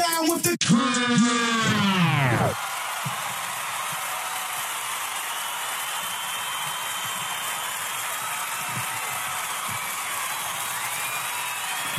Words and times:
down 0.00 0.28
with 0.30 0.42
the. 0.42 0.56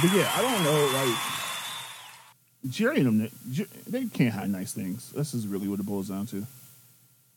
But 0.01 0.13
yeah, 0.13 0.31
I 0.35 0.41
don't 0.41 0.63
know. 0.63 0.89
Like 0.93 1.17
Jerry 2.71 3.01
and 3.01 3.21
them, 3.21 3.29
Jer- 3.51 3.67
they 3.87 4.05
can't 4.05 4.33
hide 4.33 4.49
nice 4.49 4.73
things. 4.73 5.11
This 5.11 5.35
is 5.35 5.47
really 5.47 5.67
what 5.67 5.79
it 5.79 5.85
boils 5.85 6.07
down 6.09 6.25
to. 6.27 6.45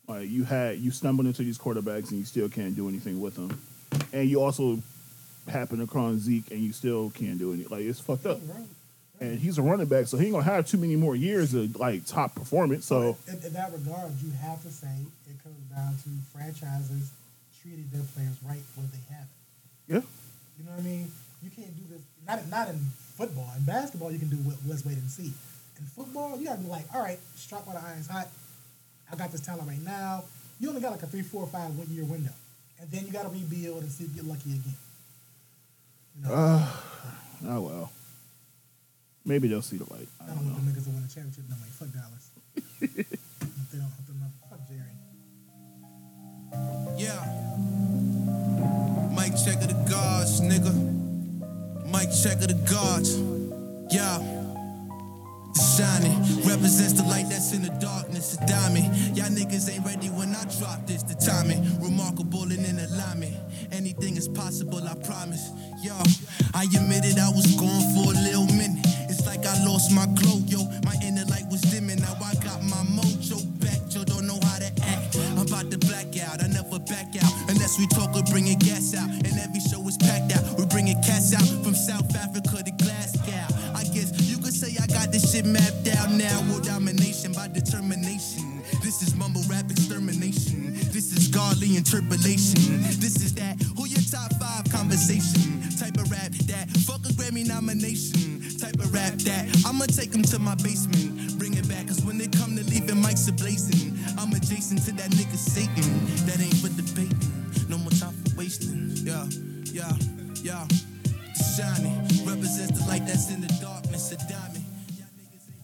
Like 0.08 0.30
you 0.30 0.44
had 0.44 0.78
you 0.78 0.90
stumbled 0.90 1.26
into 1.26 1.42
these 1.42 1.58
quarterbacks 1.58 2.10
and 2.10 2.18
you 2.18 2.24
still 2.24 2.48
can't 2.48 2.74
do 2.74 2.88
anything 2.88 3.20
with 3.20 3.34
them, 3.34 3.58
and 4.14 4.28
you 4.30 4.40
also 4.42 4.78
happen 5.46 5.78
to 5.78 5.86
cross 5.86 6.16
Zeke 6.16 6.50
and 6.52 6.60
you 6.60 6.72
still 6.72 7.10
can't 7.10 7.38
do 7.38 7.52
anything. 7.52 7.70
Like 7.70 7.82
it's 7.84 8.00
fucked 8.00 8.24
up. 8.24 8.40
And 9.20 9.38
he's 9.38 9.58
a 9.58 9.62
running 9.62 9.86
back, 9.86 10.06
so 10.06 10.16
he 10.18 10.26
ain't 10.26 10.32
gonna 10.34 10.44
have 10.44 10.66
too 10.66 10.76
many 10.76 10.96
more 10.96 11.14
years 11.14 11.54
of 11.54 11.76
like 11.76 12.04
top 12.04 12.34
performance. 12.34 12.84
So 12.84 13.16
in, 13.28 13.34
in 13.42 13.52
that 13.52 13.72
regard, 13.72 14.12
you 14.20 14.30
have 14.42 14.60
to 14.62 14.70
say 14.70 14.88
it 15.30 15.42
comes 15.42 15.56
down 15.74 15.94
to 16.02 16.08
franchises 16.36 17.10
treating 17.62 17.88
their 17.92 18.02
players 18.14 18.36
right 18.44 18.60
when 18.74 18.90
they 18.90 19.14
have 19.14 19.24
it. 19.24 19.94
yeah, 19.94 20.00
You 20.58 20.64
know 20.66 20.72
what 20.72 20.80
I 20.80 20.82
mean? 20.82 21.10
You 21.42 21.50
can't 21.50 21.74
do 21.76 21.94
this. 21.94 22.02
Not 22.26 22.42
in, 22.42 22.50
not 22.50 22.68
in 22.68 22.78
football. 23.16 23.48
In 23.56 23.64
basketball, 23.64 24.10
you 24.10 24.18
can 24.18 24.28
do 24.28 24.36
what, 24.36 24.56
let's 24.66 24.84
wait 24.84 24.96
and 24.96 25.08
see. 25.08 25.32
In 25.78 25.84
football, 25.86 26.38
you 26.38 26.46
gotta 26.46 26.60
be 26.60 26.68
like, 26.68 26.84
all 26.94 27.02
right, 27.02 27.18
strike 27.36 27.66
while 27.66 27.76
the 27.80 27.86
iron's 27.86 28.08
hot. 28.08 28.28
I 29.10 29.16
got 29.16 29.30
this 29.32 29.40
talent 29.40 29.68
right 29.68 29.80
now. 29.82 30.24
You 30.60 30.68
only 30.68 30.80
got 30.80 30.92
like 30.92 31.02
a 31.02 31.06
three, 31.06 31.22
four, 31.22 31.46
five 31.46 31.70
one 31.76 31.86
year 31.90 32.04
window, 32.04 32.32
and 32.80 32.90
then 32.90 33.06
you 33.06 33.12
gotta 33.12 33.28
rebuild 33.28 33.82
and 33.82 33.90
see 33.90 34.04
if 34.04 34.10
you 34.10 34.22
get 34.22 34.24
lucky 34.24 34.50
again. 34.50 34.74
You 36.16 36.22
know, 36.28 36.34
ah, 36.34 36.84
oh 37.48 37.60
well. 37.60 37.92
Maybe 39.24 39.48
they'll 39.48 39.62
see 39.62 39.76
the 39.78 39.90
light. 39.92 40.08
I 40.20 40.24
I 40.24 40.26
don't 40.28 40.36
don't 40.36 40.46
know. 40.48 40.52
want 40.54 40.66
the 40.66 40.72
niggas 40.80 40.84
to 40.84 40.90
win 40.90 41.04
a 41.04 41.08
championship. 41.08 41.44
And 41.44 41.54
I'm 41.54 41.60
like, 41.60 41.70
fuck 41.70 41.88
Dallas. 41.92 42.30
if 42.80 43.70
they 43.72 43.78
don't, 43.78 43.92
if 43.98 44.06
they're 44.06 44.20
not, 44.20 44.32
fuck 44.50 44.60
Jerry. 44.68 44.94
Yeah. 46.98 47.20
Mike 49.14 49.34
check 49.44 49.62
of 49.62 49.68
the 49.68 49.86
guards, 49.90 50.40
nigga. 50.40 50.72
Mike 51.90 52.10
check 52.22 52.36
of 52.42 52.48
the 52.48 52.54
guards. 52.70 53.18
Yeah. 53.94 54.18
Shining 55.76 56.18
represents 56.46 56.92
the 56.94 57.02
light 57.04 57.26
that's 57.28 57.52
in 57.52 57.62
the 57.62 57.70
darkness. 57.80 58.36
A 58.40 58.46
diamond. 58.46 58.94
Y'all 59.16 59.26
niggas 59.30 59.70
ain't 59.72 59.84
ready 59.86 60.08
when 60.08 60.34
I 60.34 60.44
drop 60.58 60.86
this. 60.86 61.02
The 61.02 61.14
timing 61.14 61.62
remarkable 61.80 62.42
and 62.42 62.64
in 62.64 62.78
alignment. 62.78 63.34
Anything 63.72 64.16
is 64.16 64.28
possible, 64.28 64.82
I 64.86 64.94
promise. 65.06 65.50
Yo, 65.82 65.94
I 66.54 66.64
admitted 66.64 67.18
I 67.18 67.28
was 67.30 67.53
my 69.90 70.06
glow, 70.14 70.38
yo. 70.46 70.62
My 70.84 70.94
inner 71.02 71.24
light 71.26 71.46
was 71.50 71.60
dimming. 71.62 72.00
Now 72.00 72.14
I 72.22 72.34
got 72.44 72.62
my 72.62 72.82
mojo 72.86 73.42
back. 73.60 73.80
Yo, 73.90 74.04
don't 74.04 74.26
know 74.26 74.38
how 74.42 74.58
to 74.58 74.70
act. 74.86 75.16
I'm 75.34 75.46
about 75.46 75.70
to 75.70 75.78
black 75.78 76.14
out. 76.22 76.42
I 76.42 76.46
never 76.48 76.78
back 76.78 77.10
out 77.18 77.32
unless 77.48 77.78
we 77.78 77.86
talk 77.88 78.14
or 78.14 78.22
bring 78.30 78.44
bringing 78.44 78.58
gas 78.58 78.94
out. 78.94 79.08
And 79.08 79.34
every 79.40 79.60
show 79.60 79.80
is 79.88 79.96
packed 79.96 80.36
out. 80.36 80.42
We're 80.58 80.66
bringing 80.66 81.00
cats 81.02 81.32
out 81.32 81.46
from 81.64 81.74
South 81.74 82.14
Africa 82.16 82.62
to 82.62 82.70
Glasgow. 82.82 83.46
I 83.74 83.84
guess 83.84 84.12
you 84.28 84.38
could 84.38 84.52
say 84.52 84.76
I 84.80 84.86
got 84.86 85.12
this 85.12 85.32
shit 85.32 85.46
mapped 85.46 85.88
out 85.96 86.10
now. 86.10 86.42
World 86.50 86.64
domination 86.64 87.32
by 87.32 87.48
determination. 87.48 88.62
This 88.82 89.02
is 89.02 89.14
mumble 89.16 89.42
rap 89.48 89.70
extermination. 89.70 90.74
This 90.92 91.12
is 91.16 91.28
godly 91.28 91.76
interpolation. 91.76 92.82
This 93.00 93.16
is 93.22 93.23
I'ma 99.84 99.92
take 99.92 100.12
them 100.12 100.22
to 100.22 100.38
my 100.38 100.54
basement. 100.54 101.38
Bring 101.38 101.52
it 101.52 101.68
back, 101.68 101.88
cause 101.88 102.02
when 102.02 102.16
they 102.16 102.26
come 102.26 102.56
to 102.56 102.64
leaving, 102.64 102.96
mics 103.04 103.28
are 103.28 103.32
blazing. 103.32 103.92
I'm 104.16 104.32
adjacent 104.32 104.82
to 104.86 104.92
that 104.92 105.10
nigga 105.10 105.36
Satan. 105.36 105.84
That 106.24 106.40
ain't 106.40 106.56
for 106.56 106.70
debating. 106.72 107.20
No 107.68 107.76
more 107.76 107.90
time 107.90 108.14
for 108.24 108.38
wasting. 108.38 108.92
Yeah, 109.04 109.26
yeah, 109.76 109.92
yeah. 110.40 110.66
Shining 111.52 112.00
represents 112.24 112.80
the 112.80 112.86
light 112.88 113.06
that's 113.06 113.30
in 113.30 113.42
the 113.42 113.48
darkness. 113.60 114.10
A 114.12 114.16
diamond. 114.16 114.64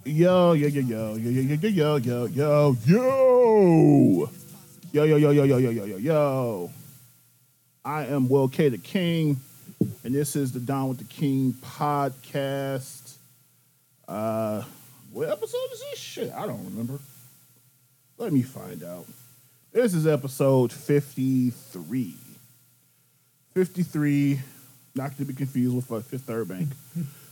Yo, 0.05 0.53
yo, 0.53 0.69
yo, 0.69 0.83
yo, 0.83 1.15
yo, 1.15 1.31
yo, 1.31 1.41
yo, 1.41 1.55
yo, 1.57 1.97
yo, 1.97 2.27
yo, 2.27 2.77
yo, 4.93 5.05
yo, 5.07 5.17
yo, 5.17 5.17
yo, 5.17 5.33
yo, 5.33 5.45
yo, 5.45 5.57
yo, 5.57 5.71
yo, 5.71 5.85
yo, 5.87 5.97
yo. 5.97 6.71
I 7.87 8.05
am 8.05 8.29
Will 8.29 8.49
K 8.49 8.69
the 8.69 8.77
King, 8.77 9.41
and 10.05 10.15
this 10.15 10.37
is 10.37 10.53
the 10.53 10.61
Down 10.61 10.91
with 10.91 10.99
the 10.99 11.05
King 11.05 11.55
podcast. 11.55 13.10
Uh, 14.11 14.65
what 15.13 15.29
episode 15.29 15.69
is 15.73 15.81
this? 15.89 15.99
Shit, 16.01 16.33
I 16.33 16.45
don't 16.45 16.65
remember. 16.65 16.99
Let 18.19 18.33
me 18.33 18.43
find 18.43 18.83
out. 18.83 19.07
This 19.71 19.95
is 19.95 20.05
episode 20.05 20.73
fifty-three. 20.73 22.17
Fifty-three, 23.55 24.41
not 24.97 25.17
to 25.17 25.25
be 25.25 25.33
confused 25.33 25.77
with 25.77 25.93
uh, 25.93 26.01
Fifth 26.01 26.23
Third 26.23 26.49
Bank. 26.49 26.71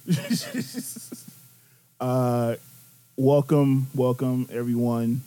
uh, 2.00 2.54
welcome, 3.16 3.88
welcome 3.92 4.48
everyone. 4.52 5.22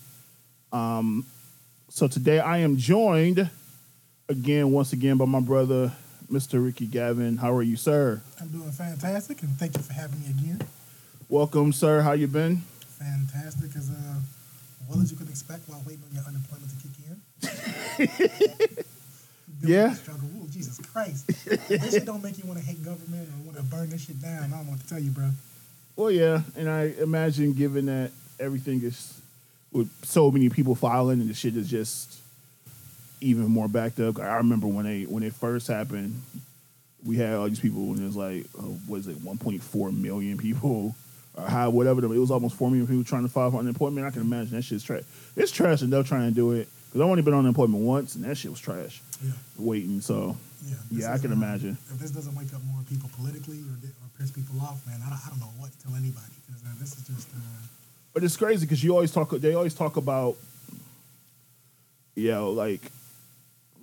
Um, 0.71 1.25
so 1.89 2.07
today 2.07 2.39
I 2.39 2.59
am 2.59 2.77
joined 2.77 3.49
again, 4.29 4.71
once 4.71 4.93
again, 4.93 5.17
by 5.17 5.25
my 5.25 5.41
brother, 5.41 5.91
Mr. 6.31 6.63
Ricky 6.63 6.85
Gavin. 6.85 7.35
How 7.35 7.53
are 7.53 7.61
you, 7.61 7.75
sir? 7.75 8.21
I'm 8.39 8.47
doing 8.47 8.71
fantastic, 8.71 9.41
and 9.41 9.51
thank 9.57 9.75
you 9.75 9.83
for 9.83 9.91
having 9.91 10.21
me 10.21 10.27
again. 10.29 10.65
Welcome, 11.31 11.71
sir. 11.71 12.01
How 12.01 12.11
you 12.11 12.27
been? 12.27 12.57
Fantastic 12.99 13.73
as 13.77 13.89
uh, 13.89 14.19
well 14.89 14.99
as 14.99 15.13
you 15.13 15.17
could 15.17 15.29
expect 15.29 15.61
while 15.69 15.81
waiting 15.87 16.03
on 16.09 16.13
your 16.13 16.25
unemployment 16.25 16.69
to 16.69 18.07
kick 18.27 18.67
in. 18.67 18.83
Yeah. 19.63 19.93
Struggle. 19.93 20.27
Ooh, 20.27 20.47
Jesus 20.49 20.79
Christ. 20.91 21.27
This 21.69 21.93
shit 21.93 22.05
don't 22.05 22.23
make 22.23 22.37
you 22.39 22.45
want 22.45 22.59
to 22.59 22.65
hate 22.65 22.83
government 22.83 23.29
or 23.29 23.45
want 23.45 23.57
to 23.57 23.63
burn 23.63 23.89
this 23.91 24.05
shit 24.05 24.19
down. 24.19 24.51
I 24.51 24.57
don't 24.57 24.67
want 24.67 24.81
to 24.81 24.89
tell 24.89 24.99
you, 24.99 25.11
bro. 25.11 25.29
Well, 25.95 26.09
yeah, 26.09 26.41
and 26.57 26.67
I 26.67 26.93
imagine 26.99 27.53
given 27.53 27.85
that 27.85 28.11
everything 28.39 28.81
is 28.81 29.21
with 29.71 29.89
so 30.03 30.31
many 30.31 30.49
people 30.49 30.73
filing 30.73 31.21
and 31.21 31.29
the 31.29 31.35
shit 31.35 31.55
is 31.55 31.69
just 31.69 32.19
even 33.21 33.45
more 33.45 33.67
backed 33.67 33.99
up. 33.99 34.19
I 34.19 34.37
remember 34.37 34.65
when 34.65 34.85
they 34.85 35.03
when 35.03 35.21
it 35.21 35.33
first 35.33 35.67
happened, 35.67 36.21
we 37.05 37.17
had 37.17 37.35
all 37.35 37.47
these 37.47 37.59
people 37.59 37.83
and 37.91 37.99
it 37.99 38.05
was 38.05 38.17
like, 38.17 38.47
uh, 38.57 38.63
what 38.63 38.97
is 38.97 39.07
it, 39.07 39.19
1.4 39.19 39.95
million 39.95 40.37
people 40.39 40.95
or 41.35 41.47
how 41.47 41.69
whatever. 41.69 42.03
It 42.03 42.19
was 42.19 42.31
almost 42.31 42.55
4 42.55 42.69
million 42.69 42.87
people 42.87 43.03
trying 43.03 43.23
to 43.23 43.29
file 43.29 43.51
for 43.51 43.57
unemployment. 43.57 44.05
I 44.05 44.11
can 44.11 44.21
imagine 44.21 44.55
that 44.55 44.63
shit's 44.63 44.83
trash. 44.83 45.03
It's 45.35 45.51
trash 45.51 45.81
enough 45.81 46.07
trying 46.07 46.29
to 46.29 46.35
do 46.35 46.51
it 46.51 46.67
because 46.87 47.01
I've 47.01 47.07
only 47.09 47.21
been 47.21 47.33
on 47.33 47.39
unemployment 47.39 47.83
once 47.83 48.15
and 48.15 48.23
that 48.25 48.37
shit 48.37 48.51
was 48.51 48.59
trash. 48.59 49.01
Yeah. 49.23 49.31
Waiting, 49.57 50.01
so 50.01 50.35
Yeah, 50.65 50.75
yeah, 50.91 51.13
I 51.13 51.17
can 51.17 51.31
imagine. 51.31 51.77
If 51.91 51.99
this 51.99 52.11
doesn't 52.11 52.35
wake 52.35 52.53
up 52.53 52.61
more 52.65 52.81
people 52.89 53.09
politically 53.15 53.59
or, 53.59 53.75
or 53.79 54.09
piss 54.19 54.31
people 54.31 54.59
off, 54.61 54.85
man, 54.85 54.99
I 55.05 55.09
don't, 55.09 55.19
I 55.25 55.29
don't 55.29 55.39
know 55.39 55.53
what 55.57 55.71
to 55.71 55.77
tell 55.83 55.95
anybody 55.95 56.33
because 56.47 56.61
uh, 56.65 56.69
this 56.79 56.97
is 56.97 57.07
just. 57.07 57.27
Uh, 57.29 57.39
But 58.13 58.23
it's 58.23 58.35
crazy 58.35 58.65
because 58.65 58.83
you 58.83 58.91
always 58.93 59.11
talk. 59.11 59.29
They 59.31 59.53
always 59.53 59.73
talk 59.73 59.95
about, 59.97 60.35
you 62.15 62.31
know, 62.31 62.51
like 62.51 62.81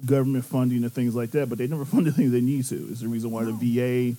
government 0.04 0.44
funding 0.44 0.82
and 0.84 0.92
things 0.92 1.14
like 1.14 1.30
that. 1.32 1.48
But 1.48 1.58
they 1.58 1.66
never 1.66 1.84
fund 1.92 2.06
the 2.06 2.12
things 2.12 2.30
they 2.32 2.40
need 2.40 2.64
to. 2.66 2.88
It's 2.90 3.00
the 3.00 3.08
reason 3.08 3.30
why 3.30 3.44
the 3.44 3.52
VA 3.52 4.16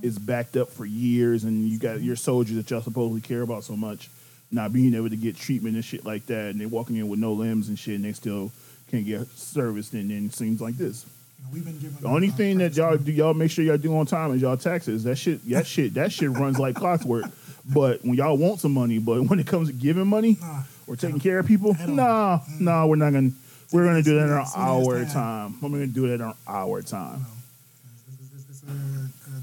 is 0.00 0.18
backed 0.18 0.56
up 0.56 0.70
for 0.70 0.84
years, 0.84 1.44
and 1.44 1.68
you 1.68 1.78
got 1.78 2.00
your 2.00 2.16
soldiers 2.16 2.56
that 2.56 2.70
y'all 2.70 2.80
supposedly 2.80 3.20
care 3.20 3.42
about 3.42 3.64
so 3.64 3.76
much 3.76 4.08
not 4.50 4.72
being 4.72 4.94
able 4.94 5.08
to 5.08 5.16
get 5.16 5.36
treatment 5.36 5.74
and 5.74 5.84
shit 5.84 6.04
like 6.04 6.26
that, 6.26 6.50
and 6.50 6.60
they're 6.60 6.68
walking 6.68 6.96
in 6.96 7.08
with 7.08 7.18
no 7.18 7.32
limbs 7.32 7.68
and 7.68 7.78
shit, 7.78 7.94
and 7.96 8.04
they 8.04 8.12
still 8.12 8.52
can't 8.90 9.06
get 9.06 9.26
serviced. 9.28 9.92
And 9.94 10.10
then 10.10 10.28
things 10.28 10.60
like 10.60 10.76
this. 10.76 11.06
we've 11.52 11.64
been 11.64 11.78
given. 11.78 11.96
The 12.00 12.08
only 12.08 12.28
thing 12.30 12.58
that 12.58 12.76
y'all 12.76 12.96
do, 12.96 13.12
y'all 13.12 13.32
make 13.34 13.50
sure 13.50 13.64
y'all 13.64 13.78
do 13.78 13.96
on 13.96 14.06
time 14.06 14.32
is 14.34 14.42
y'all 14.42 14.56
taxes. 14.56 15.04
That 15.04 15.16
shit, 15.16 15.48
that 15.50 15.66
shit, 15.66 15.94
that 15.94 16.12
shit 16.12 16.30
runs 16.30 16.58
like 16.58 16.74
clockwork. 16.76 17.24
But 17.72 18.02
when 18.04 18.14
y'all 18.14 18.36
want 18.36 18.60
some 18.60 18.72
money, 18.72 18.98
but 18.98 19.22
when 19.22 19.38
it 19.38 19.46
comes 19.46 19.68
to 19.68 19.74
giving 19.74 20.06
money 20.06 20.36
Nah. 20.40 20.62
or 20.86 20.96
taking 20.96 21.20
care 21.20 21.38
of 21.38 21.46
people, 21.46 21.74
At 21.78 21.88
all. 21.88 21.94
nah, 21.94 22.38
mm. 22.40 22.60
nah, 22.60 22.86
we're 22.86 22.96
not 22.96 23.12
gonna. 23.12 23.30
We're 23.72 23.84
gonna 23.86 24.02
do 24.02 24.16
that 24.18 24.24
in 24.26 24.32
our 24.32 24.44
time. 24.44 25.06
time. 25.06 25.58
We're 25.62 25.68
gonna 25.70 25.86
do 25.86 26.08
that 26.08 26.14
in 26.22 26.34
our 26.46 26.82
time. 26.82 27.20
No. 27.20 27.26
It's, 28.12 28.34
it's, 28.34 28.50
it's 28.50 28.62
a, 28.64 28.66
a 28.66 29.01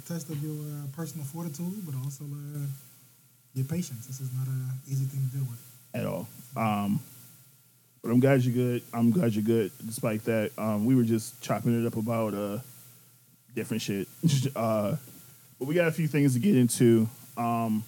test 0.09 0.29
of 0.29 0.41
your 0.41 0.53
uh, 0.53 0.87
personal 0.95 1.23
fortitude, 1.25 1.85
but 1.85 1.93
also 2.03 2.23
uh, 2.23 2.65
your 3.53 3.65
patience. 3.65 4.07
This 4.07 4.19
is 4.19 4.31
not 4.33 4.47
an 4.47 4.71
easy 4.87 5.05
thing 5.05 5.21
to 5.29 5.37
deal 5.37 5.47
with. 5.47 5.61
at 5.93 6.05
all. 6.05 6.27
Um, 6.57 6.99
but 8.01 8.09
I'm 8.09 8.19
glad 8.19 8.41
you're 8.41 8.55
good. 8.55 8.81
I'm 8.91 9.11
glad 9.11 9.33
you're 9.33 9.43
good. 9.43 9.71
Despite 9.85 10.23
that, 10.25 10.51
um, 10.57 10.85
we 10.85 10.95
were 10.95 11.03
just 11.03 11.39
chopping 11.41 11.79
it 11.79 11.85
up 11.85 11.95
about 11.95 12.33
uh, 12.33 12.59
different 13.53 13.83
shit. 13.83 14.07
uh, 14.55 14.95
but 15.59 15.67
we 15.67 15.75
got 15.75 15.87
a 15.87 15.91
few 15.91 16.07
things 16.07 16.33
to 16.33 16.39
get 16.39 16.55
into. 16.55 17.07
Um, 17.37 17.83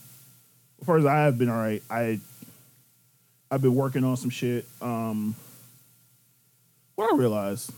first, 0.85 1.07
I 1.07 1.23
have 1.23 1.39
been 1.39 1.49
all 1.49 1.57
right. 1.57 1.81
I 1.89 2.19
I've 3.49 3.61
been 3.61 3.75
working 3.75 4.03
on 4.03 4.15
some 4.15 4.29
shit. 4.29 4.65
Um, 4.81 5.35
what 6.95 7.13
I 7.13 7.17
realized, 7.17 7.71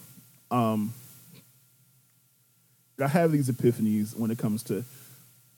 um, 0.52 0.94
I 3.02 3.08
have 3.08 3.32
these 3.32 3.50
epiphanies 3.50 4.16
when 4.16 4.30
it 4.32 4.38
comes 4.38 4.64
to 4.64 4.84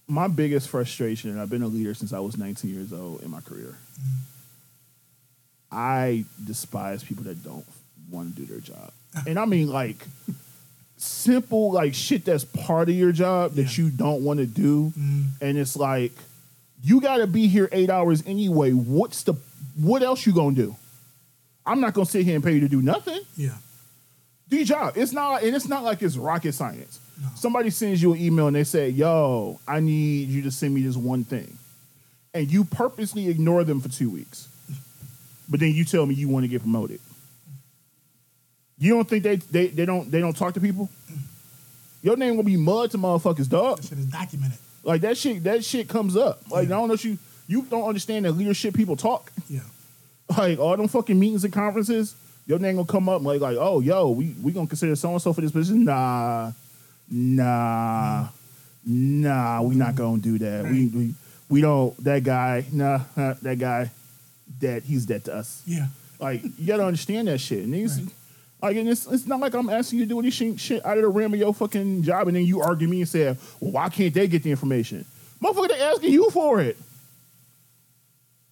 my 0.08 0.28
biggest 0.28 0.70
frustration, 0.70 1.32
and 1.32 1.40
I've 1.42 1.50
been 1.50 1.64
a 1.64 1.68
leader 1.68 1.94
since 1.94 2.14
I 2.14 2.20
was 2.20 2.38
19 2.38 2.72
years 2.74 2.94
old 2.94 3.22
in 3.24 3.32
my 3.32 3.42
career. 3.42 3.78
I 5.72 6.26
despise 6.44 7.04
people 7.04 7.24
that 7.26 7.44
don't 7.44 7.66
want 8.10 8.36
to 8.36 8.42
do 8.42 8.46
their 8.46 8.60
job. 8.62 8.92
Ah. 9.16 9.24
And 9.28 9.38
I 9.40 9.46
mean 9.46 9.68
like 9.70 9.98
simple 10.98 11.72
like 11.74 11.94
shit 11.94 12.24
that's 12.26 12.46
part 12.46 12.88
of 12.90 12.96
your 12.96 13.12
job 13.12 13.54
that 13.54 13.78
Yeah. 13.78 13.86
you 13.86 13.90
don't 13.92 14.24
want 14.24 14.40
to 14.40 14.46
do. 14.46 14.94
Mm. 14.98 15.26
And 15.42 15.58
it's 15.58 15.76
like 15.76 16.14
you 16.84 17.02
got 17.02 17.18
to 17.18 17.28
be 17.28 17.48
here 17.48 17.68
8 17.72 17.90
hours 17.90 18.24
anyway. 18.26 18.72
What's 18.72 19.24
the 19.24 19.34
what 19.76 20.04
else 20.04 20.26
you 20.26 20.34
going 20.34 20.56
to 20.56 20.62
do? 20.68 20.76
I'm 21.66 21.82
not 21.82 21.94
going 21.94 22.06
to 22.06 22.12
sit 22.12 22.24
here 22.26 22.36
and 22.36 22.44
pay 22.44 22.54
you 22.54 22.60
to 22.62 22.70
do 22.70 22.82
nothing 22.82 23.20
Yeah. 23.36 23.56
Do 24.50 24.56
your 24.58 24.66
job. 24.66 24.94
It's 24.96 25.12
not, 25.12 25.44
and 25.44 25.56
it's 25.56 25.68
not 25.68 25.84
like 25.84 26.02
it's 26.02 26.18
rocket 26.18 26.54
science. 26.54 27.00
Somebody 27.36 27.70
sends 27.70 28.02
you 28.02 28.14
an 28.14 28.20
email 28.20 28.48
and 28.48 28.56
they 28.56 28.64
say, 28.66 28.90
"Yo, 28.90 29.60
I 29.68 29.80
need 29.80 30.28
you 30.30 30.42
to 30.44 30.52
send 30.52 30.74
me 30.74 30.82
this 30.84 30.96
one 30.98 31.24
thing," 31.24 31.58
and 32.34 32.52
you 32.52 32.64
purposely 32.66 33.30
ignore 33.30 33.64
them 33.64 33.80
for 33.80 33.90
two 33.90 34.10
weeks, 34.10 34.48
but 35.50 35.60
then 35.60 35.72
you 35.74 35.86
tell 35.86 36.06
me 36.06 36.14
you 36.16 36.28
want 36.30 36.44
to 36.44 36.48
get 36.50 36.62
promoted. 36.62 37.00
You 38.78 38.94
don't 38.96 39.08
think 39.08 39.24
they 39.24 39.38
they, 39.38 39.68
they 39.68 39.86
don't 39.86 40.12
they 40.12 40.20
don't 40.20 40.36
talk 40.36 40.54
to 40.56 40.60
people? 40.60 40.90
Your 42.02 42.18
name 42.18 42.36
will 42.36 42.44
be 42.44 42.58
mud 42.58 42.92
to 42.92 42.98
motherfuckers, 42.98 43.50
dog. 43.50 43.78
That 43.78 43.88
shit 43.88 43.98
is 43.98 44.06
documented. 44.08 44.58
Like 44.84 45.02
that 45.02 45.18
shit 45.18 45.44
that 45.46 45.64
shit 45.64 45.88
comes 45.88 46.16
up. 46.18 46.42
Like 46.52 46.68
I 46.68 46.72
don't 46.72 46.88
know 46.90 46.94
if 46.94 47.06
you 47.06 47.18
you 47.48 47.62
don't 47.64 47.88
understand 47.88 48.26
that 48.26 48.34
leadership 48.34 48.74
people 48.76 48.96
talk 48.98 49.32
Yeah. 49.50 49.62
like 50.38 50.60
all 50.60 50.76
them 50.76 50.88
fucking 50.88 51.18
meetings 51.18 51.44
and 51.46 51.54
conferences, 51.54 52.16
your 52.48 52.60
name 52.60 52.76
gonna 52.76 52.88
come 52.88 53.10
up 53.10 53.22
like 53.22 53.42
like, 53.42 53.58
oh 53.60 53.80
yo, 53.80 54.12
we 54.12 54.36
we 54.42 54.52
gonna 54.52 54.68
consider 54.68 54.96
so 54.96 55.12
and 55.12 55.22
so 55.22 55.34
for 55.34 55.42
this 55.42 55.52
position. 55.52 55.84
Nah, 55.86 56.52
nah, 57.10 58.28
nah, 58.86 59.62
we 59.62 59.76
not 59.76 59.96
gonna 59.96 60.18
do 60.22 60.38
that. 60.40 60.64
We, 60.66 60.88
we 60.88 61.14
we 61.50 61.62
don't 61.62 62.02
that 62.04 62.24
guy, 62.24 62.66
nah, 62.72 63.00
huh, 63.16 63.36
that 63.42 63.60
guy, 63.60 63.92
dead. 64.60 64.84
He's 64.84 65.06
dead 65.06 65.26
to 65.26 65.36
us. 65.36 65.62
Yeah. 65.66 65.88
Like 66.20 66.44
you 66.44 66.68
gotta 66.68 66.86
understand 66.86 67.28
that 67.28 67.40
shit. 67.40 67.64
And 67.64 67.74
these, 67.74 68.00
Right. 68.00 68.10
like, 68.62 68.78
and 68.78 68.90
it's 68.90 69.06
it's 69.08 69.26
not 69.28 69.40
like 69.40 69.54
I'm 69.54 69.70
asking 69.70 70.00
you 70.00 70.06
to 70.06 70.10
do 70.10 70.20
any 70.20 70.32
shit, 70.32 70.60
shit 70.60 70.86
out 70.86 70.98
of 70.98 71.04
the 71.04 71.10
rim 71.10 71.34
of 71.34 71.40
your 71.40 71.54
fucking 71.54 72.04
job, 72.04 72.28
and 72.28 72.36
then 72.38 72.46
you 72.46 72.62
argue 72.62 72.88
me 72.88 73.02
and 73.02 73.10
say, 73.10 73.26
well, 73.60 73.72
why 73.72 73.90
can't 73.90 74.14
they 74.14 74.28
get 74.28 74.44
the 74.44 74.52
information? 74.52 75.06
Motherfucker, 75.44 75.70
they 75.70 75.82
asking 75.82 76.12
you 76.14 76.30
for 76.32 76.62
it. 76.62 76.78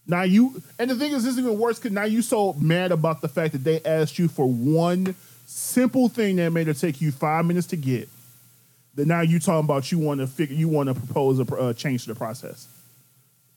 Now 0.06 0.24
you, 0.24 0.62
and 0.78 0.90
the 0.90 0.96
thing 0.96 1.14
is, 1.14 1.24
this 1.24 1.34
is 1.34 1.40
even 1.40 1.58
worse 1.58 1.80
because 1.80 1.94
now 1.94 2.04
you 2.04 2.22
so 2.22 2.54
mad 2.54 2.92
about 2.92 3.22
the 3.22 3.30
fact 3.30 3.54
that 3.54 3.64
they 3.64 3.82
asked 3.84 4.20
you 4.20 4.28
for 4.28 4.46
one 4.46 5.16
simple 5.46 6.10
thing 6.10 6.36
that 6.38 6.52
made 6.52 6.68
it 6.68 6.76
take 6.76 7.00
you 7.00 7.12
five 7.12 7.46
minutes 7.46 7.68
to 7.68 7.78
get. 7.78 8.10
That 8.96 9.08
now 9.08 9.22
you 9.22 9.40
talking 9.40 9.66
about 9.66 9.92
you 9.92 10.00
want 10.00 10.20
to 10.20 10.28
figure, 10.28 10.56
you 10.56 10.68
want 10.68 10.90
to 10.90 10.94
propose 10.94 11.40
a 11.40 11.56
uh, 11.56 11.74
change 11.74 12.04
to 12.04 12.10
the 12.10 12.16
process 12.16 12.68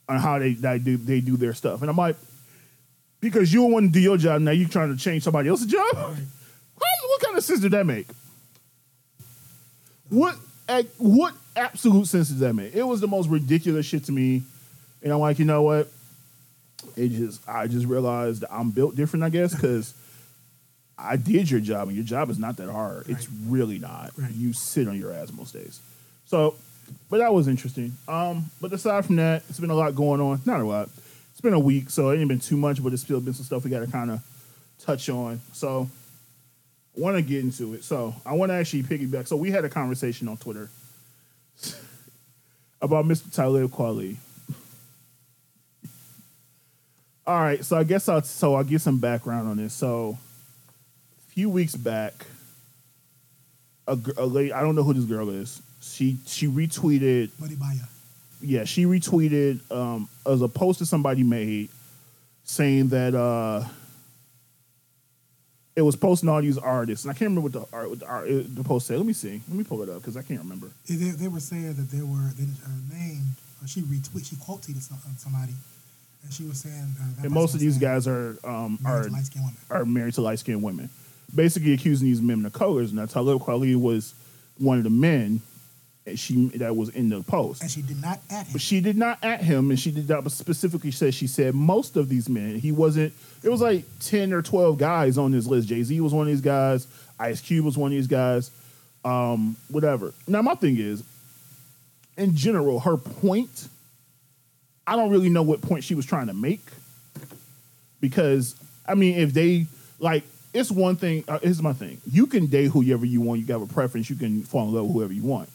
on 0.08 0.18
how 0.18 0.38
they 0.38 0.54
they 0.54 0.78
do 0.78 0.96
they 0.96 1.20
do 1.20 1.36
their 1.36 1.52
stuff, 1.52 1.82
and 1.82 1.90
I'm 1.90 1.96
like, 1.96 2.16
because 3.20 3.52
you 3.52 3.62
don't 3.62 3.72
want 3.72 3.86
to 3.86 3.92
do 3.92 4.00
your 4.00 4.16
job, 4.16 4.40
now 4.40 4.52
you 4.52 4.66
trying 4.66 4.96
to 4.96 5.02
change 5.02 5.24
somebody 5.24 5.48
else's 5.48 5.66
job. 5.66 6.16
What 7.16 7.22
kind 7.22 7.38
of 7.38 7.44
sense 7.44 7.60
did 7.60 7.72
that 7.72 7.86
make? 7.86 8.06
What 10.10 10.36
what 10.98 11.34
absolute 11.56 12.06
sense 12.06 12.28
does 12.28 12.40
that 12.40 12.52
make? 12.52 12.74
It 12.74 12.82
was 12.82 13.00
the 13.00 13.08
most 13.08 13.30
ridiculous 13.30 13.86
shit 13.86 14.04
to 14.04 14.12
me, 14.12 14.42
and 15.02 15.12
I'm 15.14 15.20
like, 15.20 15.38
you 15.38 15.46
know 15.46 15.62
what? 15.62 15.90
It 16.96 17.08
just 17.08 17.46
I 17.48 17.66
just 17.66 17.86
realized 17.86 18.44
I'm 18.50 18.70
built 18.70 18.96
different, 18.96 19.24
I 19.24 19.30
guess, 19.30 19.54
because 19.54 19.94
I 20.98 21.16
did 21.16 21.50
your 21.50 21.60
job, 21.60 21.88
and 21.88 21.96
your 21.96 22.06
job 22.06 22.30
is 22.30 22.38
not 22.38 22.56
that 22.56 22.70
hard. 22.70 23.08
It's 23.08 23.28
really 23.46 23.78
not. 23.78 24.12
Right. 24.16 24.32
You 24.32 24.52
sit 24.52 24.88
on 24.88 24.98
your 24.98 25.12
ass 25.12 25.32
most 25.32 25.52
days. 25.52 25.80
So, 26.24 26.54
but 27.10 27.18
that 27.18 27.34
was 27.34 27.48
interesting. 27.48 27.92
Um, 28.08 28.46
but 28.60 28.72
aside 28.72 29.04
from 29.04 29.16
that, 29.16 29.42
it's 29.48 29.60
been 29.60 29.70
a 29.70 29.74
lot 29.74 29.94
going 29.94 30.20
on. 30.20 30.40
Not 30.46 30.60
a 30.60 30.64
lot. 30.64 30.88
It's 31.32 31.40
been 31.42 31.52
a 31.52 31.58
week, 31.58 31.90
so 31.90 32.10
it 32.10 32.18
ain't 32.18 32.28
been 32.28 32.40
too 32.40 32.56
much, 32.56 32.82
but 32.82 32.92
it's 32.92 33.02
still 33.02 33.20
been 33.20 33.34
some 33.34 33.44
stuff 33.44 33.64
we 33.64 33.70
got 33.70 33.80
to 33.80 33.86
kind 33.86 34.10
of 34.10 34.20
touch 34.78 35.08
on. 35.10 35.40
So, 35.52 35.90
I 36.96 37.00
want 37.00 37.16
to 37.16 37.22
get 37.22 37.40
into 37.40 37.74
it. 37.74 37.84
So, 37.84 38.14
I 38.24 38.32
want 38.32 38.50
to 38.50 38.54
actually 38.54 38.84
piggyback. 38.84 39.28
So, 39.28 39.36
we 39.36 39.50
had 39.50 39.64
a 39.66 39.68
conversation 39.68 40.28
on 40.28 40.38
Twitter 40.38 40.70
about 42.80 43.04
Mr. 43.04 43.30
Talib 43.30 43.70
Kweli. 43.70 44.16
All 47.26 47.40
right, 47.40 47.64
so 47.64 47.76
I 47.76 47.82
guess 47.84 48.08
I'll 48.08 48.22
so 48.22 48.54
I'll 48.54 48.64
give 48.64 48.80
some 48.80 48.98
background 48.98 49.48
on 49.48 49.56
this. 49.56 49.74
So, 49.74 50.16
a 51.18 51.32
few 51.32 51.50
weeks 51.50 51.74
back, 51.74 52.14
a, 53.88 53.98
a 54.16 54.26
lady 54.26 54.52
I 54.52 54.60
don't 54.60 54.76
know 54.76 54.84
who 54.84 54.94
this 54.94 55.04
girl 55.04 55.30
is. 55.30 55.60
She 55.80 56.18
she 56.26 56.46
retweeted 56.46 57.30
Buddy 57.40 57.56
Baya. 57.56 57.78
yeah, 58.40 58.64
she 58.64 58.84
retweeted 58.84 59.60
um, 59.72 60.08
as 60.24 60.40
a 60.40 60.48
post 60.48 60.78
that 60.78 60.86
somebody 60.86 61.24
made 61.24 61.68
saying 62.44 62.88
that 62.88 63.12
uh, 63.14 63.64
it 65.74 65.82
was 65.82 65.96
posting 65.96 66.28
all 66.28 66.40
these 66.40 66.58
artists, 66.58 67.04
and 67.04 67.10
I 67.10 67.14
can't 67.14 67.30
remember 67.30 67.40
what 67.40 67.52
the 67.52 67.76
art, 67.76 67.90
what 67.90 67.98
the, 67.98 68.06
art, 68.06 68.28
the 68.28 68.62
post 68.62 68.86
said. 68.86 68.98
Let 68.98 69.06
me 69.06 69.12
see. 69.12 69.42
Let 69.48 69.58
me 69.58 69.64
pull 69.64 69.82
it 69.82 69.88
up 69.88 69.96
because 69.96 70.16
I 70.16 70.22
can't 70.22 70.40
remember. 70.40 70.68
They, 70.88 70.94
they 70.94 71.28
were 71.28 71.40
saying 71.40 71.74
that 71.74 71.90
they 71.90 72.02
were 72.02 72.30
they 72.38 72.46
named. 72.96 73.34
Uh, 73.62 73.66
she 73.66 73.82
retweeted. 73.82 74.28
She 74.30 74.36
quote 74.36 74.62
tweeted 74.62 74.82
some, 74.82 74.98
uh, 75.04 75.16
somebody, 75.18 75.54
and 76.26 76.34
she 76.34 76.44
was 76.44 76.60
saying. 76.60 76.74
Uh, 77.00 77.04
that 77.16 77.24
And 77.26 77.32
most 77.32 77.54
of 77.54 77.60
these 77.60 77.78
guys 77.78 78.06
are 78.08 78.36
um, 78.44 78.78
are 78.84 79.04
married 79.04 79.04
to 79.04 79.12
light-skinned 79.12 79.44
women. 79.44 79.58
are 79.70 79.84
married 79.84 80.14
to 80.14 80.20
light 80.20 80.38
skinned 80.40 80.62
women, 80.62 80.90
basically 81.34 81.72
accusing 81.72 82.08
these 82.08 82.20
men 82.20 82.44
of 82.44 82.52
colors. 82.52 82.92
And 82.92 83.08
Talib 83.10 83.40
Kweli 83.40 83.76
was 83.80 84.14
one 84.58 84.78
of 84.78 84.84
the 84.84 84.90
men 84.90 85.40
that 86.04 86.18
she 86.18 86.46
that 86.56 86.74
was 86.76 86.88
in 86.90 87.08
the 87.08 87.22
post. 87.22 87.62
and 87.62 87.70
she 87.70 87.82
did 87.82 88.00
not 88.00 88.20
at 88.30 88.46
him. 88.46 88.52
But 88.52 88.60
she 88.60 88.80
did 88.80 88.96
not 88.96 89.22
at 89.24 89.40
him, 89.42 89.70
and 89.70 89.78
she 89.78 89.90
did 89.90 90.08
not 90.08 90.30
specifically 90.32 90.90
say 90.90 91.10
she 91.10 91.26
said 91.26 91.54
most 91.54 91.96
of 91.96 92.08
these 92.08 92.28
men. 92.28 92.58
He 92.58 92.72
wasn't. 92.72 93.12
It 93.42 93.48
was 93.48 93.60
like 93.60 93.84
ten 94.00 94.32
or 94.32 94.42
twelve 94.42 94.78
guys 94.78 95.18
on 95.18 95.30
this 95.32 95.46
list. 95.46 95.68
Jay 95.68 95.82
Z 95.82 96.00
was 96.00 96.12
one 96.12 96.22
of 96.26 96.32
these 96.32 96.40
guys. 96.40 96.86
Ice 97.18 97.40
Cube 97.40 97.64
was 97.64 97.78
one 97.78 97.92
of 97.92 97.96
these 97.96 98.06
guys. 98.08 98.50
Um, 99.04 99.56
whatever. 99.68 100.12
Now 100.26 100.42
my 100.42 100.54
thing 100.56 100.78
is, 100.78 101.02
in 102.16 102.34
general, 102.36 102.80
her 102.80 102.96
point. 102.96 103.68
I 104.86 104.96
don't 104.96 105.10
really 105.10 105.28
know 105.28 105.42
what 105.42 105.60
point 105.60 105.84
she 105.84 105.94
was 105.94 106.06
trying 106.06 106.28
to 106.28 106.34
make, 106.34 106.64
because 108.00 108.54
I 108.86 108.94
mean, 108.94 109.18
if 109.18 109.32
they 109.32 109.66
like, 109.98 110.24
it's 110.54 110.70
one 110.70 110.96
thing. 110.96 111.24
Uh, 111.26 111.38
here's 111.40 111.60
my 111.60 111.72
thing: 111.72 112.00
you 112.10 112.26
can 112.26 112.46
date 112.46 112.66
whoever 112.70 113.04
you 113.04 113.20
want. 113.20 113.40
You 113.40 113.46
can 113.46 113.60
have 113.60 113.70
a 113.70 113.72
preference. 113.72 114.08
You 114.08 114.16
can 114.16 114.42
fall 114.42 114.68
in 114.68 114.74
love 114.74 114.84
with 114.84 114.92
whoever 114.94 115.12
you 115.12 115.24
want 115.24 115.48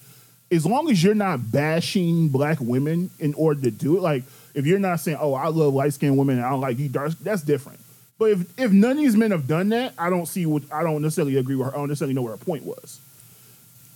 as 0.51 0.65
long 0.65 0.89
as 0.91 1.01
you're 1.01 1.15
not 1.15 1.51
bashing 1.51 2.27
black 2.27 2.59
women 2.59 3.09
in 3.19 3.33
order 3.35 3.61
to 3.61 3.71
do 3.71 3.97
it, 3.97 4.01
like 4.01 4.23
if 4.53 4.65
you're 4.65 4.79
not 4.79 4.99
saying, 4.99 5.17
"Oh, 5.19 5.33
I 5.33 5.47
love 5.47 5.73
light 5.73 5.93
skinned 5.93 6.17
women 6.17 6.37
and 6.37 6.45
I 6.45 6.49
don't 6.49 6.59
like 6.59 6.77
you 6.77 6.89
dark," 6.89 7.13
that's 7.21 7.41
different. 7.41 7.79
But 8.19 8.31
if 8.31 8.59
if 8.59 8.71
none 8.71 8.91
of 8.91 8.97
these 8.97 9.15
men 9.15 9.31
have 9.31 9.47
done 9.47 9.69
that, 9.69 9.93
I 9.97 10.09
don't 10.09 10.27
see 10.27 10.45
what 10.45 10.63
I 10.71 10.83
don't 10.83 11.01
necessarily 11.01 11.37
agree 11.37 11.55
with 11.55 11.67
her. 11.67 11.73
I 11.73 11.77
don't 11.77 11.87
necessarily 11.87 12.13
know 12.13 12.21
where 12.21 12.33
her 12.33 12.37
point 12.37 12.65
was. 12.65 12.99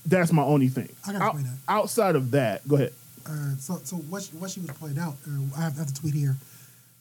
That's 0.06 0.32
my 0.32 0.44
only 0.44 0.70
thing. 0.70 0.90
I 1.06 1.12
gotta 1.12 1.26
explain 1.26 1.44
that. 1.46 1.58
Outside 1.68 2.16
of 2.16 2.32
that, 2.32 2.66
go 2.68 2.76
ahead. 2.76 2.94
Uh, 3.28 3.56
so, 3.58 3.80
so 3.84 3.96
what 3.98 4.24
she, 4.24 4.32
what 4.38 4.52
she 4.52 4.60
was 4.60 4.72
pointing 4.72 5.00
out, 5.00 5.16
uh, 5.28 5.58
I 5.58 5.62
have, 5.64 5.76
I 5.76 5.80
have 5.80 5.94
the 5.94 6.00
tweet 6.00 6.14
here. 6.14 6.36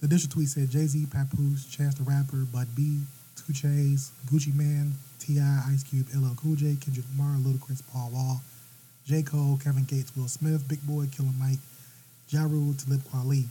The 0.01 0.07
initial 0.07 0.31
tweet 0.31 0.49
said 0.49 0.71
Jay 0.71 0.87
Z, 0.87 1.07
Papoose, 1.07 1.67
Chance 1.67 1.97
the 1.97 2.05
Rapper, 2.05 2.45
Bun 2.53 2.67
B, 2.75 3.01
Two 3.37 3.53
Chainz, 3.53 4.11
Gucci 4.27 4.55
Mane, 4.55 4.93
T.I., 5.19 5.63
Ice 5.73 5.83
Cube, 5.83 6.07
LL 6.15 6.35
Cool 6.37 6.57
J, 6.57 6.77
Kendrick 6.77 7.07
Lamar, 7.17 7.39
Ludacris, 7.39 7.83
Paul 7.93 8.11
Wall, 8.13 8.43
J. 9.07 9.23
Cole, 9.23 9.59
Kevin 9.63 9.85
Gates, 9.85 10.13
Will 10.17 10.29
Smith, 10.29 10.67
Big 10.69 10.85
Boy, 10.87 11.07
Killer 11.13 11.33
Mike, 11.39 11.59
Ja 12.29 12.45
Rule, 12.45 12.75
Talib 12.75 13.01
Kweli. 13.05 13.45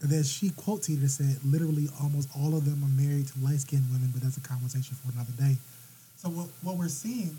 And 0.00 0.10
then 0.10 0.24
she 0.24 0.50
quote 0.50 0.82
tweeted 0.82 1.06
and 1.06 1.10
said, 1.10 1.38
literally 1.44 1.88
almost 2.02 2.28
all 2.36 2.56
of 2.56 2.64
them 2.64 2.82
are 2.82 3.00
married 3.00 3.28
to 3.28 3.38
light 3.38 3.60
skinned 3.60 3.86
women, 3.92 4.10
but 4.12 4.22
that's 4.22 4.36
a 4.36 4.40
conversation 4.40 4.96
for 4.98 5.12
another 5.12 5.32
day. 5.38 5.56
So 6.16 6.28
what, 6.28 6.48
what 6.62 6.76
we're 6.76 6.88
seeing 6.88 7.36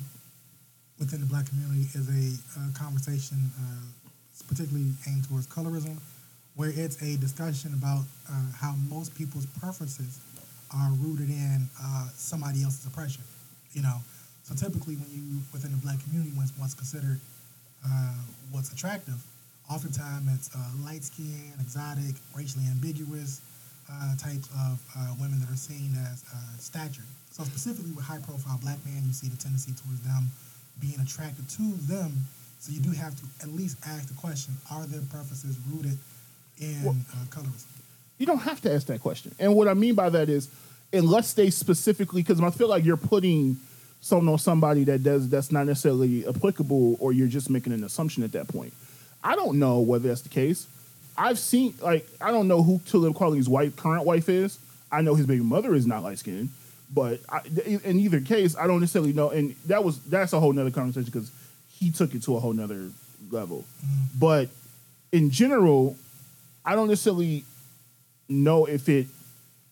within 0.99 1.19
the 1.19 1.25
black 1.25 1.47
community 1.47 1.87
is 1.93 2.07
a 2.07 2.79
conversation 2.79 3.51
uh, 3.59 4.02
particularly 4.53 4.93
aimed 5.09 5.27
towards 5.27 5.47
colorism, 5.47 5.97
where 6.55 6.69
it's 6.69 7.01
a 7.01 7.17
discussion 7.17 7.73
about 7.73 8.05
uh, 8.29 8.51
how 8.55 8.75
most 8.87 9.15
people's 9.15 9.47
preferences 9.57 10.19
are 10.69 10.91
rooted 11.01 11.29
in 11.29 11.67
uh, 11.81 12.07
somebody 12.13 12.63
else's 12.63 12.85
oppression. 12.85 13.23
You 13.73 13.81
know, 13.81 13.97
so 14.43 14.53
typically 14.53 14.95
when 14.95 15.09
you 15.09 15.41
within 15.51 15.71
the 15.71 15.81
black 15.81 15.97
community, 16.03 16.31
when 16.37 16.45
what's 16.57 16.75
considered 16.75 17.19
uh, 17.81 18.21
what's 18.51 18.71
attractive, 18.71 19.17
oftentimes 19.71 20.29
it's 20.35 20.49
uh, 20.53 20.59
light 20.85 21.03
skinned, 21.03 21.57
exotic, 21.59 22.13
racially 22.37 22.65
ambiguous 22.69 23.41
uh, 23.89 24.15
types 24.15 24.47
of 24.69 24.77
uh, 24.95 25.17
women 25.19 25.39
that 25.41 25.49
are 25.49 25.57
seen 25.57 25.97
as 26.13 26.23
uh, 26.29 26.57
stature. 26.59 27.03
So 27.31 27.43
specifically 27.43 27.91
with 27.91 28.05
high 28.05 28.21
profile 28.21 28.59
black 28.61 28.77
men, 28.85 29.01
you 29.05 29.13
see 29.13 29.27
the 29.27 29.37
tendency 29.37 29.73
towards 29.73 30.01
them 30.05 30.29
being 30.79 30.99
attracted 31.01 31.49
to 31.57 31.73
them. 31.89 32.13
So 32.63 32.71
you 32.71 32.79
do 32.79 32.91
have 32.91 33.13
to 33.17 33.23
at 33.41 33.49
least 33.49 33.75
ask 33.85 34.07
the 34.07 34.13
question: 34.13 34.53
Are 34.71 34.85
their 34.85 35.01
preferences 35.01 35.57
rooted 35.69 35.97
in 36.61 36.81
Well- 36.81 36.95
uh, 37.11 37.25
colorism? 37.25 37.65
You 38.17 38.25
don't 38.25 38.39
have 38.39 38.61
to 38.61 38.73
ask 38.73 38.87
that 38.87 39.01
question. 39.01 39.35
And 39.37 39.53
what 39.53 39.67
I 39.67 39.73
mean 39.73 39.95
by 39.95 40.09
that 40.09 40.29
is, 40.29 40.47
unless 40.93 41.33
they 41.33 41.49
specifically, 41.49 42.21
because 42.23 42.39
I 42.39 42.51
feel 42.51 42.69
like 42.69 42.85
you're 42.85 42.95
putting 42.95 43.57
something 43.99 44.29
on 44.29 44.39
somebody 44.39 44.85
that 44.85 45.03
does 45.03 45.27
that's 45.27 45.51
not 45.51 45.65
necessarily 45.65 46.25
applicable, 46.25 46.95
or 47.01 47.11
you're 47.11 47.27
just 47.27 47.49
making 47.49 47.73
an 47.73 47.83
assumption 47.83 48.23
at 48.23 48.31
that 48.31 48.47
point. 48.47 48.71
I 49.21 49.35
don't 49.35 49.59
know 49.59 49.81
whether 49.81 50.07
that's 50.07 50.21
the 50.21 50.29
case. 50.29 50.65
I've 51.17 51.39
seen 51.39 51.73
like 51.81 52.07
I 52.21 52.31
don't 52.31 52.47
know 52.47 52.63
who 52.63 52.79
Talib 52.85 53.13
Kweli's 53.13 53.49
wife 53.49 53.75
current 53.75 54.05
wife 54.05 54.29
is. 54.29 54.57
I 54.89 55.01
know 55.01 55.15
his 55.15 55.25
baby 55.25 55.43
mother 55.43 55.75
is 55.75 55.85
not 55.85 56.01
light 56.01 56.19
skinned, 56.19 56.47
but 56.93 57.19
I, 57.27 57.41
in 57.83 57.99
either 57.99 58.21
case, 58.21 58.55
I 58.55 58.67
don't 58.67 58.79
necessarily 58.79 59.11
know. 59.11 59.31
And 59.31 59.53
that 59.65 59.83
was 59.83 59.99
that's 60.03 60.31
a 60.31 60.39
whole 60.39 60.53
nother 60.53 60.71
conversation 60.71 61.11
because 61.11 61.29
he 61.83 61.91
took 61.91 62.15
it 62.15 62.23
to 62.23 62.35
a 62.37 62.39
whole 62.39 62.53
nother 62.53 62.89
level. 63.29 63.65
But 64.17 64.49
in 65.11 65.29
general, 65.29 65.97
I 66.65 66.75
don't 66.75 66.87
necessarily 66.87 67.43
know 68.29 68.65
if 68.65 68.87
it. 68.89 69.07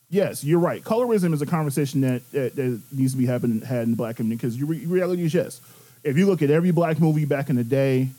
Yes, 0.10 0.44
you're 0.44 0.60
right. 0.60 0.84
Colorism 0.84 1.34
is 1.34 1.42
a 1.42 1.46
conversation 1.46 2.02
that 2.02 2.30
that, 2.32 2.56
that 2.56 2.82
needs 2.92 3.14
to 3.14 3.18
be 3.18 3.26
happening 3.26 3.62
had 3.62 3.88
in 3.88 3.96
black 3.96 4.18
community 4.18 4.38
because 4.38 4.62
re- 4.62 4.86
reality 4.86 5.24
is 5.24 5.34
yes. 5.34 5.62
If 6.04 6.18
you 6.18 6.26
look 6.26 6.42
at 6.42 6.50
every 6.50 6.72
black 6.72 7.00
movie 7.00 7.26
back 7.26 7.50
in 7.50 7.56
the 7.56 7.64
day, 7.64 8.10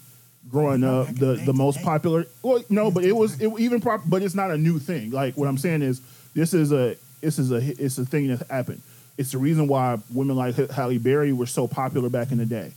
growing 0.49 0.85
up, 0.85 1.09
the 1.09 1.35
the 1.45 1.53
most 1.53 1.83
popular. 1.83 2.27
Well, 2.43 2.65
no, 2.71 2.91
but 2.91 3.05
it 3.05 3.13
was 3.13 3.41
it 3.41 3.53
even 3.59 3.81
prop, 3.81 4.03
but 4.07 4.23
it's 4.23 4.35
not 4.35 4.51
a 4.51 4.57
new 4.57 4.79
thing. 4.79 5.11
Like 5.11 5.37
what 5.37 5.49
I'm 5.49 5.59
saying 5.59 5.83
is 5.83 6.01
this 6.35 6.55
is 6.55 6.73
a 6.73 6.97
this 7.21 7.39
is 7.39 7.53
a 7.53 7.59
it's 7.59 7.99
a 7.99 8.07
thing 8.07 8.29
that 8.29 8.47
happened. 8.49 8.81
It's 9.19 9.33
the 9.33 9.39
reason 9.39 9.69
why 9.69 9.99
women 10.13 10.37
like 10.37 10.57
Halle 10.71 10.97
Berry 10.97 11.35
were 11.35 11.47
so 11.47 11.69
popular 11.69 12.09
back 12.09 12.33
in 12.33 12.39
the 12.39 12.47
day. 12.47 12.73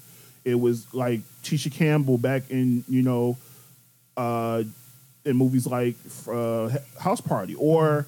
It 0.45 0.55
was 0.55 0.93
like 0.93 1.21
Tisha 1.43 1.71
Campbell 1.71 2.17
back 2.17 2.43
in 2.49 2.83
you 2.87 3.01
know 3.01 3.37
uh, 4.15 4.63
in 5.25 5.35
movies 5.35 5.65
like 5.67 5.95
uh, 6.31 6.69
House 6.99 7.19
Party 7.19 7.55
or 7.55 8.05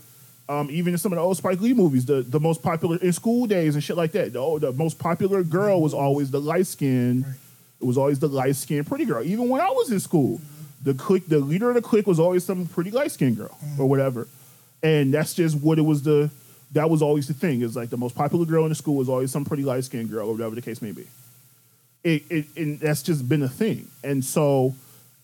um, 0.50 0.70
even 0.72 0.94
in 0.94 0.98
some 0.98 1.12
of 1.12 1.18
the 1.18 1.22
old 1.22 1.36
Spike 1.36 1.60
Lee 1.60 1.74
movies, 1.74 2.06
the, 2.06 2.22
the 2.22 2.40
most 2.40 2.64
popular 2.64 2.98
in 2.98 3.12
School 3.12 3.48
Daze 3.48 3.76
and 3.76 3.84
shit 3.84 3.98
like 3.98 4.14
that. 4.14 4.34
The, 4.34 4.40
oh, 4.40 4.60
the 4.60 4.72
most 4.72 4.98
popular 4.98 5.44
girl 5.44 5.82
was 5.82 5.94
always 5.94 6.32
the 6.32 6.40
light 6.40 6.68
skinned. 6.68 7.26
Right. 7.26 7.36
It 7.82 7.86
was 7.86 7.98
always 7.98 8.20
the 8.20 8.30
light 8.30 8.56
skinned 8.56 8.88
pretty 8.88 9.06
girl. 9.06 9.24
Even 9.24 9.50
when 9.50 9.62
I 9.62 9.70
was 9.70 9.92
in 9.92 10.00
school, 10.00 10.40
the 10.84 10.94
clique, 10.94 11.28
the 11.28 11.40
leader 11.40 11.70
of 11.70 11.76
the 11.76 11.82
clique 11.82 12.08
was 12.08 12.20
always 12.20 12.46
some 12.46 12.66
pretty 12.66 12.92
light 12.92 13.12
skinned 13.12 13.38
girl 13.38 13.58
or 13.78 13.90
whatever. 13.90 14.28
And 14.82 15.14
that's 15.14 15.34
just 15.34 15.60
what 15.60 15.80
it 15.80 15.82
was. 15.82 16.04
The 16.04 16.30
that 16.72 16.90
was 16.90 17.02
always 17.02 17.28
the 17.28 17.34
thing. 17.34 17.62
Is 17.62 17.76
like 17.76 17.90
the 17.90 17.98
most 17.98 18.16
popular 18.16 18.46
girl 18.46 18.64
in 18.64 18.70
the 18.70 18.76
school 18.76 18.96
was 18.96 19.10
always 19.10 19.32
some 19.32 19.44
pretty 19.44 19.64
light 19.64 19.84
skinned 19.84 20.10
girl 20.10 20.30
or 20.30 20.34
whatever 20.34 20.56
the 20.56 20.62
case 20.62 20.82
may 20.82 20.92
be 20.92 21.08
it, 22.04 22.24
it 22.30 22.46
and 22.56 22.80
that's 22.80 23.04
just 23.04 23.28
been 23.28 23.44
a 23.44 23.50
thing. 23.50 23.88
And 24.04 24.24
so 24.24 24.76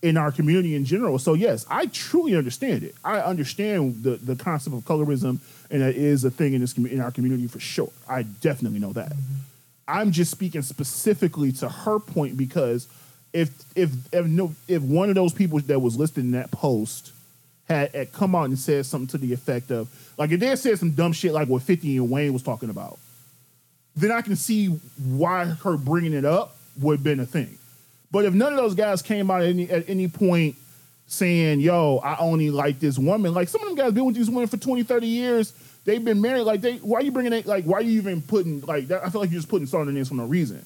in 0.02 0.16
our 0.16 0.30
community 0.30 0.74
in 0.74 0.84
general, 0.84 1.18
so 1.18 1.34
yes, 1.34 1.64
I 1.70 1.86
truly 1.86 2.36
understand 2.36 2.82
it. 2.84 2.94
I 3.04 3.20
understand 3.20 4.02
the 4.02 4.16
the 4.16 4.36
concept 4.36 4.76
of 4.76 4.82
colorism 4.82 5.40
and 5.70 5.82
that 5.82 5.96
is 5.96 6.24
a 6.24 6.30
thing 6.30 6.54
in 6.54 6.60
this 6.60 6.76
in 6.76 7.00
our 7.00 7.10
community 7.10 7.46
for 7.46 7.60
sure. 7.60 7.90
I 8.08 8.22
definitely 8.22 8.78
know 8.78 8.92
that. 8.92 9.10
Mm-hmm. 9.10 9.34
I'm 9.86 10.12
just 10.12 10.30
speaking 10.30 10.62
specifically 10.62 11.52
to 11.52 11.68
her 11.68 11.98
point 11.98 12.36
because 12.36 12.88
if 13.32 13.50
if 13.74 13.90
if 14.12 14.26
no 14.26 14.54
if 14.68 14.82
one 14.82 15.08
of 15.08 15.14
those 15.14 15.32
people 15.32 15.58
that 15.60 15.80
was 15.80 15.96
listed 15.96 16.24
in 16.24 16.30
that 16.32 16.50
post 16.50 17.12
had, 17.68 17.94
had 17.94 18.12
come 18.12 18.34
out 18.34 18.44
and 18.44 18.58
said 18.58 18.86
something 18.86 19.08
to 19.08 19.18
the 19.18 19.32
effect 19.32 19.70
of 19.70 19.88
like 20.16 20.30
if 20.30 20.40
they 20.40 20.46
had 20.46 20.58
said 20.58 20.78
some 20.78 20.92
dumb 20.92 21.12
shit 21.12 21.32
like 21.32 21.48
what 21.48 21.62
50 21.62 21.96
and 21.96 22.10
Wayne 22.10 22.32
was 22.32 22.42
talking 22.42 22.70
about, 22.70 22.98
then 23.96 24.12
I 24.12 24.22
can 24.22 24.36
see 24.36 24.66
why 24.66 25.46
her 25.46 25.76
bringing 25.76 26.12
it 26.12 26.24
up 26.24 26.56
would 26.80 26.96
have 26.98 27.04
been 27.04 27.20
a 27.20 27.26
thing. 27.26 27.58
But 28.10 28.24
if 28.24 28.34
none 28.34 28.52
of 28.52 28.58
those 28.58 28.74
guys 28.74 29.02
came 29.02 29.30
out 29.30 29.42
at 29.42 29.48
any, 29.48 29.68
at 29.70 29.88
any 29.88 30.08
point 30.08 30.56
saying, 31.06 31.60
yo, 31.60 31.98
I 31.98 32.16
only 32.18 32.50
like 32.50 32.80
this 32.80 32.98
woman, 32.98 33.34
like 33.34 33.48
some 33.48 33.60
of 33.62 33.68
them 33.68 33.76
guys 33.76 33.92
been 33.92 34.04
with 34.04 34.14
these 34.16 34.30
women 34.30 34.46
for 34.46 34.56
20, 34.56 34.82
30 34.84 35.06
years, 35.06 35.52
they've 35.84 36.04
been 36.04 36.20
married, 36.20 36.42
like, 36.42 36.60
they, 36.60 36.76
why 36.76 37.00
are 37.00 37.02
you 37.02 37.12
bringing 37.12 37.32
it, 37.32 37.46
like, 37.46 37.64
why 37.64 37.78
are 37.78 37.82
you 37.82 38.00
even 38.00 38.22
putting, 38.22 38.60
like, 38.62 38.88
that, 38.88 39.04
I 39.04 39.10
feel 39.10 39.20
like 39.20 39.30
you're 39.30 39.38
just 39.38 39.48
putting 39.48 39.66
salt 39.66 39.88
in 39.88 39.94
this 39.94 40.08
for 40.08 40.14
no 40.14 40.24
reason. 40.24 40.64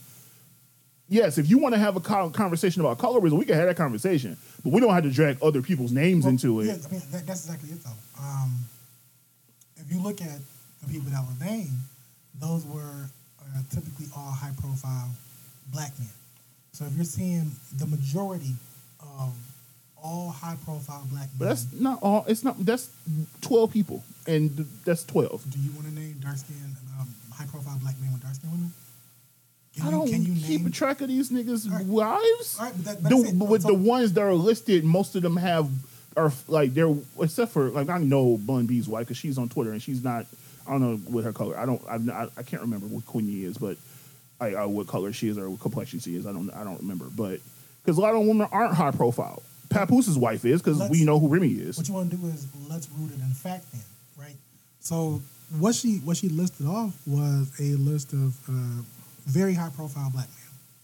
Yes, 1.08 1.38
if 1.38 1.48
you 1.48 1.56
want 1.56 1.74
to 1.74 1.78
have 1.78 1.96
a 1.96 2.00
conversation 2.00 2.82
about 2.82 2.98
colorism, 2.98 3.38
we 3.38 3.46
can 3.46 3.54
have 3.54 3.66
that 3.66 3.76
conversation, 3.76 4.36
but 4.62 4.72
we 4.72 4.80
don't 4.80 4.92
have 4.92 5.04
to 5.04 5.10
drag 5.10 5.42
other 5.42 5.62
people's 5.62 5.90
names 5.90 6.24
Well, 6.24 6.32
into 6.32 6.60
it. 6.60 6.66
Yeah, 6.66 6.72
I 6.72 6.92
mean, 6.92 7.02
that, 7.12 7.26
that's 7.26 7.46
exactly 7.46 7.70
it, 7.70 7.82
though. 7.82 8.22
Um, 8.22 8.52
if 9.76 9.90
you 9.90 10.02
look 10.02 10.20
at 10.20 10.38
the 10.82 10.88
people 10.92 11.10
that 11.10 11.24
were 11.24 11.44
named, 11.46 11.70
those 12.38 12.66
were 12.66 13.08
uh, 13.40 13.62
typically 13.70 14.06
all 14.14 14.30
high 14.30 14.52
profile 14.60 15.08
black 15.72 15.92
men. 15.98 16.08
So 16.72 16.84
if 16.84 16.92
you're 16.94 17.04
seeing 17.04 17.52
the 17.76 17.86
majority 17.86 18.54
of 19.00 19.34
all 20.02 20.30
high 20.30 20.56
profile 20.64 21.04
black 21.10 21.22
men, 21.28 21.38
But 21.38 21.44
that's 21.46 21.66
not 21.72 21.98
all, 22.02 22.24
it's 22.28 22.44
not, 22.44 22.64
that's 22.64 22.88
12 23.40 23.72
people, 23.72 24.04
and 24.26 24.54
th- 24.56 24.68
that's 24.84 25.04
12. 25.04 25.50
do 25.50 25.58
you 25.58 25.70
want 25.72 25.86
to 25.88 25.94
name 25.94 26.16
dark 26.20 26.36
skinned, 26.36 26.76
um, 27.00 27.08
high 27.32 27.46
profile 27.46 27.78
black 27.82 27.96
men 28.00 28.12
with 28.12 28.22
dark 28.22 28.34
skinned 28.34 28.52
women? 28.52 28.72
Can 29.76 29.82
I 29.82 29.90
you, 29.90 29.92
don't 29.96 30.10
can 30.10 30.22
you 30.24 30.34
keep 30.46 30.62
name? 30.62 30.72
track 30.72 31.00
of 31.00 31.08
these 31.08 31.30
niggas' 31.30 31.70
right. 31.70 31.84
wives. 31.84 32.56
All 32.58 32.66
right, 32.66 32.74
but 32.76 32.84
that- 32.84 33.02
but 33.02 33.08
the, 33.10 33.22
that's 33.22 33.32
but 33.32 33.48
with 33.48 33.62
So- 33.62 33.68
the 33.68 33.74
ones 33.74 34.12
that 34.14 34.22
are 34.22 34.34
listed, 34.34 34.84
most 34.84 35.14
of 35.16 35.22
them 35.22 35.36
have 35.36 35.68
are 36.16 36.32
like 36.48 36.74
they're 36.74 36.92
except 37.20 37.52
for 37.52 37.68
like 37.70 37.88
I 37.88 37.98
know 37.98 38.38
Bun 38.38 38.66
B's 38.66 38.88
wife 38.88 39.06
because 39.06 39.16
she's 39.18 39.38
on 39.38 39.48
Twitter 39.48 39.70
and 39.72 39.80
she's 39.82 40.02
not. 40.02 40.26
I 40.66 40.72
don't 40.72 40.80
know 40.82 40.96
what 41.12 41.22
her 41.24 41.32
color. 41.32 41.56
I 41.56 41.64
don't. 41.64 41.80
I've, 41.88 42.04
not- 42.04 42.32
I 42.36 42.42
can't 42.42 42.62
remember 42.62 42.86
what 42.86 43.06
Queenie 43.06 43.44
is, 43.44 43.56
but 43.56 43.76
I, 44.40 44.54
I 44.54 44.64
what 44.66 44.86
color 44.86 45.12
she 45.12 45.28
is 45.28 45.36
or 45.38 45.50
what 45.50 45.60
complexion 45.60 45.98
she 46.00 46.14
is. 46.16 46.26
I 46.26 46.32
don't. 46.32 46.50
I 46.50 46.64
don't 46.64 46.78
remember. 46.80 47.06
But 47.06 47.40
because 47.84 47.98
a 47.98 48.00
lot 48.00 48.14
of 48.14 48.20
women 48.26 48.46
aren't 48.52 48.74
high 48.74 48.90
profile. 48.92 49.42
Papoose's 49.70 50.16
wife 50.16 50.44
is 50.46 50.62
because 50.62 50.88
we 50.88 51.04
know 51.04 51.18
who 51.18 51.28
Remy 51.28 51.48
is. 51.48 51.76
What 51.76 51.88
you 51.88 51.94
want 51.94 52.10
to 52.10 52.16
do 52.16 52.26
is 52.28 52.46
let's 52.70 52.88
root 52.96 53.10
it 53.10 53.20
in 53.20 53.34
fact, 53.34 53.70
then, 53.72 53.82
right? 54.18 54.36
So 54.80 55.20
what 55.58 55.74
she 55.74 55.98
what 55.98 56.16
she 56.16 56.28
listed 56.28 56.66
off 56.66 56.94
was 57.06 57.50
a 57.60 57.74
list 57.76 58.12
of 58.12 58.34
uh, 58.48 58.82
very 59.26 59.52
high 59.54 59.70
profile 59.70 60.10
black 60.10 60.28
men. 60.28 60.34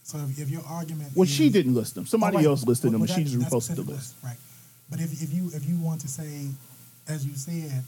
So 0.03 0.19
if, 0.19 0.37
if 0.39 0.49
your 0.49 0.61
argument, 0.67 1.13
Well, 1.15 1.23
is, 1.23 1.31
she 1.33 1.49
didn't 1.49 1.73
list 1.73 1.95
them. 1.95 2.05
Somebody 2.05 2.35
Oh, 2.35 2.39
right. 2.39 2.45
else 2.45 2.63
listed 2.63 2.91
them, 2.91 3.01
Well, 3.01 3.09
and 3.11 3.17
she 3.17 3.23
just 3.23 3.37
reposted 3.43 3.49
the 3.51 3.61
specific 3.61 3.87
list. 3.87 4.13
right? 4.23 4.37
But 4.91 4.99
if, 4.99 5.13
if 5.23 5.33
you 5.33 5.49
if 5.53 5.67
you 5.67 5.79
want 5.79 6.01
to 6.01 6.07
say, 6.07 6.49
as 7.07 7.25
you 7.25 7.33
said, 7.35 7.83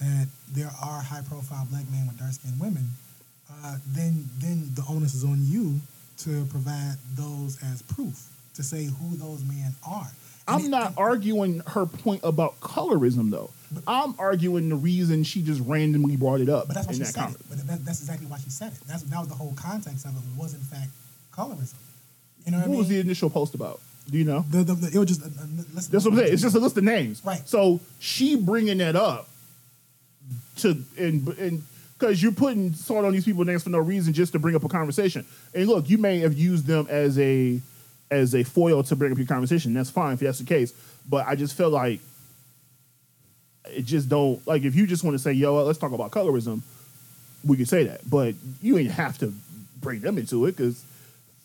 that 0.00 0.28
there 0.54 0.70
are 0.82 1.00
high 1.02 1.20
profile 1.28 1.66
black 1.70 1.84
men 1.90 2.06
with 2.06 2.18
dark 2.18 2.32
skinned 2.32 2.58
women, 2.58 2.88
uh, 3.50 3.76
then 3.88 4.24
then 4.38 4.70
the 4.74 4.84
onus 4.88 5.14
is 5.14 5.24
on 5.24 5.38
you 5.44 5.80
to 6.18 6.44
provide 6.46 6.96
those 7.14 7.58
as 7.62 7.82
proof 7.82 8.28
to 8.54 8.62
say 8.62 8.84
who 8.86 9.16
those 9.16 9.42
men 9.44 9.72
are. 9.86 10.06
And 10.48 10.56
I'm 10.60 10.64
it- 10.66 10.68
not 10.68 10.94
arguing 10.96 11.60
her 11.68 11.86
point 11.86 12.20
about 12.24 12.60
colorism 12.60 13.30
though. 13.30 13.50
I'm 13.86 14.14
arguing 14.18 14.70
the 14.70 14.76
reason 14.76 15.22
she 15.24 15.42
just 15.42 15.60
randomly 15.60 16.16
brought 16.16 16.40
it 16.40 16.48
up 16.48 16.68
But 16.68 16.74
that's 16.76 16.86
why 16.86 16.92
she 16.94 16.98
that 17.00 17.04
said 17.06 17.20
comment. 17.20 17.40
it. 17.40 17.46
But 17.50 17.66
that, 17.66 17.84
that's 17.84 18.00
exactly 18.00 18.26
why 18.26 18.38
she 18.38 18.48
said 18.50 18.72
it. 18.72 18.78
That's 18.86 19.02
that 19.04 19.18
was 19.18 19.28
the 19.28 19.34
whole 19.34 19.52
context 19.54 20.06
of 20.06 20.16
it. 20.16 20.22
Was 20.40 20.54
in 20.54 20.60
fact 20.60 20.88
colorism. 21.32 21.74
You 22.46 22.52
know 22.52 22.58
what, 22.58 22.62
What 22.62 22.64
I 22.64 22.68
mean? 22.70 22.78
was 22.78 22.88
the 22.88 23.00
initial 23.00 23.28
post 23.30 23.54
about? 23.54 23.80
Do 24.10 24.16
you 24.16 24.24
know? 24.24 24.40
The, 24.48 24.64
the, 24.64 24.74
the- 24.74 24.96
it 24.96 24.98
was 24.98 25.08
just. 25.08 25.22
Uh, 25.22 25.26
uh, 25.26 25.44
listen, 25.74 25.92
That's 25.92 26.04
what 26.06 26.12
I'm 26.12 26.18
saying. 26.18 26.32
It's 26.32 26.40
just 26.42 26.56
a 26.56 26.58
list 26.58 26.78
of 26.78 26.84
names. 26.84 27.20
Right. 27.24 27.46
So 27.46 27.80
she 28.00 28.36
bringing 28.36 28.78
that 28.78 28.96
up 28.96 29.28
to 30.56 30.82
and 30.98 31.28
and 31.38 31.62
because 31.98 32.22
you're 32.22 32.32
putting 32.32 32.72
salt 32.72 33.04
on 33.04 33.12
these 33.12 33.24
people's 33.24 33.46
names 33.46 33.64
for 33.64 33.70
no 33.70 33.78
reason, 33.78 34.12
just 34.12 34.32
to 34.32 34.38
bring 34.38 34.54
up 34.54 34.64
a 34.64 34.68
conversation. 34.68 35.26
And 35.54 35.66
look, 35.66 35.90
you 35.90 35.98
may 35.98 36.20
have 36.20 36.34
used 36.34 36.66
them 36.66 36.86
as 36.88 37.18
a 37.18 37.60
as 38.10 38.34
a 38.34 38.42
foil 38.42 38.82
to 38.84 38.96
bring 38.96 39.12
up 39.12 39.18
your 39.18 39.26
conversation. 39.26 39.74
That's 39.74 39.90
fine 39.90 40.14
if 40.14 40.20
that's 40.20 40.38
the 40.38 40.44
case. 40.44 40.72
But 41.08 41.26
I 41.26 41.34
just 41.34 41.56
feel 41.56 41.70
like 41.70 42.00
it 43.66 43.82
just 43.82 44.08
don't 44.08 44.44
like 44.46 44.62
if 44.62 44.74
you 44.74 44.86
just 44.86 45.04
want 45.04 45.14
to 45.14 45.18
say, 45.18 45.32
yo, 45.32 45.62
let's 45.62 45.78
talk 45.78 45.92
about 45.92 46.10
colorism, 46.10 46.62
we 47.44 47.56
could 47.56 47.68
say 47.68 47.84
that. 47.84 48.08
But 48.08 48.34
you 48.62 48.78
ain't 48.78 48.92
have 48.92 49.18
to 49.18 49.32
bring 49.80 50.00
them 50.00 50.18
into 50.18 50.46
it 50.46 50.56
because 50.56 50.84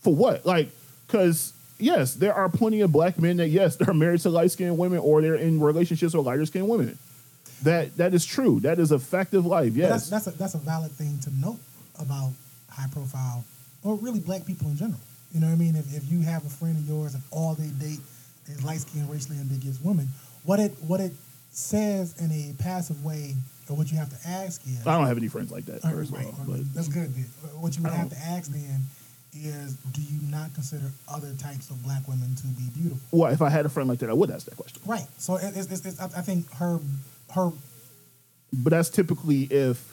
for 0.02 0.14
what? 0.14 0.46
Like, 0.46 0.70
because 1.08 1.54
yes, 1.80 2.14
there 2.14 2.34
are 2.34 2.50
plenty 2.50 2.82
of 2.82 2.92
black 2.92 3.18
men 3.20 3.38
that 3.38 3.50
yes, 3.50 3.76
they're 3.76 3.94
married 3.94 4.22
to 4.22 4.30
light 4.30 4.52
skinned 4.52 4.78
women 4.78 5.00
or 5.00 5.22
they're 5.22 5.36
in 5.36 5.60
relationships 5.60 6.14
with 6.14 6.26
lighter 6.26 6.46
skinned 6.46 6.70
women. 6.70 6.98
That 7.64 7.98
that 7.98 8.14
is 8.14 8.26
true. 8.26 8.60
That 8.62 8.80
is 8.80 8.92
a 8.92 9.00
fact 9.00 9.34
of 9.34 9.46
life. 9.46 9.74
Yes. 9.76 10.10
That's 10.10 10.10
that's 10.10 10.28
a, 10.28 10.40
that's 10.40 10.54
a 10.54 10.60
valid 10.60 10.92
thing 10.92 11.20
to 11.20 11.30
note 11.36 11.60
about 12.00 12.32
high 12.70 12.88
profile 12.92 13.44
or 13.84 13.96
really 13.96 14.20
black 14.20 14.46
people 14.46 14.68
in 14.68 14.78
general. 14.78 15.00
You 15.34 15.40
know 15.40 15.48
what 15.48 15.54
I 15.54 15.58
mean? 15.58 15.76
If, 15.76 15.96
if 15.96 16.12
you 16.12 16.22
have 16.22 16.46
a 16.46 16.50
friend 16.50 16.78
of 16.78 16.88
yours 16.88 17.16
and 17.16 17.24
all 17.32 17.56
they 17.56 17.70
date 17.84 18.00
is 18.48 18.64
light 18.64 18.80
skinned, 18.80 19.10
racially 19.10 19.38
ambiguous 19.38 19.80
women, 19.82 20.08
what 20.44 20.60
it 20.60 20.74
what 20.86 21.00
it 21.00 21.12
says 21.52 22.20
in 22.20 22.32
a 22.32 22.54
passive 22.62 23.04
way, 23.04 23.36
or 23.70 23.76
what 23.76 23.92
you 23.92 23.98
have 23.98 24.10
to 24.10 24.28
ask 24.28 24.62
is, 24.66 24.86
I 24.86 24.98
don't 24.98 25.08
have 25.08 25.18
any 25.18 25.28
friends 25.28 25.52
like 25.52 25.66
that, 25.66 25.84
All 25.84 25.92
right, 25.92 26.00
first 26.00 26.12
of 26.12 26.18
right, 26.18 26.34
But 26.48 26.74
that's 26.74 26.88
good. 26.88 27.14
Then. 27.14 27.24
What 27.62 27.78
you 27.78 27.84
would 27.84 27.94
have 27.94 28.10
to 28.10 28.18
ask 28.18 28.52
then 28.52 28.82
is, 29.34 29.76
do 29.94 30.02
you 30.02 30.20
not 30.30 30.54
consider 30.54 30.92
other 31.08 31.34
types 31.36 31.70
of 31.70 31.82
black 31.84 32.08
women 32.08 32.36
to 32.36 32.48
be 32.48 32.70
beautiful? 32.74 33.00
well, 33.12 33.32
if 33.32 33.42
I 33.42 33.50
had 33.50 33.66
a 33.66 33.70
friend 33.70 33.90
like 33.90 34.00
that, 34.00 34.10
I 34.10 34.14
would 34.14 34.30
ask 34.30 34.46
that 34.46 34.58
question. 34.58 34.82
Right. 34.86 35.08
So 35.18 35.38
it's, 35.38 35.72
it's, 35.72 35.86
it's, 35.86 36.00
I 36.00 36.22
think 36.22 36.52
her 36.56 36.80
her 37.34 37.52
But 38.52 38.72
that's 38.72 38.90
typically 38.90 39.44
if. 39.44 39.92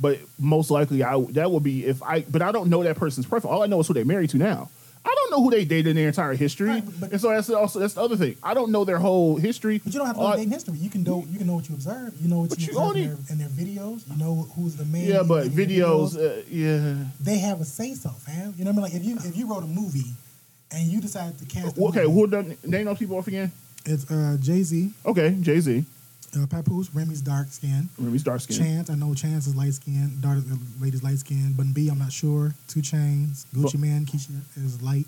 But 0.00 0.18
most 0.38 0.70
likely, 0.70 1.02
I 1.04 1.20
that 1.32 1.50
would 1.50 1.62
be 1.62 1.84
if 1.84 2.02
I. 2.02 2.22
But 2.22 2.42
I 2.42 2.50
don't 2.52 2.68
know 2.70 2.82
that 2.82 2.96
person's 2.96 3.26
preference. 3.26 3.52
All 3.54 3.62
I 3.62 3.66
know 3.66 3.80
is 3.80 3.86
who 3.86 3.94
they're 3.94 4.04
married 4.04 4.30
to 4.30 4.38
now. 4.38 4.70
I 5.04 5.12
don't 5.16 5.30
know 5.32 5.42
who 5.42 5.50
they 5.50 5.64
dated 5.64 5.88
in 5.88 5.96
their 5.96 6.06
entire 6.08 6.32
history, 6.34 6.68
Right, 6.68 7.00
but- 7.00 7.10
and 7.10 7.20
so 7.20 7.28
that's 7.30 7.50
also 7.50 7.80
that's 7.80 7.94
the 7.94 8.02
other 8.02 8.16
thing. 8.16 8.36
I 8.42 8.54
don't 8.54 8.70
know 8.70 8.84
their 8.84 8.98
whole 9.00 9.36
history. 9.36 9.78
But 9.78 9.92
you 9.92 9.98
don't 9.98 10.06
have 10.06 10.16
to 10.16 10.22
know 10.22 10.28
I- 10.28 10.36
dating 10.36 10.52
history. 10.52 10.78
You 10.78 10.90
can 10.90 11.02
know 11.02 11.24
you 11.28 11.38
can 11.38 11.46
know 11.48 11.54
what 11.56 11.68
you 11.68 11.74
observe. 11.74 12.14
You 12.20 12.28
know 12.28 12.38
what 12.40 12.58
you, 12.58 12.66
you 12.66 12.72
observe 12.72 12.86
only- 12.88 13.02
in, 13.02 13.08
their, 13.08 13.18
in 13.30 13.38
their 13.38 13.48
videos. 13.48 14.08
You 14.10 14.16
know 14.16 14.48
who's 14.54 14.76
the 14.76 14.84
main. 14.86 15.06
yeah, 15.08 15.22
but 15.26 15.54
their 15.54 15.66
videos, 15.66 16.16
uh, 16.16 16.42
yeah. 16.48 17.04
they 17.20 17.38
have 17.38 17.60
a 17.60 17.64
say 17.64 17.94
so, 17.94 18.10
fam. 18.10 18.54
You 18.56 18.64
know 18.64 18.70
what 18.70 18.78
I 18.78 18.82
mean? 18.82 18.82
Like 18.82 18.94
if 18.94 19.04
you 19.04 19.16
if 19.30 19.36
you 19.36 19.46
wrote 19.48 19.64
a 19.64 19.66
movie 19.66 20.12
and 20.70 20.86
you 20.86 21.00
decided 21.00 21.36
to 21.40 21.44
cast. 21.46 21.76
okay, 21.78 22.04
movie. 22.04 22.12
who 22.12 22.26
done 22.28 22.56
name 22.64 22.86
those 22.86 22.98
people 22.98 23.18
off 23.18 23.26
again? 23.26 23.50
It's 23.84 24.08
uh, 24.10 24.36
Jay 24.40 24.62
Z, 24.62 24.90
Okay, 25.04 25.36
Jay 25.40 25.58
Z. 25.60 25.84
uh, 26.40 26.46
Papoose, 26.46 26.90
Remy's 26.94 27.20
dark 27.20 27.48
skin. 27.48 27.88
Remy's 27.98 28.22
dark 28.22 28.40
skin. 28.40 28.56
Chance, 28.56 28.90
I 28.90 28.94
know 28.94 29.14
Chance 29.14 29.46
is 29.46 29.56
light 29.56 29.74
skin. 29.74 30.12
The 30.20 30.58
lady's 30.80 31.02
light 31.02 31.18
skin. 31.18 31.52
Bun 31.52 31.72
B, 31.72 31.88
I'm 31.88 31.98
not 31.98 32.12
sure. 32.12 32.52
Two 32.68 32.80
Chainz, 32.80 33.46
Gucci 33.54 33.72
But- 33.72 33.78
Man, 33.80 34.06
Keisha 34.06 34.30
is 34.56 34.80
light. 34.82 35.06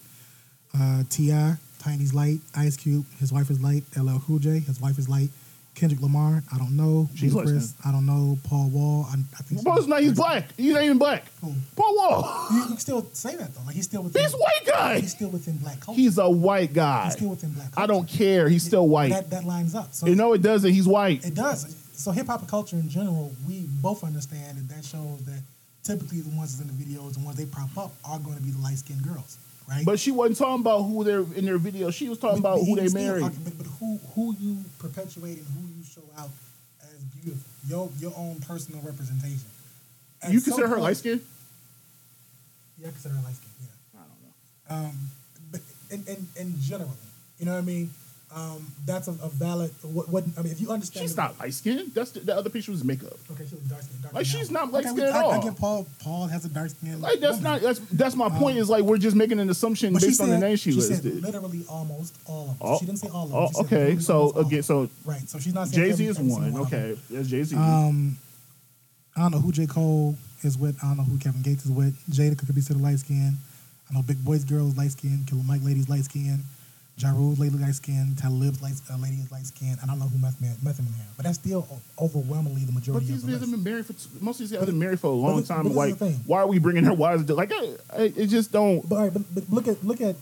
Uh, 0.79 1.05
Ti, 1.09 1.55
Tiny's 1.79 2.13
light. 2.15 2.41
Ice 2.57 2.77
Cube, 2.77 3.05
his 3.21 3.33
wife 3.33 3.51
is 3.51 3.61
light. 3.61 3.85
LL 3.97 4.19
Cool 4.27 4.39
J, 4.39 4.59
his 4.61 4.81
wife 4.81 4.99
is 4.99 5.09
light. 5.09 5.31
Kendrick 5.75 6.01
Lamar, 6.01 6.43
I 6.53 6.59
don't 6.59 6.77
know. 6.77 7.09
Ludacris, 7.15 7.35
light-skinned. 7.35 7.75
I 7.85 7.91
don't 7.93 8.07
know. 8.07 8.39
Paul 8.45 8.71
Wall, 8.71 9.07
I, 9.11 9.15
I 9.15 9.43
think. 9.43 9.65
Paul's 9.65 9.89
not. 9.89 10.03
He's 10.03 10.13
black. 10.13 10.47
He's 10.57 10.73
not 10.73 10.85
even 10.85 10.99
black. 10.99 11.25
Who? 11.41 11.53
Paul 11.75 11.97
Wall. 11.97 12.47
You, 12.53 12.59
you 12.61 12.67
can 12.67 12.79
still 12.79 13.09
say 13.13 13.35
that 13.37 13.55
though. 13.55 13.63
Like 13.67 13.75
he's 13.75 13.85
still 13.85 14.03
within. 14.03 14.23
He's 14.23 14.33
white 14.35 14.67
guy. 14.67 15.01
He's 15.01 15.11
still 15.11 15.31
within 15.31 15.57
black 15.59 15.81
culture. 15.81 16.01
He's 16.01 16.19
a 16.19 16.31
white 16.31 16.73
guy. 16.73 17.05
He's 17.07 17.15
still 17.15 17.31
within 17.31 17.51
black 17.55 17.73
culture. 17.73 17.85
I 17.85 17.87
don't 17.93 18.09
care. 18.09 18.49
He's 18.49 18.63
still 18.63 18.89
white. 18.89 19.11
That 19.11 19.31
that 19.31 19.45
lines 19.45 19.75
up. 19.75 19.95
So 19.95 20.07
You 20.07 20.15
know 20.15 20.33
it 20.33 20.43
doesn't. 20.43 20.73
He's 20.73 20.87
white. 20.87 21.25
It 21.27 21.35
does. 21.35 21.75
So 21.95 22.11
hip 22.11 22.27
hop 22.27 22.47
culture 22.49 22.77
in 22.77 22.89
general, 22.89 23.33
we 23.47 23.67
both 23.83 24.05
understand 24.05 24.59
that 24.59 24.69
that 24.75 24.85
shows 24.85 25.25
that 25.27 25.43
typically 25.83 26.21
the 26.21 26.37
ones 26.37 26.57
that's 26.57 26.69
in 26.71 26.77
the 26.77 26.85
videos, 26.85 27.15
the 27.15 27.21
ones 27.21 27.37
they 27.37 27.47
prop 27.47 27.77
up, 27.79 27.93
are 28.05 28.19
going 28.19 28.37
to 28.37 28.43
be 28.43 28.51
the 28.51 28.59
light 28.59 28.79
skinned 28.79 29.03
girls, 29.03 29.39
right? 29.69 29.85
But 29.85 29.99
she 30.01 30.11
wasn't 30.11 30.39
talking 30.39 30.61
about 30.61 30.83
who 30.83 31.05
they're 31.05 31.25
in 31.37 31.45
their 31.45 31.59
video. 31.59 31.91
She 31.91 32.09
was 32.09 32.19
talking 32.19 32.39
about 32.39 32.59
But 32.61 32.65
who 32.67 32.77
they 32.77 32.89
still- 32.89 33.03
married. 33.03 33.25
okay, 33.25 33.35
But, 33.45 33.59
but 33.59 33.67
who 33.79 33.99
who 34.15 34.37
you 34.39 34.65
perpetuate 34.79 35.39
and 35.39 35.47
who 35.47 35.63
you 35.79 35.85
show 35.85 36.03
out 36.19 36.31
as 36.83 36.99
beautiful, 37.23 37.45
your 37.69 37.91
your 37.99 38.13
own 38.17 38.41
personal 38.41 38.81
representation. 38.83 39.49
At 40.23 40.33
You 40.33 40.41
consider 40.41 40.69
her 40.69 40.75
point- 40.77 40.83
light 40.85 40.97
skinned? 40.97 41.21
Yeah, 42.79 42.89
I 42.89 42.91
consider 42.93 43.15
her 43.15 43.23
light 43.23 43.35
skinned. 43.37 43.55
Yeah. 43.61 44.01
I 44.01 44.05
don't 44.77 44.83
know. 44.83 44.89
um, 44.89 44.97
but 45.53 45.61
in, 45.91 46.05
in, 46.07 46.27
in 46.37 46.61
general, 46.61 46.97
you 47.39 47.47
know 47.47 47.53
what 47.53 47.59
I 47.59 47.63
mean? 47.63 47.91
Um, 48.37 48.67
that's 48.85 49.07
a, 49.07 49.13
a 49.13 49.29
valid. 49.29 49.71
What, 49.83 50.09
what 50.09 50.25
I 50.37 50.43
mean, 50.43 50.51
if 50.51 50.61
you 50.61 50.71
understand, 50.71 51.05
She's 51.05 51.15
the- 51.15 51.23
not 51.23 51.39
light 51.39 51.55
skinned. 51.55 51.95
That's 51.95 52.11
the, 52.11 52.21
the 52.21 52.37
other 52.37 52.51
picture 52.51 52.73
was 52.73 52.83
makeup. 52.83 53.13
Okay, 53.31 53.47
she 53.49 53.55
was 53.55 53.63
dark 53.65 53.83
skin. 53.83 54.01
Like, 54.13 54.27
she's 54.27 54.51
not 54.51 54.73
light 54.73 54.81
okay, 54.87 54.91
skinned 54.95 55.07
we- 55.07 55.09
at 55.11 55.15
I, 55.15 55.21
I 55.21 55.37
all. 55.37 55.43
get 55.43 55.57
Paul. 55.57 55.87
Paul 56.03 56.27
has 56.27 56.45
a 56.45 56.49
dark 56.49 56.71
skin. 56.71 57.01
Like 57.01 57.21
that's 57.21 57.41
not 57.41 57.61
that's 57.61 57.79
that's 57.93 58.17
my 58.17 58.29
point. 58.29 58.59
Is 58.59 58.69
like 58.69 58.83
we're 58.83 58.99
just 58.99 59.15
making 59.15 59.39
an 59.39 59.51
assumption 59.51 59.93
But 59.93 60.03
she 60.03 60.09
based 60.09 60.21
on 60.21 60.31
the 60.31 60.39
name 60.39 60.57
she, 60.57 60.73
she 60.73 60.77
listed. 60.79 61.03
said 61.03 61.23
literally 61.23 61.65
almost 61.69 62.17
all 62.27 62.43
of 62.51 62.59
them. 62.59 62.69
Oh, 62.69 62.79
she 62.81 62.87
didn't 62.87 62.99
say 62.99 63.09
all 63.09 63.25
of 63.25 63.31
them. 63.31 63.39
oh, 63.57 63.65
okay, 63.65 63.99
so 64.01 64.15
almost 64.15 64.35
all 64.37 64.41
of 64.41 64.47
again, 64.49 64.63
so 64.65 64.89
right. 65.05 65.29
So 65.29 65.39
she's 65.39 65.55
not 65.55 65.69
Jay 65.71 65.93
Z 65.93 66.05
is 66.05 66.19
every 66.19 66.31
single 66.31 66.53
one. 66.53 66.67
Okay, 66.67 66.97
that's 67.11 67.29
Jay 67.29 67.43
Z. 67.45 67.55
Um, 67.57 68.17
I 69.17 69.21
don't 69.21 69.31
know 69.31 69.39
who 69.39 69.53
J 69.53 69.67
Cole 69.67 70.17
is 70.43 70.59
with. 70.59 70.77
I 70.83 70.89
don't 70.89 70.97
know 70.97 71.05
who 71.05 71.19
Kevin 71.19 71.43
Gates 71.43 71.65
is 71.67 71.71
with. 71.71 71.97
Jada 72.11 72.37
could 72.37 72.49
be 72.49 72.55
considered 72.55 72.83
light 72.83 72.99
skin. 72.99 73.35
I 73.89 73.95
know 73.95 74.03
Big 74.03 74.25
Boy's 74.25 74.43
girl 74.45 74.67
is 74.67 74.77
light 74.77 74.91
skin. 74.91 75.25
Killer 75.29 75.43
Mike 75.47 75.61
lady's 75.63 75.89
light 75.89 76.05
skin. 76.05 76.41
Ja 76.97 77.13
lady 77.13 77.57
light 77.57 77.75
skin. 77.75 78.15
Talib's 78.17 78.63
light 78.63 78.75
uh, 78.89 78.97
lady 78.99 79.17
is 79.17 79.33
light 79.33 79.47
skin. 79.47 79.77
I 79.83 79.87
don't 79.87 79.99
know 79.99 80.07
who 80.07 80.19
Meth 80.19 80.41
Man 80.41 80.55
Method 80.63 80.85
Man 80.85 80.95
has, 80.95 81.07
but 81.17 81.25
that's 81.25 81.39
still 81.39 81.67
overwhelmingly 82.01 82.65
the 82.65 82.73
majority. 82.73 83.07
but 83.07 83.13
these 83.13 83.25
guys 83.25 83.41
have 83.41 83.51
been 83.51 83.65
married 83.65 83.87
for 83.87 83.95
most 84.23 84.41
of 84.41 84.49
these 84.49 84.57
have 84.57 84.67
been 84.67 84.79
married 84.79 85.01
for 85.01 85.09
a 85.09 85.11
long 85.11 85.39
this- 85.39 85.49
time. 85.49 85.65
Like, 85.75 85.99
why 86.27 86.41
are 86.41 86.47
we 86.47 86.61
bringing 86.61 86.85
their 86.85 86.95
wives? 86.95 87.25
To, 87.27 87.35
like, 87.35 87.51
I, 87.53 87.73
I, 87.93 88.03
it 88.17 88.27
just 88.27 88.53
don't. 88.53 88.89
But, 88.89 88.97
all 88.97 89.03
right, 89.03 89.13
but, 89.13 89.23
but 89.35 89.51
look 89.51 89.67
at 89.67 89.83
look 89.85 90.01
at 90.01 90.15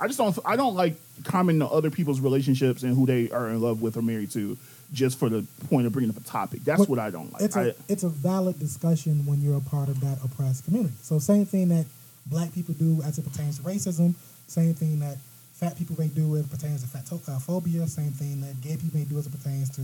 I 0.00 0.06
just 0.06 0.18
don't. 0.18 0.36
I 0.46 0.56
don't 0.56 0.74
like 0.74 0.94
commenting 1.24 1.60
on 1.60 1.68
other 1.70 1.90
people's 1.90 2.20
relationships 2.20 2.82
and 2.82 2.96
who 2.96 3.04
they 3.04 3.30
are 3.30 3.50
in 3.50 3.60
love 3.60 3.82
with 3.82 3.98
or 3.98 4.02
married 4.02 4.30
to, 4.30 4.56
just 4.94 5.18
for 5.18 5.28
the 5.28 5.46
point 5.68 5.86
of 5.86 5.92
bringing 5.92 6.10
up 6.10 6.16
a 6.16 6.24
topic. 6.24 6.64
That's 6.64 6.88
what 6.88 6.98
I 6.98 7.10
don't 7.10 7.30
like. 7.34 7.42
it's 7.42 7.56
a 7.56 7.60
I, 7.60 7.74
it's 7.88 8.04
a 8.04 8.08
valid 8.08 8.58
discussion 8.58 9.26
when 9.26 9.42
you're 9.42 9.58
a 9.58 9.60
part 9.60 9.90
of 9.90 10.00
that 10.00 10.18
oppressed 10.24 10.64
community. 10.64 10.94
So 11.02 11.18
same 11.18 11.44
thing 11.44 11.68
that 11.68 11.84
black 12.24 12.54
people 12.54 12.74
do 12.74 13.02
as 13.02 13.18
it 13.18 13.30
pertains 13.30 13.58
to 13.58 13.62
racism, 13.64 14.14
same 14.46 14.72
thing 14.72 15.00
that 15.00 15.18
fat 15.60 15.76
people 15.76 15.94
may 15.98 16.08
do 16.08 16.36
as 16.36 16.46
it 16.46 16.50
pertains 16.50 16.82
to 16.82 16.88
fatophobia, 16.88 17.86
same 17.86 18.12
thing 18.12 18.40
that 18.40 18.58
gay 18.62 18.76
people 18.76 18.98
may 18.98 19.04
do 19.04 19.18
as 19.18 19.26
it 19.26 19.30
pertains 19.30 19.68
to 19.76 19.82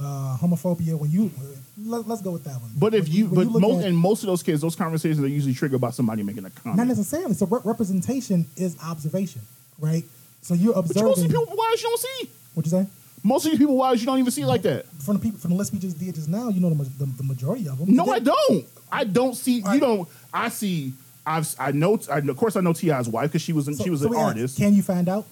uh, 0.00 0.36
homophobia. 0.40 0.96
When 0.96 1.10
you 1.10 1.28
let, 1.84 2.06
us 2.06 2.22
go 2.22 2.30
with 2.30 2.44
that 2.44 2.60
one. 2.60 2.70
but 2.78 2.94
if 2.94 3.04
When 3.04 3.12
you, 3.12 3.26
when 3.26 3.52
but 3.52 3.60
most 3.60 3.84
in 3.84 3.96
most 3.96 4.22
of 4.22 4.28
those 4.28 4.44
cases, 4.44 4.60
those 4.60 4.76
conversations 4.76 5.18
are 5.20 5.26
usually 5.26 5.54
triggered 5.54 5.80
by 5.80 5.90
somebody 5.90 6.22
making 6.22 6.44
a 6.44 6.50
comment. 6.50 6.78
not 6.78 6.86
necessarily. 6.86 7.34
So 7.34 7.46
re- 7.46 7.60
representation 7.64 8.46
is 8.56 8.76
observation, 8.82 9.42
right? 9.80 10.04
So 10.42 10.54
you're 10.54 10.78
observing. 10.78 11.02
but 11.02 11.18
you 11.18 11.26
don't 11.26 11.30
see 11.30 11.36
people 11.36 11.56
wives 11.56 11.82
you 11.82 11.88
don't 11.88 12.00
see. 12.00 12.30
What 12.54 12.66
you 12.66 12.70
say? 12.70 12.86
Most 13.24 13.44
of 13.44 13.50
these 13.50 13.58
people 13.58 13.76
wives 13.76 14.00
you 14.00 14.06
don't 14.06 14.20
even 14.20 14.30
see 14.30 14.44
like 14.44 14.62
that. 14.62 14.86
From 15.02 15.16
the 15.16 15.22
people 15.22 15.40
from 15.40 15.50
the 15.50 15.56
list 15.56 15.72
we 15.72 15.80
just 15.80 15.98
did 15.98 16.14
just 16.14 16.28
now, 16.28 16.48
you 16.48 16.60
know 16.60 16.70
the, 16.70 16.84
the, 17.04 17.06
the 17.06 17.24
majority 17.24 17.68
of 17.68 17.78
them. 17.78 17.92
No, 17.92 18.06
I 18.06 18.20
don't. 18.20 18.64
I 18.92 19.02
don't 19.02 19.34
see. 19.34 19.62
All 19.64 19.74
You 19.74 19.80
don't. 19.80 20.08
I 20.32 20.48
see. 20.48 20.92
I've. 21.36 21.54
I 21.58 21.72
know. 21.72 21.98
I, 22.10 22.18
of 22.18 22.36
course, 22.36 22.56
I 22.56 22.60
know 22.60 22.72
Ti's 22.72 23.08
wife 23.08 23.30
because 23.30 23.42
she 23.42 23.52
was. 23.52 23.68
An, 23.68 23.74
So- 23.74 23.84
she 23.84 23.90
was 23.90 24.00
so 24.00 24.08
an 24.08 24.14
ask, 24.14 24.22
artist. 24.26 24.56
Can 24.58 24.74
you 24.74 24.82
find 24.82 25.08
out? 25.08 25.26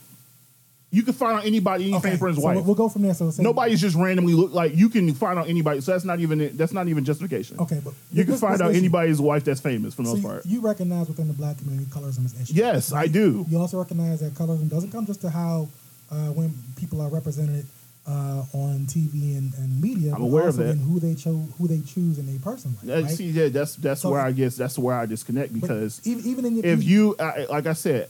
you 0.93 1.03
can 1.03 1.13
find 1.13 1.37
out 1.39 1.45
anybody, 1.45 1.91
any 1.93 2.01
famous 2.01 2.19
friend's 2.21 2.39
so 2.39 2.45
wife. 2.45 2.65
we'll 2.65 2.75
go 2.75 2.89
from 2.89 3.03
there. 3.03 3.13
So 3.13 3.31
Nobody's 3.39 3.81
just 3.81 3.97
randomly 3.97 4.33
look 4.35 4.53
like 4.55 4.75
you 4.77 4.89
can 4.89 5.13
find 5.15 5.39
out 5.39 5.49
anybody. 5.49 5.81
So 5.81 5.93
that's 5.93 6.05
not 6.05 6.21
even. 6.21 6.57
That's 6.57 6.73
not 6.73 6.87
even 6.89 7.05
justification. 7.05 7.59
Okay, 7.59 7.81
but 7.85 7.93
You 8.13 8.23
can 8.25 8.33
this- 8.33 8.41
find 8.41 8.55
this 8.55 8.61
out 8.63 8.71
issue- 8.71 8.79
anybody's 8.79 9.21
wife 9.21 9.45
that's 9.45 9.61
famous 9.61 9.95
for 9.95 10.03
the 10.03 10.09
So 10.09 10.15
most 10.15 10.23
you, 10.23 10.29
part. 10.29 10.47
you 10.47 10.61
recognize 10.61 11.09
within 11.09 11.27
the 11.29 11.35
black 11.35 11.59
community 11.59 11.91
colorism 11.91 12.25
is 12.25 12.41
issue. 12.41 12.55
Yes, 12.55 12.93
I 12.93 13.09
do. 13.09 13.45
You 13.51 13.59
also 13.59 13.79
recognize 13.79 14.21
that 14.21 14.35
colorism 14.35 14.71
doesn't 14.71 14.91
come 14.93 15.05
just 15.07 15.21
to 15.23 15.31
how 15.31 15.69
uh, 16.11 16.29
when 16.29 16.55
people 16.77 17.01
are 17.01 17.09
represented 17.09 17.67
uh, 18.07 18.45
on 18.53 18.87
TV 18.87 19.37
and, 19.37 19.53
and 19.55 19.81
media. 19.81 20.15
I'm 20.15 20.23
aware 20.23 20.49
of 20.49 20.57
that. 20.57 20.71
in 20.71 20.79
who 20.79 21.01
they 21.01 21.15
chose, 21.15 21.49
who 21.59 21.67
they 21.67 21.81
choose 21.81 22.19
in 22.19 22.27
their 22.27 22.39
personal 22.39 22.77
life. 22.85 23.05
Right? 23.05 23.11
See, 23.13 23.27
yeah, 23.31 23.49
that's 23.49 23.77
that's 23.77 24.03
So- 24.03 24.11
where 24.11 24.21
I 24.21 24.33
guess 24.33 24.57
that's 24.57 24.79
where 24.79 24.97
I 24.97 25.07
disconnect 25.07 25.53
because 25.53 26.01
even, 26.07 26.25
even 26.27 26.45
in 26.47 26.57
your, 26.57 26.67
if 26.67 26.85
you 26.85 27.17
I, 27.19 27.47
like 27.51 27.67
I 27.67 27.73
said, 27.73 28.09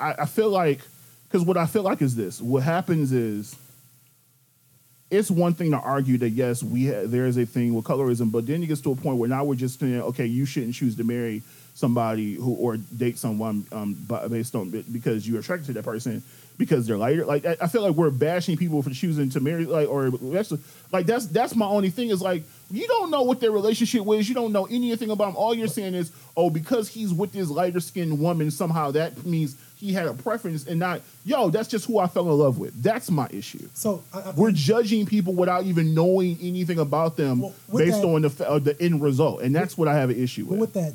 I, 0.00 0.14
I 0.20 0.26
feel 0.26 0.50
like 0.50 0.80
because 1.28 1.44
what 1.46 1.56
I 1.56 1.66
feel 1.66 1.82
like 1.82 2.02
is 2.02 2.16
this: 2.16 2.40
what 2.40 2.62
happens 2.62 3.12
is 3.12 3.54
it's 5.10 5.30
one 5.30 5.54
thing 5.54 5.70
to 5.70 5.78
argue 5.78 6.18
that 6.18 6.30
yes, 6.30 6.62
we 6.62 6.88
ha- 6.88 7.04
there 7.04 7.26
is 7.26 7.36
a 7.36 7.46
thing 7.46 7.74
with 7.74 7.84
colorism, 7.84 8.32
but 8.32 8.46
then 8.46 8.62
it 8.62 8.66
gets 8.66 8.80
to 8.80 8.90
a 8.90 8.96
point 8.96 9.18
where 9.18 9.28
now 9.28 9.44
we're 9.44 9.54
just 9.54 9.78
saying, 9.78 10.00
okay, 10.02 10.26
you 10.26 10.44
shouldn't 10.44 10.74
choose 10.74 10.96
to 10.96 11.04
marry 11.04 11.42
somebody 11.74 12.34
who 12.34 12.54
or 12.54 12.76
date 12.76 13.18
someone 13.18 13.66
um, 13.70 13.94
based 14.28 14.54
on 14.56 14.70
because 14.90 15.28
you're 15.28 15.38
attracted 15.40 15.66
to 15.66 15.72
that 15.74 15.84
person 15.84 16.22
because 16.58 16.86
they're 16.86 16.96
lighter. 16.96 17.24
Like 17.24 17.44
I, 17.44 17.56
I 17.60 17.66
feel 17.66 17.82
like 17.82 17.94
we're 17.94 18.10
bashing 18.10 18.56
people 18.56 18.82
for 18.82 18.90
choosing 18.90 19.28
to 19.30 19.40
marry, 19.40 19.64
like 19.66 19.88
or 19.88 20.10
that's 20.10 20.52
like 20.92 21.06
that's 21.06 21.26
that's 21.26 21.54
my 21.54 21.66
only 21.66 21.90
thing 21.90 22.10
is 22.10 22.22
like 22.22 22.42
you 22.70 22.86
don't 22.86 23.10
know 23.10 23.22
what 23.22 23.40
their 23.40 23.52
relationship 23.52 24.02
was, 24.04 24.28
you 24.28 24.34
don't 24.34 24.52
know 24.52 24.66
anything 24.66 25.10
about 25.10 25.26
them. 25.26 25.36
All 25.36 25.54
you're 25.54 25.68
saying 25.68 25.94
is, 25.94 26.10
oh, 26.36 26.50
because 26.50 26.88
he's 26.88 27.12
with 27.12 27.32
this 27.32 27.48
lighter 27.48 27.80
skinned 27.80 28.18
woman, 28.18 28.50
somehow 28.50 28.90
that 28.92 29.24
means 29.24 29.56
he 29.76 29.92
had 29.92 30.06
a 30.06 30.14
preference 30.14 30.66
and 30.66 30.80
not 30.80 31.02
yo. 31.24 31.50
That's 31.50 31.68
just 31.68 31.86
who 31.86 31.98
I 31.98 32.06
fell 32.06 32.24
in 32.30 32.38
love 32.38 32.58
with. 32.58 32.82
That's 32.82 33.10
my 33.10 33.28
issue. 33.30 33.68
so 33.74 34.02
I, 34.12 34.20
I 34.20 34.30
We're 34.30 34.50
judging 34.50 35.04
people 35.06 35.34
without 35.34 35.64
even 35.64 35.94
knowing 35.94 36.38
anything 36.40 36.78
about 36.78 37.16
them 37.16 37.40
Well, 37.42 37.54
based 37.76 38.00
that- 38.00 38.08
on 38.08 38.22
the 38.22 38.48
uh, 38.48 38.58
the 38.58 38.80
end 38.82 39.02
result, 39.02 39.42
and 39.42 39.54
that's 39.54 39.76
what 39.76 39.88
I 39.88 39.94
have 39.94 40.10
an 40.10 40.16
issue 40.22 40.46
with. 40.46 40.58
with 40.60 40.72
that, 40.72 40.94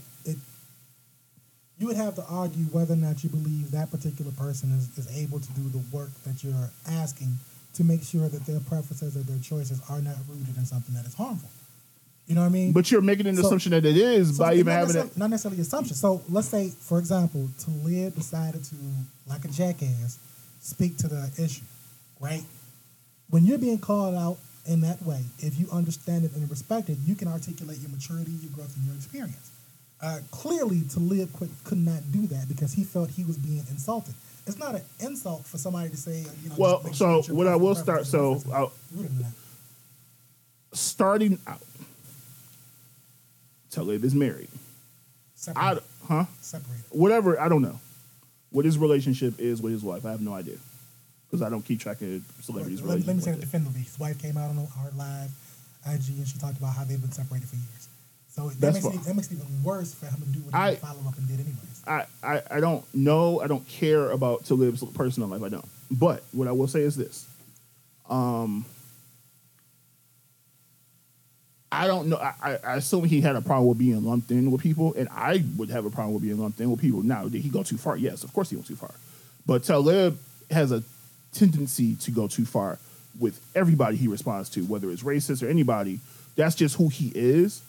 you 1.81 1.87
would 1.87 1.97
have 1.97 2.13
to 2.13 2.23
argue 2.29 2.65
whether 2.65 2.93
or 2.93 2.97
not 2.97 3.23
you 3.23 3.29
believe 3.29 3.71
that 3.71 3.89
particular 3.89 4.31
person 4.33 4.71
is, 4.77 4.95
is 4.99 5.17
able 5.17 5.39
to 5.39 5.51
do 5.53 5.67
the 5.69 5.79
work 5.91 6.09
that 6.25 6.43
you're 6.43 6.69
asking 6.87 7.33
to 7.73 7.83
make 7.83 8.03
sure 8.03 8.29
that 8.29 8.45
their 8.45 8.59
preferences 8.59 9.17
or 9.17 9.21
their 9.21 9.39
choices 9.39 9.81
are 9.89 9.99
not 9.99 10.15
rooted 10.29 10.55
in 10.57 10.65
something 10.65 10.93
that 10.93 11.05
is 11.07 11.15
harmful. 11.15 11.49
You 12.27 12.35
know 12.35 12.41
what 12.41 12.47
I 12.47 12.51
mean? 12.51 12.71
But 12.71 12.91
you're 12.91 13.01
making 13.01 13.25
an 13.25 13.35
So- 13.35 13.47
assumption 13.47 13.71
that 13.71 13.83
it 13.83 13.97
is 13.97 14.37
So 14.37 14.43
by 14.43 14.53
even 14.53 14.67
not 14.67 14.71
having 14.73 14.87
necessarily, 14.89 15.09
it. 15.09 15.17
not 15.17 15.29
necessarily 15.31 15.61
assumption. 15.61 15.95
So 15.95 16.21
let's 16.29 16.47
say, 16.49 16.69
for 16.69 16.99
example, 16.99 17.49
Talib 17.57 18.13
decided 18.15 18.63
to, 18.65 18.75
like 19.27 19.43
a 19.43 19.47
jackass, 19.47 20.19
speak 20.61 20.97
to 20.97 21.07
the 21.07 21.31
issue, 21.39 21.63
right? 22.19 22.43
When 23.31 23.43
you're 23.45 23.57
being 23.57 23.79
called 23.79 24.13
out 24.13 24.37
in 24.67 24.81
that 24.81 25.01
way, 25.01 25.23
if 25.39 25.59
you 25.59 25.67
understand 25.71 26.25
it 26.25 26.33
and 26.35 26.47
respect 26.49 26.89
it, 26.89 26.99
you 27.05 27.15
can 27.15 27.27
articulate 27.27 27.79
your 27.79 27.89
maturity, 27.89 28.31
your 28.33 28.51
growth, 28.51 28.75
and 28.75 28.85
your 28.85 28.95
experience. 28.95 29.49
Uh, 30.01 30.19
clearly, 30.31 30.81
Talib 30.91 31.31
could, 31.37 31.49
could 31.63 31.77
not 31.77 32.11
do 32.11 32.25
that 32.27 32.47
because 32.47 32.73
he 32.73 32.83
felt 32.83 33.09
he 33.11 33.23
was 33.23 33.37
being 33.37 33.63
insulted. 33.69 34.15
It's 34.47 34.57
not 34.57 34.73
an 34.73 34.81
insult 34.99 35.45
for 35.45 35.57
somebody 35.59 35.89
to 35.89 35.97
say, 35.97 36.25
you 36.43 36.49
know. 36.49 36.55
Well, 36.57 36.83
so 36.93 36.93
sure 36.93 37.21
that 37.21 37.27
your 37.27 37.37
what 37.37 37.47
I 37.47 37.55
will 37.55 37.75
start. 37.75 38.07
So. 38.07 38.41
I'll, 38.51 38.71
Rooted 38.95 39.11
in 39.11 39.17
that. 39.19 39.31
starting 40.73 41.37
out, 41.45 41.61
Talib 43.69 44.03
is 44.03 44.15
married. 44.15 44.49
I, 45.55 45.77
huh? 46.07 46.25
Separated. 46.41 46.85
Whatever. 46.89 47.39
I 47.39 47.47
don't 47.49 47.61
know 47.61 47.79
what 48.49 48.65
his 48.65 48.77
relationship 48.77 49.39
is 49.39 49.61
with 49.61 49.71
his 49.73 49.83
wife. 49.83 50.05
I 50.05 50.11
have 50.11 50.21
no 50.21 50.33
idea 50.33 50.57
because 51.29 51.41
I 51.45 51.49
don't 51.49 51.63
keep 51.63 51.79
track 51.79 52.01
of 52.01 52.23
celebrities' 52.41 52.81
Let, 52.81 53.05
let 53.05 53.15
me 53.15 53.21
say 53.21 53.31
it 53.31 53.35
that. 53.35 53.41
definitively. 53.41 53.81
His 53.81 53.97
wife 53.99 54.19
came 54.19 54.37
out 54.37 54.49
on 54.49 54.57
her 54.57 54.91
live 54.95 55.31
IG 55.87 56.17
and 56.17 56.27
she 56.27 56.37
talked 56.37 56.57
about 56.57 56.75
how 56.75 56.83
they've 56.83 57.01
been 57.01 57.11
separated 57.11 57.47
for 57.47 57.55
years. 57.55 57.80
So 58.33 58.49
that 58.49 58.73
makes, 58.73 58.85
it, 58.85 59.03
that 59.03 59.15
makes 59.15 59.27
it 59.31 59.33
even 59.35 59.63
worse 59.63 59.93
for 59.93 60.05
him 60.05 60.21
to 60.21 60.27
do 60.27 60.39
what 60.39 60.55
I- 60.55 60.71
he 60.71 60.75
follow 60.77 61.01
up 61.07 61.17
and 61.17 61.27
did 61.27 61.39
anyways. 61.39 61.83
I, 61.85 62.05
I, 62.23 62.41
I 62.51 62.59
don't 62.59 62.85
know. 62.93 63.41
I 63.41 63.47
don't 63.47 63.67
care 63.67 64.11
about 64.11 64.45
Talib's 64.45 64.83
personal 64.93 65.27
life. 65.29 65.41
I 65.43 65.49
don't. 65.49 65.67
But 65.89 66.23
what 66.31 66.47
I 66.47 66.51
will 66.51 66.67
say 66.67 66.81
is 66.81 66.95
this. 66.95 67.27
Um, 68.09 68.65
I 71.71 71.87
don't 71.87 72.07
know. 72.07 72.17
I, 72.17 72.33
I- 72.41 72.59
I 72.65 72.75
assume 72.75 73.05
he 73.05 73.21
had 73.21 73.35
a 73.35 73.41
problem 73.41 73.67
with 73.67 73.77
being 73.77 74.03
lumped 74.03 74.29
in 74.31 74.51
with 74.51 74.61
people, 74.61 74.93
and 74.95 75.07
I 75.09 75.43
would 75.57 75.69
have 75.69 75.85
a 75.85 75.89
problem 75.89 76.13
with 76.13 76.23
being 76.23 76.37
lumped 76.37 76.59
in 76.59 76.69
with 76.69 76.81
people. 76.81 77.01
Now, 77.01 77.27
did 77.27 77.41
he 77.41 77.49
go 77.49 77.63
too 77.63 77.77
far? 77.77 77.97
Yes, 77.97 78.23
of 78.23 78.33
course 78.33 78.49
he 78.49 78.55
went 78.55 78.67
too 78.67 78.75
far. 78.75 78.93
But 79.45 79.63
Talib 79.63 80.17
has 80.51 80.71
a 80.71 80.83
tendency 81.33 81.95
to 81.95 82.11
go 82.11 82.27
too 82.27 82.45
far 82.45 82.77
with 83.19 83.41
everybody 83.55 83.97
he 83.97 84.07
responds 84.07 84.49
to, 84.51 84.61
whether 84.65 84.89
it's 84.91 85.03
racist 85.03 85.41
or 85.43 85.49
anybody. 85.49 85.99
That's 86.35 86.55
just 86.55 86.75
who 86.75 86.89
he 86.89 87.11
is. 87.15 87.61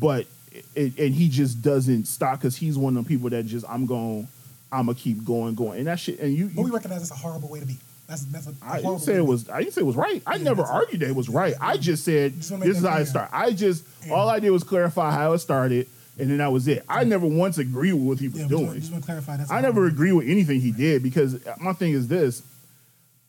But 0.00 0.26
it, 0.74 0.98
and 0.98 1.14
he 1.14 1.28
just 1.28 1.62
doesn't 1.62 2.06
stop 2.06 2.38
because 2.40 2.56
he's 2.56 2.76
one 2.78 2.96
of 2.96 3.04
the 3.04 3.08
people 3.08 3.30
that 3.30 3.46
just 3.46 3.64
I'm 3.68 3.86
going, 3.86 4.26
I'm 4.70 4.86
gonna 4.86 4.98
keep 4.98 5.24
going, 5.24 5.54
going, 5.54 5.78
and 5.78 5.86
that 5.86 5.98
shit. 6.00 6.18
And 6.20 6.32
you, 6.34 6.50
But 6.54 6.62
we 6.64 6.70
recognize 6.70 7.02
it's 7.02 7.10
a 7.10 7.14
horrible 7.14 7.48
way 7.48 7.60
to 7.60 7.66
be. 7.66 7.76
That's 8.08 8.24
that's 8.26 8.46
a, 8.48 8.54
I 8.62 8.76
didn't 8.80 8.98
say 9.00 9.14
it 9.16 9.26
was. 9.26 9.48
I 9.48 9.60
didn't 9.62 9.74
say 9.74 9.80
it 9.82 9.84
was 9.86 9.96
right. 9.96 10.22
I 10.26 10.36
Yeah, 10.36 10.44
never 10.44 10.62
argued 10.62 11.00
that 11.02 11.08
it 11.10 11.16
was 11.16 11.28
right. 11.28 11.54
I 11.60 11.76
just 11.76 12.04
said 12.04 12.34
Just 12.36 12.58
this 12.60 12.78
is 12.78 12.84
how 12.84 12.96
it 12.98 13.06
started. 13.06 13.34
I 13.34 13.52
just 13.52 13.84
Yeah. 14.06 14.14
all 14.14 14.28
I 14.28 14.40
did 14.40 14.50
was 14.50 14.64
clarify 14.64 15.10
how 15.12 15.32
it 15.34 15.38
started, 15.38 15.86
and 16.18 16.30
then 16.30 16.38
that 16.38 16.52
was 16.52 16.66
it. 16.68 16.84
I 16.88 17.04
never 17.04 17.26
once 17.26 17.58
agreed 17.58 17.92
with 17.92 18.02
what 18.02 18.18
he 18.18 18.28
was 18.28 18.40
Yeah, 18.42 18.48
doing. 18.48 18.74
just 18.80 18.90
want 18.92 19.04
to 19.04 19.06
clarify 19.06 19.36
that's. 19.36 19.50
I 19.50 19.60
never 19.60 19.86
agree 19.86 20.12
with 20.12 20.26
anything 20.28 20.60
he 20.60 20.72
did 20.72 21.02
because 21.02 21.38
my 21.60 21.72
thing 21.74 21.92
is 21.92 22.08
this: 22.08 22.42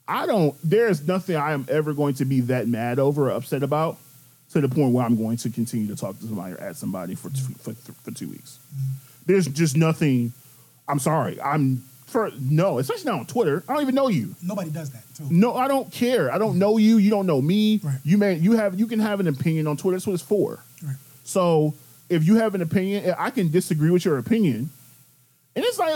I 0.07 0.25
don't. 0.25 0.55
There's 0.63 1.05
nothing 1.07 1.35
I 1.35 1.53
am 1.53 1.65
ever 1.69 1.93
going 1.93 2.15
to 2.15 2.25
be 2.25 2.41
that 2.41 2.67
mad 2.67 2.99
over 2.99 3.27
or 3.29 3.31
upset 3.31 3.63
about 3.63 3.97
to 4.53 4.61
the 4.61 4.69
point 4.69 4.93
where 4.93 5.03
I'm 5.05 5.17
going 5.17 5.37
to 5.37 5.49
continue 5.49 5.87
to 5.87 5.95
talk 5.95 6.17
to 6.19 6.25
somebody 6.25 6.53
or 6.53 6.61
at 6.61 6.75
somebody 6.75 7.15
for 7.15 7.29
two, 7.29 7.53
for, 7.59 7.73
for 7.73 8.11
two 8.11 8.29
weeks. 8.29 8.59
There's 9.25 9.47
just 9.47 9.75
nothing. 9.75 10.33
I'm 10.87 10.99
sorry. 10.99 11.41
I'm 11.41 11.83
for 12.05 12.29
no, 12.39 12.77
especially 12.77 13.05
not 13.11 13.19
on 13.21 13.25
Twitter. 13.25 13.63
I 13.67 13.73
don't 13.73 13.81
even 13.81 13.95
know 13.95 14.07
you. 14.07 14.35
Nobody 14.43 14.69
does 14.69 14.91
that 14.91 15.03
too. 15.15 15.25
No, 15.31 15.55
I 15.55 15.67
don't 15.67 15.91
care. 15.91 16.31
I 16.31 16.37
don't 16.37 16.59
know 16.59 16.77
you. 16.77 16.97
You 16.97 17.09
don't 17.09 17.25
know 17.25 17.41
me. 17.41 17.81
Right. 17.83 17.97
You 18.03 18.17
may 18.19 18.35
you 18.35 18.51
have 18.53 18.79
you 18.79 18.85
can 18.85 18.99
have 18.99 19.19
an 19.19 19.27
opinion 19.27 19.65
on 19.67 19.77
Twitter. 19.77 19.97
That's 19.97 20.05
what 20.05 20.13
it's 20.13 20.21
for. 20.23 20.59
Right. 20.83 20.95
So 21.23 21.73
if 22.09 22.25
you 22.27 22.35
have 22.35 22.53
an 22.53 22.61
opinion, 22.61 23.05
eh, 23.05 23.15
I 23.17 23.31
can 23.31 23.49
disagree 23.49 23.89
with 23.89 24.05
your 24.05 24.19
opinion. 24.19 24.69
And 25.55 25.65
it's 25.65 25.79
like 25.79 25.89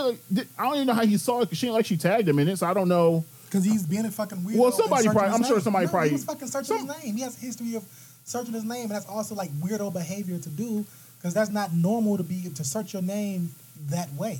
I 0.57 0.63
don't 0.63 0.75
even 0.75 0.87
know 0.87 0.93
how 0.93 1.05
he 1.05 1.17
saw 1.17 1.41
it 1.41 1.45
because 1.45 1.59
she 1.59 1.67
ain't 1.67 1.75
like 1.75 1.85
she 1.85 1.97
tagged 1.97 2.27
him 2.27 2.39
in 2.39 2.47
it. 2.47 2.57
So 2.57 2.65
I 2.67 2.73
don't 2.73 2.87
know. 2.89 3.23
Because 3.45 3.63
he's 3.63 3.85
being 3.85 4.05
a 4.05 4.11
fucking 4.11 4.39
weirdo. 4.39 4.57
Well, 4.57 4.71
somebody 4.73 5.07
probably- 5.07 5.29
I'm 5.29 5.43
sure 5.43 5.61
somebody 5.61 5.85
No, 5.85 5.91
probably- 5.91 6.09
He 6.09 6.13
was 6.15 6.25
fucking 6.25 6.47
searching 6.49 6.77
some- 6.79 6.87
his 6.89 7.03
name. 7.03 7.15
He 7.15 7.21
has 7.21 7.37
a 7.37 7.39
history 7.39 7.75
of 7.75 7.83
searching 8.27 8.53
his 8.53 8.63
name, 8.65 8.83
and 8.83 8.91
that's 8.91 9.07
also 9.07 9.33
like 9.35 9.49
weirdo 9.59 9.91
behavior 9.93 10.37
to 10.37 10.49
do 10.49 10.85
because 11.17 11.33
that's 11.33 11.49
not 11.49 11.73
normal 11.73 12.17
to 12.17 12.23
be 12.23 12.49
to 12.53 12.63
search 12.63 12.93
your 12.93 13.01
name 13.01 13.49
that 13.89 14.11
way. 14.13 14.39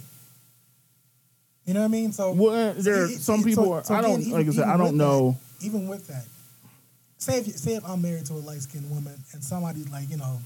You 1.65 1.73
know 1.73 1.81
what 1.81 1.85
I 1.85 1.89
mean? 1.89 2.11
So 2.11 2.31
Well, 2.33 2.73
there 2.73 3.01
are 3.03 3.05
it- 3.05 3.11
it- 3.11 3.21
some 3.21 3.39
so- 3.41 3.45
people. 3.45 3.73
are- 3.73 3.83
so 3.83 3.95
I 3.95 4.01
don't 4.01 4.25
like 4.27 4.47
I 4.47 4.51
said. 4.51 4.65
I 4.67 4.77
don't 4.77 4.95
know. 4.97 5.31
that- 5.59 5.65
even 5.65 5.87
with 5.87 6.05
that, 6.07 6.25
say 7.17 7.39
if 7.39 7.47
you, 7.47 7.53
say 7.53 7.75
if 7.75 7.83
I'm 7.85 8.01
married 8.01 8.25
to 8.27 8.33
a 8.33 8.43
light 8.43 8.61
skinned 8.61 8.89
woman 8.91 9.15
and 9.33 9.43
somebody's 9.43 9.89
like 9.89 10.09
you 10.09 10.17
know, 10.17 10.39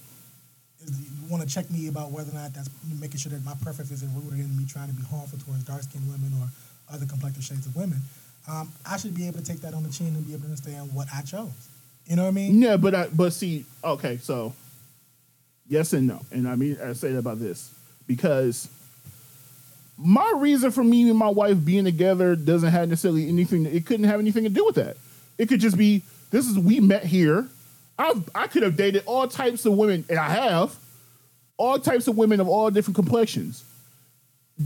is, 0.81 0.91
want 1.29 1.43
to 1.43 1.49
check 1.49 1.69
me 1.69 1.87
about 1.87 2.11
whether 2.11 2.31
or 2.31 2.35
not 2.35 2.53
that's 2.53 2.69
making 2.99 3.17
sure 3.17 3.31
that 3.31 3.43
my 3.43 3.53
preference 3.61 3.91
isn't 3.91 4.13
rooted 4.15 4.39
in 4.39 4.55
me 4.57 4.65
trying 4.65 4.87
to 4.87 4.93
be 4.93 5.03
harmful 5.03 5.37
towards 5.39 5.63
dark 5.63 5.83
skinned 5.83 6.07
women 6.09 6.31
or 6.41 6.47
other 6.93 7.05
complexion 7.05 7.41
shades 7.41 7.65
of 7.65 7.75
women. 7.75 8.01
Um, 8.47 8.71
I 8.85 8.97
should 8.97 9.13
be 9.13 9.27
able 9.27 9.39
to 9.39 9.45
take 9.45 9.61
that 9.61 9.73
on 9.73 9.83
the 9.83 9.89
chin 9.89 10.07
and 10.07 10.25
be 10.25 10.33
able 10.33 10.43
to 10.43 10.49
understand 10.49 10.91
what 10.93 11.07
I 11.13 11.21
chose. 11.21 11.51
You 12.11 12.17
know 12.17 12.23
what 12.23 12.27
I 12.27 12.31
mean? 12.31 12.61
Yeah, 12.61 12.75
but 12.75 12.93
I, 12.93 13.07
but 13.07 13.31
see, 13.31 13.63
okay, 13.81 14.17
so 14.17 14.53
yes 15.69 15.93
and 15.93 16.07
no, 16.07 16.19
and 16.29 16.45
I 16.45 16.57
mean 16.57 16.77
I 16.83 16.91
say 16.91 17.13
that 17.13 17.19
about 17.19 17.39
this 17.39 17.73
because 18.05 18.67
my 19.97 20.33
reason 20.35 20.71
for 20.71 20.83
me 20.83 21.09
and 21.09 21.17
my 21.17 21.29
wife 21.29 21.63
being 21.63 21.85
together 21.85 22.35
doesn't 22.35 22.69
have 22.69 22.89
necessarily 22.89 23.29
anything. 23.29 23.65
It 23.65 23.85
couldn't 23.85 24.07
have 24.07 24.19
anything 24.19 24.43
to 24.43 24.49
do 24.49 24.65
with 24.65 24.75
that. 24.75 24.97
It 25.37 25.47
could 25.47 25.61
just 25.61 25.77
be 25.77 26.03
this 26.31 26.47
is 26.47 26.59
we 26.59 26.81
met 26.81 27.05
here. 27.05 27.47
I 27.97 28.21
I 28.35 28.47
could 28.47 28.63
have 28.63 28.75
dated 28.75 29.03
all 29.05 29.25
types 29.29 29.65
of 29.65 29.77
women, 29.77 30.03
and 30.09 30.19
I 30.19 30.31
have 30.31 30.75
all 31.55 31.79
types 31.79 32.09
of 32.09 32.17
women 32.17 32.41
of 32.41 32.49
all 32.49 32.69
different 32.71 32.95
complexions 32.95 33.63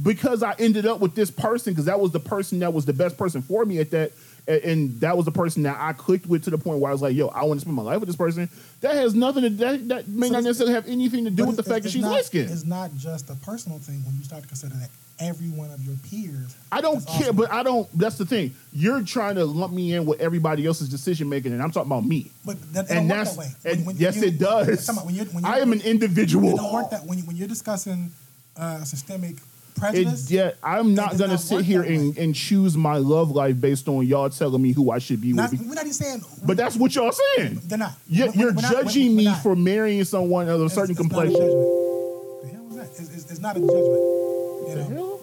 because 0.04 0.44
I 0.44 0.56
ended 0.58 0.86
up 0.86 1.00
with 1.00 1.14
this 1.14 1.30
person 1.30 1.74
because 1.74 1.86
that 1.86 2.00
was 2.00 2.12
the 2.12 2.20
person 2.20 2.58
that 2.60 2.74
was 2.74 2.86
the 2.86 2.94
best 2.94 3.18
person 3.18 3.44
for 3.44 3.66
me 3.66 3.78
at 3.78 3.92
that, 3.92 4.14
and, 4.48 4.62
and 4.64 5.00
that 5.02 5.16
was 5.18 5.26
the 5.26 5.32
person 5.32 5.64
that 5.64 5.78
I 5.80 5.94
clicked 5.94 6.26
with 6.28 6.44
to 6.46 6.50
the 6.50 6.58
point 6.58 6.80
where 6.80 6.90
I 6.90 6.94
was 6.94 7.02
like, 7.02 7.16
"Yo, 7.16 7.28
I 7.28 7.44
want 7.44 7.60
to 7.60 7.62
spend 7.62 7.76
my 7.76 7.84
life 7.84 8.00
with 8.00 8.08
this 8.08 8.16
person." 8.16 8.50
That 8.82 8.96
has 8.96 9.16
nothing 9.16 9.44
to 9.44 9.50
that, 9.50 9.88
that 9.90 10.08
may 10.08 10.28
So 10.28 10.34
not 10.34 10.44
necessarily 10.44 10.74
have 10.74 10.88
anything 10.88 11.26
to 11.26 11.32
do 11.32 11.46
with 11.46 11.56
the 11.58 11.64
fact 11.64 11.84
that 11.84 11.92
she's 11.92 12.04
light 12.04 12.26
skinned. 12.26 12.50
It's 12.52 12.66
not 12.66 12.94
just 12.96 13.30
a 13.30 13.36
personal 13.36 13.80
thing 13.80 14.04
when 14.06 14.16
you 14.18 14.24
start 14.24 14.44
to 14.44 14.48
consider 14.48 14.76
that 14.76 14.90
every 15.18 15.48
one 15.48 15.72
of 15.72 15.82
your 15.82 15.96
peers. 16.10 16.56
I 16.72 16.82
don't 16.82 17.06
care, 17.08 17.28
also- 17.30 17.34
but 17.34 17.52
I 17.52 17.64
don't. 17.64 17.88
That's 17.98 18.18
the 18.18 18.26
thing. 18.26 18.54
You're 18.74 19.02
trying 19.02 19.36
to 19.36 19.46
lump 19.46 19.74
me 19.74 19.94
in 19.94 20.06
with 20.06 20.20
everybody 20.20 20.66
else's 20.66 20.90
decision 20.90 21.30
making, 21.30 21.54
and 21.54 21.62
I'm 21.64 21.72
talking 21.72 21.90
about 21.92 22.06
me. 22.06 22.32
But 22.46 22.62
that, 22.74 22.90
and 22.92 23.10
that's 23.10 23.32
that 23.32 23.40
way. 23.40 23.48
and 23.66 23.78
When- 23.80 23.86
when 23.88 23.98
yes, 23.98 24.18
you- 24.18 24.24
it 24.28 24.38
does. 24.38 24.68
I'm 24.68 24.76
talking 24.78 24.94
about 24.98 25.06
when 25.06 25.16
you're- 25.16 25.30
when 25.32 25.44
you're- 25.46 25.62
am 25.62 25.72
an 25.72 25.82
individual. 25.82 26.50
It 26.54 26.58
don't 26.58 26.74
work 26.74 26.90
that 26.92 27.06
when, 27.06 27.18
you, 27.18 27.24
when 27.24 27.36
you're 27.38 27.48
discussing 27.48 28.12
uh, 28.58 28.84
systemic 28.84 29.36
It, 29.76 29.80
prejudice. 29.80 30.32
yeah, 30.32 30.52
I'm 30.64 30.94
not 30.96 31.18
gonna 31.18 31.34
not 31.34 31.40
sit 31.42 31.66
here 31.66 31.82
and, 31.82 32.18
and 32.18 32.34
choose 32.34 32.78
my 32.78 32.98
love 32.98 33.32
life 33.32 33.60
based 33.60 33.88
on 33.90 34.06
y'all 34.08 34.30
telling 34.30 34.62
me 34.62 34.72
who 34.72 34.90
I 34.92 35.00
should 35.00 35.20
be 35.22 35.34
Not, 35.34 35.52
with. 35.52 35.62
we're 35.62 35.74
not 35.76 35.82
even 35.82 35.94
saying. 35.94 36.24
But 36.46 36.56
that's 36.58 36.76
what 36.78 36.96
y'all 36.96 37.12
saying. 37.36 37.60
they're 37.66 37.78
not. 37.78 37.92
You're, 38.08 38.28
We're- 38.28 38.40
you're 38.40 38.54
we're 38.54 38.62
not- 38.62 38.72
judging 38.72 39.12
we're 39.12 39.18
me 39.18 39.26
not. 39.26 39.44
for 39.44 39.56
marrying 39.56 40.04
someone 40.06 40.48
of 40.48 40.62
a 40.62 40.70
certain 40.70 40.92
it's 40.92 41.00
not 41.02 41.10
complexion. 41.10 41.42
The 41.48 42.50
hell 42.54 42.64
was 42.66 42.76
that? 42.78 42.88
It's, 42.92 43.00
it's, 43.14 43.32
it's 43.32 43.40
not 43.40 43.58
a 43.58 43.60
judgment. 43.60 43.82
You 43.84 44.66
The 44.70 44.76
know, 44.90 45.20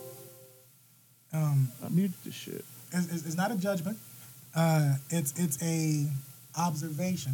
hell? 1.33 1.43
um, 1.43 1.69
I 1.85 1.89
muted 1.89 2.15
this 2.25 2.35
shit. 2.35 2.65
it's, 2.93 3.13
it's, 3.13 3.27
it's 3.27 3.37
not 3.37 3.51
a 3.53 3.57
judgment. 3.57 3.97
Uh, 4.55 4.97
it's 5.09 5.33
it's 5.41 5.63
a 5.63 6.07
observation, 6.59 7.33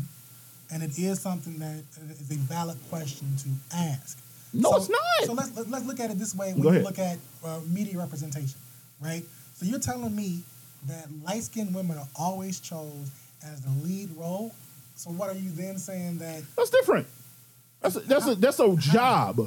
and 0.73 0.85
it 0.85 0.97
is 0.99 1.19
something 1.21 1.59
that 1.59 1.83
is 2.11 2.31
a 2.31 2.35
valid 2.35 2.79
question 2.91 3.27
to 3.39 3.49
ask. 3.77 4.17
No, 4.53 4.71
So- 4.71 4.77
it's 4.79 4.89
not. 4.89 4.99
So 5.27 5.33
let's 5.33 5.69
let's 5.69 5.85
look 5.87 6.01
at 6.01 6.11
it 6.11 6.19
this 6.19 6.35
way 6.35 6.53
when 6.53 6.63
Go 6.63 6.69
you 6.71 6.77
ahead. 6.77 6.85
look 6.85 6.99
at 6.99 7.19
uh, 7.45 7.61
media 7.69 7.99
representation, 7.99 8.59
right? 9.01 9.25
So 9.55 9.67
you're 9.67 9.79
telling 9.81 10.15
me 10.15 10.43
that 10.87 11.07
light 11.25 11.43
skinned 11.43 11.75
women 11.75 11.99
are 11.99 12.09
always 12.17 12.61
chose 12.61 13.11
as 13.45 13.61
the 13.63 13.71
lead 13.87 14.11
role. 14.17 14.55
So 14.97 15.11
what 15.11 15.29
are 15.31 15.35
you 15.39 15.51
then 15.51 15.79
saying 15.79 16.19
that 16.19 16.43
That's 16.57 16.71
different. 16.71 17.07
That's 17.81 17.97
a, 17.97 18.01
that's 18.01 18.27
a 18.27 18.35
that's 18.35 18.59
a 18.61 18.75
job. 18.77 19.41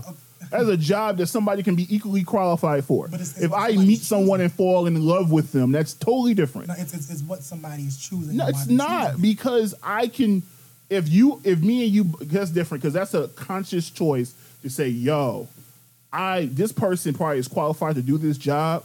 That's 0.49 0.67
a 0.67 0.77
job 0.77 1.17
that 1.17 1.27
somebody 1.27 1.63
can 1.63 1.75
be 1.75 1.93
equally 1.93 2.23
qualified 2.23 2.83
for. 2.85 3.07
But 3.07 3.15
it's- 3.21 3.31
it's 3.35 3.43
if 3.45 3.53
I 3.53 3.71
meet 3.73 4.01
someone 4.01 4.39
choosing. 4.39 4.45
and 4.45 4.53
fall 4.53 4.87
in 4.87 5.01
love 5.05 5.31
with 5.31 5.51
them, 5.51 5.71
that's 5.71 5.93
totally 5.93 6.33
different. 6.33 6.67
no, 6.69 6.75
it's, 6.77 6.93
it's, 6.93 7.09
it's 7.11 7.21
what 7.21 7.43
somebody's 7.43 7.97
choosing? 7.97 8.37
No, 8.37 8.47
it's 8.47 8.67
not 8.67 9.11
choosing 9.13 9.21
because 9.21 9.73
I 9.83 10.07
can. 10.07 10.43
If 10.89 11.07
you, 11.07 11.39
if 11.45 11.59
me 11.61 11.85
and 11.85 11.93
you, 11.93 12.03
that's 12.21 12.49
different 12.51 12.81
because 12.83 12.93
that's 12.93 13.13
a 13.13 13.29
conscious 13.29 13.89
choice 13.89 14.33
to 14.63 14.69
say, 14.69 14.87
"Yo, 14.89 15.47
I 16.13 16.45
this 16.51 16.71
person 16.71 17.13
probably 17.13 17.39
is 17.39 17.47
qualified 17.47 17.95
to 17.95 18.01
do 18.01 18.17
this 18.17 18.37
job, 18.37 18.83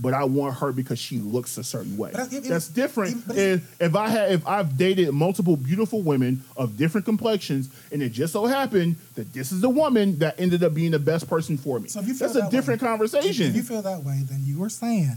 but 0.00 0.12
I 0.12 0.24
want 0.24 0.56
her 0.56 0.72
because 0.72 0.98
she 0.98 1.18
looks 1.18 1.56
a 1.58 1.64
certain 1.64 1.96
way." 1.96 2.10
That's- 2.12 2.46
That's 2.48 2.68
different. 2.68 3.24
if- 3.30 3.36
if, 3.36 3.80
if 3.80 3.94
I 3.96 4.08
had, 4.08 4.32
if 4.32 4.46
I've 4.46 4.76
dated 4.76 5.12
multiple 5.12 5.56
beautiful 5.56 6.02
women 6.02 6.42
of 6.56 6.76
different 6.76 7.04
complexions, 7.04 7.68
and 7.92 8.02
it 8.02 8.10
just 8.10 8.32
so 8.32 8.46
happened 8.46 8.96
that 9.14 9.32
this 9.32 9.52
is 9.52 9.60
the 9.60 9.70
woman 9.70 10.18
that 10.18 10.38
ended 10.38 10.62
up 10.64 10.74
being 10.74 10.90
the 10.90 10.98
best 10.98 11.28
person 11.28 11.56
for 11.56 11.78
me, 11.80 11.88
So 11.88 12.00
if 12.00 12.08
you 12.08 12.14
feel 12.14 12.32
that's 12.32 12.46
a 12.46 12.50
different 12.50 12.82
way, 12.82 12.88
conversation. 12.88 13.46
If 13.48 13.56
you 13.56 13.62
feel 13.62 13.82
that 13.82 14.02
way, 14.04 14.20
then 14.28 14.40
you 14.44 14.62
are 14.64 14.68
saying 14.68 15.16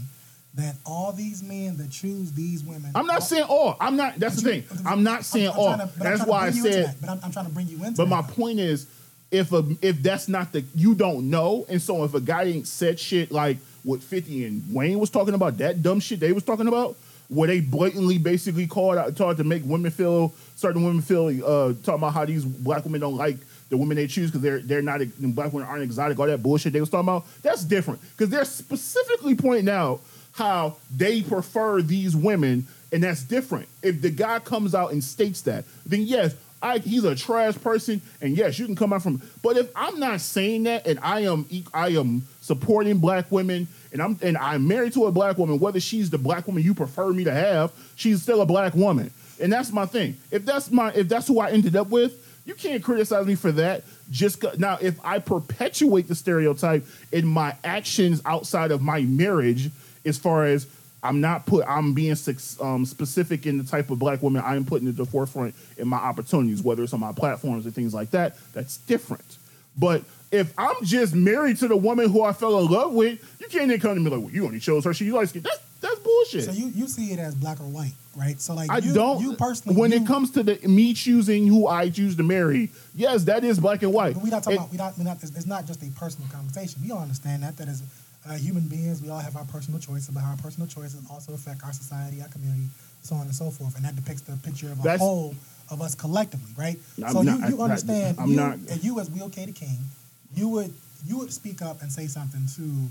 that 0.54 0.76
all 0.86 1.12
these 1.12 1.42
men 1.42 1.76
that 1.76 1.90
choose 1.90 2.32
these 2.32 2.64
women. 2.64 2.90
I'm 2.94 3.06
not 3.06 3.16
all- 3.16 3.20
saying 3.20 3.44
all. 3.44 3.76
I'm 3.80 3.96
not. 3.96 4.18
That's 4.18 4.36
the 4.42 4.54
you- 4.54 4.62
thing. 4.62 4.78
I'm 4.86 5.02
not 5.02 5.24
saying 5.24 5.48
I'm 5.48 5.58
all. 5.58 5.66
trying 5.76 5.88
to- 5.88 5.94
I'm 5.94 6.00
That's 6.02 6.24
why 6.26 6.38
I 6.38 6.50
bring 6.50 6.56
you 6.56 6.66
into 6.66 6.72
said. 6.72 6.86
that. 6.86 7.00
But 7.00 7.10
I'm, 7.10 7.20
I'm 7.24 7.32
trying 7.32 7.46
to 7.46 7.52
bring 7.52 7.68
you 7.68 7.76
into. 7.84 7.96
But 7.96 8.08
my 8.08 8.22
that. 8.22 8.30
point 8.34 8.58
is, 8.60 8.86
if 9.30 9.52
a 9.52 9.64
if 9.82 10.02
that's 10.02 10.28
not 10.28 10.52
the 10.52 10.64
you 10.74 10.94
don't 10.94 11.30
know, 11.30 11.66
and 11.68 11.80
so 11.80 12.04
if 12.04 12.14
a 12.14 12.20
guy 12.20 12.44
ain't 12.44 12.66
said 12.66 12.98
shit 12.98 13.30
like 13.30 13.58
what 13.84 14.02
Fifty 14.02 14.44
and 14.44 14.62
Wayne 14.72 14.98
was 14.98 15.10
talking 15.10 15.34
about, 15.34 15.58
that 15.58 15.82
dumb 15.82 16.00
shit 16.00 16.20
they 16.20 16.32
was 16.32 16.44
talking 16.44 16.68
about, 16.68 16.96
where 17.28 17.46
they 17.46 17.60
blatantly 17.60 18.18
basically 18.18 18.66
called 18.66 18.96
out, 18.96 19.16
to 19.16 19.44
make 19.44 19.62
women 19.64 19.90
feel 19.90 20.32
certain 20.56 20.82
women 20.84 21.02
feel 21.02 21.28
uh, 21.44 21.74
talking 21.84 21.94
about 21.94 22.14
how 22.14 22.24
these 22.24 22.44
black 22.44 22.84
women 22.84 23.00
don't 23.00 23.16
like 23.16 23.36
the 23.68 23.76
women 23.76 23.96
they 23.96 24.06
choose 24.06 24.30
because 24.30 24.42
they're 24.42 24.60
they're 24.60 24.82
not 24.82 25.00
black 25.18 25.52
women 25.52 25.68
aren't 25.68 25.82
exotic, 25.82 26.18
all 26.18 26.26
that 26.26 26.42
bullshit 26.42 26.72
they 26.72 26.80
was 26.80 26.90
talking 26.90 27.08
about. 27.08 27.26
That's 27.42 27.64
different 27.64 28.00
because 28.12 28.30
they're 28.30 28.44
specifically 28.44 29.34
pointing 29.34 29.68
out 29.68 30.00
how 30.32 30.76
they 30.94 31.20
prefer 31.22 31.82
these 31.82 32.16
women, 32.16 32.66
and 32.92 33.02
that's 33.02 33.24
different. 33.24 33.68
If 33.82 34.00
the 34.00 34.10
guy 34.10 34.38
comes 34.38 34.74
out 34.74 34.92
and 34.92 35.02
states 35.02 35.42
that, 35.42 35.64
then 35.84 36.02
yes, 36.02 36.34
I, 36.60 36.78
he's 36.78 37.04
a 37.04 37.14
trash 37.14 37.54
person, 37.56 38.00
and 38.20 38.36
yes, 38.36 38.58
you 38.58 38.66
can 38.66 38.74
come 38.74 38.92
out 38.92 39.02
from. 39.02 39.22
But 39.42 39.56
if 39.56 39.70
I'm 39.76 40.00
not 40.00 40.20
saying 40.20 40.64
that, 40.64 40.86
and 40.86 40.98
I 41.00 41.20
am, 41.20 41.46
I 41.72 41.88
am 41.90 42.22
supporting 42.40 42.98
black 42.98 43.30
women, 43.30 43.68
and 43.92 44.02
I'm, 44.02 44.18
and 44.22 44.36
I'm 44.36 44.66
married 44.66 44.92
to 44.94 45.06
a 45.06 45.12
black 45.12 45.38
woman, 45.38 45.58
whether 45.60 45.78
she's 45.80 46.10
the 46.10 46.18
black 46.18 46.46
woman 46.46 46.62
you 46.62 46.74
prefer 46.74 47.12
me 47.12 47.24
to 47.24 47.32
have, 47.32 47.72
she's 47.96 48.22
still 48.22 48.40
a 48.40 48.46
black 48.46 48.74
woman, 48.74 49.10
and 49.40 49.52
that's 49.52 49.70
my 49.72 49.86
thing. 49.86 50.16
If 50.30 50.44
that's 50.44 50.70
my, 50.70 50.92
if 50.94 51.08
that's 51.08 51.28
who 51.28 51.38
I 51.40 51.50
ended 51.50 51.76
up 51.76 51.90
with, 51.90 52.24
you 52.44 52.54
can't 52.54 52.82
criticize 52.82 53.26
me 53.26 53.34
for 53.34 53.52
that. 53.52 53.84
Just 54.10 54.40
'cause- 54.40 54.58
now, 54.58 54.78
if 54.80 54.98
I 55.04 55.18
perpetuate 55.18 56.08
the 56.08 56.14
stereotype 56.14 56.84
in 57.12 57.26
my 57.26 57.54
actions 57.62 58.22
outside 58.24 58.70
of 58.72 58.80
my 58.82 59.02
marriage, 59.02 59.70
as 60.04 60.16
far 60.16 60.46
as 60.46 60.66
I'm 61.02 61.20
not 61.20 61.46
put, 61.46 61.64
I'm 61.68 61.94
being 61.94 62.16
um, 62.60 62.84
specific 62.84 63.46
in 63.46 63.58
the 63.58 63.64
type 63.64 63.90
of 63.90 63.98
black 63.98 64.22
woman 64.22 64.42
I'm 64.44 64.64
putting 64.64 64.88
at 64.88 64.96
the 64.96 65.06
forefront 65.06 65.54
in 65.76 65.86
my 65.86 65.96
opportunities, 65.96 66.62
whether 66.62 66.82
it's 66.82 66.92
on 66.92 67.00
my 67.00 67.12
platforms 67.12 67.66
or 67.66 67.70
things 67.70 67.94
like 67.94 68.10
that. 68.10 68.36
That's 68.52 68.78
different. 68.78 69.38
But 69.76 70.02
if 70.32 70.52
I'm 70.58 70.74
just 70.84 71.14
married 71.14 71.58
to 71.58 71.68
the 71.68 71.76
woman 71.76 72.10
who 72.10 72.22
I 72.22 72.32
fell 72.32 72.58
in 72.58 72.70
love 72.70 72.92
with, 72.92 73.20
you 73.40 73.46
can't 73.48 73.68
then 73.68 73.78
come 73.80 73.94
to 73.94 74.00
me 74.00 74.10
like, 74.10 74.20
well, 74.20 74.30
you 74.30 74.44
only 74.44 74.58
chose 74.60 74.84
her. 74.84 74.92
She 74.92 75.10
likes 75.12 75.34
it. 75.36 75.44
That's 75.44 75.60
that's 75.80 75.98
bullshit. 76.00 76.44
So 76.44 76.50
you, 76.50 76.66
you 76.74 76.88
see 76.88 77.12
it 77.12 77.20
as 77.20 77.36
black 77.36 77.60
or 77.60 77.64
white, 77.68 77.92
right? 78.16 78.40
So 78.40 78.54
like 78.54 78.68
I 78.68 78.78
you, 78.78 78.92
don't. 78.92 79.20
you 79.22 79.36
personally 79.36 79.78
when 79.78 79.92
you, 79.92 79.98
it 79.98 80.06
comes 80.08 80.32
to 80.32 80.42
the 80.42 80.58
me 80.66 80.92
choosing 80.92 81.46
who 81.46 81.68
I 81.68 81.88
choose 81.88 82.16
to 82.16 82.24
marry, 82.24 82.70
yes, 82.96 83.22
that 83.24 83.44
is 83.44 83.60
black 83.60 83.82
and 83.82 83.92
white. 83.92 84.14
But 84.14 84.24
we're 84.24 84.30
not 84.30 84.42
talking 84.42 84.56
It- 84.58 84.62
about 84.62 84.72
we 84.72 84.76
not 84.78 84.98
we 84.98 85.04
not. 85.04 85.22
It's, 85.22 85.36
it's 85.36 85.46
not 85.46 85.66
just 85.66 85.80
a 85.84 85.90
personal 85.92 86.28
conversation. 86.30 86.82
We 86.82 86.90
all 86.90 87.00
understand 87.00 87.44
that 87.44 87.56
that 87.58 87.68
as 87.68 87.82
uh, 88.26 88.34
human 88.34 88.66
beings, 88.68 89.02
we 89.02 89.10
all 89.10 89.18
have 89.18 89.36
our 89.36 89.44
personal 89.44 89.80
choices, 89.80 90.08
but 90.08 90.22
our 90.22 90.36
personal 90.36 90.68
choices 90.68 91.00
also 91.10 91.34
affect 91.34 91.62
our 91.64 91.72
society, 91.72 92.20
our 92.22 92.28
community, 92.28 92.64
so 93.02 93.14
on 93.16 93.22
and 93.22 93.34
so 93.34 93.50
forth, 93.50 93.76
and 93.76 93.84
that 93.84 93.96
depicts 93.96 94.22
the 94.22 94.36
picture 94.38 94.66
of 94.70 94.80
a 94.80 94.82
That's- 94.82 95.00
whole 95.00 95.34
of 95.70 95.82
us 95.82 95.94
collectively, 95.94 96.50
right? 96.56 96.78
I'm 97.04 97.12
so 97.12 97.22
not- 97.22 97.40
you, 97.40 97.56
you 97.56 97.60
I- 97.60 97.64
understand. 97.64 98.18
I'm 98.18 98.30
you, 98.30 98.36
not- 98.36 98.54
and 98.54 98.82
you 98.84 98.98
as 99.00 99.10
Will 99.10 99.28
K. 99.30 99.44
the 99.46 99.52
King, 99.52 99.78
you 100.34 100.48
would 100.48 100.72
you 101.06 101.16
would 101.18 101.32
speak 101.32 101.62
up 101.62 101.80
and 101.80 101.92
say 101.92 102.06
something 102.08 102.44
to 102.56 102.88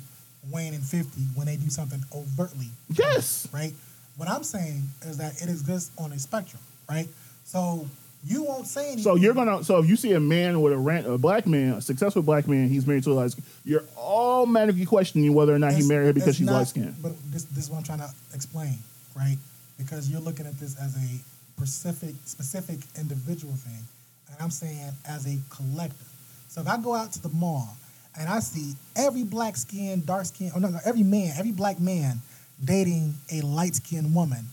Wayne 0.49 0.73
and 0.73 0.83
Fifty 0.83 1.21
when 1.35 1.45
they 1.47 1.57
do 1.57 1.69
something 1.69 2.01
overtly 2.15 2.69
Yes. 2.93 3.47
right? 3.51 3.73
What 4.15 4.29
I'm 4.29 4.43
saying 4.43 4.83
is 5.03 5.17
that 5.17 5.41
it 5.41 5.49
exists 5.49 5.91
on 5.97 6.11
a 6.13 6.19
spectrum, 6.19 6.61
right? 6.89 7.07
So 7.43 7.87
you 8.27 8.43
won't 8.43 8.67
say 8.67 8.87
anything. 8.87 9.03
So 9.03 9.15
you're 9.15 9.33
gonna. 9.33 9.63
So 9.63 9.79
if 9.79 9.89
you 9.89 9.95
see 9.95 10.13
a 10.13 10.19
man 10.19 10.61
with 10.61 10.73
a 10.73 10.77
rant, 10.77 11.07
a 11.07 11.17
black 11.17 11.47
man, 11.47 11.73
a 11.73 11.81
successful 11.81 12.21
black 12.21 12.47
man, 12.47 12.67
he's 12.67 12.85
married 12.85 13.03
to 13.03 13.11
a 13.11 13.13
light 13.13 13.31
skin. 13.31 13.43
You're 13.63 13.83
all 13.95 14.27
automatically 14.37 14.85
questioning 14.85 15.33
whether 15.33 15.53
or 15.53 15.59
not 15.59 15.73
he 15.73 15.87
married 15.87 16.07
her 16.07 16.13
because 16.13 16.35
she's 16.35 16.49
light 16.49 16.67
skinned. 16.67 16.95
But 17.01 17.13
this, 17.31 17.43
this 17.45 17.65
is 17.65 17.69
what 17.69 17.77
I'm 17.77 17.83
trying 17.83 17.99
to 17.99 18.09
explain, 18.33 18.77
right? 19.15 19.37
Because 19.77 20.09
you're 20.09 20.21
looking 20.21 20.45
at 20.45 20.57
this 20.59 20.77
as 20.79 20.95
a 20.95 21.07
specific, 21.55 22.15
specific 22.25 22.79
individual 22.97 23.53
thing, 23.53 23.83
and 24.31 24.37
I'm 24.39 24.51
saying 24.51 24.91
as 25.07 25.25
a 25.25 25.37
collective. 25.49 26.07
So 26.49 26.61
if 26.61 26.67
I 26.67 26.77
go 26.77 26.93
out 26.93 27.11
to 27.13 27.21
the 27.21 27.29
mall 27.29 27.75
and 28.19 28.29
I 28.29 28.39
see 28.39 28.73
every 28.95 29.23
black 29.23 29.57
skin, 29.57 30.03
dark 30.05 30.25
skin, 30.25 30.51
oh 30.55 30.59
no, 30.59 30.69
no, 30.69 30.79
every 30.85 31.03
man, 31.03 31.33
every 31.37 31.51
black 31.51 31.79
man 31.79 32.17
dating 32.63 33.15
a 33.31 33.41
light 33.41 33.75
skinned 33.75 34.13
woman, 34.15 34.45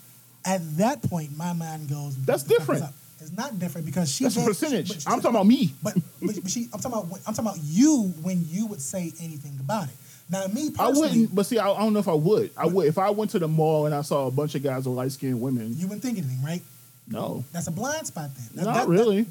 at 0.45 0.61
that 0.79 1.03
point 1.03 1.37
my 1.37 1.53
mind 1.53 1.89
goes, 1.89 2.17
That's 2.25 2.43
different. 2.43 2.85
It's 3.25 3.33
not 3.37 3.59
different 3.59 3.87
because 3.87 4.11
she. 4.13 4.25
That's 4.25 4.37
a 4.37 4.45
percentage. 4.45 4.89
she- 5.03 5.07
I'm 5.07 5.21
talking 5.21 5.31
about 5.37 5.47
me. 5.47 5.73
but, 5.83 5.95
but, 6.23 6.35
but 6.43 6.51
she, 6.51 6.69
I'm 6.73 6.81
talking 6.81 6.99
about 6.99 7.19
I'm 7.27 7.35
talking 7.35 7.51
about 7.51 7.59
you 7.63 8.13
when 8.23 8.45
you 8.49 8.67
would 8.67 8.81
say 8.81 9.13
anything 9.21 9.57
about 9.61 9.89
it. 9.89 9.95
Now, 10.31 10.47
me 10.47 10.71
I 10.79 10.89
wouldn't, 10.89 11.35
but 11.35 11.45
see, 11.45 11.59
I, 11.59 11.71
I 11.71 11.79
don't 11.81 11.93
know 11.93 11.99
if 11.99 12.09
I 12.09 12.15
would. 12.15 12.51
I 12.57 12.67
would 12.67 12.87
if 12.87 12.97
I 12.99 13.11
went 13.11 13.31
to 13.33 13.39
the 13.39 13.49
mall 13.49 13.85
and 13.87 13.95
I 13.95 14.01
saw 14.03 14.27
a 14.27 14.31
bunch 14.31 14.55
of 14.55 14.63
guys 14.63 14.87
with 14.89 14.97
light 14.97 15.13
skinned 15.13 15.41
women. 15.41 15.75
you 15.77 15.87
wouldn't 15.87 16.03
think 16.03 16.17
anything, 16.19 16.43
right? 16.43 16.63
No, 17.07 17.45
That's 17.53 17.67
a 17.67 17.71
blind 17.71 18.07
spot 18.07 18.31
then. 18.55 18.65
Not 18.65 18.89
really. 18.89 19.23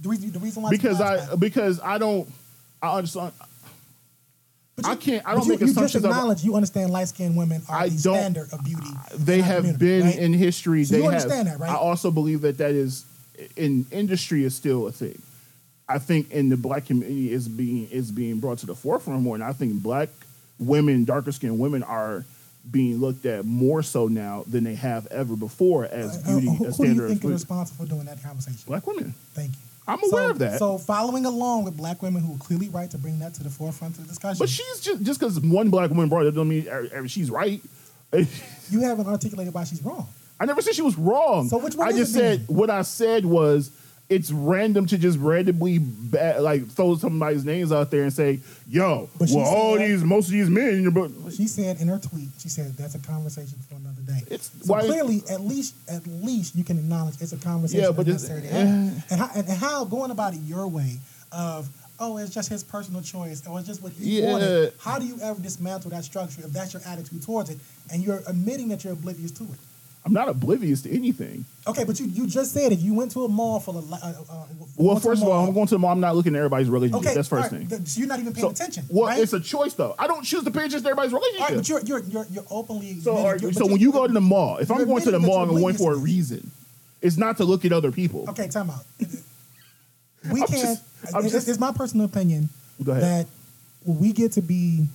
the, 0.00 0.08
reason, 0.08 0.30
the 0.32 0.38
reason 0.38 0.62
why 0.62 0.70
because 0.70 0.98
I 1.00 1.18
spot- 1.18 1.40
because 1.40 1.80
I 1.80 1.98
don't. 1.98 2.26
I 2.82 2.96
understand. 2.96 3.32
But 4.76 4.86
I 4.86 4.92
you- 4.92 4.96
can't- 4.96 5.26
I 5.26 5.34
don't 5.34 5.42
you, 5.44 5.48
make 5.50 5.60
you 5.60 5.66
just 5.66 5.76
assumptions 5.76 6.04
about- 6.04 6.12
acknowledge 6.16 6.44
you 6.44 6.54
understand 6.54 6.90
light 6.90 7.08
skinned 7.08 7.36
women 7.36 7.60
are 7.68 7.76
I 7.80 7.88
the 7.88 7.98
standard 7.98 8.52
of 8.52 8.64
beauty. 8.64 8.86
They 9.16 9.40
have 9.42 9.78
been 9.78 10.04
right? 10.06 10.16
in 10.18 10.32
history. 10.32 10.84
So 10.84 10.92
they 10.94 10.98
you 11.02 11.10
have. 11.10 11.14
understand 11.22 11.48
that, 11.48 11.58
right? 11.60 11.70
I 11.70 11.74
also 11.74 12.10
believe 12.10 12.40
that 12.42 12.56
that 12.58 12.70
is 12.70 13.04
in 13.56 13.86
industry 13.90 14.44
is 14.44 14.54
still 14.54 14.86
a 14.86 14.92
thing. 14.92 15.20
I 15.88 15.98
think 15.98 16.30
in 16.30 16.48
the 16.50 16.56
black 16.56 16.86
community 16.86 17.32
is 17.32 17.48
being 17.48 17.88
is 17.90 18.10
being 18.10 18.40
brought 18.40 18.58
to 18.58 18.66
the 18.66 18.74
forefront 18.74 19.22
more, 19.22 19.34
and 19.34 19.44
I 19.44 19.52
think 19.52 19.82
black 19.82 20.10
women, 20.58 21.04
darker 21.04 21.32
skinned 21.32 21.58
women, 21.58 21.82
are 21.82 22.24
being 22.70 22.98
looked 22.98 23.24
at 23.24 23.44
more 23.46 23.82
so 23.82 24.08
now 24.08 24.44
than 24.46 24.64
they 24.64 24.74
have 24.74 25.06
ever 25.06 25.34
before 25.36 25.86
as 25.86 26.16
Uh, 26.26 26.32
beauty, 26.32 26.46
who, 26.48 26.52
a 26.52 26.56
who 26.56 26.58
do 26.58 26.64
you 26.66 26.72
standard 26.72 27.08
think 27.08 27.24
is 27.24 27.30
responsible 27.30 27.84
for 27.86 27.90
doing 27.90 28.04
that 28.04 28.22
conversation? 28.22 28.60
Black 28.66 28.86
women. 28.86 29.14
Thank 29.32 29.52
you. 29.52 29.56
I'm 29.86 30.00
So- 30.00 30.08
aware 30.18 30.30
of 30.30 30.38
that. 30.40 30.58
So 30.58 30.76
following 30.76 31.24
along 31.24 31.64
with 31.64 31.74
black 31.78 32.02
women 32.02 32.22
who 32.22 32.34
are 32.34 32.38
clearly 32.38 32.68
right 32.68 32.90
to 32.90 32.98
bring 32.98 33.20
that 33.20 33.32
to 33.34 33.42
the 33.42 33.48
forefront 33.48 33.96
of 33.96 34.02
the 34.02 34.08
discussion. 34.08 34.38
But 34.38 34.50
she's 34.50 34.80
just 34.80 35.02
just 35.02 35.18
because 35.20 35.40
one 35.40 35.70
black 35.70 35.88
woman 35.88 36.10
brought 36.10 36.26
it 36.26 36.32
doesn't 36.32 36.48
mean 36.48 36.66
er- 36.68 36.90
er- 36.94 37.08
she's 37.08 37.30
right. 37.30 37.62
you 38.70 38.80
haven't 38.80 39.06
articulated 39.06 39.54
why 39.54 39.64
she's 39.64 39.82
wrong. 39.82 40.06
I 40.40 40.44
never 40.44 40.62
said 40.62 40.74
she 40.74 40.82
was 40.82 40.96
wrong. 40.96 41.48
So 41.48 41.58
which 41.58 41.74
one 41.74 41.88
I 41.88 41.90
is 41.90 41.96
just 41.96 42.12
said 42.14 42.44
what 42.48 42.70
I 42.70 42.82
said 42.82 43.24
was 43.24 43.70
it's 44.08 44.30
random 44.32 44.86
to 44.86 44.96
just 44.96 45.18
randomly 45.18 45.78
ba- 45.82 46.38
like 46.40 46.66
throw 46.68 46.96
somebody's 46.96 47.44
names 47.44 47.70
out 47.72 47.90
there 47.90 48.04
and 48.04 48.12
say, 48.12 48.40
"Yo, 48.68 49.08
But 49.18 49.28
well, 49.30 49.44
all 49.44 49.76
said- 49.76 49.90
these 49.90 50.02
most 50.04 50.26
of 50.26 50.32
these 50.32 50.48
men." 50.48 50.88
But 50.90 51.10
She 51.34 51.46
said 51.46 51.80
in 51.80 51.88
her 51.88 51.98
tweet, 51.98 52.28
she 52.38 52.48
said 52.48 52.74
that's 52.76 52.94
a 52.94 53.00
conversation 53.00 53.58
for 53.68 53.74
another 53.74 54.00
day. 54.06 54.22
It's- 54.32 54.50
so 54.62 54.72
why- 54.72 54.80
clearly, 54.86 55.22
at 55.28 55.42
least, 55.42 55.74
at 55.88 56.06
least 56.06 56.56
you 56.56 56.64
can 56.64 56.78
acknowledge 56.78 57.16
it's 57.20 57.32
a 57.32 57.36
conversation 57.36 57.84
Yeah, 57.84 57.90
but 57.90 58.08
it's- 58.08 58.22
to 58.24 58.32
have. 58.32 58.44
Eh. 58.44 59.00
And 59.10 59.20
how, 59.20 59.30
and 59.34 59.48
how 59.48 59.84
going 59.84 60.10
about 60.10 60.32
it 60.34 60.40
your 60.46 60.66
way 60.68 60.98
of 61.32 61.68
oh, 62.00 62.16
it's 62.16 62.32
just 62.32 62.48
his 62.48 62.62
personal 62.62 63.02
choice 63.02 63.42
or 63.46 63.58
it's 63.58 63.66
just 63.66 63.82
what 63.82 63.90
he 63.92 64.20
Yeah. 64.20 64.30
wanted. 64.32 64.72
How 64.78 65.00
do 65.00 65.04
you 65.04 65.18
ever 65.20 65.40
dismantle 65.42 65.90
that 65.90 66.04
structure 66.04 66.40
if 66.44 66.52
that's 66.52 66.72
your 66.72 66.80
attitude 66.86 67.22
towards 67.24 67.50
it 67.50 67.58
and 67.90 68.04
you're 68.04 68.22
admitting 68.28 68.68
that 68.68 68.84
you're 68.84 68.92
oblivious 68.92 69.32
to 69.32 69.42
it? 69.42 69.50
I'm 70.04 70.12
not 70.14 70.28
oblivious 70.28 70.80
to 70.82 70.90
anything. 70.94 71.44
Okay, 71.66 71.84
but 71.84 72.00
you, 72.00 72.06
you 72.06 72.26
just 72.26 72.52
said 72.54 72.72
if 72.72 72.80
you 72.80 72.94
went 72.94 73.10
to 73.12 73.24
a 73.24 73.28
mall 73.28 73.60
for 73.60 73.74
a 73.74 73.78
uh, 73.78 73.82
uh, 73.82 74.14
well, 74.76 74.94
went 74.94 75.02
to 75.02 75.08
first 75.08 75.22
of 75.22 75.28
all, 75.28 75.46
I'm 75.46 75.52
going 75.52 75.66
to 75.66 75.74
the 75.74 75.78
mall. 75.78 75.90
I'm 75.92 76.00
not 76.00 76.16
looking 76.16 76.34
at 76.34 76.38
everybody's 76.38 76.70
relationship. 76.70 77.04
Okay, 77.06 77.14
That's 77.14 77.28
first 77.28 77.50
right, 77.52 77.58
thing. 77.60 77.68
th- 77.68 77.86
So 77.86 77.98
you're 77.98 78.08
not 78.08 78.18
even 78.20 78.32
paying 78.32 78.46
So, 78.46 78.50
attention. 78.50 78.84
well, 78.88 79.08
right? 79.08 79.20
it's 79.20 79.34
a 79.34 79.40
choice 79.40 79.74
though. 79.74 79.94
I 79.98 80.06
don't 80.06 80.22
choose 80.24 80.44
to 80.44 80.50
pay 80.50 80.60
attention 80.60 80.82
to 80.82 80.88
everybody's 80.88 81.12
relationship. 81.12 81.40
All 81.42 81.48
right, 81.48 81.56
but 81.56 81.68
you're 81.68 81.80
you're 81.80 81.98
you're, 82.08 82.26
you're 82.30 82.44
openly 82.50 82.98
so, 83.00 83.22
right, 83.22 83.40
you're- 83.40 83.52
so 83.52 83.66
when 83.66 83.80
you 83.80 83.92
go 83.92 84.06
to 84.06 84.12
the 84.12 84.20
mall, 84.20 84.56
if 84.58 84.70
I'm 84.70 84.84
going 84.86 85.02
to 85.02 85.10
the 85.10 85.18
mall, 85.20 85.42
I'm 85.42 85.50
going 85.50 85.74
for 85.76 85.92
a 85.92 85.96
reason. 85.98 86.50
It's 87.02 87.16
not 87.18 87.36
to 87.36 87.44
look 87.44 87.64
at 87.66 87.72
other 87.72 87.92
people. 87.92 88.24
Okay, 88.30 88.48
time 88.48 88.70
out. 88.70 88.84
We 90.32 90.40
I'm 90.42 90.46
can't. 90.48 90.60
just- 90.62 90.82
it's, 91.24 91.32
just- 91.32 91.48
it's 91.48 91.58
my 91.60 91.72
personal 91.72 92.06
opinion 92.06 92.48
that 92.80 93.26
we 93.84 94.12
get 94.12 94.32
to 94.32 94.42
be 94.42 94.86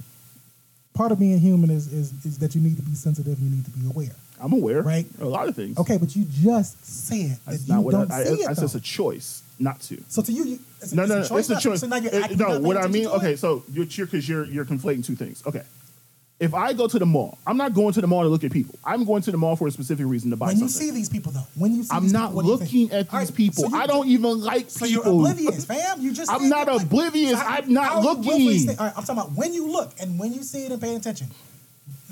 part 0.94 1.12
of 1.12 1.20
being 1.20 1.40
human 1.40 1.70
is, 1.70 1.92
is 1.92 2.14
is 2.26 2.38
that 2.40 2.56
you 2.56 2.62
need 2.62 2.76
to 2.78 2.84
be 2.84 2.94
sensitive. 2.96 3.40
You 3.40 3.50
need 3.50 3.66
to 3.66 3.72
be 3.72 3.86
aware. 3.88 4.16
I'm 4.44 4.52
aware. 4.54 4.82
Right. 4.82 5.06
A 5.22 5.26
lot 5.26 5.48
of 5.48 5.56
things. 5.56 5.78
Okay, 5.78 5.96
but 5.98 6.14
you 6.16 6.26
just 6.26 6.86
said 6.86 7.30
that 7.32 7.40
That's 7.46 7.68
you 7.68 7.74
not 7.76 7.84
what 7.86 7.92
don't 7.92 8.12
I, 8.12 8.22
I, 8.22 8.24
see 8.26 8.30
I, 8.30 8.34
it. 8.34 8.50
I 8.50 8.54
said 8.54 8.64
it's 8.66 8.74
though. 8.74 8.78
a 8.78 8.82
choice 8.82 9.42
not 9.58 9.80
to. 9.84 10.04
so 10.10 10.22
to 10.22 10.32
you, 10.34 10.44
you 10.46 10.60
it's, 10.82 10.92
a- 10.92 10.96
No, 10.98 11.04
it's 11.04 11.10
no, 11.10 11.16
a 11.16 11.20
no. 11.22 11.28
choice. 11.28 11.40
It's 11.40 11.50
a 11.50 11.54
not- 11.54 11.62
choice. 11.64 11.80
So 11.80 11.88
now 11.88 11.96
you're 11.96 12.14
It- 12.14 12.24
acting 12.24 12.38
no, 12.40 12.60
what 12.60 12.76
I 12.76 12.88
mean, 12.88 13.08
okay, 13.08 13.36
so 13.38 13.64
you're 13.72 13.86
because 13.86 14.28
you're 14.28 14.44
you're 14.46 14.66
conflating 14.66 15.06
two 15.06 15.16
things. 15.16 15.42
Okay, 15.48 15.62
if 16.42 16.54
I 16.54 16.74
go 16.74 16.88
to 16.88 17.00
the 17.00 17.06
mall, 17.06 17.38
I'm 17.48 17.56
not 17.56 17.74
going 17.74 17.94
to 17.94 18.02
the 18.02 18.08
mall 18.08 18.24
to 18.24 18.28
look 18.28 18.44
at 18.44 18.52
people. 18.52 18.78
I'm 18.84 19.06
going 19.06 19.22
to 19.22 19.32
the 19.32 19.38
mall 19.38 19.56
for 19.56 19.68
a 19.68 19.72
specific 19.72 20.06
reason 20.08 20.30
to 20.32 20.36
buy 20.36 20.48
When 20.48 20.58
you 20.60 20.68
something. 20.68 20.88
see 20.90 20.92
these 20.94 21.08
people, 21.08 21.32
though, 21.32 21.48
when 21.56 21.74
you 21.74 21.84
see 21.84 21.90
I'm 21.96 22.04
these 22.04 22.12
not 22.12 22.32
people, 22.32 22.36
what 22.36 22.44
do 22.60 22.66
you 22.66 22.86
looking 22.88 22.92
at 23.00 23.14
All 23.14 23.20
these 23.22 23.32
people. 23.32 23.70
you- 23.70 23.78
I 23.78 23.88
don't 23.88 24.08
even 24.10 24.42
like 24.42 24.70
So 24.70 24.86
people. 24.86 25.04
you're 25.22 25.30
oblivious, 25.30 25.64
fam. 25.64 26.02
You 26.02 26.12
just 26.12 26.30
I'm 26.30 26.42
said 26.42 26.50
not 26.50 26.68
like- 26.68 26.82
oblivious. 26.82 27.40
I'm 27.40 27.72
not 27.72 27.86
how 27.94 28.00
you 28.02 28.06
willfully 28.08 28.60
looking. 28.60 28.80
all 28.80 28.86
right, 28.88 28.94
I'm 28.98 29.04
talking 29.06 29.22
about 29.22 29.32
when 29.38 29.54
you 29.54 29.72
look 29.72 29.94
and 30.02 30.20
when 30.20 30.34
you 30.34 30.44
see 30.44 30.66
it 30.66 30.72
and 30.74 30.82
pay 30.82 30.96
attention. 30.96 31.28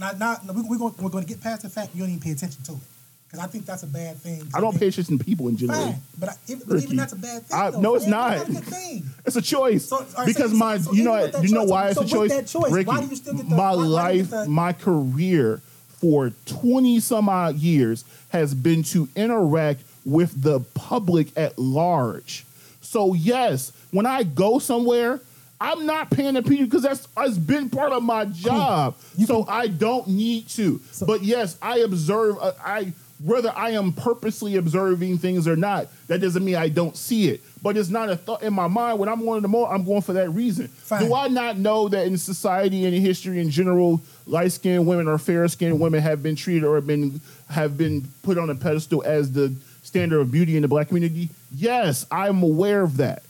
Not, 0.01 0.17
not, 0.19 0.55
we, 0.55 0.63
we're, 0.63 0.77
going, 0.79 0.95
we're 0.99 1.09
going 1.11 1.23
to 1.23 1.29
get 1.29 1.41
past 1.41 1.61
the 1.61 1.69
fact 1.69 1.93
you 1.93 2.01
don't 2.01 2.09
even 2.09 2.19
pay 2.21 2.31
attention 2.31 2.63
to 2.63 2.71
it 2.73 2.79
because 3.27 3.39
I 3.45 3.47
think 3.47 3.67
that's 3.67 3.83
a 3.83 3.87
bad 3.87 4.17
thing. 4.17 4.41
I 4.53 4.59
don't 4.59 4.77
pay 4.77 4.87
attention 4.87 5.19
to 5.19 5.23
people 5.23 5.47
in 5.47 5.55
general. 5.57 5.79
Fine, 5.79 5.95
but, 6.19 6.29
I, 6.29 6.33
even, 6.47 6.63
but 6.67 6.81
even 6.83 6.97
that's 6.97 7.13
a 7.13 7.17
bad 7.17 7.43
thing. 7.43 7.59
I- 7.59 7.69
though, 7.69 7.79
no, 7.81 7.95
it's 7.95 8.05
fam. 8.05 8.11
not. 8.11 8.29
That's 8.37 8.49
a 8.49 8.53
good 8.53 8.63
thing. 8.65 9.03
It's 9.27 9.35
a 9.35 9.41
choice 9.43 9.85
So- 9.87 10.03
right, 10.17 10.25
because 10.25 10.51
so- 10.51 10.57
my, 10.57 10.79
so 10.79 10.91
you 10.91 11.03
know, 11.03 11.23
you 11.41 11.53
know 11.53 11.63
why 11.65 11.89
it's 11.89 12.01
a 12.01 12.05
choice. 12.07 12.51
choice, 12.51 12.71
Ricky, 12.71 12.87
why 12.87 13.01
do 13.01 13.07
you 13.07 13.15
still 13.15 13.35
get 13.35 13.47
the- 13.47 13.55
my 13.55 13.71
life, 13.71 14.31
the- 14.31 14.47
my 14.47 14.73
career 14.73 15.61
for 15.99 16.31
twenty 16.47 16.99
some 16.99 17.29
odd 17.29 17.55
years 17.57 18.03
has 18.29 18.55
been 18.55 18.81
to 18.81 19.07
interact 19.15 19.81
with 20.03 20.41
the 20.41 20.61
public 20.73 21.27
at 21.37 21.59
large. 21.59 22.43
So 22.81 23.13
yes, 23.13 23.71
when 23.91 24.07
I 24.07 24.23
go 24.23 24.57
somewhere. 24.57 25.21
I'm 25.61 25.85
not 25.85 26.09
paying 26.09 26.35
attention 26.35 26.65
because 26.65 26.81
that's 26.81 27.07
has 27.15 27.37
been 27.37 27.69
part 27.69 27.91
of 27.91 28.01
my 28.01 28.25
job. 28.25 28.95
You 29.15 29.27
so 29.27 29.45
I 29.47 29.67
don't 29.67 30.07
need 30.07 30.49
to. 30.49 30.81
So- 30.91 31.05
but 31.05 31.23
yes, 31.23 31.57
I 31.61 31.79
observe. 31.79 32.37
Uh, 32.41 32.53
I 32.65 32.93
whether 33.23 33.53
I 33.55 33.69
am 33.71 33.93
purposely 33.93 34.55
observing 34.55 35.19
things 35.19 35.47
or 35.47 35.55
not, 35.55 35.89
that 36.07 36.21
doesn't 36.21 36.43
mean 36.43 36.55
I 36.55 36.69
don't 36.69 36.97
see 36.97 37.27
it. 37.29 37.41
But 37.61 37.77
it's 37.77 37.89
not 37.89 38.09
a 38.09 38.15
thought 38.15 38.41
in 38.41 38.51
my 38.51 38.65
mind. 38.65 38.97
When 38.97 39.07
I'm 39.07 39.19
going 39.23 39.37
to 39.37 39.41
the 39.43 39.47
mall, 39.47 39.67
I'm 39.67 39.83
going 39.85 40.01
for 40.01 40.13
that 40.13 40.31
reason. 40.31 40.69
Fine. 40.69 41.05
Do 41.05 41.13
I 41.13 41.27
not 41.27 41.59
know 41.59 41.87
that 41.89 42.07
in 42.07 42.17
society 42.17 42.83
and 42.85 42.95
in 42.95 43.01
history 43.03 43.39
in 43.39 43.51
general, 43.51 44.01
light 44.25 44.51
skinned 44.53 44.87
women 44.87 45.07
or 45.07 45.19
fair 45.19 45.47
skinned 45.47 45.79
women 45.79 46.01
have 46.01 46.23
been 46.23 46.35
treated 46.35 46.63
or 46.63 46.73
have 46.73 46.87
been 46.87 47.21
have 47.49 47.77
been 47.77 48.07
put 48.23 48.39
on 48.39 48.49
a 48.49 48.55
pedestal 48.55 49.03
as 49.05 49.31
the 49.31 49.53
standard 49.83 50.19
of 50.19 50.31
beauty 50.31 50.55
in 50.55 50.63
the 50.63 50.67
black 50.67 50.87
community? 50.87 51.29
Yes, 51.53 52.07
I'm 52.09 52.41
aware 52.41 52.81
of 52.81 52.97
that. 52.97 53.21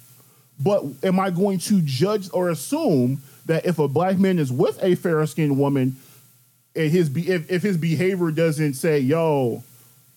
But 0.64 0.84
am 1.04 1.20
I 1.20 1.30
going 1.30 1.60
to 1.60 1.82
judge 1.82 2.30
or 2.34 2.50
assume 2.50 3.22
that 3.46 3.66
if 3.66 3.80
a 3.80 3.88
black 3.88 4.18
man 4.18 4.40
is 4.40 4.52
with 4.52 4.82
a 4.84 4.96
fair 4.96 5.26
skinned 5.26 5.58
woman, 5.58 5.96
and 6.76 6.92
his 6.92 7.10
be 7.10 7.30
if, 7.30 7.50
if 7.52 7.62
his 7.62 7.78
behavior 7.78 8.32
doesn't 8.32 8.76
say, 8.76 9.00
yo, 9.00 9.64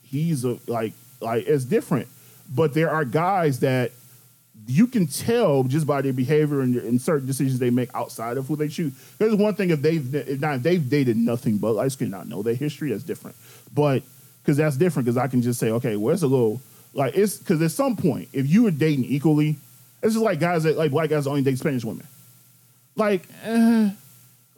he's 0.02 0.44
a 0.44 0.58
like 0.66 0.92
like 1.20 1.46
it's 1.46 1.64
different. 1.64 2.08
But 2.54 2.74
there 2.74 2.90
are 2.90 3.04
guys 3.04 3.60
that 3.60 3.92
you 4.66 4.86
can 4.86 5.06
tell 5.06 5.64
just 5.64 5.86
by 5.86 6.00
their 6.00 6.12
behavior 6.12 6.60
and, 6.60 6.76
and 6.76 7.00
certain 7.00 7.26
decisions 7.26 7.58
they 7.58 7.70
make 7.70 7.90
outside 7.94 8.36
of 8.36 8.46
who 8.46 8.56
they 8.56 8.68
choose. 8.68 8.92
There's 9.18 9.34
one 9.34 9.54
thing 9.54 9.70
if 9.70 9.82
they've 9.82 10.14
if 10.14 10.40
not 10.40 10.56
if 10.56 10.62
they've 10.62 10.88
dated 10.88 11.16
nothing 11.16 11.58
but 11.58 11.78
I 11.78 11.84
just 11.84 11.98
cannot 11.98 12.28
know 12.28 12.42
their 12.42 12.54
history, 12.54 12.90
that's 12.90 13.02
different. 13.02 13.36
But 13.74 14.02
because 14.42 14.58
that's 14.58 14.76
different, 14.76 15.06
because 15.06 15.16
I 15.16 15.26
can 15.26 15.42
just 15.42 15.58
say, 15.58 15.70
okay, 15.70 15.96
well, 15.96 16.14
it's 16.14 16.22
a 16.22 16.26
little 16.26 16.60
like 16.92 17.16
it's 17.16 17.38
because 17.38 17.60
at 17.62 17.70
some 17.72 17.96
point, 17.96 18.28
if 18.32 18.46
you 18.46 18.62
were 18.62 18.70
dating 18.70 19.06
equally, 19.06 19.56
It's 20.04 20.12
just 20.12 20.24
like 20.24 20.38
guys 20.38 20.64
that 20.64 20.76
like 20.76 20.90
black 20.90 21.08
guys 21.08 21.26
only 21.26 21.40
date 21.40 21.58
Spanish 21.58 21.82
women. 21.82 22.06
Like, 22.94 23.26
eh, 23.42 23.90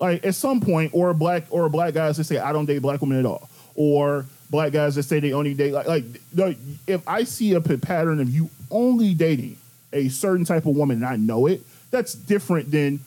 like 0.00 0.26
at 0.26 0.34
some 0.34 0.60
point, 0.60 0.90
or 0.92 1.14
black 1.14 1.44
or 1.50 1.68
black 1.68 1.94
guys 1.94 2.16
that 2.16 2.24
say 2.24 2.38
I 2.38 2.52
don't 2.52 2.66
date 2.66 2.80
black 2.80 3.00
women 3.00 3.20
at 3.20 3.26
all, 3.26 3.48
or 3.76 4.26
black 4.50 4.72
guys 4.72 4.96
that 4.96 5.04
say 5.04 5.20
they 5.20 5.32
only 5.32 5.54
date 5.54 5.72
like 5.72 5.86
like 6.34 6.56
if 6.88 7.06
I 7.06 7.22
see 7.22 7.54
a 7.54 7.60
pattern 7.60 8.20
of 8.20 8.28
you 8.28 8.50
only 8.72 9.14
dating 9.14 9.56
a 9.92 10.08
certain 10.08 10.44
type 10.44 10.66
of 10.66 10.76
woman 10.76 10.96
and 10.96 11.06
I 11.06 11.14
know 11.14 11.46
it, 11.46 11.62
that's 11.92 12.12
different 12.12 12.72
than 12.72 12.98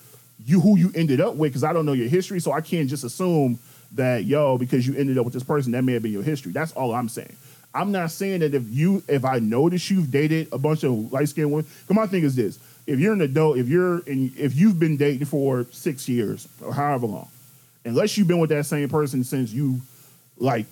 you 0.46 0.62
who 0.62 0.78
you 0.78 0.92
ended 0.96 1.20
up 1.20 1.36
with 1.36 1.52
because 1.52 1.66
I 1.66 1.74
don't 1.74 1.86
know 1.86 1.94
your 1.94 2.08
history, 2.08 2.40
so 2.40 2.54
I 2.54 2.62
can't 2.62 2.90
just 2.90 3.04
assume 3.04 3.60
that 3.96 4.24
yo 4.24 4.58
because 4.58 4.88
you 4.88 4.96
ended 4.96 5.18
up 5.18 5.26
with 5.26 5.34
this 5.34 5.44
person 5.44 5.74
that 5.74 5.84
may 5.84 5.92
have 5.92 6.04
been 6.04 6.14
your 6.14 6.24
history. 6.24 6.54
That's 6.54 6.72
all 6.72 6.94
I'm 6.94 7.10
saying. 7.10 7.36
I'm 7.74 7.92
not 7.92 8.12
saying 8.12 8.40
that 8.40 8.54
if 8.56 8.64
you 8.70 9.04
if 9.08 9.24
I 9.26 9.40
notice 9.40 9.90
you've 9.92 10.10
dated 10.12 10.48
a 10.52 10.58
bunch 10.58 10.84
of 10.84 11.12
light 11.14 11.30
skinned 11.30 11.52
women. 11.52 11.66
'cause 11.88 11.96
my 11.96 12.08
thing 12.08 12.24
is 12.24 12.36
this: 12.36 12.58
if 12.88 13.00
you're 13.00 13.14
an 13.14 13.22
adult, 13.22 13.58
if 13.58 13.68
you're 13.68 14.00
in, 14.00 14.32
if 14.38 14.56
you've 14.56 14.80
been 14.80 14.98
dating 14.98 15.26
for 15.26 15.66
six 15.72 16.10
years 16.10 16.48
or 16.62 16.74
however 16.74 17.06
long, 17.08 17.28
unless 17.86 18.18
you've 18.18 18.28
been 18.28 18.40
with 18.40 18.50
that 18.50 18.66
same 18.66 18.90
person 18.90 19.24
since 19.24 19.52
you 19.52 19.82
like 20.38 20.66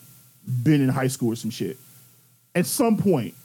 been 0.63 0.81
in 0.81 0.89
high 0.89 1.07
school 1.07 1.33
or 1.33 1.36
some 1.36 1.51
shit, 1.51 1.77
at 2.55 2.65
some 2.65 2.97
point 2.97 3.36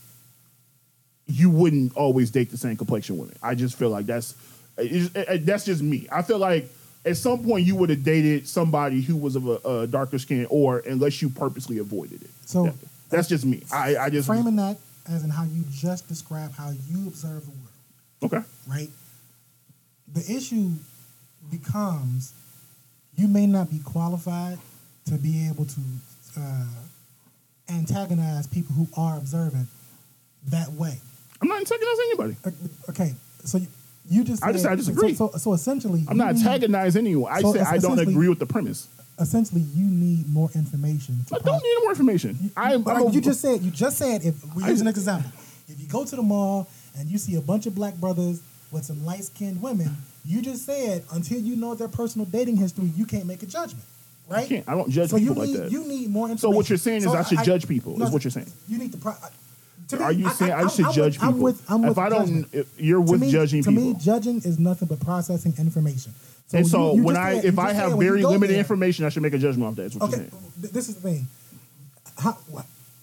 you 1.27 1.51
wouldn't 1.51 1.97
always 1.97 2.31
date 2.31 2.51
the 2.51 2.57
same 2.57 2.77
complexion 2.77 3.17
women. 3.19 3.35
I 3.43 3.55
just 3.55 3.77
feel 3.79 3.91
like 3.91 4.07
that's 4.07 4.35
it's- 4.79 5.11
it- 5.15 5.45
that's 5.47 5.65
just 5.65 5.83
me. 5.83 6.07
I 6.11 6.23
feel 6.23 6.39
like 6.39 6.71
at 7.05 7.17
some 7.17 7.43
point 7.45 7.67
you 7.67 7.77
would 7.77 7.91
have 7.91 8.03
dated 8.03 8.49
somebody 8.49 9.03
who 9.03 9.17
was 9.17 9.37
of 9.37 9.47
a, 9.47 9.57
a 9.69 9.87
darker 9.87 10.19
skin, 10.19 10.47
or 10.49 10.79
unless 10.79 11.21
you 11.21 11.29
purposely 11.29 11.79
avoided 11.79 12.23
it. 12.23 12.31
So- 12.47 12.65
That- 12.65 12.75
that's 13.13 13.29
just 13.29 13.45
me. 13.45 13.63
I, 13.73 13.97
I 13.97 14.11
just 14.11 14.27
Framing 14.27 14.57
that 14.57 14.79
as 15.09 15.23
in 15.25 15.31
how 15.31 15.45
you 15.45 15.65
just 15.71 16.09
describe 16.09 16.53
how 16.55 16.71
you 16.89 17.07
observe 17.09 17.45
the 17.45 17.51
world, 17.51 18.33
okay. 18.33 18.49
right? 18.69 18.89
The 20.13 20.21
issue 20.33 20.71
becomes 21.51 22.35
you 23.17 23.29
may 23.29 23.47
not 23.47 23.71
be 23.71 23.79
qualified 23.81 24.59
to 25.07 25.15
be 25.15 25.49
able 25.49 25.65
to 25.67 25.81
uh, 26.39 26.65
antagonize 27.69 28.47
people 28.47 28.75
who 28.75 28.89
are 28.97 29.17
observant 29.19 29.69
that 30.49 30.73
way. 30.73 30.99
I'm 31.41 31.49
not 31.49 31.59
antagonizing 31.59 32.05
anybody. 32.07 32.37
Okay, 32.89 33.15
so 33.45 33.59
you, 33.59 33.67
you 34.09 34.25
just 34.25 34.45
I 34.45 34.53
just- 34.53 34.67
I 34.67 34.75
disagree. 34.77 35.15
So, 35.15 35.31
so, 35.33 35.39
so 35.39 35.53
essentially, 35.53 36.05
I'm 36.09 36.17
not 36.17 36.31
antagonizing 36.31 37.07
anyone. 37.07 37.33
I 37.33 37.41
So 37.41 37.53
say 37.53 37.61
I 37.61 37.79
don't 37.79 37.99
agree 37.99 38.29
with 38.29 38.39
the 38.39 38.47
premise. 38.47 38.89
Essentially, 39.23 39.61
you 39.61 39.85
need 39.85 40.29
more 40.29 40.51
information. 40.55 41.21
I 41.33 41.39
don't 41.39 41.63
need 41.63 41.77
more 41.83 41.91
information. 41.91 42.51
I, 42.57 42.75
I'm 42.75 42.83
But 42.83 43.01
like 43.01 43.15
you 43.15 43.21
just 43.21 43.41
said, 43.41 43.63
you 43.63 43.71
just 43.71 43.97
said, 43.97 44.25
if 44.25 44.35
we 44.55 44.65
use 44.65 44.81
an 44.81 44.89
example, 44.89 45.31
if 45.69 45.81
you 45.81 45.87
go 45.87 46.05
to 46.05 46.17
the 46.17 46.23
mall 46.23 46.69
and 46.99 47.09
you 47.09 47.19
see 47.19 47.37
a 47.37 47.41
bunch 47.41 47.67
of 47.67 47.75
black 47.75 47.95
brothers 47.95 48.43
with 48.73 48.85
some 48.85 49.05
light 49.07 49.23
skinned 49.25 49.63
women, 49.63 49.97
you 50.25 50.43
just 50.43 50.67
said 50.67 51.05
until 51.13 51.39
you 51.39 51.55
know 51.55 51.75
their 51.77 51.89
personal 51.89 52.27
dating 52.27 52.57
history, 52.57 52.87
you 52.97 53.07
can't 53.07 53.27
make 53.27 53.43
a 53.45 53.47
judgment, 53.47 53.85
right? 54.29 54.45
I 54.45 54.49
can't. 54.49 54.69
I 54.69 54.75
don't 54.75 54.91
judge 54.91 55.11
so 55.11 55.19
people 55.19 55.37
you 55.47 55.53
like 55.53 55.63
that. 55.63 55.71
You 55.71 55.87
need 55.87 56.11
more 56.11 56.25
information. 56.27 56.39
So 56.39 56.51
what 56.51 56.69
you're 56.69 56.79
saying 56.79 56.99
is 57.05 57.07
I 57.07 57.23
should 57.23 57.45
judge 57.45 57.69
people, 57.69 58.03
is 58.03 58.11
what 58.11 58.25
you're 58.25 58.31
saying. 58.33 58.51
You 58.69 58.79
need 58.79 58.91
to. 58.93 58.99
Pro- 58.99 59.15
to 59.89 59.97
me, 59.99 60.03
Are 60.05 60.13
you 60.13 60.31
saying 60.31 60.53
I, 60.53 60.59
I'm- 60.61 60.69
should 60.69 60.87
I'm 60.87 60.93
judge 60.93 61.19
with, 61.19 61.21
people? 61.21 61.35
I'm 61.35 61.41
with, 61.41 61.71
I'm 61.71 61.85
if 61.85 61.99
I 61.99 62.09
don't, 62.09 62.47
if 62.53 62.81
you're 62.81 63.01
with 63.01 63.21
me- 63.21 63.31
judging 63.31 63.63
to 63.63 63.71
people. 63.71 63.85
To 63.93 63.99
me, 63.99 64.01
judging 64.05 64.37
is 64.39 64.59
nothing 64.59 64.89
but 64.89 65.01
processing 65.01 65.55
information. 65.59 66.13
So 66.49 66.59
and 66.59 66.67
so 66.67 66.95
you 66.95 67.03
when 67.05 67.17
I, 67.17 67.35
if 67.43 67.59
I 67.59 67.73
have 67.73 67.93
you 67.93 67.97
very 67.99 68.23
limited 68.23 68.51
there- 68.55 68.59
information, 68.59 69.05
I 69.05 69.09
should 69.09 69.23
make 69.23 69.33
a 69.35 69.39
judgment 69.39 69.69
off 69.71 69.77
that. 69.77 69.97
Okay, 69.97 70.07
you're 70.07 70.11
saying. 70.31 70.31
this 70.73 70.89
is 70.89 70.97
the 70.97 71.01
thing. 71.01 71.27
How, 72.19 72.37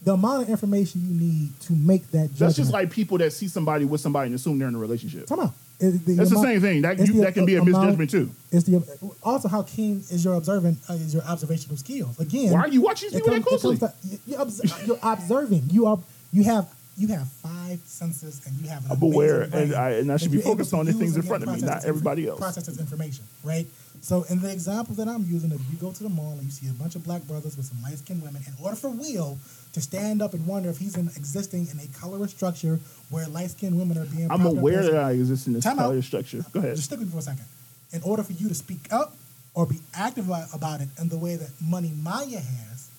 the 0.03 0.13
amount 0.13 0.43
of 0.43 0.49
information 0.49 1.01
you 1.03 1.19
need 1.19 1.59
to 1.61 1.73
make 1.73 2.03
that 2.11 2.17
judgment. 2.27 2.39
That's 2.39 2.55
just 2.55 2.71
like 2.71 2.89
people 2.91 3.17
that 3.17 3.31
see 3.33 3.47
somebody 3.47 3.85
with 3.85 4.01
somebody 4.01 4.27
and 4.27 4.35
assume 4.35 4.59
they're 4.59 4.67
in 4.67 4.75
a 4.75 4.79
relationship. 4.79 5.27
Come 5.27 5.39
on. 5.41 5.53
It- 5.81 6.05
That's 6.17 6.29
the 6.29 6.41
same 6.41 6.61
thing. 6.61 6.81
That 6.83 6.99
you, 6.99 7.05
the 7.13 7.21
that 7.21 7.33
can 7.33 7.45
be 7.45 7.55
a 7.55 7.61
amount- 7.61 7.85
misjudgment 7.97 8.09
too. 8.11 8.29
It's 8.51 8.65
the 8.65 8.83
also 9.23 9.47
how 9.47 9.63
keen 9.63 10.03
is 10.11 10.23
your 10.23 10.35
observant 10.35 10.77
uh, 10.89 10.93
is 10.93 11.13
your 11.13 11.23
observational 11.23 11.77
skills. 11.77 12.19
Again, 12.19 12.51
Why 12.51 12.59
are 12.61 12.67
you 12.67 12.81
watching 12.81 13.09
it 13.09 13.13
people 13.13 13.31
that 13.33 13.43
comes- 13.43 13.55
it 13.55 13.61
closely? 13.61 13.77
to- 13.77 13.93
you- 14.07 14.19
you're, 14.27 14.41
obs- 14.41 14.85
you're 14.87 14.99
observing. 15.01 15.63
You 15.71 15.85
are 15.87 15.97
you 16.31 16.43
have 16.43 16.67
you 16.99 17.07
have 17.07 17.27
five 17.31 17.79
senses 17.85 18.41
and 18.45 18.55
you 18.59 18.67
have. 18.67 18.83
An 18.85 18.91
I'm 18.91 19.01
aware, 19.01 19.43
and 19.43 19.73
I- 19.73 19.91
and 19.91 20.11
I 20.11 20.17
should 20.17 20.31
be 20.31 20.41
focused 20.41 20.73
on 20.73 20.85
the 20.85 20.93
things 20.93 21.15
in 21.15 21.21
front 21.23 21.43
of 21.43 21.49
me, 21.53 21.61
not 21.61 21.85
everybody 21.85 22.27
else. 22.27 22.39
Process 22.39 22.65
this 22.65 22.77
information, 22.79 23.23
right? 23.43 23.65
So 24.01 24.23
in 24.23 24.39
the 24.39 24.51
example 24.51 24.95
that 24.95 25.07
I'm 25.07 25.25
using, 25.25 25.51
if 25.51 25.59
you 25.71 25.77
go 25.79 25.91
to 25.91 26.03
the 26.03 26.09
mall 26.09 26.33
and 26.33 26.43
you 26.43 26.51
see 26.51 26.67
a 26.69 26.73
bunch 26.73 26.95
of 26.95 27.03
black 27.03 27.23
brothers 27.23 27.55
with 27.57 27.65
some 27.65 27.81
light 27.81 27.97
skinned 27.97 28.21
women, 28.21 28.41
in 28.45 28.53
order 28.63 28.75
for 28.75 28.89
Will 28.89 29.37
to 29.73 29.81
stand 29.81 30.21
up 30.21 30.33
and 30.33 30.45
wonder 30.45 30.69
if 30.69 30.77
he's 30.77 30.95
in, 30.97 31.07
existing 31.15 31.67
in 31.71 31.79
a 31.79 31.87
colorist 31.99 32.35
structure 32.35 32.79
where 33.09 33.27
light 33.27 33.51
skinned 33.51 33.77
women 33.77 33.97
are 33.97 34.05
being. 34.05 34.29
I'm 34.31 34.45
aware 34.45 34.83
that 34.83 34.95
I 34.95 35.11
exist 35.11 35.47
in 35.47 35.53
this 35.53 35.63
Time 35.63 35.79
out. 35.79 36.01
structure. 36.03 36.45
Go 36.51 36.59
ahead. 36.59 36.75
just 36.75 36.87
stick 36.87 36.99
with 36.99 37.07
me 37.07 37.11
for 37.13 37.19
a 37.19 37.21
second. 37.21 37.45
In 37.93 38.01
order 38.03 38.23
for 38.23 38.33
you 38.33 38.47
to 38.49 38.55
speak 38.55 38.91
up 38.91 39.15
or 39.53 39.65
be 39.65 39.79
active 39.93 40.29
about 40.53 40.81
it 40.81 40.89
in 40.99 41.09
the 41.09 41.17
way 41.17 41.35
that 41.37 41.49
Money 41.61 41.91
Maya 41.95 42.39
has, 42.39 42.89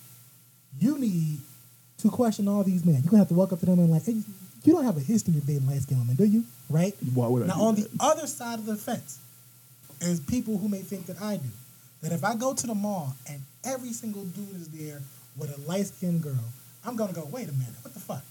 you 0.78 0.98
need 0.98 1.40
to 2.02 2.10
question 2.10 2.48
all 2.48 2.62
these 2.62 2.84
men. 2.84 2.96
You're 2.96 3.10
gonna 3.10 3.18
have 3.18 3.28
to 3.28 3.34
walk 3.34 3.52
up 3.52 3.60
to 3.60 3.66
them 3.66 3.78
and 3.78 3.90
like, 3.90 4.04
hey, 4.04 4.22
you 4.64 4.72
don't 4.72 4.84
have 4.84 4.96
a 4.96 5.00
history 5.00 5.36
of 5.38 5.46
dating 5.46 5.66
light 5.66 5.80
skinned 5.80 6.00
women, 6.00 6.16
do 6.16 6.24
you? 6.24 6.44
Right? 6.68 6.94
Why 7.14 7.26
would 7.28 7.44
I 7.44 7.46
Now 7.46 7.62
on 7.62 7.74
that? 7.76 7.90
the 7.90 8.04
other 8.04 8.26
side 8.26 8.58
of 8.58 8.66
the 8.66 8.76
fence 8.76 9.18
is 10.00 10.20
people 10.20 10.58
who 10.58 10.68
may 10.68 10.80
think 10.82 11.06
that 11.06 11.20
I 11.20 11.36
do. 11.36 11.48
That 12.02 12.12
if 12.12 12.24
I 12.24 12.34
go 12.34 12.54
to 12.54 12.66
the 12.66 12.74
mall 12.74 13.14
and 13.28 13.40
every 13.64 13.92
single 13.92 14.24
dude 14.24 14.54
is 14.56 14.68
there 14.68 15.00
with 15.36 15.56
a 15.56 15.60
light 15.68 15.86
skinned 15.86 16.22
girl, 16.22 16.38
I'm 16.84 16.96
gonna 16.96 17.12
go, 17.12 17.26
wait 17.30 17.48
a 17.48 17.52
minute, 17.52 17.74
what 17.82 17.92
the 17.94 18.00
fuck? 18.00 18.22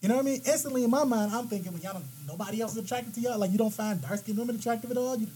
You 0.00 0.08
know 0.08 0.16
what 0.16 0.22
I 0.22 0.24
mean? 0.26 0.42
Instantly 0.46 0.84
in 0.84 0.90
my 0.90 1.04
mind, 1.04 1.32
I'm 1.32 1.48
thinking, 1.48 1.72
well, 1.72 1.80
y'all 1.82 1.94
don't, 1.94 2.04
nobody 2.28 2.60
else 2.60 2.76
is 2.76 2.84
attracted 2.84 3.14
to 3.14 3.20
y'all. 3.20 3.38
Like 3.38 3.50
you 3.50 3.58
don't 3.58 3.72
find 3.74 4.00
dark 4.00 4.18
skinned 4.20 4.38
women 4.38 4.56
attractive 4.56 4.90
at 4.90 4.96
all. 4.96 5.16
You, 5.16 5.26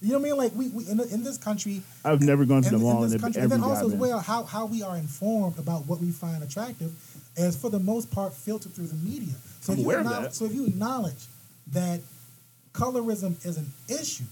you 0.00 0.12
know 0.12 0.18
what 0.18 0.26
I 0.26 0.30
mean? 0.30 0.36
Like 0.36 0.52
we, 0.54 0.68
we 0.70 0.88
in, 0.88 1.00
in 1.00 1.22
this 1.22 1.36
country, 1.36 1.82
I've 2.04 2.22
never 2.22 2.44
gone 2.46 2.62
to 2.62 2.70
the 2.70 2.78
mall 2.78 2.98
in 2.98 3.04
and 3.04 3.12
this 3.12 3.20
country, 3.20 3.42
and 3.42 3.52
then 3.52 3.62
also 3.62 3.86
as 3.86 3.94
well 3.94 4.18
how, 4.18 4.44
how 4.44 4.64
we 4.66 4.82
are 4.82 4.96
informed 4.96 5.58
about 5.58 5.86
what 5.86 6.00
we 6.00 6.10
find 6.10 6.42
attractive 6.42 6.92
is 7.36 7.56
for 7.56 7.68
the 7.70 7.78
most 7.78 8.10
part 8.10 8.32
filtered 8.32 8.72
through 8.72 8.86
the 8.86 8.96
media. 8.96 9.34
So 9.60 9.72
I'm 9.72 9.78
if 9.78 9.84
you 9.84 9.90
aware 9.90 10.00
of 10.00 10.08
that. 10.08 10.34
so 10.34 10.46
if 10.46 10.54
you 10.54 10.66
acknowledge 10.66 11.26
that 11.72 12.00
colorism 12.72 13.44
is 13.44 13.58
an 13.58 13.66
issue, 13.88 14.24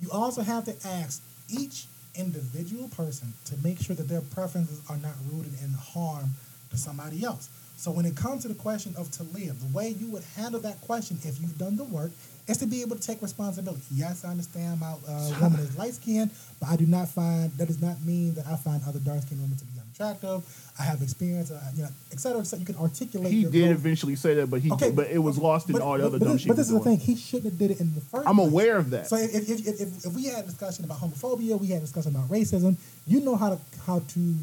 you 0.00 0.10
also 0.10 0.42
have 0.42 0.64
to 0.64 0.74
ask 0.88 1.22
each 1.48 1.86
individual 2.16 2.88
person 2.88 3.32
to 3.44 3.56
make 3.62 3.80
sure 3.80 3.94
that 3.96 4.08
their 4.08 4.20
preferences 4.20 4.80
are 4.88 4.96
not 4.96 5.14
rooted 5.30 5.52
in 5.62 5.70
harm 5.72 6.30
to 6.70 6.76
somebody 6.76 7.24
else. 7.24 7.48
So 7.76 7.90
when 7.90 8.06
it 8.06 8.16
comes 8.16 8.42
to 8.42 8.48
the 8.48 8.54
question 8.54 8.94
of 8.96 9.10
to 9.12 9.22
live, 9.24 9.60
the 9.60 9.76
way 9.76 9.88
you 9.88 10.08
would 10.08 10.24
handle 10.36 10.60
that 10.60 10.80
question 10.80 11.18
if 11.22 11.40
you've 11.40 11.58
done 11.58 11.76
the 11.76 11.84
work 11.84 12.10
is 12.46 12.58
to 12.58 12.66
be 12.66 12.82
able 12.82 12.96
to 12.96 13.02
take 13.02 13.22
responsibility. 13.22 13.82
Yes, 13.92 14.24
I 14.24 14.28
understand 14.30 14.80
my 14.80 14.92
uh, 15.08 15.30
woman 15.40 15.60
is 15.60 15.76
light 15.78 15.94
skinned, 15.94 16.30
but 16.60 16.68
I 16.68 16.76
do 16.76 16.84
not 16.86 17.08
find 17.08 17.50
that 17.52 17.66
does 17.66 17.80
not 17.80 18.00
mean 18.04 18.34
that 18.34 18.46
I 18.46 18.56
find 18.56 18.82
other 18.86 18.98
dark 19.00 19.22
skinned 19.22 19.40
women 19.40 19.56
to 19.56 19.64
be 19.64 19.70
unattractive. 19.80 20.44
I 20.78 20.82
have 20.82 21.00
experience, 21.02 21.50
uh, 21.50 21.60
you 21.74 21.84
know, 21.84 21.88
et 22.12 22.20
cetera, 22.20 22.40
et 22.40 22.44
cetera. 22.44 22.60
You 22.60 22.66
can 22.66 22.76
articulate. 22.82 23.32
He 23.32 23.44
did 23.44 23.52
growth. 23.52 23.70
eventually 23.70 24.16
say 24.16 24.34
that, 24.34 24.50
but 24.50 24.60
he 24.60 24.70
Okay, 24.72 24.86
did, 24.86 24.96
but 24.96 25.08
it 25.08 25.18
was 25.18 25.38
lost 25.38 25.68
in 25.68 25.72
but- 25.74 25.82
all 25.82 25.96
the 25.96 26.04
other 26.06 26.18
but 26.18 26.26
dumb 26.26 26.36
shit. 26.38 26.48
But 26.48 26.56
this 26.56 26.66
is 26.68 26.74
the 26.74 26.80
thing. 26.80 26.98
He 26.98 27.16
shouldn't 27.16 27.44
have 27.52 27.58
did 27.58 27.70
it 27.70 27.80
in 27.80 27.94
the 27.94 28.00
first. 28.02 28.28
I'm 28.28 28.36
place. 28.36 28.48
aware 28.50 28.76
of 28.76 28.90
that. 28.90 29.06
So 29.06 29.16
if, 29.16 29.34
if, 29.34 29.48
if, 29.66 29.80
if, 29.80 30.04
if 30.06 30.12
we 30.12 30.24
had 30.26 30.44
a 30.44 30.46
discussion 30.48 30.84
about 30.84 30.98
homophobia, 30.98 31.58
we 31.58 31.68
had 31.68 31.78
a 31.78 31.86
discussion 31.86 32.14
about 32.14 32.28
racism. 32.28 32.76
You 33.06 33.20
know 33.20 33.36
how 33.36 33.50
to 33.50 33.58
how 33.86 34.00
to 34.00 34.34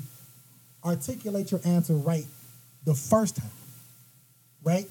articulate 0.83 1.51
your 1.51 1.61
answer 1.65 1.93
right 1.93 2.25
the 2.85 2.95
first 2.95 3.35
time, 3.35 3.51
right? 4.63 4.87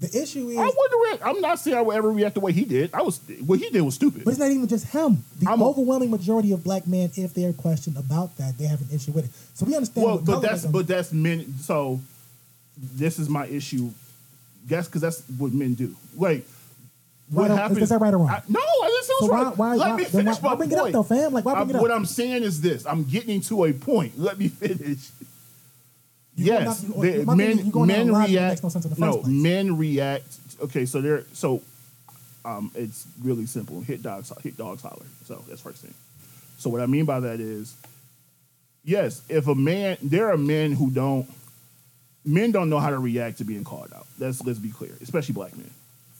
The 0.00 0.22
issue 0.22 0.48
is, 0.48 0.56
I. 0.56 0.64
Re- 0.64 1.18
I'm 1.22 1.40
not 1.42 1.58
saying 1.58 1.76
I 1.76 1.82
would 1.82 1.94
ever 1.94 2.10
react 2.10 2.34
the 2.34 2.40
way 2.40 2.52
he 2.52 2.64
did. 2.64 2.90
I 2.94 3.02
was 3.02 3.20
what 3.44 3.58
he 3.58 3.68
did 3.68 3.82
was 3.82 3.94
stupid. 3.96 4.24
but 4.24 4.30
it's 4.30 4.40
not 4.40 4.50
even 4.50 4.66
just 4.66 4.86
him. 4.86 5.22
The 5.38 5.50
I'm 5.50 5.60
a- 5.60 5.68
overwhelming 5.68 6.10
majority 6.10 6.52
of 6.52 6.64
black 6.64 6.86
men, 6.86 7.10
if 7.16 7.34
they're 7.34 7.52
questioned 7.52 7.98
about 7.98 8.34
that, 8.38 8.56
they 8.56 8.64
have 8.64 8.80
an 8.80 8.88
issue 8.94 9.12
with 9.12 9.26
it. 9.26 9.30
So 9.54 9.66
we 9.66 9.74
understand. 9.76 10.06
well, 10.06 10.16
with 10.16 10.24
but 10.26 10.40
that's 10.40 10.64
colorism- 10.64 10.72
but 10.72 10.86
that's 10.86 11.12
men. 11.12 11.54
So 11.60 12.00
this 12.78 13.18
is 13.18 13.28
my 13.28 13.46
issue. 13.46 13.90
Guess 14.68 14.86
because 14.86 15.02
that's 15.02 15.22
what 15.36 15.52
men 15.52 15.74
do. 15.74 15.94
Like 16.16 16.46
Why 17.28 17.42
what 17.42 17.48
don't- 17.48 17.58
happens? 17.58 17.82
is 17.82 17.88
that 17.90 17.98
right 18.00 18.14
or 18.14 18.18
wrong? 18.18 18.28
I, 18.30 18.42
no, 18.48 18.58
I 18.60 18.86
listen. 18.86 19.14
So 19.18 19.26
what's 19.26 19.30
why- 19.32 19.42
wrong. 19.42 19.52
why- 19.56 19.74
Let 19.74 19.90
why- 19.90 19.96
me 19.96 20.04
then 20.04 20.12
why- 20.12 20.18
finish 20.32 20.42
why 20.42 20.50
my 20.50 20.56
bring 20.56 20.70
it 20.72 20.78
up 20.78 20.92
though, 20.92 21.02
fam? 21.02 21.32
Like, 21.34 21.44
why 21.44 21.52
bring 21.54 21.60
I'm- 21.60 21.70
it 21.70 21.76
up? 21.76 21.82
What 21.82 21.90
I'm 21.90 22.06
saying 22.06 22.42
is 22.42 22.60
this: 22.62 22.86
I'm 22.86 23.04
getting 23.04 23.42
to 23.42 23.64
a 23.66 23.72
point. 23.74 24.18
Let 24.18 24.38
me 24.38 24.48
finish. 24.62 25.10
Yes, 26.44 26.82
you- 26.82 27.24
the- 27.24 27.36
men 27.36 27.70
men 27.86 28.08
a 28.08 28.12
logic 28.12 28.34
that 28.34 28.40
react. 28.40 28.50
makes 28.50 28.62
no 28.62 28.68
sense 28.68 28.84
in 28.86 28.94
the 28.94 29.00
no, 29.00 29.22
men 29.22 29.76
react. 29.76 30.26
Okay, 30.60 30.86
so 30.86 31.00
they're 31.00 31.24
so. 31.32 31.62
Um, 32.44 32.70
it's 32.74 33.06
really 33.22 33.44
simple. 33.46 33.82
Hit 33.82 34.02
dogs, 34.02 34.32
hit 34.42 34.56
dogs 34.56 34.80
holler. 34.82 35.04
So 35.26 35.44
that's 35.48 35.60
first 35.60 35.82
thing. 35.82 35.92
So 36.58 36.70
what 36.70 36.80
I 36.80 36.86
mean 36.86 37.04
by 37.04 37.20
that 37.20 37.38
is, 37.40 37.74
yes, 38.84 39.22
if 39.28 39.46
a 39.46 39.54
man, 39.54 39.98
there 40.02 40.30
are 40.32 40.38
men 40.38 40.72
who 40.72 40.90
don't. 40.90 41.28
Men 42.24 42.50
don't 42.52 42.68
know 42.68 42.78
how 42.78 42.90
to 42.90 42.98
react 42.98 43.38
to 43.38 43.44
being 43.44 43.64
called 43.64 43.88
out. 43.94 44.06
That's 44.18 44.42
let's 44.44 44.58
be 44.58 44.70
clear, 44.70 44.92
especially 45.00 45.32
black 45.34 45.56
men. 45.56 45.70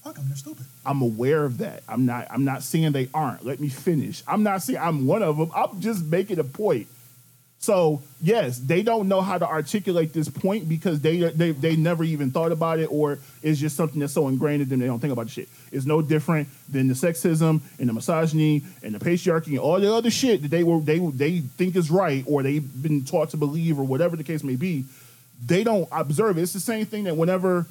fuck 0.03 0.15
them, 0.15 0.25
they're 0.29 0.37
stupid. 0.37 0.65
I'm 0.87 1.03
aware 1.03 1.45
of 1.45 1.59
that. 1.59 1.83
I'm 1.87 2.07
not. 2.07 2.27
I'm 2.31 2.45
not 2.45 2.63
saying 2.63 2.93
they 2.93 3.09
aren't. 3.13 3.45
Let 3.45 3.61
me 3.61 3.69
finish. 3.69 4.23
I'm 4.27 4.43
not 4.43 4.63
saying 4.63 4.79
I'm 4.79 5.07
one 5.07 5.23
of 5.23 5.37
them. 5.37 5.51
I'm 5.55 5.79
just 5.81 6.05
making 6.05 6.39
a 6.39 6.45
point. 6.45 6.87
So 7.61 8.03
yes, 8.23 8.59
they 8.59 8.83
don't 8.83 9.07
know 9.07 9.21
how 9.21 9.37
to 9.37 9.47
articulate 9.47 10.15
this 10.15 10.31
point 10.31 10.67
because 10.67 11.03
they 11.03 11.19
they 11.19 11.51
they 11.51 11.77
never 11.77 12.03
even 12.03 12.31
thought 12.31 12.53
about 12.53 12.79
it, 12.79 12.87
or 12.91 13.19
it's 13.43 13.61
just 13.61 13.77
something 13.77 14.01
that's 14.01 14.15
so 14.15 14.29
ingrained 14.29 14.63
in 14.63 14.69
them 14.71 14.79
they 14.79 14.87
don't 14.87 14.99
think 14.99 15.13
about 15.13 15.27
the 15.27 15.31
shit. 15.31 15.49
It's 15.71 15.85
no 15.85 16.01
different 16.01 16.49
than 16.71 16.89
the 16.89 16.95
sexism 16.95 17.61
and 17.79 17.89
the 17.89 17.93
misogyny 17.93 18.63
and 18.83 18.95
the 18.95 18.99
patriarchy 18.99 19.49
and 19.49 19.59
all 19.59 19.79
the 19.79 19.93
other 19.93 20.11
shit 20.11 20.41
that 20.41 20.51
they 20.51 20.65
were 20.65 20.81
they 20.81 20.99
they 20.99 21.41
think 21.41 21.77
is 21.77 21.91
right 21.91 22.25
or 22.27 22.43
they've 22.43 22.83
been 22.83 23.05
taught 23.05 23.29
to 23.31 23.37
believe 23.37 23.79
or 23.79 23.85
whatever 23.85 24.17
the 24.17 24.25
case 24.25 24.43
may 24.43 24.57
be. 24.57 24.87
They 25.45 25.63
don't 25.63 25.89
observe 25.93 26.39
it. 26.39 26.43
It's 26.43 26.55
the 26.55 26.61
same 26.61 26.87
thing 26.87 27.05
that 27.05 27.17
whenever, 27.19 27.67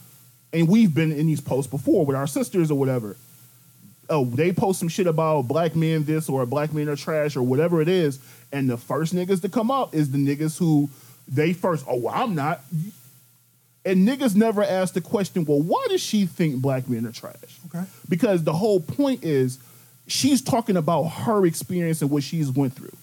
and 0.54 0.68
we've 0.68 0.94
been 0.94 1.12
in 1.12 1.26
these 1.26 1.42
posts 1.42 1.70
before 1.70 2.06
with 2.06 2.16
our 2.16 2.28
sisters 2.28 2.70
or 2.70 2.78
whatever 2.78 3.16
oh, 4.10 4.26
they 4.26 4.52
post 4.52 4.80
some 4.80 4.90
shit 4.90 5.08
about 5.08 5.44
black 5.44 5.76
men 5.76 6.04
this 6.04 6.30
or 6.30 6.46
black 6.46 6.74
men 6.74 6.90
are 6.90 6.96
trash 6.96 7.36
or 7.36 7.44
whatever 7.44 7.82
it 7.82 7.88
is, 7.88 8.20
and 8.52 8.70
the 8.70 8.78
first 8.78 9.14
niggas 9.14 9.42
to 9.42 9.50
come 9.50 9.70
up 9.72 9.94
is 9.94 10.12
the 10.12 10.18
niggas 10.18 10.58
who 10.58 10.90
they 11.28 11.54
first, 11.54 11.86
oh, 11.88 11.98
well, 11.98 12.14
I'm 12.14 12.36
not. 12.36 12.62
And 13.86 14.08
niggas 14.08 14.36
never 14.36 14.64
ask 14.64 14.94
the 14.94 15.02
question, 15.02 15.46
well, 15.46 15.62
why 15.62 15.86
does 15.90 16.02
she 16.02 16.26
think 16.26 16.62
black 16.62 16.90
men 16.90 17.06
are 17.06 17.12
trash? 17.12 17.60
Okay. 17.68 17.86
Because 18.08 18.44
the 18.44 18.54
whole 18.54 18.80
point 18.80 19.24
is 19.24 19.60
she's 20.08 20.42
talking 20.42 20.76
about 20.76 21.04
her 21.04 21.46
experience 21.46 22.02
and 22.02 22.12
what 22.12 22.24
she's 22.24 22.52
went 22.52 22.74
through. 22.74 22.96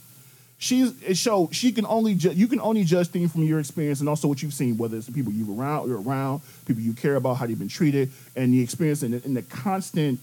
She's 0.58 1.00
it 1.02 1.18
show 1.18 1.50
she 1.52 1.70
can 1.70 1.84
only 1.84 2.14
ju- 2.14 2.32
you 2.32 2.48
can 2.48 2.60
only 2.60 2.82
judge 2.82 3.08
things 3.08 3.30
from 3.30 3.42
your 3.42 3.58
experience 3.60 4.00
and 4.00 4.08
also 4.08 4.26
what 4.26 4.42
you've 4.42 4.54
seen, 4.54 4.78
whether 4.78 4.96
it's 4.96 5.04
the 5.04 5.12
people 5.12 5.30
you've 5.30 5.50
around 5.50 5.88
you're 5.88 6.00
around, 6.00 6.40
people 6.64 6.82
you 6.82 6.94
care 6.94 7.16
about, 7.16 7.34
how 7.34 7.46
they've 7.46 7.58
been 7.58 7.68
treated, 7.68 8.10
and 8.34 8.54
the 8.54 8.62
experience 8.62 9.02
and 9.02 9.14
the, 9.14 9.24
and 9.26 9.36
the 9.36 9.42
constant 9.42 10.18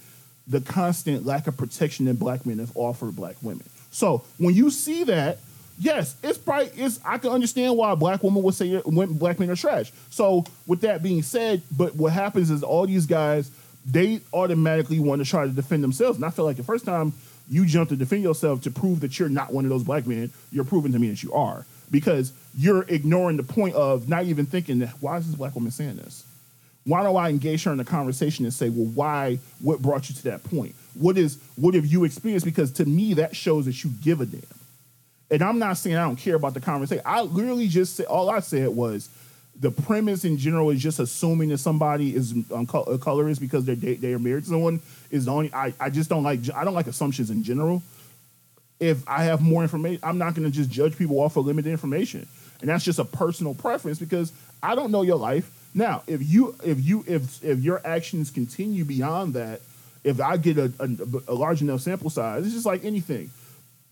the 0.47 0.61
constant 0.61 1.25
lack 1.25 1.47
of 1.47 1.57
protection 1.57 2.05
that 2.05 2.19
black 2.19 2.45
men 2.45 2.59
have 2.59 2.75
offered 2.75 3.15
black 3.15 3.35
women. 3.41 3.67
So 3.91 4.25
when 4.37 4.55
you 4.55 4.69
see 4.69 5.03
that, 5.05 5.39
yes, 5.79 6.15
it's 6.23 6.37
probably 6.37 6.67
it's 6.75 6.99
I 7.05 7.17
can 7.17 7.31
understand 7.31 7.77
why 7.77 7.91
a 7.91 7.95
black 7.95 8.23
woman 8.23 8.43
would 8.43 8.55
say 8.55 8.77
when 8.79 9.13
black 9.13 9.39
men 9.39 9.49
are 9.49 9.55
trash. 9.55 9.91
So 10.09 10.45
with 10.67 10.81
that 10.81 11.01
being 11.03 11.21
said, 11.21 11.61
but 11.75 11.95
what 11.95 12.13
happens 12.13 12.49
is 12.49 12.63
all 12.63 12.85
these 12.85 13.05
guys 13.05 13.51
they 13.85 14.21
automatically 14.31 14.99
want 14.99 15.23
to 15.23 15.29
try 15.29 15.45
to 15.45 15.51
defend 15.51 15.83
themselves. 15.83 16.17
And 16.17 16.25
I 16.25 16.29
feel 16.29 16.45
like 16.45 16.57
the 16.57 16.63
first 16.63 16.85
time 16.85 17.13
you 17.49 17.65
jump 17.65 17.89
to 17.89 17.95
defend 17.95 18.23
yourself 18.23 18.61
to 18.61 18.71
prove 18.71 19.01
that 19.01 19.19
you're 19.19 19.29
not 19.29 19.51
one 19.51 19.65
of 19.65 19.69
those 19.69 19.83
black 19.83 20.07
men, 20.07 20.31
you're 20.51 20.63
proving 20.63 20.93
to 20.93 20.99
me 20.99 21.09
that 21.09 21.21
you 21.21 21.33
are. 21.33 21.65
Because 21.91 22.33
you're 22.57 22.83
ignoring 22.83 23.37
the 23.37 23.43
point 23.43 23.75
of 23.75 24.07
not 24.07 24.23
even 24.23 24.45
thinking 24.45 24.79
that 24.79 24.89
why 24.99 25.17
is 25.17 25.27
this 25.27 25.35
black 25.35 25.53
woman 25.53 25.71
saying 25.71 25.97
this? 25.97 26.23
Why 26.85 27.03
don't 27.03 27.15
I 27.15 27.29
engage 27.29 27.63
her 27.63 27.71
in 27.71 27.79
a 27.79 27.85
conversation 27.85 28.45
and 28.45 28.53
say, 28.53 28.69
well, 28.69 28.87
why, 28.87 29.39
what 29.61 29.81
brought 29.81 30.09
you 30.09 30.15
to 30.15 30.23
that 30.23 30.43
point? 30.43 30.75
What 30.95 31.17
is 31.17 31.39
what 31.55 31.73
have 31.73 31.85
you 31.85 32.03
experienced? 32.03 32.45
Because 32.45 32.71
to 32.73 32.85
me, 32.85 33.15
that 33.15 33.35
shows 33.35 33.65
that 33.65 33.83
you 33.83 33.91
give 34.01 34.21
a 34.21 34.25
damn. 34.25 34.41
And 35.31 35.41
I'm 35.41 35.57
not 35.57 35.77
saying 35.77 35.95
I 35.95 36.03
don't 36.03 36.17
care 36.17 36.35
about 36.35 36.53
the 36.53 36.61
conversation. 36.61 37.01
I 37.05 37.21
literally 37.21 37.67
just 37.67 37.95
said 37.95 38.05
all 38.05 38.29
I 38.29 38.39
said 38.41 38.69
was 38.69 39.09
the 39.59 39.71
premise 39.71 40.25
in 40.25 40.37
general 40.37 40.69
is 40.69 40.81
just 40.81 40.99
assuming 40.99 41.49
that 41.49 41.59
somebody 41.59 42.15
is 42.15 42.33
um, 42.51 42.67
co- 42.67 42.97
colorist 42.97 43.39
because 43.39 43.65
they're 43.65 43.75
they, 43.75 43.95
they 43.95 44.13
are 44.13 44.19
married 44.19 44.43
to 44.43 44.49
someone 44.49 44.81
is 45.09 45.25
the 45.25 45.31
only. 45.31 45.53
I, 45.53 45.73
I 45.79 45.89
just 45.89 46.09
don't 46.09 46.23
like 46.23 46.39
I 46.53 46.63
don't 46.63 46.73
like 46.73 46.87
assumptions 46.87 47.29
in 47.29 47.43
general. 47.43 47.81
If 48.79 49.07
I 49.07 49.23
have 49.23 49.41
more 49.41 49.61
information, 49.61 50.01
I'm 50.03 50.17
not 50.17 50.33
going 50.33 50.45
to 50.45 50.51
just 50.51 50.69
judge 50.69 50.97
people 50.97 51.19
off 51.19 51.37
of 51.37 51.45
limited 51.45 51.69
information, 51.69 52.27
and 52.59 52.69
that's 52.69 52.83
just 52.83 52.99
a 52.99 53.05
personal 53.05 53.53
preference 53.53 53.99
because 53.99 54.33
I 54.61 54.75
don't 54.75 54.91
know 54.91 55.03
your 55.03 55.17
life. 55.17 55.49
Now, 55.73 56.03
if 56.07 56.21
you 56.23 56.55
if 56.63 56.83
you 56.83 57.03
if 57.07 57.43
if 57.43 57.59
your 57.59 57.81
actions 57.85 58.31
continue 58.31 58.85
beyond 58.85 59.33
that, 59.33 59.61
if 60.03 60.21
I 60.21 60.37
get 60.37 60.57
a, 60.57 60.71
a, 60.79 60.87
a 61.29 61.33
large 61.33 61.61
enough 61.61 61.81
sample 61.81 62.09
size, 62.09 62.45
it's 62.45 62.53
just 62.53 62.65
like 62.65 62.85
anything 62.85 63.31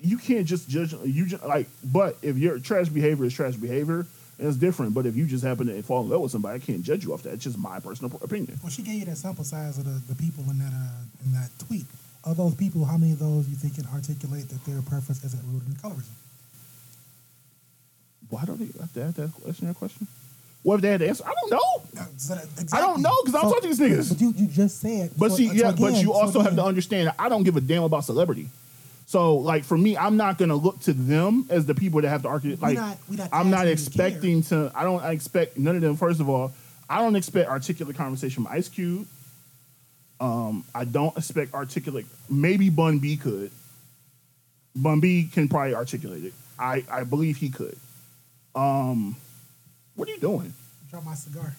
you 0.01 0.17
can't 0.17 0.47
just 0.47 0.67
judge 0.67 0.93
you 1.05 1.27
just 1.27 1.43
like 1.45 1.67
but 1.83 2.17
if 2.21 2.37
your 2.37 2.59
trash 2.59 2.89
behavior 2.89 3.25
is 3.25 3.33
trash 3.33 3.53
behavior 3.53 4.05
it's 4.39 4.57
different 4.57 4.93
but 4.93 5.05
if 5.05 5.15
you 5.15 5.25
just 5.25 5.43
happen 5.43 5.67
to 5.67 5.81
fall 5.83 6.01
in 6.01 6.09
love 6.09 6.21
with 6.21 6.31
somebody 6.31 6.55
i 6.55 6.59
can't 6.59 6.81
judge 6.81 7.03
you 7.03 7.13
off 7.13 7.21
that 7.21 7.33
it's 7.33 7.43
just 7.43 7.57
my 7.57 7.79
personal 7.79 8.11
opinion 8.23 8.59
Well, 8.63 8.71
she 8.71 8.81
gave 8.81 8.95
you 8.95 9.05
that 9.05 9.17
sample 9.17 9.43
size 9.43 9.77
of 9.77 9.85
the, 9.85 10.01
the 10.11 10.15
people 10.15 10.43
in 10.49 10.57
that 10.57 10.73
uh, 10.73 11.25
in 11.25 11.31
that 11.33 11.49
tweet. 11.59 11.85
Of 12.23 12.37
those 12.37 12.53
people, 12.53 12.85
how 12.85 12.97
many 12.97 13.13
of 13.13 13.19
those 13.19 13.49
you 13.49 13.55
think 13.55 13.75
can 13.75 13.87
articulate 13.87 14.47
that 14.49 14.63
their 14.65 14.81
preference 14.83 15.23
isn't 15.23 15.41
rooted 15.45 15.69
in 15.69 15.75
colorism? 15.75 16.13
why 18.29 18.45
don't 18.45 18.59
they 18.59 18.69
have 18.79 18.93
to 18.93 19.03
ask 19.03 19.15
that 19.17 19.31
question 19.33 19.67
that 19.67 19.75
question 19.75 20.07
what 20.63 20.75
if 20.75 20.81
they 20.81 20.89
had 20.89 20.99
to 20.99 21.07
answer 21.07 21.23
i 21.25 21.33
don't 21.41 21.51
know 21.51 22.07
so 22.17 22.35
that- 22.35 22.47
I 22.73 22.79
don't 22.81 23.01
know 23.01 23.15
because 23.23 23.35
I 23.35 23.41
don't 23.41 23.51
talk 23.51 23.61
to 23.61 23.67
these 23.67 23.79
niggas. 23.79 24.09
But 24.09 24.21
you, 24.21 24.33
you 24.37 24.47
just 24.47 24.79
said. 24.79 25.11
but 25.17 25.29
so- 25.31 25.37
see 25.37 25.47
so 25.47 25.53
yeah 25.53 25.71
but 25.71 25.87
again- 25.89 25.95
you 26.01 26.07
so 26.07 26.13
also 26.13 26.39
have 26.41 26.55
to 26.55 26.63
understand 26.63 27.07
that 27.07 27.15
i 27.19 27.29
don't 27.29 27.43
give 27.43 27.55
a 27.57 27.61
damn 27.61 27.83
about 27.83 28.03
celebrity 28.05 28.47
so 29.07 29.35
like 29.37 29.63
for 29.63 29.77
me 29.77 29.97
i'm 29.97 30.17
not 30.17 30.37
gonna 30.37 30.55
look 30.55 30.79
to 30.81 30.93
them 30.93 31.45
as 31.49 31.65
the 31.65 31.73
people 31.75 32.01
that 32.01 32.09
have 32.09 32.21
to 32.21 32.27
argue 32.27 32.55
like 32.61 32.75
not- 32.75 32.97
not 33.09 33.29
i'm 33.33 33.49
not 33.49 33.67
asking 33.67 33.69
you 33.69 33.75
to 33.75 33.91
care. 33.97 34.07
expecting 34.07 34.43
to 34.43 34.71
i 34.75 34.83
don't 34.83 35.01
I 35.03 35.11
expect 35.11 35.57
none 35.57 35.75
of 35.75 35.81
them 35.81 35.95
first 35.97 36.19
of 36.19 36.29
all 36.29 36.51
i 36.89 36.99
don't 36.99 37.15
expect 37.15 37.49
articulate 37.49 37.95
conversation 37.95 38.43
from 38.43 38.53
ice 38.53 38.69
cube 38.69 39.07
um, 40.19 40.63
I 40.75 40.83
don't 40.85 41.17
expect 41.17 41.55
articulate. 41.55 42.05
Maybe 42.29 42.69
Bun 42.69 42.99
B 42.99 43.17
could. 43.17 43.49
Bun 44.75 44.99
B 44.99 45.27
can 45.33 45.49
probably 45.49 45.73
articulate 45.73 46.23
it. 46.25 46.33
I, 46.59 46.83
I 46.91 47.03
believe 47.05 47.37
he 47.37 47.49
could. 47.49 47.75
Um, 48.53 49.15
what 49.95 50.07
are 50.07 50.11
you 50.11 50.19
doing, 50.19 50.53
Drop 50.89 51.05
my 51.05 51.13
cigar. 51.15 51.53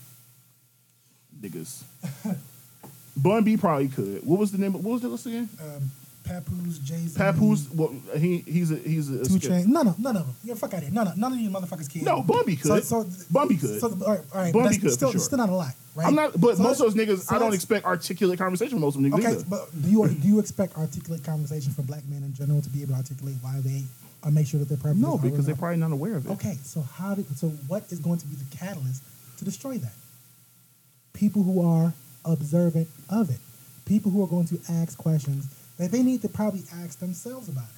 niggas? 1.40 1.82
Bun 3.16 3.44
B 3.44 3.56
probably 3.56 3.88
could. 3.88 4.24
What 4.26 4.38
was 4.38 4.52
the 4.52 4.58
name? 4.58 4.74
Of, 4.74 4.84
what 4.84 4.92
was 4.92 5.02
the 5.02 5.08
list 5.08 5.26
again? 5.26 5.48
Um, 5.60 5.90
Papoose, 6.24 6.78
Jay 6.78 6.96
Z. 6.98 7.18
Papoose. 7.18 7.68
Well, 7.74 7.92
he 8.16 8.38
he's 8.38 8.70
a 8.70 8.76
he's 8.76 9.10
a. 9.10 9.24
Two 9.24 9.34
Chainz. 9.34 9.66
None 9.66 9.88
of 9.88 9.98
none 9.98 10.16
of 10.16 10.26
them. 10.26 10.34
Yeah, 10.44 10.54
fuck 10.54 10.72
out 10.72 10.78
of 10.78 10.84
here. 10.84 10.92
None 10.92 11.08
of 11.08 11.16
none 11.18 11.32
of 11.32 11.38
these 11.38 11.50
motherfuckers 11.50 11.90
can. 11.92 12.04
No, 12.04 12.22
Bun 12.22 12.44
B 12.46 12.56
could. 12.56 12.82
Bun 13.30 13.48
B 13.48 13.56
could. 13.56 13.80
So, 13.80 13.88
all 13.88 13.96
right, 13.96 14.20
all 14.32 14.40
right. 14.40 14.52
Bun 14.52 14.62
but 14.62 14.68
B 14.70 14.76
that's 14.76 14.76
could, 14.76 14.90
for 14.90 14.96
Still, 14.96 15.10
sure. 15.12 15.20
still 15.20 15.38
not 15.38 15.48
a 15.50 15.54
lot, 15.54 15.74
right? 15.94 16.06
I'm 16.06 16.14
not, 16.14 16.40
but 16.40 16.56
So 16.56 16.62
most 16.62 16.80
of 16.80 16.86
those 16.86 16.94
niggas, 16.94 17.22
so 17.24 17.36
I 17.36 17.38
don't 17.38 17.52
expect 17.52 17.84
articulate 17.84 18.38
conversation 18.38 18.70
from 18.76 18.80
most 18.80 18.96
of 18.96 19.02
them 19.02 19.10
niggas 19.10 19.18
Okay, 19.18 19.32
either. 19.32 19.44
but 19.50 19.82
do 19.82 19.90
you 19.90 20.08
do 20.08 20.28
you 20.28 20.38
expect 20.38 20.76
articulate 20.78 21.22
conversation 21.24 21.72
from 21.72 21.84
black 21.86 22.04
men 22.08 22.22
in 22.22 22.32
general 22.32 22.62
to 22.62 22.70
be 22.70 22.82
able 22.82 22.92
to 22.94 22.98
articulate 22.98 23.36
why 23.42 23.58
they 23.60 23.82
or 24.24 24.30
make 24.30 24.46
sure 24.46 24.60
that 24.60 24.68
preferences 24.68 25.02
No, 25.02 25.18
because 25.18 25.46
they're 25.46 25.54
probably 25.56 25.78
not 25.78 25.92
aware 25.92 26.16
of 26.16 26.26
it. 26.26 26.30
Okay, 26.32 26.56
so 26.62 26.82
how 26.82 27.14
did 27.14 27.26
so 27.36 27.48
what 27.68 27.84
is 27.90 27.98
going 27.98 28.18
to 28.18 28.26
be 28.26 28.36
the 28.36 28.56
catalyst 28.56 29.02
to 29.38 29.44
destroy 29.44 29.78
that? 29.78 29.92
People 31.12 31.42
who 31.42 31.66
are 31.66 31.92
observant 32.24 32.88
of 33.10 33.30
it. 33.30 33.38
People 33.84 34.10
who 34.10 34.22
are 34.22 34.28
going 34.28 34.46
to 34.46 34.58
ask 34.70 34.96
questions 34.96 35.46
that 35.78 35.90
they 35.90 36.02
need 36.02 36.22
to 36.22 36.28
probably 36.28 36.62
ask 36.84 36.98
themselves 37.00 37.48
about 37.48 37.64
it. 37.64 37.68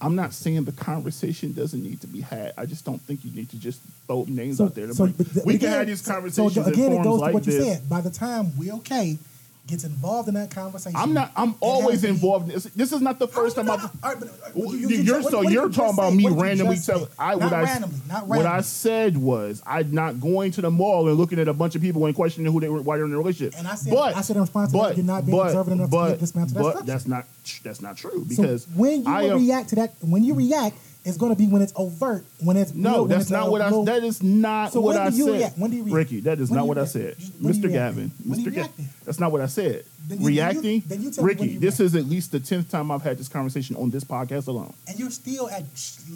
I'm 0.00 0.16
not 0.16 0.32
saying 0.32 0.64
the 0.64 0.72
conversation 0.72 1.52
doesn't 1.52 1.82
need 1.82 2.00
to 2.00 2.06
be 2.06 2.20
had. 2.20 2.52
I 2.58 2.66
just 2.66 2.84
don't 2.84 3.00
think 3.00 3.24
you 3.24 3.30
need 3.30 3.48
to 3.50 3.58
just 3.58 3.80
throw 4.06 4.24
names 4.28 4.56
So, 4.58 4.64
out 4.66 4.74
there. 4.74 4.86
To 4.88 4.94
so 4.94 5.04
bring- 5.04 5.14
but 5.16 5.32
th- 5.32 5.46
we 5.46 5.54
again, 5.54 5.70
can 5.70 5.78
have 5.78 5.86
these 5.86 6.02
conversations 6.02 6.54
So 6.54 6.62
in 6.62 6.72
again, 6.72 6.92
it 6.92 7.02
goes 7.04 7.20
like 7.20 7.30
to 7.30 7.34
what 7.34 7.46
you 7.46 7.52
this. 7.52 7.74
said. 7.78 7.88
By 7.88 8.00
the 8.00 8.10
time 8.10 8.56
we 8.58 8.72
okay 8.72 9.18
gets 9.66 9.84
involved 9.84 10.28
in 10.28 10.34
that 10.34 10.50
conversation, 10.50 10.94
I'm 10.98 11.14
not. 11.14 11.32
I'm 11.36 11.54
always 11.60 12.04
involved. 12.04 12.48
in 12.48 12.54
this. 12.54 12.64
This 12.64 12.92
is 12.92 13.00
not 13.00 13.18
the 13.18 13.26
first 13.26 13.56
time 13.56 13.70
I've. 13.70 13.82
no, 13.82 13.90
all 14.02 14.10
right, 14.10 14.20
but, 14.20 14.28
uh, 14.28 14.50
you- 14.70 14.76
you, 14.76 14.88
you 14.88 15.14
are 15.14 15.22
so 15.22 15.38
what- 15.38 15.52
you're 15.52 15.70
talking 15.70 15.94
about 15.94 16.12
me 16.14 16.24
What 16.24 16.30
did 16.30 16.36
you 16.36 16.42
randomly 16.42 16.76
telling. 16.78 17.06
I 17.18 17.34
what 17.36 17.52
I 17.52 17.78
what 18.24 18.44
I 18.46 18.60
said 18.60 19.16
was 19.16 19.62
I'm 19.66 19.90
not 19.92 20.20
going 20.20 20.50
to 20.52 20.60
the 20.60 20.70
mall 20.70 21.08
and 21.08 21.16
looking 21.16 21.38
at 21.38 21.48
a 21.48 21.54
bunch 21.54 21.74
of 21.76 21.80
people 21.82 22.04
and 22.06 22.14
questioning 22.14 22.52
who 22.52 22.60
they 22.60 22.68
were, 22.68 22.82
why 22.82 22.96
they're 22.98 23.06
in 23.06 23.12
a 23.14 23.16
relationship. 23.18 23.54
And 23.58 23.66
I 23.66 23.74
said- 23.74 23.92
but 23.92 24.14
I 24.16 24.20
said 24.20 24.36
in 24.36 24.42
response 24.42 24.70
to 24.72 24.76
that, 24.76 24.82
but, 24.82 24.96
you're 24.98 25.06
not 25.06 25.24
being 25.24 25.38
but, 25.38 25.46
observant 25.46 25.76
enough 25.80 25.90
to 25.90 25.96
but, 25.96 26.08
get 26.10 26.18
dismantled 26.20 26.56
that 26.56 26.62
But 26.62 26.70
structure. 26.70 26.86
that's 26.92 27.06
not 27.06 27.24
that's 27.62 27.80
not 27.80 27.96
true 27.96 28.24
because 28.28 28.64
so 28.64 28.70
when 28.74 29.02
you 29.04 29.10
I 29.12 29.32
react 29.32 29.70
to 29.70 29.76
that, 29.76 29.94
when 30.00 30.24
you 30.24 30.34
react, 30.34 30.76
it's 31.04 31.16
going 31.18 31.30
to 31.32 31.36
be 31.38 31.46
when 31.46 31.60
it's 31.62 31.72
overt, 31.76 32.24
when 32.40 32.56
it's 32.56 32.72
No, 32.72 32.90
real, 32.90 33.04
that's 33.06 33.28
not 33.30 33.50
what 33.50 33.60
I. 33.60 33.70
That 33.84 34.02
is 34.04 34.22
not 34.22 34.72
So 34.72 34.80
what 34.80 34.96
I 34.96 35.10
said. 35.10 35.26
react? 35.28 35.58
When 35.58 35.70
do 35.70 35.76
you 35.76 35.82
react? 35.84 35.96
Ricky, 35.96 36.20
that 36.20 36.40
is 36.40 36.50
not 36.50 36.62
you 36.62 36.66
what 36.68 36.78
I 36.78 36.84
said, 36.86 37.18
Just- 37.18 37.32
when 37.40 37.52
do 37.52 37.58
you 37.60 37.64
Mr. 37.68 37.72
Gavin. 37.72 38.12
then? 38.24 38.38
You 38.38 38.44
Mr. 38.50 38.54
Gavin. 38.54 38.88
That's 39.04 39.20
not 39.20 39.30
what 39.32 39.40
I 39.42 39.46
said. 39.46 39.84
Then 40.08 40.18
you- 40.20 40.24
then 40.24 40.34
you- 40.34 40.40
Reacting, 40.42 40.82
then 40.86 41.02
you 41.02 41.10
me 41.10 41.14
when 41.16 41.26
Ricky. 41.26 41.56
This 41.58 41.78
react. 41.78 41.80
is 41.80 41.94
at 41.94 42.06
least 42.08 42.32
the 42.32 42.40
tenth 42.40 42.70
time 42.70 42.90
I've 42.90 43.02
had 43.02 43.18
this 43.18 43.28
conversation 43.28 43.76
on 43.76 43.90
this 43.90 44.04
podcast 44.04 44.46
alone. 44.48 44.72
and 44.88 44.98
you're 44.98 45.10
still 45.10 45.48
at 45.50 45.64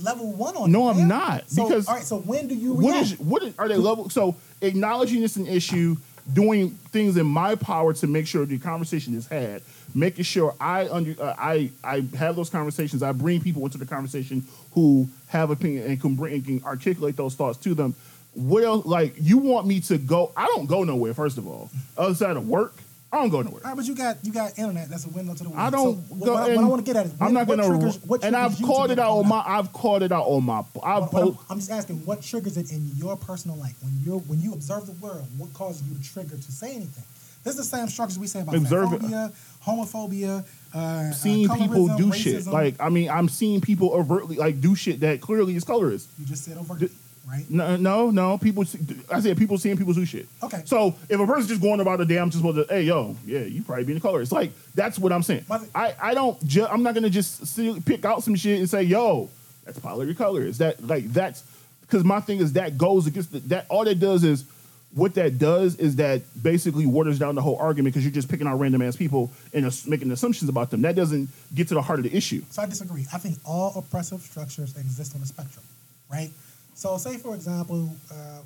level 0.02 0.32
one 0.32 0.56
on. 0.56 0.72
No, 0.72 0.88
I'm 0.88 1.06
not, 1.06 1.50
So, 1.50 1.66
because- 1.68 1.86
all 1.86 1.94
right, 1.94 2.04
so 2.04 2.18
when 2.18 2.48
do 2.48 2.54
you 2.54 2.72
What 2.74 2.92
react? 2.92 3.12
is 3.12 3.20
what 3.20 3.42
is, 3.42 3.54
are 3.58 3.68
they 3.68 3.76
level? 3.76 4.08
So 4.10 4.36
acknowledging 4.62 5.22
it's 5.22 5.36
an 5.36 5.46
issue, 5.46 5.96
doing 6.32 6.70
things 6.92 7.16
in 7.16 7.26
my 7.26 7.54
power 7.54 7.92
to 7.94 8.06
make 8.06 8.26
sure 8.26 8.44
the 8.46 8.58
conversation 8.58 9.14
is 9.14 9.26
had, 9.26 9.62
making 9.94 10.24
sure 10.24 10.54
I 10.60 10.88
under 10.88 11.14
uh, 11.22 11.34
I 11.38 11.70
I 11.84 12.04
have 12.16 12.36
those 12.36 12.50
conversations. 12.50 13.02
I 13.02 13.12
bring 13.12 13.40
people 13.40 13.64
into 13.64 13.78
the 13.78 13.86
conversation 13.86 14.44
who 14.72 15.08
have 15.28 15.50
opinion 15.50 15.86
and 15.90 16.00
can 16.00 16.14
bring 16.14 16.34
and 16.34 16.44
can 16.44 16.62
articulate 16.64 17.16
those 17.16 17.34
thoughts 17.34 17.58
to 17.58 17.74
them. 17.74 17.94
What 18.34 18.62
else? 18.64 18.86
Like 18.86 19.14
you 19.18 19.38
want 19.38 19.66
me 19.66 19.80
to 19.82 19.98
go? 19.98 20.32
I 20.36 20.46
don't 20.46 20.66
go 20.66 20.84
nowhere. 20.84 21.14
First 21.14 21.38
of 21.38 21.46
all, 21.46 21.70
other 21.96 22.14
side 22.14 22.36
of 22.36 22.46
work, 22.46 22.74
I 23.12 23.16
don't 23.16 23.30
go 23.30 23.40
nowhere. 23.42 23.62
All 23.64 23.70
right, 23.70 23.76
but 23.76 23.86
you 23.86 23.94
got 23.96 24.18
you 24.22 24.32
got 24.32 24.56
internet. 24.58 24.88
That's 24.90 25.06
a 25.06 25.08
window 25.08 25.34
to 25.34 25.42
the 25.42 25.48
world. 25.48 25.60
I 25.60 25.70
don't 25.70 26.06
So 26.08 26.14
go. 26.24 26.32
what, 26.34 26.50
I- 26.50 26.54
I 26.54 26.64
want 26.64 26.84
to 26.84 26.92
get 26.92 26.96
at 26.96 27.06
is 27.06 27.14
I'm 27.20 27.32
not 27.32 27.46
gonna. 27.48 27.66
triggers, 27.66 27.98
and 28.22 28.36
I've 28.36 28.60
called 28.62 28.90
it 28.90 28.98
out 28.98 29.16
on 29.18 29.26
my. 29.28 29.42
I've 29.44 29.72
called 29.72 30.02
it 30.02 30.12
out 30.12 30.26
on 30.26 30.44
my. 30.44 30.58
I've 30.82 31.04
What- 31.04 31.12
what 31.12 31.22
I'm, 31.24 31.36
I'm 31.50 31.58
just 31.58 31.70
asking, 31.70 32.04
what 32.04 32.22
triggers 32.22 32.56
it 32.58 32.70
in 32.70 32.90
your 32.94 33.16
personal 33.16 33.56
life 33.56 33.74
when 33.82 33.98
you're 34.04 34.18
when 34.20 34.40
you 34.40 34.52
observe 34.52 34.86
the 34.86 34.92
world? 34.92 35.26
What 35.38 35.52
causes 35.54 35.82
you 35.88 35.96
to 35.96 36.02
trigger 36.02 36.36
to 36.36 36.52
say 36.52 36.74
anything? 36.76 37.04
This 37.44 37.56
is 37.58 37.70
the 37.70 37.76
same 37.76 37.88
structures 37.88 38.18
we 38.18 38.26
say 38.26 38.40
about 38.40 38.56
Observe 38.56 38.92
it. 38.92 39.02
Homophobia, 39.66 40.44
uh, 40.74 41.10
seeing 41.12 41.50
uh, 41.50 41.54
people 41.54 41.96
do 41.96 42.12
shit. 42.12 42.46
Like 42.46 42.76
I 42.80 42.88
mean, 42.88 43.10
I'm 43.10 43.28
seeing 43.28 43.60
people 43.60 43.90
overtly 43.92 44.36
like 44.36 44.60
do 44.60 44.74
shit 44.74 45.00
that 45.00 45.20
clearly 45.20 45.56
is 45.56 45.64
colorist. 45.64 46.08
you 46.18 46.26
just 46.26 46.44
said 46.44 46.56
overtly, 46.56 46.90
right? 47.28 47.44
No, 47.50 47.76
no, 47.76 48.10
no. 48.10 48.38
People, 48.38 48.64
I 49.12 49.20
said 49.20 49.36
people 49.38 49.58
seeing 49.58 49.76
people 49.76 49.92
do 49.94 50.04
shit. 50.04 50.28
Okay. 50.42 50.62
So 50.64 50.94
if 51.08 51.18
a 51.20 51.26
person's 51.26 51.48
just 51.48 51.62
going 51.62 51.80
about 51.80 51.98
the 51.98 52.06
day, 52.06 52.18
I'm 52.18 52.30
just 52.30 52.42
supposed 52.42 52.68
to, 52.68 52.74
hey, 52.74 52.82
yo, 52.82 53.16
yeah, 53.26 53.40
you 53.40 53.62
probably 53.62 53.84
being 53.84 53.98
a 53.98 54.00
colorist. 54.00 54.32
Like 54.32 54.52
that's 54.74 54.98
what 54.98 55.12
I'm 55.12 55.22
saying. 55.22 55.44
I, 55.74 55.94
I 56.00 56.14
don't, 56.14 56.42
ju- 56.46 56.66
I'm 56.66 56.82
not 56.82 56.94
gonna 56.94 57.10
just 57.10 57.46
see, 57.46 57.80
pick 57.80 58.04
out 58.04 58.22
some 58.22 58.34
shit 58.34 58.58
and 58.58 58.68
say, 58.68 58.82
yo, 58.82 59.28
that's 59.64 59.78
probably 59.78 60.06
your 60.06 60.14
colorist. 60.14 60.58
That 60.60 60.86
like 60.86 61.12
that's 61.12 61.44
because 61.82 62.04
my 62.04 62.20
thing 62.20 62.38
is 62.38 62.52
that 62.54 62.76
goes 62.76 63.06
against 63.06 63.32
the, 63.32 63.40
that. 63.40 63.66
All 63.68 63.84
that 63.84 63.98
does 63.98 64.22
is 64.24 64.44
what 64.92 65.14
that 65.14 65.38
does 65.38 65.76
is 65.76 65.96
that 65.96 66.22
basically 66.42 66.86
waters 66.86 67.18
down 67.18 67.34
the 67.34 67.42
whole 67.42 67.56
argument 67.56 67.92
because 67.92 68.04
you're 68.04 68.12
just 68.12 68.28
picking 68.28 68.46
out 68.46 68.58
random 68.58 68.80
ass 68.82 68.96
people 68.96 69.30
and 69.52 69.66
ass- 69.66 69.86
making 69.86 70.10
assumptions 70.10 70.48
about 70.48 70.70
them. 70.70 70.82
That 70.82 70.96
doesn't 70.96 71.28
get 71.54 71.68
to 71.68 71.74
the 71.74 71.82
heart 71.82 71.98
of 71.98 72.04
the 72.04 72.16
issue. 72.16 72.42
So 72.50 72.62
I 72.62 72.66
disagree. 72.66 73.06
I 73.12 73.18
think 73.18 73.36
all 73.44 73.72
oppressive 73.76 74.22
structures 74.22 74.76
exist 74.76 75.14
on 75.14 75.20
the 75.20 75.26
spectrum, 75.26 75.64
right? 76.10 76.30
So, 76.74 76.96
say 76.96 77.18
for 77.18 77.34
example, 77.34 77.94
uh, 78.10 78.40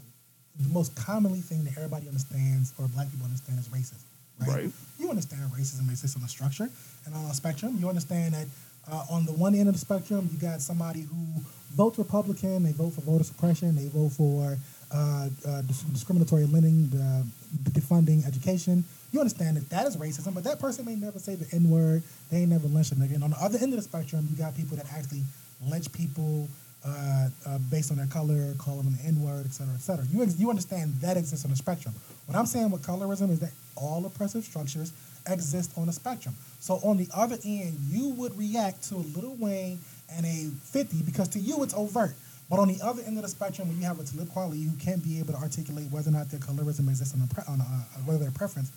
the 0.59 0.68
most 0.68 0.95
commonly 0.97 1.40
thing 1.40 1.64
that 1.64 1.76
everybody 1.76 2.09
understands 2.09 2.72
or 2.78 2.88
Black 2.88 3.11
people 3.11 3.26
understand 3.26 3.59
is 3.59 3.68
racism, 3.68 4.03
right? 4.40 4.64
Right. 4.64 4.72
You 4.99 5.11
understand 5.11 5.43
racism 5.53 5.88
exists 5.90 6.16
on 6.16 6.22
the 6.22 6.28
structure 6.28 6.68
and 7.07 7.14
on 7.14 7.24
a 7.26 7.34
spectrum. 7.34 7.76
You 7.78 7.88
understand 7.88 8.34
that 8.34 8.47
uh, 8.90 9.05
on 9.11 9.26
the 9.26 9.32
one 9.32 9.55
end 9.55 9.68
of 9.68 9.74
the 9.74 9.80
spectrum, 9.80 10.28
you 10.32 10.38
got 10.38 10.61
somebody 10.61 11.03
who 11.03 11.43
votes 11.74 11.99
Republican, 11.99 12.64
they 12.64 12.72
vote 12.72 12.90
for 12.90 13.01
voter 13.03 13.24
suppression, 13.24 13.74
they 13.76 13.88
vote 13.88 14.11
for 14.11 14.57
uh, 14.93 15.28
uh, 15.47 15.62
dis- 15.62 15.82
discriminatory 15.82 16.45
lending, 16.47 16.90
uh, 17.01 17.22
defunding 17.70 18.26
education. 18.26 18.84
You 19.12 19.20
understand 19.20 19.57
that 19.57 19.68
that 19.70 19.86
is 19.86 19.97
racism, 19.97 20.34
but 20.34 20.45
that 20.45 20.59
person 20.61 20.84
may 20.84 20.95
never 20.95 21.18
say 21.18 21.34
the 21.34 21.47
N 21.55 21.68
word. 21.70 22.03
They 22.30 22.38
ain't 22.38 22.51
never 22.51 22.68
lynched 22.68 22.93
a 22.93 22.95
nigga. 22.95 23.14
And 23.14 23.24
on 23.24 23.30
the 23.30 23.38
other 23.40 23.59
end 23.59 23.72
of 23.72 23.76
the 23.76 23.82
spectrum, 23.82 24.26
you 24.30 24.36
got 24.36 24.57
people 24.57 24.76
that 24.76 24.86
actually 24.93 25.22
lynch 25.66 25.93
people 25.93 26.49
uh, 26.84 27.28
uh, 27.47 27.59
based 27.70 27.90
on 27.90 27.97
their 27.97 28.07
color, 28.07 28.55
call 28.59 28.76
them 28.76 28.95
the 28.97 29.05
N 29.07 29.20
word, 29.22 29.47
et 29.47 29.53
cetera, 29.53 29.74
et 29.74 29.80
cetera. 29.80 30.05
You, 30.07 30.22
ex- 30.22 30.38
you 30.38 30.51
understand 30.51 30.95
that 31.01 31.16
exists 31.16 31.45
on 31.45 31.51
the 31.51 31.57
spectrum. 31.57 31.95
What 32.26 32.36
I'm 32.36 32.47
saying 32.47 32.70
with 32.70 32.82
colorism 32.82 33.30
is 33.30 33.40
that 33.40 33.53
all 33.76 34.05
oppressive 34.05 34.45
structures 34.45 34.93
exist 35.28 35.72
on 35.76 35.86
the 35.86 35.93
spectrum. 35.93 36.34
So 36.61 36.74
on 36.82 36.97
the 36.97 37.07
other 37.14 37.38
end, 37.45 37.78
you 37.88 38.09
would 38.11 38.36
react 38.36 38.88
to 38.88 38.97
a 38.97 39.05
Lil 39.16 39.36
Wayne 39.38 39.78
and 40.11 40.26
a 40.26 40.51
50 40.66 41.03
because 41.03 41.28
to 41.28 41.38
you 41.38 41.62
it's 41.62 41.74
overt. 41.74 42.14
But 42.53 42.61
on 42.61 42.68
the 42.68 42.78
other 42.84 43.00
end 43.07 43.16
of 43.16 43.22
the 43.22 43.30
spectrum, 43.30 43.66
when 43.68 43.78
you 43.78 43.84
have 43.86 43.98
a 43.98 44.05
Talib 44.05 44.28
Kweli 44.28 44.68
who 44.68 44.76
can't 44.76 45.03
be 45.03 45.18
able 45.18 45.32
to 45.32 45.38
articulate 45.38 45.90
whether 45.90 46.11
or 46.11 46.12
not 46.12 46.30
their 46.30 46.38
colorism 46.38 46.86
exists 46.90 47.14
on, 47.14 47.26
pre- 47.26 47.44
on 47.48 47.61
a, 47.61 47.64
uh, 47.64 48.00
whether 48.05 48.18
their 48.18 48.30
preference 48.30 48.70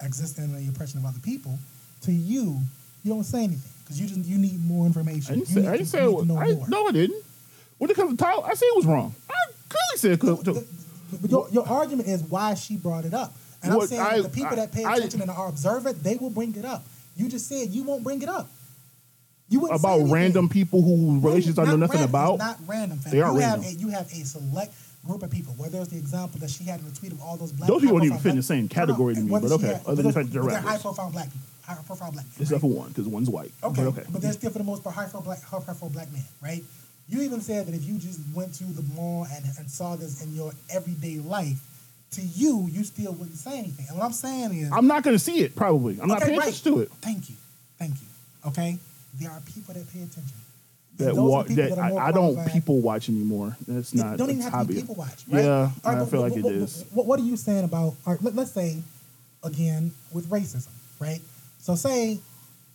exists 0.00 0.38
in 0.38 0.50
the 0.56 0.66
oppression 0.72 0.98
of 0.98 1.04
other 1.04 1.18
people, 1.20 1.58
to 2.04 2.10
you, 2.10 2.58
you 3.04 3.12
don't 3.12 3.24
say 3.24 3.44
anything 3.44 3.70
because 3.84 4.00
you 4.00 4.08
just 4.08 4.24
you 4.24 4.38
need 4.38 4.64
more 4.64 4.86
information. 4.86 5.34
I 5.34 5.34
didn't 5.40 5.48
You 5.50 5.62
say, 5.62 5.68
I 5.68 5.72
didn't 5.72 5.88
say 5.88 6.02
you 6.04 6.08
it 6.08 6.26
was, 6.26 6.26
to 6.26 6.64
I, 6.64 6.68
no, 6.70 6.86
I 6.86 6.92
didn't. 6.92 7.22
When 7.76 7.90
it 7.90 7.96
comes 7.96 8.12
to 8.12 8.16
Tyler, 8.16 8.44
I 8.46 8.54
said 8.54 8.64
it 8.64 8.76
was 8.76 8.86
wrong. 8.86 9.14
I 9.28 9.34
clearly 9.68 9.96
said 9.98 10.12
it 10.12 10.20
could. 10.20 10.44
too. 10.46 10.64
But 11.20 11.30
your, 11.30 11.48
your 11.50 11.68
argument 11.68 12.08
is 12.08 12.22
why 12.22 12.54
she 12.54 12.78
brought 12.78 13.04
it 13.04 13.12
up. 13.12 13.34
And 13.62 13.74
I'm 13.74 13.86
saying 13.86 14.00
I- 14.00 14.22
the 14.22 14.30
people 14.30 14.56
that 14.56 14.72
pay 14.72 14.84
attention 14.84 15.20
and 15.20 15.30
are 15.30 15.50
observant, 15.50 16.02
they 16.02 16.16
will 16.16 16.30
bring 16.30 16.56
it 16.56 16.64
up. 16.64 16.82
You 17.14 17.28
just 17.28 17.46
said 17.46 17.68
you 17.68 17.82
won't 17.82 18.02
bring 18.04 18.22
it 18.22 18.28
up. 18.30 18.48
You 19.50 19.66
about 19.68 20.08
random 20.10 20.48
people 20.48 20.82
who 20.82 21.20
relations 21.20 21.58
I 21.58 21.64
know 21.64 21.76
nothing 21.76 22.00
random, 22.00 22.10
about. 22.10 22.38
Not 22.38 22.58
random. 22.66 22.98
Fam. 22.98 23.12
They 23.12 23.20
are 23.22 23.32
you 23.32 23.38
random. 23.38 23.62
Have 23.62 23.72
a, 23.72 23.76
you 23.76 23.88
have 23.88 24.06
a 24.12 24.24
select 24.24 24.74
group 25.06 25.22
of 25.22 25.30
people. 25.30 25.54
Whether 25.54 25.78
it's 25.80 25.88
the 25.88 25.96
example 25.96 26.38
that 26.40 26.50
she 26.50 26.64
had 26.64 26.80
in 26.80 26.86
the 26.86 26.94
tweet 26.94 27.12
of 27.12 27.22
all 27.22 27.36
those 27.36 27.52
black. 27.52 27.68
Those 27.68 27.80
people 27.80 27.96
don't 27.98 28.06
even 28.06 28.18
fit 28.18 28.30
in 28.30 28.36
the 28.36 28.42
same 28.42 28.58
No, 28.58 28.62
no, 28.64 28.68
category 28.74 29.14
to 29.14 29.20
me, 29.20 29.30
but 29.30 29.44
okay, 29.44 29.66
had- 29.68 29.86
other 29.86 29.96
than 29.96 30.06
the 30.06 30.12
fact 30.12 30.26
that 30.26 30.32
they're 30.34 30.42
rappers. 30.42 30.68
high 30.68 30.78
profile 30.78 31.10
black 31.10 31.26
people. 31.26 31.40
High 31.62 31.74
profile 31.86 32.12
black. 32.12 32.24
Except 32.38 32.50
right? 32.52 32.60
for 32.60 32.70
one, 32.70 32.88
because 32.88 33.06
one's 33.06 33.30
white. 33.30 33.52
Okay, 33.62 33.82
But 33.84 33.88
okay. 33.88 34.04
but 34.10 34.20
they're 34.22 34.32
still 34.32 34.50
for 34.50 34.58
the 34.58 34.64
most 34.64 34.82
part 34.84 34.94
high 34.96 35.04
profile 35.04 35.22
black, 35.22 35.42
high 35.42 35.60
profile 35.60 35.88
black 35.90 36.12
men, 36.12 36.24
right? 36.42 36.62
You 37.08 37.22
even 37.22 37.40
said 37.40 37.66
that 37.66 37.74
if 37.74 37.84
you 37.84 37.94
just 37.98 38.20
went 38.34 38.52
to 38.56 38.64
the 38.64 38.82
mall 38.94 39.26
and, 39.32 39.44
and 39.58 39.70
saw 39.70 39.96
this 39.96 40.22
in 40.22 40.34
your 40.34 40.52
everyday 40.70 41.18
life, 41.18 41.58
to 42.12 42.22
you, 42.22 42.68
you 42.70 42.84
still 42.84 43.12
wouldn't 43.12 43.36
say 43.36 43.58
anything. 43.58 43.86
And 43.88 43.98
what 43.98 44.04
I'm 44.04 44.12
saying 44.12 44.52
is, 44.54 44.70
I'm 44.72 44.86
not 44.86 45.02
going 45.02 45.14
to 45.16 45.22
see 45.22 45.40
it, 45.40 45.54
probably. 45.56 45.98
I'm 46.00 46.08
not 46.08 46.18
Okay, 46.18 46.26
paying 46.28 46.38
right. 46.38 46.48
attention 46.48 46.74
to 46.74 46.80
it. 46.80 46.90
Thank 47.00 47.28
you, 47.30 47.36
thank 47.78 47.92
you. 47.94 48.06
Okay, 48.46 48.78
there 49.20 49.30
are 49.30 49.40
people 49.40 49.74
that 49.74 49.88
pay 49.92 50.00
attention. 50.02 50.36
That, 50.98 51.14
wa- 51.14 51.44
people 51.44 51.68
that 51.68 51.78
I, 51.78 52.08
I 52.08 52.12
don't 52.12 52.44
people 52.50 52.80
watch 52.80 53.08
anymore. 53.08 53.56
That's 53.68 53.94
not. 53.94 54.14
It 54.14 54.16
don't 54.16 54.30
even 54.30 54.42
have 54.42 54.50
to 54.52 54.56
hobby. 54.58 54.74
be 54.74 54.80
people 54.80 54.96
watch, 54.96 55.22
right? 55.28 55.44
Yeah, 55.44 55.62
right, 55.62 55.70
I 55.84 55.94
but 56.00 56.06
feel 56.06 56.22
what- 56.22 56.30
like 56.30 56.38
it 56.38 56.44
what, 56.44 56.52
is. 56.54 56.84
What, 56.92 57.06
what 57.06 57.20
are 57.20 57.22
you 57.22 57.36
saying 57.36 57.64
about? 57.64 57.94
Right, 58.04 58.20
let, 58.22 58.34
let's 58.34 58.50
say 58.50 58.82
again 59.44 59.92
with 60.12 60.26
racism, 60.28 60.68
right? 60.98 61.20
So 61.60 61.76
say 61.76 62.18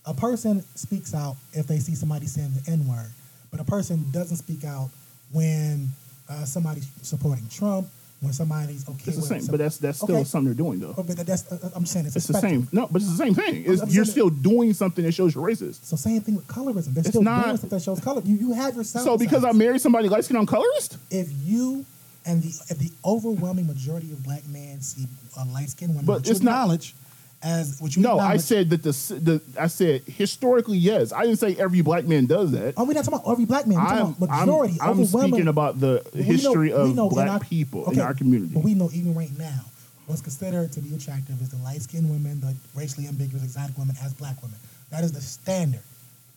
a 0.06 0.14
person 0.14 0.64
speaks 0.76 1.14
out 1.14 1.36
if 1.52 1.68
they 1.68 1.80
see 1.80 1.96
somebody 1.96 2.26
saying 2.26 2.52
the 2.64 2.72
N 2.72 2.88
word, 2.88 3.12
but 3.52 3.60
a 3.60 3.66
person 3.66 4.06
doesn't 4.12 4.38
speak 4.38 4.64
out 4.64 4.90
when 5.34 5.90
uh, 6.30 6.46
somebody's 6.46 6.90
supporting 7.02 7.48
Trump, 7.50 7.88
when 8.24 8.34
somebody's 8.34 8.88
okay. 8.88 9.04
It's 9.08 9.18
the 9.18 9.22
same, 9.22 9.46
but 9.48 9.58
that's 9.58 9.78
that's 9.78 10.00
still 10.00 10.16
Okay. 10.16 10.24
something 10.24 10.46
they're 10.46 10.54
doing 10.66 10.80
though. 10.80 10.96
Oh, 10.98 11.04
but 11.04 11.18
that's 11.18 11.52
uh, 11.52 11.70
I'm 11.76 11.86
saying 11.86 12.06
it's, 12.08 12.16
It's 12.16 12.28
the 12.28 12.34
same. 12.40 12.68
No, 12.72 12.88
but 12.90 13.02
it's 13.02 13.12
the 13.12 13.18
same 13.18 13.34
thing. 13.36 13.68
I'm 13.70 13.90
you're 13.90 14.06
still 14.06 14.30
doing 14.30 14.74
something 14.74 15.04
that 15.06 15.12
shows 15.14 15.36
you're 15.36 15.46
racist. 15.48 15.84
So 15.86 15.96
same 15.96 16.22
thing 16.22 16.36
with 16.36 16.48
colorism. 16.48 16.94
They're 16.94 17.02
It's 17.02 17.10
still 17.10 17.22
not- 17.22 17.46
doing 17.46 17.58
stuff 17.58 17.70
that 17.70 17.82
shows 17.82 18.00
color. 18.00 18.22
You 18.26 18.36
you 18.38 18.54
have 18.54 18.76
yourself. 18.76 19.06
So 19.06 19.18
because 19.18 19.44
I 19.44 19.52
married 19.52 19.82
somebody 19.82 20.10
light 20.10 20.24
skinned, 20.26 20.40
I'm 20.40 20.46
colorist. 20.46 20.98
if 21.12 21.28
you 21.44 21.86
and 22.26 22.42
the 22.42 22.50
if 22.70 22.78
the 22.80 22.92
overwhelming 23.04 23.68
majority 23.68 24.12
of 24.14 24.24
black 24.24 24.48
men 24.48 24.80
see 24.82 25.08
a 25.38 25.46
light 25.46 25.70
skinned 25.70 25.92
woman, 25.96 26.06
But 26.06 26.28
it's 26.28 26.40
not- 26.42 26.52
acknowledge 26.52 26.96
as 27.44 27.80
what 27.82 27.96
you 27.96 28.02
No, 28.02 28.18
I 28.20 28.38
said 28.38 28.70
that 28.70 28.84
the 28.84 28.92
the 28.92 29.42
I 29.60 29.68
said 29.68 30.02
historically 30.08 30.78
yes. 30.78 31.12
I 31.12 31.24
didn't 31.24 31.40
say 31.40 31.56
every 31.56 31.82
black 31.82 32.06
man 32.06 32.26
does 32.26 32.52
that. 32.52 32.74
Oh, 32.78 32.86
we're 32.86 32.94
not 32.94 33.04
talking 33.06 33.20
about 33.20 33.32
every 33.32 33.46
black 33.46 33.68
man. 33.68 33.78
We're 33.78 33.84
I'm, 33.84 33.98
talking 33.98 34.16
about 34.24 34.30
I'm, 34.34 34.40
majority. 34.48 34.78
I'm 34.82 34.90
overwhelming. 35.02 35.32
speaking 35.34 35.48
about 35.50 35.80
the 35.80 36.02
We 36.14 36.20
know- 36.22 36.26
history 36.26 36.68
we 36.70 36.74
of 36.74 36.96
know 36.96 37.10
black 37.10 37.30
our- 37.30 37.40
people 37.40 37.90
in 37.92 38.00
our 38.00 38.14
community. 38.14 38.54
But 38.54 38.64
we 38.64 38.74
know 38.74 38.90
even 38.94 39.14
right 39.14 39.36
now, 39.38 39.62
what's 40.08 40.22
considered 40.22 40.72
to 40.74 40.80
be 40.82 40.96
attractive 40.96 41.42
is 41.42 41.50
the 41.50 41.58
light 41.58 41.82
skinned 41.82 42.10
women, 42.10 42.40
the 42.40 42.56
racially 42.76 43.08
ambiguous 43.08 43.44
exotic 43.44 43.78
women 43.78 43.96
as 44.04 44.14
black 44.14 44.42
women. 44.42 44.58
That 44.92 45.04
is 45.04 45.12
the 45.12 45.22
standard. 45.22 45.82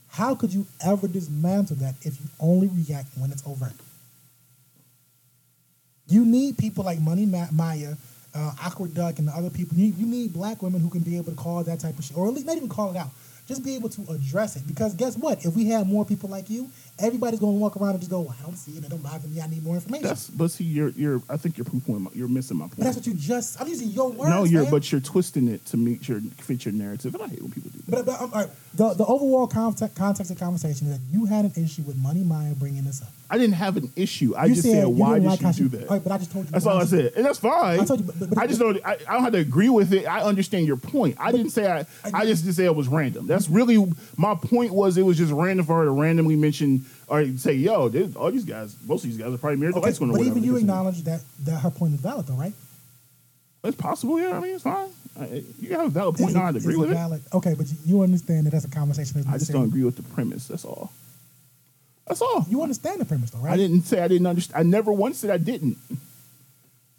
How 0.09 0.35
could 0.35 0.53
you 0.53 0.67
ever 0.85 1.07
dismantle 1.09 1.77
that 1.77 1.95
if 2.03 2.19
you 2.21 2.27
only 2.41 2.69
react 2.69 3.09
when 3.19 3.31
it's 3.31 3.43
overt? 3.47 3.75
You 6.09 6.25
need 6.25 6.57
people 6.57 6.85
like 6.85 7.01
Money 7.01 7.27
Ma- 7.27 7.49
Maya, 7.53 7.95
uh, 8.37 8.53
Awkward 8.65 8.95
Duck, 8.95 9.19
and 9.19 9.29
the 9.29 9.33
other 9.33 9.51
people. 9.51 9.77
You, 9.77 9.93
you 9.97 10.07
need 10.07 10.33
black 10.33 10.63
women 10.63 10.81
who 10.81 10.91
can 10.91 11.01
be 11.01 11.17
able 11.17 11.33
to 11.33 11.37
call 11.37 11.65
that 11.65 11.81
type 11.81 11.99
of 11.99 12.05
shit, 12.05 12.17
or 12.17 12.29
at 12.29 12.35
least 12.35 12.47
not 12.47 12.57
even 12.57 12.69
call 12.69 12.91
it 12.91 12.97
out. 12.97 13.11
Just 13.49 13.65
be 13.65 13.77
able 13.77 13.89
to 13.91 14.03
address 14.11 14.57
it. 14.57 14.67
Because 14.67 14.95
guess 14.95 15.17
what? 15.17 15.45
If 15.45 15.55
we 15.55 15.67
had 15.69 15.87
more 15.87 16.05
people 16.05 16.29
like 16.29 16.51
you, 16.51 16.69
everybody's 16.99 17.41
going 17.41 17.55
to 17.57 17.61
walk 17.61 17.77
around 17.77 17.91
and 17.91 18.01
just 18.01 18.11
go, 18.11 18.21
well, 18.21 18.35
I 18.41 18.43
don't 18.45 18.57
see 18.57 18.73
it. 18.73 18.85
It 18.85 18.89
don't 18.91 19.03
bother 19.03 19.29
me. 19.29 19.41
I 19.41 19.47
need 19.47 19.63
more 19.63 19.75
information. 19.75 20.07
That's 20.07 20.29
but 20.31 20.51
see, 20.51 20.65
you're 20.65 20.91
you're. 20.91 21.23
I 21.29 21.37
think 21.37 21.59
you're 21.59 21.65
poo-pooing 21.65 22.01
my- 22.01 22.11
You're 22.15 22.29
missing 22.29 22.57
my 22.57 22.65
point. 22.65 22.77
but 22.79 22.85
that's 22.85 22.97
what 22.97 23.07
you 23.07 23.15
just, 23.15 23.61
I'm 23.61 23.69
using 23.69 23.89
your 23.89 24.11
words. 24.11 24.31
no, 24.31 24.45
you're 24.45 24.63
man. 24.63 24.71
but 24.71 24.91
you're 24.91 25.01
twisting 25.01 25.49
it 25.49 25.65
to 25.67 25.77
meet 25.77 26.09
your 26.09 26.21
fit 26.39 26.65
your 26.65 26.73
narrative, 26.73 27.15
and 27.15 27.23
I 27.23 27.29
hate 27.29 27.43
when 27.43 27.51
people 27.53 27.71
do 27.71 27.79
that. 27.87 27.91
But, 27.91 28.07
but 28.07 28.21
um, 28.21 28.33
all 28.33 28.41
right, 28.43 28.51
the, 28.75 28.95
the 28.95 29.05
overall 29.07 29.47
context, 29.47 29.97
context 29.97 30.31
of 30.33 30.39
conversation 30.39 30.89
is 30.89 30.99
that 30.99 31.05
you 31.11 31.27
had 31.27 31.45
an 31.45 31.53
issue 31.57 31.83
with 31.83 31.97
Money 31.97 32.23
Maya 32.23 32.55
bringing 32.55 32.85
this 32.85 33.03
up. 33.03 33.09
I 33.29 33.39
didn't 33.39 33.55
have 33.57 33.77
an 33.77 33.93
issue. 33.97 34.35
I 34.37 34.45
You 34.47 34.55
just 34.55 34.69
said 34.69 34.85
said, 34.85 34.87
why 34.87 35.15
didn't 35.15 35.43
like 35.43 35.55
she 35.55 35.63
do 35.63 35.69
that? 35.71 35.89
all 35.89 35.97
right, 35.97 36.03
but 36.05 36.13
I 36.13 36.19
just 36.19 36.31
told 36.31 36.45
you 36.47 36.53
That's 36.53 36.65
all 36.65 36.79
I 36.79 36.85
said, 36.85 37.13
and 37.17 37.25
that's 37.27 37.41
fine. 37.41 37.81
I 37.81 37.85
told 37.85 38.01
you, 38.01 38.07
but- 38.07 38.19
but- 38.21 38.31
but- 38.31 38.39
I 38.39 38.47
just 38.47 38.61
don't. 38.61 38.79
I, 38.87 38.93
I 39.09 39.13
don't 39.15 39.23
have 39.25 39.33
to 39.33 39.39
agree 39.39 39.69
with 39.69 39.93
it. 39.93 40.07
I 40.07 40.23
understand 40.23 40.67
your 40.67 40.77
point. 40.77 41.17
I 41.19 41.33
didn't 41.33 41.51
say 41.51 41.71
I. 41.71 41.85
I, 42.15 42.25
just 42.25 42.45
didn't 42.45 42.55
say 42.57 42.65
it 42.65 42.75
was 42.77 42.87
random. 42.89 43.27
That's 43.27 43.49
really 43.51 43.93
my 44.17 44.35
point. 44.37 44.73
Was 44.73 44.97
it 44.97 45.03
was 45.03 45.17
just 45.19 45.33
random 45.33 45.67
for 45.67 45.77
her 45.79 45.85
to 45.85 45.91
randomly 45.91 46.37
mention 46.37 46.86
or 47.09 47.25
say, 47.37 47.55
"Yo, 47.55 47.89
this- 47.89 48.15
all 48.17 48.31
these 48.31 48.45
guys, 48.45 48.77
most 48.87 49.05
of 49.05 49.11
these 49.11 49.19
guys 49.19 49.33
are 49.33 49.39
probably 49.39 49.59
married 49.59 49.75
to 49.75 49.81
Okay, 49.81 49.93
skin 49.93 50.09
or 50.11 50.13
but 50.13 50.19
whatever." 50.19 50.39
even 50.39 50.45
you 50.45 50.57
acknowledge 50.57 51.03
that, 51.05 51.23
that 51.45 51.61
her 51.61 51.71
point 51.71 51.95
is 51.95 52.01
valid, 52.01 52.27
though, 52.27 52.35
right? 52.35 52.55
It's 53.65 53.77
possible. 53.77 54.21
Yeah, 54.21 54.37
I 54.37 54.41
mean, 54.41 54.55
it's 54.55 54.63
fine. 54.63 54.89
You 55.61 55.71
have 55.71 55.87
a 55.87 55.89
valid 55.89 56.15
Is 56.17 56.21
point. 56.21 56.37
it- 56.37 56.39
to 56.39 56.59
agree 56.59 56.75
it 56.75 56.79
with 56.79 56.93
it. 56.93 57.23
Okay, 57.35 57.55
but 57.55 57.67
you, 57.85 58.03
understand 58.03 58.47
that 58.47 58.51
that's 58.51 58.65
a 58.65 58.71
conversation. 58.71 59.15
That's 59.23 59.27
I 59.35 59.39
just 59.39 59.51
don't 59.51 59.65
agree 59.65 59.83
with 59.85 59.97
the 59.97 60.03
premise. 60.03 60.47
That's 60.49 60.65
all. 60.65 60.93
That's 62.07 62.21
all. 62.23 62.47
You 62.49 62.63
understand 62.63 63.01
the 63.01 63.05
premise, 63.05 63.31
though, 63.31 63.41
right? 63.41 63.55
I 63.55 63.57
didn't 63.57 63.83
say 63.83 64.01
I 64.01 64.09
didn't 64.09 64.27
understand. 64.27 64.61
I 64.61 64.63
never 64.69 64.93
once 64.93 65.19
said 65.19 65.31
I 65.31 65.39
didn't. 65.39 65.79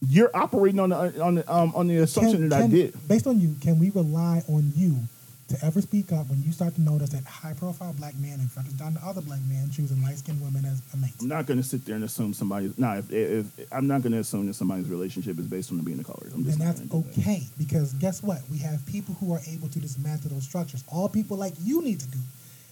You're 0.02 0.36
operating 0.36 0.80
on 0.80 0.90
the 0.90 1.22
on 1.24 1.36
the 1.36 1.54
um, 1.54 1.74
on 1.76 1.88
the 1.88 1.98
assumption 1.98 2.50
that 2.50 2.62
I 2.62 2.68
did. 2.68 3.08
Based 3.08 3.26
on 3.28 3.40
you, 3.40 3.56
can 3.62 3.80
we 3.80 3.90
rely 3.90 4.44
on 4.48 4.72
you 4.76 5.00
to 5.48 5.66
ever 5.66 5.82
speak 5.82 6.12
up 6.12 6.30
when 6.30 6.42
you 6.44 6.52
start 6.52 6.76
to 6.76 6.82
notice 6.82 7.10
that 7.12 7.24
high-profile 7.24 7.94
black 7.94 8.16
men 8.20 8.40
and 8.40 8.52
filters 8.52 8.74
down 8.74 8.94
to 8.94 9.00
other 9.06 9.22
black 9.22 9.40
men 9.48 9.70
choosing 9.72 10.02
light-skinned 10.04 10.42
women 10.42 10.66
as 10.66 10.82
a 10.94 10.98
mate? 10.98 11.12
I'm 11.22 11.28
not 11.28 11.46
going 11.46 11.58
to 11.58 11.64
sit 11.64 11.86
there 11.86 11.96
and 11.96 12.04
assume 12.04 12.34
somebody's. 12.34 12.78
No, 12.78 12.94
if, 12.98 13.12
if, 13.12 13.60
if 13.60 13.74
I'm 13.74 13.88
not 13.88 14.02
going 14.02 14.12
to 14.14 14.20
assume 14.20 14.48
that 14.48 14.56
somebody's 14.56 14.90
relationship 14.90 15.40
is 15.40 15.48
based 15.48 15.72
on 15.72 15.78
them 15.78 15.86
being 15.86 16.00
a 16.00 16.04
color. 16.04 16.28
I'm 16.34 16.44
just 16.44 16.60
And 16.60 16.68
that's 16.68 16.82
gonna 16.82 17.04
that. 17.04 17.20
okay 17.20 17.44
because 17.58 17.94
guess 17.94 18.22
what? 18.22 18.40
We 18.52 18.58
have 18.60 18.86
people 18.86 19.16
who 19.16 19.34
are 19.34 19.42
able 19.48 19.70
to 19.70 19.80
dismantle 19.80 20.32
those 20.32 20.44
structures. 20.44 20.84
All 20.88 21.08
people 21.10 21.38
like 21.38 21.54
you 21.62 21.82
need 21.82 22.00
to 22.02 22.08
do 22.08 22.20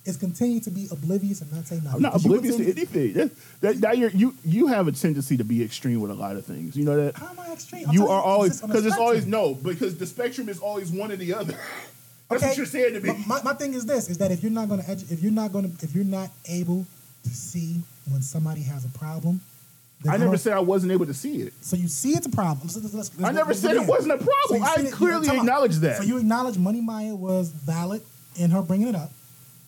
is 0.05 0.17
continue 0.17 0.59
to 0.59 0.69
be 0.69 0.87
oblivious 0.91 1.41
and 1.41 1.51
not 1.51 1.65
say 1.65 1.75
nothing. 1.77 1.93
I'm 1.93 2.01
not 2.01 2.15
oblivious 2.15 2.57
to 2.57 2.63
anything. 2.69 3.13
That, 3.13 3.31
that, 3.61 3.81
that 3.81 3.97
you're, 3.97 4.11
you 4.11 4.35
you 4.43 4.67
have 4.67 4.87
a 4.87 4.91
tendency 4.91 5.37
to 5.37 5.43
be 5.43 5.63
extreme 5.63 5.99
with 5.99 6.11
a 6.11 6.15
lot 6.15 6.35
of 6.35 6.45
things. 6.45 6.77
You 6.77 6.85
know 6.85 6.95
that. 6.97 7.15
How 7.15 7.29
am 7.29 7.39
I 7.39 7.51
extreme? 7.53 7.87
I'm 7.89 7.93
You 7.93 8.07
are 8.07 8.21
always 8.21 8.51
just 8.53 8.63
on 8.63 8.69
the 8.69 8.73
because 8.73 8.85
it's 8.85 8.97
always 8.97 9.25
no 9.25 9.55
because 9.55 9.97
the 9.97 10.05
spectrum 10.05 10.49
is 10.49 10.59
always 10.59 10.91
one 10.91 11.11
or 11.11 11.15
the 11.15 11.33
other. 11.33 11.57
That's 12.29 12.43
what 12.43 12.57
you're 12.57 12.65
saying 12.65 12.93
to 12.95 12.99
me. 13.01 13.23
My, 13.27 13.41
my 13.43 13.53
thing 13.53 13.73
is 13.73 13.85
this: 13.85 14.09
is 14.09 14.17
that 14.17 14.31
if 14.31 14.41
you're 14.41 14.51
not 14.51 14.67
going 14.69 14.81
to, 14.81 14.87
edu- 14.87 15.11
if 15.11 15.21
you're 15.21 15.31
not 15.31 15.51
to, 15.53 15.71
if 15.81 15.93
you're 15.95 16.03
not 16.03 16.29
able 16.47 16.85
to 17.23 17.29
see 17.29 17.81
when 18.09 18.21
somebody 18.21 18.61
has 18.63 18.83
a 18.85 18.89
problem, 18.89 19.41
then 20.03 20.13
I 20.13 20.17
never 20.17 20.37
said 20.37 20.53
I 20.53 20.59
wasn't 20.59 20.91
able 20.91 21.05
to 21.05 21.13
see 21.13 21.41
it. 21.41 21.53
So 21.61 21.75
you 21.75 21.87
see 21.87 22.11
it's 22.11 22.25
a 22.25 22.29
problem. 22.31 22.67
So 22.69 22.79
let's- 22.79 22.93
let's- 22.93 23.11
I 23.19 23.21
let's- 23.23 23.35
never 23.35 23.47
let's 23.49 23.59
said 23.61 23.75
it 23.75 23.87
wasn't 23.87 24.13
a 24.13 24.17
problem. 24.17 24.59
So 24.59 24.63
I 24.63 24.81
that- 24.83 24.91
clearly 24.91 25.27
time 25.27 25.37
out. 25.37 25.41
acknowledge 25.43 25.75
that. 25.77 25.97
So 25.97 26.03
you 26.03 26.17
acknowledge 26.17 26.57
Money 26.57 26.81
Maya 26.81 27.15
was 27.15 27.49
valid 27.49 28.01
in 28.35 28.49
her 28.51 28.61
bringing 28.61 28.87
it 28.89 28.95
up, 28.95 29.11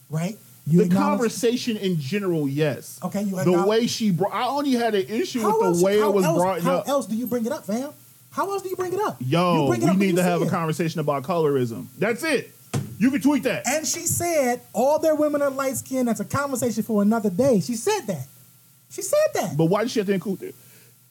right? 0.09 0.37
You 0.65 0.83
the 0.83 0.93
conversation 0.93 1.77
in 1.77 1.97
general, 1.99 2.47
yes. 2.49 2.99
Okay, 3.01 3.21
you 3.23 3.41
the 3.43 3.63
way 3.65 3.87
she 3.87 4.11
brought. 4.11 4.33
I 4.33 4.47
only 4.47 4.71
had 4.73 4.95
an 4.95 5.05
issue 5.07 5.41
How 5.41 5.57
with 5.57 5.67
else- 5.67 5.79
the 5.79 5.85
way 5.85 5.99
it 5.99 6.11
was 6.13 6.25
else, 6.25 6.37
brought 6.41 6.61
how 6.61 6.75
up. 6.77 6.87
How 6.87 6.93
else 6.93 7.05
do 7.05 7.15
you 7.15 7.25
bring 7.27 7.45
it 7.45 7.51
up, 7.51 7.65
fam? 7.65 7.91
How 8.37 8.51
else 8.51 8.61
do 8.61 8.69
you 8.69 8.75
bring 8.75 8.93
it 8.93 8.99
up? 8.99 9.17
Yo, 9.19 9.71
it 9.73 9.79
we 9.79 9.85
up 9.87 9.97
need 9.97 10.15
to 10.17 10.21
have 10.23 10.41
see 10.41 10.47
a 10.47 10.49
conversation 10.51 10.99
about 10.99 11.23
colorism. 11.23 11.87
That's 11.97 12.23
it. 12.23 12.51
You 12.99 13.09
can 13.09 13.19
tweet 13.19 13.41
that. 13.43 13.67
And 13.67 13.85
she 13.85 14.01
said, 14.01 14.61
all 14.73 14.99
their 14.99 15.15
women 15.15 15.41
are 15.41 15.49
light 15.49 15.75
skinned. 15.77 16.07
That's 16.07 16.19
a 16.19 16.25
conversation 16.25 16.83
for 16.83 17.01
another 17.01 17.31
day. 17.31 17.59
She 17.61 17.73
said 17.73 18.01
that. 18.01 18.27
She 18.91 19.01
said 19.01 19.27
that. 19.33 19.57
But 19.57 19.65
why 19.65 19.81
did 19.81 19.89
she 19.91 19.99
have 19.99 20.05
to 20.07 20.13
include 20.13 20.43
it? 20.43 20.53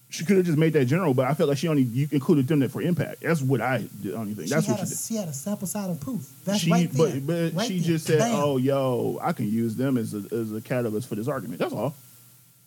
She 0.08 0.24
could 0.24 0.36
have 0.36 0.46
just 0.46 0.56
made 0.56 0.72
that 0.74 0.84
general, 0.84 1.14
but 1.14 1.26
I 1.26 1.34
felt 1.34 1.48
like 1.48 1.58
she 1.58 1.66
only 1.66 1.82
you 1.82 2.06
included 2.12 2.46
them 2.46 2.60
there 2.60 2.68
for 2.68 2.80
impact. 2.80 3.22
That's 3.22 3.42
what 3.42 3.60
I 3.60 3.88
the 4.04 4.14
only 4.14 4.34
thing. 4.34 4.44
she, 4.46 4.54
That's 4.54 4.68
what 4.68 4.80
a, 4.80 4.86
she 4.86 4.90
did. 4.90 4.98
she 4.98 5.16
had 5.16 5.28
a 5.28 5.32
sample 5.32 5.66
side 5.66 5.90
of 5.90 5.98
proof. 6.00 6.30
That's 6.44 6.60
she, 6.60 6.70
right 6.70 6.88
there. 6.92 7.20
but 7.20 7.26
but 7.26 7.54
Right 7.54 7.66
she 7.66 7.80
there. 7.80 7.86
just 7.88 8.06
said, 8.06 8.20
Bam. 8.20 8.34
"Oh, 8.36 8.56
yo, 8.56 9.18
I 9.20 9.32
can 9.32 9.50
use 9.50 9.74
them 9.74 9.98
as 9.98 10.14
a, 10.14 10.22
as 10.32 10.52
a 10.52 10.60
catalyst 10.60 11.08
for 11.08 11.16
this 11.16 11.26
argument." 11.26 11.58
That's 11.58 11.72
all. 11.74 11.92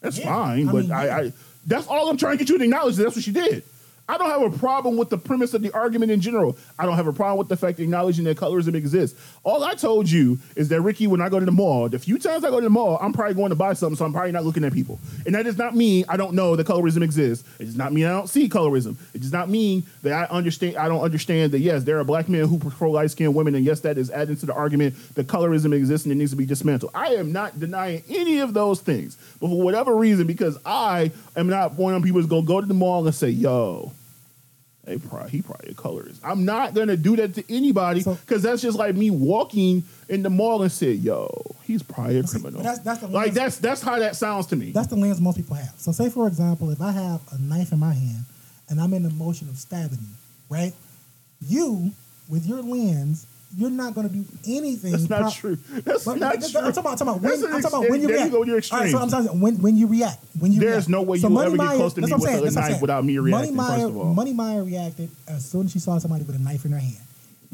That's 0.02 0.18
Yeah, 0.20 0.26
fine, 0.26 0.68
I 0.68 0.72
but 0.74 0.82
mean, 0.82 0.92
I, 0.92 1.06
yeah. 1.06 1.18
I 1.18 1.34
that's 1.66 1.88
all 1.88 2.10
I'm 2.10 2.18
trying 2.18 2.38
to 2.38 2.44
get 2.44 2.50
you 2.50 2.58
to 2.58 2.64
acknowledge. 2.66 2.98
That 2.98 3.04
that's 3.04 3.16
what 3.16 3.24
she 3.24 3.32
did. 3.32 3.64
I 4.10 4.18
don't 4.18 4.30
have 4.32 4.54
a 4.54 4.58
problem 4.58 4.98
with 4.98 5.12
the 5.12 5.20
premise 5.20 5.54
of 5.54 5.62
the 5.62 5.72
argument 5.72 6.12
in 6.12 6.20
general. 6.20 6.58
I 6.80 6.88
don't 6.88 6.96
have 6.96 7.06
a 7.06 7.14
problem 7.14 7.38
with 7.38 7.48
the 7.48 7.56
fact 7.56 7.80
acknowledging 7.80 8.26
that 8.26 8.38
colorism 8.38 8.74
exists. 8.74 9.20
All 9.44 9.64
I 9.64 9.76
told 9.76 10.10
you 10.10 10.40
is 10.56 10.68
that 10.70 10.82
Ricky, 10.82 11.06
when 11.06 11.22
I 11.22 11.30
go 11.30 11.40
to 11.40 11.46
the 11.46 11.52
mall, 11.52 11.88
the 11.90 12.00
few 12.00 12.18
times 12.18 12.44
I 12.44 12.50
go 12.50 12.60
to 12.60 12.64
the 12.64 12.72
mall, 12.72 12.98
I'm 13.00 13.14
probably 13.14 13.36
going 13.36 13.52
to 13.52 13.56
buy 13.56 13.74
something, 13.74 13.96
so 13.96 14.06
I'm 14.06 14.12
probably 14.12 14.32
not 14.32 14.46
looking 14.46 14.64
at 14.64 14.74
people. 14.74 15.00
And 15.28 15.36
that 15.36 15.44
does 15.44 15.60
not 15.60 15.76
mean 15.76 16.06
I 16.10 16.18
don't 16.18 16.34
know 16.34 16.56
that 16.56 16.66
colorism 16.66 17.04
exists. 17.04 17.48
It 17.60 17.66
does 17.66 17.78
not 17.78 17.94
mean 17.94 18.06
I 18.06 18.10
don't 18.10 18.28
see 18.28 18.50
colorism. 18.50 18.96
It 19.14 19.22
does 19.22 19.32
not 19.32 19.48
mean 19.48 19.84
that 20.02 20.12
I 20.12 20.24
understand. 20.36 20.78
I 20.78 20.88
don't 20.88 21.02
understand 21.02 21.52
that 21.52 21.60
yes, 21.60 21.84
there 21.84 22.00
are 22.00 22.04
black 22.04 22.28
men 22.28 22.48
who 22.48 22.58
prefer 22.58 22.88
light 22.88 23.12
skinned 23.12 23.36
women, 23.36 23.54
and 23.54 23.64
yes, 23.64 23.82
that 23.82 24.00
is 24.00 24.10
adding 24.10 24.38
to 24.38 24.48
the 24.48 24.56
argument 24.56 24.96
that 25.14 25.28
colorism 25.28 25.72
exists 25.72 26.08
and 26.08 26.12
it 26.12 26.16
needs 26.16 26.32
to 26.32 26.38
be 26.38 26.48
dismantled. 26.48 26.92
I 26.96 27.10
am 27.10 27.32
not 27.32 27.60
denying 27.60 28.02
any 28.10 28.40
of 28.40 28.56
those 28.56 28.82
things, 28.82 29.18
but 29.40 29.50
for 29.50 29.62
whatever 29.62 29.96
reason, 29.96 30.26
because 30.26 30.58
I 30.66 31.12
am 31.36 31.46
not 31.46 31.74
one 31.74 31.94
of 31.94 32.02
people 32.02 32.20
who's 32.20 32.28
gonna 32.28 32.42
go 32.42 32.60
to 32.60 32.66
the 32.66 32.74
mall 32.74 33.06
and 33.06 33.14
say, 33.14 33.30
"Yo." 33.30 33.94
They 34.90 34.98
probably, 34.98 35.30
he 35.30 35.42
probably 35.44 35.70
a 35.70 35.74
colorist. 35.76 36.20
I'm 36.24 36.46
not 36.46 36.74
gonna 36.74 36.98
do 36.98 37.16
that 37.18 37.36
to 37.36 37.54
anybody 37.54 38.02
So- 38.02 38.16
because 38.16 38.42
that's 38.42 38.60
just 38.60 38.76
like 38.76 38.96
me 38.96 39.12
walking 39.12 39.84
in 40.10 40.24
the 40.24 40.32
mall 40.32 40.64
and 40.64 40.72
say, 40.72 40.94
"Yo, 40.94 41.30
he's 41.64 41.84
probably 41.84 42.18
a 42.18 42.26
See, 42.26 42.40
criminal." 42.40 42.64
that's- 42.64 42.80
that's 42.84 43.00
the 43.02 43.08
like 43.08 43.36
that's 43.36 43.58
that's 43.58 43.82
how 43.84 44.00
that 44.00 44.16
sounds 44.16 44.48
to 44.48 44.56
me. 44.56 44.72
That's 44.72 44.88
the 44.88 44.96
lens 44.96 45.22
most 45.22 45.38
people 45.38 45.56
have. 45.56 45.74
So, 45.78 45.92
say 45.92 46.10
for 46.10 46.28
example, 46.28 46.72
if 46.72 46.82
I 46.82 46.92
have 46.92 47.22
a 47.32 47.38
knife 47.40 47.72
in 47.72 47.78
my 47.78 47.94
hand 47.94 48.26
and 48.68 48.82
I'm 48.82 48.92
in 48.96 49.04
the 49.04 49.12
motion 49.12 49.48
of 49.50 49.58
stabbing 49.60 50.00
you, 50.02 50.16
right? 50.50 50.74
You, 51.40 51.92
with 52.28 52.48
your 52.48 52.64
lens, 52.64 53.28
you're 53.58 53.70
not 53.72 53.96
going 53.96 54.08
to 54.08 54.14
do 54.14 54.24
anything. 54.48 54.92
That's 54.92 55.10
not 55.10 55.22
pro- 55.22 55.32
true. 55.32 55.56
That's 55.82 56.06
But- 56.06 56.20
not 56.20 56.34
true. 56.36 56.44
I'm 56.62 56.72
talking 56.72 56.78
about, 56.78 56.92
I'm 56.92 56.98
talking 56.98 57.08
about 57.08 57.22
when, 57.22 57.32
I'm 57.34 57.62
talking 57.62 57.66
about 57.66 57.82
ex- 57.84 57.92
when 57.92 58.02
you 58.02 58.08
there 58.08 58.16
react. 58.18 58.32
you 58.32 58.38
go, 58.38 58.44
you're 58.44 58.62
All 58.72 58.80
right, 58.80 58.92
so 58.92 58.98
I'm 59.00 59.10
talking 59.10 59.40
when 59.40 59.56
when 59.62 59.76
you 59.78 59.88
react. 59.88 60.24
When 60.40 60.52
you 60.52 60.60
There's 60.60 60.76
react. 60.76 60.90
no 60.90 61.02
way 61.02 61.18
So 61.18 61.28
you 61.30 61.34
will 61.36 61.42
Money 61.44 61.56
ever 61.56 61.68
get 61.70 61.76
close 61.78 61.94
to 61.96 62.02
me 62.02 62.12
with 62.14 62.22
saying, 62.24 62.38
a 62.38 62.42
that's 62.42 62.56
what 62.56 62.64
I'm 62.64 62.72
knife 62.72 62.82
without 62.82 63.06
me 63.06 63.18
Money 63.20 63.32
reacting, 63.32 63.58
first 63.58 63.82
of 63.86 63.98
all. 63.98 64.14
Money 64.14 64.34
Maya 64.34 64.64
reacted 64.64 65.10
as 65.28 65.46
soon 65.50 65.66
as 65.66 65.72
she 65.72 65.80
saw 65.80 65.98
somebody 65.98 66.24
with 66.26 66.36
a 66.36 66.40
knife 66.40 66.64
in 66.66 66.72
their 66.72 66.80
hand. 66.80 66.98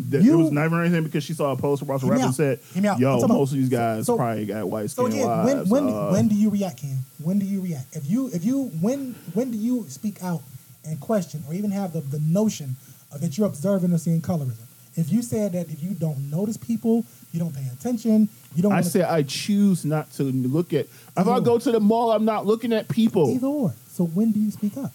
That 0.10 0.22
you- 0.24 0.34
it 0.34 0.44
was 0.44 0.52
never 0.52 0.82
anything 0.82 1.06
because 1.06 1.24
she 1.24 1.34
saw 1.34 1.54
a 1.54 1.56
post 1.56 1.82
where 1.82 1.94
Russell 1.96 2.10
Hear 2.10 2.16
me 2.18 2.22
Rapper 2.24 2.30
out. 2.30 2.36
said, 2.36 2.60
Hear 2.74 2.84
me 2.84 2.90
out. 2.90 3.00
"Yo, 3.00 3.28
most 3.28 3.52
of 3.54 3.58
these 3.58 3.70
guys 3.70 4.06
so- 4.06 4.18
probably 4.18 4.46
got 4.46 4.68
white 4.70 4.90
So 4.92 5.06
skin 5.08 5.20
again, 5.22 5.28
when 5.46 5.58
wives." 5.60 5.70
when 5.70 5.88
uh, 5.88 6.10
when 6.12 6.28
do 6.28 6.36
you 6.36 6.50
react, 6.50 6.82
Ken? 6.82 6.98
When 7.24 7.40
do 7.40 7.46
you 7.46 7.62
react? 7.62 7.96
If 7.96 8.10
you 8.10 8.30
if 8.34 8.44
you 8.44 8.64
when 8.82 9.16
when 9.34 9.52
do 9.52 9.58
you 9.58 9.86
speak 9.88 10.22
out 10.22 10.42
and 10.84 11.00
question 11.00 11.44
or 11.48 11.54
even 11.54 11.72
have 11.72 11.94
the, 11.94 12.02
the 12.02 12.20
notion 12.20 12.76
of 13.14 13.22
that 13.22 13.38
you're 13.38 13.48
observing 13.48 13.94
or 13.94 13.98
seeing 13.98 14.22
colorism? 14.22 14.65
If 14.98 15.12
you 15.12 15.22
said 15.22 15.52
that 15.54 15.70
if 15.70 15.84
you 15.84 15.94
don't 15.94 16.32
notice 16.32 16.58
people, 16.58 17.06
you 17.32 17.40
don't 17.40 17.54
pay 17.54 17.68
attention, 17.74 18.30
you 18.56 18.64
don't. 18.64 18.72
I 18.72 18.82
said 18.82 19.06
I 19.06 19.24
choose 19.24 19.84
not 19.84 20.12
to 20.14 20.24
look 20.24 20.74
at. 20.74 20.88
If 21.18 21.28
I 21.28 21.40
go 21.40 21.60
to 21.60 21.72
the 21.72 21.80
mall, 21.80 22.12
I'm 22.12 22.26
not 22.26 22.46
looking 22.46 22.72
at 22.72 22.88
people. 22.88 23.30
either 23.30 23.48
or. 23.48 23.74
So 23.90 24.06
when 24.06 24.32
do 24.32 24.40
you 24.40 24.52
speak 24.52 24.78
up? 24.78 24.92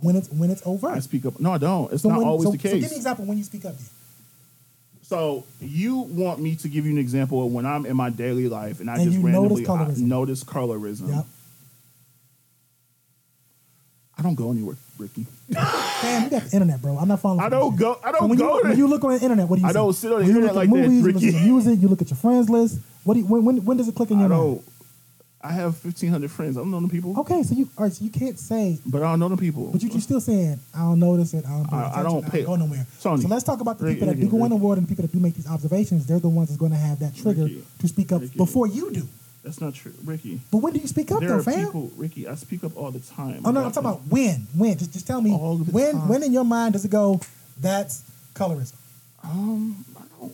When 0.00 0.16
it's 0.16 0.30
when 0.30 0.50
it's 0.50 0.62
overt. 0.64 0.96
I 0.96 1.00
speak 1.00 1.26
up. 1.26 1.38
No, 1.38 1.52
I 1.52 1.58
don't. 1.58 1.92
It's 1.92 2.02
so 2.02 2.08
not 2.08 2.18
when, 2.18 2.26
always 2.26 2.48
so, 2.48 2.52
the 2.52 2.58
case. 2.58 2.72
So 2.72 2.78
give 2.78 2.90
me 2.90 2.94
an 2.94 2.96
example 2.96 3.24
when 3.26 3.38
you 3.38 3.44
speak 3.44 3.64
up. 3.64 3.76
Then. 3.76 3.86
So 5.02 5.44
you 5.60 5.98
want 5.98 6.38
me 6.40 6.54
to 6.56 6.68
give 6.68 6.86
you 6.86 6.92
an 6.92 6.98
example 6.98 7.44
of 7.44 7.52
when 7.52 7.66
I'm 7.66 7.84
in 7.84 7.96
my 7.96 8.10
daily 8.10 8.48
life 8.48 8.80
and 8.80 8.88
I 8.88 8.94
And 8.94 9.04
just 9.04 9.16
you 9.16 9.22
notice 9.28 9.58
randomly 9.58 9.64
colorism. 9.64 10.04
I 10.04 10.06
notice 10.06 10.44
colorism. 10.44 11.08
Yep. 11.14 11.26
I 14.18 14.22
don't 14.22 14.34
go 14.34 14.50
anywhere, 14.52 14.76
Ricky. 15.00 15.26
Damn, 15.50 16.24
you 16.24 16.30
got 16.30 16.42
the 16.44 16.50
internet, 16.52 16.80
bro. 16.82 16.96
I'm 16.98 17.08
not 17.08 17.20
following. 17.20 17.40
I 17.40 17.48
don't 17.48 17.74
go. 17.76 17.98
I 18.04 18.12
don't 18.12 18.28
when 18.28 18.38
go. 18.38 18.58
you, 18.58 18.64
when 18.68 18.78
you 18.78 18.86
look 18.86 19.02
on 19.04 19.12
the 19.16 19.20
internet, 19.22 19.48
what 19.48 19.56
do 19.56 19.62
you 19.62 19.66
I 19.68 19.70
see? 19.70 19.74
don't 19.74 19.92
sit 19.94 20.12
on 20.12 20.18
the 20.20 20.24
When 20.26 20.34
you 20.34 20.40
internet 20.42 20.54
like 20.56 20.68
that, 20.70 20.76
movies, 20.76 20.98
You 21.00 21.04
Ricky. 21.06 21.26
listen 21.26 21.40
to 21.40 21.46
music. 21.46 21.82
You 21.82 21.88
look 21.88 22.02
at 22.02 22.10
your 22.10 22.16
friends 22.18 22.48
list. 22.50 22.78
What 23.04 23.14
do 23.14 23.20
you, 23.20 23.26
when, 23.26 23.44
when 23.44 23.64
when 23.64 23.76
does 23.76 23.88
it 23.88 23.94
click 23.94 24.10
in 24.10 24.18
I 24.18 24.20
your 24.20 24.28
mind? 24.28 24.42
don't. 24.56 24.64
I 25.42 25.52
have 25.52 25.74
fifteen 25.78 26.10
hundred 26.10 26.30
friends. 26.30 26.58
I 26.58 26.60
don't 26.60 26.70
know 26.70 26.80
the 26.80 26.88
people, 26.88 27.18
Okay, 27.20 27.42
so 27.42 27.54
you 27.54 27.66
all 27.78 27.84
right, 27.84 27.92
so 27.92 28.04
you 28.04 28.10
can't 28.10 28.38
say, 28.38 28.78
but 28.84 29.02
I 29.02 29.06
don't 29.10 29.20
know 29.20 29.28
the 29.30 29.38
people. 29.38 29.70
but 29.72 29.82
you 29.82 29.88
you 29.88 30.00
still 30.00 30.20
saying 30.20 30.60
I 30.74 30.80
don't 30.80 30.98
notice 30.98 31.32
it. 31.32 31.46
I 31.46 31.50
don't 31.56 31.64
pay 31.70 31.76
I- 31.76 32.00
I 32.00 32.02
don't 32.02 32.30
pay- 32.30 32.42
go 32.44 32.56
nowhere. 32.56 32.86
Sonny, 32.98 33.22
so 33.22 33.28
let's 33.28 33.42
talk 33.42 33.60
about 33.62 33.78
the 33.78 33.86
Ricky, 33.86 33.94
people 34.00 34.08
that 34.08 34.14
do 34.16 34.20
Ricky, 34.26 34.36
go 34.36 34.42
on 34.44 34.50
the 34.50 34.56
ward 34.56 34.76
and 34.76 34.86
the 34.86 34.88
people 34.90 35.00
that 35.06 35.12
do 35.12 35.18
make 35.18 35.32
these 35.34 35.46
observations. 35.48 36.04
They're 36.06 36.18
the 36.20 36.28
ones 36.28 36.50
that's 36.50 36.58
going 36.60 36.72
to 36.72 36.76
have 36.78 36.98
that 36.98 37.16
trigger 37.16 37.48
to 37.78 37.88
speak 37.88 38.12
up 38.12 38.20
before 38.36 38.66
you 38.66 38.92
do. 38.92 39.08
That's 39.50 39.60
not 39.60 39.74
true, 39.74 39.92
Ricky. 40.04 40.40
But 40.52 40.58
when 40.58 40.72
do 40.74 40.78
you 40.78 40.86
speak 40.86 41.10
up 41.10 41.18
There 41.18 41.30
though, 41.30 41.38
are 41.38 41.42
fam? 41.42 41.64
people, 41.66 41.90
Ricky. 41.96 42.28
I 42.28 42.36
speak 42.36 42.62
up 42.62 42.76
all 42.76 42.92
the 42.92 43.00
time. 43.00 43.42
oh 43.44 43.50
no, 43.50 43.64
I'm 43.64 43.72
talking 43.72 43.90
about 43.90 44.06
when. 44.06 44.46
When? 44.56 44.78
Just 44.78 44.92
just 44.92 45.08
tell 45.08 45.20
me 45.20 45.32
All 45.32 45.56
the 45.56 45.72
when. 45.72 45.92
time. 45.94 46.08
When 46.08 46.22
in 46.22 46.32
your 46.32 46.44
mind 46.44 46.74
does 46.74 46.84
it 46.84 46.92
go? 46.92 47.20
That's 47.60 48.04
colorism. 48.32 48.74
Um, 49.24 49.84
I 49.98 50.02
don't. 50.20 50.32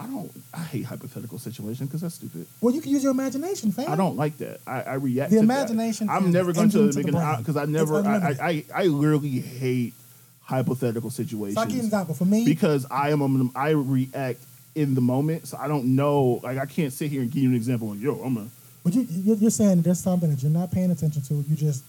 I 0.00 0.06
don't. 0.06 0.32
I 0.52 0.58
hate 0.64 0.86
hypothetical 0.86 1.38
situations 1.38 1.88
because 1.88 2.00
that's 2.00 2.16
stupid. 2.16 2.48
Well, 2.60 2.74
you 2.74 2.80
can 2.80 2.90
use 2.90 3.04
your 3.04 3.12
imagination, 3.12 3.70
fam. 3.70 3.92
I 3.92 3.94
don't 3.94 4.16
like 4.16 4.36
that. 4.38 4.58
I, 4.66 4.82
I 4.82 4.94
react. 4.94 5.30
The 5.30 5.36
to 5.36 5.42
imagination. 5.44 6.08
I'm 6.10 6.32
never 6.32 6.52
going 6.52 6.68
to 6.70 6.78
engine 6.78 6.90
to 6.90 6.96
make 6.96 7.06
the 7.12 7.16
an 7.16 7.24
brain. 7.24 7.38
because 7.38 7.56
I 7.56 7.62
It's 7.62 7.70
never. 7.70 7.94
I, 7.94 7.98
unlimited. 8.16 8.40
I 8.40 8.48
I 8.50 8.64
I 8.74 8.86
literally 8.86 9.38
hate 9.38 9.94
hypothetical 10.40 11.10
situations. 11.10 11.54
So 11.54 11.60
I 11.60 11.66
give 11.66 11.74
you 11.74 11.80
an 11.82 11.86
example. 11.86 12.16
For 12.16 12.24
me, 12.24 12.44
because 12.44 12.86
I 12.90 13.10
am 13.10 13.22
a, 13.22 13.56
I 13.56 13.70
react 13.70 14.40
in 14.78 14.94
the 14.94 15.00
moment, 15.00 15.46
so 15.48 15.56
I 15.58 15.68
don't 15.68 15.96
know. 15.96 16.40
Like 16.42 16.58
I 16.58 16.66
can't 16.66 16.92
sit 16.92 17.10
here 17.10 17.22
and 17.22 17.30
give 17.30 17.42
you 17.42 17.50
an 17.50 17.56
example. 17.56 17.88
Like, 17.88 18.00
yo, 18.00 18.14
I'm 18.22 18.36
a 18.36 18.46
but 18.84 18.94
you 18.94 19.06
you're, 19.10 19.36
you're 19.36 19.50
saying 19.50 19.82
there's 19.82 20.00
something 20.00 20.30
that 20.30 20.42
you're 20.42 20.52
not 20.52 20.70
paying 20.70 20.90
attention 20.90 21.22
to. 21.22 21.34
You 21.34 21.56
just 21.56 21.84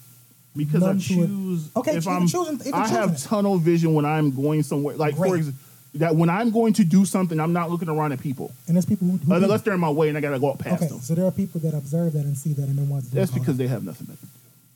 because 0.56 0.84
I 0.84 0.98
choose. 0.98 1.70
Okay, 1.76 1.96
if 1.96 2.08
I'm 2.08 2.28
choosing- 2.28 2.60
even 2.62 2.74
I 2.74 2.88
have 2.88 3.14
it. 3.14 3.20
tunnel 3.20 3.58
vision 3.58 3.94
when 3.94 4.06
I'm 4.06 4.32
going 4.32 4.64
somewhere. 4.64 4.96
Like 4.98 5.16
for 5.16 5.36
example, 5.36 5.60
that 5.96 6.16
when 6.16 6.30
I'm 6.30 6.52
going 6.52 6.74
to 6.74 6.84
do 6.84 7.06
something, 7.06 7.40
I'm 7.40 7.54
not 7.54 7.70
looking 7.72 7.90
around 7.90 8.12
at 8.12 8.20
people 8.20 8.52
and 8.68 8.76
there's 8.76 8.86
people 8.86 9.08
who, 9.08 9.18
who 9.18 9.26
do- 9.40 9.44
unless 9.44 9.62
they're 9.62 9.74
in 9.74 9.80
my 9.80 9.90
way 9.90 10.10
and 10.10 10.18
I 10.18 10.22
gotta 10.22 10.40
go 10.40 10.50
up 10.52 10.60
past 10.60 10.84
okay. 10.84 10.88
them. 10.92 11.00
So 11.02 11.16
there 11.16 11.26
are 11.26 11.32
people 11.32 11.62
that 11.62 11.74
observe 11.74 12.14
that 12.14 12.26
and 12.26 12.38
see 12.38 12.54
that 12.54 12.68
and 12.68 12.78
then 12.78 12.90
want 12.90 13.06
to. 13.06 13.12
do 13.12 13.16
That's 13.18 13.32
it. 13.32 13.40
because 13.40 13.58
they 13.58 13.68
have 13.68 13.84
nothing 13.84 14.08
better. 14.08 14.20
to 14.20 14.26
do. 14.26 14.32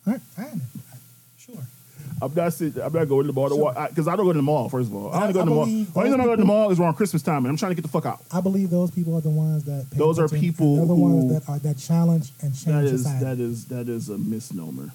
All 0.07 0.13
right, 0.13 0.21
fine. 0.35 0.61
I'm 2.23 2.33
not 2.33 2.53
sitting, 2.53 2.81
I'm 2.81 2.93
not 2.93 3.07
going 3.07 3.23
to 3.25 3.27
the 3.27 3.33
mall 3.33 3.73
because 3.89 4.07
I 4.07 4.15
don't 4.15 4.25
go 4.25 4.33
to 4.33 4.37
the 4.39 4.43
mall. 4.43 4.69
First 4.69 4.89
of 4.89 4.95
all, 4.95 5.11
I 5.13 5.17
I- 5.17 5.19
don't 5.23 5.33
go 5.33 5.39
to 5.39 5.45
the 5.45 5.51
mall. 5.55 5.65
believe 5.65 5.97
Only 5.97 6.09
time 6.11 6.21
I 6.21 6.23
go 6.25 6.31
to 6.35 6.41
the 6.41 6.45
mall 6.45 6.71
is 6.71 6.79
around 6.79 6.93
Christmas 6.95 7.21
time, 7.21 7.39
and 7.45 7.47
I'm 7.47 7.57
trying 7.57 7.71
to 7.71 7.75
get 7.75 7.81
the 7.81 7.87
fuck 7.89 8.05
out. 8.05 8.21
I 8.31 8.39
believe 8.41 8.69
those 8.69 8.91
people 8.91 9.15
are 9.15 9.21
the 9.21 9.29
ones 9.29 9.63
that. 9.65 9.87
Pay 9.91 9.97
Those 9.97 10.19
are 10.19 10.27
people 10.29 10.77
They're 10.77 10.85
the 10.85 10.95
who- 10.95 11.01
ones 11.01 11.31
that 11.33 11.49
are 11.49 11.59
that 11.59 11.77
challenge 11.77 12.31
and 12.41 12.53
change 12.53 12.65
That 12.65 12.83
is 12.85 13.03
society. 13.03 13.25
that 13.25 13.39
is 13.39 13.65
that 13.65 13.89
is 13.89 14.09
a 14.09 14.17
misnomer. 14.17 14.91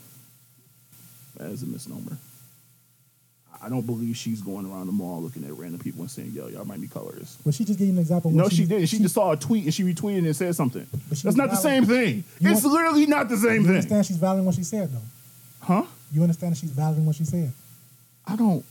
That 1.36 1.50
is 1.50 1.62
a 1.62 1.66
misnomer. 1.66 2.18
I 3.60 3.68
don't 3.68 3.84
believe 3.84 4.16
she's 4.16 4.40
going 4.40 4.66
around 4.70 4.86
the 4.86 4.92
mall 4.92 5.20
looking 5.20 5.42
at 5.44 5.52
random 5.52 5.80
people 5.80 6.02
and 6.02 6.10
saying, 6.10 6.30
"Yo, 6.32 6.46
y'all 6.46 6.64
might 6.64 6.80
be 6.80 6.86
colors." 6.86 7.36
well, 7.44 7.52
she 7.52 7.64
just 7.64 7.78
gave 7.78 7.88
an 7.90 7.98
example. 7.98 8.30
No, 8.30 8.48
she, 8.48 8.64
didn't. 8.64 8.86
She, 8.86 8.98
just 9.00 9.14
saw 9.16 9.32
a 9.32 9.36
tweet 9.36 9.64
and 9.64 9.74
she 9.74 9.82
retweeted 9.82 10.18
and 10.24 10.34
said 10.36 10.54
something. 10.54 10.86
But 11.08 11.18
That's 11.18 11.36
not 11.36 11.50
the 11.50 11.56
same 11.56 11.84
thing. 11.84 12.22
You 12.38 12.52
it's 12.52 12.62
want- 12.62 12.74
literally 12.74 13.06
not 13.06 13.28
the 13.28 13.36
same 13.36 13.62
You 13.62 13.66
thing. 13.66 13.68
understand 13.76 14.06
she's 14.06 14.16
validating 14.16 14.44
what 14.44 14.54
she 14.54 14.62
said, 14.62 14.92
though. 14.92 14.98
Huh? 15.60 15.82
You 16.12 16.22
understand 16.22 16.52
that 16.52 16.58
she's 16.58 16.70
validating 16.70 17.04
what 17.04 17.16
she 17.16 17.24
said. 17.24 17.52
I 18.26 18.36
don't. 18.36 18.64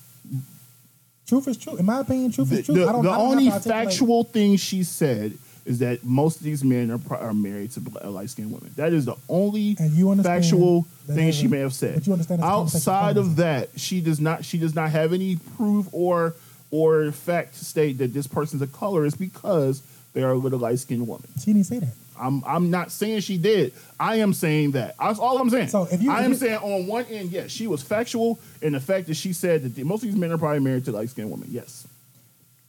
Truth 1.28 1.48
is 1.50 1.58
truth. 1.58 1.80
In 1.80 1.86
my 1.86 2.00
opinion, 2.00 2.32
truth 2.32 2.50
The, 2.50 2.60
is 2.60 2.66
truth. 2.66 2.78
the- 2.78 2.88
I 2.88 2.92
don't, 2.94 3.04
the 3.04 3.12
I 3.12 3.18
don't 3.18 3.32
only 3.38 3.50
factual 3.52 4.24
thing 4.24 4.56
she 4.56 4.84
said 4.84 5.38
is 5.66 5.80
that 5.80 6.02
most 6.06 6.38
of 6.38 6.44
these 6.44 6.64
men 6.64 6.90
are, 6.90 7.00
are 7.18 7.34
married 7.34 7.72
to 7.72 7.82
uh, 8.02 8.10
light 8.10 8.30
skinned 8.30 8.52
women. 8.54 8.72
That 8.78 8.94
is 8.94 9.04
the 9.04 9.16
only 9.28 9.76
And 9.78 9.92
you 9.92 10.10
understand 10.12 10.44
factual 10.44 10.84
thing 11.06 11.32
she 11.34 11.48
may 11.50 11.60
have 11.60 11.74
said. 11.74 11.96
but 11.96 12.08
you 12.08 12.14
understand 12.14 12.40
that's 12.42 12.48
a 12.48 12.52
conversation 12.54 12.94
Outside 12.94 13.18
of 13.18 13.36
that, 13.36 13.70
she 13.78 14.00
does 14.00 14.22
not. 14.22 14.46
She 14.46 14.58
does 14.58 14.74
not 14.74 14.90
have 14.92 15.12
any 15.12 15.36
proof 15.58 15.88
or 15.92 16.36
or 16.72 17.12
fact 17.12 17.58
to 17.58 17.66
state 17.66 17.98
that 17.98 18.14
this 18.14 18.28
person's 18.28 18.62
a 18.62 18.68
colorist 18.68 19.20
because 19.20 19.82
they 20.14 20.24
are 20.24 20.32
a 20.32 20.36
little 20.38 20.60
light 20.60 20.80
skinned 20.80 21.06
woman. 21.08 21.28
She 21.40 21.52
didn't 21.52 21.66
say 21.66 21.80
that. 21.80 21.94
I'm 22.20 22.44
I'm 22.46 22.70
not 22.70 22.92
saying 22.92 23.22
she 23.22 23.38
did. 23.38 23.74
I 24.00 24.18
am 24.18 24.34
saying 24.34 24.72
that. 24.72 24.96
That's 25.00 25.20
all 25.20 25.38
I'm 25.38 25.50
saying. 25.50 25.70
So 25.70 25.88
if 25.92 26.02
you- 26.02 26.12
I 26.12 26.24
am 26.24 26.36
saying 26.36 26.58
on 26.58 26.88
one 26.88 27.06
end, 27.06 27.32
yes, 27.32 27.52
she 27.52 27.68
was 27.68 27.82
factual 27.82 28.40
in 28.62 28.74
the 28.74 28.80
fact 28.80 29.08
that 29.08 29.16
she 29.16 29.34
said 29.34 29.64
that 29.64 29.76
the, 29.76 29.84
most 29.84 30.04
of 30.04 30.10
these 30.10 30.18
men 30.18 30.32
are 30.32 30.38
probably 30.38 30.60
married 30.60 30.86
to 30.86 30.92
light 30.92 31.10
skinned 31.10 31.32
women. 31.32 31.48
Yes. 31.52 31.88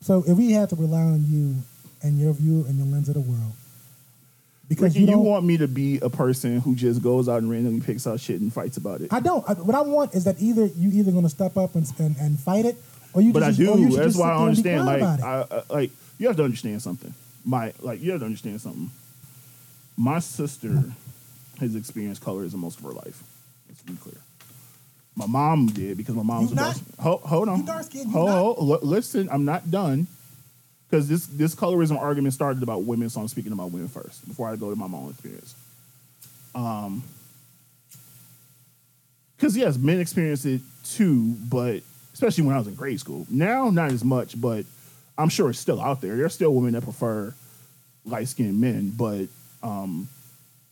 So 0.00 0.24
if 0.26 0.36
we 0.36 0.52
had 0.52 0.70
to 0.70 0.76
rely 0.76 1.00
on 1.00 1.24
you 1.26 1.56
and 2.02 2.18
your 2.18 2.32
view 2.32 2.64
and 2.68 2.78
your 2.78 2.86
lens 2.86 3.08
of 3.08 3.14
the 3.14 3.20
world, 3.20 3.52
because 4.68 4.94
Ricky, 4.94 5.06
you 5.06 5.10
you, 5.10 5.18
want 5.18 5.44
me 5.44 5.56
to 5.56 5.66
be 5.66 5.98
a 6.00 6.10
person 6.10 6.60
who 6.60 6.74
just 6.74 7.02
goes 7.02 7.28
out 7.28 7.40
and 7.40 7.50
randomly 7.50 7.80
picks 7.80 8.06
out 8.06 8.20
shit 8.20 8.40
and 8.40 8.52
fights 8.52 8.76
about 8.76 9.00
it. 9.00 9.12
I 9.12 9.20
don't. 9.20 9.48
I, 9.48 9.54
what 9.54 9.74
I 9.74 9.80
want 9.80 10.14
is 10.14 10.24
that 10.24 10.36
either 10.40 10.66
you 10.66 10.90
either 10.90 11.10
going 11.10 11.24
to 11.24 11.30
step 11.30 11.56
up 11.56 11.74
and, 11.74 11.90
and 11.98 12.16
and 12.18 12.38
fight 12.38 12.66
it, 12.66 12.76
or 13.14 13.22
you 13.22 13.32
but 13.32 13.42
I 13.42 13.48
just, 13.48 13.58
do. 13.58 13.64
you 13.64 13.96
That's 13.96 14.16
why 14.16 14.30
I 14.30 14.38
there 14.38 14.48
and 14.48 14.62
be 14.62 14.70
understand. 14.70 14.86
Like. 14.86 15.22
I, 15.22 15.46
I, 15.50 15.62
like 15.74 15.90
you 16.18 16.26
have 16.26 16.36
to 16.36 16.44
understand 16.44 16.82
something. 16.82 17.14
My 17.44 17.72
like 17.80 18.02
you 18.02 18.10
have 18.12 18.20
to 18.20 18.26
understand 18.26 18.60
something. 18.60 18.90
My 20.00 20.20
sister 20.20 20.84
has 21.58 21.74
experienced 21.74 22.22
colorism 22.22 22.54
most 22.54 22.78
of 22.78 22.84
her 22.84 22.92
life. 22.92 23.20
Let's 23.68 23.82
be 23.82 23.94
clear. 23.96 24.14
My 25.16 25.26
mom 25.26 25.66
did 25.66 25.96
because 25.96 26.14
my 26.14 26.22
mom's 26.22 26.50
You 26.50 26.56
not? 26.56 26.74
dark. 26.76 26.98
Hold, 27.00 27.20
hold 27.22 27.48
on. 27.48 27.58
You 27.58 27.66
dark-skinned, 27.66 28.06
you 28.06 28.12
Hold, 28.12 28.28
not? 28.28 28.56
hold, 28.62 28.82
listen. 28.84 29.28
I'm 29.32 29.44
not 29.44 29.68
done. 29.72 30.06
Because 30.88 31.08
this 31.08 31.26
this 31.26 31.54
colorism 31.54 31.98
argument 31.98 32.32
started 32.32 32.62
about 32.62 32.84
women, 32.84 33.10
so 33.10 33.20
I'm 33.20 33.28
speaking 33.28 33.52
about 33.52 33.72
women 33.72 33.88
first 33.88 34.26
before 34.26 34.48
I 34.48 34.54
go 34.56 34.70
to 34.70 34.76
my 34.76 34.86
mom's 34.86 35.10
experience. 35.14 35.54
Um, 36.54 37.02
because 39.36 39.56
yes, 39.56 39.76
men 39.76 40.00
experience 40.00 40.44
it 40.46 40.60
too, 40.84 41.34
but 41.50 41.82
especially 42.14 42.44
when 42.44 42.54
I 42.54 42.58
was 42.58 42.68
in 42.68 42.74
grade 42.74 43.00
school. 43.00 43.26
Now, 43.28 43.68
not 43.70 43.90
as 43.92 44.02
much, 44.04 44.40
but 44.40 44.64
I'm 45.18 45.28
sure 45.28 45.50
it's 45.50 45.58
still 45.58 45.80
out 45.80 46.00
there. 46.00 46.16
There's 46.16 46.32
still 46.34 46.54
women 46.54 46.72
that 46.72 46.84
prefer 46.84 47.34
light 48.06 48.28
skinned 48.28 48.60
men, 48.60 48.90
but 48.96 49.26
um, 49.62 50.08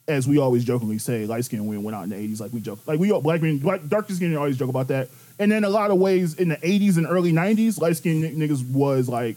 as 0.09 0.27
we 0.29 0.39
always 0.39 0.65
jokingly 0.65 0.99
say, 0.99 1.27
light 1.27 1.45
skinned 1.45 1.67
women 1.67 1.83
went 1.83 1.97
out 1.97 2.05
in 2.05 2.11
the 2.11 2.17
80s, 2.17 2.41
like 2.41 2.53
we 2.53 2.61
joke, 2.61 2.79
like 2.87 2.99
we 3.01 3.11
all 3.11 3.21
black 3.21 3.43
men, 3.43 3.59
dark 3.89 4.09
skinned 4.11 4.37
always 4.37 4.57
joke 4.57 4.71
about 4.71 4.89
that. 4.89 5.09
And 5.39 5.51
then 5.51 5.65
a 5.65 5.69
lot 5.69 5.91
of 5.91 5.99
ways 5.99 6.35
in 6.35 6.49
the 6.49 6.57
80s 6.57 6.97
and 6.97 7.07
early 7.07 7.33
90s, 7.33 7.81
light 7.81 7.97
skinned 7.97 8.25
niggas 8.25 8.69
was 8.73 9.09
like, 9.09 9.37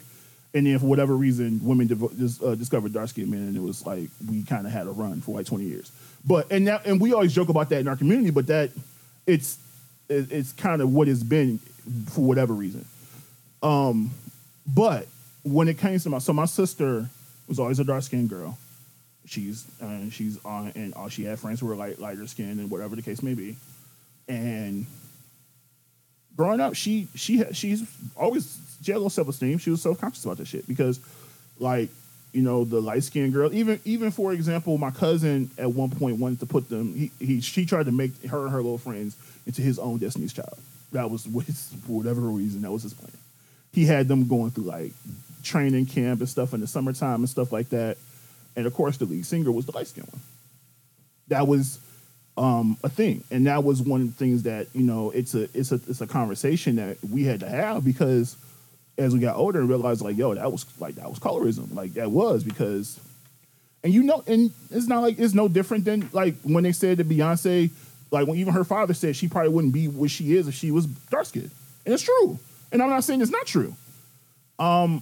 and 0.53 0.65
then 0.65 0.79
for 0.79 0.85
whatever 0.87 1.15
reason, 1.15 1.59
women 1.63 1.87
div- 1.87 2.17
dis- 2.17 2.41
uh, 2.41 2.55
discovered 2.55 2.93
dark 2.93 3.09
skinned 3.09 3.29
men, 3.29 3.39
and 3.41 3.55
it 3.57 3.61
was 3.61 3.85
like 3.85 4.09
we 4.29 4.41
kind 4.43 4.65
of 4.65 4.71
had 4.73 4.87
a 4.87 4.91
run 4.91 5.21
for 5.21 5.35
like 5.35 5.45
20 5.45 5.63
years. 5.65 5.91
But 6.25 6.51
and 6.51 6.67
that, 6.67 6.85
and 6.85 6.99
we 6.99 7.13
always 7.13 7.33
joke 7.33 7.49
about 7.49 7.69
that 7.69 7.79
in 7.81 7.87
our 7.87 7.95
community, 7.95 8.29
but 8.31 8.47
that 8.47 8.71
it's 9.27 9.57
it- 10.07 10.31
it's 10.31 10.51
kind 10.53 10.81
of 10.81 10.91
what 10.91 11.07
it's 11.07 11.21
been 11.21 11.59
for 12.07 12.21
whatever 12.21 12.53
reason. 12.53 12.83
Um, 13.61 14.11
but 14.65 15.07
when 15.43 15.67
it 15.67 15.77
came 15.77 15.99
to 15.99 16.09
my 16.09 16.17
so 16.19 16.33
my 16.33 16.45
sister 16.45 17.07
was 17.47 17.59
always 17.59 17.79
a 17.79 17.83
dark 17.83 18.03
skinned 18.03 18.29
girl. 18.29 18.57
She's 19.30 19.65
she's 20.11 20.43
on 20.43 20.71
and 20.75 20.93
all 20.95 21.07
she 21.07 21.23
had 21.23 21.39
friends 21.39 21.59
who 21.59 21.67
were 21.67 21.75
light 21.75 21.99
lighter 21.99 22.25
skinned 22.25 22.59
and 22.59 22.71
whatever 22.71 22.95
the 22.95 23.03
case 23.03 23.21
may 23.21 23.36
be. 23.36 23.57
And 24.27 24.88
growing 26.36 26.59
up, 26.59 26.73
she 26.73 27.07
she 27.15 27.43
she's 27.51 27.84
always 28.15 28.59
she 28.82 28.91
had 28.91 28.97
a 28.97 28.99
little 28.99 29.09
self 29.09 29.27
esteem. 29.27 29.57
She 29.57 29.69
was 29.69 29.82
self 29.82 29.99
conscious 29.99 30.23
about 30.25 30.38
that 30.38 30.47
shit 30.47 30.67
because, 30.67 30.99
like, 31.59 31.89
you 32.32 32.41
know, 32.41 32.63
the 32.63 32.82
light 32.82 33.03
skinned 33.03 33.34
girl. 33.34 33.53
Even 33.53 33.80
even 33.86 34.09
for 34.09 34.34
example, 34.34 34.77
my 34.77 34.89
cousin 34.89 35.51
at 35.57 35.71
one 35.71 35.89
point 35.89 36.17
wanted 36.17 36.39
to 36.39 36.45
put 36.45 36.69
them. 36.69 36.95
He 36.95 37.11
he 37.19 37.41
she 37.41 37.65
tried 37.65 37.86
to 37.86 37.91
make 37.91 38.23
her 38.25 38.43
and 38.43 38.51
her 38.51 38.57
little 38.63 38.77
friends 38.77 39.15
into 39.45 39.61
his 39.61 39.77
own 39.77 39.97
Destiny's 39.97 40.34
Child. 40.34 40.57
That 40.91 41.11
was 41.11 41.23
his, 41.45 41.73
for 41.86 41.97
whatever 41.97 42.21
reason 42.21 42.61
that 42.61 42.71
was 42.71 42.84
his 42.84 42.93
plan. 42.93 43.11
He 43.73 43.86
had 43.86 44.07
them 44.07 44.27
going 44.27 44.51
through 44.51 44.63
like 44.63 44.93
training 45.43 45.86
camp 45.86 46.19
and 46.19 46.30
stuff 46.30 46.53
in 46.53 46.61
the 46.61 46.67
summertime 46.67 47.21
and 47.21 47.30
stuff 47.30 47.51
like 47.51 47.69
that. 47.69 47.97
And 48.60 48.68
of 48.68 48.74
course, 48.74 48.97
the 48.97 49.05
lead 49.05 49.26
singer 49.26 49.53
was 49.53 49.66
the 49.66 49.72
light 49.72 49.88
skinned 49.88 50.10
one. 50.12 50.22
That 51.30 51.47
was 51.47 51.80
um, 52.38 52.76
a 52.84 52.89
thing, 52.89 53.24
and 53.32 53.47
that 53.47 53.64
was 53.64 53.82
one 53.82 54.01
of 54.01 54.07
the 54.07 54.14
things 54.14 54.43
that 54.43 54.68
you 54.74 54.84
know 54.84 55.12
it's 55.12 55.34
a 55.34 55.43
it's 55.57 55.72
a 55.72 55.76
it's 55.88 56.01
a 56.01 56.07
conversation 56.07 56.76
that 56.76 56.97
we 57.10 57.24
had 57.24 57.39
to 57.39 57.47
have 57.47 57.86
because 57.86 58.36
as 58.97 59.14
we 59.14 59.22
got 59.22 59.38
older 59.38 59.62
and 59.62 59.70
realized 59.70 60.01
like 60.01 60.18
yo 60.18 60.34
that 60.34 60.51
was 60.51 60.66
like 60.78 60.95
that 60.95 61.10
was 61.10 61.20
colorism. 61.20 61.74
Like 61.74 61.93
that 61.93 62.12
was 62.12 62.43
because 62.43 62.99
and 63.82 63.93
you 63.93 64.03
know 64.03 64.26
and 64.28 64.51
it's 64.72 64.88
not 64.88 65.03
like 65.03 65.18
it's 65.20 65.34
no 65.34 65.47
different 65.47 65.86
than 65.86 66.10
like 66.12 66.36
when 66.43 66.66
they 66.66 66.74
said 66.74 66.97
that 66.97 67.07
Beyonce 67.07 67.70
like 68.12 68.28
when 68.28 68.38
even 68.39 68.53
her 68.53 68.66
father 68.66 68.93
said 68.93 69.16
she 69.16 69.30
probably 69.30 69.51
wouldn't 69.51 69.74
be 69.74 69.88
what 69.88 70.12
she 70.12 70.36
is 70.36 70.49
if 70.49 70.53
she 70.53 70.70
was 70.70 70.86
dark 70.86 71.28
skinned. 71.28 71.51
And 71.86 71.93
it's 71.93 72.03
true. 72.03 72.38
And 72.74 72.82
I'm 72.82 72.89
not 72.89 73.05
saying 73.05 73.22
it's 73.22 73.32
not 73.32 73.45
true. 73.45 73.74
Um 74.60 75.01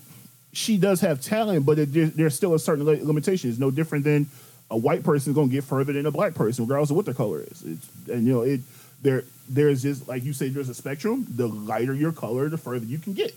she 0.57 0.77
does 0.77 1.01
have 1.01 1.21
talent 1.21 1.65
but 1.65 1.77
it, 1.77 1.93
there, 1.93 2.07
there's 2.07 2.35
still 2.35 2.55
a 2.55 2.59
certain 2.59 2.85
limitation. 2.85 3.49
It's 3.49 3.59
no 3.59 3.69
different 3.69 4.03
than 4.03 4.27
a 4.71 4.77
white 4.77 5.03
person 5.03 5.31
is 5.31 5.35
going 5.35 5.49
to 5.49 5.53
get 5.53 5.63
further 5.63 5.93
than 5.93 6.05
a 6.05 6.11
black 6.11 6.33
person 6.33 6.65
regardless 6.65 6.89
of 6.89 6.95
what 6.95 7.05
their 7.05 7.13
color 7.13 7.41
is. 7.41 7.63
It's, 7.63 7.89
and 8.09 8.25
you 8.25 8.33
know 8.33 8.41
it 8.41 8.61
there 9.01 9.23
there's 9.47 9.83
just 9.83 10.07
like 10.07 10.23
you 10.23 10.33
say 10.33 10.49
there's 10.49 10.69
a 10.69 10.73
spectrum. 10.73 11.27
The 11.29 11.47
lighter 11.47 11.93
your 11.93 12.11
color 12.11 12.49
the 12.49 12.57
further 12.57 12.85
you 12.85 12.97
can 12.97 13.13
get. 13.13 13.35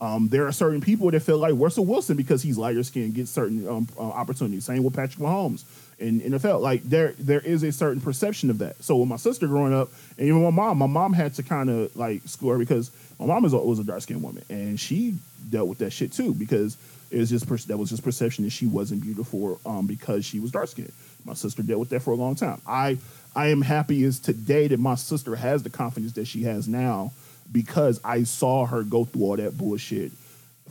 Um, 0.00 0.26
there 0.28 0.48
are 0.48 0.52
certain 0.52 0.80
people 0.80 1.08
that 1.12 1.20
feel 1.20 1.38
like 1.38 1.54
Russell 1.56 1.86
Wilson 1.86 2.16
because 2.16 2.42
he's 2.42 2.58
lighter 2.58 2.82
skinned 2.82 3.14
gets 3.14 3.30
certain 3.30 3.68
um, 3.68 3.86
uh, 3.96 4.02
opportunities. 4.02 4.64
Same 4.64 4.82
with 4.82 4.94
Patrick 4.94 5.22
Mahomes 5.22 5.62
in 5.98 6.20
NFL. 6.20 6.60
Like 6.60 6.82
there, 6.82 7.14
there 7.18 7.40
is 7.40 7.62
a 7.62 7.72
certain 7.72 8.00
perception 8.00 8.50
of 8.50 8.58
that. 8.58 8.82
So 8.82 8.96
with 8.96 9.08
my 9.08 9.16
sister 9.16 9.46
growing 9.46 9.74
up, 9.74 9.90
and 10.18 10.26
even 10.26 10.42
my 10.42 10.50
mom, 10.50 10.78
my 10.78 10.86
mom 10.86 11.12
had 11.12 11.34
to 11.34 11.42
kind 11.42 11.70
of 11.70 11.94
like 11.96 12.22
her 12.40 12.58
because 12.58 12.90
my 13.18 13.26
mom 13.26 13.42
was 13.42 13.52
a, 13.52 13.58
was 13.58 13.78
a 13.78 13.84
dark 13.84 14.02
skinned 14.02 14.22
woman, 14.22 14.44
and 14.48 14.78
she 14.78 15.16
dealt 15.48 15.68
with 15.68 15.78
that 15.78 15.90
shit 15.90 16.12
too 16.12 16.34
because 16.34 16.76
it 17.10 17.18
was 17.18 17.30
just 17.30 17.46
per- 17.46 17.56
that 17.56 17.76
was 17.76 17.90
just 17.90 18.02
perception 18.02 18.44
that 18.44 18.50
she 18.50 18.66
wasn't 18.66 19.02
beautiful 19.02 19.60
um, 19.66 19.86
because 19.86 20.24
she 20.24 20.40
was 20.40 20.50
dark 20.50 20.68
skinned. 20.68 20.92
My 21.24 21.34
sister 21.34 21.62
dealt 21.62 21.80
with 21.80 21.90
that 21.90 22.00
for 22.00 22.12
a 22.12 22.16
long 22.16 22.34
time. 22.34 22.60
I 22.66 22.98
I 23.34 23.48
am 23.48 23.62
happy 23.62 24.04
as 24.04 24.18
today 24.18 24.68
that 24.68 24.80
my 24.80 24.94
sister 24.94 25.36
has 25.36 25.62
the 25.62 25.70
confidence 25.70 26.12
that 26.14 26.26
she 26.26 26.42
has 26.42 26.68
now 26.68 27.12
because 27.50 28.00
I 28.04 28.24
saw 28.24 28.66
her 28.66 28.82
go 28.82 29.04
through 29.04 29.22
all 29.22 29.36
that 29.36 29.56
bullshit 29.56 30.12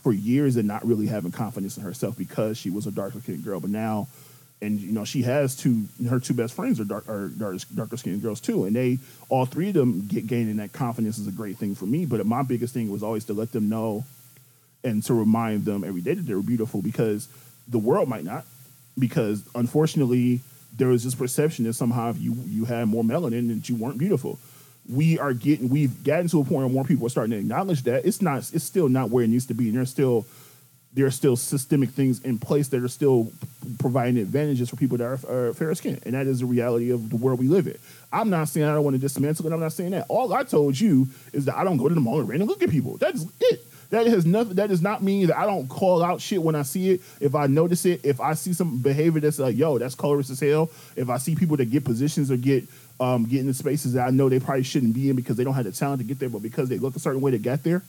for 0.01 0.11
years 0.11 0.57
and 0.57 0.67
not 0.67 0.85
really 0.85 1.07
having 1.07 1.31
confidence 1.31 1.77
in 1.77 1.83
herself 1.83 2.17
because 2.17 2.57
she 2.57 2.69
was 2.69 2.87
a 2.87 2.91
darker 2.91 3.19
skinned 3.21 3.43
girl. 3.43 3.59
But 3.59 3.69
now, 3.69 4.07
and 4.61 4.79
you 4.79 4.91
know, 4.91 5.03
she 5.03 5.23
has 5.23 5.55
two. 5.55 5.85
Her 6.07 6.19
two 6.19 6.33
best 6.33 6.53
friends 6.53 6.79
are 6.79 6.85
dark, 6.85 7.09
are 7.09 7.29
dark, 7.29 7.57
darker 7.73 7.97
skinned 7.97 8.21
girls 8.21 8.39
too, 8.39 8.65
and 8.65 8.75
they 8.75 8.99
all 9.29 9.45
three 9.45 9.69
of 9.69 9.73
them 9.73 10.07
get 10.07 10.27
gaining 10.27 10.57
that 10.57 10.71
confidence 10.71 11.17
is 11.17 11.27
a 11.27 11.31
great 11.31 11.57
thing 11.57 11.73
for 11.73 11.85
me. 11.85 12.05
But 12.05 12.25
my 12.25 12.43
biggest 12.43 12.73
thing 12.73 12.91
was 12.91 13.01
always 13.01 13.25
to 13.25 13.33
let 13.33 13.51
them 13.51 13.69
know 13.69 14.05
and 14.83 15.03
to 15.03 15.13
remind 15.13 15.65
them 15.65 15.83
every 15.83 16.01
day 16.01 16.13
that 16.13 16.23
they 16.23 16.33
were 16.33 16.41
beautiful 16.41 16.81
because 16.81 17.27
the 17.67 17.79
world 17.79 18.07
might 18.07 18.23
not. 18.23 18.45
Because 18.99 19.43
unfortunately, 19.55 20.41
there 20.77 20.89
was 20.89 21.03
this 21.03 21.15
perception 21.15 21.65
that 21.65 21.73
somehow 21.73 22.09
if 22.09 22.19
you 22.19 22.35
you 22.45 22.65
had 22.65 22.87
more 22.87 23.03
melanin 23.03 23.47
that 23.47 23.67
you 23.67 23.75
weren't 23.75 23.97
beautiful. 23.97 24.37
We 24.91 25.17
are 25.17 25.33
getting 25.33 25.69
we've 25.69 26.03
gotten 26.03 26.27
to 26.29 26.41
a 26.41 26.43
point 26.43 26.61
where 26.65 26.69
more 26.69 26.83
people 26.83 27.07
are 27.07 27.09
starting 27.09 27.31
to 27.31 27.37
acknowledge 27.37 27.83
that 27.83 28.05
it's 28.05 28.21
not 28.21 28.39
it's 28.53 28.63
still 28.63 28.89
not 28.89 29.09
where 29.09 29.23
it 29.23 29.29
needs 29.29 29.47
to 29.47 29.53
be, 29.55 29.69
and 29.69 29.77
there's 29.77 29.89
still 29.89 30.25
there 30.93 31.05
are 31.05 31.11
still 31.11 31.35
systemic 31.35 31.89
things 31.89 32.21
in 32.21 32.37
place 32.37 32.67
that 32.69 32.83
are 32.83 32.87
still 32.87 33.31
providing 33.79 34.17
advantages 34.17 34.69
for 34.69 34.75
people 34.75 34.97
that 34.97 35.05
are, 35.05 35.49
are 35.49 35.53
fair 35.53 35.73
skinned, 35.75 36.01
and 36.05 36.13
that 36.13 36.27
is 36.27 36.39
the 36.39 36.45
reality 36.45 36.91
of 36.91 37.09
the 37.09 37.15
world 37.15 37.39
we 37.39 37.47
live 37.47 37.67
in. 37.67 37.77
I'm 38.11 38.29
not 38.29 38.49
saying 38.49 38.65
I 38.65 38.73
don't 38.73 38.83
want 38.83 38.95
to 38.95 38.99
dismantle 38.99 39.47
it. 39.47 39.53
I'm 39.53 39.59
not 39.59 39.71
saying 39.73 39.91
that. 39.91 40.05
All 40.09 40.33
I 40.33 40.43
told 40.43 40.79
you 40.79 41.07
is 41.31 41.45
that 41.45 41.55
I 41.55 41.63
don't 41.63 41.77
go 41.77 41.87
to 41.87 41.95
the 41.95 42.01
mall 42.01 42.19
and 42.19 42.27
randomly 42.27 42.53
look 42.53 42.63
at 42.63 42.69
people. 42.69 42.97
That's 42.97 43.25
it. 43.39 43.65
That 43.91 44.07
has 44.07 44.25
nothing. 44.25 44.55
That 44.55 44.69
does 44.69 44.81
not 44.81 45.03
mean 45.03 45.27
that 45.27 45.37
I 45.37 45.45
don't 45.45 45.67
call 45.67 46.01
out 46.01 46.21
shit 46.21 46.41
when 46.41 46.55
I 46.55 46.61
see 46.61 46.91
it. 46.91 47.01
If 47.19 47.35
I 47.35 47.47
notice 47.47 47.85
it, 47.85 48.05
if 48.05 48.21
I 48.21 48.33
see 48.35 48.53
some 48.53 48.81
behavior 48.81 49.19
that's 49.19 49.37
like, 49.37 49.57
yo, 49.57 49.77
that's 49.77 49.95
colorist 49.95 50.29
as 50.29 50.39
hell. 50.39 50.69
If 50.95 51.09
I 51.09 51.17
see 51.17 51.35
people 51.35 51.57
that 51.57 51.69
get 51.69 51.83
positions 51.83 52.31
or 52.31 52.37
get 52.37 52.63
um, 53.01 53.25
get 53.25 53.41
into 53.41 53.53
spaces 53.53 53.93
that 53.93 54.07
I 54.07 54.11
know 54.11 54.29
they 54.29 54.39
probably 54.39 54.63
shouldn't 54.63 54.93
be 54.93 55.09
in 55.09 55.15
because 55.15 55.35
they 55.35 55.43
don't 55.43 55.55
have 55.55 55.65
the 55.65 55.71
talent 55.71 56.01
to 56.01 56.07
get 56.07 56.19
there, 56.19 56.29
but 56.29 56.41
because 56.41 56.69
they 56.69 56.77
look 56.77 56.95
a 56.95 56.99
certain 56.99 57.19
way 57.19 57.31
to 57.31 57.37
get 57.37 57.63
there, 57.63 57.81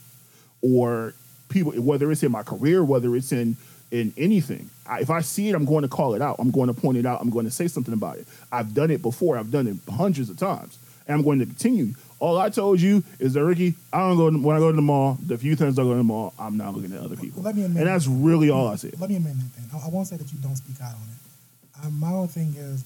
or 0.60 1.14
people, 1.52 1.72
whether 1.72 2.10
it's 2.10 2.22
in 2.22 2.32
my 2.32 2.42
career, 2.42 2.84
whether 2.84 3.14
it's 3.16 3.32
in 3.32 3.56
in 3.90 4.10
anything, 4.16 4.70
I, 4.86 5.00
if 5.00 5.10
I 5.10 5.20
see 5.20 5.50
it, 5.50 5.54
I'm 5.54 5.66
going 5.66 5.82
to 5.82 5.88
call 5.88 6.14
it 6.14 6.22
out. 6.22 6.36
I'm 6.38 6.50
going 6.50 6.68
to 6.68 6.74
point 6.74 6.96
it 6.96 7.04
out. 7.04 7.20
I'm 7.20 7.28
going 7.28 7.44
to 7.44 7.50
say 7.50 7.68
something 7.68 7.92
about 7.92 8.16
it. 8.16 8.26
I've 8.50 8.72
done 8.72 8.90
it 8.90 9.02
before. 9.02 9.36
I've 9.36 9.50
done 9.50 9.66
it 9.66 9.76
hundreds 9.92 10.30
of 10.30 10.38
times, 10.38 10.78
and 11.06 11.14
I'm 11.14 11.22
going 11.22 11.38
to 11.40 11.44
continue. 11.46 11.92
All 12.18 12.38
I 12.38 12.48
told 12.48 12.80
you 12.80 13.02
is 13.18 13.34
that 13.34 13.44
Ricky, 13.44 13.74
I 13.92 13.98
don't 13.98 14.16
go 14.16 14.30
to, 14.30 14.38
when 14.38 14.56
I 14.56 14.60
go 14.60 14.70
to 14.70 14.76
the 14.76 14.80
mall. 14.80 15.18
The 15.26 15.36
few 15.36 15.56
times 15.56 15.78
I 15.78 15.82
go 15.82 15.90
to 15.90 15.96
the 15.96 16.02
mall, 16.04 16.32
I'm 16.38 16.56
not 16.56 16.72
looking 16.74 16.94
at 16.94 17.00
other 17.02 17.16
people, 17.16 17.42
Let 17.42 17.54
me 17.54 17.64
admit- 17.64 17.80
and 17.82 17.86
that's 17.86 18.06
really 18.06 18.48
all 18.48 18.68
I 18.68 18.76
said. 18.76 18.98
Let 18.98 19.10
me 19.10 19.16
amend 19.16 19.40
that 19.40 19.54
then. 19.56 19.68
I, 19.74 19.84
I 19.86 19.88
won't 19.90 20.06
say 20.06 20.16
that 20.16 20.32
you 20.32 20.38
don't 20.38 20.56
speak 20.56 20.80
out 20.80 20.94
on 20.94 21.02
it. 21.12 21.86
Um, 21.86 21.98
my 22.00 22.12
own 22.12 22.28
thing 22.28 22.54
is 22.56 22.84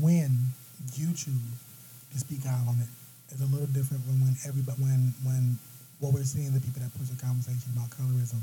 when 0.00 0.30
you 0.94 1.08
choose 1.14 1.34
to 2.12 2.18
speak 2.18 2.46
out 2.46 2.60
on 2.68 2.76
it 2.80 2.88
is 3.34 3.40
a 3.40 3.46
little 3.46 3.66
different 3.66 4.04
from 4.04 4.20
when 4.20 4.36
everybody 4.46 4.80
when 4.82 5.14
when 5.24 5.58
what 6.02 6.10
we're 6.10 6.26
seeing 6.26 6.50
the 6.50 6.58
people 6.58 6.82
that 6.82 6.90
push 6.98 7.06
the 7.06 7.18
conversation 7.22 7.70
about 7.78 7.86
colorism 7.94 8.42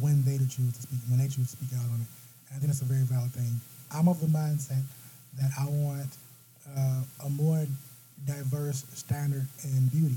when 0.00 0.24
they 0.24 0.40
choose 0.48 0.72
to 0.72 0.82
speak 0.88 0.98
when 1.12 1.20
they 1.20 1.28
choose 1.28 1.52
to 1.52 1.56
speak 1.60 1.76
out 1.76 1.84
on 1.92 2.00
it. 2.00 2.08
And 2.48 2.52
I 2.52 2.58
think 2.58 2.72
it's 2.72 2.80
a 2.80 2.88
very 2.88 3.04
valid 3.04 3.30
thing. 3.36 3.52
I'm 3.92 4.08
of 4.08 4.18
the 4.24 4.32
mindset 4.32 4.82
that 5.36 5.52
I 5.60 5.68
want 5.68 6.10
uh, 6.64 7.28
a 7.28 7.30
more 7.30 7.60
diverse 8.24 8.88
standard 8.96 9.46
in 9.62 9.86
beauty. 9.92 10.16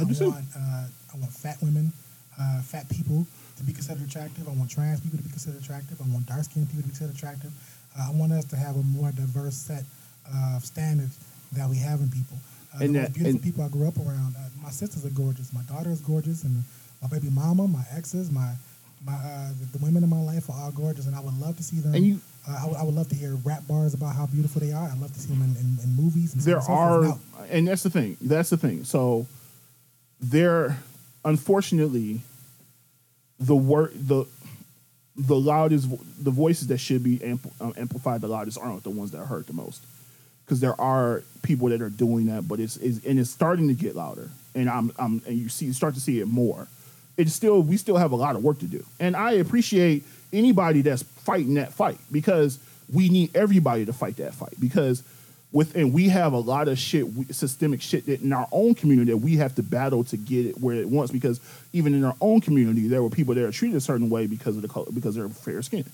I 0.00 0.08
too. 0.08 0.32
want 0.32 0.44
uh, 0.56 0.88
I 0.88 1.14
want 1.20 1.30
fat 1.30 1.60
women, 1.60 1.92
uh, 2.40 2.64
fat 2.64 2.88
people 2.88 3.28
to 3.56 3.62
to 3.62 3.66
be 3.66 3.72
considered 3.72 4.02
attractive. 4.02 4.48
I 4.48 4.52
want 4.52 4.70
trans 4.70 5.00
people 5.00 5.18
to 5.18 5.24
be 5.24 5.30
considered 5.30 5.62
attractive. 5.62 6.00
I 6.02 6.04
want 6.12 6.26
dark 6.26 6.42
skinned 6.42 6.66
people 6.66 6.82
to 6.82 6.88
be 6.88 6.94
considered 6.98 7.14
attractive. 7.14 7.52
Uh, 7.96 8.10
I 8.10 8.12
want 8.12 8.32
us 8.32 8.44
to 8.46 8.56
have 8.56 8.76
a 8.76 8.82
more 8.82 9.12
diverse 9.12 9.54
set 9.54 9.84
of 10.26 10.64
standards 10.64 11.18
that 11.52 11.68
we 11.70 11.76
have 11.76 12.00
in 12.00 12.10
people. 12.10 12.38
Uh, 12.74 12.84
And 12.84 12.94
the 12.94 13.00
that- 13.00 13.12
beautiful 13.12 13.30
and- 13.36 13.42
people 13.42 13.64
I 13.64 13.68
grew 13.68 13.86
up 13.88 13.96
around. 13.98 14.34
Uh, 14.36 14.48
my 14.62 14.70
sisters 14.70 15.04
are 15.04 15.10
gorgeous. 15.10 15.52
My 15.52 15.62
daughter 15.62 15.90
is 15.90 16.00
gorgeous, 16.00 16.44
and 16.44 16.64
my 17.02 17.08
baby 17.08 17.28
mama, 17.30 17.66
my 17.68 17.84
exes, 17.94 18.30
my 18.30 18.54
my 19.04 19.14
uh, 19.14 19.48
the, 19.58 19.78
the 19.78 19.84
women 19.84 20.04
in 20.04 20.08
my 20.10 20.20
life 20.20 20.48
are 20.48 20.56
all 20.56 20.70
gorgeous, 20.70 21.06
and 21.06 21.16
I 21.16 21.20
would 21.20 21.36
love 21.38 21.56
to 21.56 21.62
see 21.62 21.80
them. 21.80 21.94
And 21.94 22.06
you- 22.06 22.20
uh, 22.48 22.72
I, 22.76 22.82
would, 22.84 22.94
love 22.94 23.08
to 23.10 23.14
hear 23.14 23.36
rap 23.44 23.66
bars 23.68 23.94
about 23.94 24.16
how 24.16 24.26
beautiful 24.26 24.60
they 24.60 24.72
are. 24.72 24.88
I'd 24.88 24.98
love 25.00 25.12
to 25.12 25.20
see 25.20 25.28
them 25.28 25.42
in, 25.42 25.50
in, 25.56 25.78
in 25.84 25.94
movies. 25.94 26.34
And 26.34 26.42
there 26.42 26.60
so 26.60 26.72
are 26.72 27.18
and 27.50 27.68
that's 27.68 27.82
the 27.84 27.90
thing 27.90 28.16
that's 28.20 28.50
the 28.50 28.56
thing 28.56 28.82
so 28.84 29.26
there 30.20 30.78
unfortunately 31.24 32.20
the 33.38 33.54
word 33.56 33.92
the 33.94 34.24
the 35.16 35.36
loudest 35.36 35.88
the 36.24 36.30
voices 36.30 36.68
that 36.68 36.78
should 36.78 37.02
be 37.02 37.18
ampl- 37.18 37.52
uh, 37.60 37.72
amplified 37.76 38.20
the 38.20 38.28
loudest 38.28 38.58
aren't 38.58 38.82
the 38.82 38.90
ones 38.90 39.10
that 39.12 39.24
hurt 39.26 39.46
the 39.46 39.52
most 39.52 39.84
because 40.44 40.60
there 40.60 40.78
are 40.80 41.22
people 41.42 41.68
that 41.68 41.82
are 41.82 41.90
doing 41.90 42.26
that 42.26 42.46
but 42.46 42.60
it's, 42.60 42.76
it's 42.76 43.04
and 43.04 43.18
it's 43.18 43.30
starting 43.30 43.68
to 43.68 43.74
get 43.74 43.96
louder. 43.96 44.30
And 44.54 44.68
i'm 44.68 44.92
i'm 44.98 45.22
and 45.26 45.36
you 45.36 45.48
see 45.48 45.72
start 45.72 45.94
to 45.94 46.00
see 46.00 46.20
it 46.20 46.26
more. 46.26 46.68
It's 47.16 47.32
still 47.32 47.62
we 47.62 47.76
still 47.76 47.96
have 47.96 48.12
a 48.12 48.16
lot 48.16 48.36
of 48.36 48.42
work 48.42 48.58
to 48.60 48.66
do. 48.66 48.84
And 49.00 49.16
i 49.16 49.32
appreciate 49.32 50.04
anybody 50.32 50.82
that's 50.82 51.02
fighting 51.02 51.54
that 51.54 51.72
fight 51.72 51.98
because 52.10 52.58
we 52.92 53.08
need 53.08 53.34
everybody 53.36 53.86
to 53.86 53.92
fight 53.92 54.16
that 54.16 54.34
fight. 54.34 54.54
Because 54.60 55.02
within 55.52 55.92
we 55.92 56.08
have 56.08 56.32
a 56.32 56.38
lot 56.38 56.68
of 56.68 56.78
shit 56.78 57.06
systemic 57.30 57.82
shit 57.82 58.06
that 58.06 58.22
in 58.22 58.32
our 58.32 58.48
own 58.52 58.74
community 58.74 59.12
that 59.12 59.18
we 59.18 59.36
have 59.36 59.54
to 59.54 59.62
battle 59.62 60.02
to 60.04 60.16
get 60.16 60.46
it 60.46 60.58
where 60.58 60.76
it 60.76 60.88
wants. 60.88 61.12
Because 61.12 61.40
even 61.72 61.94
in 61.94 62.04
our 62.04 62.16
own 62.20 62.40
community 62.40 62.88
there 62.88 63.02
were 63.02 63.10
people 63.10 63.34
that 63.34 63.44
are 63.44 63.52
treated 63.52 63.76
a 63.76 63.80
certain 63.80 64.10
way 64.10 64.26
because 64.26 64.56
of 64.56 64.62
the 64.62 64.68
color 64.68 64.90
because 64.92 65.14
they're 65.14 65.28
fair 65.28 65.62
skin 65.62 65.84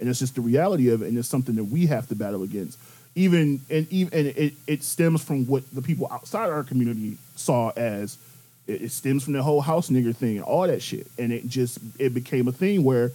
and 0.00 0.08
it's 0.08 0.18
just 0.18 0.34
the 0.34 0.40
reality 0.40 0.90
of 0.90 1.02
it 1.02 1.08
and 1.08 1.18
it's 1.18 1.28
something 1.28 1.54
that 1.54 1.64
we 1.64 1.86
have 1.86 2.08
to 2.08 2.14
battle 2.14 2.42
against 2.42 2.78
even 3.14 3.60
and 3.70 3.86
even 3.90 4.18
and 4.18 4.26
it, 4.28 4.54
it 4.66 4.82
stems 4.82 5.22
from 5.22 5.46
what 5.46 5.62
the 5.74 5.82
people 5.82 6.08
outside 6.10 6.50
our 6.50 6.64
community 6.64 7.16
saw 7.36 7.70
as 7.70 8.18
it, 8.66 8.82
it 8.82 8.92
stems 8.92 9.24
from 9.24 9.32
the 9.34 9.42
whole 9.42 9.60
house 9.60 9.88
nigger 9.90 10.14
thing 10.14 10.36
and 10.36 10.44
all 10.44 10.66
that 10.66 10.82
shit 10.82 11.06
and 11.18 11.32
it 11.32 11.46
just 11.46 11.78
it 11.98 12.12
became 12.12 12.48
a 12.48 12.52
thing 12.52 12.82
where 12.82 13.12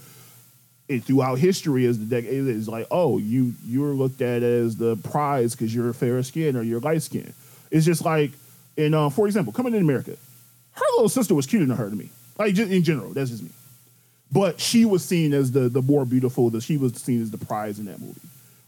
it 0.90 1.04
throughout 1.04 1.38
history 1.38 1.86
as 1.86 1.98
the 2.00 2.04
decade 2.04 2.48
is 2.48 2.68
like, 2.68 2.86
oh, 2.90 3.18
you 3.18 3.54
you're 3.64 3.94
looked 3.94 4.20
at 4.20 4.42
as 4.42 4.76
the 4.76 4.96
prize 4.96 5.52
because 5.54 5.72
you're 5.72 5.92
fair 5.92 6.20
skin 6.24 6.56
or 6.56 6.62
you're 6.62 6.80
light 6.80 7.02
skin. 7.02 7.32
It's 7.70 7.86
just 7.86 8.04
like, 8.04 8.32
in 8.76 8.92
uh, 8.92 9.08
for 9.08 9.26
example, 9.26 9.52
coming 9.52 9.72
in 9.72 9.82
America, 9.82 10.16
her 10.72 10.84
little 10.96 11.08
sister 11.08 11.34
was 11.34 11.46
cuter 11.46 11.64
than 11.64 11.76
her 11.76 11.88
to 11.88 11.94
me. 11.94 12.10
Like 12.38 12.54
just 12.54 12.72
in 12.72 12.82
general, 12.82 13.12
that's 13.12 13.30
just 13.30 13.44
me. 13.44 13.50
But 14.32 14.60
she 14.60 14.84
was 14.84 15.04
seen 15.04 15.32
as 15.32 15.52
the 15.52 15.68
the 15.68 15.80
more 15.80 16.04
beautiful. 16.04 16.50
That 16.50 16.64
she 16.64 16.76
was 16.76 16.94
seen 16.94 17.22
as 17.22 17.30
the 17.30 17.38
prize 17.38 17.78
in 17.78 17.84
that 17.86 18.00
movie. 18.00 18.20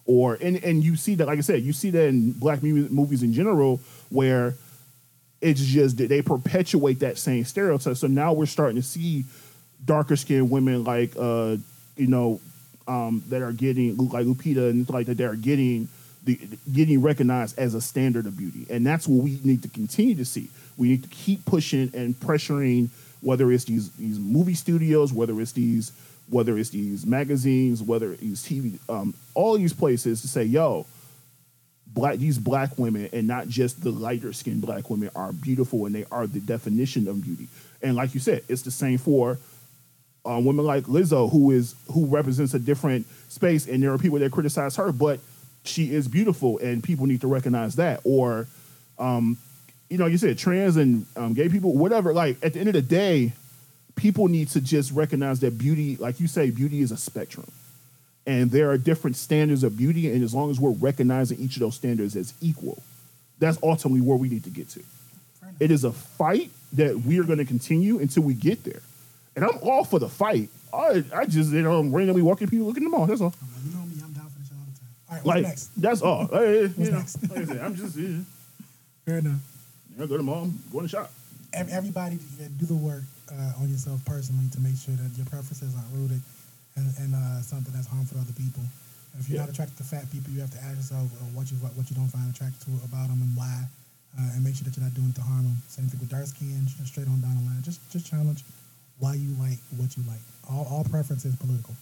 Or 0.05 0.35
and 0.41 0.63
and 0.65 0.83
you 0.83 0.97
see 0.97 1.15
that, 1.17 1.27
like 1.27 1.39
I 1.39 1.43
said, 1.43 1.63
you 1.63 1.73
see 1.73 1.91
that 1.91 2.07
in 2.09 2.33
black 2.33 2.63
movies 2.63 3.23
in 3.23 3.33
general, 3.33 3.81
where 4.09 4.55
it's 5.41 5.61
just 5.61 5.99
that 5.99 6.09
they 6.09 6.23
perpetuate 6.23 7.01
that 7.01 7.19
same 7.19 7.45
stereotype. 7.45 7.97
So 7.97 8.07
now 8.07 8.33
we're 8.33 8.47
starting 8.47 8.77
to 8.77 8.83
see 8.83 9.25
darker 9.85 10.17
skinned 10.17 10.49
women 10.49 10.85
like 10.85 11.13
uh 11.19 11.57
you 11.97 12.07
know 12.07 12.41
um 12.87 13.23
that 13.29 13.43
are 13.43 13.53
getting 13.53 13.97
like 13.97 14.25
Lupita 14.25 14.71
and 14.71 14.89
like 14.89 15.07
that 15.07 15.17
they're 15.17 15.35
getting 15.35 15.89
the 16.25 16.39
getting 16.73 17.03
recognized 17.03 17.59
as 17.59 17.75
a 17.75 17.81
standard 17.81 18.27
of 18.27 18.37
beauty. 18.37 18.67
And 18.71 18.87
that's 18.87 19.09
what 19.09 19.23
we 19.25 19.41
need 19.45 19.63
to 19.63 19.69
continue 19.69 20.15
to 20.17 20.25
see. 20.25 20.49
We 20.77 20.89
need 20.89 21.03
to 21.03 21.09
keep 21.09 21.45
pushing 21.45 21.91
and 21.95 22.15
pressuring 22.15 22.91
whether 23.21 23.51
it's 23.53 23.65
these 23.65 23.91
these 23.93 24.19
movie 24.19 24.55
studios, 24.55 25.13
whether 25.13 25.41
it's 25.41 25.53
these 25.53 25.93
whether 26.29 26.57
it's 26.57 26.71
these 26.71 27.05
magazines, 27.07 27.83
whether 27.83 28.13
it's 28.13 28.47
TV, 28.47 28.79
um, 28.89 29.15
all 29.35 29.57
these 29.59 29.73
places 29.73 30.23
to 30.23 30.29
say, 30.29 30.45
yo, 30.45 30.87
black 31.87 32.17
these 32.19 32.39
black 32.39 32.79
women 32.79 33.09
and 33.13 33.27
not 33.27 33.49
just 33.49 33.83
the 33.83 33.91
lighter 33.91 34.33
skinned 34.33 34.63
black 34.63 34.89
women 34.89 35.11
are 35.15 35.33
beautiful 35.33 35.85
and 35.85 35.95
they 35.95 36.07
are 36.11 36.27
the 36.27 36.41
definition 36.41 37.07
of 37.07 37.23
beauty. 37.23 37.49
And 37.83 37.97
like 37.97 38.15
you 38.15 38.21
said, 38.21 38.45
it's 38.49 38.63
the 38.63 38.71
same 38.71 38.99
for 38.99 39.39
uh, 40.25 40.41
women 40.43 40.65
like 40.65 40.85
Lizzo, 40.85 41.31
who 41.31 41.51
is 41.51 41.75
who 41.93 42.07
represents 42.07 42.55
a 42.55 42.59
different 42.59 43.07
space, 43.29 43.67
and 43.67 43.83
there 43.83 43.93
are 43.93 43.99
people 43.99 44.19
that 44.21 44.31
criticize 44.31 44.77
her, 44.77 44.93
but 44.93 45.21
she 45.65 45.93
is 45.93 46.09
beautiful, 46.09 46.59
and 46.59 46.83
people 46.83 47.07
need 47.07 47.21
to 47.23 47.27
recognize 47.27 47.77
that. 47.77 48.01
Or, 48.05 48.47
um, 48.99 49.39
you 49.89 49.99
know, 49.99 50.07
you 50.07 50.19
said 50.19 50.39
trans 50.39 50.77
and 50.77 51.07
um, 51.17 51.35
gay 51.35 51.49
people, 51.49 51.77
whatever. 51.77 52.13
Like 52.13 52.37
at 52.43 52.53
the 52.53 52.61
end 52.61 52.69
of 52.69 52.75
the 52.75 52.83
day, 52.83 53.33
people 54.03 54.27
need 54.27 54.49
to 54.49 54.61
just 54.61 54.91
recognize 54.91 55.39
that 55.41 55.57
beauty, 55.57 55.95
like 55.97 56.19
you 56.19 56.27
say, 56.27 56.51
beauty 56.51 56.81
is 56.83 56.91
a 56.91 56.97
spectrum, 56.97 57.47
and 58.27 58.51
there 58.51 58.69
are 58.73 58.77
different 58.77 59.15
standards 59.17 59.63
of 59.63 59.77
beauty, 59.79 60.13
and 60.13 60.25
as 60.25 60.35
long 60.35 60.51
as 60.51 60.59
we're 60.59 60.71
recognizing 60.73 61.39
each 61.39 61.55
of 61.55 61.61
those 61.61 61.77
standards 61.77 62.17
as 62.17 62.35
equal, 62.41 62.83
that's 63.39 63.59
ultimately 63.63 64.01
where 64.01 64.17
we 64.17 64.29
need 64.29 64.43
to 64.43 64.51
get 64.51 64.69
to. 64.71 64.83
It 65.61 65.71
is 65.71 65.85
a 65.85 65.93
fight 65.93 66.51
that 66.73 66.99
we 67.03 67.21
are 67.21 67.25
going 67.25 67.39
to 67.39 67.45
continue 67.45 68.01
until 68.01 68.25
we 68.25 68.35
get 68.35 68.65
there. 68.65 68.81
And 69.37 69.45
I'm 69.45 69.59
all 69.63 69.85
for 69.85 70.01
the 70.01 70.09
fight. 70.09 70.49
I, 70.75 71.05
I 71.15 71.27
just 71.27 71.53
you 71.53 71.63
know 71.63 71.79
I'm 71.79 71.95
randomly 71.95 72.23
walking 72.23 72.49
people 72.49 72.67
looking 72.67 72.83
at 72.83 72.91
them 72.91 72.95
all. 72.95 73.07
That's 73.07 73.21
all. 73.21 73.33
You 73.65 73.73
know 73.73 73.85
me, 73.85 73.95
I'm 74.03 74.13
down 74.13 74.29
for 74.31 74.39
this 74.41 74.51
all 74.51 74.67
the 74.67 74.79
time. 74.81 74.89
All 75.11 75.17
right, 75.17 75.27
Like 75.27 75.43
next? 75.45 75.81
that's 75.81 76.03
all. 76.03 76.27
Hey, 76.33 76.63
you 76.63 76.69
What's 76.69 76.79
know, 76.91 76.99
next? 76.99 77.23
like 77.31 77.39
I 77.39 77.45
said, 77.45 77.61
I'm 77.61 77.75
just 77.77 77.97
yeah, 77.97 78.17
Fair 79.07 79.19
enough. 79.19 79.41
I 80.01 80.07
go 80.07 80.17
to 80.17 80.23
mom, 80.25 80.59
go 80.73 80.79
in 80.79 80.85
the 80.85 80.89
shop. 80.89 81.13
Everybody 81.53 82.19
do 82.59 82.67
the 82.67 82.75
work 82.75 83.03
uh, 83.33 83.61
on 83.61 83.69
yourself 83.69 84.05
personally 84.05 84.47
to 84.53 84.61
make 84.61 84.77
sure 84.77 84.95
that 84.95 85.11
your 85.17 85.27
preferences 85.27 85.75
aren't 85.75 85.93
rooted 85.97 86.21
in, 86.77 86.85
in 87.05 87.15
uh, 87.15 87.41
something 87.43 87.73
that's 87.75 87.87
harmful 87.89 88.17
to 88.19 88.23
other 88.25 88.37
people. 88.37 88.63
If 89.19 89.29
you're 89.29 89.37
Yeah. 89.41 89.45
not 89.45 89.53
attracted 89.53 89.77
to 89.77 89.85
fat 89.85 90.09
people, 90.11 90.33
you 90.33 90.41
have 90.41 90.53
to 90.57 90.63
ask 90.65 90.77
yourself 90.77 91.09
what 91.37 91.51
you 91.53 91.57
what 91.77 91.89
you 91.91 91.97
don't 91.97 92.09
find 92.09 92.33
attractive 92.33 92.65
to 92.65 92.73
about 92.85 93.09
them 93.13 93.21
and 93.21 93.33
why, 93.37 93.69
uh, 94.17 94.33
and 94.37 94.41
make 94.45 94.57
sure 94.57 94.65
that 94.65 94.73
you're 94.77 94.85
not 94.85 94.95
doing 94.97 95.11
it 95.13 95.17
to 95.21 95.25
harm 95.25 95.45
them. 95.45 95.57
Same 95.69 95.85
thing 95.89 96.01
with 96.01 96.09
dark 96.09 96.25
skin, 96.27 96.65
straight 96.89 97.09
on 97.09 97.21
down 97.21 97.37
the 97.37 97.45
line. 97.45 97.61
Just 97.63 97.81
just 97.93 98.09
challenge 98.09 98.41
why 98.99 99.15
you 99.15 99.37
like 99.37 99.61
what 99.77 99.93
you 99.97 100.03
like. 100.09 100.21
All 100.49 100.65
all 100.71 100.85
preference 100.85 101.25
is 101.29 101.37
political. 101.37 101.77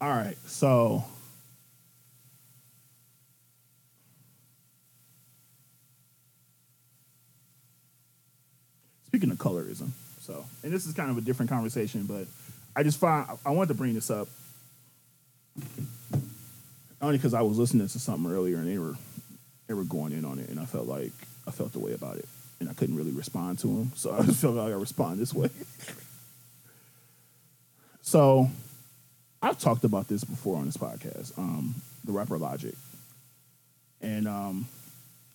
All 0.00 0.10
right, 0.10 0.36
so 0.46 1.04
speaking 9.16 9.30
of 9.30 9.38
colorism, 9.38 9.88
so 10.20 10.44
and 10.62 10.70
this 10.70 10.84
is 10.84 10.92
kind 10.92 11.10
of 11.10 11.16
a 11.16 11.22
different 11.22 11.50
conversation, 11.50 12.04
but 12.04 12.26
I 12.76 12.82
just 12.82 12.98
find 12.98 13.26
I 13.46 13.50
wanted 13.50 13.68
to 13.68 13.74
bring 13.74 13.94
this 13.94 14.10
up 14.10 14.28
only 17.00 17.16
because 17.16 17.32
I 17.32 17.40
was 17.40 17.56
listening 17.56 17.88
to 17.88 17.98
something 17.98 18.30
earlier 18.30 18.58
and 18.58 18.68
they 18.68 18.76
were 18.76 18.94
they 19.68 19.72
were 19.72 19.84
going 19.84 20.12
in 20.12 20.26
on 20.26 20.38
it, 20.38 20.50
and 20.50 20.60
I 20.60 20.66
felt 20.66 20.86
like 20.86 21.12
I 21.48 21.50
felt 21.50 21.72
the 21.72 21.78
way 21.78 21.94
about 21.94 22.18
it, 22.18 22.28
and 22.60 22.68
I 22.68 22.74
couldn't 22.74 22.94
really 22.94 23.10
respond 23.10 23.58
to 23.60 23.68
them, 23.68 23.92
so 23.94 24.12
I 24.18 24.22
just 24.22 24.42
felt 24.42 24.56
like 24.56 24.70
I 24.70 24.76
respond 24.76 25.18
this 25.18 25.32
way. 25.32 25.48
so 28.02 28.50
I've 29.40 29.58
talked 29.58 29.84
about 29.84 30.08
this 30.08 30.24
before 30.24 30.58
on 30.58 30.66
this 30.66 30.76
podcast. 30.76 31.38
Um, 31.38 31.74
the 32.04 32.12
rapper 32.12 32.36
Logic, 32.36 32.74
and 34.02 34.28
um, 34.28 34.68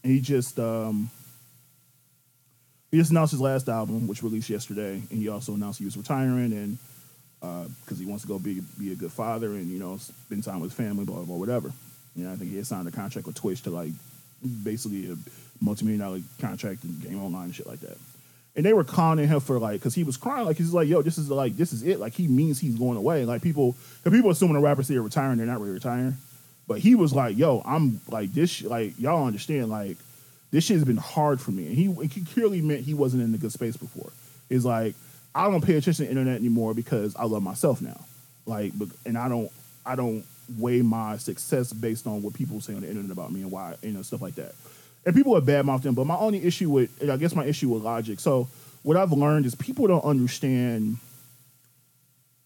he 0.03 0.19
just 0.19 0.59
um, 0.59 1.09
he 2.91 2.97
just 2.97 3.11
announced 3.11 3.31
his 3.31 3.41
last 3.41 3.69
album, 3.69 4.07
which 4.07 4.21
released 4.21 4.49
yesterday, 4.49 4.93
and 4.93 5.19
he 5.21 5.29
also 5.29 5.53
announced 5.53 5.79
he 5.79 5.85
was 5.85 5.97
retiring 5.97 6.51
and 6.53 6.77
uh, 7.41 7.65
because 7.83 7.97
he 7.97 8.05
wants 8.05 8.21
to 8.23 8.27
go 8.27 8.37
be 8.37 8.61
be 8.77 8.91
a 8.91 8.95
good 8.95 9.11
father 9.11 9.47
and 9.47 9.67
you 9.67 9.79
know 9.79 9.97
spend 9.97 10.43
time 10.43 10.59
with 10.59 10.73
family, 10.73 11.05
blah 11.05 11.15
blah, 11.17 11.25
blah 11.25 11.37
whatever. 11.37 11.71
You 12.15 12.25
know, 12.25 12.33
I 12.33 12.35
think 12.35 12.51
he 12.51 12.57
had 12.57 12.67
signed 12.67 12.87
a 12.87 12.91
contract 12.91 13.25
with 13.25 13.35
Twitch 13.35 13.61
to 13.63 13.69
like 13.71 13.91
basically 14.63 15.11
a 15.11 15.15
multi-million 15.63 16.01
dollar 16.01 16.19
contract 16.39 16.83
and 16.83 17.01
game 17.01 17.23
online 17.23 17.45
and 17.45 17.55
shit 17.55 17.67
like 17.67 17.79
that. 17.79 17.97
And 18.55 18.65
they 18.65 18.73
were 18.73 18.83
clowning 18.83 19.29
him 19.29 19.39
for 19.39 19.59
like, 19.59 19.79
because 19.79 19.95
he 19.95 20.03
was 20.03 20.17
crying, 20.17 20.45
like 20.45 20.57
he's 20.57 20.73
like, 20.73 20.89
"Yo, 20.89 21.01
this 21.01 21.17
is 21.17 21.29
like, 21.29 21.55
this 21.55 21.71
is 21.71 21.83
it." 21.83 21.99
Like 21.99 22.13
he 22.13 22.27
means 22.27 22.59
he's 22.59 22.75
going 22.75 22.97
away. 22.97 23.23
Like 23.23 23.41
people, 23.41 23.77
because 24.03 24.15
people 24.17 24.29
assuming 24.29 24.55
the 24.55 24.59
rapper 24.61 24.83
say 24.83 24.93
they're 24.95 25.01
retiring, 25.03 25.37
they're 25.37 25.47
not 25.47 25.61
really 25.61 25.73
retiring. 25.73 26.17
But 26.67 26.79
he 26.79 26.95
was 26.95 27.13
like, 27.13 27.37
"Yo, 27.37 27.61
I'm 27.65 28.01
like 28.09 28.33
this. 28.33 28.49
sh- 28.49 28.63
Like 28.63 28.99
y'all 28.99 29.25
understand? 29.25 29.69
Like 29.69 29.97
this 30.51 30.65
shit 30.65 30.75
has 30.75 30.85
been 30.85 30.97
hard 30.97 31.41
for 31.41 31.51
me." 31.51 31.67
And 31.67 31.75
he, 31.75 32.07
he 32.07 32.21
clearly 32.25 32.61
meant 32.61 32.81
he 32.81 32.93
wasn't 32.93 33.23
in 33.23 33.33
a 33.33 33.37
good 33.37 33.51
space 33.51 33.77
before. 33.77 34.11
It's 34.49 34.65
like 34.65 34.95
I 35.33 35.49
don't 35.49 35.63
pay 35.63 35.75
attention 35.75 35.93
to 35.93 36.03
the 36.03 36.09
internet 36.09 36.39
anymore 36.39 36.73
because 36.73 37.15
I 37.15 37.25
love 37.25 37.43
myself 37.43 37.81
now. 37.81 38.05
Like, 38.45 38.73
and 39.05 39.17
I 39.17 39.29
don't, 39.29 39.51
I 39.85 39.95
don't 39.95 40.25
weigh 40.57 40.81
my 40.81 41.17
success 41.17 41.71
based 41.71 42.05
on 42.05 42.21
what 42.21 42.33
people 42.33 42.59
say 42.59 42.73
on 42.73 42.81
the 42.81 42.87
internet 42.87 43.11
about 43.11 43.31
me 43.31 43.41
and 43.41 43.51
why, 43.51 43.75
you 43.81 43.91
know, 43.91 44.01
stuff 44.01 44.21
like 44.21 44.35
that. 44.35 44.53
And 45.05 45.15
people 45.15 45.33
have 45.35 45.45
badmouthed 45.45 45.85
him, 45.85 45.95
but 45.95 46.05
my 46.05 46.17
only 46.17 46.43
issue 46.43 46.69
with, 46.69 47.09
I 47.09 47.17
guess 47.17 47.33
my 47.33 47.45
issue 47.45 47.69
with 47.69 47.83
Logic. 47.83 48.19
So 48.19 48.49
what 48.83 48.97
I've 48.97 49.11
learned 49.11 49.45
is 49.45 49.55
people 49.55 49.87
don't 49.87 50.03
understand 50.03 50.97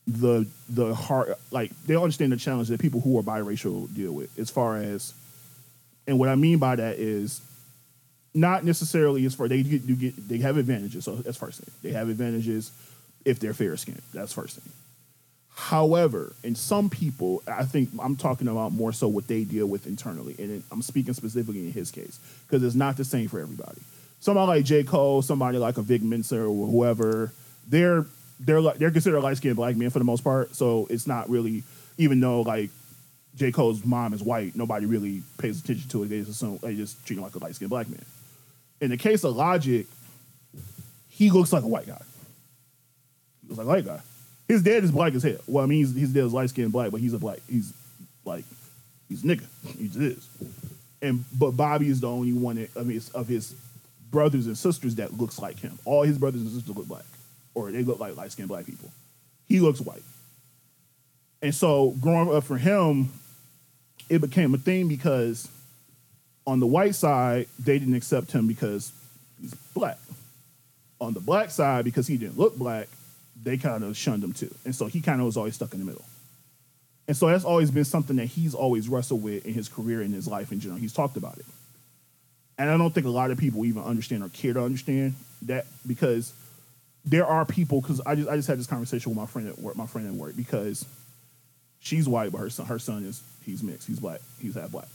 the 0.08 0.46
the 0.70 0.94
hard, 0.94 1.34
like 1.50 1.72
they 1.88 1.96
understand 1.96 2.32
the 2.32 2.38
challenge 2.38 2.68
that 2.68 2.80
people 2.80 3.02
who 3.02 3.18
are 3.18 3.24
biracial 3.24 3.94
deal 3.96 4.12
with. 4.12 4.38
As 4.38 4.52
far 4.52 4.78
as, 4.78 5.16
and 6.06 6.20
what 6.20 6.30
I 6.30 6.36
mean 6.36 6.60
by 6.60 6.76
that 6.76 7.00
is 7.00 7.42
not 8.36 8.66
necessarily 8.66 9.26
as 9.26 9.34
far 9.34 9.48
they 9.48 9.64
get, 9.64 9.84
you 9.84 9.96
get 9.96 10.28
they 10.28 10.38
have 10.40 10.58
advantages. 10.58 11.06
So 11.06 11.16
that's 11.16 11.38
first 11.38 11.62
thing 11.62 11.74
they 11.82 11.98
have 11.98 12.10
advantages 12.10 12.72
if 13.24 13.40
they're 13.40 13.54
fair 13.54 13.76
skinned. 13.78 14.02
That's 14.14 14.34
first 14.34 14.60
thing. 14.60 14.72
However, 15.56 16.34
in 16.44 16.54
some 16.54 16.90
people, 16.90 17.42
I 17.48 17.64
think 17.64 17.90
I'm 18.00 18.18
talking 18.18 18.50
about 18.50 18.74
more 18.74 18.92
so 18.92 19.08
what 19.08 19.28
they 19.28 19.46
deal 19.46 19.68
with 19.68 19.88
internally, 19.88 20.36
and 20.38 20.62
I'm 20.70 20.82
speaking 20.82 21.14
specifically 21.14 21.66
in 21.66 21.72
his 21.72 21.92
case 21.92 22.20
because 22.46 22.62
it's 22.62 22.76
not 22.76 22.98
the 22.98 23.06
same 23.06 23.30
for 23.30 23.40
everybody. 23.40 23.80
Somebody 24.20 24.48
like 24.48 24.66
J. 24.66 24.84
Cole, 24.84 25.22
somebody 25.22 25.58
like 25.58 25.78
a 25.78 25.82
Vic 25.82 26.02
Mensa 26.02 26.42
or 26.42 26.68
whoever, 26.68 27.32
they're 27.68 28.06
they're 28.42 28.62
they're 28.62 28.92
considered 28.92 29.22
light 29.22 29.38
skinned 29.38 29.56
black 29.56 29.78
men 29.78 29.90
for 29.90 30.00
the 30.00 30.06
most 30.06 30.26
part. 30.26 30.54
So 30.54 30.88
it's 30.90 31.08
not 31.08 31.30
really, 31.30 31.64
even 31.98 32.20
though 32.20 32.42
like 32.42 32.70
J. 33.38 33.54
Cole's 33.54 33.86
mom 33.86 34.14
is 34.14 34.22
white, 34.22 34.58
nobody 34.58 34.86
really 34.86 35.24
pays 35.38 35.62
attention 35.62 35.88
to 35.90 36.04
it. 36.04 36.10
They 36.10 36.20
just 36.20 36.32
assume 36.32 36.60
they 36.62 36.76
just 36.76 37.06
treat 37.06 37.16
him 37.16 37.24
like 37.24 37.36
a 37.36 37.40
light 37.40 37.56
skinned 37.56 37.70
black 37.70 37.88
man. 37.88 38.04
In 38.82 38.90
the 38.90 38.98
case 38.98 39.24
of 39.24 39.36
Logic, 39.36 39.88
he 41.10 41.32
looks 41.32 41.54
like 41.54 41.64
a 41.64 41.68
white 41.68 41.88
guy. 41.88 42.02
He 43.42 43.48
looks 43.48 43.58
like 43.58 43.66
a 43.66 43.70
white 43.70 43.86
guy. 43.86 44.02
His 44.48 44.62
dad 44.62 44.84
is 44.84 44.92
black 44.92 45.14
as 45.16 45.24
hell. 45.24 45.38
Well, 45.48 45.64
I 45.64 45.68
mean, 45.68 45.80
he's, 45.80 45.96
his 45.96 46.14
dad 46.14 46.26
is 46.26 46.34
light 46.34 46.50
skinned 46.50 46.72
black, 46.72 46.92
but 46.92 47.02
he's 47.02 47.14
a 47.14 47.20
black. 47.20 47.40
He's 47.50 47.74
like, 48.26 48.46
he's 49.10 49.24
a 49.24 49.28
nigga. 49.28 49.46
He 49.78 49.88
just 49.88 50.00
is. 50.00 50.30
And 51.02 51.24
but 51.38 51.52
Bobby 51.52 51.90
is 51.90 52.02
the 52.02 52.10
only 52.10 52.34
one 52.34 52.68
of 52.76 52.88
his 52.88 53.10
of 53.12 53.28
his 53.28 53.56
brothers 54.12 54.48
and 54.48 54.58
sisters 54.58 54.96
that 54.96 55.18
looks 55.18 55.40
like 55.40 55.60
him. 55.60 55.78
All 55.86 56.04
his 56.04 56.18
brothers 56.18 56.42
and 56.42 56.50
sisters 56.50 56.76
look 56.76 56.88
black, 56.88 57.06
or 57.54 57.72
they 57.72 57.84
look 57.84 58.00
like 58.00 58.16
light 58.16 58.32
skinned 58.32 58.50
black 58.50 58.66
people. 58.66 58.92
He 59.48 59.60
looks 59.60 59.82
white. 59.82 60.04
And 61.42 61.54
so 61.54 61.96
growing 62.02 62.34
up 62.34 62.44
for 62.44 62.58
him, 62.58 63.12
it 64.10 64.20
became 64.22 64.54
a 64.54 64.58
thing 64.58 64.88
because 64.88 65.48
on 66.48 66.60
the 66.60 66.68
white 66.68 66.96
side, 66.96 67.48
they 67.60 67.80
didn't 67.80 67.96
accept 67.96 68.32
him 68.32 68.48
because 68.48 68.92
he's 69.42 69.54
black. 69.74 69.98
On 71.02 71.14
the 71.14 71.20
black 71.20 71.50
side, 71.50 71.86
because 71.86 72.08
he 72.08 72.18
didn't 72.18 72.38
look 72.38 72.56
black, 72.56 72.88
they 73.42 73.58
kind 73.58 73.84
of 73.84 73.98
shunned 73.98 74.24
him 74.24 74.34
too. 74.34 74.54
And 74.64 74.74
so 74.74 74.86
he 74.86 75.02
kind 75.02 75.20
of 75.20 75.26
was 75.26 75.38
always 75.38 75.56
stuck 75.56 75.74
in 75.74 75.80
the 75.80 75.86
middle. 75.86 76.06
And 77.08 77.16
so 77.16 77.28
that's 77.28 77.46
always 77.46 77.70
been 77.70 77.86
something 77.86 78.16
that 78.16 78.26
he's 78.26 78.56
always 78.56 78.90
wrestled 78.90 79.22
with 79.22 79.46
in 79.46 79.54
his 79.54 79.70
career 79.70 80.02
and 80.02 80.14
his 80.14 80.28
life 80.28 80.52
in 80.52 80.60
general. 80.60 80.80
He's 80.80 80.94
talked 80.94 81.18
about 81.18 81.38
it. 81.38 81.46
And 82.58 82.70
I 82.70 82.78
don't 82.78 82.94
think 82.94 83.06
a 83.06 83.10
lot 83.10 83.32
of 83.32 83.38
people 83.38 83.66
even 83.66 83.84
understand 83.84 84.24
or 84.24 84.30
care 84.30 84.54
to 84.54 84.64
understand 84.64 85.14
that 85.44 85.66
because 85.86 86.34
there 87.04 87.26
are 87.26 87.46
people 87.46 87.82
because 87.82 88.02
I 88.02 88.16
just 88.16 88.30
I 88.30 88.36
just 88.36 88.48
had 88.48 88.58
this 88.58 88.66
conversation 88.66 89.12
with 89.12 89.18
my 89.18 89.26
friend 89.26 89.48
at 89.48 89.60
work, 89.60 89.76
my 89.76 89.86
friend 89.86 90.08
at 90.08 90.14
work, 90.14 90.36
because 90.36 90.86
she's 91.80 92.08
white, 92.08 92.32
but 92.32 92.40
her 92.40 92.50
son 92.50 92.66
her 92.66 92.80
son 92.80 93.06
is 93.06 93.22
he's 93.44 93.62
mixed, 93.62 93.88
he's 93.88 94.00
black, 94.00 94.22
he's 94.40 94.56
half 94.56 94.72
black. 94.72 94.88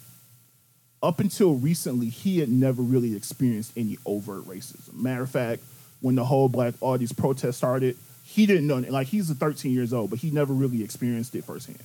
Up 1.03 1.21
until 1.21 1.55
recently, 1.55 2.09
he 2.09 2.41
had 2.41 2.51
never 2.51 2.83
really 2.83 3.17
experienced 3.17 3.73
any 3.77 3.97
overt 4.05 4.45
racism. 4.45 4.95
Matter 4.95 5.23
of 5.23 5.31
fact, 5.31 5.63
when 6.01 6.15
the 6.15 6.25
whole 6.25 6.49
black 6.49 6.75
all 6.81 6.99
these 6.99 7.13
protests 7.13 7.57
started, 7.57 7.97
he 8.25 8.47
didn't 8.47 8.67
know 8.67 8.79
like 8.79 9.07
he's 9.07 9.31
a 9.31 9.35
13 9.35 9.73
years 9.73 9.93
old, 9.93 10.11
but 10.11 10.19
he 10.19 10.31
never 10.31 10.53
really 10.53 10.85
experienced 10.85 11.35
it 11.35 11.45
firsthand. 11.45 11.83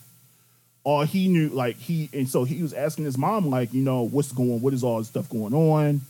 All 0.84 1.03
he 1.03 1.28
knew, 1.28 1.49
like 1.49 1.78
he, 1.78 2.09
and 2.13 2.30
so 2.30 2.43
he 2.43 2.61
was 2.61 2.74
asking 2.74 3.05
his 3.05 3.18
mom, 3.18 3.49
like, 3.49 3.74
you 3.74 3.82
know, 3.82 4.03
what's 4.03 4.32
going, 4.32 4.61
what 4.61 4.74
is 4.74 4.84
all 4.84 4.99
this 4.99 5.07
stuff 5.07 5.28
going 5.30 5.53
on? 5.53 6.01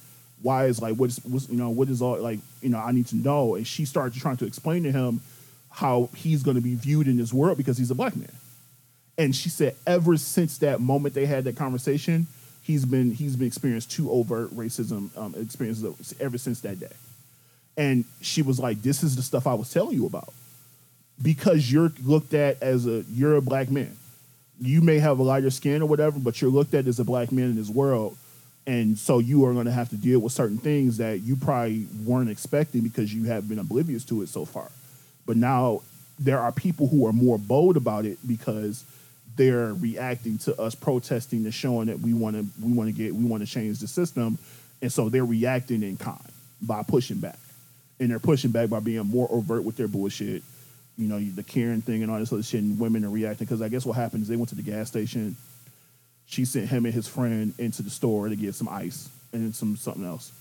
Why 0.42 0.66
is 0.66 0.82
like, 0.82 0.96
what's, 0.96 1.24
what's, 1.24 1.48
you 1.48 1.56
know, 1.56 1.70
what 1.70 1.88
is 1.88 2.02
all 2.02 2.20
like, 2.20 2.40
you 2.62 2.70
know, 2.70 2.80
I 2.80 2.92
need 2.92 3.08
to 3.08 3.16
know. 3.16 3.56
And 3.56 3.66
she 3.66 3.86
started 3.86 4.20
trying 4.20 4.38
to 4.38 4.46
explain 4.46 4.84
to 4.84 4.92
him 4.92 5.22
how 5.70 6.10
he's 6.16 6.44
going 6.44 6.56
to 6.56 6.62
be 6.62 6.76
viewed 6.76 7.08
in 7.08 7.16
this 7.16 7.32
world 7.32 7.58
because 7.58 7.78
he's 7.78 7.92
a 7.92 7.96
black 7.96 8.16
man. 8.16 8.32
And 9.18 9.34
she 9.34 9.48
said, 9.48 9.76
ever 9.88 10.18
since 10.18 10.58
that 10.58 10.82
moment 10.82 11.16
they 11.16 11.26
had 11.26 11.46
that 11.46 11.56
conversation, 11.56 12.28
he's 12.66 12.84
been 12.84 13.12
he's 13.12 13.36
been 13.36 13.46
experienced 13.46 13.92
two 13.92 14.10
overt 14.10 14.50
racism 14.56 15.16
um, 15.16 15.36
experiences 15.38 16.16
ever 16.20 16.38
since 16.38 16.62
that 16.62 16.80
day. 16.80 16.94
And 17.78 18.06
she 18.22 18.42
was 18.42 18.60
like, 18.60 18.82
"This 18.82 19.04
is 19.04 19.16
the 19.16 19.22
stuff 19.22 19.46
I 19.46 19.54
was 19.54 19.72
telling 19.72 19.96
you 19.96 20.08
about, 20.08 20.34
because 21.22 21.72
you're 21.72 21.92
looked 22.04 22.34
at 22.34 22.62
as 22.64 22.88
a 22.88 23.04
you're 23.10 23.36
a 23.36 23.42
black 23.42 23.70
man. 23.70 23.96
You 24.60 24.82
may 24.82 24.98
have 24.98 25.20
a 25.20 25.24
lighter 25.24 25.52
skin 25.52 25.84
or 25.84 25.86
whatever, 25.86 26.18
but 26.18 26.42
you're 26.42 26.50
looked 26.50 26.74
at 26.74 26.88
as 26.88 27.00
a 27.00 27.04
black 27.04 27.32
man 27.32 27.46
in 27.46 27.56
this 27.56 27.70
world." 27.70 28.18
And 28.68 28.98
so 28.98 29.20
you 29.20 29.46
are 29.46 29.54
going 29.54 29.68
to 29.68 29.72
have 29.72 29.90
to 29.90 29.96
deal 29.96 30.18
with 30.18 30.34
certain 30.34 30.58
things 30.58 30.98
that 30.98 31.20
you 31.20 31.36
probably 31.36 31.86
weren't 32.04 32.32
expecting 32.32 32.82
because 32.82 33.14
you 33.14 33.26
have 33.26 33.48
been 33.48 33.60
oblivious 33.60 34.04
to 34.06 34.24
it 34.24 34.30
so 34.30 34.44
far. 34.44 34.72
But 35.28 35.38
now 35.38 35.84
there 36.18 36.40
are 36.40 36.52
people 36.52 36.88
who 36.88 37.06
are 37.06 37.14
more 37.14 37.38
bold 37.38 37.78
about 37.78 38.06
it 38.06 38.18
because 38.28 38.84
they're 39.36 39.74
reacting 39.74 40.38
to 40.40 40.60
us 40.60 40.76
protesting 40.76 41.44
and 41.44 41.54
showing 41.54 41.88
that 41.88 42.00
we 42.00 42.14
want 42.14 42.36
to 42.36 42.46
we 42.64 42.72
want 42.72 42.90
to 42.90 42.96
get 42.96 43.14
we 43.14 43.26
want 43.26 43.46
to 43.46 43.52
change 43.52 43.80
the 43.80 43.88
system, 43.88 44.38
and 44.82 44.92
so 44.92 45.10
they're 45.10 45.26
reacting 45.26 45.84
in 45.84 45.98
kind 45.98 46.20
by 46.62 46.84
pushing 46.84 47.18
back, 47.18 47.40
and 48.00 48.10
they're 48.10 48.20
pushing 48.20 48.52
back 48.52 48.70
by 48.70 48.80
being 48.80 49.06
more 49.06 49.28
overt 49.32 49.64
with 49.64 49.78
their 49.78 49.88
bullshit. 49.88 50.44
You 50.98 51.10
know, 51.10 51.20
the 51.20 51.44
Karen 51.44 51.82
thing 51.82 52.04
and 52.04 52.12
all 52.12 52.20
this 52.20 52.32
other 52.32 52.44
shit, 52.44 52.62
and 52.62 52.80
women 52.80 53.04
are 53.04 53.10
reacting 53.10 53.46
because 53.46 53.62
I 53.62 53.68
guess 53.68 53.86
what 53.86 53.98
happened 53.98 54.24
is 54.24 54.30
they 54.30 54.38
went 54.38 54.50
to 54.50 54.56
the 54.56 54.62
gas 54.62 54.88
station. 54.88 55.36
She 56.28 56.46
sent 56.46 56.70
him 56.70 56.86
and 56.86 56.94
his 56.94 57.08
friend 57.08 57.54
into 57.60 57.84
the 57.84 57.90
store 57.90 58.30
to 58.30 58.36
get 58.36 58.56
some 58.56 58.70
ice 58.70 59.10
and 59.34 59.54
some 59.54 59.76
something 59.76 60.06
else. 60.06 60.32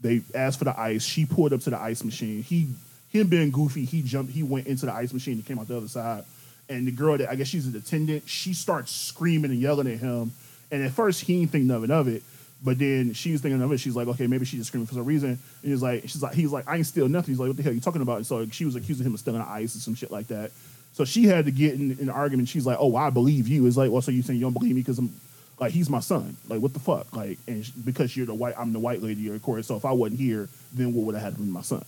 They 0.00 0.22
asked 0.34 0.58
for 0.58 0.64
the 0.64 0.78
ice. 0.78 1.04
She 1.04 1.26
pulled 1.26 1.52
up 1.52 1.60
to 1.60 1.70
the 1.70 1.80
ice 1.80 2.02
machine. 2.02 2.42
He 2.42 2.68
him 3.10 3.28
being 3.28 3.50
goofy, 3.50 3.84
he 3.84 4.02
jumped. 4.02 4.32
He 4.32 4.42
went 4.42 4.66
into 4.66 4.86
the 4.86 4.92
ice 4.92 5.12
machine 5.12 5.34
and 5.34 5.46
came 5.46 5.58
out 5.58 5.68
the 5.68 5.76
other 5.76 5.88
side 5.88 6.24
and 6.68 6.86
the 6.86 6.92
girl 6.92 7.18
that 7.18 7.28
I 7.28 7.34
guess 7.34 7.48
she's 7.48 7.66
an 7.66 7.76
attendant, 7.76 8.28
she 8.28 8.54
starts 8.54 8.92
screaming 8.92 9.50
and 9.50 9.60
yelling 9.60 9.86
at 9.86 9.98
him. 9.98 10.32
And 10.70 10.82
at 10.82 10.92
first 10.92 11.22
he 11.22 11.38
didn't 11.38 11.52
think 11.52 11.64
nothing 11.64 11.90
of 11.90 12.08
it, 12.08 12.22
but 12.62 12.78
then 12.78 13.12
she 13.12 13.32
was 13.32 13.40
thinking 13.40 13.60
of 13.60 13.70
it. 13.72 13.78
She's 13.78 13.94
like, 13.94 14.08
okay, 14.08 14.26
maybe 14.26 14.44
she's 14.44 14.60
just 14.60 14.68
screaming 14.68 14.86
for 14.86 14.94
some 14.94 15.04
reason. 15.04 15.30
And 15.30 15.38
he's 15.62 15.82
like, 15.82 16.02
she's 16.02 16.22
like, 16.22 16.34
he's 16.34 16.50
like, 16.50 16.66
I 16.66 16.76
ain't 16.76 16.86
steal 16.86 17.08
nothing. 17.08 17.32
He's 17.32 17.38
like, 17.38 17.48
what 17.48 17.56
the 17.56 17.62
hell 17.62 17.72
are 17.72 17.74
you 17.74 17.80
talking 17.80 18.02
about? 18.02 18.16
And 18.16 18.26
so 18.26 18.46
she 18.48 18.64
was 18.64 18.74
accusing 18.74 19.06
him 19.06 19.14
of 19.14 19.20
stealing 19.20 19.42
ice 19.42 19.74
and 19.74 19.82
some 19.82 19.94
shit 19.94 20.10
like 20.10 20.28
that. 20.28 20.50
So 20.92 21.04
she 21.04 21.24
had 21.24 21.44
to 21.44 21.50
get 21.50 21.74
in, 21.74 21.92
in 21.92 21.98
an 21.98 22.10
argument. 22.10 22.48
She's 22.48 22.66
like, 22.66 22.78
oh, 22.80 22.96
I 22.96 23.10
believe 23.10 23.48
you. 23.48 23.66
It's 23.66 23.76
like, 23.76 23.90
well, 23.90 24.00
so 24.00 24.10
you 24.10 24.22
saying 24.22 24.38
you 24.38 24.44
don't 24.44 24.52
believe 24.52 24.74
me 24.74 24.80
because 24.80 24.98
I'm 24.98 25.12
like 25.58 25.72
he's 25.72 25.90
my 25.90 26.00
son? 26.00 26.36
Like 26.48 26.60
what 26.60 26.72
the 26.72 26.80
fuck? 26.80 27.14
Like 27.14 27.38
and 27.46 27.68
because 27.84 28.16
you're 28.16 28.26
the 28.26 28.34
white, 28.34 28.54
I'm 28.58 28.72
the 28.72 28.78
white 28.78 29.02
lady, 29.02 29.28
of 29.28 29.42
course. 29.42 29.66
So 29.66 29.76
if 29.76 29.84
I 29.84 29.92
wasn't 29.92 30.20
here, 30.20 30.48
then 30.72 30.94
what 30.94 31.04
would 31.06 31.14
I 31.14 31.20
have 31.20 31.36
been 31.36 31.50
my 31.50 31.62
son? 31.62 31.84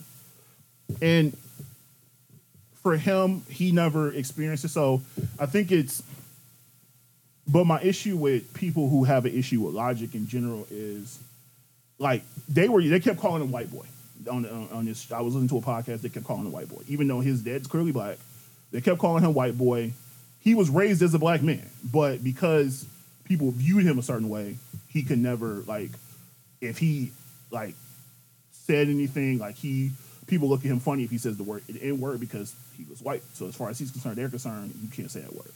And 1.03 1.37
for 2.87 2.97
him, 2.97 3.43
he 3.49 3.73
never 3.73 4.13
experienced 4.13 4.65
it. 4.65 4.69
So 4.69 5.03
I 5.41 5.47
think 5.47 5.73
it's. 5.73 6.05
But 7.49 7.65
my 7.65 7.81
issue 7.83 8.17
with 8.17 8.55
people 8.55 8.89
who 8.89 9.03
have 9.03 9.25
an 9.25 9.33
issue 9.33 9.61
with 9.63 9.75
logic 9.75 10.15
in 10.15 10.29
general 10.29 10.69
is, 10.71 11.19
like 11.99 12.23
they 12.49 12.69
were 12.69 12.81
they 12.81 13.01
kept 13.01 13.19
calling 13.19 13.43
him 13.43 13.51
white 13.51 13.73
boy 13.73 13.87
on 14.31 14.47
on, 14.47 14.69
on 14.71 14.85
this. 14.85 15.11
I 15.11 15.21
was 15.21 15.35
listening 15.35 15.49
to 15.49 15.59
a 15.59 15.61
podcast. 15.61 16.03
They 16.03 16.11
kept 16.11 16.27
calling 16.27 16.45
him 16.45 16.53
white 16.53 16.69
boy, 16.69 16.83
even 16.87 17.09
though 17.09 17.19
his 17.19 17.43
dad's 17.43 17.67
clearly 17.67 17.91
black. 17.91 18.19
They 18.71 18.81
kept 18.81 19.01
calling 19.01 19.25
him 19.25 19.35
white 19.35 19.59
boy. 19.59 19.93
He 20.39 20.55
was 20.55 20.71
raised 20.71 21.03
as 21.03 21.13
a 21.13 21.19
black 21.19 21.43
man, 21.43 21.69
but 21.93 22.23
because 22.23 22.87
people 23.25 23.51
viewed 23.51 23.85
him 23.85 23.99
a 23.99 24.03
certain 24.03 24.29
way, 24.29 24.59
he 24.87 25.03
could 25.03 25.19
never 25.19 25.65
like 25.67 25.91
if 26.61 26.79
he 26.79 27.11
like 27.51 27.75
said 28.53 28.87
anything 28.87 29.41
like 29.41 29.57
he 29.57 29.91
people 30.27 30.49
look 30.49 30.61
at 30.61 30.67
him 30.67 30.81
funny 30.81 31.05
if 31.05 31.11
he 31.11 31.19
says 31.19 31.37
the 31.37 31.43
word 31.43 31.63
N 31.81 32.01
word 32.01 32.21
because 32.21 32.55
he 32.77 32.85
was 32.85 33.01
white. 33.01 33.23
So 33.35 33.47
as 33.47 33.55
far 33.55 33.71
as 33.71 33.79
he's 33.79 33.91
concerned, 33.91 34.17
they're 34.17 34.29
concerned, 34.29 34.75
you 34.83 34.89
can't 34.89 35.11
say 35.11 35.21
that 35.21 35.35
word. 35.35 35.53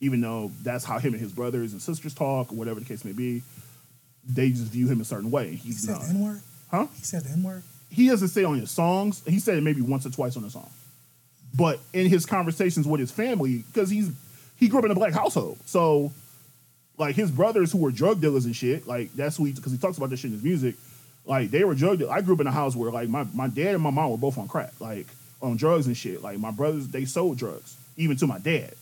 Even 0.00 0.20
though 0.20 0.50
that's 0.62 0.84
how 0.84 0.98
him 0.98 1.12
and 1.14 1.20
his 1.22 1.32
brothers 1.32 1.72
and 1.72 1.80
sisters 1.80 2.14
talk, 2.14 2.52
or 2.52 2.54
whatever 2.54 2.80
the 2.80 2.86
case 2.86 3.04
may 3.04 3.12
be, 3.12 3.42
they 4.28 4.50
just 4.50 4.72
view 4.72 4.88
him 4.88 5.00
a 5.00 5.04
certain 5.04 5.30
way. 5.30 5.50
He 5.50 5.68
He's 5.68 5.84
said 5.86 5.92
not. 5.92 6.02
the 6.02 6.08
N 6.10 6.24
word. 6.24 6.40
Huh? 6.70 6.86
He 6.96 7.02
said 7.02 7.24
the 7.24 7.30
N 7.30 7.42
word. 7.42 7.62
He 7.90 8.08
doesn't 8.08 8.28
say 8.28 8.42
it 8.42 8.44
on 8.44 8.58
his 8.58 8.70
songs. 8.70 9.22
He 9.26 9.38
said 9.38 9.56
it 9.56 9.62
maybe 9.62 9.80
once 9.80 10.04
or 10.04 10.10
twice 10.10 10.36
on 10.36 10.44
a 10.44 10.50
song. 10.50 10.70
But 11.56 11.80
in 11.92 12.08
his 12.08 12.26
conversations 12.26 12.86
with 12.86 13.00
his 13.00 13.10
family, 13.10 13.64
because 13.72 13.88
he's 13.88 14.10
he 14.56 14.68
grew 14.68 14.80
up 14.80 14.84
in 14.84 14.90
a 14.90 14.94
black 14.94 15.12
household, 15.12 15.58
so 15.66 16.12
like 16.98 17.14
his 17.14 17.30
brothers 17.30 17.72
who 17.72 17.78
were 17.78 17.90
drug 17.90 18.20
dealers 18.20 18.44
and 18.44 18.54
shit, 18.54 18.86
like 18.86 19.12
that's 19.14 19.36
who 19.36 19.44
he 19.44 19.52
because 19.52 19.72
he 19.72 19.78
talks 19.78 19.96
about 19.96 20.10
this 20.10 20.20
shit 20.20 20.30
in 20.30 20.34
his 20.34 20.42
music. 20.44 20.74
Like 21.26 21.50
they 21.50 21.64
were 21.64 21.74
drug. 21.74 22.02
I 22.04 22.20
grew 22.20 22.34
up 22.34 22.40
in 22.40 22.46
a 22.46 22.52
house 22.52 22.76
where 22.76 22.90
like 22.90 23.08
my, 23.08 23.26
my 23.34 23.48
dad 23.48 23.74
and 23.74 23.82
my 23.82 23.90
mom 23.90 24.10
were 24.10 24.16
both 24.16 24.38
on 24.38 24.48
crack, 24.48 24.72
like 24.80 25.06
on 25.42 25.56
drugs 25.56 25.86
and 25.86 25.96
shit. 25.96 26.22
Like 26.22 26.38
my 26.38 26.52
brothers, 26.52 26.88
they 26.88 27.04
sold 27.04 27.36
drugs, 27.36 27.76
even 27.96 28.16
to 28.18 28.26
my 28.26 28.38
dad. 28.38 28.74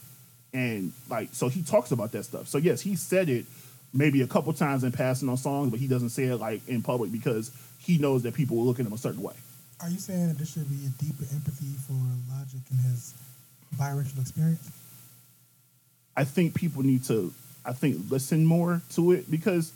And 0.52 0.92
like 1.08 1.30
so 1.32 1.48
he 1.48 1.62
talks 1.62 1.90
about 1.90 2.12
that 2.12 2.24
stuff. 2.24 2.48
So 2.48 2.58
yes, 2.58 2.82
he 2.82 2.96
said 2.96 3.28
it 3.28 3.46
maybe 3.94 4.20
a 4.22 4.26
couple 4.26 4.52
times 4.52 4.84
in 4.84 4.92
passing 4.92 5.28
on 5.28 5.36
songs, 5.36 5.70
but 5.70 5.80
he 5.80 5.88
doesn't 5.88 6.10
say 6.10 6.24
it 6.24 6.36
like 6.36 6.66
in 6.68 6.82
public 6.82 7.10
because 7.10 7.50
he 7.78 7.96
knows 7.98 8.22
that 8.24 8.34
people 8.34 8.56
will 8.56 8.64
look 8.64 8.78
at 8.78 8.86
him 8.86 8.92
a 8.92 8.98
certain 8.98 9.22
way. 9.22 9.34
Are 9.80 9.88
you 9.88 9.98
saying 9.98 10.28
that 10.28 10.36
there 10.36 10.46
should 10.46 10.68
be 10.68 10.86
a 10.86 11.02
deeper 11.02 11.24
empathy 11.32 11.74
for 11.86 11.94
Logic 12.30 12.60
and 12.70 12.80
his 12.80 13.14
biracial 13.76 14.20
experience? 14.20 14.70
I 16.16 16.24
think 16.24 16.54
people 16.54 16.82
need 16.82 17.04
to, 17.04 17.32
I 17.64 17.72
think, 17.72 18.10
listen 18.10 18.46
more 18.46 18.82
to 18.92 19.12
it 19.12 19.30
because 19.30 19.72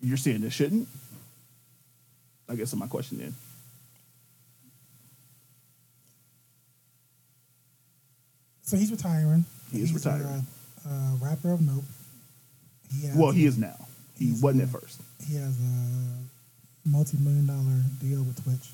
you're 0.00 0.16
saying 0.16 0.40
they 0.40 0.50
shouldn't. 0.50 0.88
I 2.48 2.54
guess 2.54 2.70
that's 2.70 2.80
my 2.80 2.86
question 2.86 3.18
then. 3.18 3.34
So 8.62 8.76
he's 8.76 8.90
retiring. 8.90 9.44
He 9.70 9.82
is 9.82 9.90
he's 9.90 10.04
retiring. 10.04 10.46
A, 10.86 10.88
a 10.88 11.18
rapper 11.20 11.52
of 11.52 11.60
note. 11.60 11.84
He 12.92 13.06
has 13.06 13.16
Well, 13.16 13.30
he 13.30 13.44
is 13.46 13.58
now. 13.58 13.76
He 14.18 14.34
wasn't 14.40 14.62
a- 14.62 14.64
at 14.64 14.70
first. 14.70 15.00
He 15.26 15.34
has 15.36 15.58
a 15.58 16.88
multi-million 16.88 17.46
dollar 17.46 17.80
deal 18.00 18.22
with 18.22 18.42
Twitch, 18.42 18.70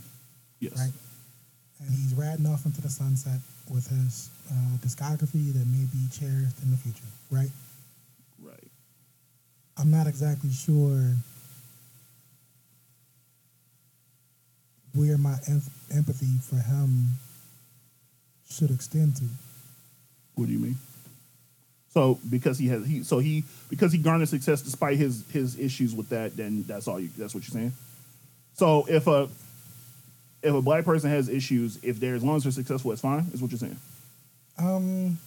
Yes. 0.60 0.76
right? 0.78 0.92
and 1.82 1.88
he's 1.94 2.12
riding 2.12 2.44
off 2.44 2.66
into 2.66 2.82
the 2.82 2.90
sunset 2.90 3.40
with 3.70 3.86
his 3.88 4.28
uh, 4.50 4.76
discography 4.84 5.50
that 5.54 5.66
may 5.66 5.86
be 5.90 6.06
cherished 6.12 6.60
in 6.62 6.70
the 6.70 6.76
future, 6.76 7.06
right? 7.30 7.48
Right. 8.38 8.68
I'm 9.78 9.90
not 9.90 10.06
exactly 10.06 10.50
sure 10.52 11.14
where 14.94 15.18
my 15.18 15.36
em- 15.48 15.62
empathy 15.94 16.38
for 16.42 16.56
him 16.56 17.08
should 18.48 18.70
extend 18.70 19.16
to. 19.16 19.24
What 20.34 20.46
do 20.46 20.52
you 20.52 20.58
mean? 20.58 20.76
So 21.92 22.18
because 22.28 22.58
he 22.58 22.68
has 22.68 22.86
he 22.86 23.02
so 23.02 23.18
he 23.18 23.44
because 23.68 23.92
he 23.92 23.98
garnered 23.98 24.28
success 24.28 24.62
despite 24.62 24.96
his 24.96 25.24
his 25.30 25.58
issues 25.58 25.94
with 25.94 26.08
that, 26.10 26.36
then 26.36 26.64
that's 26.66 26.86
all 26.86 27.00
you 27.00 27.10
that's 27.18 27.34
what 27.34 27.42
you're 27.44 27.60
saying. 27.60 27.72
So 28.54 28.86
if 28.88 29.06
a 29.06 29.28
if 30.42 30.54
a 30.54 30.62
black 30.62 30.84
person 30.84 31.10
has 31.10 31.28
issues, 31.28 31.78
if 31.82 31.98
they're 31.98 32.14
as 32.14 32.22
long 32.22 32.36
as 32.36 32.44
they're 32.44 32.52
successful, 32.52 32.92
it's 32.92 33.00
fine. 33.00 33.26
Is 33.32 33.42
what 33.42 33.50
you're 33.50 33.58
saying. 33.58 33.76
Um, 34.58 35.18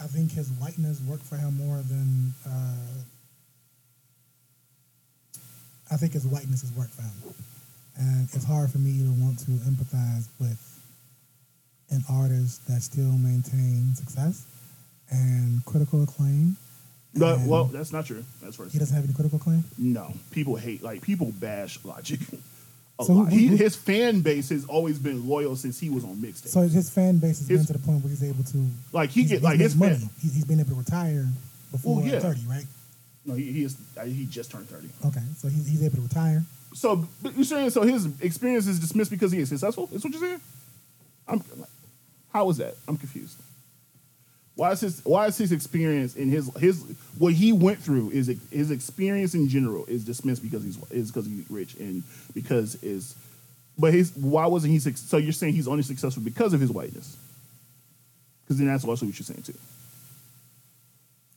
I 0.00 0.06
think 0.06 0.32
his 0.32 0.48
whiteness 0.52 1.00
worked 1.02 1.24
for 1.24 1.36
him 1.36 1.56
more 1.58 1.76
than 1.76 2.32
uh, 2.46 3.02
I 5.90 5.96
think 5.96 6.12
his 6.14 6.26
whiteness 6.26 6.62
has 6.62 6.72
worked 6.72 6.94
for 6.94 7.02
him, 7.02 7.34
and 8.00 8.28
it's 8.32 8.44
hard 8.44 8.70
for 8.70 8.78
me 8.78 8.98
to 8.98 9.10
want 9.22 9.38
to 9.40 9.50
empathize 9.68 10.26
with 10.40 10.58
an 11.90 12.02
artist 12.08 12.66
that 12.68 12.80
still 12.82 13.12
maintains 13.12 13.98
success 13.98 14.46
and 15.10 15.64
critical 15.64 16.02
acclaim. 16.02 16.56
No, 17.14 17.34
and 17.34 17.48
well, 17.48 17.64
that's 17.64 17.92
not 17.92 18.06
true. 18.06 18.24
That's 18.42 18.56
first. 18.56 18.72
he 18.72 18.78
doesn't 18.78 18.94
have 18.94 19.04
any 19.04 19.12
critical 19.14 19.38
acclaim. 19.38 19.64
No, 19.76 20.12
people 20.30 20.56
hate 20.56 20.82
like 20.82 21.02
people 21.02 21.32
bash 21.32 21.78
Logic. 21.84 22.20
A 23.00 23.04
So 23.04 23.14
lot. 23.14 23.30
who- 23.30 23.36
He, 23.36 23.46
his 23.56 23.74
fan 23.76 24.20
base 24.20 24.50
has 24.50 24.66
always 24.66 24.98
been 24.98 25.26
loyal 25.26 25.56
since 25.56 25.80
he 25.80 25.88
was 25.90 26.04
on 26.04 26.16
mixtape. 26.16 26.48
So 26.48 26.60
his 26.60 26.90
fan 26.90 27.16
base 27.18 27.38
has 27.38 27.48
His- 27.48 27.60
been 27.60 27.66
to 27.68 27.72
the 27.72 27.78
point 27.86 28.02
where 28.04 28.10
he's 28.10 28.22
able 28.22 28.44
to 28.44 28.66
like 28.92 29.10
he 29.10 29.24
get 29.24 29.42
like 29.42 29.58
his 29.58 29.74
money. 29.74 29.96
fan. 29.96 30.10
He's, 30.20 30.34
he's 30.34 30.44
been 30.44 30.60
able 30.60 30.70
to 30.70 30.76
retire 30.76 31.26
before 31.72 32.00
Oh, 32.02 32.04
yeah. 32.04 32.20
thirty, 32.20 32.42
right? 32.48 32.64
No, 33.26 33.34
he, 33.34 33.50
he 33.52 33.64
is. 33.64 33.76
He 34.04 34.26
just 34.26 34.50
turned 34.50 34.68
thirty. 34.68 34.88
Okay, 35.04 35.20
so 35.36 35.48
he's, 35.48 35.66
he's 35.66 35.82
able 35.82 35.96
to 35.96 36.02
retire. 36.02 36.44
So 36.72 37.06
you're 37.34 37.44
saying 37.44 37.70
so 37.70 37.82
his 37.82 38.08
experience 38.20 38.66
is 38.66 38.78
dismissed 38.78 39.10
because 39.10 39.32
he 39.32 39.40
is 39.40 39.48
successful? 39.48 39.88
Is 39.92 40.04
what 40.04 40.12
you're 40.12 40.22
saying? 40.22 40.40
I'm. 41.26 41.42
How 42.32 42.48
is 42.50 42.58
that? 42.58 42.76
I'm 42.86 42.96
confused. 42.96 43.36
Why 44.54 44.72
is 44.72 44.80
his 44.80 45.04
Why 45.04 45.26
is 45.26 45.38
his 45.38 45.52
experience 45.52 46.16
in 46.16 46.28
his 46.28 46.54
his 46.56 46.84
what 47.18 47.32
he 47.32 47.52
went 47.52 47.78
through 47.78 48.10
is 48.10 48.26
his 48.50 48.70
experience 48.70 49.34
in 49.34 49.48
general 49.48 49.86
is 49.86 50.04
dismissed 50.04 50.42
because 50.42 50.62
he's 50.62 50.78
is 50.90 51.10
because 51.10 51.26
he's 51.26 51.50
rich 51.50 51.74
and 51.76 52.02
because 52.34 52.74
is, 52.82 53.14
but 53.78 53.92
his 53.94 54.14
why 54.14 54.46
wasn't 54.46 54.72
he 54.72 54.78
so 54.78 55.16
you're 55.16 55.32
saying 55.32 55.54
he's 55.54 55.66
only 55.66 55.82
successful 55.82 56.22
because 56.22 56.52
of 56.52 56.60
his 56.60 56.70
whiteness? 56.70 57.16
Because 58.44 58.58
then 58.58 58.66
that's 58.66 58.84
also 58.84 59.06
what 59.06 59.18
you're 59.18 59.24
saying 59.24 59.42
too. 59.42 59.58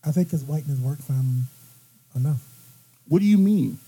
I 0.06 0.12
think 0.12 0.32
his 0.32 0.44
whiteness 0.44 0.80
worked 0.80 1.04
for 1.04 1.14
him 1.14 1.44
enough. 2.16 2.42
What 3.08 3.20
do 3.20 3.26
you 3.26 3.38
mean? 3.38 3.80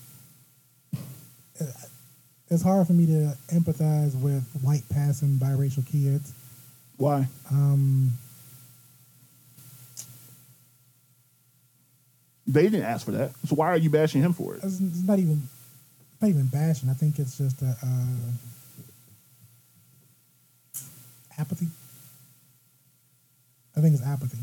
It's 2.48 2.62
hard 2.62 2.86
for 2.86 2.92
me 2.92 3.06
to 3.06 3.36
empathize 3.52 4.14
with 4.20 4.44
white 4.62 4.84
passing 4.90 5.38
biracial 5.38 5.84
kids. 5.86 6.32
Why? 6.96 7.26
Um, 7.50 8.12
They 12.48 12.62
didn't 12.62 12.84
ask 12.84 13.04
for 13.04 13.10
that, 13.10 13.32
so 13.44 13.56
why 13.56 13.66
are 13.68 13.76
you 13.76 13.90
bashing 13.90 14.22
him 14.22 14.32
for 14.32 14.54
it? 14.54 14.62
it's, 14.62 14.78
it's 14.80 15.02
not 15.02 15.18
even 15.18 15.42
not 16.22 16.28
even 16.28 16.46
bashing. 16.46 16.88
I 16.88 16.94
think 16.94 17.18
it's 17.18 17.36
just 17.36 17.60
a 17.60 17.76
uh, 17.82 18.30
apathy. 21.38 21.66
I 23.76 23.80
think 23.80 23.94
it's 23.94 24.04
apathy. 24.06 24.38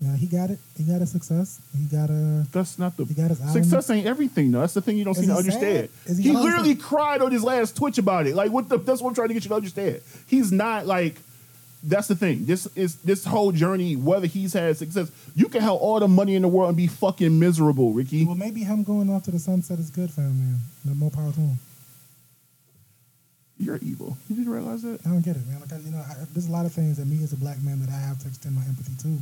Yeah, 0.00 0.16
he 0.16 0.26
got 0.26 0.50
it. 0.50 0.58
He 0.76 0.84
got 0.84 1.00
a 1.00 1.06
success. 1.06 1.60
He 1.78 1.84
got 1.84 2.10
a. 2.10 2.46
That's 2.52 2.78
not 2.78 2.96
the 2.96 3.04
He 3.04 3.14
got 3.14 3.30
his 3.30 3.40
album. 3.40 3.62
success. 3.62 3.88
Ain't 3.90 4.06
everything 4.06 4.50
though. 4.50 4.60
That's 4.60 4.74
the 4.74 4.82
thing 4.82 4.98
you 4.98 5.04
don't 5.04 5.14
seem 5.14 5.28
to 5.28 5.34
understand. 5.36 5.88
He 6.06 6.22
he 6.22 6.32
literally 6.32 6.74
cried 6.74 7.22
on 7.22 7.30
his 7.32 7.42
last 7.42 7.76
Twitch 7.76 7.96
about 7.98 8.26
it. 8.26 8.34
Like 8.34 8.50
what 8.50 8.68
the? 8.68 8.76
That's 8.78 9.00
what 9.00 9.10
I'm 9.10 9.14
trying 9.14 9.28
to 9.28 9.34
get 9.34 9.44
you 9.44 9.48
to 9.50 9.54
understand. 9.54 10.00
He's 10.26 10.52
not 10.52 10.86
like. 10.86 11.16
That's 11.86 12.08
the 12.08 12.16
thing. 12.16 12.46
This 12.46 12.66
is 12.74 12.96
this 12.96 13.24
whole 13.26 13.52
journey. 13.52 13.94
Whether 13.94 14.26
he's 14.26 14.54
had 14.54 14.76
success, 14.76 15.10
you 15.34 15.48
can 15.48 15.60
have 15.60 15.72
all 15.72 16.00
the 16.00 16.08
money 16.08 16.34
in 16.34 16.40
the 16.42 16.48
world 16.48 16.68
and 16.68 16.76
be 16.76 16.86
fucking 16.86 17.38
miserable, 17.38 17.92
Ricky. 17.92 18.24
Well, 18.24 18.34
maybe 18.36 18.62
him 18.64 18.84
going 18.84 19.10
off 19.10 19.24
to 19.24 19.30
the 19.30 19.38
sunset 19.38 19.78
is 19.78 19.90
good 19.90 20.10
for 20.10 20.22
him, 20.22 20.38
man. 20.38 20.58
No 20.86 20.94
more 20.94 21.10
power 21.10 21.30
to 21.30 21.40
him. 21.40 21.58
You're 23.58 23.78
evil. 23.82 24.16
You 24.28 24.36
didn't 24.36 24.50
realize 24.52 24.82
that? 24.82 25.00
I 25.06 25.10
don't 25.10 25.20
get 25.20 25.36
it, 25.36 25.46
man. 25.46 25.60
Like, 25.60 25.70
you 25.84 25.90
know, 25.92 25.98
I, 25.98 26.24
there's 26.32 26.48
a 26.48 26.50
lot 26.52 26.66
of 26.66 26.72
things 26.72 26.96
that 26.96 27.06
me 27.06 27.22
as 27.22 27.32
a 27.32 27.36
black 27.36 27.62
man 27.62 27.80
that 27.80 27.88
I 27.90 27.98
have 27.98 28.18
to 28.20 28.28
extend 28.28 28.56
my 28.56 28.62
empathy 28.66 28.92
to, 29.02 29.18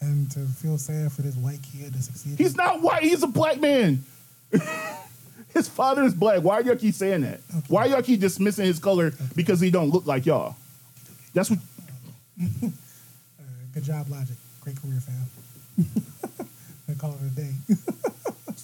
and 0.00 0.30
to 0.32 0.40
feel 0.40 0.78
sad 0.78 1.12
for 1.12 1.22
this 1.22 1.34
white 1.36 1.60
kid 1.62 1.92
to 1.92 2.02
succeed. 2.02 2.38
He's 2.38 2.56
not 2.56 2.82
white. 2.82 3.02
He's 3.02 3.22
a 3.22 3.26
black 3.26 3.60
man. 3.60 4.04
his 5.54 5.68
father 5.68 6.02
is 6.04 6.14
black. 6.14 6.42
Why 6.42 6.60
y'all 6.60 6.76
keep 6.76 6.94
saying 6.94 7.22
that? 7.22 7.40
Why 7.68 7.86
y'all 7.86 8.02
keep 8.02 8.20
dismissing 8.20 8.66
his 8.66 8.78
color 8.78 9.12
because 9.34 9.60
he 9.60 9.70
don't 9.70 9.90
look 9.90 10.06
like 10.06 10.26
y'all? 10.26 10.56
That's 11.34 11.50
what. 11.50 11.58
Good 13.74 13.84
job, 13.84 14.08
Logic. 14.08 14.36
Great 14.60 14.80
career, 14.80 15.00
fam. 15.00 15.86
I 16.88 16.94
call 16.94 17.12
it 17.12 17.32
a 17.32 17.34
day. 17.34 17.52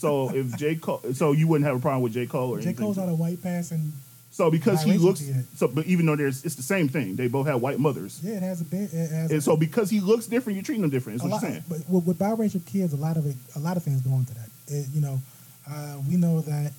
So 0.04 0.28
if 0.34 0.54
J 0.58 0.74
Cole, 0.74 1.00
so 1.14 1.32
you 1.32 1.48
wouldn't 1.48 1.66
have 1.66 1.76
a 1.76 1.80
problem 1.80 2.02
with 2.02 2.12
J 2.12 2.26
Cole 2.26 2.54
or 2.54 2.60
J. 2.60 2.74
Cole's 2.74 2.98
not 2.98 3.08
a 3.08 3.14
white 3.14 3.42
passing. 3.42 3.92
So 4.34 4.50
because 4.50 4.82
he 4.82 4.98
looks, 4.98 5.22
so 5.54 5.68
but 5.68 5.86
even 5.86 6.06
though 6.06 6.16
there's, 6.16 6.44
it's 6.44 6.56
the 6.56 6.62
same 6.62 6.88
thing. 6.88 7.14
They 7.14 7.28
both 7.28 7.46
have 7.46 7.60
white 7.62 7.78
mothers, 7.78 8.18
Yeah, 8.20 8.34
it 8.34 8.42
has 8.42 8.62
a 8.62 8.64
bit. 8.64 8.90
Has 8.90 9.30
and 9.30 9.40
so 9.40 9.56
because 9.56 9.90
he 9.90 10.00
looks 10.00 10.26
different, 10.26 10.56
you're 10.56 10.64
treating 10.64 10.82
him 10.82 10.90
different. 10.90 11.20
Is 11.20 11.22
a 11.22 11.28
what 11.28 11.34
lot, 11.34 11.42
you're 11.42 11.50
saying? 11.52 11.64
but 11.68 11.78
with, 11.88 12.04
with 12.04 12.18
biracial 12.18 12.66
kids, 12.66 12.92
a 12.92 12.96
lot 12.96 13.16
of 13.16 13.26
it, 13.26 13.36
a 13.54 13.60
lot 13.60 13.76
of 13.76 13.84
things 13.84 14.00
go 14.00 14.10
into 14.14 14.34
that. 14.34 14.50
It, 14.66 14.86
you 14.92 15.00
know, 15.00 15.22
uh, 15.70 15.98
we 16.10 16.16
know 16.16 16.40
that 16.40 16.72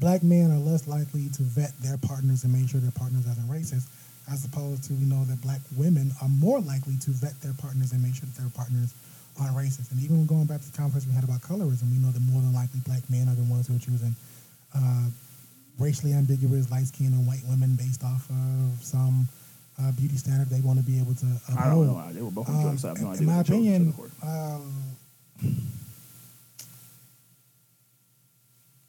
black 0.00 0.22
men 0.22 0.50
are 0.50 0.56
less 0.56 0.88
likely 0.88 1.28
to 1.36 1.42
vet 1.42 1.76
their 1.84 1.98
partners 1.98 2.44
and 2.44 2.52
make 2.54 2.70
sure 2.70 2.80
their 2.80 2.96
partners 2.96 3.28
aren't 3.28 3.44
racist, 3.52 3.84
as 4.32 4.46
opposed 4.46 4.84
to 4.84 4.94
we 4.94 5.04
know 5.04 5.22
that 5.26 5.42
black 5.42 5.60
women 5.76 6.12
are 6.22 6.32
more 6.32 6.60
likely 6.60 6.96
to 7.04 7.10
vet 7.10 7.38
their 7.42 7.52
partners 7.60 7.92
and 7.92 8.02
make 8.02 8.14
sure 8.14 8.24
that 8.24 8.40
their 8.40 8.48
partners 8.56 8.94
aren't 9.38 9.52
racist. 9.52 9.92
And 9.92 10.00
even 10.00 10.24
going 10.24 10.46
back 10.46 10.64
to 10.64 10.72
the 10.72 10.78
conversation 10.78 11.12
we 11.12 11.14
had 11.14 11.24
about 11.28 11.44
colorism, 11.44 11.92
we 11.92 12.00
know 12.00 12.08
that 12.08 12.24
more 12.24 12.40
than 12.40 12.54
likely 12.56 12.80
black 12.88 13.04
men 13.12 13.28
are 13.28 13.36
the 13.36 13.44
ones 13.44 13.68
who 13.68 13.76
are 13.76 13.84
choosing 13.84 14.16
uh, 14.72 15.12
racially 15.80 16.12
ambiguous 16.12 16.70
light 16.70 16.86
skinned 16.86 17.14
and 17.14 17.26
white 17.26 17.42
women 17.48 17.74
based 17.74 18.04
off 18.04 18.28
of 18.30 18.84
some 18.84 19.26
uh, 19.80 19.90
beauty 19.92 20.16
standard 20.16 20.48
they 20.50 20.60
want 20.60 20.78
to 20.78 20.84
be 20.84 21.00
able 21.00 21.14
to 21.14 21.26
uphold. 21.48 21.58
I 21.58 21.70
don't 21.70 21.86
know. 21.86 22.12
They 22.12 22.20
were 22.22 22.30
both 22.30 22.48
on 22.48 22.56
Um, 22.56 22.62
drugs. 22.62 22.84
I 22.84 22.88
have 22.88 23.00
no 23.00 23.06
in- 23.08 23.12
idea. 23.12 23.20
in 23.20 23.26
my 23.26 23.36
what 23.38 23.46
they 23.46 23.52
chose 23.52 23.58
opinion, 23.58 23.94
um, 24.22 24.84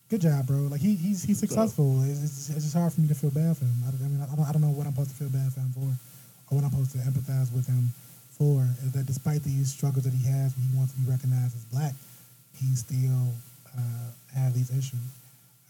good 0.10 0.22
job, 0.22 0.46
bro. 0.48 0.58
Like 0.68 0.82
he, 0.82 0.96
he's 0.96 1.24
he's 1.24 1.40
successful. 1.40 2.04
It's, 2.04 2.22
it's, 2.24 2.50
it's 2.50 2.64
just 2.66 2.76
hard 2.76 2.92
for 2.94 3.02
me 3.02 3.08
to 3.08 3.16
feel 3.16 3.32
bad 3.32 3.56
for 3.58 3.66
him. 3.66 3.76
I, 3.88 3.92
don't- 3.92 4.02
I 4.04 4.08
mean, 4.10 4.22
I 4.22 4.36
don't, 4.36 4.46
I 4.48 4.52
don't 4.52 4.62
know 4.62 4.70
what 4.76 4.86
I'm 4.86 4.94
supposed 4.94 5.12
to 5.12 5.16
feel 5.16 5.30
bad 5.30 5.52
for 5.54 5.60
him 5.62 5.72
for, 5.72 5.88
or 6.52 6.58
what 6.60 6.64
I'm 6.66 6.72
supposed 6.72 6.92
to 6.94 7.00
empathize 7.00 7.52
with 7.54 7.68
him 7.68 7.90
for. 8.36 8.68
Is 8.84 8.92
that 8.92 9.06
despite 9.06 9.44
these 9.44 9.72
struggles 9.72 10.04
that 10.04 10.14
he 10.14 10.28
has, 10.30 10.54
he 10.56 10.68
wants 10.76 10.94
to 10.94 11.00
be 11.00 11.10
recognized 11.10 11.56
as 11.56 11.64
black, 11.72 11.94
he 12.60 12.76
still 12.76 13.32
uh, 13.78 14.12
have 14.36 14.54
these 14.54 14.70
issues. 14.72 15.00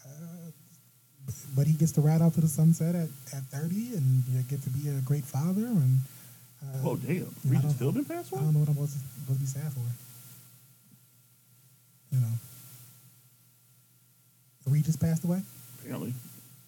Uh, 0.04 0.50
but 1.56 1.68
he 1.68 1.74
gets 1.74 1.92
to 1.94 2.02
ride 2.02 2.22
out 2.22 2.34
to 2.36 2.42
the 2.42 2.48
sunset 2.48 2.96
at, 2.96 3.10
at 3.34 3.44
30 3.52 3.96
and 3.96 4.24
you 4.30 4.42
get 4.44 4.62
to 4.64 4.70
be 4.70 4.90
a 4.90 5.00
great 5.02 5.24
father 5.24 5.66
and 5.66 6.00
uh, 6.64 6.78
oh 6.90 6.96
damn! 6.96 7.26
Regis 7.48 7.74
don't- 7.74 7.94
Philbin 7.96 8.08
passed 8.08 8.32
I 8.34 8.38
don't 8.38 8.54
know 8.54 8.60
what 8.60 8.70
I'm 8.70 8.76
supposed 8.76 8.98
to, 9.28 9.34
be 9.34 9.46
sad 9.46 9.72
for. 9.74 9.80
You 12.12 12.20
know. 12.22 12.34
Regis 14.68 14.96
passed 14.96 15.24
away? 15.24 15.42
Apparently, 15.80 16.14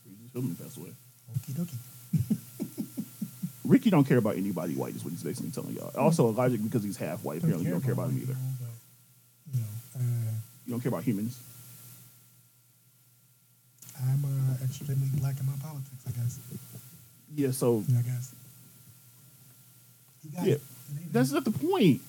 Regis 0.05 0.31
Philbin 0.33 0.59
passed 0.61 0.77
away. 0.77 0.89
Okie 1.37 1.53
dokie. 1.53 1.77
Ricky 3.65 3.89
don't 3.89 4.03
care 4.03 4.17
about 4.17 4.35
anybody 4.35 4.73
white. 4.75 4.95
Is 4.95 5.03
what 5.03 5.11
he's 5.11 5.23
basically 5.23 5.51
telling 5.51 5.75
y'all. 5.75 5.91
Also, 5.97 6.27
Logic 6.27 6.61
because 6.63 6.83
he's 6.83 6.97
half 6.97 7.23
white. 7.23 7.37
Apparently, 7.39 7.65
you 7.65 7.71
don't 7.71 7.81
care 7.81 7.93
about 7.93 8.09
him 8.09 8.19
either. 8.21 8.33
but, 8.33 9.55
you 9.57 9.61
know, 9.61 9.67
uh, 9.95 10.31
You 10.65 10.71
don't 10.71 10.81
care 10.81 10.89
about 10.89 11.03
humans. 11.03 11.39
I'm 14.01 14.25
uh, 14.25 14.63
extremely 14.65 15.07
black 15.19 15.39
in 15.39 15.45
my 15.45 15.53
politics, 15.61 16.03
I 16.07 16.11
guess. 16.11 16.39
Yeah. 17.35 17.51
So 17.51 17.83
Yeah, 17.87 17.99
I 17.99 18.01
guess. 18.01 18.35
Yeah, 20.31 20.53
it. 20.53 20.61
That's 21.11 21.31
not 21.31 21.43
the 21.45 21.51
point. 21.51 22.01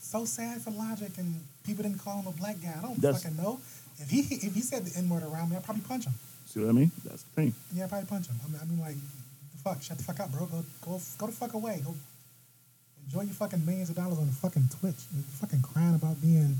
so 0.00 0.24
sad 0.24 0.60
for 0.62 0.70
Logic 0.70 1.10
and 1.18 1.34
people 1.66 1.82
didn't 1.82 1.98
call 1.98 2.20
him 2.20 2.26
a 2.28 2.32
black 2.32 2.60
guy. 2.62 2.74
I 2.78 2.82
don't 2.82 3.00
That's- 3.00 3.22
fucking 3.22 3.36
know. 3.36 3.60
If 3.98 4.10
he 4.10 4.20
if 4.20 4.54
he 4.54 4.60
said 4.60 4.84
the 4.84 4.98
N 4.98 5.08
word 5.08 5.22
around 5.22 5.50
me, 5.50 5.56
I'd 5.56 5.62
probably 5.64 5.82
punch 5.82 6.04
him. 6.06 6.14
See 6.46 6.58
what 6.60 6.68
I 6.68 6.72
mean? 6.72 6.90
That's 7.04 7.22
the 7.22 7.30
thing. 7.30 7.54
Yeah, 7.72 7.84
I'd 7.84 7.90
probably 7.90 8.08
punch 8.08 8.26
him. 8.26 8.34
I 8.44 8.48
mean, 8.50 8.58
I 8.60 8.64
mean 8.66 8.80
like, 8.80 8.96
the 8.96 9.58
fuck, 9.62 9.80
shut 9.82 9.98
the 9.98 10.04
fuck 10.04 10.18
up, 10.20 10.32
bro. 10.32 10.46
Go 10.46 10.64
go 10.84 11.00
go 11.18 11.26
the 11.26 11.32
fuck 11.32 11.54
away. 11.54 11.80
Go 11.84 11.94
enjoy 13.06 13.22
your 13.22 13.34
fucking 13.34 13.64
millions 13.64 13.90
of 13.90 13.96
dollars 13.96 14.18
on 14.18 14.26
the 14.26 14.32
fucking 14.32 14.68
Twitch. 14.80 14.96
You're 15.14 15.22
fucking 15.40 15.62
crying 15.62 15.94
about 15.94 16.20
being. 16.20 16.58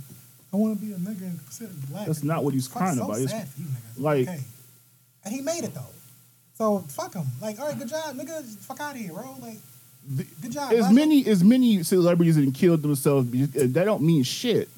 I 0.54 0.56
want 0.56 0.78
to 0.78 0.86
be 0.86 0.92
a 0.92 0.96
nigga 0.96 1.22
and 1.22 1.38
considered 1.40 1.74
black. 1.90 2.06
That's 2.06 2.22
not 2.22 2.44
what 2.44 2.54
he's 2.54 2.68
Fuck, 2.68 2.78
crying 2.78 2.96
so 2.96 3.04
about. 3.06 3.18
It's 3.20 3.32
sad 3.32 3.48
for 3.48 3.60
you 3.60 3.66
niggas. 3.66 4.00
like- 4.00 4.28
okay. 4.28 4.40
and 5.24 5.34
he 5.34 5.40
made 5.40 5.64
it 5.64 5.74
though. 5.74 5.80
So 6.56 6.78
fuck 6.90 7.12
him. 7.14 7.26
Like, 7.42 7.58
all 7.58 7.66
right, 7.66 7.76
good 7.76 7.88
job, 7.88 8.14
nigga. 8.14 8.44
Fuck 8.58 8.78
out 8.78 8.94
of 8.94 9.00
here, 9.00 9.12
bro. 9.12 9.36
Like, 9.42 9.58
The- 10.08 10.26
good 10.42 10.52
job. 10.52 10.72
as 10.72 10.92
many 10.92 11.26
as 11.26 11.42
many 11.42 11.82
celebrities 11.82 12.36
that 12.36 12.54
killed 12.54 12.82
themselves, 12.82 13.26
uh, 13.34 13.46
that 13.70 13.84
don't 13.84 14.02
mean 14.02 14.22
shit. 14.22 14.68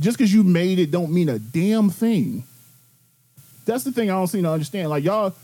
Just 0.00 0.16
because 0.16 0.32
you 0.32 0.42
made 0.42 0.78
it, 0.78 0.90
don't 0.90 1.12
mean 1.12 1.28
a 1.28 1.38
damn 1.38 1.90
thing. 1.90 2.44
That's 3.66 3.84
the 3.84 3.92
thing 3.92 4.10
I 4.10 4.14
don't 4.14 4.26
seem 4.28 4.44
to 4.44 4.50
understand. 4.50 4.88
Like 4.88 5.04
y'all, 5.04 5.34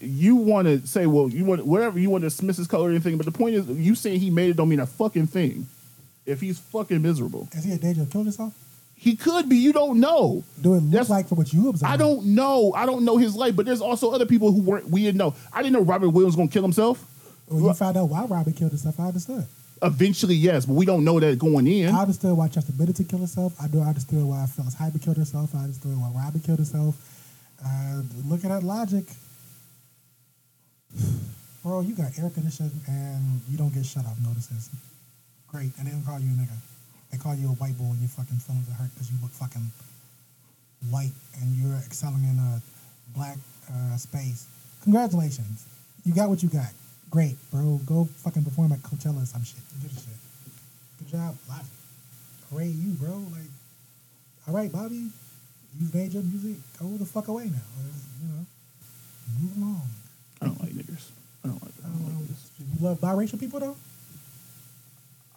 you 0.00 0.34
want 0.34 0.66
to 0.66 0.84
say, 0.84 1.06
well, 1.06 1.28
you 1.28 1.44
want 1.44 1.64
whatever 1.64 1.98
you 2.00 2.10
want 2.10 2.22
to 2.22 2.26
dismiss 2.28 2.56
his 2.56 2.66
color 2.66 2.88
or 2.88 2.90
anything, 2.90 3.16
but 3.18 3.24
the 3.26 3.32
point 3.32 3.54
is, 3.54 3.68
you 3.68 3.94
saying 3.94 4.18
he 4.18 4.30
made 4.30 4.50
it 4.50 4.56
don't 4.56 4.68
mean 4.68 4.80
a 4.80 4.86
fucking 4.86 5.28
thing. 5.28 5.68
If 6.26 6.40
he's 6.40 6.58
fucking 6.58 7.02
miserable, 7.02 7.48
Is 7.52 7.64
he 7.64 7.72
a 7.72 7.76
danger 7.76 8.00
of 8.02 8.10
killing 8.10 8.24
himself? 8.24 8.54
He 8.96 9.16
could 9.16 9.48
be. 9.48 9.56
You 9.56 9.72
don't 9.72 10.00
know. 10.00 10.44
Do 10.60 10.74
it 10.74 10.80
look 10.80 10.90
That's- 10.90 11.10
like 11.10 11.28
for 11.28 11.34
what 11.34 11.52
you 11.52 11.68
observe? 11.68 11.88
I 11.90 11.96
don't 11.96 12.26
know. 12.34 12.72
I 12.74 12.86
don't 12.86 13.04
know 13.04 13.16
his 13.18 13.36
life, 13.36 13.54
but 13.56 13.66
there's 13.66 13.80
also 13.82 14.10
other 14.12 14.24
people 14.26 14.52
who 14.52 14.60
weren't. 14.62 14.88
We 14.88 15.02
didn't 15.02 15.18
know. 15.18 15.34
I 15.52 15.62
didn't 15.62 15.74
know 15.74 15.82
Robin 15.82 16.10
Williams 16.12 16.36
was 16.36 16.36
gonna 16.36 16.48
kill 16.48 16.62
himself. 16.62 17.04
When 17.46 17.62
you 17.62 17.72
found 17.74 17.96
out 17.98 18.08
why 18.08 18.24
Robin 18.24 18.52
killed 18.54 18.70
himself, 18.70 18.98
I 18.98 19.08
understood. 19.08 19.46
Eventually, 19.82 20.34
yes, 20.36 20.64
but 20.64 20.72
we 20.74 20.86
don't 20.86 21.04
know 21.04 21.20
that 21.20 21.38
going 21.38 21.66
in. 21.66 21.94
I 21.94 22.00
understood 22.00 22.34
why 22.34 22.48
Chester 22.48 22.72
Bennington 22.72 23.04
killed 23.04 23.20
himself. 23.20 23.54
I 23.60 23.66
do. 23.68 23.82
I 23.82 23.86
understood 23.88 24.24
why 24.24 24.46
Phyllis 24.46 24.72
Hyman 24.74 24.98
killed 25.00 25.18
herself. 25.18 25.54
I 25.54 25.58
understood 25.64 25.94
why 26.00 26.10
Robert 26.14 26.42
killed 26.42 26.58
himself. 26.60 26.96
Uh, 27.62 28.00
look 28.24 28.44
at 28.46 28.62
logic, 28.62 29.04
bro. 31.62 31.80
You 31.80 31.94
got 31.94 32.16
air 32.18 32.30
conditioning 32.30 32.72
and 32.86 33.40
you 33.48 33.58
don't 33.58 33.74
get 33.74 33.84
shut 33.84 34.06
off 34.06 34.16
notices. 34.22 34.70
Great, 35.48 35.72
and 35.78 35.86
they 35.86 35.90
don't 35.90 36.04
call 36.04 36.18
you 36.18 36.28
a 36.30 36.32
nigga. 36.32 36.56
They 37.14 37.22
call 37.22 37.36
you 37.36 37.46
a 37.46 37.54
white 37.62 37.78
boy 37.78 37.94
when 37.94 38.00
your 38.02 38.08
fucking 38.10 38.38
feelings 38.42 38.66
are 38.68 38.74
hurt 38.74 38.90
because 38.92 39.06
you 39.06 39.14
look 39.22 39.30
fucking 39.30 39.70
white 40.90 41.14
and 41.40 41.54
you're 41.54 41.78
excelling 41.86 42.24
in 42.26 42.34
a 42.42 42.58
black 43.14 43.38
uh, 43.70 43.96
space. 43.96 44.48
Congratulations, 44.82 45.64
you 46.04 46.12
got 46.12 46.28
what 46.28 46.42
you 46.42 46.48
got. 46.48 46.74
Great, 47.10 47.36
bro. 47.52 47.78
Go 47.86 48.08
fucking 48.26 48.42
perform 48.42 48.72
at 48.72 48.80
Coachella 48.82 49.22
or 49.22 49.26
some 49.26 49.44
shit. 49.44 49.62
Do 49.80 49.86
the 49.86 49.94
shit. 49.94 50.18
Good 50.98 51.08
job, 51.14 51.36
Logic. 51.48 51.66
Hooray, 52.50 52.66
you, 52.74 52.94
bro. 52.94 53.14
Like, 53.30 53.46
all 54.48 54.54
right, 54.54 54.72
Bobby, 54.72 55.06
you've 55.78 55.94
made 55.94 56.12
your 56.12 56.24
music. 56.24 56.58
Go 56.80 56.96
the 56.98 57.06
fuck 57.06 57.28
away 57.28 57.44
now. 57.44 57.62
You 58.22 58.28
know, 58.28 58.44
move 59.40 59.56
along. 59.56 59.86
I 60.42 60.46
don't 60.46 60.60
like 60.60 60.72
niggers. 60.72 61.10
I 61.44 61.48
don't 61.48 61.62
like. 61.62 61.74
I 61.78 61.86
I 61.86 61.90
don't 61.90 62.02
don't 62.02 62.12
know. 62.12 62.18
like 62.18 62.28
this. 62.28 62.50
You 62.58 62.84
love 62.84 62.98
biracial 62.98 63.38
people 63.38 63.60
though. 63.60 63.76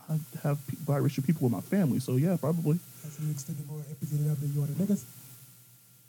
I 0.10 0.18
have 0.44 0.58
pe- 0.68 0.78
biracial 0.78 1.26
people 1.26 1.44
with 1.44 1.52
my 1.54 1.62
family, 1.62 2.00
so 2.00 2.16
yeah, 2.16 2.38
probably. 2.40 2.80
That's 3.04 3.20
you 3.20 3.30
extended 3.32 3.68
more 3.68 3.80
empathy 3.90 4.18
to 4.18 4.24
them 4.24 4.38
than 4.40 4.54
you 4.54 4.64
are 4.64 4.68
to 4.68 4.74
niggas. 4.74 5.04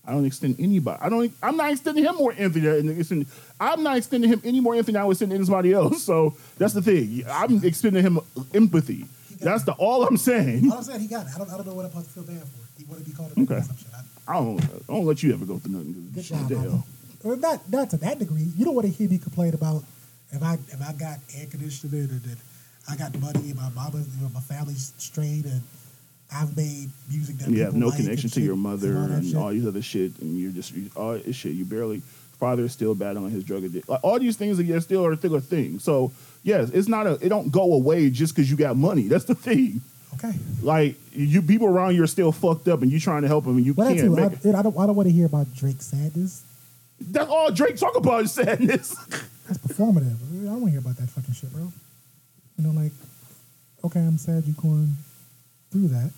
I 0.06 0.12
don't 0.12 0.24
extend 0.24 0.56
anybody. 0.58 0.98
I 1.02 1.08
don't. 1.08 1.32
I'm 1.42 1.56
not 1.56 1.70
extending 1.70 2.04
him 2.04 2.14
more 2.16 2.32
empathy. 2.36 2.60
than- 2.60 3.26
I'm 3.60 3.82
not 3.82 3.96
extending 3.98 4.30
him 4.30 4.40
any 4.44 4.60
more 4.60 4.74
empathy 4.74 4.92
than 4.92 5.02
I 5.02 5.04
would 5.04 5.12
extend 5.12 5.32
to 5.32 5.36
anybody 5.36 5.72
else. 5.72 6.02
So 6.02 6.34
that's 6.56 6.72
the 6.72 6.80
thing. 6.82 7.24
I'm 7.30 7.62
extending 7.64 8.02
him 8.02 8.20
empathy. 8.54 9.04
That's 9.40 9.64
the 9.64 9.72
all 9.72 10.04
I'm 10.06 10.16
saying. 10.16 10.70
All 10.70 10.78
I'm 10.78 10.84
saying, 10.84 11.00
he 11.00 11.06
got 11.08 11.26
it. 11.26 11.32
I 11.34 11.38
don't, 11.38 11.50
I 11.50 11.56
don't 11.56 11.66
know 11.66 11.74
what 11.74 11.84
I'm 11.84 11.90
supposed 11.90 12.08
to 12.08 12.14
feel 12.14 12.24
bad 12.24 12.42
for. 12.42 12.78
He 12.78 12.84
want 12.84 13.04
to 13.04 13.10
be 13.10 13.14
called 13.14 13.32
a 13.36 13.40
Okay. 13.42 13.62
I, 14.26 14.32
I 14.32 14.40
don't. 14.40 14.64
I 14.64 14.92
don't 14.94 15.04
let 15.06 15.22
you 15.22 15.32
ever 15.34 15.44
go 15.44 15.58
through 15.58 15.72
nothing. 15.72 16.10
Good 16.14 16.24
job, 16.24 16.50
hell. 16.50 16.86
Or 17.24 17.36
not, 17.36 17.68
not 17.70 17.90
to 17.90 17.96
that 17.98 18.18
degree. 18.18 18.46
You 18.56 18.64
don't 18.64 18.74
want 18.74 18.86
to 18.86 18.92
hear 18.92 19.08
me 19.08 19.18
complain 19.18 19.52
about 19.54 19.84
if 20.32 20.42
I 20.42 20.54
if 20.54 20.80
I 20.80 20.92
got 20.94 21.18
air 21.36 21.46
conditioning 21.50 22.08
and 22.08 22.22
that 22.22 22.38
I 22.90 22.96
got 22.96 23.18
money 23.20 23.50
and 23.50 23.56
my 23.56 23.68
mama, 23.70 23.98
you 23.98 24.22
know, 24.22 24.30
my 24.32 24.40
family's 24.40 24.92
straight 24.98 25.44
and 25.44 25.62
I've 26.32 26.56
made 26.56 26.90
music 27.10 27.38
that 27.38 27.50
You 27.50 27.62
have 27.62 27.74
no 27.74 27.88
like 27.88 27.96
connection 27.96 28.30
to 28.30 28.40
your 28.40 28.56
mother 28.56 28.96
all 28.96 29.04
and 29.04 29.36
all 29.36 29.50
these 29.50 29.66
other 29.66 29.82
shit, 29.82 30.18
and 30.20 30.38
you're 30.38 30.52
just 30.52 30.74
you, 30.74 30.90
all 30.94 31.12
this 31.18 31.36
shit. 31.36 31.52
You 31.52 31.64
barely. 31.64 32.02
Father 32.38 32.62
is 32.64 32.72
still 32.72 32.94
battling 32.94 33.30
his 33.30 33.42
drug 33.42 33.64
addiction. 33.64 33.92
Like 33.92 34.04
all 34.04 34.18
these 34.18 34.36
things 34.36 34.60
are 34.60 34.80
still 34.80 35.06
are 35.06 35.16
still 35.16 35.34
a 35.34 35.40
thing. 35.40 35.80
So 35.80 36.12
yes, 36.44 36.70
it's 36.70 36.86
not 36.86 37.06
a. 37.06 37.14
It 37.14 37.30
don't 37.30 37.50
go 37.50 37.72
away 37.72 38.10
just 38.10 38.34
because 38.34 38.50
you 38.50 38.56
got 38.56 38.76
money. 38.76 39.08
That's 39.08 39.24
the 39.24 39.34
thing. 39.34 39.80
Okay. 40.14 40.32
Like 40.62 40.96
you, 41.12 41.42
people 41.42 41.66
around 41.66 41.96
you 41.96 42.02
are 42.04 42.08
still 42.08 42.30
fucked 42.30 42.68
up, 42.68 42.82
and 42.82 42.92
you 42.92 43.00
trying 43.00 43.22
to 43.22 43.28
help 43.28 43.44
them, 43.44 43.56
and 43.56 43.66
you 43.66 43.74
But 43.74 43.96
can't 43.96 44.12
make 44.12 44.44
it. 44.44 44.54
I, 44.54 44.60
I 44.60 44.62
don't 44.62 44.78
I 44.78 44.86
don't 44.86 44.94
want 44.94 45.08
to 45.08 45.12
hear 45.12 45.26
about 45.26 45.52
Drake's 45.54 45.86
sadness. 45.86 46.44
That's 47.00 47.28
all 47.28 47.50
Drake 47.50 47.76
talk 47.76 47.96
about 47.96 48.24
is 48.24 48.32
sadness. 48.32 48.94
That's 49.46 49.58
performative. 49.58 50.16
I 50.42 50.44
don't 50.44 50.60
want 50.60 50.64
to 50.66 50.70
hear 50.70 50.80
about 50.80 50.96
that 50.98 51.08
fucking 51.10 51.34
shit, 51.34 51.52
bro. 51.52 51.72
You 52.58 52.64
know, 52.64 52.80
like, 52.80 52.92
okay, 53.84 54.00
I'm 54.00 54.18
sad 54.18 54.44
you're 54.44 54.60
going 54.60 54.96
through 55.70 55.88
that. 55.88 56.10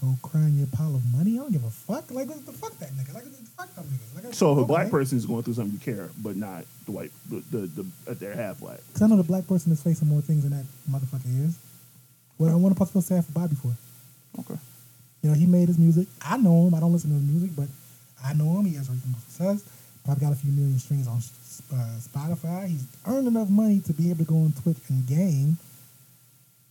Go 0.00 0.16
cry 0.22 0.40
in 0.40 0.56
your 0.56 0.66
pile 0.68 0.94
of 0.94 1.04
money. 1.14 1.34
I 1.38 1.42
don't 1.42 1.52
give 1.52 1.62
a 1.62 1.70
fuck. 1.70 2.10
Like, 2.10 2.26
what 2.26 2.46
the 2.46 2.52
fuck 2.52 2.72
that 2.78 2.88
nigga? 2.92 3.12
Like, 3.12 3.24
what 3.24 3.36
the 3.36 3.50
fuck 3.50 3.74
them 3.74 3.84
niggas? 3.84 4.24
Like, 4.24 4.34
so 4.34 4.52
if 4.52 4.58
a 4.58 4.64
black 4.64 4.90
person 4.90 5.18
is 5.18 5.26
going 5.26 5.42
through 5.42 5.54
something, 5.54 5.74
you 5.74 5.78
care, 5.78 6.08
but 6.22 6.36
not 6.36 6.64
the 6.86 6.92
white, 6.92 7.10
the 7.28 7.44
the, 7.50 7.58
the 7.66 7.86
uh, 8.08 8.14
they're 8.14 8.34
half 8.34 8.60
black. 8.60 8.78
Because 8.86 9.02
I 9.02 9.06
know 9.08 9.16
the 9.16 9.22
black 9.22 9.46
person 9.46 9.72
is 9.72 9.82
facing 9.82 10.08
more 10.08 10.22
things 10.22 10.42
than 10.44 10.52
that 10.52 10.64
motherfucker 10.90 11.46
is. 11.46 11.58
What 12.38 12.50
I 12.50 12.54
want 12.54 12.78
to 12.78 12.86
feel 12.86 13.02
sad 13.02 13.26
for 13.26 13.32
Bobby 13.32 13.56
for. 13.56 13.72
Okay. 14.38 14.58
You 15.22 15.28
know, 15.28 15.36
he 15.36 15.44
made 15.44 15.68
his 15.68 15.78
music. 15.78 16.08
I 16.22 16.38
know 16.38 16.66
him. 16.66 16.74
I 16.74 16.80
don't 16.80 16.94
listen 16.94 17.10
to 17.10 17.16
his 17.16 17.24
music, 17.24 17.50
but 17.54 17.68
I 18.24 18.32
know 18.32 18.58
him. 18.58 18.64
He 18.64 18.76
has 18.76 18.88
reasonable 18.88 19.20
success. 19.28 19.62
Probably 20.04 20.24
got 20.24 20.32
a 20.32 20.36
few 20.36 20.52
million 20.52 20.78
streams 20.78 21.06
on 21.06 21.18
uh, 21.78 21.98
Spotify. 21.98 22.68
He's 22.68 22.86
earned 23.06 23.28
enough 23.28 23.48
money 23.48 23.80
to 23.80 23.92
be 23.92 24.10
able 24.10 24.24
to 24.24 24.30
go 24.30 24.36
on 24.36 24.52
Twitch 24.62 24.78
and 24.88 25.06
game. 25.06 25.58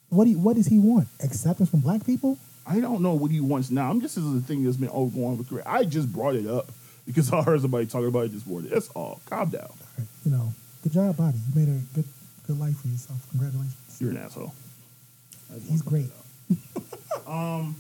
What 0.10 0.26
do 0.26 0.32
you, 0.32 0.40
what 0.40 0.56
does 0.56 0.66
he 0.68 0.80
want? 0.80 1.08
Acceptance 1.24 1.70
from 1.70 1.82
black 1.82 2.06
people? 2.06 2.38
I 2.66 2.80
don't 2.80 3.02
know 3.02 3.14
what 3.14 3.32
he 3.32 3.40
wants 3.40 3.72
now. 3.72 3.90
I'm 3.90 4.02
just 4.02 4.16
this 4.16 4.24
is 4.24 4.38
a 4.38 4.42
thing 4.42 4.64
that's 4.64 4.78
been 4.78 4.90
ongoing 4.90 5.38
with 5.38 5.50
career. 5.50 5.64
I 5.66 5.86
just 5.86 6.12
brought 6.12 6.36
it 6.36 6.48
up 6.48 6.72
because 7.06 7.32
I 7.34 7.42
heard 7.42 7.62
somebody 7.62 7.86
talking 7.88 8.08
about 8.08 8.26
it 8.26 8.32
this 8.32 8.46
morning. 8.46 8.70
That's 8.72 8.90
all. 8.90 9.22
Calm 9.26 9.50
down. 9.50 9.72
You 10.26 10.32
know, 10.32 10.54
good 10.84 10.92
job, 10.92 11.18
Bobby. 11.18 11.38
You 11.54 11.60
made 11.60 11.70
a 11.70 11.82
good 11.96 12.06
good 12.46 12.60
life 12.60 12.80
for 12.80 12.88
yourself. 12.88 13.26
Congratulations. 13.32 13.98
You're 14.00 14.12
an 14.12 14.18
asshole. 14.18 14.54
He's 15.68 15.84
wanted 15.84 15.84
to 15.84 15.90
point 15.90 16.10
great. 16.50 17.28
Um. 17.28 17.76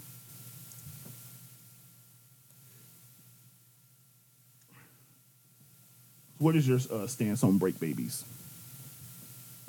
What 6.39 6.55
is 6.55 6.67
your 6.67 6.79
uh, 6.91 7.05
stance 7.05 7.43
on 7.43 7.57
break 7.57 7.79
babies? 7.79 8.23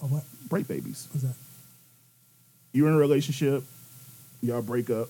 Oh, 0.03 0.07
what 0.07 0.25
Break 0.49 0.67
babies. 0.67 1.07
What's 1.13 1.23
that? 1.23 1.35
You're 2.73 2.89
in 2.89 2.95
a 2.95 2.99
relationship, 2.99 3.63
y'all 4.43 4.63
break 4.63 4.91
up, 4.91 5.09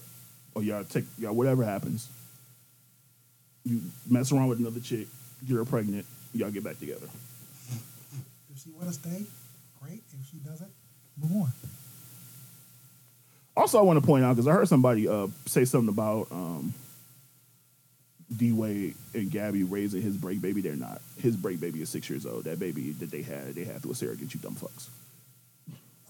or 0.55 0.63
y'all 0.63 0.85
take 0.85 1.05
y'all 1.19 1.35
whatever 1.35 1.65
happens. 1.65 2.09
You 3.65 3.81
mess 4.09 4.33
around 4.33 4.49
with 4.49 4.59
another 4.59 4.81
chick, 4.81 5.07
get 5.47 5.57
her 5.57 5.65
pregnant, 5.65 6.07
y'all 6.35 6.51
get 6.51 6.65
back 6.65 6.79
together. 6.79 7.07
If 8.53 8.63
she 8.63 8.71
want 8.71 8.89
to 8.89 8.95
stay, 8.95 9.25
great. 9.83 10.03
If 10.13 10.31
she 10.31 10.39
doesn't, 10.39 10.71
move 11.21 11.43
on. 11.43 11.53
Also, 13.57 13.79
I 13.79 13.83
want 13.83 13.99
to 13.99 14.07
point 14.07 14.25
out 14.25 14.37
because 14.37 14.47
I 14.47 14.53
heard 14.53 14.69
somebody 14.69 15.09
uh, 15.09 15.29
say 15.47 15.65
something 15.65 15.89
about 15.89 16.29
um, 16.31 16.75
D 18.37 18.53
Wade 18.53 18.95
and 19.15 19.31
Gabby 19.31 19.65
raising 19.65 20.03
his 20.03 20.17
break 20.17 20.41
baby. 20.41 20.61
They're 20.61 20.77
not. 20.77 21.01
His 21.19 21.37
break 21.37 21.61
baby 21.61 21.83
is 21.83 21.89
six 21.89 22.09
years 22.09 22.25
old. 22.27 22.45
That 22.45 22.59
baby 22.59 22.93
that 22.93 23.11
they 23.11 23.23
had, 23.23 23.55
they 23.55 23.65
had 23.65 23.83
through 23.83 23.93
a 23.93 23.95
surrogate. 23.95 24.33
You 24.33 24.41
dumb 24.41 24.55
fucks. 24.55 24.89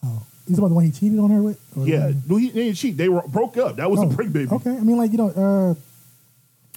Oh, 0.05 0.23
he's 0.47 0.59
about 0.59 0.69
the 0.69 0.75
one 0.75 0.85
he 0.85 0.91
cheated 0.91 1.19
on 1.19 1.31
her 1.31 1.43
with. 1.43 1.61
Yeah, 1.77 2.13
no, 2.29 2.37
he 2.37 2.51
they 2.51 2.65
didn't 2.65 2.77
cheat. 2.77 2.97
They 2.97 3.09
were 3.09 3.23
broke 3.27 3.57
up. 3.57 3.77
That 3.77 3.91
was 3.91 4.01
Oh, 4.01 4.05
a 4.05 4.07
break 4.07 4.33
baby. 4.33 4.51
Okay, 4.51 4.71
I 4.71 4.81
mean, 4.81 4.97
like 4.99 5.13
you 5.13 5.19
know, 5.19 5.29
uh, 5.31 5.75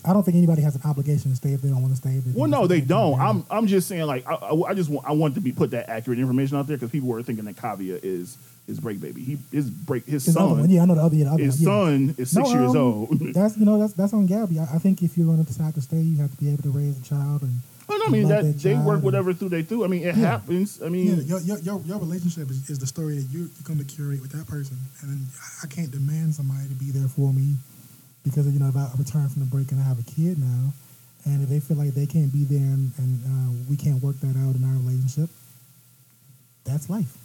I 0.10 0.14
don't 0.14 0.24
think 0.24 0.36
anybody 0.36 0.62
has 0.62 0.76
an 0.76 0.82
obligation 0.86 1.32
to 1.32 1.38
stay 1.38 1.54
if 1.54 1.62
they 1.62 1.70
don't 1.70 1.82
want 1.82 1.94
to 1.94 1.98
stay. 1.98 2.22
Well, 2.34 2.50
no, 2.50 2.68
they 2.68 2.82
don't. 2.82 3.20
I'm 3.20 3.46
I'm 3.50 3.68
just 3.68 3.88
saying 3.88 4.06
like 4.06 4.28
I, 4.28 4.34
I, 4.36 4.70
I 4.70 4.74
just 4.74 4.90
want 4.90 5.08
I 5.08 5.12
want 5.14 5.36
to 5.36 5.42
be 5.42 5.52
put 5.52 5.72
that 5.72 5.90
accurate 5.90 6.20
information 6.20 6.58
out 6.58 6.68
there 6.68 6.78
because 6.78 6.92
people 6.92 7.10
were 7.10 7.24
thinking 7.24 7.46
that 7.46 7.56
Kaavia 7.56 8.00
is 8.04 8.38
his 8.68 8.80
break 8.80 9.02
baby. 9.02 9.22
He 9.24 9.38
his 9.52 9.70
break 9.70 10.06
his 10.06 10.26
His 10.26 10.34
son. 10.36 10.70
yeah, 10.70 10.84
I 10.84 10.86
know 10.86 10.96
the 10.96 11.02
other. 11.02 11.16
Yeah, 11.16 11.26
the 11.26 11.32
other 11.32 11.44
His 11.44 11.60
one, 11.62 11.68
yeah. 12.08 12.08
son 12.14 12.16
is 12.18 12.30
six 12.32 12.50
No, 12.50 12.54
years 12.56 12.72
um, 12.72 12.78
old. 12.78 13.20
That's 13.34 13.58
you 13.58 13.66
know 13.66 13.78
that's 13.80 13.94
that's 13.94 14.14
on 14.14 14.26
Gabby. 14.26 14.60
I, 14.60 14.64
I 14.76 14.78
think 14.80 15.02
if 15.04 15.18
you're 15.18 15.26
going 15.28 15.40
to 15.40 15.46
decide 15.46 15.76
to 15.76 15.82
stay, 15.82 15.98
you 16.00 16.18
have 16.22 16.32
to 16.32 16.38
be 16.38 16.50
able 16.52 16.64
to 16.64 16.72
raise 16.72 16.98
a 17.00 17.04
child 17.04 17.42
and. 17.44 17.52
Well, 17.86 18.00
no, 18.00 18.06
I 18.06 18.10
mean 18.10 18.30
love 18.30 18.46
that 18.46 18.60
they 18.60 18.76
work 18.76 18.96
and- 18.96 19.04
whatever 19.04 19.34
through 19.34 19.50
they 19.50 19.62
through. 19.64 19.84
I 19.84 19.88
mean 19.88 20.04
it 20.04 20.16
Yeah. 20.16 20.40
happens. 20.40 20.82
I 20.82 20.88
mean 20.88 21.18
Yeah, 21.18 21.24
your, 21.24 21.40
your, 21.42 21.58
your, 21.60 21.80
your 21.82 22.00
relationship 22.00 22.50
is, 22.50 22.70
is 22.70 22.80
the 22.80 22.88
story 22.88 23.16
that 23.18 23.28
you, 23.30 23.40
you're 23.42 23.66
going 23.66 23.80
to 23.80 23.84
curate 23.86 24.22
with 24.22 24.32
that 24.32 24.48
person. 24.48 24.78
And 25.02 25.10
then 25.12 25.20
I 25.62 25.68
can't 25.68 25.92
demand 25.92 26.34
somebody 26.36 26.70
to 26.70 26.76
be 26.76 26.92
there 26.92 27.10
for 27.10 27.34
me 27.34 27.56
because, 28.24 28.48
you 28.48 28.58
know, 28.60 28.70
if 28.70 28.78
I 28.78 28.88
return 28.98 29.28
from 29.28 29.42
the 29.44 29.50
break 29.52 29.70
and 29.74 29.82
I 29.82 29.84
have 29.84 30.00
a 30.00 30.04
kid 30.04 30.40
now, 30.40 30.72
and 31.26 31.44
if 31.44 31.50
they 31.50 31.60
feel 31.60 31.76
like 31.76 31.92
they 31.94 32.06
can't 32.08 32.32
be 32.32 32.46
there 32.46 32.60
and, 32.72 32.94
and 32.98 33.20
uh, 33.28 33.52
we 33.70 33.76
can't 33.76 34.02
work 34.02 34.16
that 34.22 34.36
out 34.40 34.56
in 34.56 34.64
our 34.64 34.78
relationship, 34.80 35.30
that's 36.64 36.90
life. 36.90 37.18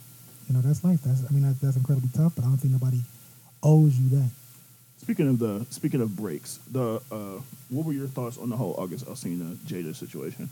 You 0.49 0.55
know, 0.55 0.61
that's 0.61 0.83
life. 0.83 1.01
That's 1.05 1.23
I 1.29 1.31
mean, 1.31 1.43
that, 1.43 1.61
that's 1.61 1.77
incredibly 1.77 2.09
tough, 2.15 2.33
but 2.35 2.43
I 2.43 2.47
don't 2.47 2.57
think 2.57 2.73
nobody 2.73 3.01
owes 3.61 3.97
you 3.97 4.09
that. 4.17 4.29
Speaking 4.97 5.29
of 5.29 5.39
the 5.39 5.65
speaking 5.69 6.01
of 6.01 6.15
breaks, 6.15 6.59
the 6.71 7.01
uh, 7.11 7.39
what 7.69 7.85
were 7.85 7.93
your 7.93 8.07
thoughts 8.07 8.37
on 8.37 8.49
the 8.49 8.57
whole 8.57 8.75
August 8.77 9.05
Alsina 9.05 9.55
Jada 9.67 9.95
situation? 9.95 10.49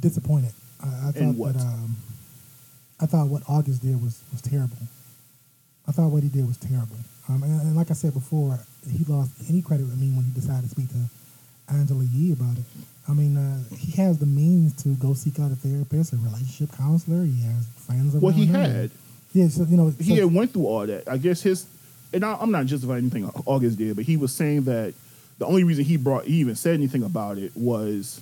disappointed. 0.00 0.52
I, 0.82 1.08
I 1.08 1.12
thought 1.12 1.34
what? 1.34 1.54
that 1.54 1.62
um, 1.62 1.96
I 3.00 3.06
thought 3.06 3.28
what 3.28 3.42
August 3.48 3.82
did 3.82 4.02
was 4.02 4.22
was 4.32 4.40
terrible. 4.42 4.78
I 5.86 5.92
thought 5.92 6.08
what 6.08 6.22
he 6.22 6.28
did 6.28 6.46
was 6.46 6.56
terrible. 6.56 6.96
Um, 7.28 7.42
and, 7.42 7.60
and 7.60 7.76
like 7.76 7.90
I 7.90 7.94
said 7.94 8.14
before, 8.14 8.58
he 8.90 9.04
lost 9.04 9.32
any 9.48 9.62
credit 9.62 9.86
with 9.86 9.98
me 9.98 10.10
when 10.10 10.24
he 10.24 10.30
decided 10.32 10.64
to 10.64 10.68
speak 10.68 10.88
to 10.90 11.08
Angela 11.68 12.04
Yee 12.04 12.32
about 12.32 12.58
it. 12.58 12.64
I 13.08 13.12
mean, 13.14 13.36
uh, 13.36 13.62
he 13.74 13.92
has 14.02 14.18
the 14.18 14.26
means 14.26 14.74
to 14.82 14.90
go 14.96 15.14
seek 15.14 15.38
out 15.40 15.50
a 15.50 15.54
therapist, 15.54 16.12
a 16.12 16.16
relationship 16.16 16.76
counselor. 16.76 17.24
He 17.24 17.40
has 17.42 17.66
friends. 17.86 18.14
Well, 18.14 18.32
he 18.32 18.46
had. 18.46 18.90
Yeah, 19.32 19.48
so 19.48 19.64
you 19.64 19.76
know, 19.76 19.92
he 19.98 20.16
so- 20.16 20.22
had 20.26 20.34
went 20.34 20.52
through 20.52 20.66
all 20.66 20.86
that. 20.86 21.08
I 21.08 21.16
guess 21.16 21.40
his, 21.42 21.66
and 22.12 22.24
I, 22.24 22.36
I'm 22.40 22.50
not 22.50 22.66
justifying 22.66 23.00
anything 23.00 23.24
August 23.46 23.78
did, 23.78 23.96
but 23.96 24.04
he 24.04 24.16
was 24.16 24.32
saying 24.34 24.64
that 24.64 24.94
the 25.38 25.46
only 25.46 25.64
reason 25.64 25.84
he 25.84 25.96
brought, 25.96 26.24
he 26.24 26.34
even 26.34 26.54
said 26.54 26.74
anything 26.74 27.02
about 27.02 27.38
it 27.38 27.56
was 27.56 28.20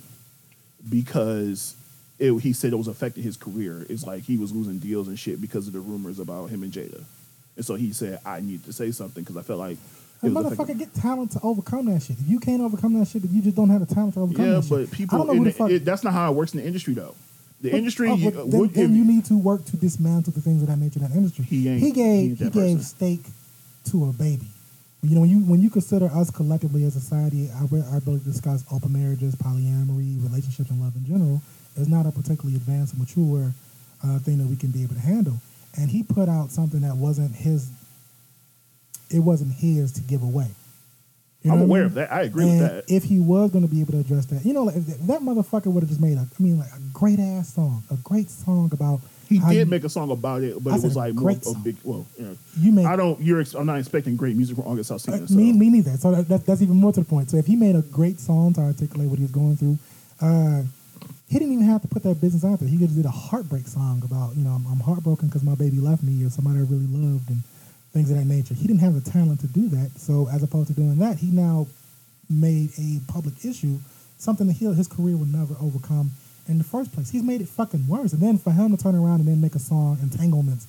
because 0.89 1.75
it, 2.19 2.31
he 2.39 2.53
said 2.53 2.71
it 2.73 2.77
was 2.77 2.87
affecting 2.87 3.23
his 3.23 3.37
career. 3.37 3.85
It's 3.89 4.05
like 4.05 4.23
he 4.23 4.37
was 4.37 4.53
losing 4.53 4.79
deals 4.79 5.07
and 5.07 5.17
shit 5.19 5.41
because 5.41 5.67
of 5.67 5.73
the 5.73 5.79
rumors 5.79 6.19
about 6.19 6.49
him 6.49 6.63
and 6.63 6.71
Jada, 6.71 7.03
and 7.55 7.65
so 7.65 7.75
he 7.75 7.91
said 7.91 8.19
I 8.25 8.39
need 8.39 8.63
to 8.65 8.73
say 8.73 8.91
something 8.91 9.23
because 9.23 9.37
I 9.37 9.41
felt 9.41 9.59
like. 9.59 9.77
A 10.23 10.27
it 10.27 10.33
was 10.33 10.45
motherfucker 10.45 10.77
get 10.77 10.93
talent 10.95 11.31
to 11.33 11.39
overcome 11.43 11.85
that 11.93 12.01
shit. 12.01 12.17
If 12.19 12.27
you 12.27 12.39
can't 12.39 12.61
overcome 12.61 12.97
that 12.99 13.07
shit, 13.07 13.23
if 13.23 13.31
you 13.31 13.41
just 13.41 13.55
don't 13.55 13.69
have 13.69 13.87
the 13.87 13.93
talent 13.93 14.15
to 14.15 14.21
overcome 14.21 14.45
Yeah, 14.45 14.53
that 14.53 14.63
shit. 14.63 14.69
but 14.69 14.81
I 14.81 14.85
people, 14.97 15.17
don't 15.19 15.27
know 15.27 15.33
who 15.35 15.43
the 15.43 15.49
the- 15.51 15.55
fuck. 15.55 15.69
it, 15.71 15.85
that's 15.85 16.03
not 16.03 16.13
how 16.13 16.31
it 16.31 16.35
works 16.35 16.53
in 16.53 16.59
the 16.61 16.65
industry, 16.65 16.93
though. 16.95 17.13
The 17.61 17.69
But- 17.71 17.77
industry, 17.77 18.09
oh, 18.09 18.15
then, 18.17 18.49
would- 18.59 18.73
then 18.73 18.91
if- 18.91 18.97
you 18.97 19.05
need 19.05 19.25
to 19.25 19.37
work 19.37 19.65
to 19.65 19.77
dismantle 19.77 20.33
the 20.33 20.41
things 20.41 20.61
of 20.63 20.67
that 20.69 20.77
nature 20.79 20.99
in 20.99 21.05
that 21.07 21.15
industry. 21.15 21.45
He 21.45 21.67
ain't- 21.69 21.79
He 21.81 21.87
he 21.87 21.91
gave 21.91 22.41
ain't 22.41 22.53
he, 22.53 22.59
gave 22.59 22.83
steak 22.85 23.23
to 23.85 24.05
a 24.05 24.13
baby. 24.13 24.47
You 25.03 25.13
know 25.15 25.21
when 25.21 25.29
you 25.29 25.39
when 25.41 25.61
you 25.61 25.69
consider 25.69 26.07
us 26.07 26.31
collectively 26.31 26.83
as 26.83 26.95
a 26.95 26.99
society, 26.99 27.49
our, 27.51 27.67
our 27.91 27.97
ability 27.97 28.23
to 28.25 28.31
discuss 28.31 28.63
open 28.71 28.91
marriages, 28.93 29.35
polyamory, 29.35 30.21
relationships, 30.23 30.69
and 30.71 30.81
love 30.81 30.95
in 30.95 31.05
general 31.05 31.41
is 31.77 31.87
not 31.87 32.07
a 32.07 32.11
particularly 32.11 32.55
advanced 32.57 32.97
mature 32.97 33.53
uh, 34.03 34.17
thing 34.19 34.39
that 34.39 34.47
we 34.47 34.55
can 34.55 34.71
be 34.71 34.81
able 34.83 34.95
to 34.95 35.01
handle. 35.01 35.39
And 35.77 35.91
he 35.91 36.01
put 36.01 36.27
out 36.27 36.51
something 36.51 36.81
that 36.81 36.97
wasn't 36.97 37.35
his. 37.35 37.69
It 39.09 39.19
wasn't 39.19 39.53
his 39.53 39.91
to 39.93 40.01
give 40.01 40.21
away. 40.23 40.47
You 41.43 41.51
I'm 41.51 41.59
know 41.59 41.65
what 41.65 41.77
I 41.77 41.79
aware 41.79 41.81
mean? 41.81 41.85
of 41.87 41.93
that. 41.95 42.11
I 42.11 42.21
agree 42.23 42.43
and 42.49 42.59
with 42.59 42.71
that. 42.87 42.93
If 42.93 43.03
he 43.03 43.19
was 43.19 43.51
going 43.51 43.65
to 43.67 43.73
be 43.73 43.79
able 43.81 43.93
to 43.93 43.99
address 43.99 44.25
that, 44.27 44.45
you 44.45 44.53
know, 44.53 44.63
like 44.63 44.75
that 44.75 45.21
motherfucker 45.21 45.67
would 45.67 45.81
have 45.83 45.89
just 45.89 46.01
made 46.01 46.17
a, 46.17 46.21
I 46.21 46.43
mean, 46.43 46.59
like 46.59 46.71
a 46.71 46.79
great 46.93 47.19
ass 47.19 47.53
song, 47.53 47.83
a 47.91 47.95
great 47.97 48.29
song 48.29 48.69
about. 48.73 48.99
He 49.29 49.39
did 49.39 49.53
you- 49.53 49.65
make 49.65 49.83
a 49.83 49.89
song 49.89 50.09
about 50.11 50.41
it, 50.41 50.61
but 50.63 50.73
I 50.73 50.77
it 50.77 50.83
was 50.83 50.95
like 50.95 51.13
more 51.13 51.23
great 51.25 51.45
of 51.45 51.55
a 51.55 51.59
big. 51.59 51.75
Well, 51.83 52.05
you 52.17 52.25
know, 52.25 52.37
You 52.59 52.71
make 52.71 52.85
I 52.85 52.95
don't. 52.95 53.19
You're. 53.21 53.43
I'm 53.57 53.65
not 53.65 53.77
expecting 53.79 54.15
great 54.15 54.35
music 54.35 54.55
from 54.55 54.65
August 54.67 54.89
Uh, 54.91 54.95
Alsina. 54.95 55.27
So. 55.27 55.35
me, 55.35 55.51
me 55.53 55.69
neither. 55.69 55.95
So 55.97 56.11
that, 56.11 56.27
that, 56.29 56.45
that's 56.45 56.61
even 56.61 56.75
more 56.77 56.91
to 56.93 57.01
the 57.01 57.05
point. 57.05 57.29
So 57.29 57.37
if 57.37 57.45
he 57.45 57.55
made 57.55 57.75
a 57.75 57.81
great 57.81 58.19
song 58.19 58.53
to 58.53 58.61
articulate 58.61 59.09
what 59.09 59.19
he 59.19 59.23
was 59.23 59.31
going 59.31 59.57
through, 59.57 59.77
uh, 60.21 60.63
he 61.29 61.39
didn't 61.39 61.53
even 61.53 61.65
have 61.65 61.81
to 61.81 61.87
put 61.89 62.03
that 62.03 62.19
business 62.21 62.43
out 62.45 62.59
there. 62.59 62.69
He 62.69 62.77
could 62.77 62.87
have 62.87 62.95
did 62.95 63.05
a 63.05 63.09
heartbreak 63.09 63.67
song 63.67 64.01
about, 64.05 64.35
you 64.37 64.43
know, 64.45 64.51
I'm, 64.51 64.65
I'm 64.67 64.79
heartbroken 64.79 65.27
because 65.27 65.43
my 65.43 65.55
baby 65.55 65.77
left 65.79 66.03
me 66.03 66.23
or 66.25 66.29
somebody 66.29 66.59
I 66.59 66.61
really 66.61 66.87
loved 66.87 67.29
and 67.29 67.43
things 67.97 68.11
of 68.11 68.17
that 68.17 68.25
nature. 68.25 68.53
He 68.53 68.67
didn't 68.67 68.81
have 68.81 68.93
the 68.93 69.09
talent 69.09 69.39
to 69.41 69.47
do 69.47 69.67
that. 69.69 69.91
So 69.97 70.29
as 70.31 70.43
opposed 70.43 70.67
to 70.67 70.73
doing 70.73 70.97
that, 70.99 71.17
he 71.17 71.31
now 71.31 71.67
made 72.29 72.71
a 72.77 72.99
public 73.11 73.43
issue 73.43 73.79
something 74.17 74.47
that 74.47 74.53
he, 74.53 74.65
his 74.73 74.87
career 74.87 75.15
would 75.15 75.31
never 75.31 75.55
overcome 75.61 76.11
in 76.47 76.57
the 76.57 76.63
first 76.63 76.91
place. 76.93 77.09
He's 77.09 77.23
made 77.23 77.41
it 77.41 77.47
fucking 77.47 77.87
worse. 77.87 78.13
And 78.13 78.21
then 78.21 78.37
for 78.37 78.51
him 78.51 78.75
to 78.75 78.81
turn 78.81 78.95
around 78.95 79.19
and 79.19 79.27
then 79.27 79.41
make 79.41 79.55
a 79.55 79.59
song, 79.59 79.97
Entanglements, 80.01 80.67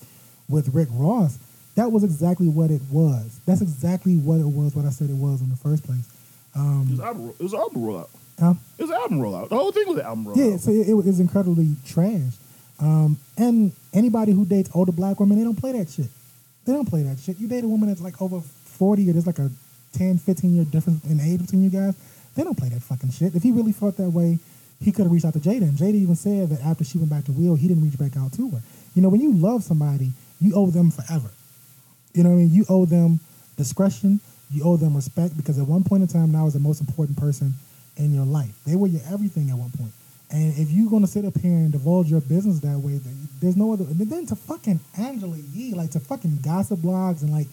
with 0.49 0.75
Rick 0.75 0.89
Ross, 0.93 1.39
that 1.77 1.93
was 1.93 2.05
exactly 2.05 2.49
what 2.49 2.71
it 2.71 2.83
was. 2.91 3.41
That's 3.47 3.61
exactly 3.61 4.17
what 4.17 4.41
it 4.41 4.47
was, 4.47 4.75
what 4.75 4.85
I 4.85 4.91
said 4.91 5.11
it 5.11 5.17
was 5.17 5.41
in 5.41 5.51
the 5.51 5.57
first 5.57 5.85
place. 5.85 6.09
it, 6.57 6.91
was 6.91 7.01
album, 7.01 7.29
it 7.39 7.43
was 7.43 7.53
an 7.53 7.61
album 7.61 7.83
rollout. 7.83 8.09
Huh? 8.39 8.55
It 8.79 8.83
was 8.83 8.91
an 8.91 8.97
album 8.97 9.21
rollout. 9.21 9.49
The 9.49 9.57
whole 9.57 9.73
thing 9.73 9.89
was 9.89 9.99
an 9.99 10.07
album 10.07 10.27
rollout. 10.27 10.37
Yeah, 10.37 10.57
so 10.57 10.71
it, 10.71 10.89
it 10.89 10.95
was 10.95 11.21
incredibly 11.21 11.77
trash. 11.87 12.35
Um, 12.81 13.19
and 13.37 13.73
anybody 13.93 14.33
who 14.33 14.45
dates 14.45 14.71
older 14.75 14.93
black 14.93 15.21
women, 15.21 15.39
they 15.39 15.45
don't 15.45 15.59
play 15.59 15.73
that 15.73 15.91
shit. 15.91 16.07
They 16.69 16.75
don't 16.75 16.85
play 16.85 17.03
that 17.05 17.19
shit. 17.19 17.39
You 17.39 17.49
date 17.49 17.65
a 17.65 17.67
woman 17.67 17.89
that's 17.89 18.03
like 18.03 18.21
over 18.21 18.43
40 18.43 19.09
or 19.09 19.13
there's 19.15 19.27
like 19.27 19.39
a 19.39 19.51
10, 19.95 20.19
15 20.19 20.55
year 20.55 20.67
difference 20.67 21.03
in 21.07 21.19
age 21.19 21.41
between 21.41 21.65
you 21.65 21.71
guys, 21.71 21.95
they 22.37 22.45
don't 22.45 22.59
play 22.59 22.69
that 22.69 22.83
fucking 22.83 23.11
shit. 23.11 23.35
If 23.35 23.43
he 23.43 23.53
really 23.53 23.73
felt 23.73 23.97
that 23.97 24.11
way, 24.11 24.39
he 24.79 24.93
could 24.93 25.05
have 25.05 25.11
reached 25.11 25.25
out 25.25 25.33
to 25.33 25.41
Jada. 25.41 25.63
And 25.63 25.79
Jada 25.79 25.95
even 25.95 26.15
said 26.15 26.51
that 26.51 26.61
after 26.61 26.85
she 26.85 26.99
went 26.99 27.09
back 27.09 27.25
to 27.25 27.33
Will, 27.33 27.55
he 27.55 27.69
didn't 27.69 27.85
reach 27.85 27.99
back 27.99 28.19
out 28.19 28.35
to 28.35 28.51
her. 28.51 28.61
You 28.95 29.01
know, 29.01 29.09
when 29.09 29.23
you 29.23 29.33
love 29.33 29.65
somebody, 29.65 30.13
you 30.43 30.53
owe 30.55 30.67
them 30.67 30.91
forever. 30.91 31.31
You 32.13 32.23
know 32.23 32.29
what 32.29 32.37
I 32.37 32.39
mean? 32.41 32.51
You 32.53 32.67
owe 32.69 32.85
them 32.85 33.21
discretion. 33.57 34.21
You 34.51 34.65
owe 34.65 34.77
them 34.77 34.95
respect 34.95 35.39
because 35.39 35.59
at 35.59 35.67
one 35.67 35.85
point 35.85 36.03
in 36.03 36.09
time, 36.09 36.33
now 36.33 36.47
is 36.47 36.53
the 36.53 36.61
most 36.61 36.83
important 36.83 37.17
person 37.17 37.55
in 37.97 38.13
your 38.13 38.27
life. 38.27 38.53
They 38.67 38.77
were 38.77 38.89
your 38.89 39.01
everything 39.11 39.49
at 39.49 39.57
one 39.57 39.71
point. 39.71 39.93
And 40.31 40.59
if 40.59 40.71
you're 40.71 40.91
going 40.91 41.03
to 41.03 41.09
sit 41.09 41.25
up 41.25 41.39
here 41.39 41.53
and 41.53 41.73
divulge 41.73 42.11
your 42.11 42.21
business 42.21 42.61
that 42.61 42.79
way, 42.79 42.99
then 42.99 43.29
there's 43.41 43.57
no 43.57 43.73
other. 43.73 43.85
And 43.85 43.99
then 43.99 44.27
to 44.27 44.37
fucking 44.37 44.81
Angela 44.99 45.39
Yee, 45.39 45.73
like 45.75 45.91
to 45.93 46.01
fucking 46.01 46.41
gossip 46.43 46.81
blogs 46.81 47.23
and 47.23 47.33
like, 47.33 47.47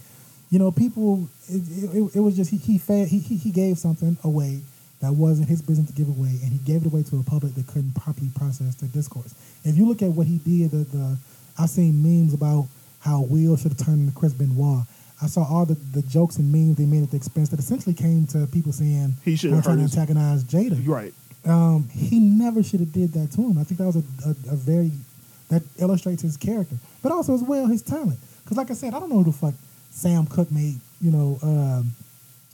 you 0.49 0.60
know, 0.60 0.72
people. 0.72 1.27
It, 1.47 1.61
it, 1.93 2.15
it 2.15 2.19
was 2.19 2.35
just 2.35 2.52
he 2.52 2.57
he, 2.57 2.77
fed, 2.77 3.07
he 3.07 3.19
he 3.19 3.38
he 3.38 3.52
gave 3.52 3.77
something 3.77 4.18
away 4.23 4.61
that 5.02 5.14
wasn't 5.14 5.47
his 5.47 5.61
business 5.61 5.88
to 5.88 5.93
give 5.93 6.07
away, 6.07 6.39
and 6.43 6.52
he 6.52 6.57
gave 6.60 6.81
it 6.81 6.88
away 6.88 7.03
to 7.03 7.19
a 7.19 7.23
public 7.23 7.53
that 7.56 7.68
couldn't 7.68 7.93
properly 7.93 8.30
process 8.35 8.76
the 8.76 8.88
discourse. 8.88 9.34
If 9.64 9.77
you 9.77 9.88
look 9.88 10.02
at 10.02 10.10
what 10.10 10.27
he 10.27 10.38
did, 10.38 10.72
the, 10.72 10.77
the 10.77 11.18
I've 11.60 11.69
seen 11.69 12.02
memes 12.02 12.34
about 12.34 12.68
how 12.99 13.22
Will 13.22 13.56
should 13.56 13.72
have 13.72 13.85
turned 13.85 14.07
into 14.07 14.19
Chris 14.19 14.34
Benoit. 14.34 14.85
I 15.22 15.27
saw 15.27 15.45
all 15.47 15.65
the, 15.65 15.76
the 15.76 16.02
jokes 16.02 16.38
and 16.38 16.52
memes 16.52 16.77
they 16.77 16.85
made 16.85 17.03
at 17.03 17.11
the 17.11 17.18
expense 17.18 17.49
that 17.49 17.60
essentially 17.60 17.95
came 17.95 18.27
to 18.27 18.47
people 18.47 18.73
saying 18.73 19.14
He 19.23 19.35
should 19.35 19.53
have 19.53 19.64
trying 19.64 19.77
to 19.77 19.84
antagonize 19.84 20.43
Jada. 20.43 20.85
Right. 20.85 21.14
Um, 21.45 21.89
he 21.89 22.19
never 22.19 22.63
should 22.63 22.80
have 22.80 22.91
did 22.91 23.13
that 23.13 23.31
to 23.34 23.41
him. 23.41 23.57
I 23.57 23.63
think 23.63 23.77
that 23.80 23.85
was 23.85 23.97
a, 23.97 24.03
a, 24.26 24.53
a 24.53 24.55
very 24.55 24.91
that 25.49 25.61
illustrates 25.77 26.23
his 26.23 26.38
character, 26.38 26.76
but 27.03 27.11
also 27.11 27.34
as 27.35 27.43
well 27.43 27.67
his 27.67 27.84
talent. 27.84 28.19
Because 28.43 28.57
like 28.57 28.72
I 28.72 28.73
said, 28.73 28.93
I 28.93 28.99
don't 28.99 29.09
know 29.09 29.22
who 29.22 29.26
the 29.26 29.31
fuck 29.31 29.53
Sam 29.91 30.26
Cooke 30.26 30.51
made 30.51 30.80
you 31.01 31.11
know 31.11 31.38
um, 31.43 31.91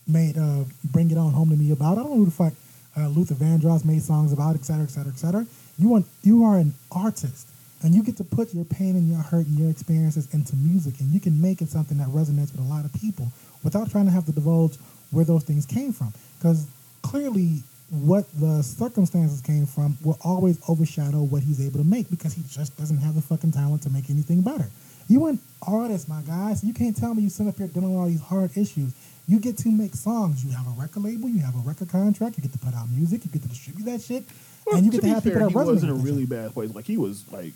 made 0.07 0.37
uh, 0.37 0.65
Bring 0.91 1.09
It 1.11 1.17
On 1.17 1.31
Home 1.31 1.49
to 1.49 1.55
Me 1.55 1.71
about. 1.71 1.93
I 1.97 2.01
don't 2.01 2.11
know 2.11 2.17
who 2.17 2.25
the 2.25 2.31
fuck 2.31 2.53
uh, 2.97 3.07
Luther 3.07 3.35
Vandross 3.35 3.85
made 3.85 4.01
songs 4.01 4.33
about, 4.33 4.55
et 4.55 4.65
cetera, 4.65 4.83
et 4.83 4.89
cetera, 4.89 5.11
et 5.11 5.17
cetera. 5.17 5.45
You 5.79 5.95
are 5.95 6.03
you 6.23 6.43
are 6.43 6.57
an 6.57 6.73
artist, 6.91 7.47
and 7.81 7.95
you 7.95 8.03
get 8.03 8.17
to 8.17 8.23
put 8.23 8.53
your 8.53 8.65
pain 8.65 8.95
and 8.95 9.07
your 9.07 9.19
hurt 9.19 9.47
and 9.47 9.57
your 9.57 9.69
experiences 9.69 10.33
into 10.33 10.55
music, 10.55 10.99
and 10.99 11.13
you 11.13 11.19
can 11.19 11.41
make 11.41 11.61
it 11.61 11.69
something 11.69 11.97
that 11.99 12.07
resonates 12.07 12.51
with 12.51 12.59
a 12.59 12.69
lot 12.69 12.83
of 12.83 12.93
people 12.93 13.31
without 13.63 13.89
trying 13.89 14.05
to 14.05 14.11
have 14.11 14.25
to 14.25 14.31
divulge 14.31 14.77
where 15.11 15.23
those 15.23 15.43
things 15.43 15.65
came 15.65 15.93
from. 15.93 16.13
Because 16.37 16.67
clearly, 17.01 17.63
what 17.91 18.25
the 18.39 18.61
circumstances 18.63 19.41
came 19.41 19.65
from 19.65 19.97
will 20.03 20.17
always 20.23 20.57
overshadow 20.69 21.21
what 21.23 21.43
he's 21.43 21.59
able 21.65 21.77
to 21.79 21.85
make 21.85 22.09
because 22.09 22.33
he 22.33 22.41
just 22.49 22.77
doesn't 22.77 22.97
have 22.99 23.15
the 23.15 23.21
fucking 23.21 23.51
talent 23.51 23.81
to 23.83 23.89
make 23.89 24.09
anything 24.09 24.41
better. 24.41 24.65
You 25.09 25.27
an 25.27 25.39
artist, 25.67 26.07
my 26.07 26.21
guys. 26.21 26.63
You 26.63 26.73
can't 26.73 26.95
tell 26.95 27.13
me 27.13 27.23
you 27.23 27.29
sit 27.29 27.47
up 27.47 27.57
here 27.57 27.67
dealing 27.67 27.91
with 27.91 27.99
all 27.99 28.07
these 28.07 28.21
hard 28.21 28.55
issues. 28.55 28.93
You 29.27 29.39
get 29.39 29.57
to 29.59 29.69
make 29.69 29.93
songs. 29.93 30.43
You 30.45 30.51
have 30.51 30.65
a 30.67 30.81
record 30.81 31.03
label. 31.03 31.27
You 31.27 31.39
have 31.41 31.53
a 31.55 31.59
record 31.59 31.89
contract. 31.89 32.37
You 32.37 32.43
get 32.43 32.53
to 32.53 32.59
put 32.59 32.73
out 32.73 32.89
music. 32.89 33.25
You 33.25 33.31
get 33.31 33.41
to 33.43 33.49
distribute 33.49 33.85
that 33.85 34.01
shit, 34.01 34.23
Well, 34.65 34.77
and 34.77 34.85
you 34.85 34.91
get 34.91 35.01
to, 35.01 35.03
be 35.03 35.09
have 35.09 35.23
fair, 35.23 35.33
people 35.47 35.49
that 35.59 35.65
he 35.65 35.71
was 35.71 35.83
in 35.83 35.89
a 35.89 35.93
really 35.93 36.21
shit. 36.21 36.29
bad 36.29 36.53
place. 36.53 36.73
Like 36.73 36.85
he 36.85 36.97
was 36.97 37.25
like, 37.31 37.51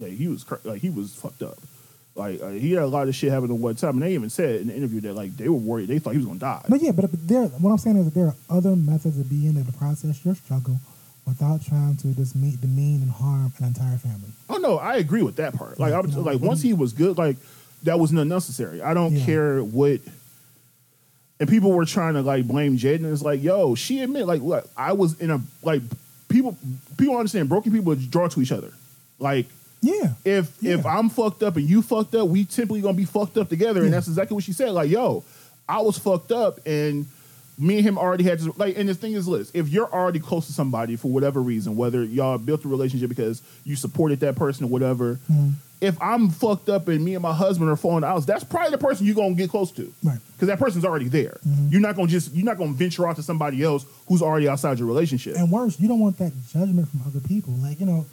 like 0.00 0.12
he 0.12 0.28
was 0.28 0.44
cr- 0.44 0.56
like 0.64 0.80
he 0.80 0.90
was 0.90 1.14
fucked 1.14 1.42
up. 1.42 1.58
Like 2.16 2.40
uh, 2.40 2.50
he 2.50 2.72
had 2.72 2.84
a 2.84 2.86
lot 2.86 3.08
of 3.08 3.14
shit 3.14 3.32
happen 3.32 3.50
at 3.50 3.56
one 3.56 3.74
time, 3.74 3.94
and 3.94 4.02
they 4.02 4.14
even 4.14 4.30
said 4.30 4.60
in 4.60 4.68
the 4.68 4.76
interview 4.76 5.00
that 5.02 5.14
like 5.14 5.36
they 5.36 5.48
were 5.48 5.56
worried. 5.56 5.88
They 5.88 5.98
thought 5.98 6.10
he 6.12 6.18
was 6.18 6.26
gonna 6.26 6.38
die. 6.38 6.64
But 6.68 6.80
yeah, 6.80 6.92
but, 6.92 7.10
but 7.10 7.26
there. 7.26 7.44
What 7.46 7.70
I'm 7.70 7.78
saying 7.78 7.96
is 7.96 8.04
that 8.04 8.14
there 8.14 8.26
are 8.28 8.34
other 8.48 8.76
methods 8.76 9.18
of 9.18 9.28
being 9.28 9.56
able 9.56 9.72
to 9.72 9.78
process 9.78 10.24
your 10.24 10.36
struggle 10.36 10.78
without 11.26 11.64
trying 11.64 11.96
to 11.96 12.08
demean, 12.08 12.58
demean 12.60 13.02
and 13.02 13.10
harm 13.10 13.52
an 13.58 13.64
entire 13.64 13.96
family. 13.98 14.28
Oh 14.48 14.58
no, 14.58 14.78
I 14.78 14.96
agree 14.96 15.22
with 15.22 15.36
that 15.36 15.54
part. 15.54 15.80
Like 15.80 15.92
I 15.92 16.00
was 16.00 16.14
no, 16.14 16.22
like 16.22 16.40
once 16.40 16.62
he 16.62 16.72
was 16.72 16.92
good, 16.92 17.18
like 17.18 17.36
that 17.82 17.98
was 17.98 18.12
unnecessary. 18.12 18.80
I 18.80 18.94
don't 18.94 19.14
Yeah. 19.16 19.24
care 19.26 19.64
what. 19.64 20.00
And 21.40 21.48
people 21.48 21.72
were 21.72 21.84
trying 21.84 22.14
to 22.14 22.22
like 22.22 22.46
blame 22.46 22.78
Jaden. 22.78 23.12
It's 23.12 23.22
like, 23.22 23.42
yo, 23.42 23.74
she 23.74 24.00
admit 24.02 24.26
like, 24.26 24.40
look, 24.40 24.68
I 24.76 24.92
was 24.92 25.20
in 25.20 25.30
a 25.32 25.40
like 25.64 25.82
people. 26.28 26.56
People 26.96 27.16
understand 27.16 27.48
broken 27.48 27.72
people 27.72 27.92
draw 27.96 28.28
to 28.28 28.40
each 28.40 28.52
other. 28.52 28.72
Like 29.18 29.46
Yeah. 29.84 30.12
if 30.24 30.62
if 30.64 30.84
I'm 30.86 31.08
fucked 31.10 31.42
up 31.42 31.56
and 31.56 31.68
you 31.68 31.82
fucked 31.82 32.14
up, 32.14 32.28
we 32.28 32.44
typically 32.44 32.80
gonna 32.80 32.94
be 32.96 33.04
fucked 33.04 33.36
up 33.36 33.48
together. 33.48 33.82
And 33.84 33.92
that's 33.92 34.08
exactly 34.08 34.34
what 34.34 34.44
she 34.44 34.52
said. 34.52 34.70
Like, 34.70 34.90
yo, 34.90 35.24
I 35.68 35.80
was 35.82 35.98
fucked 35.98 36.32
up 36.32 36.58
and 36.66 37.06
me 37.56 37.76
and 37.76 37.86
him 37.86 37.98
already 37.98 38.24
had 38.24 38.40
to 38.40 38.52
like 38.56 38.76
and 38.76 38.88
the 38.88 38.94
thing 38.94 39.12
is 39.12 39.28
Liz, 39.28 39.50
if 39.54 39.68
you're 39.68 39.92
already 39.92 40.18
close 40.18 40.46
to 40.46 40.52
somebody 40.52 40.96
for 40.96 41.08
whatever 41.12 41.40
reason, 41.40 41.76
whether 41.76 42.02
y'all 42.02 42.36
built 42.38 42.64
a 42.64 42.68
relationship 42.68 43.08
because 43.08 43.42
you 43.64 43.76
supported 43.76 44.20
that 44.20 44.34
person 44.36 44.64
or 44.64 44.68
whatever, 44.68 45.20
Mm-hmm. 45.30 45.50
if 45.80 46.00
I'm 46.02 46.30
fucked 46.30 46.68
up 46.68 46.88
and 46.88 47.04
me 47.04 47.14
and 47.14 47.22
my 47.22 47.32
husband 47.32 47.70
are 47.70 47.76
falling 47.76 48.02
out, 48.04 48.26
that's 48.26 48.42
probably 48.42 48.70
the 48.72 48.78
person 48.78 49.06
you're 49.06 49.14
gonna 49.14 49.34
get 49.34 49.50
close 49.50 49.70
to. 49.72 49.92
Right. 50.02 50.18
Because 50.32 50.48
that 50.48 50.58
person's 50.58 50.84
already 50.84 51.06
there. 51.08 51.38
Mm-hmm. 51.46 51.68
You're 51.70 51.80
not 51.80 51.94
gonna 51.94 52.08
just 52.08 52.32
you're 52.34 52.44
not 52.44 52.58
gonna 52.58 52.72
venture 52.72 53.06
out 53.06 53.16
to 53.16 53.22
somebody 53.22 53.62
else 53.62 53.86
who's 54.08 54.20
already 54.22 54.48
outside 54.48 54.78
your 54.80 54.88
relationship. 54.88 55.36
And 55.36 55.48
worse, 55.50 55.78
you 55.78 55.86
don't 55.86 56.00
want 56.00 56.18
that 56.18 56.32
judgment 56.52 56.88
from 56.88 57.02
other 57.06 57.20
people. 57.20 57.52
Like, 57.54 57.78
you 57.78 57.86
know, 57.86 58.04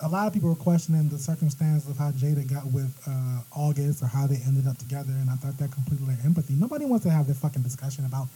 a 0.00 0.08
lot 0.08 0.26
of 0.26 0.34
people 0.34 0.50
were 0.50 0.54
questioning 0.54 1.08
the 1.08 1.18
circumstances 1.18 1.88
of 1.88 1.96
how 1.96 2.10
Jada 2.10 2.46
got 2.52 2.66
with 2.66 2.92
uh, 3.06 3.40
August 3.52 4.02
or 4.02 4.06
how 4.06 4.26
they 4.26 4.36
ended 4.46 4.66
up 4.66 4.76
together, 4.76 5.10
and 5.10 5.30
I 5.30 5.34
thought 5.34 5.56
that 5.58 5.72
completely 5.72 6.06
lacked 6.06 6.24
empathy. 6.24 6.54
Nobody 6.54 6.84
wants 6.84 7.04
to 7.06 7.10
have 7.10 7.26
that 7.28 7.36
fucking 7.36 7.62
discussion 7.62 8.04
about 8.04 8.28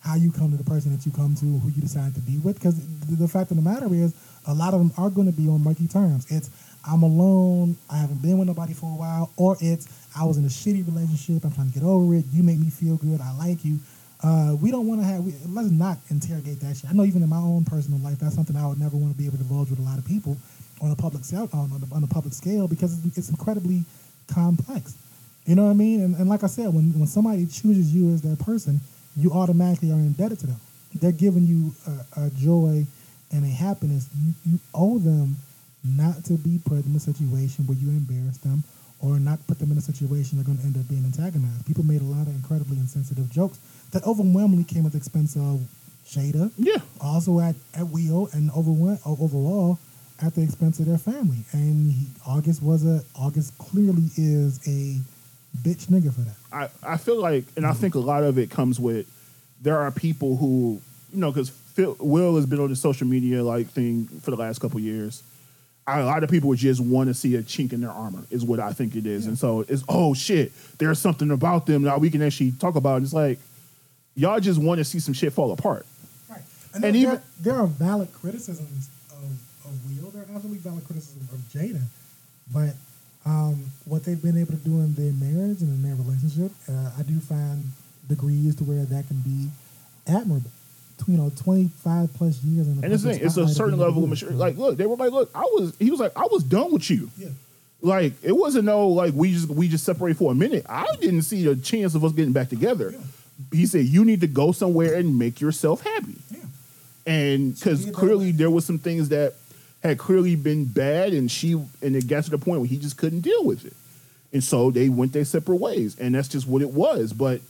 how 0.00 0.14
you 0.14 0.30
come 0.30 0.52
to 0.52 0.56
the 0.56 0.64
person 0.64 0.94
that 0.96 1.04
you 1.04 1.10
come 1.10 1.34
to, 1.34 1.44
who 1.44 1.68
you 1.70 1.82
decide 1.82 2.14
to 2.14 2.20
be 2.20 2.38
with, 2.38 2.54
because 2.54 2.78
the, 3.00 3.16
the 3.16 3.26
fact 3.26 3.50
of 3.50 3.56
the 3.56 3.62
matter 3.62 3.92
is, 3.92 4.14
a 4.46 4.54
lot 4.54 4.74
of 4.74 4.78
them 4.78 4.92
are 4.96 5.10
going 5.10 5.26
to 5.26 5.32
be 5.32 5.48
on 5.48 5.62
murky 5.62 5.88
terms. 5.88 6.24
It's 6.30 6.50
I'm 6.86 7.02
alone, 7.02 7.76
I 7.90 7.98
haven't 7.98 8.22
been 8.22 8.38
with 8.38 8.46
nobody 8.46 8.72
for 8.72 8.86
a 8.86 8.94
while, 8.94 9.32
or 9.36 9.56
it's 9.60 9.88
I 10.16 10.24
was 10.24 10.38
in 10.38 10.44
a 10.44 10.48
shitty 10.48 10.86
relationship, 10.86 11.44
I'm 11.44 11.52
trying 11.52 11.72
to 11.72 11.74
get 11.74 11.82
over 11.82 12.14
it, 12.14 12.26
you 12.30 12.44
make 12.44 12.58
me 12.58 12.70
feel 12.70 12.96
good, 12.96 13.20
I 13.20 13.34
like 13.36 13.64
you. 13.64 13.80
Uh, 14.22 14.56
we 14.60 14.70
don't 14.72 14.86
want 14.88 15.00
to 15.00 15.06
have. 15.06 15.22
We, 15.22 15.32
let's 15.46 15.70
not 15.70 15.98
interrogate 16.10 16.58
that 16.58 16.76
shit. 16.76 16.90
I 16.90 16.92
know 16.92 17.04
even 17.04 17.22
in 17.22 17.28
my 17.28 17.38
own 17.38 17.64
personal 17.64 18.00
life, 18.00 18.18
that's 18.18 18.34
something 18.34 18.56
I 18.56 18.66
would 18.66 18.80
never 18.80 18.96
want 18.96 19.12
to 19.12 19.18
be 19.18 19.26
able 19.26 19.36
to 19.36 19.44
divulge 19.44 19.70
with 19.70 19.78
a 19.78 19.82
lot 19.82 19.96
of 19.96 20.04
people 20.04 20.36
on 20.80 20.90
a 20.90 20.96
public 20.96 21.24
scale 21.24 21.48
on, 21.52 21.72
on, 21.72 21.82
a, 21.90 21.94
on 21.94 22.04
a 22.04 22.06
public 22.06 22.32
scale 22.34 22.68
because 22.68 23.04
it's, 23.04 23.18
it's 23.18 23.28
incredibly 23.30 23.84
complex. 24.28 24.94
You 25.46 25.54
know 25.54 25.64
what 25.64 25.70
I 25.70 25.74
mean? 25.74 26.02
And, 26.02 26.14
and 26.16 26.28
like 26.28 26.44
I 26.44 26.46
said, 26.46 26.66
when 26.74 26.92
when 26.98 27.06
somebody 27.06 27.46
chooses 27.46 27.94
you 27.94 28.12
as 28.12 28.20
their 28.22 28.36
person, 28.36 28.80
you 29.16 29.32
automatically 29.32 29.90
are 29.90 29.94
indebted 29.94 30.38
to 30.40 30.46
them. 30.48 30.60
They're 30.94 31.12
giving 31.12 31.44
you 31.46 31.74
a, 32.16 32.26
a 32.26 32.30
joy 32.30 32.84
and 33.32 33.44
a 33.44 33.48
happiness. 33.48 34.08
You, 34.22 34.32
you 34.52 34.58
owe 34.74 34.98
them 34.98 35.36
not 35.84 36.24
to 36.26 36.34
be 36.34 36.60
put 36.64 36.84
in 36.84 36.94
a 36.94 37.00
situation 37.00 37.66
where 37.66 37.76
you 37.78 37.88
embarrass 37.88 38.38
them 38.38 38.62
or 39.00 39.18
not 39.18 39.38
put 39.46 39.58
them 39.58 39.70
in 39.72 39.78
a 39.78 39.80
situation 39.80 40.36
they're 40.36 40.44
going 40.44 40.58
to 40.58 40.64
end 40.64 40.76
up 40.76 40.88
being 40.88 41.04
antagonized. 41.04 41.64
People 41.66 41.84
made 41.84 42.00
a 42.00 42.04
lot 42.04 42.26
of 42.26 42.34
incredibly 42.34 42.76
insensitive 42.78 43.30
jokes 43.30 43.58
that 43.92 44.04
overwhelmingly 44.06 44.64
came 44.64 44.84
at 44.86 44.92
the 44.92 44.98
expense 44.98 45.36
of 45.36 45.60
Jada, 46.06 46.50
Yeah. 46.58 46.78
also 47.00 47.38
at, 47.40 47.54
at 47.74 47.86
Will, 47.88 48.28
and 48.32 48.50
overwhelm, 48.50 48.98
overall 49.06 49.78
at 50.20 50.34
the 50.34 50.42
expense 50.42 50.80
of 50.80 50.86
their 50.86 50.98
family. 50.98 51.38
And 51.52 51.92
he, 51.92 52.06
August 52.26 52.62
was 52.62 52.84
a 52.84 53.02
August 53.14 53.56
clearly 53.58 54.08
is 54.16 54.58
a 54.66 54.98
bitch 55.62 55.86
nigga 55.86 56.12
for 56.12 56.20
that. 56.22 56.36
I, 56.52 56.68
I 56.94 56.96
feel 56.96 57.20
like, 57.20 57.44
and 57.56 57.66
I 57.66 57.72
think 57.72 57.94
a 57.94 57.98
lot 58.00 58.24
of 58.24 58.38
it 58.38 58.50
comes 58.50 58.78
with 58.80 59.06
there 59.62 59.78
are 59.78 59.90
people 59.90 60.36
who, 60.36 60.80
you 61.12 61.20
know, 61.20 61.30
because 61.32 61.52
Will 62.00 62.36
has 62.36 62.46
been 62.46 62.60
on 62.60 62.70
the 62.70 62.76
social 62.76 63.06
media 63.06 63.42
like 63.42 63.68
thing 63.68 64.06
for 64.22 64.30
the 64.30 64.36
last 64.36 64.58
couple 64.60 64.80
years. 64.80 65.22
A 65.86 66.04
lot 66.04 66.22
of 66.22 66.28
people 66.30 66.52
just 66.54 66.80
want 66.82 67.08
to 67.08 67.14
see 67.14 67.34
a 67.36 67.42
chink 67.42 67.72
in 67.72 67.80
their 67.80 67.90
armor, 67.90 68.22
is 68.30 68.44
what 68.44 68.60
I 68.60 68.72
think 68.74 68.94
it 68.94 69.06
is. 69.06 69.26
And 69.26 69.38
so 69.38 69.64
it's, 69.68 69.82
oh 69.88 70.12
shit, 70.12 70.52
there's 70.78 70.98
something 70.98 71.30
about 71.30 71.64
them 71.64 71.82
that 71.84 71.98
we 71.98 72.10
can 72.10 72.20
actually 72.20 72.50
talk 72.52 72.74
about. 72.74 73.00
it. 73.00 73.04
It's 73.04 73.14
like, 73.14 73.38
y'all 74.14 74.38
just 74.38 74.60
want 74.60 74.78
to 74.78 74.84
see 74.84 74.98
some 74.98 75.14
shit 75.14 75.32
fall 75.32 75.50
apart. 75.50 75.86
Right. 76.28 76.42
And 76.74 76.84
And, 76.84 76.94
there, 76.94 77.02
even- 77.02 77.22
there 77.40 77.54
are 77.54 77.66
valid 77.66 78.12
criticisms 78.12 78.90
Will. 80.44 80.54
There 80.58 80.72
are 80.72 80.76
absolutely 80.76 80.82
valid 80.82 80.84
criticisms 80.86 81.32
of 81.32 81.38
Jada. 81.50 81.82
But 82.52 82.74
um, 83.26 83.64
what 83.84 84.04
they've 84.04 84.20
been 84.22 84.38
able 84.38 84.52
to 84.52 84.58
do 84.58 84.80
in 84.80 84.94
their 84.94 85.12
marriage 85.12 85.60
and 85.60 85.70
in 85.74 85.82
their 85.82 85.94
relationship, 85.94 86.52
uh, 86.68 86.90
I 86.98 87.02
do 87.02 87.18
find 87.20 87.64
degrees 88.08 88.56
to 88.56 88.64
where 88.64 88.84
that 88.84 89.06
can 89.08 89.20
be 89.20 89.48
admirable. 90.06 90.50
You 91.06 91.16
know, 91.16 91.30
25 91.36 92.12
plus 92.14 92.42
years 92.42 92.66
in 92.66 92.80
the 92.80 92.84
And 92.84 92.92
it's, 92.92 93.04
public 93.04 93.22
it's 93.22 93.36
a 93.36 93.46
certain 93.48 93.78
level 93.78 94.02
of 94.02 94.10
maturity. 94.10 94.36
Like, 94.36 94.56
look, 94.56 94.76
they 94.76 94.86
were 94.86 94.96
like, 94.96 95.12
look, 95.12 95.30
I 95.34 95.42
was, 95.42 95.74
he 95.78 95.90
was 95.92 96.00
like, 96.00 96.12
I 96.16 96.26
was 96.30 96.42
done 96.42 96.72
with 96.72 96.90
you. 96.90 97.10
yeah. 97.16 97.28
Like 97.80 98.14
it 98.24 98.32
wasn't 98.32 98.64
no 98.64 98.88
like 98.88 99.14
we 99.14 99.32
just 99.32 99.48
we 99.48 99.68
just 99.68 99.84
separate 99.84 100.16
for 100.16 100.32
a 100.32 100.34
minute. 100.34 100.66
I 100.68 100.86
didn't 101.00 101.22
see 101.22 101.46
a 101.46 101.54
chance 101.54 101.94
of 101.94 102.04
us 102.04 102.10
getting 102.10 102.32
back 102.32 102.48
together. 102.48 102.92
He 103.52 103.66
said 103.66 103.84
you 103.84 104.04
need 104.04 104.20
to 104.22 104.26
go 104.26 104.50
somewhere 104.50 104.94
and 104.94 105.16
make 105.16 105.40
yourself 105.40 105.82
happy. 105.82 106.16
Yeah. 106.28 106.40
And 107.06 107.54
because 107.54 107.88
clearly 107.92 108.32
there 108.32 108.50
was 108.50 108.64
some 108.64 108.80
things 108.80 109.10
that 109.10 109.34
had 109.88 109.98
clearly 109.98 110.36
been 110.36 110.64
bad, 110.64 111.12
and 111.12 111.30
she 111.30 111.52
and 111.52 111.96
it 111.96 112.06
got 112.06 112.24
to 112.24 112.30
the 112.30 112.38
point 112.38 112.60
where 112.60 112.68
he 112.68 112.78
just 112.78 112.96
couldn't 112.96 113.20
deal 113.20 113.44
with 113.44 113.64
it, 113.64 113.74
and 114.32 114.42
so 114.42 114.70
they 114.70 114.88
went 114.88 115.12
their 115.12 115.24
separate 115.24 115.56
ways, 115.56 115.98
and 115.98 116.14
that's 116.14 116.28
just 116.28 116.46
what 116.46 116.62
it 116.62 116.70
was. 116.70 117.12
But 117.12 117.40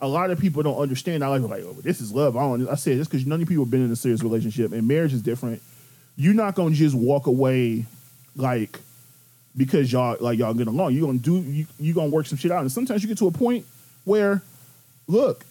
a 0.00 0.08
lot 0.08 0.30
of 0.30 0.38
people 0.38 0.62
don't 0.62 0.78
understand. 0.78 1.24
I 1.24 1.28
like 1.28 1.42
like, 1.42 1.64
oh, 1.64 1.74
this 1.82 2.00
is 2.00 2.12
love. 2.12 2.36
I 2.36 2.40
don't. 2.40 2.68
I 2.68 2.76
said 2.76 2.98
this 2.98 3.08
because 3.08 3.26
none 3.26 3.42
of 3.42 3.48
people 3.48 3.64
have 3.64 3.70
been 3.70 3.84
in 3.84 3.90
a 3.90 3.96
serious 3.96 4.22
relationship, 4.22 4.72
and 4.72 4.86
marriage 4.86 5.12
is 5.12 5.22
different. 5.22 5.62
You're 6.16 6.34
not 6.34 6.54
gonna 6.54 6.74
just 6.74 6.94
walk 6.94 7.26
away 7.26 7.86
like 8.36 8.78
because 9.56 9.92
y'all 9.92 10.16
like 10.20 10.38
y'all 10.38 10.54
get 10.54 10.68
along. 10.68 10.94
You're 10.94 11.06
gonna 11.06 11.18
do 11.18 11.38
you 11.40 11.66
you 11.78 11.94
gonna 11.94 12.10
work 12.10 12.26
some 12.26 12.38
shit 12.38 12.50
out. 12.50 12.60
And 12.60 12.72
sometimes 12.72 13.02
you 13.02 13.08
get 13.08 13.18
to 13.18 13.26
a 13.26 13.32
point 13.32 13.66
where, 14.04 14.42
look, 15.06 15.44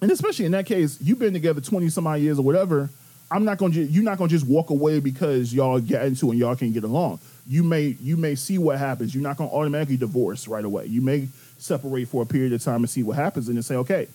and 0.00 0.10
especially 0.10 0.44
in 0.44 0.52
that 0.52 0.66
case, 0.66 0.98
you've 1.00 1.18
been 1.18 1.32
together 1.32 1.60
20 1.60 1.88
some 1.88 2.06
odd 2.06 2.20
years 2.20 2.38
or 2.38 2.42
whatever. 2.42 2.90
I'm 3.30 3.44
not 3.44 3.58
gonna 3.58 3.74
you're 3.74 4.04
not 4.04 4.18
gonna 4.18 4.28
just 4.30 4.46
walk 4.46 4.70
away 4.70 5.00
because 5.00 5.52
y'all 5.52 5.80
get 5.80 6.04
into 6.04 6.30
and 6.30 6.38
y'all 6.38 6.56
can 6.56 6.72
get 6.72 6.84
along. 6.84 7.20
You 7.46 7.62
may 7.62 7.96
you 8.00 8.16
may 8.16 8.34
see 8.34 8.58
what 8.58 8.78
happens. 8.78 9.14
You're 9.14 9.22
not 9.22 9.36
gonna 9.36 9.50
automatically 9.50 9.96
divorce 9.96 10.48
right 10.48 10.64
away. 10.64 10.86
You 10.86 11.00
may 11.02 11.28
separate 11.58 12.08
for 12.08 12.22
a 12.22 12.26
period 12.26 12.52
of 12.52 12.62
time 12.62 12.76
and 12.76 12.90
see 12.90 13.02
what 13.02 13.16
happens 13.16 13.48
and 13.48 13.56
then 13.56 13.62
say, 13.62 13.76
okay, 13.76 14.08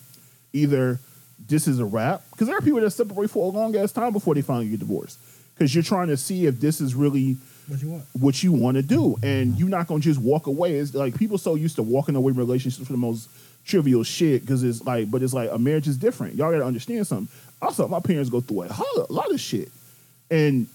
either 0.53 0.99
this 1.47 1.67
is 1.67 1.79
a 1.79 1.85
wrap. 1.85 2.23
Because 2.31 2.47
there 2.47 2.57
are 2.57 2.61
people 2.61 2.79
that 2.81 2.91
separate 2.91 3.29
for 3.29 3.45
a 3.45 3.55
long 3.55 3.75
ass 3.75 3.91
time 3.91 4.13
before 4.13 4.33
they 4.33 4.41
finally 4.41 4.69
get 4.69 4.79
divorced. 4.79 5.19
Because 5.53 5.75
you're 5.75 5.83
trying 5.83 6.07
to 6.07 6.17
see 6.17 6.45
if 6.47 6.59
this 6.59 6.81
is 6.81 6.95
really 6.95 7.37
What 7.67 7.81
you 7.81 7.89
want? 7.89 8.03
what 8.13 8.43
you 8.43 8.51
want 8.51 8.77
to 8.77 8.83
do, 8.83 9.15
and 9.21 9.57
you're 9.59 9.69
not 9.69 9.87
gonna 9.87 9.99
just 9.99 10.19
walk 10.19 10.47
away. 10.47 10.75
It's 10.75 10.95
like 10.95 11.15
people 11.17 11.37
so 11.37 11.53
used 11.55 11.75
to 11.75 11.83
walking 11.83 12.15
away 12.15 12.31
relationships 12.31 12.87
for 12.87 12.93
the 12.93 12.97
most 12.97 13.29
trivial 13.65 14.03
shit 14.03 14.41
because 14.41 14.63
it's 14.63 14.83
like, 14.83 15.09
but 15.09 15.21
it's 15.23 15.33
like 15.33 15.49
a 15.51 15.57
marriage 15.57 15.87
is 15.87 15.97
different. 15.97 16.35
Y'all 16.35 16.51
gotta 16.51 16.65
understand 16.65 17.07
something. 17.07 17.27
Saw 17.71 17.87
my 17.87 18.01
parents 18.01 18.29
go 18.29 18.41
through 18.41 18.63
a 18.63 18.67
lot, 19.09 19.31
of 19.31 19.39
shit, 19.39 19.71
and 20.29 20.67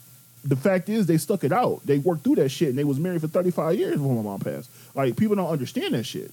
the 0.42 0.56
fact 0.56 0.88
is 0.88 1.04
they 1.06 1.18
stuck 1.18 1.44
it 1.44 1.52
out. 1.52 1.80
They 1.84 1.98
worked 1.98 2.24
through 2.24 2.36
that 2.36 2.48
shit, 2.48 2.70
and 2.70 2.78
they 2.78 2.84
was 2.84 2.98
married 2.98 3.20
for 3.20 3.28
35 3.28 3.78
years 3.78 3.96
before 3.96 4.14
my 4.14 4.22
mom 4.22 4.40
passed. 4.40 4.70
Like 4.94 5.16
people 5.16 5.36
don't 5.36 5.50
understand 5.50 5.94
that 5.94 6.04
shit 6.04 6.32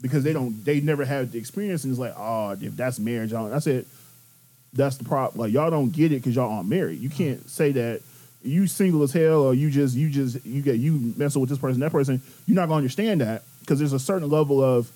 because 0.00 0.24
they 0.24 0.32
don't, 0.32 0.64
they 0.64 0.80
never 0.80 1.04
had 1.04 1.32
the 1.32 1.38
experience, 1.38 1.84
and 1.84 1.90
it's 1.90 2.00
like, 2.00 2.14
oh, 2.16 2.52
if 2.52 2.74
that's 2.76 2.98
marriage, 2.98 3.34
I, 3.34 3.42
don't- 3.42 3.52
I 3.52 3.58
said 3.58 3.84
that's 4.72 4.96
the 4.96 5.04
problem. 5.04 5.38
Like 5.40 5.52
y'all 5.52 5.70
don't 5.70 5.90
get 5.90 6.12
it 6.12 6.16
because 6.16 6.34
y'all 6.34 6.50
aren't 6.50 6.68
married. 6.68 7.00
You 7.00 7.10
can't 7.10 7.48
say 7.50 7.72
that 7.72 8.00
you 8.42 8.66
single 8.66 9.02
as 9.02 9.12
hell 9.12 9.42
or 9.42 9.52
you 9.52 9.70
just 9.70 9.94
you 9.94 10.08
just 10.08 10.44
you 10.46 10.62
get 10.62 10.76
you 10.76 11.12
messing 11.16 11.40
with 11.42 11.50
this 11.50 11.58
person 11.58 11.80
that 11.80 11.92
person. 11.92 12.22
You're 12.46 12.54
not 12.56 12.66
gonna 12.68 12.78
understand 12.78 13.20
that 13.20 13.42
because 13.60 13.78
there's 13.78 13.92
a 13.92 13.98
certain 13.98 14.30
level 14.30 14.62
of 14.62 14.90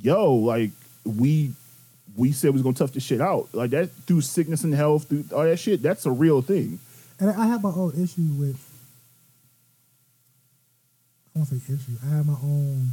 yo 0.00 0.34
like 0.34 0.70
we 1.04 1.52
we 2.16 2.32
said 2.32 2.50
we 2.50 2.54
was 2.54 2.62
gonna 2.62 2.74
tough 2.74 2.92
this 2.92 3.02
shit 3.02 3.20
out 3.20 3.48
like 3.52 3.70
that 3.70 3.90
through 4.06 4.20
sickness 4.20 4.64
and 4.64 4.74
health 4.74 5.08
through 5.08 5.24
all 5.34 5.44
that 5.44 5.58
shit. 5.58 5.82
That's 5.82 6.06
a 6.06 6.10
real 6.10 6.42
thing. 6.42 6.78
And 7.18 7.30
I 7.30 7.46
have 7.46 7.62
my 7.62 7.70
own 7.70 7.92
issue 7.92 8.28
with. 8.38 8.58
I 11.34 11.38
won't 11.38 11.48
say 11.48 11.56
issue. 11.56 11.98
I 12.04 12.16
have 12.16 12.26
my 12.26 12.38
own 12.42 12.90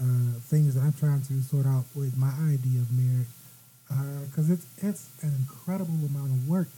uh, 0.00 0.38
things 0.40 0.74
that 0.74 0.82
I'm 0.82 0.92
trying 0.92 1.22
to 1.22 1.42
sort 1.42 1.66
out 1.66 1.84
with 1.94 2.16
my 2.16 2.32
idea 2.50 2.80
of 2.80 2.90
marriage, 2.92 3.28
because 4.26 4.50
it's 4.50 4.66
it's 4.82 5.10
an 5.22 5.34
incredible 5.38 5.94
amount 6.06 6.30
of 6.30 6.48
work. 6.48 6.68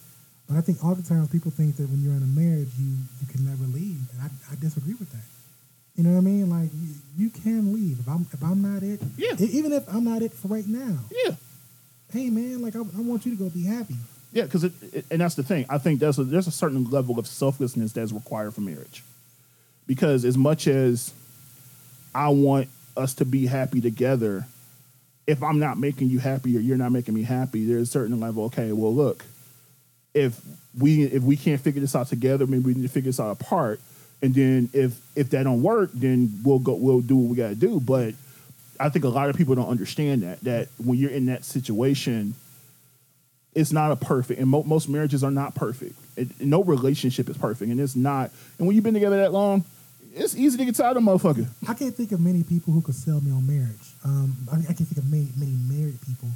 But 0.47 0.57
I 0.57 0.61
think 0.61 0.83
oftentimes 0.83 1.29
people 1.29 1.49
think 1.49 1.77
that 1.77 1.89
when 1.89 2.01
you're 2.01 2.13
in 2.13 2.23
a 2.23 2.33
marriage, 2.39 2.69
you 2.77 2.93
you 3.19 3.27
can 3.27 3.45
never 3.45 3.63
leave, 3.63 4.01
and 4.13 4.21
I, 4.21 4.29
I 4.51 4.55
disagree 4.59 4.93
with 4.93 5.09
that. 5.11 5.25
You 5.95 6.03
know 6.03 6.11
what 6.11 6.19
I 6.19 6.21
mean? 6.21 6.49
Like 6.49 6.69
you, 6.73 6.93
you 7.17 7.29
can 7.29 7.73
leave 7.73 7.99
if 7.99 8.07
I'm 8.07 8.25
if 8.31 8.41
I'm 8.41 8.61
not 8.61 8.83
it. 8.83 9.01
Yeah. 9.17 9.35
Even 9.39 9.73
if 9.73 9.87
I'm 9.87 10.03
not 10.03 10.21
it 10.21 10.33
for 10.33 10.47
right 10.47 10.67
now. 10.67 10.99
Yeah. 11.25 11.35
Hey 12.11 12.29
man, 12.29 12.61
like 12.61 12.75
I, 12.75 12.79
I 12.79 13.01
want 13.01 13.25
you 13.25 13.35
to 13.35 13.43
go 13.43 13.49
be 13.49 13.63
happy. 13.63 13.95
Yeah, 14.33 14.43
because 14.43 14.63
it, 14.63 14.73
it, 14.93 15.05
and 15.11 15.19
that's 15.19 15.35
the 15.35 15.43
thing. 15.43 15.65
I 15.69 15.77
think 15.77 15.99
there's 15.99 16.17
a, 16.17 16.23
there's 16.23 16.47
a 16.47 16.51
certain 16.51 16.89
level 16.89 17.19
of 17.19 17.27
selflessness 17.27 17.91
that's 17.91 18.13
required 18.13 18.53
for 18.53 18.61
marriage. 18.61 19.03
Because 19.87 20.23
as 20.23 20.37
much 20.37 20.67
as 20.67 21.13
I 22.15 22.29
want 22.29 22.69
us 22.95 23.13
to 23.15 23.25
be 23.25 23.45
happy 23.45 23.81
together, 23.81 24.45
if 25.27 25.43
I'm 25.43 25.59
not 25.59 25.77
making 25.77 26.09
you 26.09 26.19
happy 26.19 26.55
or 26.55 26.61
you're 26.61 26.77
not 26.77 26.91
making 26.91 27.13
me 27.13 27.23
happy, 27.23 27.65
there's 27.65 27.89
a 27.89 27.91
certain 27.91 28.19
level. 28.19 28.45
Okay, 28.45 28.71
well, 28.71 28.93
look, 28.93 29.25
if 30.13 30.39
we 30.77 31.03
if 31.03 31.23
we 31.23 31.35
can't 31.35 31.59
figure 31.59 31.81
this 31.81 31.95
out 31.95 32.07
together, 32.07 32.47
maybe 32.47 32.63
we 32.63 32.73
need 32.73 32.83
to 32.83 32.89
figure 32.89 33.09
this 33.09 33.19
out 33.19 33.31
apart. 33.31 33.81
And 34.21 34.33
then 34.35 34.69
if 34.73 34.99
if 35.15 35.29
that 35.31 35.43
don't 35.43 35.63
work, 35.63 35.89
then 35.93 36.41
we'll 36.43 36.59
go 36.59 36.73
we'll 36.73 37.01
do 37.01 37.15
what 37.15 37.29
we 37.29 37.35
got 37.35 37.49
to 37.49 37.55
do. 37.55 37.79
But 37.79 38.13
I 38.79 38.89
think 38.89 39.05
a 39.05 39.09
lot 39.09 39.29
of 39.29 39.35
people 39.35 39.55
don't 39.55 39.69
understand 39.69 40.23
that 40.23 40.41
that 40.41 40.67
when 40.77 40.97
you're 40.97 41.11
in 41.11 41.27
that 41.27 41.43
situation 41.43 42.35
it's 43.53 43.71
not 43.71 43.91
a 43.91 43.95
perfect, 43.95 44.39
and 44.39 44.49
mo- 44.49 44.63
most 44.63 44.87
marriages 44.87 45.23
are 45.23 45.31
not 45.31 45.55
perfect. 45.55 45.95
It, 46.15 46.39
no 46.39 46.63
relationship 46.63 47.29
is 47.29 47.37
perfect, 47.37 47.69
and 47.69 47.79
it's 47.79 47.95
not. 47.95 48.31
And 48.57 48.67
when 48.67 48.75
you've 48.75 48.83
been 48.83 48.93
together 48.93 49.17
that 49.17 49.33
long, 49.33 49.65
it's 50.13 50.35
easy 50.35 50.57
to 50.57 50.65
get 50.65 50.75
tired 50.75 50.97
of 50.97 51.03
motherfucker. 51.03 51.47
I 51.67 51.73
can't 51.73 51.93
think 51.95 52.11
of 52.11 52.19
many 52.19 52.43
people 52.43 52.73
who 52.73 52.81
could 52.81 52.95
sell 52.95 53.19
me 53.21 53.31
on 53.31 53.45
marriage. 53.45 53.91
Um, 54.03 54.35
I, 54.51 54.57
I 54.57 54.73
can't 54.73 54.87
think 54.87 54.97
of 54.97 55.09
many 55.09 55.29
many 55.37 55.55
married 55.67 55.99
people 56.01 56.29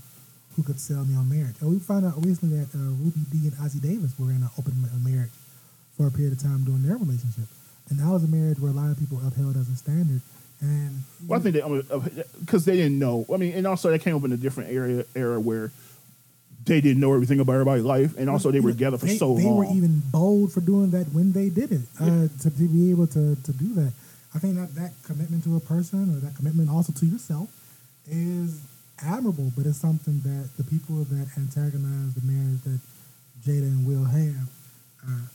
who 0.56 0.64
could 0.64 0.80
sell 0.80 1.04
me 1.04 1.16
on 1.16 1.28
marriage. 1.30 1.56
And 1.60 1.70
we 1.70 1.80
found 1.80 2.06
out 2.06 2.16
recently 2.26 2.60
that 2.60 2.74
uh, 2.74 2.80
Ruby 2.80 3.20
Dee 3.32 3.48
and 3.48 3.54
Ossie 3.60 3.82
Davis 3.82 4.14
were 4.18 4.32
in 4.32 4.38
an 4.38 4.50
open 4.58 4.74
marriage 5.04 5.32
for 5.98 6.08
a 6.08 6.12
period 6.12 6.34
of 6.34 6.42
time 6.42 6.64
during 6.64 6.84
their 6.84 6.98
relationship, 6.98 7.48
and 7.90 8.00
that 8.00 8.08
was 8.08 8.24
a 8.24 8.28
marriage 8.28 8.60
where 8.60 8.72
a 8.72 8.74
lot 8.74 8.92
of 8.92 9.00
people 9.00 9.20
upheld 9.26 9.58
as 9.58 9.70
a 9.70 9.76
standard. 9.76 10.22
And 10.62 11.04
Well, 11.28 11.40
I 11.40 11.44
think 11.44 11.56
they 11.56 12.24
because 12.40 12.66
they 12.66 12.76
didn't 12.76 12.98
know. 12.98 13.26
I 13.34 13.38
mean, 13.38 13.54
and 13.54 13.68
also 13.68 13.90
they 13.90 14.00
came 14.00 14.16
up 14.16 14.24
in 14.24 14.32
a 14.32 14.38
different 14.38 14.72
area 14.72 15.06
era 15.16 15.40
where 15.40 15.72
they 16.66 16.82
didn't 16.82 17.00
know 17.00 17.14
everything 17.14 17.40
about 17.40 17.54
everybody's 17.54 17.84
life, 17.84 18.18
and 18.18 18.30
also 18.30 18.52
they 18.52 18.60
were 18.60 18.72
together 18.72 18.98
for 18.98 19.06
they, 19.06 19.18
so 19.18 19.36
they 19.36 19.44
long. 19.44 19.62
They 19.62 19.68
were 19.68 19.76
even 19.76 20.02
bold 20.12 20.52
for 20.52 20.62
doing 20.62 20.92
that 20.92 21.14
when 21.14 21.32
they 21.32 21.50
did 21.50 21.72
it. 21.72 21.82
Uh, 22.00 22.28
to, 22.42 22.50
to 22.50 22.68
be 22.68 22.90
able 22.90 23.08
to, 23.08 23.36
to 23.36 23.52
do 23.54 23.74
that, 23.76 23.94
I 24.34 24.40
think 24.40 24.56
that 24.56 24.74
that 24.76 24.94
commitment 25.04 25.44
to 25.44 25.56
a 25.58 25.60
person 25.60 26.16
or 26.16 26.20
that 26.22 26.36
commitment 26.36 26.70
also 26.70 26.92
to 26.94 27.06
yourself 27.06 27.50
is 28.08 28.62
admirable. 29.04 29.52
But 29.56 29.68
it's 29.68 29.78
something 29.78 30.22
that 30.22 30.50
the 30.58 30.64
people 30.64 31.04
that 31.04 31.28
antagonize 31.38 32.16
the 32.16 32.26
marriage 32.26 32.62
that 32.64 32.80
Jada 33.46 33.68
and 33.70 33.86
Will 33.86 34.06
have, 34.06 34.50
uh, 35.06 35.10
tend 35.10 35.26
to 35.28 35.35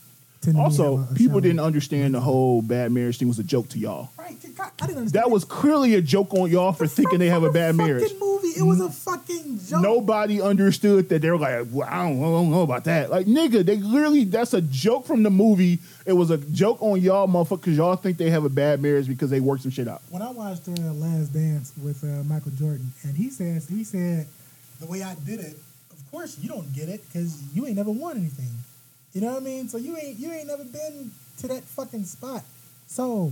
Also, 0.55 0.97
have 0.97 1.09
a- 1.09 1.13
a 1.13 1.15
people 1.15 1.31
shallow- 1.33 1.39
didn't 1.41 1.59
understand 1.59 2.13
the 2.15 2.19
whole 2.19 2.61
bad 2.61 2.91
marriage 2.91 3.17
thing 3.19 3.27
was 3.27 3.37
a 3.39 3.43
joke 3.43 3.69
to 3.69 3.79
y'all. 3.79 4.09
Right, 4.17 4.35
God, 4.57 4.71
I 4.81 4.85
didn't 4.87 4.97
understand. 4.99 5.23
That 5.23 5.29
was 5.31 5.43
clearly 5.45 5.93
a 5.95 6.01
joke 6.01 6.33
on 6.33 6.49
y'all 6.49 6.71
for 6.73 6.87
thinking 6.87 7.19
they 7.19 7.29
have 7.29 7.43
a 7.43 7.51
bad 7.51 7.75
marriage. 7.75 8.11
Movie. 8.19 8.47
It 8.57 8.63
was 8.63 8.79
a 8.81 8.89
fucking 8.89 9.59
joke. 9.67 9.81
Nobody 9.81 10.41
understood 10.41 11.09
that. 11.09 11.21
They 11.21 11.29
were 11.29 11.37
like, 11.37 11.67
well, 11.71 11.87
I, 11.89 12.09
don't, 12.09 12.17
I 12.19 12.23
don't 12.23 12.51
know 12.51 12.63
about 12.63 12.83
that. 12.85 13.09
Like, 13.11 13.27
nigga, 13.27 13.63
they 13.65 13.77
literally, 13.77 14.23
that's 14.25 14.53
a 14.53 14.61
joke 14.61 15.05
from 15.05 15.23
the 15.23 15.29
movie. 15.29 15.79
It 16.05 16.13
was 16.13 16.31
a 16.31 16.37
joke 16.37 16.81
on 16.81 16.99
y'all 16.99 17.27
motherfuckers. 17.27 17.75
Y'all 17.75 17.95
think 17.95 18.17
they 18.17 18.29
have 18.31 18.43
a 18.43 18.49
bad 18.49 18.81
marriage 18.81 19.07
because 19.07 19.29
they 19.29 19.39
worked 19.39 19.61
some 19.61 19.71
shit 19.71 19.87
out. 19.87 20.01
when 20.09 20.21
I 20.21 20.31
watched 20.31 20.67
uh, 20.67 20.71
Last 20.93 21.33
Dance 21.33 21.71
with 21.81 22.03
uh, 22.03 22.23
Michael 22.23 22.51
Jordan, 22.51 22.91
and 23.03 23.15
he 23.15 23.29
says 23.29 23.67
he 23.69 23.83
said 23.83 24.27
the 24.79 24.87
way 24.87 25.03
I 25.03 25.15
did 25.25 25.39
it. 25.39 25.57
Of 25.91 26.11
course, 26.11 26.37
you 26.41 26.49
don't 26.49 26.73
get 26.73 26.89
it 26.89 27.03
because 27.07 27.41
you 27.53 27.65
ain't 27.67 27.75
never 27.77 27.91
won 27.91 28.17
anything. 28.17 28.49
You 29.13 29.21
know 29.21 29.33
what 29.33 29.41
I 29.41 29.45
mean? 29.45 29.67
So 29.67 29.77
you 29.77 29.97
ain't 29.97 30.17
you 30.19 30.31
ain't 30.31 30.47
never 30.47 30.63
been 30.63 31.11
to 31.39 31.47
that 31.47 31.63
fucking 31.63 32.05
spot. 32.05 32.43
So 32.87 33.31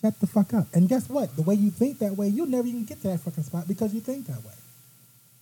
shut 0.00 0.18
the 0.20 0.26
fuck 0.26 0.54
up. 0.54 0.66
And 0.74 0.88
guess 0.88 1.08
what? 1.08 1.34
The 1.36 1.42
way 1.42 1.54
you 1.54 1.70
think 1.70 1.98
that 1.98 2.16
way, 2.16 2.28
you'll 2.28 2.46
never 2.46 2.66
even 2.66 2.84
get 2.84 3.02
to 3.02 3.08
that 3.08 3.20
fucking 3.20 3.44
spot 3.44 3.68
because 3.68 3.94
you 3.94 4.00
think 4.00 4.26
that 4.26 4.42
way. 4.44 4.54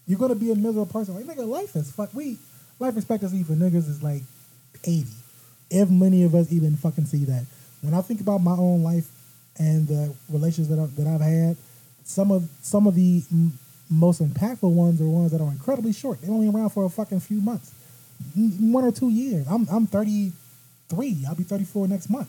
You're 0.07 0.19
gonna 0.19 0.35
be 0.35 0.51
a 0.51 0.55
miserable 0.55 0.87
person. 0.87 1.15
Like 1.15 1.25
nigga, 1.25 1.47
life 1.47 1.77
is 1.77 1.91
fuck. 1.91 2.13
We 2.15 2.39
life 2.79 2.97
expectancy 2.97 3.43
for 3.43 3.53
niggas 3.53 3.89
is 3.89 4.03
like 4.03 4.23
eighty. 4.85 5.07
If 5.71 5.89
many 5.91 6.25
of 6.25 6.35
us 6.35 6.53
even 6.53 6.77
fucking 6.77 7.07
see 7.07 7.25
that. 7.25 7.47
When 7.81 7.95
I 7.95 8.01
think 8.01 8.21
about 8.21 8.39
my 8.39 8.53
own 8.53 8.83
life 8.83 9.09
and 9.59 9.87
the 9.87 10.15
relations 10.31 10.69
that 10.69 10.79
I've, 10.79 10.95
that 10.97 11.07
I've 11.07 11.21
had, 11.21 11.57
some 12.05 12.31
of 12.31 12.49
some 12.63 12.87
of 12.87 12.95
the 12.95 13.23
m- 13.31 13.59
most 13.91 14.23
impactful 14.23 14.71
ones 14.71 15.01
are 15.01 15.07
ones 15.07 15.33
that 15.33 15.41
are 15.41 15.51
incredibly 15.51 15.93
short. 15.93 16.21
They're 16.21 16.31
only 16.31 16.49
around 16.49 16.71
for 16.71 16.85
a 16.85 16.89
fucking 16.89 17.21
few 17.21 17.41
months, 17.41 17.73
one 18.37 18.85
or 18.85 18.93
two 18.93 19.11
years. 19.11 19.47
I'm 19.49 19.67
I'm 19.71 19.87
33. 19.87 21.25
I'll 21.29 21.35
be 21.35 21.45
34 21.45 21.89
next 21.89 22.11
month. 22.11 22.29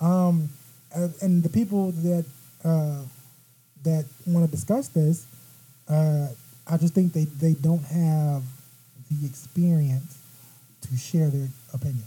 Um, 0.00 0.48
and 0.94 1.42
the 1.42 1.48
people 1.48 1.92
that 1.92 2.24
uh, 2.64 3.02
that 3.84 4.04
want 4.26 4.46
to 4.46 4.50
discuss 4.50 4.88
this, 4.88 5.26
uh, 5.88 6.28
I 6.66 6.76
just 6.76 6.94
think 6.94 7.12
they, 7.12 7.24
they 7.24 7.54
don't 7.54 7.82
have 7.84 8.42
the 9.10 9.26
experience 9.26 10.18
to 10.82 10.96
share 10.96 11.28
their 11.28 11.48
opinion. 11.74 12.04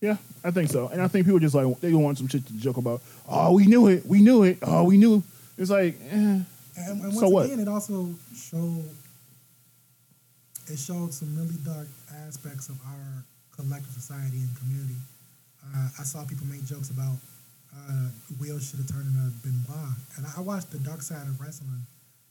Yeah, 0.00 0.16
I 0.42 0.50
think 0.50 0.70
so. 0.70 0.88
And 0.88 1.00
I 1.00 1.08
think 1.08 1.24
people 1.24 1.38
just 1.38 1.54
like, 1.54 1.80
they 1.80 1.92
want 1.94 2.18
some 2.18 2.28
shit 2.28 2.46
to 2.46 2.52
joke 2.54 2.76
about. 2.76 3.00
Oh, 3.28 3.54
we 3.54 3.66
knew 3.66 3.86
it. 3.88 4.04
We 4.04 4.20
knew 4.20 4.42
it. 4.42 4.58
Oh, 4.62 4.84
we 4.84 4.96
knew. 4.98 5.22
It's 5.56 5.70
like, 5.70 5.98
eh. 6.10 6.14
And, 6.14 6.46
and 6.76 7.00
once 7.04 7.20
So 7.20 7.28
what? 7.28 7.46
again, 7.46 7.60
it 7.60 7.68
also 7.68 8.14
showed 8.36 8.84
it 10.70 10.78
showed 10.78 11.12
some 11.12 11.34
really 11.36 11.56
dark 11.64 11.88
aspects 12.26 12.68
of 12.68 12.76
our 12.86 13.24
collective 13.56 13.92
society 13.92 14.38
and 14.38 14.56
community. 14.58 14.96
Uh, 15.74 15.88
I 16.00 16.02
saw 16.04 16.24
people 16.24 16.46
make 16.46 16.64
jokes 16.64 16.90
about 16.90 17.16
uh, 17.76 18.08
Will 18.40 18.58
should 18.58 18.78
have 18.78 18.88
turned 18.88 19.06
into 19.08 19.30
Benoit, 19.42 19.94
and 20.16 20.26
I 20.36 20.40
watched 20.40 20.70
the 20.70 20.78
Dark 20.78 21.02
Side 21.02 21.26
of 21.26 21.40
Wrestling, 21.40 21.82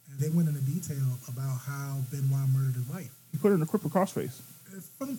and 0.10 0.19
they 0.19 0.30
went 0.30 0.47
into 0.47 0.61
detail 0.61 1.03
about 1.27 1.57
how 1.65 1.99
Benoit 2.11 2.47
murdered 2.49 2.76
his 2.76 2.88
wife. 2.88 3.11
he 3.31 3.38
put 3.38 3.51
it 3.51 3.55
in 3.55 3.61
a 3.61 3.65
cripple 3.65 3.91
crossface. 3.91 4.41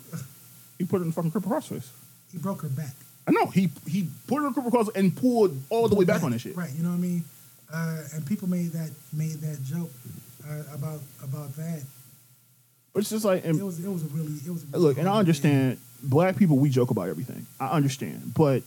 He 0.76 0.84
put 0.84 1.00
it 1.00 1.04
in 1.04 1.10
a 1.10 1.12
fucking 1.12 1.30
cripple 1.30 1.52
crossface. 1.52 1.88
he 2.32 2.38
broke 2.38 2.62
her 2.62 2.68
back. 2.68 2.94
I 3.28 3.30
know. 3.30 3.46
He 3.46 3.70
he 3.86 4.08
put 4.26 4.42
it 4.42 4.46
in 4.46 4.52
a 4.52 4.54
cripple 4.54 4.72
cross 4.72 4.88
and 4.96 5.16
pulled 5.16 5.56
all 5.70 5.88
the 5.88 5.94
way 5.94 6.04
back 6.04 6.24
on 6.24 6.32
that 6.32 6.40
shit. 6.40 6.56
Right, 6.56 6.72
you 6.74 6.82
know 6.82 6.88
what 6.90 6.96
I 6.96 6.98
mean? 6.98 7.24
Uh, 7.72 8.02
and 8.12 8.26
people 8.26 8.48
made 8.48 8.72
that 8.72 8.90
made 9.12 9.40
that 9.42 9.62
joke 9.62 9.90
uh, 10.48 10.74
about 10.74 11.00
about 11.22 11.54
that. 11.56 11.84
But 12.94 13.00
it's 13.00 13.10
just 13.10 13.24
like, 13.24 13.44
and 13.44 13.58
It 13.58 13.62
was 13.62 13.84
it 13.84 13.88
was 13.88 14.04
a 14.04 14.06
really 14.06 14.32
it 14.46 14.50
was 14.50 14.64
a 14.72 14.78
look, 14.78 14.96
and 14.96 15.06
I 15.06 15.10
really- 15.10 15.18
understand 15.18 15.78
black 16.02 16.36
people. 16.36 16.56
We 16.56 16.70
joke 16.70 16.90
about 16.90 17.08
everything. 17.08 17.44
I 17.60 17.68
understand, 17.70 18.32
but 18.34 18.62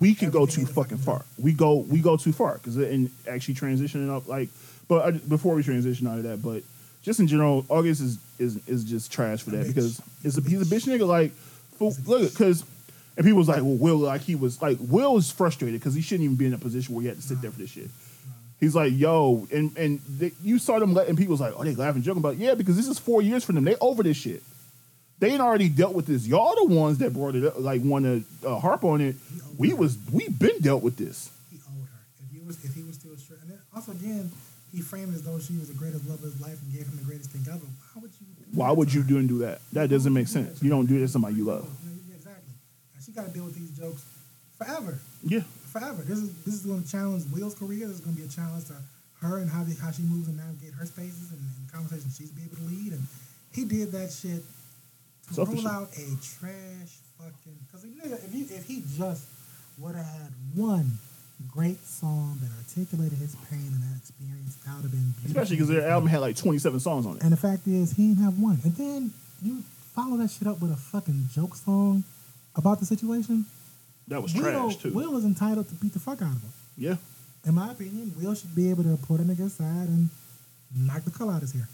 we 0.00 0.14
can 0.14 0.30
go 0.30 0.46
too 0.46 0.66
fucking 0.66 0.98
far. 0.98 1.24
We 1.38 1.52
go 1.52 1.76
we 1.76 2.00
go 2.00 2.16
too 2.16 2.32
far 2.32 2.54
because 2.54 2.76
and 2.76 3.10
actually 3.28 3.54
transitioning 3.54 4.14
up 4.14 4.26
like. 4.28 4.48
But 4.88 5.06
I, 5.06 5.10
before 5.12 5.54
we 5.54 5.62
transition 5.62 6.06
out 6.08 6.18
of 6.18 6.24
that, 6.24 6.42
but 6.42 6.64
just 7.02 7.20
in 7.20 7.28
general, 7.28 7.64
August 7.68 8.00
is 8.00 8.18
is 8.38 8.58
is 8.66 8.84
just 8.84 9.12
trash 9.12 9.42
for 9.42 9.50
that 9.50 9.66
because 9.68 10.02
it's 10.24 10.36
a, 10.36 10.40
he's 10.42 10.60
a 10.60 10.74
bitch 10.74 10.86
nigga. 10.86 11.06
Like, 11.06 11.30
for, 11.78 11.92
look, 12.04 12.30
because 12.32 12.64
and 13.16 13.24
people 13.24 13.38
was 13.38 13.48
like, 13.48 13.62
well, 13.62 13.76
Will, 13.76 13.96
like 13.98 14.22
he 14.22 14.34
was 14.34 14.60
like 14.60 14.78
Will 14.80 15.16
is 15.18 15.30
frustrated 15.30 15.80
because 15.80 15.94
he 15.94 16.00
shouldn't 16.02 16.24
even 16.24 16.36
be 16.36 16.46
in 16.46 16.54
a 16.54 16.58
position 16.58 16.94
where 16.94 17.02
he 17.02 17.08
had 17.08 17.16
to 17.16 17.22
sit 17.22 17.40
there 17.40 17.50
for 17.52 17.58
this 17.58 17.70
shit. 17.70 17.90
He's 18.62 18.76
like, 18.76 18.92
yo, 18.94 19.48
and 19.52 19.76
and 19.76 19.98
they, 20.08 20.30
you 20.40 20.56
saw 20.60 20.78
them 20.78 20.94
letting 20.94 21.16
people 21.16 21.32
was 21.32 21.40
like, 21.40 21.52
oh, 21.56 21.64
they 21.64 21.74
laughing, 21.74 22.00
joking 22.00 22.20
about, 22.20 22.36
yeah, 22.36 22.54
because 22.54 22.76
this 22.76 22.86
is 22.86 22.96
four 22.96 23.20
years 23.20 23.42
for 23.42 23.50
them. 23.50 23.64
They 23.64 23.74
over 23.80 24.04
this 24.04 24.16
shit. 24.16 24.40
They 25.18 25.30
ain't 25.32 25.40
already 25.40 25.68
dealt 25.68 25.94
with 25.94 26.06
this. 26.06 26.28
Y'all 26.28 26.54
the 26.54 26.72
ones 26.72 26.98
that 26.98 27.12
brought 27.12 27.34
it 27.34 27.44
up, 27.44 27.58
like 27.58 27.80
want 27.82 28.04
to 28.04 28.24
uh, 28.46 28.60
harp 28.60 28.84
on 28.84 29.00
it. 29.00 29.16
We 29.58 29.72
was 29.72 29.98
we 30.12 30.28
been 30.28 30.60
dealt 30.60 30.84
with 30.84 30.96
this. 30.96 31.32
he 31.50 31.58
owed 31.58 31.88
her. 31.88 32.06
If 32.24 32.30
he 32.30 32.46
was 32.46 32.64
if 32.64 32.72
he 32.72 32.84
was 32.84 32.94
still 32.94 33.16
straight, 33.16 33.40
and 33.40 33.50
then 33.50 33.58
also 33.74 33.90
again, 33.90 34.30
he 34.72 34.80
framed 34.80 35.12
as 35.16 35.24
though 35.24 35.40
she 35.40 35.58
was 35.58 35.66
the 35.66 35.74
greatest 35.74 36.06
love 36.08 36.20
of 36.20 36.24
his 36.24 36.40
life 36.40 36.62
and 36.62 36.72
gave 36.72 36.86
him 36.86 36.96
the 36.98 37.04
greatest 37.04 37.32
thing 37.32 37.42
ever. 37.52 37.66
Why 37.94 38.02
would 38.02 38.12
you? 38.20 38.26
do 38.26 38.42
Why 38.58 38.68
that 38.68 38.76
would 38.76 38.94
you 38.94 39.02
do 39.02 39.18
and 39.18 39.28
do 39.28 39.38
that? 39.38 39.60
That 39.72 39.90
doesn't 39.90 40.12
make 40.12 40.28
sense. 40.28 40.62
You 40.62 40.70
don't 40.70 40.86
do 40.86 41.00
that 41.00 41.06
to 41.06 41.08
somebody 41.08 41.34
you 41.34 41.44
love. 41.46 41.68
Exactly. 42.14 42.54
And 42.94 43.02
she 43.04 43.10
got 43.10 43.26
to 43.26 43.32
deal 43.32 43.44
with 43.44 43.56
these 43.56 43.70
jokes 43.76 44.04
forever, 44.56 45.00
Yeah, 45.24 45.40
forever. 45.72 46.02
This 46.02 46.18
is 46.18 46.30
this 46.44 46.54
is 46.54 46.66
going 46.66 46.82
to 46.84 46.90
challenge 46.90 47.24
Will's 47.32 47.54
career. 47.54 47.86
This 47.88 47.96
is 47.98 48.04
going 48.04 48.16
to 48.16 48.22
be 48.22 48.28
a 48.28 48.30
challenge 48.30 48.66
to 48.66 48.76
her 49.20 49.38
and 49.38 49.48
how 49.50 49.64
they, 49.64 49.74
how 49.74 49.90
she 49.90 50.02
moves 50.02 50.28
and 50.28 50.36
navigate 50.36 50.74
her 50.74 50.84
spaces 50.84 51.30
and, 51.32 51.40
and 51.40 51.72
conversations 51.72 52.16
she's 52.16 52.30
be 52.30 52.42
able 52.44 52.56
to 52.56 52.64
lead. 52.64 52.92
And 52.92 53.02
he 53.54 53.64
did 53.64 53.92
that 53.92 54.12
shit 54.12 54.42
to 55.28 55.34
Selfishly. 55.34 55.64
roll 55.64 55.74
out 55.74 55.88
a 55.94 56.06
trash 56.20 57.00
fucking. 57.18 57.56
Because 57.66 57.84
nigga, 57.86 58.22
if 58.24 58.34
you 58.34 58.44
if 58.50 58.66
he 58.66 58.82
just 58.96 59.24
would 59.78 59.94
have 59.94 60.04
had 60.06 60.32
one 60.54 60.98
great 61.50 61.82
song 61.84 62.38
that 62.40 62.50
articulated 62.62 63.18
his 63.18 63.34
pain 63.50 63.66
and 63.72 63.82
that 63.82 63.96
experience, 63.98 64.56
that 64.66 64.74
would 64.76 64.82
have 64.82 64.92
been 64.92 65.10
beautiful. 65.22 65.30
especially 65.30 65.56
because 65.56 65.68
their 65.68 65.88
album 65.88 66.08
had 66.08 66.20
like 66.20 66.36
twenty 66.36 66.58
seven 66.58 66.78
songs 66.80 67.06
on 67.06 67.16
it. 67.16 67.22
And 67.22 67.32
the 67.32 67.36
fact 67.36 67.66
is, 67.66 67.92
he 67.92 68.08
didn't 68.08 68.22
have 68.22 68.38
one. 68.38 68.58
And 68.64 68.74
then 68.76 69.12
you 69.42 69.62
follow 69.94 70.16
that 70.18 70.30
shit 70.30 70.46
up 70.48 70.60
with 70.60 70.70
a 70.72 70.76
fucking 70.76 71.28
joke 71.32 71.56
song 71.56 72.04
about 72.56 72.80
the 72.80 72.86
situation. 72.86 73.46
That 74.08 74.22
was 74.22 74.34
Will, 74.34 74.42
trash 74.42 74.76
too. 74.76 74.92
Will 74.92 75.16
is 75.16 75.24
entitled 75.24 75.68
to 75.68 75.74
beat 75.76 75.92
the 75.92 76.00
fuck 76.00 76.20
out 76.22 76.32
of 76.34 76.42
him. 76.42 76.52
Yeah, 76.76 76.96
In 77.46 77.54
my 77.54 77.70
opinion, 77.72 78.12
Will 78.20 78.34
should 78.34 78.54
be 78.54 78.70
able 78.70 78.82
to 78.84 78.96
put 79.06 79.20
a 79.20 79.22
nigga 79.22 79.46
aside 79.46 79.88
and 79.88 80.08
knock 80.76 81.02
the 81.04 81.10
color 81.10 81.32
out 81.32 81.36
of 81.36 81.42
his 81.42 81.52
hair. 81.52 81.68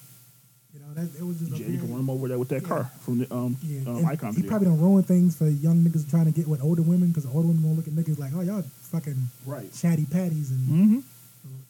You 0.74 0.80
know, 0.80 0.92
that 0.94 1.18
it 1.18 1.24
was 1.24 1.38
just 1.38 1.52
a 1.52 1.56
yeah, 1.56 1.68
you 1.68 1.78
can 1.78 1.90
run 1.90 2.00
him 2.00 2.10
over 2.10 2.28
there 2.28 2.38
with 2.38 2.48
that 2.50 2.62
Yeah. 2.62 2.68
car 2.68 2.90
from 3.00 3.18
the 3.20 3.34
um, 3.34 3.56
yeah, 3.62 3.80
um 3.88 4.04
icon 4.06 4.30
he 4.34 4.36
video. 4.42 4.50
probably 4.50 4.68
don't 4.68 4.80
ruin 4.80 5.02
things 5.02 5.36
for 5.36 5.48
young 5.48 5.78
niggas 5.84 6.08
trying 6.10 6.26
to 6.26 6.30
get 6.30 6.46
with 6.46 6.62
older 6.62 6.82
women 6.82 7.08
because 7.08 7.24
older 7.26 7.48
women 7.48 7.62
gonna 7.62 7.74
look 7.74 7.86
at 7.88 7.94
niggas 7.94 8.18
like, 8.18 8.32
oh 8.36 8.42
y'all 8.42 8.62
fucking 8.92 9.16
Right. 9.46 9.72
chatty 9.72 10.04
patties 10.06 10.50
and 10.50 10.60
mm-hmm. 10.68 10.98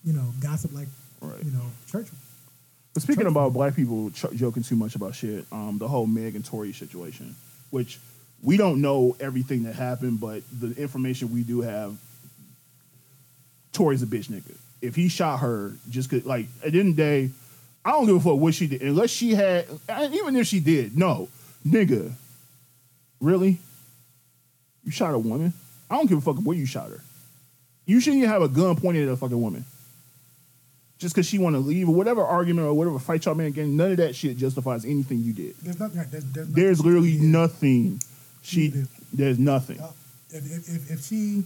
you 0.05 0.12
know 0.12 0.32
gossip 0.40 0.72
like 0.74 0.89
Right. 1.20 1.43
you 1.44 1.51
know 1.52 1.62
church. 1.90 2.09
But 2.94 3.02
speaking 3.02 3.22
Church- 3.24 3.30
about 3.30 3.52
black 3.52 3.76
people 3.76 4.10
ch- 4.10 4.26
joking 4.35 4.62
too 4.64 4.76
much 4.76 4.97
about 4.97 5.14
shit, 5.14 5.44
um, 5.52 5.78
the 5.78 5.86
whole 5.86 6.06
Meg 6.06 6.35
and 6.35 6.44
Tory 6.44 6.72
situation, 6.72 7.36
which 7.70 8.01
we 8.43 8.56
don't 8.56 8.81
know 8.81 9.16
everything 9.20 9.65
that 9.65 9.74
happened, 9.74 10.20
but 10.20 10.43
the 10.52 10.73
information 10.81 11.32
we 11.32 11.43
do 11.43 11.60
have, 11.60 11.97
Tory's 13.73 14.02
a 14.02 14.06
bitch 14.06 14.28
nigga. 14.28 14.56
If 14.81 14.94
he 14.94 15.09
shot 15.09 15.40
her, 15.40 15.73
just 15.89 16.10
could 16.10 16.24
like 16.24 16.47
at 16.65 16.73
the 16.73 16.81
end 16.81 16.90
of 16.90 16.97
the 16.97 17.02
day, 17.02 17.31
I 17.85 17.93
don't 17.93 18.06
give 18.06 18.16
a 18.16 18.20
fuck 18.20 18.39
what 18.39 18.55
she 18.55 18.66
did, 18.66 18.82
unless 18.82 19.10
she 19.10 19.35
had, 19.35 19.66
even 20.12 20.36
if 20.36 20.47
she 20.47 20.60
did, 20.60 20.97
no, 20.97 21.28
nigga, 21.66 22.12
really, 23.20 23.59
you 24.85 24.93
shot 24.93 25.15
a 25.15 25.19
woman. 25.19 25.52
I 25.90 25.97
don't 25.97 26.06
give 26.06 26.19
a 26.19 26.20
fuck 26.20 26.36
where 26.43 26.56
you 26.56 26.66
shot 26.66 26.90
her. 26.90 27.01
You 27.86 28.01
shouldn't 28.01 28.19
even 28.19 28.31
have 28.31 28.43
a 28.43 28.48
gun 28.48 28.77
pointed 28.77 29.09
at 29.09 29.12
a 29.12 29.16
fucking 29.16 29.40
woman 29.40 29.65
just 30.98 31.15
because 31.15 31.27
she 31.27 31.39
want 31.39 31.55
to 31.55 31.60
leave 31.60 31.89
or 31.89 31.94
whatever 31.94 32.24
argument 32.24 32.66
or 32.66 32.74
whatever 32.74 32.98
fight 32.98 33.24
y'all 33.24 33.35
man 33.35 33.52
getting, 33.52 33.77
none 33.77 33.93
of 33.93 33.97
that 33.98 34.15
shit 34.15 34.36
justifies 34.36 34.85
anything 34.85 35.20
you 35.20 35.32
did. 35.32 35.55
There's 35.62 35.78
nothing. 35.78 36.05
There's, 36.10 36.24
there's, 36.32 36.48
There's 36.48 36.85
literally 36.85 37.19
nothing. 37.19 38.01
She 38.48 38.68
did. 38.70 38.88
there's 39.12 39.38
nothing. 39.38 39.78
If, 40.30 40.44
if, 40.44 40.68
if, 40.68 40.90
if 40.90 41.04
she 41.04 41.44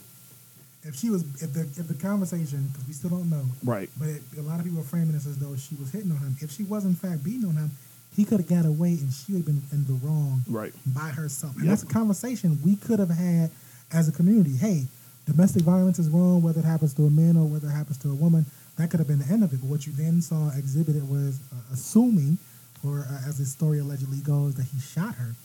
if 0.85 0.97
she 0.97 1.11
was 1.11 1.23
if 1.43 1.53
the 1.53 1.61
if 1.61 1.87
the 1.89 1.95
conversation 1.95 2.67
because 2.73 2.87
we 2.89 2.93
still 2.95 3.11
don't 3.11 3.31
know 3.31 3.45
Right. 3.65 3.89
but 3.99 4.09
it, 4.09 4.23
a 4.39 4.43
lot 4.43 4.59
of 4.59 4.65
people 4.65 4.81
are 4.81 4.85
framing 4.85 5.13
this 5.13 5.27
as 5.27 5.37
though 5.39 5.55
she 5.57 5.75
was 5.77 5.91
hitting 5.93 6.11
on 6.11 6.19
him 6.19 6.37
if 6.41 6.51
she 6.51 6.65
was 6.65 6.85
in 6.85 6.95
fact 6.95 7.23
beating 7.23 7.49
on 7.49 7.55
him 7.55 7.71
he 8.17 8.25
could 8.25 8.41
have 8.41 8.49
got 8.49 8.67
away 8.67 8.89
and 9.01 9.13
she 9.13 9.33
would 9.33 9.39
have 9.39 9.47
been 9.47 9.63
in 9.71 9.85
the 9.87 9.95
wrong 10.05 10.43
Right. 10.49 10.73
by 10.87 11.11
herself 11.11 11.55
and 11.55 11.65
Yep. 11.67 11.71
that's 11.71 11.83
a 11.85 11.87
conversation 11.87 12.59
we 12.65 12.75
could 12.75 12.99
have 12.99 13.11
had 13.11 13.51
as 13.93 14.09
a 14.09 14.13
community 14.13 14.57
hey 14.57 14.87
domestic 15.27 15.63
violence 15.63 16.01
is 16.01 16.09
wrong 16.09 16.43
whether 16.43 16.59
it 16.59 16.65
happens 16.67 16.93
to 16.95 17.07
a 17.07 17.11
man 17.11 17.37
or 17.37 17.47
whether 17.47 17.69
it 17.69 17.73
happens 17.73 17.99
to 17.99 18.11
a 18.11 18.15
woman 18.15 18.45
that 18.77 18.91
could 18.91 18.99
have 18.99 19.07
been 19.07 19.21
the 19.21 19.33
end 19.33 19.45
of 19.45 19.53
it 19.53 19.61
but 19.61 19.71
what 19.71 19.87
you 19.87 19.93
then 19.93 20.21
saw 20.21 20.51
exhibited 20.57 21.09
was 21.09 21.39
uh, 21.53 21.73
assuming 21.73 22.39
or 22.85 23.07
uh, 23.09 23.29
as 23.29 23.39
the 23.39 23.45
story 23.45 23.79
allegedly 23.79 24.19
goes 24.19 24.57
that 24.57 24.65
he 24.75 24.81
shot 24.81 25.15
her 25.15 25.37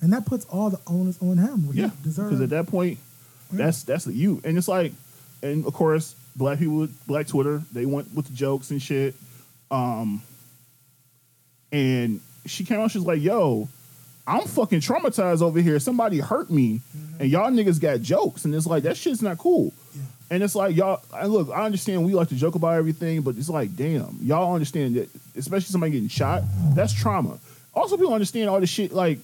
and 0.00 0.12
that 0.12 0.26
puts 0.26 0.44
all 0.46 0.70
the 0.70 0.80
onus 0.86 1.20
on 1.20 1.38
him. 1.38 1.72
He 1.72 1.80
Yeah. 1.80 1.90
Because 2.02 2.40
at 2.40 2.50
that 2.50 2.66
point, 2.66 2.98
that's 3.52 3.82
that's 3.82 4.04
the 4.04 4.12
you. 4.12 4.40
And 4.44 4.56
it's 4.56 4.68
like, 4.68 4.92
and 5.42 5.66
of 5.66 5.72
course, 5.74 6.14
black 6.36 6.58
people, 6.58 6.88
black 7.06 7.26
Twitter, 7.26 7.62
they 7.72 7.86
went 7.86 8.14
with 8.14 8.26
the 8.26 8.34
jokes 8.34 8.70
and 8.70 8.80
shit. 8.80 9.14
Um, 9.70 10.22
and 11.72 12.20
she 12.46 12.64
came 12.64 12.80
out, 12.80 12.90
she's 12.90 13.02
like, 13.02 13.20
"Yo, 13.20 13.68
I'm 14.26 14.46
fucking 14.46 14.80
traumatized 14.80 15.42
over 15.42 15.60
here. 15.60 15.78
Somebody 15.78 16.18
hurt 16.18 16.50
me, 16.50 16.80
and 17.18 17.30
y'all 17.30 17.50
niggas 17.50 17.80
got 17.80 18.00
jokes, 18.00 18.44
and 18.44 18.54
it's 18.54 18.66
like 18.66 18.82
that 18.84 18.96
shit's 18.96 19.22
not 19.22 19.38
cool. 19.38 19.72
Yeah. 19.94 20.02
And 20.30 20.42
it's 20.42 20.54
like 20.54 20.76
y'all. 20.76 21.00
I 21.12 21.24
look, 21.26 21.48
I 21.50 21.64
understand 21.64 22.04
we 22.04 22.12
like 22.12 22.28
to 22.28 22.34
joke 22.34 22.54
about 22.54 22.74
everything, 22.74 23.22
but 23.22 23.36
it's 23.36 23.48
like, 23.48 23.74
damn, 23.74 24.18
y'all 24.20 24.54
understand 24.54 24.96
that, 24.96 25.08
especially 25.36 25.72
somebody 25.72 25.92
getting 25.92 26.08
shot, 26.08 26.42
that's 26.74 26.92
trauma. 26.92 27.38
Also, 27.74 27.96
people 27.96 28.12
understand 28.12 28.50
all 28.50 28.60
this 28.60 28.68
shit. 28.70 28.92
Like, 28.92 29.18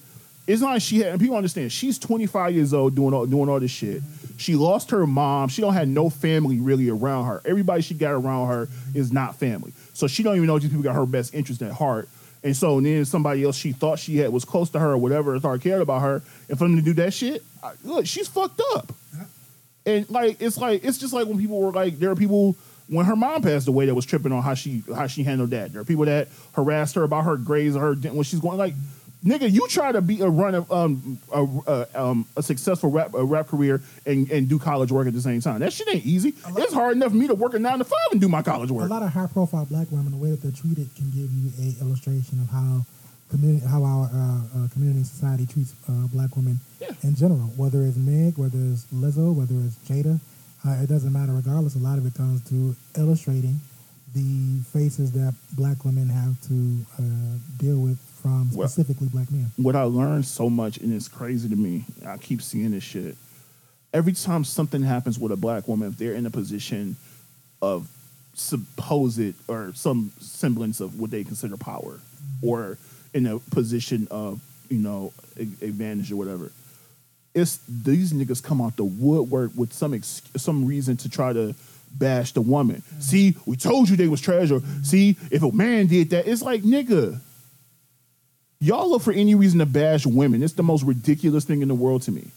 it's 0.47 0.61
not 0.61 0.73
like 0.73 0.81
she 0.81 0.99
had. 0.99 1.07
And 1.07 1.19
people 1.19 1.35
understand 1.35 1.71
she's 1.71 1.97
25 1.97 2.53
years 2.53 2.73
old 2.73 2.95
doing 2.95 3.13
all 3.13 3.25
doing 3.25 3.49
all 3.49 3.59
this 3.59 3.71
shit. 3.71 4.01
She 4.37 4.55
lost 4.55 4.91
her 4.91 5.07
mom. 5.07 5.49
She 5.49 5.61
don't 5.61 5.73
have 5.73 5.87
no 5.87 6.09
family 6.09 6.59
really 6.59 6.89
around 6.89 7.25
her. 7.25 7.41
Everybody 7.45 7.81
she 7.81 7.93
got 7.93 8.11
around 8.11 8.47
her 8.47 8.67
is 8.93 9.11
not 9.11 9.35
family. 9.35 9.73
So 9.93 10.07
she 10.07 10.23
don't 10.23 10.35
even 10.35 10.47
know 10.47 10.59
these 10.59 10.69
people 10.69 10.83
got 10.83 10.95
her 10.95 11.05
best 11.05 11.33
interest 11.33 11.61
at 11.61 11.71
heart. 11.71 12.09
And 12.43 12.55
so 12.55 12.79
then 12.79 13.05
somebody 13.05 13.43
else 13.43 13.55
she 13.55 13.71
thought 13.71 13.97
she 13.97 14.17
had 14.17 14.31
was 14.31 14.45
close 14.45 14.69
to 14.71 14.79
her 14.79 14.91
or 14.91 14.97
whatever, 14.97 15.39
thought 15.39 15.61
cared 15.61 15.81
about 15.81 16.01
her, 16.01 16.21
and 16.47 16.57
for 16.59 16.65
them 16.65 16.75
to 16.75 16.81
do 16.81 16.93
that 16.93 17.11
shit, 17.11 17.43
I, 17.63 17.71
look, 17.83 18.05
she's 18.05 18.27
fucked 18.27 18.61
up. 18.75 18.93
And 19.85 20.07
like 20.11 20.41
it's 20.41 20.57
like 20.57 20.83
it's 20.83 20.99
just 20.99 21.13
like 21.13 21.27
when 21.27 21.39
people 21.39 21.59
were 21.59 21.71
like 21.71 21.97
there 21.97 22.11
are 22.11 22.15
people 22.15 22.55
when 22.87 23.05
her 23.05 23.15
mom 23.15 23.41
passed 23.41 23.67
away 23.67 23.87
that 23.87 23.95
was 23.95 24.05
tripping 24.05 24.31
on 24.31 24.43
how 24.43 24.53
she 24.53 24.83
how 24.93 25.07
she 25.07 25.23
handled 25.23 25.51
that. 25.51 25.73
There 25.73 25.81
are 25.81 25.85
people 25.85 26.05
that 26.05 26.27
harassed 26.53 26.95
her 26.95 27.03
about 27.03 27.25
her 27.25 27.37
grades 27.37 27.75
or 27.75 27.79
her 27.79 27.93
when 27.95 28.23
she's 28.23 28.39
going 28.39 28.57
like 28.57 28.73
nigga, 29.25 29.51
you 29.51 29.67
try 29.67 29.91
to 29.91 30.01
be 30.01 30.21
a 30.21 30.29
run 30.29 30.55
of 30.55 30.71
um 30.71 31.19
a, 31.33 31.43
a, 31.67 31.87
um, 32.03 32.25
a 32.37 32.43
successful 32.43 32.89
rap 32.91 33.13
a 33.13 33.23
rap 33.25 33.47
career 33.47 33.81
and, 34.05 34.29
and 34.31 34.47
do 34.47 34.59
college 34.59 34.91
work 34.91 35.07
at 35.07 35.13
the 35.13 35.21
same 35.21 35.41
time. 35.41 35.59
That 35.59 35.73
shit 35.73 35.87
ain't 35.93 36.05
easy. 36.05 36.33
It's 36.57 36.73
hard 36.73 36.95
enough 36.95 37.09
for 37.11 37.17
me 37.17 37.27
to 37.27 37.35
work 37.35 37.53
a 37.55 37.59
nine 37.59 37.79
to 37.79 37.83
five 37.83 38.07
and 38.11 38.21
do 38.21 38.29
my 38.29 38.41
college 38.41 38.71
work. 38.71 38.89
A 38.89 38.93
lot 38.93 39.03
of 39.03 39.09
high 39.13 39.27
profile 39.27 39.65
black 39.65 39.91
women, 39.91 40.11
the 40.11 40.17
way 40.17 40.29
that 40.31 40.41
they're 40.41 40.51
treated 40.51 40.89
can 40.95 41.09
give 41.11 41.29
you 41.31 41.51
a 41.59 41.81
illustration 41.83 42.39
of 42.39 42.49
how 42.49 42.85
community, 43.29 43.65
how 43.65 43.83
our 43.83 44.05
uh, 44.05 44.15
uh, 44.65 44.67
community 44.69 44.99
and 44.99 45.07
society 45.07 45.45
treats 45.47 45.73
uh, 45.89 45.91
black 46.13 46.35
women 46.35 46.59
Yeah. 46.79 46.91
in 47.03 47.15
general. 47.15 47.49
Whether 47.57 47.81
it's 47.83 47.97
Meg, 47.97 48.37
whether 48.37 48.59
it's 48.71 48.85
Lizzo, 48.93 49.33
whether 49.33 49.55
it's 49.65 49.75
Jada, 49.89 50.19
uh, 50.65 50.81
it 50.83 50.87
doesn't 50.87 51.11
matter. 51.11 51.33
Regardless, 51.33 51.75
a 51.75 51.79
lot 51.79 51.97
of 51.97 52.05
it 52.05 52.13
comes 52.13 52.47
to 52.49 52.75
illustrating 52.97 53.59
the 54.13 54.61
faces 54.71 55.11
that 55.11 55.33
black 55.57 55.83
women 55.83 56.07
have 56.07 56.39
to 56.47 56.85
uh, 56.97 57.37
deal 57.57 57.79
with 57.79 57.97
from 58.25 58.49
Well- 58.55 58.67
specifically 58.67 59.07
black 59.07 59.31
men. 59.31 59.51
what 59.57 59.75
I 59.75 59.83
learned 59.83 60.25
so 60.25 60.49
much, 60.49 60.79
and 60.79 60.91
it's 60.91 61.07
crazy 61.07 61.47
to 61.47 61.55
me. 61.55 61.85
I 62.03 62.17
keep 62.17 62.41
seeing 62.41 62.71
this 62.71 62.83
shit. 62.83 63.17
Every 63.93 64.13
time 64.13 64.43
something 64.43 64.81
happens 64.81 65.19
with 65.19 65.31
a 65.31 65.35
black 65.35 65.67
woman, 65.67 65.89
if 65.89 65.97
they're 65.99 66.15
in 66.15 66.25
a 66.25 66.31
position 66.31 66.97
of 67.61 67.87
supposed 68.33 69.35
or 69.47 69.71
some 69.75 70.11
semblance 70.19 70.79
of 70.79 70.99
what 70.99 71.11
they 71.11 71.23
consider 71.23 71.55
power, 71.55 71.99
mm-hmm. 71.99 72.47
or 72.47 72.77
in 73.13 73.27
a 73.27 73.37
position 73.37 74.07
of 74.09 74.41
you 74.69 74.79
know 74.79 75.13
a- 75.37 75.43
advantage 75.63 76.11
or 76.11 76.15
whatever, 76.15 76.51
it's 77.35 77.59
these 77.69 78.11
niggas 78.11 78.41
come 78.41 78.59
out 78.59 78.75
the 78.75 78.83
woodwork 78.83 79.51
with 79.55 79.71
some 79.71 79.93
ex- 79.93 80.23
some 80.35 80.65
reason 80.65 80.97
to 80.97 81.09
try 81.09 81.31
to 81.31 81.53
bash 81.91 82.31
the 82.31 82.41
woman. 82.41 82.77
Mm-hmm. 82.77 83.01
See, 83.01 83.37
we 83.45 83.55
told 83.55 83.87
you 83.87 83.95
they 83.95 84.07
was 84.07 84.19
trash. 84.19 84.49
Mm-hmm. 84.49 84.81
Or 84.81 84.83
see, 84.83 85.15
if 85.29 85.43
a 85.43 85.51
man 85.51 85.85
did 85.85 86.09
that, 86.09 86.27
it's 86.27 86.41
like 86.41 86.63
nigga. 86.63 87.21
Y'all 88.65 88.89
look 88.89 89.03
for 89.03 89.13
any 89.13 89.35
reason 89.35 89.59
to 89.59 89.65
bash 89.65 90.05
women. 90.07 90.41
It's 90.41 90.53
the 90.53 90.63
most 90.63 90.83
ridiculous 90.83 91.45
thing 91.45 91.61
in 91.61 91.67
the 91.67 91.75
world 91.75 92.01
to 92.03 92.11
me. 92.11 92.27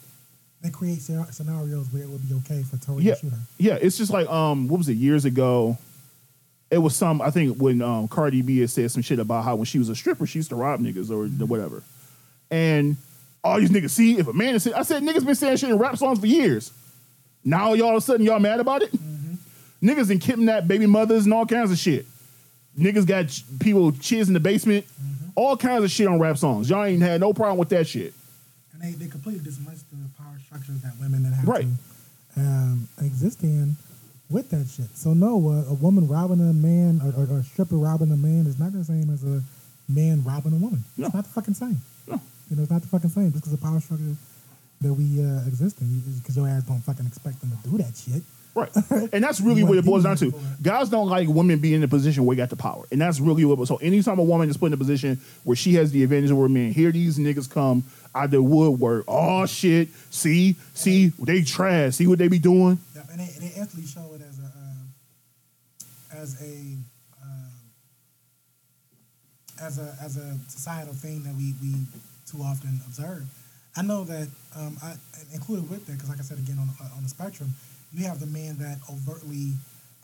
They 0.62 0.68
create 0.70 1.00
scenarios 1.00 1.86
where 1.90 2.02
it 2.02 2.08
would 2.10 2.28
be 2.28 2.34
okay 2.34 2.62
for 2.64 2.76
Tory 2.76 3.04
Yeah, 3.04 3.14
to 3.14 3.20
shoot 3.20 3.30
her. 3.30 3.38
yeah. 3.58 3.78
It's 3.80 3.96
just 3.96 4.12
like 4.12 4.28
um, 4.28 4.68
what 4.68 4.76
was 4.78 4.88
it 4.90 4.94
years 4.94 5.24
ago? 5.24 5.78
It 6.70 6.78
was 6.78 6.94
some 6.94 7.22
I 7.22 7.30
think 7.30 7.56
when 7.56 7.80
um, 7.80 8.08
Cardi 8.08 8.42
B 8.42 8.58
had 8.60 8.68
said 8.68 8.90
some 8.90 9.00
shit 9.02 9.18
about 9.18 9.44
how 9.44 9.56
when 9.56 9.64
she 9.64 9.78
was 9.78 9.88
a 9.88 9.94
stripper 9.94 10.26
she 10.26 10.40
used 10.40 10.50
to 10.50 10.56
rob 10.56 10.80
niggas 10.80 11.10
or 11.10 11.28
the 11.28 11.46
whatever, 11.46 11.82
and 12.50 12.96
all 13.42 13.58
these 13.58 13.70
niggas 13.70 13.90
see 13.90 14.18
if 14.18 14.26
a 14.26 14.32
man 14.34 14.54
is 14.54 14.66
I 14.66 14.82
said 14.82 15.02
niggas 15.02 15.24
been 15.24 15.34
saying 15.34 15.56
shit 15.56 15.70
in 15.70 15.78
rap 15.78 15.96
songs 15.96 16.18
for 16.20 16.26
years. 16.26 16.72
Now 17.44 17.72
y'all 17.72 17.86
all 17.88 17.96
of 17.96 18.02
a 18.02 18.04
sudden 18.04 18.26
y'all 18.26 18.38
mad 18.40 18.60
about 18.60 18.82
it? 18.82 18.92
Niggas 19.82 20.10
and 20.10 20.20
kidnap 20.20 20.66
baby 20.66 20.84
mothers 20.86 21.24
and 21.24 21.32
all 21.32 21.46
kinds 21.46 21.70
of 21.70 21.78
shit. 21.78 22.04
Niggas 22.78 23.06
got 23.06 23.28
ch- 23.28 23.44
people 23.60 23.92
kids 23.92 24.28
in 24.28 24.34
the 24.34 24.40
basement, 24.40 24.84
all 25.38 25.56
kinds 25.56 25.84
of 25.84 25.90
shit 25.90 26.06
on 26.08 26.18
rap 26.18 26.36
songs. 26.36 26.68
Y'all 26.68 26.84
ain't 26.84 27.00
had 27.02 27.20
no 27.20 27.32
problem 27.32 27.58
with 27.58 27.68
that 27.70 27.86
shit. 27.86 28.12
and 28.72 28.82
they, 28.82 28.92
they 28.98 29.08
completely 29.10 29.42
dismiss 29.44 29.82
the 29.82 29.96
power 30.20 30.34
structures 30.44 30.80
that 30.82 30.94
women 31.00 31.22
that 31.22 31.32
have 31.34 31.46
Right. 31.46 31.66
to 32.34 32.40
um, 32.40 32.88
exist 33.00 33.42
in 33.44 33.76
with 34.30 34.50
that 34.50 34.66
shit. 34.68 34.90
So 34.96 35.14
no, 35.14 35.32
uh, 35.48 35.70
a 35.70 35.74
woman 35.74 36.08
robbing 36.08 36.40
a 36.40 36.52
man 36.52 37.00
or, 37.04 37.10
or, 37.22 37.36
or 37.36 37.38
a 37.40 37.44
stripper 37.44 37.76
robbing 37.76 38.10
a 38.10 38.16
man 38.16 38.46
is 38.46 38.58
not 38.58 38.72
the 38.72 38.84
same 38.84 39.10
as 39.10 39.22
a 39.24 39.42
man 39.88 40.22
robbing 40.24 40.52
a 40.52 40.56
woman. 40.56 40.82
No. 40.96 41.06
It's 41.06 41.14
not 41.14 41.24
the 41.24 41.30
fucking 41.30 41.54
same. 41.54 41.78
No. 42.08 42.20
You 42.50 42.56
know, 42.56 42.62
it's 42.62 42.70
not 42.70 42.82
the 42.82 42.88
fucking 42.88 43.10
same. 43.10 43.30
Just 43.32 43.44
because 43.44 43.52
the 43.58 43.64
power 43.64 43.78
structure 43.80 44.16
that 44.80 44.92
we 44.94 45.22
uh, 45.24 45.46
exist 45.46 45.80
in, 45.80 46.02
because 46.20 46.36
your 46.36 46.48
ass 46.48 46.62
don't 46.64 46.80
fucking 46.82 47.06
expect 47.06 47.40
them 47.40 47.50
to 47.62 47.68
do 47.70 47.78
that 47.78 47.94
shit. 47.96 48.22
Right. 48.54 48.70
And 49.12 49.22
that's 49.24 49.40
really 49.40 49.62
what 49.62 49.78
it 49.78 49.84
boils 49.84 50.04
down 50.04 50.16
to. 50.16 50.34
Guys 50.60 50.88
don't 50.88 51.08
like 51.08 51.28
women 51.28 51.60
being 51.60 51.74
in 51.76 51.82
a 51.82 51.88
position 51.88 52.24
where 52.24 52.34
they 52.34 52.42
got 52.42 52.50
the 52.50 52.56
power. 52.56 52.84
And 52.90 53.00
that's 53.00 53.20
really 53.20 53.44
what 53.44 53.66
so 53.68 53.76
anytime 53.76 54.18
a 54.18 54.22
woman 54.22 54.50
is 54.50 54.56
put 54.56 54.66
in 54.66 54.72
a 54.72 54.76
position 54.76 55.20
where 55.44 55.56
she 55.56 55.74
has 55.74 55.92
the 55.92 56.02
advantage 56.02 56.30
over 56.30 56.48
men, 56.48 56.72
here 56.72 56.90
these 56.92 57.18
niggas 57.18 57.48
come 57.50 57.84
out 58.14 58.30
the 58.30 58.42
woodwork. 58.42 59.04
Oh 59.06 59.46
shit. 59.46 59.88
See, 60.10 60.56
see, 60.74 61.08
they 61.18 61.42
trash. 61.42 61.94
See 61.94 62.06
what 62.06 62.18
they 62.18 62.28
be 62.28 62.38
doing? 62.38 62.78
Yep, 62.94 63.04
and 63.12 63.20
they, 63.20 63.32
they 63.38 63.52
instantly 63.56 63.86
show 63.86 64.12
it 64.14 64.22
as 64.22 64.38
a 64.38 64.44
uh, 64.44 66.20
as 66.22 66.42
a 66.42 66.76
uh, 67.22 67.50
as 69.62 69.78
a 69.78 69.96
as 70.02 70.16
a 70.16 70.38
societal 70.48 70.94
thing 70.94 71.22
that 71.22 71.34
we 71.34 71.54
we 71.62 71.74
too 72.30 72.42
often 72.42 72.80
observe. 72.86 73.24
I 73.76 73.82
know 73.82 74.04
that 74.04 74.28
um, 74.56 74.76
I 74.82 74.94
included 75.32 75.70
with 75.70 75.86
that 75.86 75.92
because, 75.92 76.08
like 76.08 76.18
I 76.18 76.22
said 76.22 76.38
again 76.38 76.58
on 76.58 76.68
on 76.96 77.02
the 77.02 77.08
spectrum, 77.08 77.54
you 77.92 78.04
have 78.06 78.20
the 78.20 78.26
man 78.26 78.58
that 78.58 78.78
overtly 78.90 79.52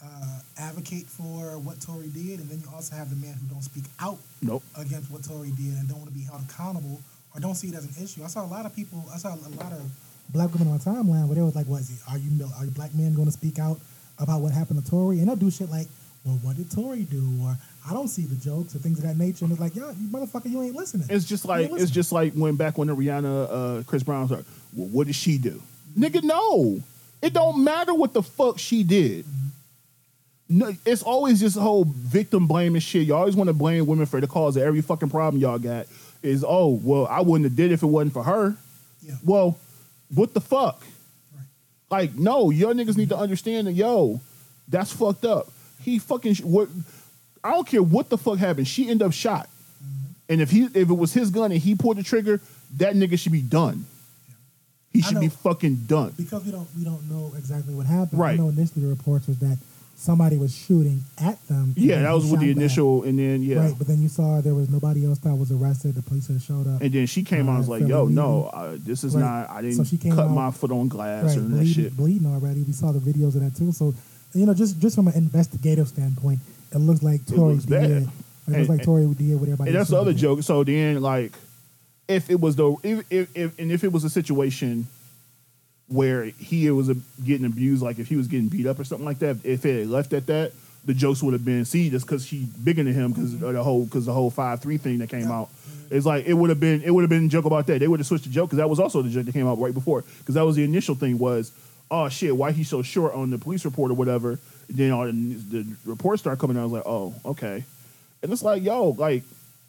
uh, 0.02 0.39
advocate 0.59 1.06
for 1.06 1.59
what 1.59 1.81
Tory 1.81 2.09
did, 2.09 2.40
and 2.40 2.48
then 2.48 2.61
you 2.61 2.66
also 2.74 2.94
have 2.97 3.11
the 3.11 3.16
man 3.16 3.35
who 3.35 3.47
don't 3.47 3.62
speak 3.62 3.85
out 4.01 4.19
Nope. 4.43 4.62
against 4.77 5.11
what 5.11 5.24
Tory 5.24 5.51
did 5.51 5.74
and 5.78 5.89
don't 5.89 5.98
want 5.98 6.09
to 6.11 6.15
be 6.15 6.24
held 6.24 6.43
accountable 6.48 7.01
or 7.35 7.40
don't 7.40 7.55
see 7.55 7.69
it 7.69 7.74
as 7.74 7.85
an 7.85 8.02
issue. 8.05 8.23
I 8.23 8.28
saw 8.28 8.44
a 8.44 8.48
lot 8.48 8.66
of 8.66 8.74
people. 8.77 9.05
I 9.12 9.19
saw 9.19 9.35
a 9.35 9.36
lot 9.56 9.73
of 9.73 9.82
black 10.31 10.52
women 10.52 10.69
on 10.69 10.74
my 10.74 10.78
timeline 10.78 11.27
where 11.27 11.35
they 11.36 11.43
was 11.43 11.55
like, 11.56 11.66
"Was 11.69 11.90
it? 11.90 11.98
Are 12.11 12.19
you 12.19 12.31
are 12.59 12.65
you 12.65 12.70
black 12.70 12.94
men 12.94 13.15
going 13.15 13.27
to 13.27 13.32
speak 13.32 13.59
out 13.59 13.78
about 14.19 14.40
what 14.40 14.52
happened 14.52 14.82
to 14.85 14.90
Tory?" 14.90 15.19
And 15.20 15.28
they'll 15.28 15.36
do 15.36 15.51
shit 15.51 15.70
like, 15.70 15.89
"Well, 16.24 16.39
what 16.43 16.56
did 16.56 16.70
Tory 16.70 17.02
do?" 17.05 17.39
or 17.43 17.56
"I 17.89 17.93
don't 17.93 18.09
see 18.09 18.23
the 18.23 18.36
jokes" 18.36 18.74
or 18.74 18.78
things 18.78 18.98
of 18.98 19.05
that 19.05 19.16
nature. 19.16 19.44
And 19.44 19.52
it's 19.52 19.61
like, 19.61 19.74
"Yo, 19.74 19.89
you 19.90 20.09
motherfucker, 20.09 20.51
you 20.51 20.62
ain't 20.62 20.74
listening." 20.77 21.06
It's 21.11 21.24
just 21.24 21.44
like 21.44 21.70
it's 21.73 21.90
just 21.90 22.12
like 22.12 22.35
when 22.35 22.56
back 22.56 22.78
when 22.78 22.89
the 22.89 22.97
Rihanna 22.97 23.81
uh, 23.81 23.82
Chris 23.85 24.02
Brown 24.02 24.23
was 24.23 24.31
like, 24.31 24.44
well, 24.74 24.89
what 24.89 25.06
did 25.06 25.16
she 25.16 25.39
do? 25.39 25.61
Nigga, 25.98 26.23
no. 26.23 26.81
It 27.24 27.32
don't 27.32 27.64
matter 27.64 27.94
what 27.94 28.12
the 28.12 28.22
fuck 28.22 28.59
she 28.59 28.82
did. 28.84 29.24
No, 30.46 30.70
it's 30.84 31.02
always 31.02 31.40
this 31.40 31.55
whole 31.55 31.84
victim 31.86 32.46
blaming 32.46 32.82
shit. 32.82 33.06
You 33.06 33.14
always 33.14 33.34
want 33.34 33.48
to 33.48 33.55
blame 33.55 33.86
women 33.86 34.05
for 34.05 34.20
the 34.20 34.26
cause 34.26 34.59
of 34.59 34.62
every 34.62 34.82
fucking 34.82 35.09
problem 35.09 35.40
y'all 35.40 35.59
got. 35.59 35.86
Is 36.22 36.44
oh 36.46 36.78
well, 36.82 37.06
I 37.06 37.22
wouldn't 37.22 37.44
have 37.44 37.56
did 37.56 37.70
it 37.70 37.74
if 37.74 37.82
it 37.82 37.86
wasn't 37.86 38.12
for 38.12 38.24
her. 38.24 38.55
Yeah. 39.01 39.14
Well, 39.24 39.59
what 40.14 40.34
the 40.34 40.40
fuck? 40.42 40.82
Right. 41.34 41.46
Like, 41.90 42.14
no, 42.14 42.51
your 42.51 42.74
niggas 42.74 42.98
need 42.98 43.09
to 43.09 43.16
understand 43.16 43.68
that, 43.68 43.72
yo, 43.72 44.20
that's 44.68 44.92
fucked 44.92 45.24
up. 45.24 45.48
He 45.80 45.98
fucking, 45.98 46.36
what, 46.36 46.68
I 47.42 47.52
don't 47.52 47.66
care 47.66 47.82
what 47.82 48.10
the 48.10 48.18
fuck 48.18 48.38
happened. 48.38 48.68
She 48.68 48.90
ended 48.90 49.06
up 49.06 49.14
shot. 49.14 49.48
Mm-hmm. 49.82 50.32
And 50.32 50.40
if 50.42 50.51
he, 50.51 50.64
if 50.64 50.90
it 50.90 50.94
was 50.94 51.14
his 51.14 51.30
gun 51.30 51.52
and 51.52 51.60
he 51.60 51.74
pulled 51.74 51.96
the 51.96 52.02
trigger, 52.02 52.40
that 52.76 52.94
nigga 52.94 53.18
should 53.18 53.32
be 53.32 53.42
done. 53.42 53.86
He 54.94 55.02
should 55.02 55.20
be 55.20 55.28
fucking 55.28 55.74
done. 55.86 56.14
because 56.16 56.44
we 56.44 56.52
don't 56.52 56.68
we 56.78 56.84
don't 56.84 57.10
know 57.10 57.32
exactly 57.36 57.74
what 57.74 57.84
happened. 57.86 58.18
Right. 58.20 58.32
I 58.34 58.36
know 58.36 58.48
initially 58.48 58.82
the 58.82 58.88
reports 58.88 59.26
was 59.26 59.38
that 59.40 59.58
somebody 59.96 60.36
was 60.36 60.54
shooting 60.54 61.02
at 61.18 61.44
them. 61.48 61.72
Yeah, 61.76 62.02
that 62.02 62.12
was 62.12 62.24
with 62.30 62.40
the 62.40 62.46
shot 62.48 62.54
back. 62.54 62.56
initial, 62.62 63.02
and 63.04 63.18
then, 63.18 63.42
yeah. 63.42 63.58
Right, 63.58 63.74
but 63.78 63.86
then 63.86 64.02
you 64.02 64.08
saw 64.08 64.40
there 64.40 64.54
was 64.54 64.68
nobody 64.68 65.04
else 65.06 65.18
that 65.20 65.34
was 65.34 65.50
arrested. 65.52 65.94
The 65.94 66.02
police 66.02 66.26
had 66.28 66.42
showed 66.42 66.66
up. 66.66 66.80
And 66.82 66.92
then 66.92 67.06
she 67.06 67.22
came 67.22 67.48
out 67.48 67.50
and 67.50 67.58
was 67.60 67.68
Uh, 67.68 67.72
like, 67.72 67.86
yo, 67.88 68.04
Lee. 68.04 68.14
no, 68.14 68.44
uh, 68.52 68.76
this 68.78 69.04
is 69.04 69.14
Right. 69.14 69.20
not, 69.22 69.50
I 69.50 69.62
didn't 69.62 69.76
So 69.76 69.84
she 69.84 69.96
came 69.96 70.14
cut 70.14 70.26
out- 70.26 70.30
my 70.34 70.50
foot 70.50 70.70
on 70.72 70.88
glass 70.88 71.24
right, 71.24 71.36
or 71.38 71.40
that 71.42 71.48
bleeding, 71.48 71.72
shit. 71.72 71.96
bleeding 71.96 72.26
already. 72.26 72.62
We 72.62 72.72
saw 72.72 72.92
the 72.92 72.98
videos 72.98 73.34
of 73.36 73.40
that 73.42 73.56
too. 73.56 73.72
So, 73.72 73.94
you 74.34 74.46
know, 74.46 74.54
just 74.54 74.78
just 74.80 74.94
from 74.96 75.08
an 75.08 75.14
investigative 75.14 75.88
standpoint, 75.88 76.40
it 76.72 76.78
looks 76.78 77.02
like 77.02 77.24
Tory 77.26 77.54
looks 77.54 77.64
did. 77.64 77.70
bad. 77.70 77.90
It 77.90 78.08
And- 78.48 78.56
looks 78.56 78.68
like 78.68 78.82
Tory 78.82 79.06
did 79.14 79.34
what 79.40 79.42
everybody. 79.48 79.70
And 79.70 79.78
that's 79.78 79.90
the 79.90 79.98
other 80.00 80.12
joke. 80.12 80.42
So 80.42 80.62
then, 80.64 81.00
like, 81.00 81.32
if 82.09 82.31
it 82.31 82.40
was 82.40 82.56
the 82.56 82.74
if, 82.82 83.05
if, 83.10 83.36
if 83.36 83.59
and 83.59 83.72
if 83.72 83.85
it 83.85 83.93
was 83.93 84.05
a 84.05 84.10
situation 84.10 84.86
where 85.89 86.24
he 86.24 86.70
was 86.70 86.89
a, 86.89 86.97
getting 87.24 87.47
abused, 87.47 87.82
like 87.82 87.98
if 87.98 88.09
he 88.09 88.16
was 88.16 88.26
getting 88.26 88.48
beat 88.48 88.66
up 88.66 88.78
or 88.78 88.85
something 88.85 89.05
like 89.05 89.18
that, 89.18 89.36
if 89.44 89.64
it 89.66 89.81
had 89.81 89.89
left 89.89 90.12
at 90.12 90.26
that, 90.26 90.52
the 90.85 90.94
jokes 90.94 91.22
would 91.22 91.32
have 91.32 91.44
been 91.44 91.64
see 91.64 91.90
just 91.90 92.06
because 92.06 92.26
she 92.26 92.47
bigger 92.62 92.82
than 92.82 92.93
him 92.94 93.12
because 93.12 93.39
the 93.39 93.62
whole 93.62 93.85
because 93.85 94.06
the 94.06 94.12
whole 94.12 94.31
five 94.31 94.60
three 94.60 94.76
thing 94.78 94.98
that 94.98 95.09
came 95.10 95.22
Yeah. 95.28 95.40
out. 95.40 95.48
It's 95.90 96.06
like 96.06 96.26
it 96.26 96.35
would 96.35 96.51
have 96.51 96.60
been 96.60 96.82
it 96.82 96.90
would 96.90 97.02
have 97.02 97.10
been 97.10 97.26
a 97.26 97.28
joke 97.28 97.44
about 97.44 97.66
that. 97.68 97.78
They 97.78 97.89
would 97.89 98.01
have 98.01 98.06
switched 98.06 98.24
the 98.24 98.31
joke 98.31 98.48
because 98.51 98.59
that 98.59 98.68
was 98.70 98.81
also 98.81 99.02
the 99.02 99.10
joke 99.10 99.26
that 99.26 99.32
came 99.32 99.47
out 99.47 99.59
right 99.59 99.74
before 99.74 100.02
because 100.18 100.35
that 100.35 100.44
was 100.44 100.56
the 100.56 100.64
initial 100.64 100.94
thing 100.94 101.18
was 101.18 101.52
oh 101.90 102.09
shit 102.09 102.35
why 102.36 102.51
he's 102.52 102.68
so 102.68 102.82
short 102.82 103.14
on 103.14 103.31
the 103.31 103.39
police 103.39 103.64
report 103.64 103.90
or 103.90 103.94
whatever. 103.94 104.39
then 104.70 104.90
all 104.93 105.05
the, 105.05 105.12
the 105.12 105.66
reports 105.85 106.22
start 106.22 106.39
coming 106.39 106.56
out. 106.56 106.60
I 106.60 106.64
was 106.64 106.72
like 106.72 106.86
oh 106.86 107.14
okay, 107.26 107.64
and 108.22 108.32
it's 108.32 108.43
like 108.43 108.62
yo 108.62 108.90
like 108.90 109.22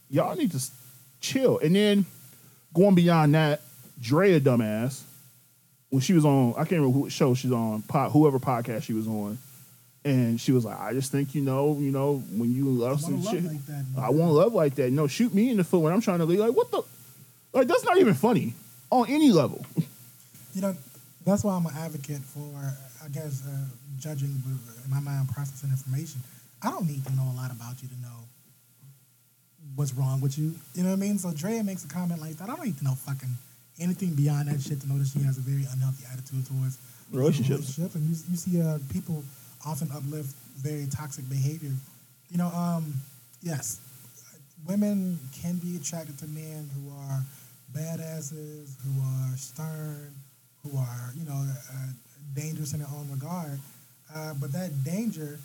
y'all 0.10 0.36
need 0.36 0.52
to 0.52 0.64
chill. 1.20 1.60
And 1.60 1.76
then 1.76 2.06
going 2.76 2.94
beyond 2.94 3.34
that, 3.34 3.62
Drea 4.00 4.40
dumbass, 4.40 5.02
when 5.90 6.02
she 6.02 6.14
was 6.14 6.26
on, 6.26 6.54
I 6.54 6.66
can't 6.66 6.74
remember 6.74 7.00
who 7.00 7.10
show 7.10 7.34
she's 7.34 7.52
on, 7.52 7.82
pod, 7.84 8.12
whoever 8.12 8.38
podcast 8.38 8.84
she 8.84 8.94
was 8.94 9.08
on, 9.08 9.38
and 10.04 10.40
she 10.40 10.52
was 10.52 10.66
like, 10.66 10.80
I 10.80 10.94
just 10.94 11.12
think 11.12 11.34
you 11.34 11.42
know, 11.42 11.78
you 11.80 11.90
know, 11.90 12.18
when 12.32 12.54
you 12.54 12.66
love 12.66 13.02
some 13.02 13.24
shit, 13.24 13.44
like 13.44 13.66
that, 13.66 13.86
I 13.98 14.10
want 14.10 14.34
love 14.34 14.54
like 14.54 14.76
that. 14.76 14.92
No, 14.92 15.08
shoot 15.08 15.34
me 15.34 15.50
in 15.50 15.58
the 15.58 15.64
foot 15.64 15.80
when 15.80 15.94
I'm 15.94 16.02
trying 16.02 16.20
to 16.20 16.26
leave. 16.26 16.40
Like 16.40 16.56
what 16.56 16.70
the, 16.70 16.84
like 17.54 17.68
that's 17.68 17.86
not 17.86 17.98
even 17.98 18.14
funny 18.14 18.54
on 18.92 19.10
any 19.10 19.32
level. 19.32 19.66
You 20.54 20.62
know, 20.62 20.76
that's 21.26 21.44
why 21.44 21.56
I'm 21.56 21.66
an 21.66 21.74
advocate 21.76 22.22
for, 22.22 22.74
I 23.04 23.08
guess, 23.10 23.44
uh, 23.48 23.66
judging 24.00 24.30
in 24.30 24.92
my 24.92 25.00
mind, 25.00 25.30
processing 25.30 25.70
information. 25.72 26.22
I 26.62 26.72
don't 26.72 26.88
need 26.88 27.06
to 27.06 27.16
know 27.16 27.32
a 27.34 27.36
lot 27.36 27.52
about 27.52 27.82
you 27.82 27.88
to 27.88 28.02
know 28.02 28.26
what's 29.76 29.94
wrong 29.94 30.22
with 30.22 30.38
you. 30.38 30.54
You 30.74 30.84
know 30.84 30.90
what 30.90 30.96
I 30.96 31.00
mean? 31.00 31.18
So 31.18 31.32
Drea 31.32 31.64
makes 31.64 31.84
a 31.84 31.88
comment 31.88 32.22
like 32.22 32.38
that. 32.38 32.50
I 32.50 32.56
don't 32.56 32.66
need 32.66 32.78
to 32.78 32.84
know 32.84 32.96
fucking 32.96 33.30
anything 33.80 34.14
beyond 34.16 34.48
that 34.48 34.62
shit 34.62 34.80
to 34.82 34.88
know 34.88 34.98
that 34.98 35.08
she 35.08 35.20
has 35.24 35.38
a 35.38 35.42
very 35.42 35.66
unhealthy 35.72 36.06
attitude 36.12 36.46
towards 36.48 36.78
Relationships. 37.12 37.78
relationships. 37.78 37.96
And 37.96 38.04
you, 38.10 38.16
you 38.32 38.38
see 38.38 38.62
uh, 38.62 38.80
people 38.92 39.24
often 39.66 39.90
uplift 39.92 40.34
very 40.58 40.88
toxic 40.88 41.28
behavior. 41.30 41.72
You 42.32 42.38
know, 42.38 42.48
um, 42.48 42.94
yes, 43.44 43.80
women 44.68 45.20
can 45.42 45.58
be 45.58 45.76
attracted 45.76 46.18
to 46.20 46.26
men 46.28 46.70
who 46.74 46.90
are 46.92 47.22
badasses, 47.74 48.74
who 48.84 49.02
are 49.02 49.38
stern, 49.38 50.14
who 50.64 50.78
are, 50.78 51.12
you 51.16 51.26
know, 51.26 51.46
uh, 51.72 51.88
dangerous 52.34 52.74
in 52.74 52.80
their 52.80 52.88
own 52.96 53.10
regard. 53.12 53.60
Uh, 54.14 54.34
but 54.40 54.52
that 54.54 54.84
danger, 54.84 55.40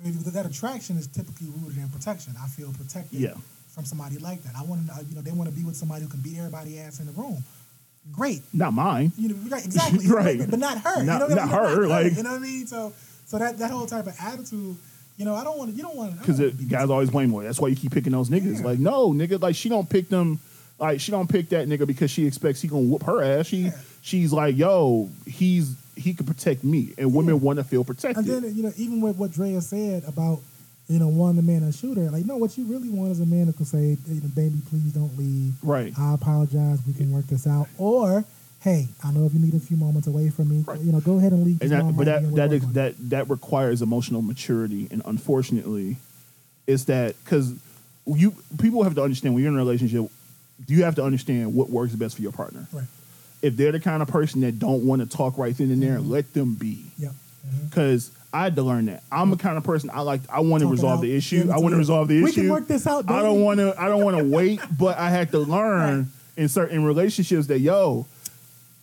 I 0.00 0.04
mean, 0.04 0.16
that 0.22 0.46
attraction 0.46 0.96
is 0.96 1.06
typically 1.06 1.48
rooted 1.56 1.78
in 1.78 1.88
protection. 1.88 2.34
I 2.40 2.46
feel 2.46 2.72
protected 2.72 3.18
Yeah. 3.20 3.34
From 3.74 3.84
somebody 3.84 4.18
like 4.18 4.42
that. 4.44 4.52
I 4.56 4.62
want 4.64 4.86
to, 4.86 5.04
you 5.08 5.14
know, 5.14 5.20
they 5.22 5.30
want 5.32 5.48
to 5.50 5.56
be 5.56 5.64
with 5.64 5.76
somebody 5.76 6.02
who 6.02 6.08
can 6.08 6.20
beat 6.20 6.36
everybody 6.38 6.78
ass 6.78 7.00
in 7.00 7.06
the 7.06 7.12
room. 7.12 7.42
Great, 8.10 8.42
Not 8.52 8.72
mine. 8.74 9.12
you 9.16 9.28
know, 9.28 9.36
right, 9.48 9.64
exactly, 9.64 10.06
Right. 10.08 10.38
but 10.50 10.58
not 10.58 10.78
her. 10.78 11.02
Not- 11.04 11.28
you 11.28 11.36
know, 11.36 11.44
not 11.46 11.48
her, 11.50 11.86
like- 11.86 12.16
you 12.16 12.22
know 12.22 12.32
what 12.32 12.40
I 12.40 12.42
mean. 12.42 12.66
So, 12.66 12.92
so 13.26 13.38
that 13.38 13.58
that 13.58 13.70
whole 13.70 13.86
type 13.86 14.06
of 14.08 14.14
attitude, 14.20 14.76
you 15.16 15.24
know, 15.24 15.34
I 15.36 15.44
don't 15.44 15.56
want 15.56 15.70
to, 15.70 15.76
you 15.76 15.82
don't 15.82 15.96
want 15.96 16.12
to, 16.14 16.18
Because 16.18 16.40
guys 16.66 16.90
always 16.90 17.10
blame 17.10 17.32
her. 17.32 17.42
That's 17.42 17.60
why 17.60 17.68
you 17.68 17.76
keep 17.76 17.92
picking 17.92 18.12
those 18.12 18.28
niggas. 18.28 18.58
Yeah. 18.58 18.64
Like, 18.66 18.78
no, 18.80 19.10
nigga, 19.12 19.40
like 19.40 19.54
she 19.54 19.68
don't 19.68 19.88
pick 19.88 20.08
them. 20.08 20.40
Like 20.78 21.00
she 21.00 21.12
don't 21.12 21.28
pick 21.30 21.48
that 21.50 21.68
nigga 21.68 21.86
because 21.86 22.10
she 22.10 22.26
expects 22.26 22.60
he 22.60 22.66
gonna 22.66 22.82
whoop 22.82 23.04
her 23.04 23.22
ass. 23.22 23.46
She 23.46 23.58
Yeah. 23.58 23.70
she's 24.00 24.32
like, 24.32 24.56
yo, 24.56 25.08
he's 25.24 25.76
he 25.94 26.12
can 26.12 26.26
protect 26.26 26.64
me, 26.64 26.92
and 26.98 27.14
women 27.14 27.40
want 27.40 27.58
to 27.58 27.64
feel 27.64 27.84
protected. 27.84 28.26
And 28.26 28.42
then 28.44 28.56
you 28.56 28.64
know, 28.64 28.72
even 28.76 29.00
with 29.00 29.16
what 29.16 29.30
Drea 29.30 29.60
said 29.60 30.02
about 30.08 30.40
you 30.88 30.98
know 30.98 31.08
wanting 31.08 31.38
a 31.38 31.42
man 31.42 31.62
a 31.62 31.72
shooter. 31.72 32.10
like 32.10 32.24
no, 32.26 32.36
what 32.36 32.56
you 32.58 32.64
really 32.64 32.88
want 32.88 33.12
is 33.12 33.20
a 33.20 33.26
man 33.26 33.46
who 33.46 33.52
can 33.52 33.64
say, 33.66 33.96
baby, 34.34 34.60
please 34.68 34.92
don't 34.92 35.16
leave. 35.16 35.54
Right. 35.62 35.92
I 35.98 36.14
apologize. 36.14 36.80
We 36.86 36.92
can 36.92 37.10
work 37.12 37.26
this 37.26 37.46
out. 37.46 37.68
Or 37.78 38.24
hey, 38.60 38.88
I 39.02 39.10
know 39.12 39.24
if 39.26 39.34
you 39.34 39.40
need 39.40 39.54
a 39.54 39.58
few 39.60 39.76
moments 39.76 40.06
away 40.06 40.30
from 40.30 40.48
me, 40.48 40.64
Right. 40.66 40.80
you 40.80 40.92
know, 40.92 41.00
go 41.00 41.18
ahead 41.18 41.32
and 41.32 41.44
leave. 41.44 41.60
and 41.62 41.70
that, 41.72 41.96
but 41.96 42.04
that 42.06 42.34
that 42.36 42.52
is, 42.52 42.66
that 42.72 42.94
that 43.10 43.28
requires 43.30 43.82
emotional 43.82 44.22
maturity, 44.22 44.86
and 44.90 45.02
unfortunately, 45.04 45.96
it's 46.66 46.84
that 46.84 47.16
because 47.24 47.54
you 48.06 48.34
people 48.60 48.82
have 48.82 48.94
to 48.96 49.02
understand 49.02 49.34
when 49.34 49.42
you're 49.42 49.52
in 49.52 49.56
a 49.58 49.62
relationship, 49.62 50.10
do 50.66 50.74
you 50.74 50.84
have 50.84 50.94
to 50.96 51.04
understand 51.04 51.54
what 51.54 51.70
works 51.70 51.94
best 51.94 52.16
for 52.16 52.22
your 52.22 52.32
partner. 52.32 52.66
Right. 52.72 52.84
If 53.42 53.56
they're 53.56 53.72
the 53.72 53.80
kind 53.80 54.02
of 54.02 54.08
person 54.08 54.42
that 54.42 54.58
don't 54.60 54.84
want 54.86 55.02
to 55.02 55.08
talk 55.16 55.36
right 55.38 55.56
then 55.56 55.70
and 55.72 55.82
there, 55.82 55.98
Mm-hmm. 55.98 56.10
let 56.10 56.32
them 56.34 56.54
be. 56.54 56.84
Yep. 56.98 57.12
Mhm. 57.12 57.68
Because 57.70 58.10
I 58.32 58.44
had 58.44 58.56
to 58.56 58.62
learn 58.62 58.86
that 58.86 59.02
I'm 59.12 59.30
the 59.30 59.36
kind 59.36 59.58
of 59.58 59.64
person 59.64 59.90
I 59.92 60.00
like. 60.00 60.22
I 60.30 60.40
want 60.40 60.62
to 60.62 60.68
resolve 60.68 61.02
the 61.02 61.14
issue. 61.14 61.50
I 61.52 61.58
want 61.58 61.72
to 61.72 61.78
resolve 61.78 62.08
the 62.08 62.16
issue. 62.16 62.24
We 62.24 62.32
can 62.32 62.48
work 62.48 62.66
this 62.66 62.86
out, 62.86 63.10
I 63.10 63.22
don't 63.22 63.42
want 63.42 63.58
to. 63.58 63.74
I 63.78 63.88
don't 63.88 64.02
want 64.02 64.16
to 64.16 64.24
wait. 64.24 64.60
But 64.78 64.98
I 64.98 65.10
had 65.10 65.30
to 65.32 65.38
learn 65.38 66.10
in 66.36 66.48
certain 66.48 66.84
relationships 66.84 67.46
that 67.48 67.58
yo, 67.60 68.06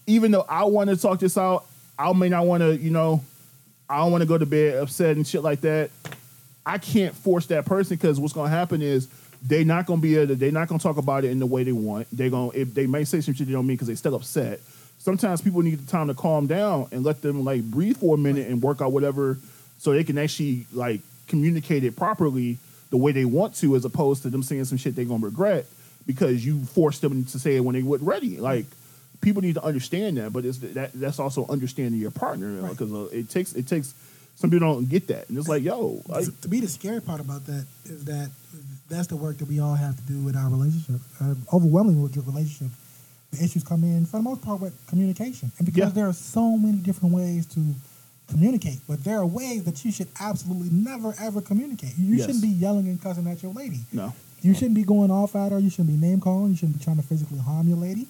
even 0.07 0.31
though 0.31 0.45
I 0.47 0.65
want 0.65 0.89
to 0.89 0.97
talk 0.97 1.19
this 1.19 1.37
out, 1.37 1.65
I 1.97 2.11
may 2.13 2.29
not 2.29 2.45
want 2.45 2.61
to. 2.61 2.77
You 2.77 2.91
know, 2.91 3.23
I 3.89 3.97
don't 3.97 4.11
want 4.11 4.21
to 4.21 4.27
go 4.27 4.37
to 4.37 4.45
bed 4.45 4.75
upset 4.75 5.15
and 5.15 5.25
shit 5.25 5.41
like 5.41 5.61
that. 5.61 5.89
I 6.65 6.77
can't 6.77 7.15
force 7.15 7.47
that 7.47 7.65
person 7.65 7.97
because 7.97 8.19
what's 8.19 8.33
gonna 8.33 8.49
happen 8.49 8.81
is 8.83 9.07
they're 9.41 9.65
not 9.65 9.87
gonna 9.87 10.01
be 10.01 10.15
able 10.15 10.27
to. 10.27 10.35
They're 10.35 10.51
not 10.51 10.67
gonna 10.67 10.79
talk 10.79 10.97
about 10.97 11.25
it 11.25 11.31
in 11.31 11.39
the 11.39 11.47
way 11.47 11.63
they 11.63 11.71
want. 11.71 12.07
They're 12.11 12.29
gonna 12.29 12.51
if 12.53 12.73
they 12.73 12.85
may 12.85 13.03
say 13.03 13.21
some 13.21 13.33
shit 13.33 13.47
they 13.47 13.53
don't 13.53 13.65
mean 13.65 13.75
because 13.77 13.87
they 13.87 13.95
still 13.95 14.13
upset. 14.15 14.59
Sometimes 14.99 15.41
people 15.41 15.61
need 15.61 15.79
the 15.79 15.89
time 15.89 16.07
to 16.07 16.13
calm 16.13 16.45
down 16.47 16.87
and 16.91 17.03
let 17.03 17.21
them 17.21 17.43
like 17.43 17.63
breathe 17.63 17.97
for 17.97 18.15
a 18.15 18.17
minute 18.17 18.47
and 18.47 18.61
work 18.61 18.81
out 18.81 18.91
whatever, 18.91 19.37
so 19.77 19.93
they 19.93 20.03
can 20.03 20.17
actually 20.17 20.67
like 20.73 21.01
communicate 21.27 21.83
it 21.83 21.95
properly 21.95 22.57
the 22.89 22.97
way 22.97 23.11
they 23.11 23.25
want 23.25 23.55
to, 23.55 23.75
as 23.75 23.85
opposed 23.85 24.23
to 24.23 24.29
them 24.29 24.43
saying 24.43 24.65
some 24.65 24.77
shit 24.77 24.95
they're 24.95 25.05
gonna 25.05 25.25
regret 25.25 25.65
because 26.05 26.45
you 26.45 26.63
forced 26.65 27.01
them 27.01 27.23
to 27.25 27.39
say 27.39 27.55
it 27.55 27.61
when 27.61 27.75
they 27.75 27.83
weren't 27.83 28.03
ready. 28.03 28.37
Like 28.37 28.65
people 29.21 29.41
need 29.41 29.55
to 29.55 29.63
understand 29.63 30.17
that, 30.17 30.33
but 30.33 30.43
it's 30.45 30.57
that 30.59 30.91
that's 30.93 31.19
also 31.19 31.45
understanding 31.47 31.99
your 32.01 32.11
partner 32.11 32.61
Right. 32.61 32.71
because 32.71 32.91
uh, 32.93 33.07
it 33.11 33.29
takes 33.29 33.53
it 33.53 33.67
takes 33.67 33.93
some 34.35 34.49
people 34.49 34.73
don't 34.73 34.89
get 34.89 35.07
that, 35.07 35.29
and 35.29 35.37
it's 35.37 35.47
like 35.47 35.63
yo, 35.63 36.01
like, 36.07 36.25
to, 36.25 36.31
to 36.41 36.47
me, 36.49 36.59
the 36.61 36.67
scary 36.67 37.01
part 37.01 37.19
about 37.21 37.45
that 37.45 37.65
is 37.85 38.03
that 38.05 38.31
that's 38.89 39.07
the 39.07 39.15
work 39.15 39.37
that 39.37 39.47
we 39.47 39.59
all 39.59 39.75
have 39.75 39.95
to 39.95 40.01
do 40.03 40.19
with 40.19 40.35
our 40.35 40.49
relationship. 40.49 40.99
Uh, 41.21 41.35
overwhelmingly 41.53 42.01
with 42.01 42.15
your 42.15 42.25
relationship, 42.25 42.67
the 42.73 42.88
issues 43.41 43.63
come 43.63 43.83
in 43.83 44.05
for 44.05 44.17
the 44.17 44.23
most 44.23 44.41
part 44.41 44.59
with 44.61 44.73
communication, 44.87 45.51
and 45.57 45.65
because 45.65 45.89
Yeah. 45.89 45.89
there 45.89 46.07
are 46.07 46.13
so 46.13 46.57
many 46.57 46.77
different 46.77 47.13
ways 47.13 47.45
to 47.47 47.61
communicate, 48.27 48.79
but 48.87 49.03
there 49.03 49.17
are 49.17 49.25
ways 49.25 49.63
that 49.63 49.83
you 49.83 49.91
should 49.91 50.07
absolutely 50.19 50.69
never 50.69 51.15
ever 51.19 51.41
communicate. 51.41 51.97
You 51.97 52.15
Yes. 52.15 52.25
shouldn't 52.25 52.43
be 52.43 52.49
yelling 52.49 52.87
and 52.87 53.01
cussing 53.01 53.27
at 53.27 53.41
your 53.43 53.53
lady. 53.53 53.81
no, 53.91 54.13
You 54.41 54.53
shouldn't 54.53 54.75
be 54.75 54.83
going 54.83 55.11
off 55.11 55.35
at 55.35 55.51
her. 55.51 55.59
You 55.59 55.69
shouldn't 55.69 55.89
be 55.89 55.97
name 55.97 56.21
calling. 56.21 56.51
You 56.51 56.55
shouldn't 56.55 56.77
be 56.79 56.83
trying 56.83 56.95
to 56.97 57.03
physically 57.03 57.39
harm 57.39 57.67
your 57.67 57.77
lady, 57.77 58.07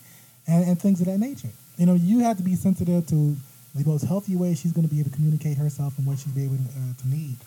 and, 0.48 0.64
and 0.66 0.80
things 0.80 1.00
of 1.00 1.08
that 1.08 1.18
nature. 1.20 1.50
You 1.78 1.86
know, 1.88 1.96
you 1.96 2.20
have 2.20 2.38
to 2.38 2.44
be 2.44 2.56
sensitive 2.56 3.08
to 3.08 3.36
the 3.76 3.86
most 3.86 4.04
healthy 4.04 4.36
way 4.36 4.54
she's 4.56 4.72
going 4.72 4.88
to 4.88 4.94
be 4.94 5.00
able 5.00 5.10
to 5.10 5.16
communicate 5.16 5.58
herself 5.58 5.98
and 5.98 6.06
what 6.06 6.20
she's 6.20 6.32
be 6.34 6.44
able 6.44 6.58
to, 6.58 6.64
uh, 6.64 7.02
to 7.02 7.08
need. 7.10 7.38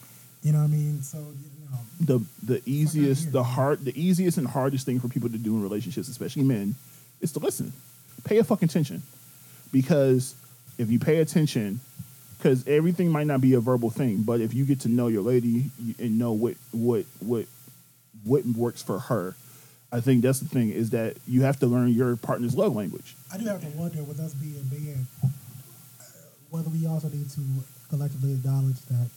You 0.42 0.52
know 0.52 0.58
what 0.58 0.64
I 0.64 0.68
mean? 0.68 1.02
So 1.02 1.18
you 1.18 1.70
know, 1.70 1.78
the 2.00 2.24
the 2.56 2.62
easiest, 2.66 3.30
the 3.32 3.42
hard, 3.44 3.84
the 3.84 3.92
easiest 4.00 4.38
and 4.38 4.46
hardest 4.48 4.84
thing 4.86 4.98
for 4.98 5.08
people 5.08 5.28
to 5.30 5.38
do 5.38 5.54
in 5.56 5.62
relationships, 5.62 6.08
especially 6.08 6.42
men, 6.42 6.74
is 7.22 7.32
to 7.32 7.38
listen. 7.38 7.72
Pay 8.24 8.38
a 8.38 8.44
fucking 8.44 8.68
attention, 8.68 9.02
because 9.72 10.34
if 10.78 10.90
you 10.90 10.98
pay 10.98 11.18
attention, 11.18 11.80
because 12.38 12.66
everything 12.68 13.08
might 13.10 13.26
not 13.26 13.40
be 13.40 13.54
a 13.54 13.60
verbal 13.60 13.90
thing, 13.90 14.22
but 14.22 14.40
if 14.40 14.52
you 14.54 14.64
get 14.64 14.80
to 14.80 14.88
know 14.88 15.08
your 15.08 15.22
lady 15.22 15.70
and 15.98 16.18
know 16.18 16.32
what 16.32 16.54
what 16.72 17.04
what 17.20 17.46
what 18.24 18.44
works 18.46 18.82
for 18.82 18.98
her, 19.00 19.34
I 19.90 20.00
think 20.00 20.22
that's 20.22 20.38
the 20.40 20.48
thing 20.48 20.70
is 20.70 20.90
that 20.90 21.16
you 21.26 21.42
have 21.42 21.58
to 21.60 21.66
learn 21.66 21.88
your 21.88 22.14
partner's 22.16 22.54
love 22.56 22.76
language. 22.76 23.16
I 23.32 23.38
do 23.38 23.46
have 23.46 23.60
to 23.62 23.66
wonder 23.78 24.02
with 24.04 24.20
us 24.20 24.34
being 24.34 24.62
men, 24.70 25.06
uh, 25.24 25.26
whether 26.50 26.68
we 26.70 26.86
also 26.86 27.08
need 27.08 27.28
to 27.30 27.40
collectively 27.88 28.34
acknowledge 28.34 28.80
that 28.82 29.08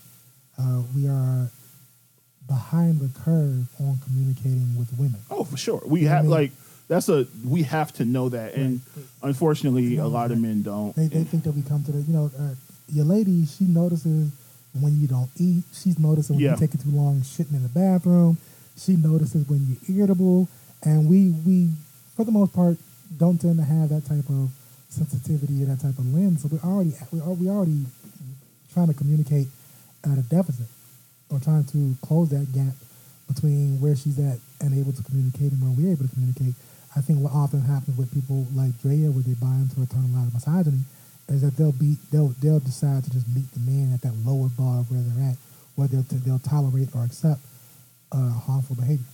uh, 0.57 0.81
we 0.95 1.07
are 1.07 1.49
behind 2.47 2.99
the 2.99 3.09
curve 3.19 3.67
on 3.79 3.99
communicating 4.05 4.75
with 4.77 4.91
women. 4.97 5.19
Oh, 5.29 5.43
for 5.43 5.57
sure. 5.57 5.81
We 5.85 6.07
I 6.07 6.11
have 6.11 6.23
mean- 6.23 6.31
like 6.31 6.51
that's 6.87 7.09
a 7.09 7.25
we 7.43 7.63
have 7.63 7.91
to 7.93 8.05
know 8.05 8.29
that, 8.29 8.53
and 8.53 8.81
unfortunately, 9.23 9.97
a 9.97 10.05
lot 10.07 10.31
of 10.31 10.39
men 10.39 10.61
don't. 10.61 10.95
They, 10.95 11.07
they 11.07 11.23
think 11.23 11.43
that 11.43 11.51
we 11.53 11.61
come 11.61 11.83
to 11.85 11.91
the, 11.91 11.99
you 12.01 12.13
know, 12.13 12.31
uh, 12.37 12.53
your 12.89 13.05
lady, 13.05 13.45
she 13.45 13.63
notices 13.65 14.31
when 14.79 14.99
you 14.99 15.07
don't 15.07 15.29
eat. 15.37 15.63
She's 15.73 15.97
noticing 15.97 16.35
when 16.35 16.43
Yeah. 16.43 16.49
you're 16.51 16.59
taking 16.67 16.81
too 16.81 16.91
long 16.91 17.21
shitting 17.21 17.53
in 17.55 17.63
the 17.63 17.69
bathroom. 17.69 18.37
She 18.77 18.95
notices 18.95 19.47
when 19.47 19.65
you're 19.87 19.97
irritable. 19.97 20.47
And 20.83 21.09
we, 21.09 21.31
we, 21.45 21.69
for 22.15 22.25
the 22.25 22.31
most 22.31 22.53
part, 22.53 22.77
don't 23.17 23.39
tend 23.41 23.57
to 23.57 23.63
have 23.63 23.89
that 23.89 24.05
type 24.05 24.29
of 24.29 24.51
sensitivity 24.89 25.63
or 25.63 25.67
that 25.67 25.79
type 25.81 25.97
of 25.97 26.05
lens. 26.13 26.43
So 26.43 26.49
we're 26.51 26.59
already, 26.69 26.93
we 27.11 27.19
are 27.21 27.33
we 27.33 27.49
already 27.49 27.85
trying 28.73 28.87
to 28.87 28.93
communicate 28.93 29.47
at 30.03 30.17
a 30.17 30.21
deficit 30.21 30.67
or 31.31 31.39
trying 31.39 31.63
to 31.65 31.95
close 32.05 32.29
that 32.29 32.51
gap 32.53 32.73
between 33.33 33.81
where 33.81 33.95
she's 33.95 34.19
at 34.19 34.37
and 34.61 34.77
able 34.77 34.91
to 34.93 35.01
communicate 35.03 35.51
and 35.53 35.61
where 35.63 35.71
we're 35.71 35.91
able 35.93 36.07
to 36.07 36.13
communicate. 36.13 36.53
I 36.95 37.01
think 37.01 37.19
what 37.19 37.33
often 37.33 37.61
happens 37.61 37.97
with 37.97 38.13
people 38.13 38.47
like 38.55 38.71
Drea, 38.81 39.11
where 39.11 39.23
they 39.23 39.35
buy 39.35 39.55
into 39.59 39.81
a 39.81 39.85
ton 39.85 40.05
of 40.07 40.33
misogyny, 40.33 40.83
is 41.27 41.41
that 41.41 41.57
they'll 41.57 41.71
be 41.75 41.97
they'll 42.11 42.33
they'll 42.41 42.59
decide 42.63 43.03
to 43.03 43.11
just 43.11 43.27
meet 43.35 43.51
the 43.51 43.59
man 43.59 43.91
at 43.93 44.01
that 44.01 44.15
lower 44.25 44.47
bar 44.57 44.79
of 44.79 44.91
where 44.91 45.01
they're 45.01 45.29
at, 45.31 45.37
where 45.75 45.87
they'll 45.87 46.05
they'll 46.23 46.39
tolerate 46.39 46.89
or 46.95 47.03
accept 47.03 47.41
uh, 48.11 48.29
harmful 48.47 48.75
behavior. 48.75 49.05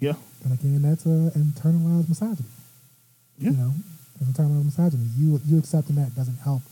Yeah, 0.00 0.14
And 0.44 0.52
again, 0.52 0.82
that's 0.82 1.06
uh, 1.06 1.30
internalized 1.38 2.08
misogyny. 2.10 2.48
yeah. 3.38 3.50
You 3.52 3.56
know, 3.56 3.72
it's 4.20 4.28
internalized 4.28 4.64
misogyny. 4.66 5.06
You 5.16 5.40
you 5.46 5.56
accepting 5.58 5.96
that 5.96 6.14
doesn't 6.14 6.38
help 6.44 6.62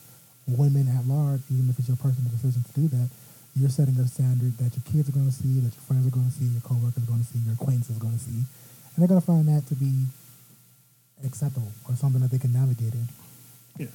women 0.47 0.89
at 0.89 1.07
large, 1.07 1.41
even 1.49 1.71
if 1.71 1.79
it's 1.79 1.89
your 1.89 1.97
personal 1.97 2.31
decision 2.31 2.63
to 2.63 2.73
do 2.77 2.89
that. 2.89 3.09
You're 3.55 3.71
setting 3.71 3.97
a 4.01 4.09
standard 4.09 4.57
that 4.59 4.73
your 4.77 4.85
kids 4.91 5.09
are 5.09 5.13
going 5.13 5.29
to 5.29 5.33
see, 5.33 5.61
that 5.61 5.73
your 5.77 5.85
friends 5.85 6.07
are 6.07 6.11
going 6.11 6.25
to 6.27 6.33
see, 6.33 6.47
your 6.47 6.63
coworkers 6.65 7.05
are 7.05 7.07
going 7.07 7.21
to 7.21 7.29
see, 7.29 7.39
your 7.45 7.53
acquaintances 7.53 7.97
are 7.97 8.01
going 8.01 8.17
to 8.17 8.25
see, 8.25 8.41
and 8.43 8.97
they're 8.97 9.09
going 9.13 9.21
to 9.21 9.27
find 9.27 9.47
that 9.49 9.67
to 9.69 9.75
be 9.77 10.09
acceptable 11.25 11.73
or 11.89 11.95
something 11.97 12.21
that 12.21 12.31
they 12.31 12.39
can 12.39 12.53
navigate 12.53 12.95
in. 12.95 13.09
Yeah, 13.79 13.87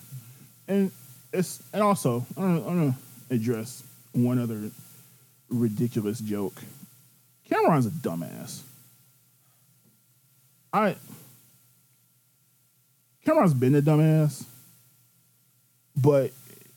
and 0.67 0.91
it's 1.33 1.61
and 1.73 1.81
also 1.81 2.25
I'm 2.35 2.63
gonna, 2.63 2.97
address 3.29 3.83
one 4.13 4.39
other 4.39 4.71
ridiculous 5.49 6.19
joke. 6.19 6.61
Cameron's 7.49 7.85
a 7.85 7.89
dumbass. 7.89 8.61
I 10.71 10.95
Cameron's 13.25 13.53
been 13.53 13.75
a 13.75 13.81
dumbass, 13.81 14.45
but 15.95 16.31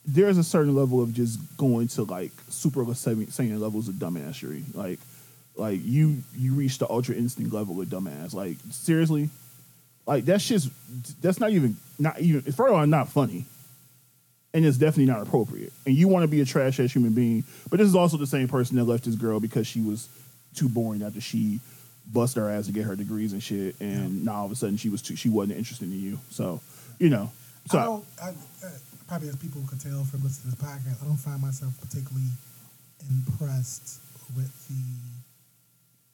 there's 0.05 0.39
a 0.39 0.44
certain 0.44 0.74
level 0.74 1.01
of 1.01 1.14
just 1.14 1.39
going 1.56 1.86
to 1.89 2.02
like 2.02 2.32
super 2.48 2.85
saiyan 2.85 3.60
levels 3.60 3.89
of 3.89 3.94
dumbassery. 3.97 4.64
Like, 4.74 4.98
like 5.55 5.81
you 5.85 6.22
you 6.35 6.55
reach 6.55 6.78
the 6.78 6.90
ultra 6.90 7.14
instinct 7.14 7.52
level 7.52 7.81
of 7.81 7.89
dumbass. 7.89 8.35
Like 8.35 8.56
seriously, 8.70 9.31
like 10.06 10.24
that's 10.24 10.47
just 10.47 10.70
that's 11.22 11.40
not 11.40 11.51
even 11.51 11.77
not 11.98 12.20
even 12.20 12.43
first 12.43 12.60
of 12.60 12.72
all 12.72 12.86
not 12.86 13.09
funny, 13.09 13.44
and 14.55 14.64
it's 14.64 14.78
definitely 14.78 15.12
not 15.12 15.22
appropriate. 15.22 15.72
And 15.86 15.94
you 15.94 16.09
want 16.09 16.24
to 16.24 16.28
be 16.28 16.40
a 16.40 16.44
trash 16.44 16.81
ass 16.81 16.93
human 16.93 17.12
being, 17.12 17.44
but 17.68 17.78
this 17.78 17.89
is 17.89 17.94
also 17.94 18.16
the 18.16 18.27
same 18.27 18.48
person 18.48 18.77
that 18.77 18.85
left 18.85 19.05
his 19.05 19.16
girl 19.16 19.40
because 19.40 19.66
she 19.66 19.81
was 19.81 20.09
too 20.55 20.68
boring 20.68 21.02
after 21.02 21.20
she 21.20 21.60
bust 22.12 22.36
her 22.36 22.51
ass 22.51 22.66
to 22.66 22.72
get 22.72 22.85
her 22.85 22.97
degrees 22.97 23.32
and 23.32 23.43
shit, 23.43 23.77
and 23.81 24.24
now 24.24 24.35
all 24.35 24.47
of 24.47 24.52
a 24.52 24.56
sudden 24.56 24.77
she 24.77 24.89
was 24.89 25.02
too, 25.02 25.16
she 25.16 25.28
wasn't 25.28 25.56
interested 25.56 25.90
in 25.90 26.01
you. 26.01 26.18
So 26.31 26.60
you 26.98 27.09
know, 27.09 27.31
so 27.68 27.78
I 27.78 27.85
don't. 27.85 28.05
I, 28.22 28.28
uh, 28.66 28.70
probably 29.06 29.28
as 29.28 29.36
people 29.36 29.62
could 29.68 29.81
tell 29.81 30.05
from 30.05 30.22
listening 30.22 30.55
to 30.55 30.59
this 30.59 30.68
podcast, 30.68 31.02
I 31.02 31.06
don't 31.06 31.16
find 31.16 31.43
myself 31.43 31.72
particularly 31.81 32.31
impressed 33.10 34.01
with 34.36 34.51
the 34.68 34.74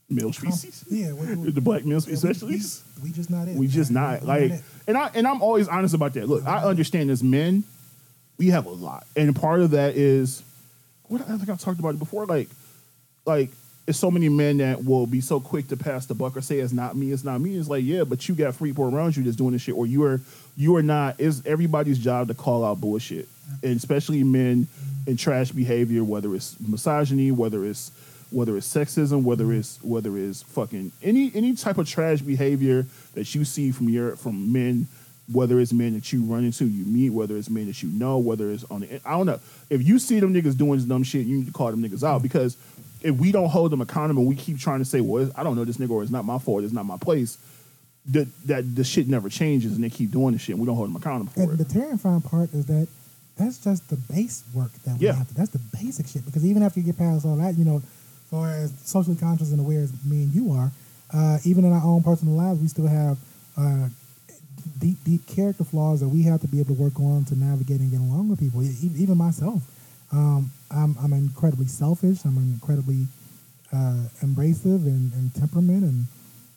male 0.08 0.32
species. 0.32 0.84
Yeah, 0.88 1.12
with, 1.12 1.54
the 1.54 1.60
black 1.60 1.84
male 1.84 2.00
species, 2.00 2.24
we- 2.24 2.30
especially. 2.30 2.56
We, 2.56 3.08
we 3.08 3.10
just 3.12 3.30
not 3.30 3.48
it. 3.48 3.56
We 3.56 3.66
just 3.66 3.90
not 3.90 4.22
We 4.22 4.26
like, 4.26 4.52
and 4.86 4.96
I 4.96 5.10
and 5.14 5.26
I'm 5.26 5.42
always 5.42 5.68
honest 5.68 5.94
about 5.94 6.14
that. 6.14 6.28
Look, 6.28 6.46
I 6.46 6.62
understand 6.64 7.10
as 7.10 7.22
men, 7.22 7.64
we 8.38 8.48
have 8.48 8.66
a 8.66 8.70
lot, 8.70 9.06
and 9.16 9.34
part 9.34 9.60
of 9.60 9.72
that 9.72 9.96
is 9.96 10.42
what 11.04 11.22
I 11.22 11.36
think 11.36 11.48
I've 11.48 11.60
talked 11.60 11.78
about 11.78 11.94
it 11.94 11.98
before. 11.98 12.26
Like, 12.26 12.48
like 13.24 13.50
it's 13.86 13.98
so 13.98 14.10
many 14.10 14.28
men 14.28 14.58
that 14.58 14.84
will 14.84 15.06
be 15.06 15.20
so 15.20 15.38
quick 15.38 15.68
to 15.68 15.76
pass 15.76 16.06
the 16.06 16.14
buck 16.14 16.36
or 16.36 16.40
say 16.40 16.58
it's 16.58 16.72
not 16.72 16.96
me, 16.96 17.12
it's 17.12 17.22
not 17.24 17.40
me. 17.40 17.56
It's 17.56 17.68
like 17.68 17.84
yeah, 17.84 18.04
but 18.04 18.28
you 18.28 18.34
got 18.34 18.54
three 18.54 18.70
people 18.70 18.94
around 18.94 19.16
you 19.16 19.22
that's 19.22 19.36
doing 19.36 19.52
this 19.52 19.62
shit, 19.62 19.74
or 19.74 19.86
you 19.86 20.04
are 20.04 20.20
you 20.56 20.74
are 20.76 20.82
not. 20.82 21.16
It's 21.18 21.44
everybody's 21.46 21.98
job 21.98 22.28
to 22.28 22.34
call 22.34 22.64
out 22.64 22.80
bullshit, 22.80 23.28
and 23.62 23.76
especially 23.76 24.22
men 24.24 24.66
in 25.06 25.16
trash 25.16 25.52
behavior, 25.52 26.02
whether 26.02 26.34
it's 26.34 26.58
misogyny, 26.60 27.30
whether 27.30 27.64
it's 27.64 27.92
whether 28.30 28.56
it's 28.56 28.72
sexism, 28.72 29.22
whether 29.22 29.44
mm-hmm. 29.44 29.60
it's 29.60 29.78
whether 29.82 30.16
it's 30.16 30.42
fucking 30.42 30.92
any 31.02 31.30
any 31.34 31.54
type 31.54 31.78
of 31.78 31.88
trash 31.88 32.20
behavior 32.20 32.86
that 33.14 33.34
you 33.34 33.44
see 33.44 33.70
from 33.70 33.88
your 33.88 34.16
from 34.16 34.52
men, 34.52 34.86
whether 35.32 35.60
it's 35.60 35.72
men 35.72 35.94
that 35.94 36.12
you 36.12 36.22
run 36.22 36.44
into, 36.44 36.66
you 36.66 36.84
meet, 36.84 37.10
whether 37.10 37.36
it's 37.36 37.50
men 37.50 37.66
that 37.66 37.82
you 37.82 37.88
know, 37.90 38.18
whether 38.18 38.50
it's 38.50 38.64
on 38.64 38.80
the 38.80 39.00
I 39.04 39.12
don't 39.12 39.26
know. 39.26 39.40
If 39.70 39.82
you 39.82 39.98
see 39.98 40.20
them 40.20 40.34
niggas 40.34 40.56
doing 40.56 40.84
dumb 40.86 41.02
shit, 41.02 41.26
you 41.26 41.38
need 41.38 41.46
to 41.46 41.52
call 41.52 41.70
them 41.70 41.82
niggas 41.82 42.02
out 42.06 42.22
because 42.22 42.56
if 43.02 43.14
we 43.16 43.30
don't 43.30 43.48
hold 43.48 43.70
them 43.70 43.80
accountable, 43.80 44.24
we 44.24 44.34
keep 44.34 44.58
trying 44.58 44.80
to 44.80 44.84
say, 44.84 45.00
well, 45.00 45.30
I 45.36 45.42
don't 45.42 45.54
know 45.54 45.64
this 45.64 45.76
nigga 45.76 45.90
or 45.90 46.02
it's 46.02 46.10
not 46.10 46.24
my 46.24 46.38
fault, 46.38 46.64
it's 46.64 46.72
not 46.72 46.86
my 46.86 46.96
place. 46.96 47.38
That 48.06 48.28
that 48.46 48.74
the 48.74 48.84
shit 48.84 49.08
never 49.08 49.28
changes 49.28 49.74
and 49.74 49.82
they 49.82 49.90
keep 49.90 50.10
doing 50.10 50.32
the 50.32 50.38
shit. 50.38 50.54
And 50.54 50.60
we 50.60 50.66
don't 50.66 50.76
hold 50.76 50.88
them 50.88 50.96
accountable 50.96 51.32
for 51.32 51.42
And 51.42 51.52
it. 51.52 51.56
the 51.58 51.72
terrifying 51.72 52.22
part 52.22 52.52
is 52.52 52.66
that 52.66 52.88
that's 53.36 53.58
just 53.58 53.88
the 53.90 53.96
base 53.96 54.44
work 54.54 54.72
that 54.84 54.98
we 54.98 55.06
Yeah. 55.06 55.12
have 55.12 55.28
to. 55.28 55.34
That's 55.34 55.50
the 55.50 55.58
basic 55.58 56.06
shit. 56.06 56.24
Because 56.24 56.44
even 56.44 56.62
after 56.62 56.80
you 56.80 56.86
get 56.86 56.96
past 56.98 57.26
all 57.26 57.36
that, 57.36 57.58
you 57.58 57.64
know, 57.64 57.82
far 58.36 58.52
as 58.52 58.72
socially 58.84 59.16
conscious 59.16 59.50
and 59.50 59.60
aware 59.60 59.80
as 59.80 59.92
me 60.04 60.24
and 60.24 60.34
you 60.34 60.52
are, 60.52 60.70
uh, 61.14 61.38
even 61.44 61.64
in 61.64 61.72
our 61.72 61.82
own 61.82 62.02
personal 62.02 62.34
lives, 62.34 62.60
we 62.60 62.68
still 62.68 62.86
have 62.86 63.16
uh, 63.56 63.88
deep, 64.78 64.98
deep 65.04 65.26
character 65.26 65.64
flaws 65.64 66.00
that 66.00 66.08
we 66.08 66.22
have 66.22 66.40
to 66.40 66.48
be 66.48 66.60
able 66.60 66.74
to 66.74 66.82
work 66.82 67.00
on 67.00 67.24
to 67.24 67.34
navigate 67.34 67.80
and 67.80 67.90
get 67.90 68.00
along 68.00 68.28
with 68.28 68.38
people. 68.38 68.62
Even 68.62 69.16
myself, 69.16 69.62
um, 70.12 70.50
I'm, 70.70 70.96
I'm 71.02 71.12
incredibly 71.14 71.66
selfish. 71.66 72.24
I'm 72.24 72.36
incredibly 72.36 73.06
uh, 73.72 74.04
abrasive 74.22 74.84
and, 74.84 75.12
and 75.14 75.34
temperament, 75.34 75.84
and 75.84 76.04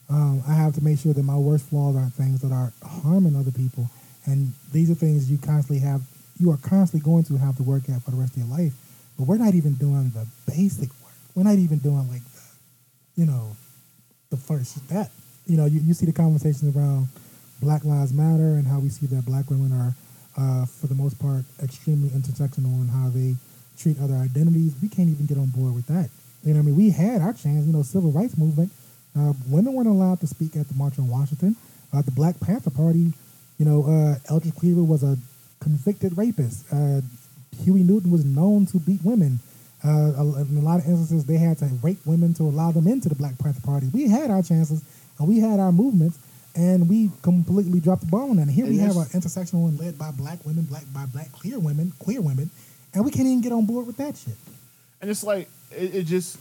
um, 0.10 0.44
I 0.48 0.54
have 0.54 0.74
to 0.76 0.84
make 0.84 1.00
sure 1.00 1.14
that 1.14 1.24
my 1.24 1.38
worst 1.38 1.70
flaws 1.70 1.96
aren't 1.96 2.14
things 2.14 2.42
that 2.42 2.52
are 2.52 2.74
harming 2.84 3.36
other 3.36 3.52
people. 3.52 3.90
And 4.26 4.52
these 4.74 4.92
are 4.92 4.96
things 4.96 5.32
you 5.32 5.38
constantly 5.38 5.80
have, 5.80 6.02
you 6.40 6.52
are 6.52 6.58
constantly 6.58 7.06
going 7.06 7.24
to 7.26 7.38
have 7.38 7.56
to 7.58 7.64
work 7.64 7.88
at 7.90 8.02
for 8.02 8.12
the 8.12 8.18
rest 8.18 8.34
of 8.34 8.40
your 8.40 8.48
life. 8.48 8.74
But 9.18 9.28
we're 9.28 9.38
not 9.38 9.54
even 9.54 9.76
doing 9.76 10.12
the 10.12 10.28
basic. 10.46 10.90
We're 11.40 11.46
not 11.46 11.56
even 11.56 11.78
doing 11.78 12.06
like 12.10 12.22
the, 12.36 12.42
you 13.16 13.26
know, 13.26 13.56
the 14.30 14.36
first 14.36 14.76
step. 14.76 15.10
You 15.48 15.56
know, 15.56 15.68
you, 15.68 15.80
you 15.80 15.94
see 15.94 16.06
the 16.06 16.12
conversations 16.12 16.76
around 16.76 17.08
Black 17.62 17.86
Lives 17.86 18.12
Matter 18.12 18.60
and 18.60 18.68
how 18.68 18.80
we 18.80 18.90
see 18.90 19.06
that 19.06 19.26
black 19.26 19.50
women 19.50 19.72
are, 19.72 19.96
uh, 20.36 20.66
for 20.66 20.88
the 20.88 20.96
most 20.96 21.18
part, 21.18 21.46
extremely 21.64 22.10
intersectional 22.10 22.82
in 22.82 22.90
how 22.90 23.08
they 23.08 23.36
treat 23.78 24.02
other 24.02 24.16
identities. 24.16 24.76
We 24.82 24.90
can't 24.90 25.08
even 25.08 25.28
get 25.28 25.38
on 25.38 25.48
board 25.56 25.76
with 25.76 25.88
that. 25.88 26.10
You 26.44 26.56
know 26.56 26.60
I 26.60 26.64
mean? 26.64 26.76
We 26.76 26.90
had 26.90 27.22
our 27.22 27.32
chance, 27.32 27.66
you 27.66 27.72
know, 27.72 27.84
civil 27.84 28.12
rights 28.12 28.38
movement. 28.38 28.74
Uh, 29.18 29.32
women 29.48 29.72
weren't 29.72 29.88
allowed 29.88 30.20
to 30.20 30.28
speak 30.28 30.58
at 30.58 30.68
the 30.68 30.76
March 30.76 31.00
on 31.00 31.08
Washington. 31.08 31.56
Uh, 31.94 32.02
the 32.02 32.12
Black 32.12 32.38
Panther 32.42 32.70
Party, 32.70 33.14
you 33.58 33.64
know, 33.64 33.86
uh, 33.88 34.16
Eldridge 34.30 34.56
Cleaver 34.56 34.84
was 34.84 35.04
a 35.04 35.16
convicted 35.62 36.18
rapist. 36.18 36.66
Uh, 36.70 37.00
Huey 37.64 37.84
Newton 37.84 38.12
was 38.12 38.26
known 38.26 38.66
to 38.66 38.78
beat 38.78 39.00
women. 39.06 39.40
Uh, 39.84 40.44
in 40.50 40.58
a 40.58 40.62
lot 40.62 40.80
of 40.80 40.86
instances, 40.86 41.26
they 41.26 41.38
had 41.38 41.58
to 41.58 41.66
rape 41.82 42.00
women 42.06 42.34
to 42.34 42.44
allow 42.44 42.72
them 42.72 42.88
into 42.88 43.08
the 43.08 43.16
Black 43.16 43.38
Panther 43.40 43.62
Party. 43.62 43.88
We 43.94 44.10
had 44.10 44.30
our 44.30 44.44
chances 44.44 44.84
and 45.18 45.28
we 45.28 45.40
had 45.40 45.60
our 45.60 45.72
movements, 45.72 46.18
and 46.56 46.90
we 46.90 47.12
completely 47.22 47.80
dropped 47.80 48.02
the 48.02 48.08
ball 48.08 48.30
on 48.30 48.38
that. 48.38 48.44
And 48.44 48.52
here 48.52 48.66
we 48.66 48.78
have 48.80 48.96
an 48.96 49.06
intersectional 49.06 49.68
and 49.68 49.80
led 49.80 49.98
by 49.98 50.12
black 50.12 50.44
women, 50.46 50.64
black 50.66 50.84
by 50.94 51.06
black 51.06 51.32
queer 51.32 51.60
women, 51.60 51.94
queer 52.00 52.22
women, 52.22 52.50
and 52.94 53.06
we 53.06 53.12
can't 53.12 53.28
even 53.28 53.42
get 53.42 53.52
on 53.52 53.66
board 53.66 53.88
with 53.88 53.98
that 53.98 54.18
shit. 54.18 54.36
And 55.02 55.10
it's 55.10 55.24
like 55.24 55.50
it, 55.72 55.96
it 55.96 56.04
just 56.04 56.38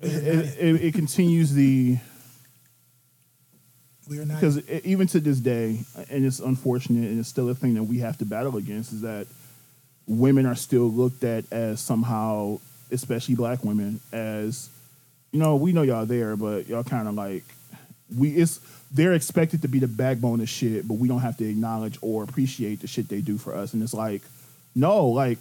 it, 0.00 0.12
it, 0.12 0.58
it, 0.58 0.84
it 0.84 0.94
continues 0.94 1.52
the 1.52 1.98
We're 4.08 4.24
not. 4.24 4.34
because 4.40 4.68
even 4.70 5.06
to 5.08 5.20
this 5.20 5.38
day, 5.38 5.80
and 6.10 6.24
it's 6.24 6.38
unfortunate, 6.38 7.08
and 7.10 7.18
it's 7.18 7.28
still 7.28 7.48
a 7.50 7.54
thing 7.54 7.74
that 7.74 7.84
we 7.84 7.98
have 7.98 8.18
to 8.18 8.24
battle 8.24 8.56
against, 8.56 8.92
is 8.92 9.00
that 9.00 9.26
women 10.06 10.46
are 10.46 10.54
still 10.54 10.90
looked 10.90 11.24
at 11.24 11.44
as 11.52 11.80
somehow, 11.80 12.58
especially 12.90 13.34
black 13.34 13.64
women, 13.64 14.00
as 14.12 14.68
you 15.32 15.40
know, 15.40 15.56
we 15.56 15.72
know 15.72 15.82
y'all 15.82 16.06
there, 16.06 16.36
but 16.36 16.68
y'all 16.68 16.84
kind 16.84 17.08
of 17.08 17.14
like 17.14 17.44
we 18.16 18.30
it's 18.30 18.60
they're 18.92 19.14
expected 19.14 19.62
to 19.62 19.68
be 19.68 19.78
the 19.80 19.88
backbone 19.88 20.40
of 20.40 20.48
shit, 20.48 20.86
but 20.86 20.94
we 20.94 21.08
don't 21.08 21.20
have 21.20 21.36
to 21.38 21.44
acknowledge 21.44 21.98
or 22.00 22.22
appreciate 22.22 22.80
the 22.80 22.86
shit 22.86 23.08
they 23.08 23.20
do 23.20 23.36
for 23.36 23.54
us, 23.54 23.74
and 23.74 23.82
it's 23.82 23.94
like, 23.94 24.22
no, 24.74 25.08
like 25.08 25.38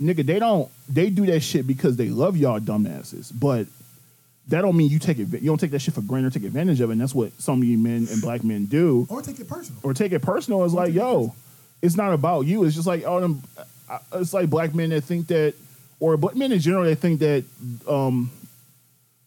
nigga, 0.00 0.26
they 0.26 0.38
don't 0.38 0.70
they 0.88 1.10
do 1.10 1.26
that 1.26 1.40
shit 1.40 1.66
because 1.66 1.96
they 1.96 2.08
love 2.08 2.36
y'all 2.36 2.58
dumbasses, 2.60 3.32
but 3.32 3.66
that 4.48 4.62
don't 4.62 4.76
mean 4.76 4.90
you 4.90 4.98
take 4.98 5.18
it. 5.18 5.28
You 5.30 5.46
don't 5.46 5.58
take 5.58 5.70
that 5.70 5.78
shit 5.80 5.94
for 5.94 6.00
granted 6.02 6.28
or 6.28 6.30
take 6.40 6.44
advantage 6.44 6.80
of 6.80 6.90
it. 6.90 6.94
And 6.94 7.00
that's 7.00 7.14
what 7.14 7.32
so 7.40 7.54
many 7.54 7.76
men 7.76 8.08
and 8.10 8.20
black 8.20 8.42
men 8.42 8.66
do, 8.66 9.06
or 9.08 9.22
take 9.22 9.38
it 9.38 9.48
personal. 9.48 9.80
or 9.84 9.94
take 9.94 10.12
it 10.12 10.20
personal. 10.20 10.64
It's 10.64 10.74
like, 10.74 10.92
yo, 10.92 11.34
it's 11.80 11.96
not 11.96 12.12
about 12.12 12.42
you. 12.46 12.64
It's 12.64 12.74
just 12.74 12.86
like 12.86 13.06
all 13.06 13.20
them. 13.20 13.42
It's 14.14 14.32
like 14.32 14.50
black 14.50 14.74
men 14.74 14.90
that 14.90 15.02
think 15.02 15.26
that, 15.28 15.54
or 16.00 16.16
black 16.16 16.36
men 16.36 16.52
in 16.52 16.58
general 16.58 16.84
that 16.84 16.96
think 16.96 17.20
that, 17.20 17.44
um, 17.88 18.30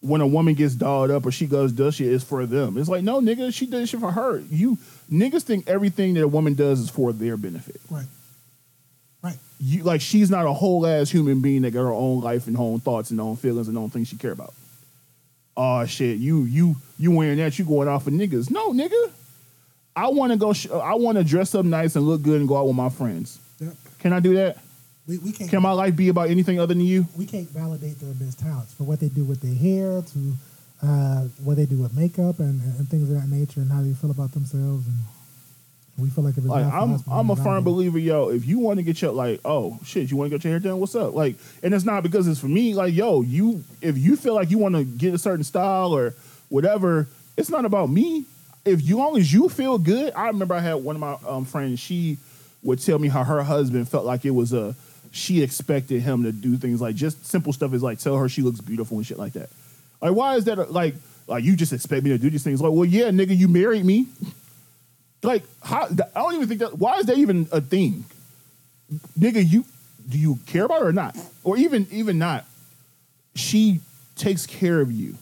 when 0.02 0.22
a 0.22 0.28
woman 0.28 0.54
gets 0.54 0.76
dolled 0.76 1.10
up 1.10 1.26
or 1.26 1.32
she 1.32 1.48
goes 1.48 1.72
does 1.72 1.96
shit, 1.96 2.12
it's 2.12 2.24
for 2.24 2.46
them. 2.46 2.78
It's 2.78 2.88
like, 2.88 3.04
no, 3.04 3.22
nigga, 3.22 3.52
she 3.52 3.66
does 3.66 3.90
shit 3.90 4.00
for 4.00 4.12
her. 4.12 4.40
You 4.52 4.78
niggas 5.12 5.42
think 5.42 5.68
everything 5.68 6.14
that 6.14 6.24
a 6.24 6.28
woman 6.28 6.54
does 6.54 6.80
is 6.80 6.90
for 6.92 7.12
their 7.12 7.38
benefit. 7.38 7.82
Right. 7.90 8.06
Right. 9.24 9.38
You 9.60 9.84
like 9.84 10.02
she's 10.02 10.30
not 10.30 10.46
a 10.46 10.54
whole 10.54 10.86
ass 10.86 11.10
human 11.10 11.42
being 11.42 11.64
that 11.64 11.72
got 11.72 11.82
her 11.82 11.92
own 11.92 12.22
life 12.22 12.46
and 12.46 12.56
her 12.56 12.62
own 12.62 12.82
thoughts 12.82 13.10
and 13.10 13.20
her 13.20 13.26
own 13.26 13.36
feelings 13.36 13.68
and 13.68 13.76
her 13.76 13.82
own 13.82 13.90
things 13.90 14.10
she 14.10 14.18
care 14.18 14.32
about. 14.32 14.54
Oh 15.58 15.86
shit, 15.86 16.20
you 16.20 16.44
you 16.44 16.76
you 17.00 17.12
wearing 17.12 17.38
that? 17.38 17.58
You 17.58 17.66
going 17.66 17.88
off 17.88 18.04
for 18.04 18.12
niggas? 18.12 18.52
No, 18.52 18.74
nigga. 18.74 19.12
I 19.96 20.10
want 20.10 20.34
to 20.34 20.38
go. 20.38 20.54
Sh- 20.54 20.70
I 20.70 20.94
want 20.96 21.18
to 21.18 21.24
dress 21.24 21.56
up 21.56 21.66
nice 21.66 21.96
and 21.96 22.06
look 22.06 22.22
good 22.22 22.40
and 22.40 22.48
go 22.48 22.58
out 22.58 22.68
with 22.68 22.76
my 22.76 22.90
friends. 22.90 23.40
Can 24.06 24.14
I 24.14 24.20
do 24.20 24.36
that? 24.36 24.60
We, 25.08 25.18
we 25.18 25.32
can't. 25.32 25.50
Can 25.50 25.64
my 25.64 25.72
life 25.72 25.96
be 25.96 26.10
about 26.10 26.30
anything 26.30 26.60
other 26.60 26.76
than 26.76 26.84
you? 26.84 27.08
we 27.18 27.26
can't 27.26 27.50
validate 27.50 28.00
their 28.00 28.14
best 28.14 28.38
talents 28.38 28.72
for 28.72 28.84
what 28.84 29.00
they 29.00 29.08
do 29.08 29.24
with 29.24 29.42
their 29.42 29.56
hair 29.56 30.04
to 30.04 30.34
uh, 30.84 31.22
what 31.44 31.58
they 31.58 31.66
do 31.66 31.80
with 31.80 31.92
makeup 31.96 32.38
and, 32.38 32.62
and 32.78 32.88
things 32.88 33.10
of 33.10 33.20
that 33.20 33.28
nature 33.28 33.62
and 33.62 33.72
how 33.72 33.82
they 33.82 33.94
feel 33.94 34.12
about 34.12 34.32
themselves 34.34 34.86
and 34.86 34.96
we 35.98 36.12
feel 36.12 36.24
like 36.24 36.34
if 36.34 36.44
it's 36.44 36.48
Like 36.48 36.72
I'm, 36.72 36.94
us, 36.94 37.04
I'm 37.10 37.32
a 37.32 37.36
firm 37.36 37.58
it. 37.58 37.62
believer, 37.62 37.98
yo. 37.98 38.30
If 38.30 38.46
you 38.46 38.60
want 38.60 38.78
to 38.78 38.84
get 38.84 39.02
your 39.02 39.12
like, 39.12 39.40
oh 39.44 39.80
shit, 39.84 40.12
you 40.12 40.18
want 40.18 40.30
to 40.30 40.38
get 40.38 40.44
your 40.44 40.52
hair 40.52 40.60
done? 40.60 40.80
What's 40.80 40.94
up? 40.94 41.16
Like, 41.16 41.38
and 41.64 41.74
it's 41.74 41.86
not 41.86 42.04
because 42.04 42.28
it's 42.28 42.40
for 42.40 42.48
me. 42.48 42.76
Like, 42.76 42.94
yo, 42.94 43.22
you 43.24 43.64
if 43.82 43.98
you 43.98 44.16
feel 44.18 44.36
like 44.36 44.52
you 44.52 44.60
want 44.60 44.76
to 44.76 44.84
get 44.84 45.16
a 45.16 45.18
certain 45.18 45.44
style 45.44 45.94
or 45.94 46.14
whatever, 46.50 47.08
it's 47.38 47.50
not 47.50 47.66
about 47.66 47.90
me. 47.90 48.26
If 48.66 48.88
you 48.88 48.98
long 48.98 49.18
as 49.18 49.34
you 49.34 49.50
feel 49.50 49.80
good, 49.80 50.14
I 50.16 50.28
remember 50.28 50.54
I 50.54 50.60
had 50.60 50.76
one 50.76 50.96
of 50.96 51.00
my 51.00 51.18
um, 51.28 51.44
friends. 51.46 51.80
She 51.80 52.20
would 52.66 52.80
tell 52.82 53.00
me 53.00 53.08
how 53.08 53.24
her 53.24 53.44
husband 53.44 53.88
felt 53.88 54.06
like 54.06 54.26
it 54.26 54.32
was 54.32 54.52
a. 54.52 54.76
She 55.12 55.42
expected 55.42 56.02
him 56.02 56.24
to 56.24 56.34
do 56.34 56.58
things 56.58 56.82
like 56.82 56.96
just 56.96 57.26
simple 57.26 57.54
stuff 57.54 57.74
is 57.74 57.82
like 57.82 58.00
tell 58.00 58.18
her 58.18 58.28
she 58.28 58.42
looks 58.42 58.60
beautiful 58.60 58.98
and 58.98 59.08
shit 59.08 59.18
like 59.18 59.34
that. 59.34 59.50
Like, 60.02 60.14
why 60.14 60.36
is 60.36 60.44
that? 60.46 60.60
a- 60.60 60.64
Like, 60.66 60.96
like 61.28 61.44
you 61.46 61.56
just 61.56 61.72
expect 61.72 62.04
me 62.04 62.10
to 62.10 62.18
do 62.18 62.30
these 62.30 62.44
things? 62.44 62.62
Like, 62.62 62.74
well, 62.74 62.84
yeah, 62.84 63.06
nigga, 63.12 63.36
you 63.38 63.48
married 63.48 63.86
me. 63.86 64.08
Like, 65.24 65.44
how? 65.64 65.86
I 65.86 66.20
don't 66.20 66.36
even 66.36 66.48
think 66.50 66.60
that. 66.60 66.78
Why 66.78 66.98
is 66.98 67.06
that 67.06 67.18
even 67.18 67.48
a 67.52 67.62
thing, 67.62 68.04
nigga? 69.18 69.48
You 69.50 69.64
do 70.10 70.18
you 70.20 70.38
care 70.48 70.66
about 70.66 70.82
her 70.82 70.88
or 70.90 70.94
not, 70.94 71.18
or 71.44 71.58
even 71.58 71.88
even 71.92 72.18
not? 72.20 72.46
She 73.36 73.80
takes 74.16 74.46
care 74.46 74.82
of 74.82 74.92
you 74.92 75.16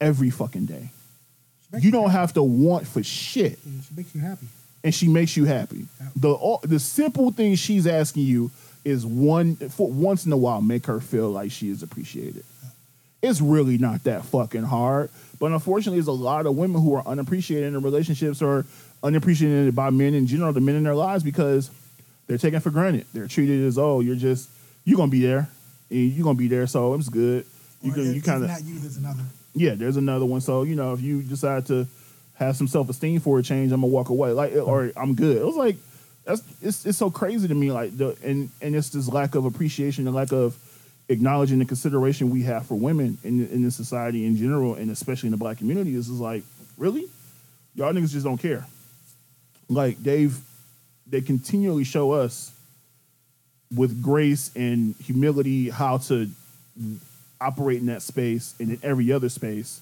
every 0.00 0.30
fucking 0.30 0.66
day. 0.66 0.90
You 1.72 1.78
you 1.80 1.90
don't 1.90 2.10
have 2.10 2.32
to 2.34 2.42
want 2.42 2.86
for 2.86 3.02
shit, 3.02 3.58
she 3.62 3.94
makes 3.96 4.14
you 4.14 4.20
happy. 4.20 4.46
And 4.82 4.94
she 4.94 5.08
makes 5.08 5.36
you 5.36 5.44
happy. 5.44 5.86
The 6.16 6.32
all, 6.32 6.60
the 6.62 6.78
simple 6.78 7.30
thing 7.32 7.54
she's 7.54 7.86
asking 7.86 8.24
you 8.24 8.50
is 8.84 9.04
one 9.04 9.56
for 9.56 9.90
once 9.90 10.26
in 10.26 10.32
a 10.32 10.36
while 10.36 10.62
make 10.62 10.86
her 10.86 11.00
feel 11.00 11.30
like 11.30 11.50
she 11.50 11.68
is 11.68 11.82
appreciated. 11.82 12.44
It's 13.22 13.40
really 13.40 13.76
not 13.76 14.04
that 14.04 14.24
fucking 14.24 14.62
hard, 14.62 15.10
but 15.38 15.52
unfortunately, 15.52 15.98
there's 15.98 16.08
a 16.08 16.12
lot 16.12 16.46
of 16.46 16.56
women 16.56 16.80
who 16.80 16.94
are 16.94 17.06
unappreciated 17.06 17.66
in 17.66 17.72
their 17.74 17.82
relationships 17.82 18.40
or 18.40 18.64
unappreciated 19.02 19.74
by 19.74 19.90
men 19.90 20.14
in 20.14 20.26
general, 20.26 20.52
the 20.52 20.60
men 20.60 20.76
in 20.76 20.84
their 20.84 20.94
lives 20.94 21.22
because 21.22 21.70
they're 22.26 22.38
taken 22.38 22.60
for 22.60 22.70
granted. 22.70 23.06
They're 23.12 23.26
treated 23.26 23.66
as 23.66 23.76
oh, 23.76 24.00
you're 24.00 24.16
just 24.16 24.48
you're 24.84 24.96
gonna 24.96 25.10
be 25.10 25.20
there, 25.20 25.48
and 25.90 26.12
you're 26.12 26.24
gonna 26.24 26.38
be 26.38 26.48
there, 26.48 26.66
so 26.66 26.94
it's 26.94 27.08
good. 27.08 27.44
You 27.82 27.92
can 27.92 28.14
you 28.14 28.22
kind 28.22 28.44
of 28.44 28.50
not 28.50 28.64
you, 28.64 28.78
there's 28.78 28.96
another. 28.96 29.22
yeah, 29.54 29.74
there's 29.74 29.96
another 29.96 30.24
one. 30.24 30.40
So 30.40 30.62
you 30.62 30.76
know, 30.76 30.94
if 30.94 31.00
you 31.02 31.22
decide 31.22 31.66
to 31.66 31.86
have 32.40 32.56
some 32.56 32.66
self 32.66 32.88
esteem 32.88 33.20
for 33.20 33.38
a 33.38 33.42
change, 33.42 33.70
I'm 33.70 33.82
gonna 33.82 33.92
walk 33.92 34.08
away. 34.08 34.32
Like, 34.32 34.54
or 34.54 34.90
I'm 34.96 35.14
good. 35.14 35.36
It 35.36 35.44
was 35.44 35.56
like 35.56 35.76
that's 36.24 36.42
it's 36.62 36.86
it's 36.86 36.98
so 36.98 37.10
crazy 37.10 37.46
to 37.46 37.54
me. 37.54 37.70
Like 37.70 37.96
the 37.96 38.16
and 38.24 38.50
and 38.60 38.74
it's 38.74 38.88
this 38.88 39.08
lack 39.08 39.34
of 39.34 39.44
appreciation 39.44 40.06
and 40.06 40.16
lack 40.16 40.32
of 40.32 40.56
acknowledging 41.08 41.58
the 41.58 41.64
consideration 41.64 42.30
we 42.30 42.42
have 42.42 42.66
for 42.66 42.76
women 42.76 43.18
in 43.22 43.46
in 43.48 43.62
the 43.62 43.70
society 43.70 44.24
in 44.24 44.36
general, 44.36 44.74
and 44.74 44.90
especially 44.90 45.26
in 45.28 45.32
the 45.32 45.36
black 45.36 45.58
community. 45.58 45.94
This 45.94 46.08
is 46.08 46.18
like 46.18 46.42
really, 46.78 47.06
y'all 47.74 47.92
niggas 47.92 48.10
just 48.10 48.24
don't 48.24 48.38
care. 48.38 48.66
Like 49.68 50.02
they've 50.02 50.36
they 51.06 51.20
continually 51.20 51.84
show 51.84 52.12
us 52.12 52.52
with 53.74 54.02
grace 54.02 54.50
and 54.56 54.96
humility 54.96 55.68
how 55.68 55.98
to 55.98 56.28
operate 57.40 57.80
in 57.80 57.86
that 57.86 58.02
space 58.02 58.54
and 58.58 58.70
in 58.70 58.78
every 58.82 59.12
other 59.12 59.28
space 59.28 59.80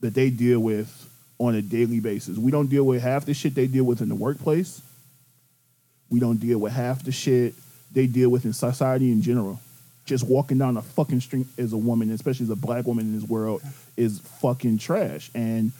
that 0.00 0.14
they 0.14 0.30
deal 0.30 0.60
with 0.60 1.08
on 1.38 1.54
a 1.54 1.62
daily 1.62 2.00
basis. 2.00 2.38
We 2.38 2.50
don't 2.50 2.68
deal 2.68 2.84
with 2.84 3.02
half 3.02 3.26
the 3.26 3.34
shit 3.34 3.54
they 3.54 3.66
deal 3.66 3.84
with 3.84 4.00
in 4.00 4.08
the 4.08 4.14
workplace. 4.14 4.80
We 6.10 6.20
don't 6.20 6.38
deal 6.38 6.58
with 6.58 6.72
half 6.72 7.04
the 7.04 7.12
shit 7.12 7.54
they 7.92 8.06
deal 8.06 8.30
with 8.30 8.44
in 8.44 8.52
society 8.52 9.10
in 9.10 9.22
general. 9.22 9.60
Just 10.04 10.24
walking 10.24 10.58
down 10.58 10.74
the 10.74 10.82
fucking 10.82 11.20
street 11.20 11.46
as 11.58 11.72
a 11.72 11.76
woman, 11.76 12.10
especially 12.10 12.44
as 12.44 12.50
a 12.50 12.56
black 12.56 12.86
woman 12.86 13.06
in 13.06 13.18
this 13.18 13.28
world, 13.28 13.60
is 13.96 14.20
fucking 14.40 14.78
trash. 14.78 15.30
And 15.34 15.72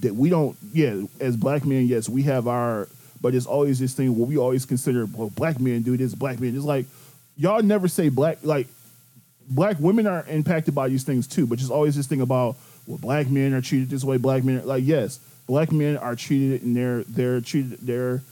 that 0.00 0.14
we 0.14 0.28
don't, 0.28 0.56
yeah, 0.72 1.02
as 1.20 1.36
black 1.36 1.64
men, 1.64 1.86
yes, 1.86 2.08
we 2.08 2.22
have 2.22 2.48
our, 2.48 2.88
but 3.20 3.34
it's 3.34 3.46
always 3.46 3.78
this 3.78 3.94
thing 3.94 4.16
where 4.16 4.26
we 4.26 4.36
always 4.36 4.64
consider, 4.64 5.06
well, 5.06 5.30
black 5.30 5.58
men 5.58 5.82
do 5.82 5.96
this, 5.96 6.14
black 6.14 6.38
men. 6.38 6.54
It's 6.54 6.64
like, 6.64 6.86
y'all 7.36 7.62
never 7.62 7.88
say 7.88 8.08
black, 8.08 8.38
like, 8.42 8.68
black 9.48 9.78
women 9.78 10.06
are 10.06 10.24
impacted 10.28 10.74
by 10.74 10.88
these 10.88 11.04
things 11.04 11.26
too, 11.26 11.46
but 11.46 11.58
there's 11.58 11.70
always 11.70 11.96
this 11.96 12.06
thing 12.06 12.20
about 12.20 12.56
well, 12.86 12.98
black 12.98 13.28
men 13.28 13.52
are 13.54 13.60
treated 13.60 13.90
this 13.90 14.04
way. 14.04 14.16
Black 14.16 14.44
men, 14.44 14.60
are, 14.60 14.62
like 14.62 14.84
yes, 14.84 15.18
black 15.46 15.72
men 15.72 15.96
are 15.96 16.14
treated 16.16 16.62
and 16.62 16.76
they're 16.76 17.04
they're 17.04 17.40
treated 17.40 17.78
they're 17.80 18.22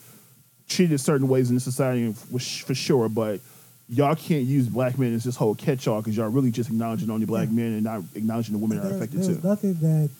treated 0.68 0.98
certain 1.00 1.28
ways 1.28 1.50
in 1.50 1.56
the 1.56 1.60
society 1.60 2.12
for, 2.12 2.38
for 2.38 2.74
sure. 2.74 3.08
But 3.08 3.40
y'all 3.88 4.14
can't 4.14 4.44
use 4.44 4.68
black 4.68 4.98
men 4.98 5.14
as 5.14 5.24
this 5.24 5.36
whole 5.36 5.54
catch-all 5.54 6.00
because 6.00 6.16
y'all 6.16 6.28
really 6.28 6.50
just 6.50 6.70
acknowledging 6.70 7.10
only 7.10 7.26
black 7.26 7.50
men 7.50 7.72
and 7.74 7.84
not 7.84 8.02
acknowledging 8.14 8.52
the 8.52 8.58
women 8.58 8.78
that 8.78 8.90
are 8.90 8.96
affected 8.96 9.22
there's 9.22 9.40
too. 9.40 9.46
nothing 9.46 9.74
that 9.74 10.10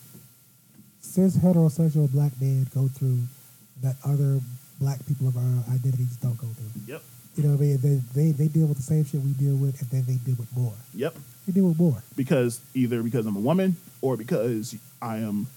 cis 1.01 1.37
heterosexual 1.37 2.11
black 2.11 2.31
men 2.39 2.67
go 2.73 2.87
through 2.87 3.19
that 3.81 3.95
other 4.05 4.39
black 4.79 5.05
people 5.07 5.27
of 5.27 5.35
our 5.37 5.73
identities 5.73 6.17
don't 6.17 6.37
go 6.37 6.47
through. 6.47 6.81
Yep, 6.93 7.01
You 7.35 7.43
know 7.43 7.49
what 7.51 7.59
I 7.59 7.61
mean? 7.61 7.77
They, 7.81 8.21
they, 8.21 8.31
they 8.31 8.47
deal 8.47 8.67
with 8.67 8.77
the 8.77 8.83
same 8.83 9.03
shit 9.03 9.21
we 9.21 9.31
deal 9.33 9.55
with, 9.55 9.81
and 9.81 9.89
then 9.89 10.05
they 10.07 10.15
deal 10.15 10.35
with 10.37 10.55
more. 10.55 10.73
yep. 10.93 11.15
They 11.45 11.53
deal 11.53 11.67
with 11.67 11.77
more. 11.77 12.01
Because 12.15 12.61
either 12.73 13.03
because 13.03 13.25
I'm 13.25 13.35
a 13.35 13.39
woman 13.39 13.75
or 14.01 14.17
because 14.17 14.75
I 15.01 15.17
am 15.17 15.47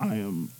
I 0.00 0.16
am 0.16 0.50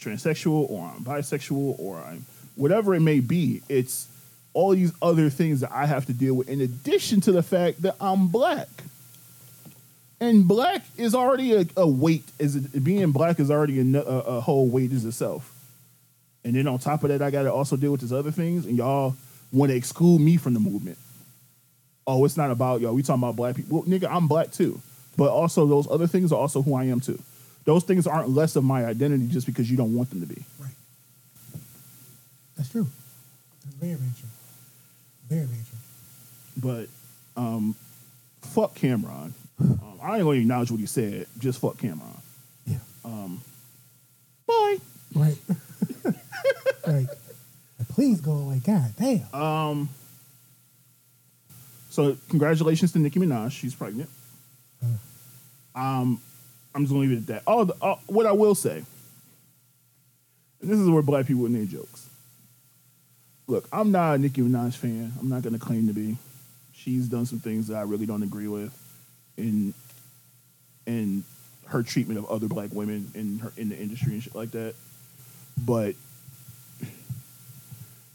transsexual 0.00 0.70
or 0.70 0.92
I'm 0.94 1.04
bisexual 1.04 1.78
or 1.78 1.98
I'm 1.98 2.24
whatever 2.56 2.94
it 2.94 3.00
may 3.00 3.20
be. 3.20 3.62
It's 3.68 4.08
all 4.52 4.70
these 4.70 4.92
other 5.00 5.30
things 5.30 5.60
that 5.60 5.72
I 5.72 5.86
have 5.86 6.06
to 6.06 6.12
deal 6.12 6.34
with 6.34 6.48
in 6.48 6.60
addition 6.60 7.20
to 7.22 7.32
the 7.32 7.42
fact 7.42 7.82
that 7.82 7.96
I'm 8.00 8.28
black. 8.28 8.68
And 10.20 10.46
black 10.46 10.84
is 10.96 11.16
already 11.16 11.54
a, 11.54 11.66
a 11.76 11.88
weight. 11.88 12.24
Is 12.38 12.54
it, 12.54 12.84
being 12.84 13.10
black 13.10 13.40
is 13.40 13.50
already 13.50 13.80
a, 13.80 13.98
a, 13.98 14.18
a 14.36 14.40
whole 14.40 14.68
weight 14.68 14.92
as 14.92 15.04
itself. 15.04 15.52
And 16.44 16.54
then 16.54 16.68
on 16.68 16.78
top 16.78 17.02
of 17.02 17.08
that, 17.08 17.22
I 17.22 17.30
got 17.30 17.42
to 17.42 17.52
also 17.52 17.76
deal 17.76 17.92
with 17.92 18.02
these 18.02 18.12
other 18.12 18.30
things. 18.30 18.66
And 18.66 18.76
y'all 18.76 19.16
want 19.52 19.70
to 19.70 19.76
exclude 19.76 20.20
me 20.20 20.36
from 20.36 20.54
the 20.54 20.60
movement. 20.60 20.98
Oh, 22.06 22.24
it's 22.24 22.36
not 22.36 22.50
about 22.50 22.80
y'all. 22.80 22.94
We 22.94 23.02
talking 23.02 23.22
about 23.22 23.36
black 23.36 23.56
people. 23.56 23.78
Well, 23.78 23.88
nigga, 23.88 24.10
I'm 24.10 24.26
black 24.26 24.50
too. 24.50 24.80
But 25.16 25.30
also 25.30 25.66
those 25.66 25.88
other 25.90 26.06
things 26.06 26.32
are 26.32 26.38
also 26.38 26.62
who 26.62 26.74
I 26.74 26.84
am 26.84 27.00
too. 27.00 27.20
Those 27.64 27.84
things 27.84 28.06
aren't 28.06 28.30
less 28.30 28.56
of 28.56 28.64
my 28.64 28.84
identity 28.84 29.28
just 29.28 29.46
because 29.46 29.70
you 29.70 29.76
don't 29.76 29.94
want 29.94 30.10
them 30.10 30.20
to 30.20 30.26
be. 30.26 30.42
Right. 30.58 30.70
That's 32.56 32.70
true. 32.70 32.88
That's 33.64 33.76
very, 33.76 33.94
very 33.94 34.10
true. 34.18 34.28
Very, 35.28 35.44
very 35.44 35.62
true. 35.68 36.88
But 37.36 37.40
um, 37.40 37.76
fuck 38.42 38.74
Cameron. 38.74 39.34
Um, 39.60 39.98
I 40.02 40.16
ain't 40.16 40.24
gonna 40.24 40.38
acknowledge 40.38 40.70
what 40.72 40.80
he 40.80 40.86
said. 40.86 41.26
Just 41.38 41.60
fuck 41.60 41.78
Cameron. 41.78 42.10
Yeah. 42.66 42.78
Boy. 44.46 44.76
Right. 45.14 45.38
right. 46.86 47.06
Please 47.92 48.20
go 48.20 48.32
away. 48.32 48.60
God 48.64 48.94
damn. 48.98 49.34
Um. 49.34 49.88
So 51.90 52.16
congratulations 52.30 52.92
to 52.92 52.98
Nicki 52.98 53.20
Minaj. 53.20 53.52
She's 53.52 53.74
pregnant. 53.74 54.08
Um, 55.74 56.20
I'm 56.74 56.82
just 56.82 56.92
gonna 56.92 57.00
leave 57.00 57.12
it 57.12 57.18
at 57.18 57.26
that. 57.26 57.42
Oh, 57.46 57.64
the, 57.64 57.74
uh, 57.82 57.96
what 58.06 58.26
I 58.26 58.32
will 58.32 58.54
say, 58.54 58.82
and 60.60 60.70
this 60.70 60.78
is 60.78 60.88
where 60.88 61.02
black 61.02 61.26
people 61.26 61.46
their 61.48 61.64
jokes. 61.64 62.08
Look, 63.46 63.68
I'm 63.72 63.90
not 63.90 64.14
a 64.14 64.18
Nicki 64.18 64.40
Minaj 64.40 64.74
fan. 64.74 65.12
I'm 65.20 65.28
not 65.28 65.42
gonna 65.42 65.58
claim 65.58 65.86
to 65.88 65.92
be. 65.92 66.16
She's 66.72 67.08
done 67.08 67.26
some 67.26 67.40
things 67.40 67.68
that 67.68 67.76
I 67.76 67.82
really 67.82 68.06
don't 68.06 68.22
agree 68.22 68.48
with, 68.48 68.72
in 69.36 69.74
in 70.86 71.24
her 71.66 71.82
treatment 71.82 72.18
of 72.18 72.26
other 72.30 72.48
black 72.48 72.70
women 72.72 73.10
in 73.14 73.38
her 73.40 73.52
in 73.56 73.68
the 73.68 73.78
industry 73.78 74.14
and 74.14 74.22
shit 74.22 74.34
like 74.34 74.52
that. 74.52 74.74
But 75.58 75.94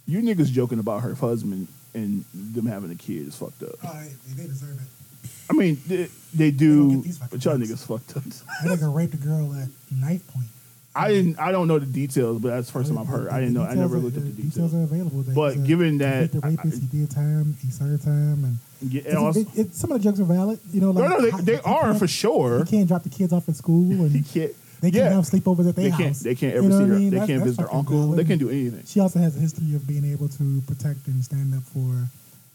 you 0.07 0.21
niggas 0.21 0.51
joking 0.51 0.79
about 0.79 1.01
her 1.01 1.13
husband 1.13 1.67
and 1.93 2.23
them 2.33 2.65
having 2.65 2.91
a 2.91 2.95
kid 2.95 3.27
is 3.27 3.35
fucked 3.35 3.61
up. 3.63 3.75
Oh, 3.83 4.03
they, 4.27 4.41
they 4.43 4.47
deserve 4.47 4.79
it. 4.81 5.29
I 5.49 5.53
mean, 5.53 5.79
they, 5.87 6.07
they 6.33 6.51
don't 6.51 6.57
do, 6.57 6.91
get 6.95 7.03
these 7.03 7.17
fucking 7.17 7.37
but 7.39 7.45
y'all 7.45 7.57
niggas 7.57 7.85
fucked 7.85 8.17
up. 8.17 8.23
That 8.23 8.79
nigga 8.79 8.93
raped 8.93 9.13
a 9.13 9.17
girl 9.17 9.53
at 9.53 9.67
knife 9.91 10.25
point. 10.33 10.47
I 10.95 11.09
didn't. 11.09 11.37
I 11.39 11.51
don't 11.51 11.67
know 11.67 11.77
the 11.77 11.85
details, 11.85 12.41
but 12.41 12.49
that's 12.49 12.67
the 12.67 12.73
first 12.73 12.89
time 12.89 12.97
I've 12.97 13.05
heard. 13.07 13.29
I 13.29 13.39
didn't 13.39 13.53
know. 13.53 13.61
I 13.63 13.75
never 13.75 13.97
looked 13.97 14.17
at 14.17 14.23
the 14.23 14.29
Details 14.29 14.71
details. 14.71 14.73
are 14.73 14.81
available. 14.83 15.21
They 15.21 15.33
But 15.33 15.53
said 15.53 15.67
given 15.67 15.91
he 15.93 15.97
that- 15.99 16.21
hit 16.21 16.31
the 16.31 16.39
rapist, 16.39 16.81
he 16.81 16.87
did 16.87 17.11
time, 17.11 17.55
he 17.61 17.69
served 17.69 18.03
time, 18.03 18.43
and, 18.43 18.57
Yeah, 18.91 19.01
and 19.09 19.17
also, 19.19 19.41
it- 19.41 19.47
it- 19.55 19.75
some 19.75 19.91
of 19.91 20.01
the 20.01 20.03
jokes 20.09 20.19
are 20.19 20.23
valid. 20.25 20.59
You 20.73 20.81
know, 20.81 20.91
no, 20.93 21.01
like 21.01 21.09
no, 21.11 21.21
they, 21.21 21.29
how- 21.29 21.37
they 21.41 21.53
you 21.53 21.61
are 21.65 21.81
can't- 21.83 21.99
for 21.99 22.07
sure. 22.07 22.59
You 22.59 22.65
can't 22.65 22.87
drop 22.87 23.03
the 23.03 23.09
kids 23.09 23.31
off 23.31 23.47
at 23.47 23.55
school, 23.55 23.91
and 23.91 24.11
He 24.11 24.21
can't. 24.23 24.53
They 24.81 24.91
can't 24.91 25.05
yeah, 25.05 25.13
have 25.15 25.23
sleepovers 25.25 25.67
at 25.69 25.75
their 25.75 25.85
they 25.85 25.89
house. 25.89 25.99
can't. 26.01 26.15
They 26.17 26.35
can't 26.35 26.53
You 26.53 26.59
ever 26.59 26.69
know 26.69 26.77
see 26.77 26.83
what 26.83 26.91
I 26.91 26.93
her. 26.93 26.99
mean? 26.99 27.09
They 27.09 27.17
That's- 27.17 27.27
can't 27.27 27.39
that's 27.39 27.49
visit 27.57 27.61
her 27.63 27.73
uncle. 27.75 27.99
valid. 28.01 28.19
They 28.19 28.23
can't 28.25 28.39
do 28.39 28.49
anything. 28.49 28.83
She 28.85 28.99
also 28.99 29.19
has 29.19 29.35
a 29.35 29.39
history 29.39 29.73
of 29.75 29.87
being 29.87 30.05
able 30.05 30.29
to 30.29 30.61
protect 30.67 31.07
and 31.07 31.23
stand 31.23 31.53
up 31.55 31.63
for 31.63 32.07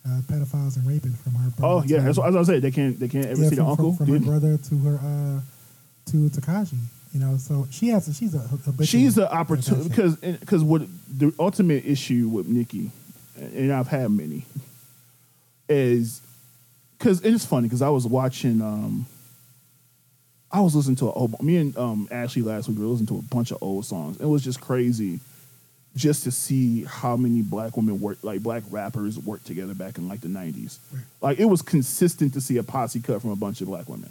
uh, 0.06 0.20
pedophiles 0.30 0.76
and 0.76 0.84
rapists 0.86 1.16
from 1.18 1.34
her 1.34 1.50
brother. 1.50 1.74
Oh 1.74 1.82
yeah, 1.86 2.00
that's 2.00 2.18
what, 2.18 2.28
as 2.28 2.36
I 2.36 2.42
said. 2.54 2.62
They 2.62 2.70
can't. 2.70 2.98
They 2.98 3.08
can't 3.08 3.26
ever 3.26 3.42
yeah, 3.42 3.48
see 3.48 3.56
their 3.56 3.64
from, 3.64 3.70
uncle. 3.70 3.92
from, 3.94 4.06
from 4.06 4.14
her 4.14 4.20
brother 4.30 4.56
to 4.56 4.78
her 4.78 4.96
uh, 4.96 5.40
to 6.10 6.16
Tekashi. 6.30 6.78
You 7.12 7.20
know, 7.20 7.36
so 7.36 7.66
she 7.70 7.88
has. 7.88 8.08
A, 8.08 8.14
she's 8.14 8.34
a. 8.34 8.48
She's 8.84 9.18
an 9.18 9.24
opportunity 9.24 9.88
because 9.88 10.16
because 10.16 10.62
what 10.64 10.82
the 11.08 11.32
ultimate 11.38 11.84
issue 11.84 12.28
with 12.28 12.46
Nicki, 12.46 12.90
and 13.36 13.72
I've 13.72 13.88
had 13.88 14.10
many, 14.10 14.46
is 15.68 16.22
because 16.98 17.20
it's 17.22 17.44
funny 17.44 17.68
because 17.68 17.82
I 17.82 17.88
was 17.90 18.06
watching. 18.06 18.60
um 18.62 19.06
I 20.52 20.60
was 20.60 20.76
listening 20.76 20.96
to 20.96 21.06
a 21.06 21.12
old, 21.12 21.42
me 21.42 21.56
and 21.56 21.76
um, 21.78 22.08
Ashley 22.10 22.42
last 22.42 22.68
week. 22.68 22.76
We 22.78 22.84
were 22.84 22.90
listening 22.90 23.08
to 23.08 23.18
a 23.18 23.34
bunch 23.34 23.52
of 23.52 23.58
old 23.62 23.86
songs. 23.86 24.20
It 24.20 24.26
was 24.26 24.44
just 24.44 24.60
crazy, 24.60 25.20
just 25.96 26.24
to 26.24 26.30
see 26.30 26.84
how 26.84 27.16
many 27.16 27.40
black 27.40 27.76
women 27.76 28.00
work, 28.00 28.18
like 28.22 28.42
black 28.42 28.62
rappers, 28.70 29.18
worked 29.18 29.46
together 29.46 29.74
back 29.74 29.96
in 29.96 30.08
like 30.08 30.20
the 30.20 30.28
nineties. 30.28 30.78
Right. 30.92 31.02
Like 31.22 31.40
it 31.40 31.46
was 31.46 31.62
consistent 31.62 32.34
to 32.34 32.40
see 32.40 32.58
a 32.58 32.62
posse 32.62 33.00
cut 33.00 33.22
from 33.22 33.30
a 33.30 33.36
bunch 33.36 33.62
of 33.62 33.68
black 33.68 33.88
women, 33.88 34.10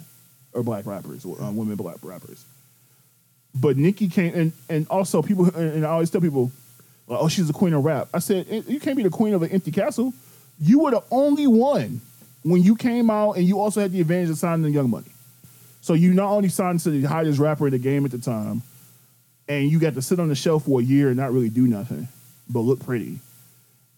or 0.52 0.64
black 0.64 0.84
rappers, 0.84 1.24
or 1.24 1.40
uh, 1.40 1.52
women 1.52 1.76
black 1.76 1.98
rappers. 2.02 2.44
But 3.54 3.76
Nicki 3.76 4.08
came, 4.08 4.34
and 4.34 4.52
and 4.68 4.88
also 4.88 5.22
people, 5.22 5.54
and 5.54 5.86
I 5.86 5.90
always 5.90 6.10
tell 6.10 6.20
people, 6.20 6.50
like, 7.06 7.20
oh, 7.20 7.28
she's 7.28 7.46
the 7.46 7.52
queen 7.52 7.72
of 7.72 7.84
rap. 7.84 8.08
I 8.12 8.18
said, 8.18 8.46
"Eh, 8.50 8.62
you 8.66 8.80
can't 8.80 8.96
be 8.96 9.04
the 9.04 9.10
queen 9.10 9.34
of 9.34 9.42
an 9.44 9.50
empty 9.50 9.70
castle. 9.70 10.12
You 10.58 10.80
were 10.80 10.90
the 10.90 11.04
only 11.12 11.46
one 11.46 12.00
when 12.42 12.64
you 12.64 12.74
came 12.74 13.10
out, 13.10 13.32
and 13.36 13.46
you 13.46 13.60
also 13.60 13.80
had 13.80 13.92
the 13.92 14.00
advantage 14.00 14.30
of 14.30 14.38
signing 14.38 14.62
the 14.62 14.70
Young 14.70 14.90
Money. 14.90 15.11
So 15.82 15.94
you 15.94 16.14
not 16.14 16.30
only 16.30 16.48
signed 16.48 16.80
to 16.80 16.90
the 16.90 17.02
highest 17.02 17.38
rapper 17.38 17.66
in 17.66 17.72
the 17.72 17.78
game 17.78 18.04
at 18.04 18.12
the 18.12 18.18
time, 18.18 18.62
and 19.48 19.70
you 19.70 19.78
got 19.78 19.94
to 19.94 20.02
sit 20.02 20.20
on 20.20 20.28
the 20.28 20.34
shelf 20.34 20.64
for 20.64 20.80
a 20.80 20.82
year 20.82 21.08
and 21.08 21.16
not 21.16 21.32
really 21.32 21.50
do 21.50 21.66
nothing, 21.66 22.08
but 22.48 22.60
look 22.60 22.80
pretty. 22.80 23.18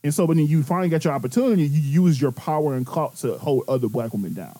And 0.02 0.12
so 0.12 0.24
when 0.24 0.38
you 0.38 0.62
finally 0.62 0.88
got 0.88 1.04
your 1.04 1.12
opportunity, 1.12 1.64
you 1.64 2.02
use 2.02 2.20
your 2.20 2.32
power 2.32 2.74
and 2.74 2.86
clout 2.86 3.16
to 3.16 3.38
hold 3.38 3.64
other 3.68 3.88
black 3.88 4.12
women 4.12 4.34
down. 4.34 4.58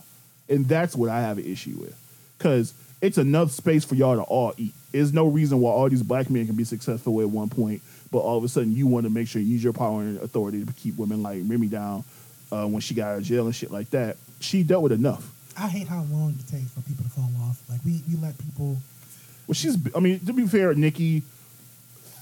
And 0.49 0.67
that's 0.67 0.95
what 0.95 1.09
I 1.11 1.23
have 1.23 1.39
an 1.39 1.45
issue 1.45 1.77
with. 1.79 1.99
Because 2.39 2.75
it's 3.01 3.19
enough 3.19 3.51
space 3.51 3.85
for 3.85 3.95
y'all 3.95 4.17
to 4.17 4.23
all 4.23 4.53
eat. 4.57 4.75
There's 4.93 5.13
no 5.13 5.27
reason 5.27 5.61
why 5.61 5.71
all 5.71 5.89
these 5.89 6.03
black 6.03 6.31
men 6.31 6.47
can 6.47 6.57
be 6.57 6.65
successful 6.65 7.21
at 7.21 7.29
one 7.29 7.49
point, 7.49 7.83
but 8.11 8.19
all 8.19 8.39
of 8.39 8.45
a 8.45 8.49
sudden 8.49 8.73
you 8.73 8.87
want 8.87 9.05
to 9.05 9.11
make 9.11 9.29
sure 9.29 9.43
you 9.43 9.49
use 9.49 9.65
your 9.65 9.73
power 9.73 10.03
and 10.03 10.21
authority 10.21 10.65
to 10.65 10.73
keep 10.75 10.97
women 10.97 11.23
like 11.23 11.43
Remy 11.45 11.69
down 11.69 12.05
uh, 12.53 12.67
when 12.67 12.81
she 12.81 12.95
got 12.95 13.13
out 13.13 13.19
of 13.19 13.25
jail 13.25 13.47
and 13.47 13.55
shit 13.55 13.71
like 13.71 13.91
that. 13.91 14.19
She 14.41 14.63
dealt 14.63 14.83
with 14.83 14.93
enough. 14.93 15.34
I 15.57 15.69
hate 15.69 15.89
how 15.89 16.03
long 16.11 16.37
it 16.39 16.47
takes 16.49 16.71
for 16.73 16.81
people 16.83 17.05
to 17.05 17.11
fall 17.11 17.31
off. 17.43 17.63
Like 17.69 17.81
we, 17.85 18.03
we 18.09 18.17
let 18.17 18.37
people. 18.39 18.79
Well, 19.47 19.55
she's. 19.55 19.77
I 19.95 20.01
mean, 20.01 20.21
to 20.27 20.33
be 20.33 20.47
fair, 20.47 20.75
Nicki 20.75 21.23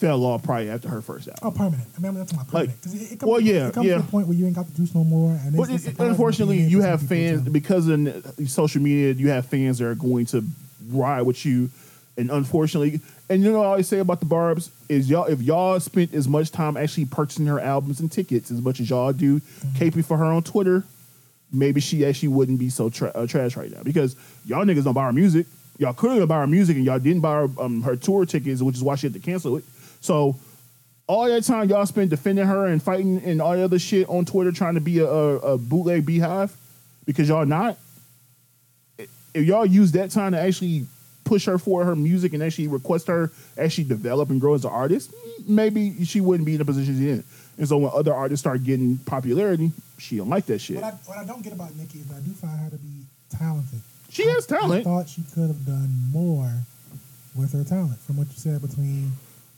fell 0.00 0.24
off 0.24 0.42
probably 0.42 0.68
after 0.68 0.88
her 0.88 1.00
first 1.00 1.28
album. 1.28 1.40
Oh, 1.44 1.50
permanent. 1.52 1.88
I 1.96 2.00
mean, 2.00 2.14
that's 2.14 2.34
my 2.34 2.42
Like, 2.50 2.70
it, 2.70 3.12
it 3.12 3.20
comes, 3.20 3.30
well, 3.30 3.40
yeah, 3.40 3.68
it 3.68 3.74
comes 3.74 3.86
yeah. 3.86 3.96
to 3.98 4.02
the 4.02 4.08
point 4.08 4.26
where 4.26 4.36
you 4.36 4.46
ain't 4.46 4.56
got 4.56 4.66
the 4.66 4.74
juice 4.74 4.92
no 4.96 5.04
more. 5.04 5.30
And 5.30 5.56
But 5.56 5.70
it's, 5.70 5.86
it, 5.86 5.98
unfortunately, 6.00 6.58
you 6.58 6.80
have 6.80 7.00
fans 7.00 7.48
because 7.48 7.86
of 7.86 8.24
social 8.48 8.82
media. 8.82 9.12
You 9.12 9.28
have 9.28 9.46
fans 9.46 9.78
that 9.78 9.86
are 9.86 9.94
going 9.94 10.26
to 10.26 10.44
ride 10.88 11.22
with 11.22 11.46
you, 11.46 11.70
and 12.16 12.30
unfortunately, 12.32 13.00
and 13.30 13.44
you 13.44 13.52
know 13.52 13.58
what 13.58 13.66
I 13.66 13.70
always 13.70 13.86
say 13.86 14.00
about 14.00 14.18
the 14.18 14.26
Barb's 14.26 14.70
is 14.88 15.08
y'all 15.08 15.26
if 15.26 15.40
y'all 15.40 15.78
spent 15.78 16.12
as 16.12 16.26
much 16.26 16.50
time 16.50 16.76
actually 16.76 17.04
purchasing 17.04 17.46
her 17.46 17.60
albums 17.60 18.00
and 18.00 18.10
tickets 18.10 18.50
as 18.50 18.60
much 18.60 18.80
as 18.80 18.90
y'all 18.90 19.12
do 19.12 19.38
Mm-hmm. 19.38 19.84
caping 19.84 20.04
for 20.04 20.16
her 20.16 20.24
on 20.24 20.42
Twitter, 20.42 20.82
maybe 21.52 21.80
she 21.80 22.04
actually 22.04 22.28
wouldn't 22.28 22.58
be 22.58 22.70
so 22.70 22.88
tra- 22.88 23.12
uh, 23.14 23.26
trash 23.26 23.56
right 23.56 23.70
now 23.70 23.82
because 23.82 24.16
y'all 24.44 24.64
niggas 24.64 24.84
don't 24.84 24.94
buy 24.94 25.04
her 25.04 25.12
music. 25.12 25.46
Y'all 25.78 25.92
couldn't 25.92 26.26
buy 26.26 26.38
her 26.40 26.46
music, 26.46 26.76
and 26.76 26.84
y'all 26.84 26.98
didn't 26.98 27.20
buy 27.20 27.34
her, 27.34 27.48
um, 27.58 27.82
her 27.82 27.96
tour 27.96 28.24
tickets, 28.24 28.62
which 28.62 28.76
is 28.76 28.82
why 28.82 28.94
she 28.94 29.06
had 29.06 29.14
to 29.14 29.20
cancel 29.20 29.56
it. 29.56 29.64
So 30.00 30.36
all 31.06 31.26
that 31.26 31.44
time 31.44 31.68
y'all 31.68 31.86
spent 31.86 32.10
defending 32.10 32.46
her 32.46 32.66
and 32.66 32.82
fighting 32.82 33.22
and 33.24 33.42
all 33.42 33.52
the 33.52 33.62
other 33.62 33.78
shit 33.78 34.08
on 34.08 34.24
Twitter 34.24 34.52
trying 34.52 34.74
to 34.74 34.80
be 34.80 34.98
a, 35.00 35.06
a, 35.06 35.36
a 35.38 35.58
bootleg 35.58 36.06
BeyHive 36.06 36.52
because 37.04 37.28
y'all 37.28 37.46
not. 37.46 37.76
If 38.98 39.44
y'all 39.44 39.66
use 39.66 39.92
that 39.92 40.10
time 40.10 40.32
to 40.32 40.40
actually 40.40 40.86
push 41.24 41.46
her 41.46 41.58
for 41.58 41.84
her 41.84 41.96
music 41.96 42.34
and 42.34 42.42
actually 42.42 42.68
request 42.68 43.06
her 43.06 43.30
actually 43.56 43.84
develop 43.84 44.30
and 44.30 44.40
grow 44.40 44.54
as 44.54 44.64
an 44.64 44.70
artist, 44.70 45.12
maybe 45.46 46.04
she 46.04 46.20
wouldn't 46.20 46.46
be 46.46 46.52
in 46.52 46.58
the 46.58 46.64
position 46.64 46.94
she's 46.94 47.06
in. 47.06 47.24
And 47.58 47.68
so 47.68 47.78
when 47.78 47.90
other 47.94 48.14
artists 48.14 48.42
start 48.42 48.64
getting 48.64 48.98
popularity, 48.98 49.72
she 49.98 50.16
don't 50.16 50.28
like 50.28 50.46
that 50.46 50.60
shit. 50.60 50.76
What 50.76 50.84
I, 50.84 50.90
what 51.06 51.18
I 51.18 51.24
don't 51.24 51.42
get 51.42 51.52
about 51.52 51.74
Nicki 51.76 51.98
is 51.98 52.10
I 52.10 52.20
do 52.20 52.32
find 52.32 52.58
her 52.58 52.70
to 52.70 52.76
be 52.76 53.04
talented. 53.30 53.80
She 54.08 54.26
has 54.28 54.46
talent. 54.46 54.86
I 54.86 54.90
thought 54.90 55.08
she 55.08 55.22
could 55.34 55.48
have 55.48 55.64
done 55.64 55.90
more 56.12 56.52
with 57.34 57.52
her 57.52 57.64
talent. 57.64 57.98
From 58.00 58.16
what 58.18 58.28
you 58.28 58.36
said 58.36 58.60
between 58.60 59.12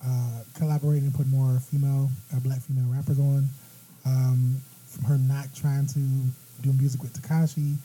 uh, 0.05 0.41
collaborating 0.55 1.05
and 1.05 1.15
putting 1.15 1.33
more 1.33 1.59
female, 1.61 2.11
uh, 2.35 2.41
black 2.41 2.61
female 2.61 2.87
rappers 2.93 3.19
on, 3.19 3.49
um, 4.05 4.61
from 4.87 5.05
her 5.05 5.19
not 5.19 5.47
trying 5.55 5.87
to 5.87 5.99
do 6.63 6.73
music 6.73 7.03
with 7.03 7.21
Tekashi, 7.21 7.77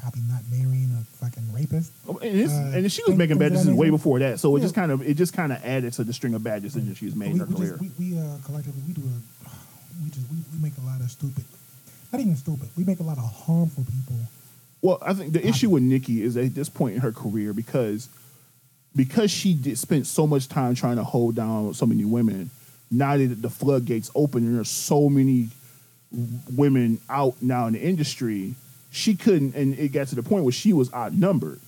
probably 0.00 0.22
not 0.28 0.42
marrying 0.50 0.90
a 1.00 1.04
fucking 1.16 1.52
rapist. 1.52 1.92
Oh, 2.08 2.18
And, 2.18 2.40
it's, 2.40 2.52
Uh, 2.52 2.72
and 2.74 2.92
she 2.92 3.02
was 3.06 3.16
making 3.16 3.38
bad 3.38 3.52
decisions 3.52 3.76
way 3.76 3.90
before 3.90 4.18
that, 4.20 4.40
so 4.40 4.56
it 4.56 4.60
just 4.60 4.74
kind 4.74 4.90
of 4.92 5.02
it 5.02 5.14
just 5.14 5.32
kind 5.32 5.52
of 5.52 5.64
added 5.64 5.92
to 5.94 6.04
the 6.04 6.12
string 6.12 6.34
of 6.34 6.42
bad 6.42 6.62
decisions 6.62 6.98
she's 6.98 7.14
made 7.14 7.32
in 7.32 7.38
her 7.38 7.46
we 7.46 7.54
career. 7.54 7.78
Just, 7.80 7.98
we 7.98 8.12
we 8.12 8.18
uh, 8.18 8.36
collectively 8.44 8.82
we 8.86 8.94
do 8.94 9.02
a 9.02 9.48
we 10.02 10.10
just 10.10 10.26
we, 10.30 10.36
we 10.52 10.62
make 10.62 10.76
a 10.78 10.86
lot 10.86 11.00
of 11.00 11.10
stupid, 11.10 11.44
not 12.12 12.20
even 12.20 12.36
stupid. 12.36 12.68
We 12.76 12.84
make 12.84 13.00
a 13.00 13.04
lot 13.04 13.18
of 13.18 13.24
harmful 13.24 13.84
people. 13.84 14.16
Well, 14.80 14.98
I 15.00 15.14
think 15.14 15.32
the 15.32 15.46
issue 15.46 15.70
with 15.70 15.84
Nicki 15.84 16.22
is 16.22 16.36
at 16.36 16.54
this 16.54 16.68
point 16.68 16.96
in 16.96 17.00
her 17.00 17.12
career 17.12 17.52
because 17.52 18.08
because 18.94 19.30
she 19.30 19.54
did 19.54 19.78
spent 19.78 20.06
so 20.06 20.26
much 20.26 20.48
time 20.48 20.74
trying 20.74 20.96
to 20.96 21.04
hold 21.04 21.36
down 21.36 21.72
so 21.74 21.86
many 21.86 22.04
women. 22.04 22.50
Now 22.90 23.16
that 23.16 23.40
the 23.40 23.48
floodgates 23.48 24.10
open 24.14 24.44
and 24.44 24.56
there's 24.56 24.68
so 24.68 25.08
many 25.08 25.48
women 26.54 27.00
out 27.08 27.40
now 27.40 27.66
in 27.68 27.72
the 27.72 27.80
industry, 27.80 28.54
she 28.92 29.16
couldn't, 29.16 29.54
and 29.56 29.76
it 29.78 29.88
got 29.88 30.08
to 30.08 30.14
the 30.14 30.22
point 30.22 30.44
where 30.44 30.52
she 30.52 30.72
was 30.72 30.92
outnumbered. 30.92 31.58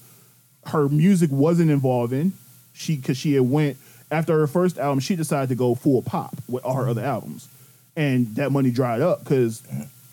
Her 0.67 0.89
music 0.89 1.31
wasn't 1.33 1.71
involving. 1.71 2.35
She 2.75 2.97
because 2.97 3.17
she 3.17 3.33
had 3.33 3.49
went 3.49 3.79
after 4.11 4.39
her 4.39 4.47
first 4.47 4.79
album, 4.79 5.01
she 5.01 5.17
decided 5.17 5.49
to 5.49 5.55
go 5.55 5.75
full 5.75 6.03
pop 6.03 6.37
with 6.49 6.65
all 6.65 6.75
her 6.75 6.89
other 6.89 7.03
albums, 7.03 7.49
and 7.97 8.35
that 8.37 8.53
money 8.53 8.71
dried 8.71 9.01
up 9.01 9.25
because 9.25 9.63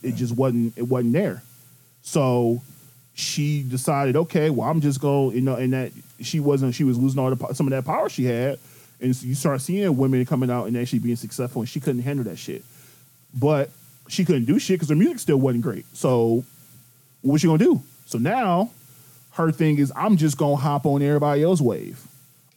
it 0.01 0.15
just 0.15 0.35
wasn't 0.35 0.77
it 0.77 0.83
wasn't 0.83 1.13
there. 1.13 1.43
So 2.01 2.61
she 3.13 3.63
decided, 3.63 4.15
okay, 4.15 4.49
well, 4.49 4.69
I'm 4.69 4.79
just 4.79 5.01
going, 5.01 5.35
you 5.35 5.41
know, 5.41 5.55
and 5.55 5.73
that 5.73 5.91
she 6.21 6.39
wasn't, 6.39 6.73
she 6.73 6.85
was 6.85 6.97
losing 6.97 7.19
all 7.19 7.33
the 7.33 7.53
some 7.53 7.67
of 7.67 7.71
that 7.71 7.83
power 7.83 8.07
she 8.07 8.23
had, 8.23 8.57
and 9.01 9.13
so 9.13 9.27
you 9.27 9.35
start 9.35 9.59
seeing 9.59 9.97
women 9.97 10.25
coming 10.25 10.49
out 10.49 10.67
and 10.67 10.77
actually 10.77 10.99
being 10.99 11.17
successful, 11.17 11.61
and 11.61 11.67
she 11.67 11.81
couldn't 11.81 12.03
handle 12.03 12.23
that 12.23 12.38
shit. 12.38 12.63
But 13.38 13.69
she 14.07 14.23
couldn't 14.23 14.45
do 14.45 14.59
shit 14.59 14.75
because 14.75 14.89
her 14.89 14.95
music 14.95 15.19
still 15.19 15.38
wasn't 15.38 15.63
great. 15.63 15.85
So 15.93 16.45
what 17.22 17.41
she 17.41 17.48
gonna 17.48 17.64
do? 17.64 17.81
So 18.06 18.18
now 18.18 18.72
her 19.31 19.52
thing 19.52 19.77
is, 19.80 19.91
I'm 19.95 20.18
just 20.18 20.38
gonna 20.38 20.56
hop 20.56 20.85
on 20.85 21.02
everybody 21.02 21.43
else's 21.43 21.61
wave. 21.64 22.02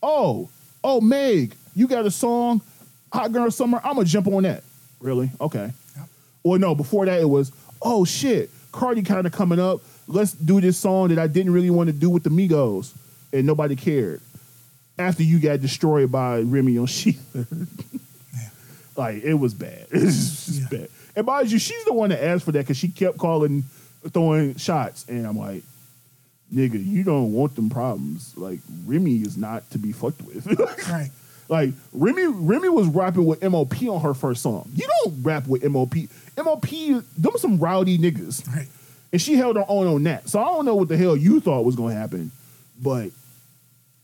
Oh, 0.02 0.48
oh, 0.82 1.00
Meg, 1.00 1.54
you 1.74 1.86
got 1.86 2.04
a 2.06 2.10
song, 2.10 2.60
Hot 3.12 3.32
Girl 3.32 3.50
Summer. 3.50 3.80
I'm 3.84 3.94
gonna 3.94 4.04
jump 4.06 4.26
on 4.28 4.42
that. 4.44 4.62
Really? 5.00 5.30
Okay. 5.40 5.72
Yep. 5.96 6.08
Or 6.42 6.58
no, 6.58 6.74
before 6.74 7.06
that 7.06 7.20
it 7.20 7.28
was, 7.28 7.52
oh 7.82 8.04
shit, 8.04 8.50
Cardi 8.72 9.02
kind 9.02 9.26
of 9.26 9.32
coming 9.32 9.60
up. 9.60 9.80
Let's 10.06 10.32
do 10.32 10.60
this 10.60 10.76
song 10.76 11.08
that 11.08 11.18
I 11.18 11.26
didn't 11.26 11.52
really 11.52 11.70
want 11.70 11.86
to 11.88 11.92
do 11.92 12.10
with 12.10 12.24
the 12.24 12.30
Migos, 12.30 12.92
and 13.32 13.46
nobody 13.46 13.76
cared. 13.76 14.20
After 14.98 15.22
you 15.22 15.38
got 15.40 15.60
destroyed 15.60 16.12
by 16.12 16.40
Remy 16.40 16.78
on 16.78 16.86
shETHER, 16.86 17.46
like 18.96 19.22
it 19.24 19.34
was 19.34 19.54
bad. 19.54 19.86
It's 19.92 20.48
Yeah. 20.60 20.66
bad. 20.70 20.88
And 21.16 21.26
mind 21.26 21.50
you, 21.52 21.58
she's 21.58 21.84
the 21.84 21.92
one 21.92 22.10
that 22.10 22.22
asked 22.24 22.44
for 22.44 22.52
that 22.52 22.60
because 22.60 22.76
she 22.76 22.88
kept 22.88 23.18
calling, 23.18 23.64
throwing 24.10 24.56
shots, 24.56 25.06
and 25.08 25.26
I'm 25.26 25.38
like, 25.38 25.62
nigga, 26.52 26.84
you 26.84 27.02
don't 27.04 27.32
want 27.32 27.56
them 27.56 27.70
problems. 27.70 28.36
Like 28.36 28.60
Remy 28.86 29.16
is 29.22 29.36
not 29.36 29.68
to 29.70 29.78
be 29.78 29.92
fucked 29.92 30.22
with. 30.22 30.46
Right. 30.90 31.10
Like 31.48 31.70
Remy, 31.92 32.26
Remy 32.26 32.68
was 32.70 32.86
rapping 32.88 33.26
with 33.26 33.42
MOP 33.42 33.82
on 33.88 34.00
her 34.00 34.14
first 34.14 34.42
song. 34.42 34.70
You 34.74 34.86
don't 35.04 35.22
rap 35.22 35.46
with 35.46 35.62
MOP. 35.64 35.94
MOP, 36.38 36.66
them 37.18 37.32
some 37.36 37.58
rowdy 37.58 37.98
niggas, 37.98 38.46
Right. 38.48 38.66
and 39.12 39.20
she 39.20 39.34
held 39.34 39.56
her 39.56 39.64
own 39.68 39.86
on 39.86 40.02
that. 40.04 40.28
So 40.28 40.40
I 40.40 40.44
don't 40.46 40.64
know 40.64 40.74
what 40.74 40.88
the 40.88 40.96
hell 40.96 41.16
you 41.16 41.40
thought 41.40 41.64
was 41.66 41.76
to 41.76 41.86
happen, 41.88 42.30
but 42.82 43.10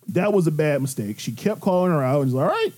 that 0.09 0.33
was 0.35 0.47
a 0.47 0.51
bad 0.51 0.83
mistake. 0.83 1.19
She 1.19 1.33
kept 1.33 1.61
calling 1.63 1.93
her 1.93 2.03
out 2.03 2.21
and 2.23 2.27
was 2.27 2.35
like, 2.35 2.45
all 2.47 2.51
right, 2.53 2.73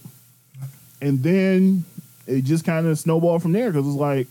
and 1.01 1.23
then 1.25 1.85
it 2.29 2.43
just 2.43 2.65
kind 2.65 2.87
of 2.87 2.97
snowballed 2.99 3.43
from 3.43 3.53
there 3.53 3.71
because 3.73 3.87
it's 3.87 3.97
like, 3.97 4.29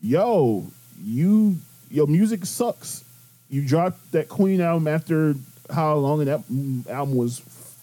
yo, 0.00 0.66
you 1.00 1.56
your 1.90 2.06
music 2.06 2.44
sucks. 2.44 3.04
You 3.48 3.66
dropped 3.66 4.12
that 4.12 4.28
Queen 4.28 4.60
album 4.60 4.88
after 4.88 5.34
how 5.70 5.94
long, 5.96 6.20
and 6.20 6.28
that 6.28 6.90
album 6.90 7.16
was 7.16 7.40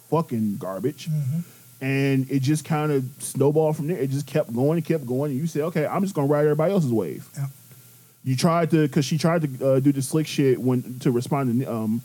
fucking 0.09 0.57
garbage. 0.57 1.09
And 1.81 2.30
it 2.31 2.41
just 2.41 2.63
kind 2.63 2.91
of 2.91 3.03
snowballed 3.19 3.75
from 3.75 3.88
there. 3.88 3.97
It 3.97 4.09
just 4.09 4.25
kept 4.25 4.53
going 4.53 4.77
and 4.77 4.85
kept 4.85 5.05
going. 5.05 5.31
And 5.31 5.39
you 5.39 5.47
said, 5.47 5.63
okay, 5.63 5.85
I'm 5.85 6.01
just 6.01 6.15
gonna 6.15 6.27
ride 6.27 6.43
everybody 6.45 6.71
else's 6.71 6.93
wave. 6.93 7.27
You 8.23 8.38
tried 8.38 8.71
to, 8.71 8.88
because 8.88 9.03
she 9.03 9.17
tried 9.17 9.41
to 9.41 9.67
uh, 9.67 9.80
do 9.81 9.91
the 9.91 10.01
slick 10.01 10.27
shit 10.27 10.57
when 10.57 10.99
to 10.99 11.11
respond 11.11 11.61
to 11.61 11.69
um, 11.69 12.01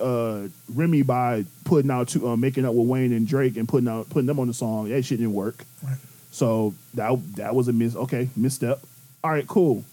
uh, 0.00 0.48
Remy 0.74 1.02
by 1.02 1.44
putting 1.64 1.90
out 1.90 2.08
to 2.08 2.28
uh, 2.30 2.36
making 2.36 2.64
up 2.64 2.74
with 2.74 2.86
Wayne 2.86 3.12
and 3.12 3.26
Drake 3.26 3.56
and 3.56 3.68
putting 3.68 3.88
out 3.88 4.08
putting 4.08 4.26
them 4.26 4.38
on 4.40 4.46
the 4.46 4.54
song. 4.54 4.88
That 4.88 5.04
shit 5.04 5.18
didn't 5.18 5.34
work. 5.34 5.64
Right. 5.82 5.96
So 6.30 6.74
that 6.94 7.18
that 7.36 7.54
was 7.54 7.68
a 7.68 7.72
miss. 7.72 7.96
Okay, 7.96 8.28
misstep. 8.36 8.80
All 9.22 9.30
right, 9.30 9.46
cool. 9.46 9.84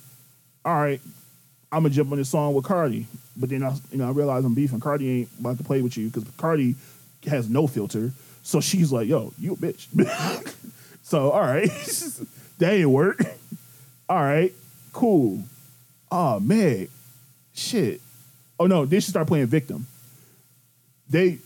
All 0.64 0.76
right, 0.76 1.02
I'm 1.72 1.84
gonna 1.84 1.94
jump 1.94 2.12
on 2.12 2.18
this 2.18 2.30
song 2.30 2.54
with 2.54 2.66
Cardi, 2.66 3.08
but 3.36 3.50
then 3.50 3.64
I 3.64 3.76
you 3.92 3.98
know 3.98 4.08
I 4.08 4.12
realize 4.12 4.46
I'm 4.46 4.54
beefing. 4.54 4.80
Cardi 4.80 5.22
ain't 5.22 5.30
about 5.40 5.58
to 5.58 5.64
play 5.64 5.82
with 5.82 5.98
you 5.98 6.08
because 6.08 6.24
Cardi 6.38 6.76
has 7.26 7.50
no 7.50 7.68
filter. 7.68 8.12
So 8.44 8.62
she's 8.62 8.92
like, 8.92 9.08
"Yo, 9.08 9.34
you 9.38 9.54
a 9.54 9.56
bitch." 9.58 9.88
so 11.04 11.32
all 11.32 11.42
right, 11.42 11.70
that 12.60 12.74
ain't 12.74 12.90
work. 12.90 13.22
All 14.10 14.22
right, 14.22 14.54
cool. 14.94 15.44
Oh 16.10 16.40
man, 16.40 16.88
shit. 17.54 18.00
Oh 18.58 18.66
no, 18.66 18.86
then 18.86 19.02
she 19.02 19.12
start 19.12 19.28
playing 19.28 19.48
victim. 19.48 19.86
They 21.10 21.40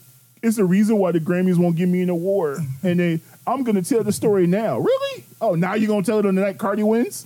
it's 0.44 0.58
the 0.58 0.66
reason 0.66 0.98
why 0.98 1.12
the 1.12 1.20
Grammys 1.20 1.58
won't 1.58 1.76
give 1.76 1.90
me 1.90 2.04
an 2.04 2.10
award. 2.10 2.60
And 2.84 3.00
they 3.00 3.20
I'm 3.48 3.64
gonna 3.64 3.82
tell 3.82 4.04
the 4.04 4.12
story 4.12 4.46
now. 4.46 4.78
Really? 4.78 5.24
Oh, 5.42 5.56
now 5.56 5.74
you're 5.74 5.88
gonna 5.88 6.04
tell 6.04 6.20
it 6.20 6.26
on 6.28 6.36
the 6.36 6.42
night 6.42 6.60
Cardi 6.60 6.84
wins? 6.84 7.26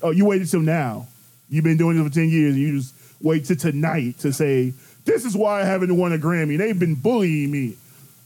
Oh, 0.00 0.10
you 0.10 0.24
waited 0.24 0.48
till 0.48 0.60
now. 0.60 1.08
You've 1.52 1.64
been 1.64 1.76
doing 1.76 1.96
this 1.98 2.08
for 2.08 2.14
10 2.14 2.30
years 2.30 2.54
and 2.54 2.62
you 2.62 2.78
just 2.78 2.94
wait 3.20 3.44
to 3.44 3.54
tonight 3.56 4.18
to 4.20 4.32
say, 4.32 4.72
this 5.04 5.26
is 5.26 5.36
why 5.36 5.60
I 5.60 5.64
haven't 5.64 5.94
won 5.94 6.12
a 6.14 6.18
Grammy. 6.18 6.56
They've 6.56 6.78
been 6.78 6.94
bullying 6.94 7.50
me. 7.50 7.76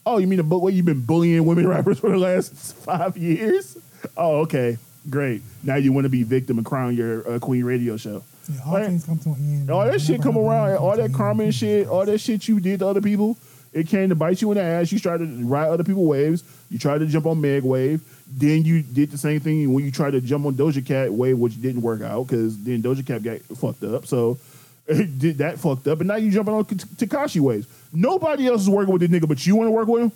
Oh, 0.07 0.19
you 0.19 0.29
mean 0.29 0.37
the 0.37 0.45
bu- 0.45 0.59
way 0.59 0.71
you've 0.73 0.87
been 0.87 1.05
bullying 1.05 1.45
women 1.45 1.67
rappers 1.75 1.99
for 1.99 2.11
the 2.11 2.19
last 2.19 2.53
five 2.77 3.17
years? 3.17 3.77
Oh, 4.17 4.43
okay. 4.43 4.79
Great. 5.11 5.43
Now 5.65 5.75
you 5.75 5.93
want 5.93 6.05
to 6.05 6.09
be 6.09 6.23
victim 6.23 6.59
and 6.59 6.65
crown 6.65 6.95
your 6.95 7.29
uh, 7.29 7.39
Queen 7.41 7.65
radio 7.65 7.97
show. 7.97 8.23
Yeah, 8.49 8.61
all 8.65 8.75
Right. 8.75 8.87
things 8.87 9.05
come 9.05 9.19
to 9.19 9.31
an 9.31 9.37
end. 9.41 9.71
All 9.73 9.85
that 9.85 10.01
shit 10.01 10.23
come 10.23 10.39
around, 10.39 10.71
it 10.71 10.77
all 10.77 10.97
that 10.97 11.13
karma 11.13 11.43
and 11.45 11.55
shit, 11.55 11.89
all 11.89 12.07
that 12.07 12.19
shit 12.19 12.47
you 12.47 12.61
did 12.61 12.79
to 12.79 12.87
other 12.87 13.01
people, 13.03 13.37
it 13.73 13.89
came 13.89 14.09
to 14.09 14.15
bite 14.15 14.41
you 14.41 14.53
in 14.53 14.57
the 14.59 14.63
ass. 14.63 14.93
You 14.93 15.01
tried 15.01 15.19
to 15.19 15.27
ride 15.45 15.69
other 15.69 15.83
people 15.83 16.05
waves. 16.07 16.45
You 16.71 16.79
tried 16.79 16.99
to 16.99 17.07
jump 17.07 17.27
on 17.27 17.41
Meg 17.41 17.65
wave. 17.65 18.03
Then 18.29 18.65
you 18.65 18.83
did 18.83 19.11
the 19.11 19.19
same 19.19 19.41
thing 19.41 19.73
when 19.73 19.85
you 19.85 19.91
tried 19.91 20.13
to 20.13 20.21
jump 20.21 20.47
on 20.47 20.55
Doja 20.55 20.85
Cat 20.85 21.13
way, 21.13 21.33
which 21.33 21.61
didn't 21.61 21.83
work 21.83 22.03
out 22.03 22.27
because 22.27 22.63
then 22.63 22.83
Doja 22.83 23.07
Cat 23.07 23.23
got 23.23 23.41
fucked 23.57 23.85
up. 23.85 24.07
So 24.07 24.39
Did 24.87 25.39
that 25.39 25.59
fucked 25.59 25.89
up, 25.89 25.99
and 25.99 26.07
now 26.07 26.15
you 26.15 26.31
jumping 26.31 26.55
on 26.55 26.65
Tekashi 26.65 27.41
waves. 27.41 27.67
Nobody 27.93 28.47
else 28.47 28.63
is 28.63 28.71
working 28.71 28.93
with 28.93 29.01
this 29.01 29.11
nigga, 29.11 29.27
but 29.27 29.45
you 29.45 29.57
want 29.57 29.67
to 29.67 29.73
work 29.73 29.89
with 29.89 30.03
him. 30.05 30.13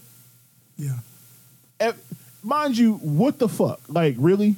Yeah. 0.76 0.98
Eh, 1.80 1.92
mind 2.44 2.78
you, 2.78 2.94
what 2.94 3.40
the 3.40 3.48
fuck? 3.48 3.80
Like, 3.88 4.14
really? 4.16 4.54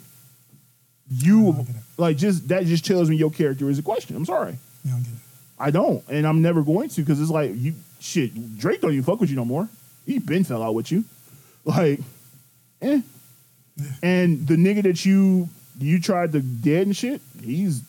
You 1.11 1.49
I 1.49 1.53
don't 1.53 1.65
get 1.65 1.77
it. 1.77 1.83
like 1.97 2.17
just 2.19 2.49
that 2.49 2.67
just 2.67 2.85
tells 2.85 3.09
me 3.09 3.17
your 3.17 3.31
character 3.31 3.71
is 3.71 3.79
a 3.79 3.83
question. 3.83 4.15
I'm 4.15 4.27
sorry, 4.27 4.59
You 4.85 4.91
don't 4.91 5.03
get 5.03 5.13
it. 5.13 5.19
I 5.59 5.71
don't, 5.71 6.05
and 6.11 6.27
I'm 6.27 6.43
never 6.43 6.63
going 6.63 6.91
to 6.91 7.01
because 7.01 7.19
it's 7.19 7.31
like 7.31 7.53
you 7.55 7.75
shit. 7.99 8.59
Drake 8.59 8.83
don't 8.83 8.93
even 8.93 9.05
fuck 9.05 9.19
with 9.19 9.31
you 9.31 9.37
no 9.37 9.47
more. 9.47 9.67
He 10.05 10.19
been 10.19 10.45
fell 10.45 10.63
out 10.63 10.75
with 10.75 10.93
you, 10.93 11.05
like, 11.65 12.01
eh. 12.83 13.01
And 14.03 14.47
the 14.47 14.57
nigga 14.57 14.83
that 14.83 15.05
you 15.05 15.49
you 15.79 16.01
tried 16.01 16.33
to 16.33 16.41
dead 16.41 16.87
and 16.87 16.97
shit, 16.97 17.21
he's 17.43 17.83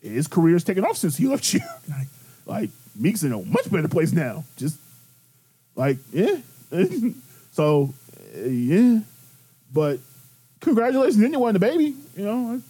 his 0.00 0.26
career's 0.26 0.64
taken 0.64 0.84
off 0.84 0.96
since 0.96 1.16
he 1.16 1.26
left 1.28 1.52
you. 1.52 1.60
Like, 1.88 2.08
like 2.46 2.70
Meek's 2.96 3.22
in 3.22 3.32
a 3.32 3.38
much 3.38 3.70
better 3.70 3.88
place 3.88 4.12
now. 4.12 4.44
Just 4.56 4.78
like 5.76 5.98
yeah, 6.12 6.36
so 7.52 7.92
uh, 8.36 8.40
yeah, 8.48 9.00
but 9.72 9.98
congratulations, 10.60 11.22
anyone, 11.22 11.54
the 11.54 11.60
baby. 11.60 11.94
You 12.16 12.24
know, 12.24 12.62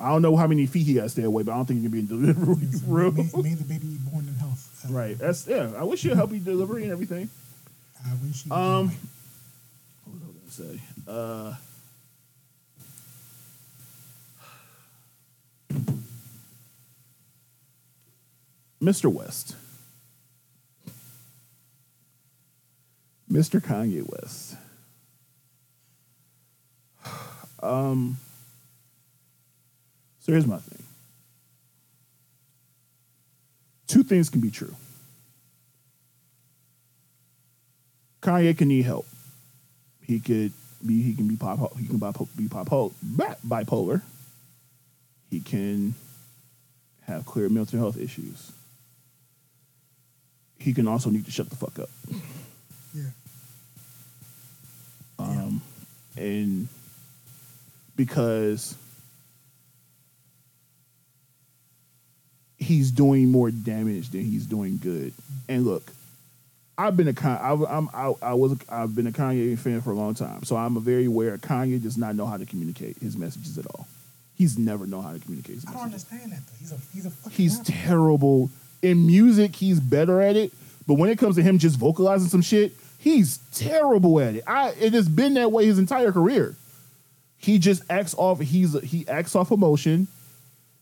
I 0.00 0.08
don't 0.10 0.22
know 0.22 0.36
how 0.36 0.46
many 0.46 0.66
feet 0.66 0.86
he 0.86 0.94
got 0.94 1.04
to 1.04 1.08
stay 1.08 1.22
away, 1.22 1.42
but 1.42 1.52
I 1.52 1.56
don't 1.56 1.66
think 1.66 1.80
he 1.80 1.84
can 1.84 1.92
be 1.92 1.98
in 2.00 2.06
delivery 2.06 2.56
may, 2.56 2.78
room. 2.86 3.16
may 3.16 3.54
the 3.54 3.64
baby 3.64 3.86
be 3.86 3.98
born 4.10 4.28
in 4.28 4.34
health. 4.34 4.86
Right. 4.90 5.18
That's 5.18 5.46
yeah. 5.46 5.70
I 5.78 5.84
wish 5.84 6.04
you 6.04 6.12
a 6.12 6.16
healthy 6.16 6.38
delivery 6.38 6.82
and 6.84 6.92
everything. 6.92 7.28
I 8.04 8.12
wish 8.22 8.44
you. 8.44 8.52
Um, 8.52 8.92
what 10.04 10.14
was 10.14 10.60
I 10.60 10.64
gonna 10.64 10.76
say? 10.78 10.80
Uh, 11.06 11.54
Mr. 18.82 19.12
West, 19.12 19.56
Mr. 23.30 23.60
Kanye 23.60 24.02
West. 24.06 24.56
Um. 27.62 28.18
So 30.20 30.32
here's 30.32 30.46
my 30.46 30.58
thing. 30.58 30.82
Two 33.86 34.02
things 34.02 34.28
can 34.28 34.40
be 34.40 34.50
true. 34.50 34.74
Kanye 38.22 38.56
can 38.56 38.68
need 38.68 38.84
help. 38.84 39.06
He 40.00 40.20
could 40.20 40.52
be 40.86 41.02
he 41.02 41.14
can 41.14 41.28
be 41.28 41.36
pop 41.36 41.78
he 41.78 41.86
can 41.86 41.98
be 41.98 42.48
bi- 42.48 43.36
bipolar. 43.46 44.02
He 45.30 45.40
can 45.40 45.94
have 47.02 47.26
clear 47.26 47.48
mental 47.48 47.78
health 47.78 47.96
issues. 47.96 48.52
He 50.58 50.72
can 50.72 50.86
also 50.88 51.10
need 51.10 51.24
to 51.26 51.30
shut 51.30 51.50
the 51.50 51.56
fuck 51.56 51.78
up. 51.78 51.90
yeah. 52.94 53.10
Um, 55.18 55.60
and 56.16 56.68
because 57.96 58.76
he's 62.58 62.90
doing 62.90 63.30
more 63.30 63.50
damage 63.50 64.10
than 64.10 64.22
he's 64.22 64.46
doing 64.46 64.78
good. 64.78 65.12
And 65.48 65.64
look, 65.64 65.92
I've 66.76 66.96
been 66.96 67.08
a 67.08 67.12
Con- 67.14 67.38
I, 67.40 67.76
I'm 67.76 67.88
I, 67.94 68.12
I 68.30 68.34
was 68.34 68.56
I've 68.68 68.94
been 68.94 69.06
a 69.06 69.12
Kanye 69.12 69.56
fan 69.58 69.80
for 69.80 69.90
a 69.90 69.94
long 69.94 70.14
time, 70.14 70.42
so 70.44 70.56
I'm 70.56 70.76
a 70.76 70.80
very 70.80 71.04
aware 71.04 71.38
Kanye 71.38 71.80
does 71.82 71.96
not 71.96 72.16
know 72.16 72.26
how 72.26 72.36
to 72.36 72.44
communicate 72.46 72.98
his 72.98 73.16
messages 73.16 73.56
at 73.58 73.66
all. 73.66 73.86
He's 74.36 74.58
never 74.58 74.86
known 74.86 75.04
how 75.04 75.12
to 75.12 75.20
communicate 75.20 75.54
his 75.56 75.66
I 75.66 75.72
don't 75.72 75.90
messages. 75.92 76.06
understand 76.12 76.32
that 76.32 76.46
though. 76.46 76.56
He's 76.58 76.72
a 76.72 76.78
he's 76.92 77.06
a 77.06 77.10
fucking 77.10 77.32
He's 77.36 77.58
rapper. 77.58 77.72
terrible 77.72 78.50
in 78.82 79.06
music. 79.06 79.54
He's 79.54 79.78
better 79.78 80.20
at 80.20 80.34
it, 80.36 80.52
but 80.88 80.94
when 80.94 81.10
it 81.10 81.18
comes 81.18 81.36
to 81.36 81.42
him 81.42 81.58
just 81.58 81.78
vocalizing 81.78 82.28
some 82.28 82.42
shit, 82.42 82.72
he's 82.98 83.38
terrible 83.52 84.18
at 84.20 84.34
it. 84.34 84.44
I 84.46 84.70
it 84.80 84.92
has 84.94 85.08
been 85.08 85.34
that 85.34 85.52
way 85.52 85.66
his 85.66 85.78
entire 85.78 86.10
career. 86.10 86.56
He 87.38 87.58
just 87.60 87.82
acts 87.88 88.14
off. 88.18 88.40
He's 88.40 88.78
he 88.80 89.06
acts 89.06 89.36
off 89.36 89.52
emotion, 89.52 90.08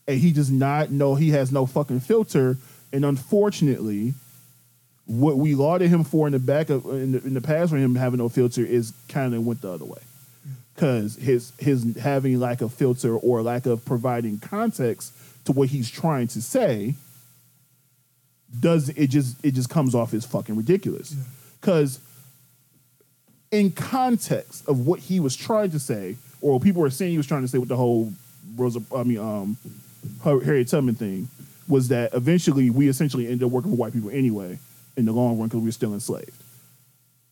and 0.08 0.18
he 0.18 0.32
does 0.32 0.50
not 0.50 0.90
know 0.90 1.16
he 1.16 1.30
has 1.30 1.52
no 1.52 1.66
fucking 1.66 2.00
filter. 2.00 2.56
And 2.94 3.04
unfortunately, 3.04 4.14
what 5.06 5.36
we 5.36 5.54
lauded 5.54 5.88
him 5.90 6.04
for 6.04 6.26
in 6.26 6.32
the 6.32 6.38
back 6.38 6.70
of 6.70 6.86
in 6.86 7.12
the, 7.12 7.18
in 7.24 7.34
the 7.34 7.40
past 7.40 7.70
for 7.70 7.76
him 7.76 7.94
having 7.94 8.18
no 8.18 8.28
filter 8.28 8.64
is 8.64 8.92
kind 9.08 9.34
of 9.34 9.44
went 9.44 9.60
the 9.60 9.70
other 9.70 9.84
way. 9.84 10.00
Because 10.74 11.16
his 11.16 11.52
his 11.58 11.96
having 11.96 12.38
lack 12.40 12.60
of 12.60 12.72
filter 12.72 13.16
or 13.16 13.42
lack 13.42 13.66
of 13.66 13.84
providing 13.84 14.38
context 14.38 15.12
to 15.44 15.52
what 15.52 15.68
he's 15.68 15.90
trying 15.90 16.28
to 16.28 16.40
say 16.40 16.94
does 18.58 18.88
it 18.90 19.08
just 19.08 19.44
it 19.44 19.52
just 19.52 19.70
comes 19.70 19.94
off 19.94 20.14
as 20.14 20.24
fucking 20.24 20.56
ridiculous. 20.56 21.12
Yeah. 21.14 21.22
because 21.60 22.00
in 23.50 23.70
context 23.70 24.66
of 24.68 24.86
what 24.86 25.00
he 25.00 25.20
was 25.20 25.36
trying 25.36 25.70
to 25.70 25.78
say 25.78 26.16
or 26.40 26.58
people 26.58 26.80
were 26.80 26.90
saying 26.90 27.10
he 27.10 27.16
was 27.18 27.26
trying 27.26 27.42
to 27.42 27.48
say 27.48 27.58
with 27.58 27.68
the 27.68 27.76
whole 27.76 28.12
Rosa 28.56 28.80
I 28.94 29.02
mean 29.02 29.18
um 29.18 29.56
Harriet 30.22 30.68
Tubman 30.68 30.94
thing 30.94 31.28
was 31.68 31.88
that 31.88 32.14
eventually 32.14 32.70
we 32.70 32.88
essentially 32.88 33.26
ended 33.26 33.44
up 33.44 33.50
working 33.50 33.72
for 33.72 33.76
white 33.76 33.92
people 33.92 34.10
anyway 34.10 34.58
in 34.96 35.04
the 35.04 35.12
long 35.12 35.38
run 35.38 35.48
because 35.48 35.60
we 35.60 35.66
were 35.66 35.72
still 35.72 35.94
enslaved 35.94 36.42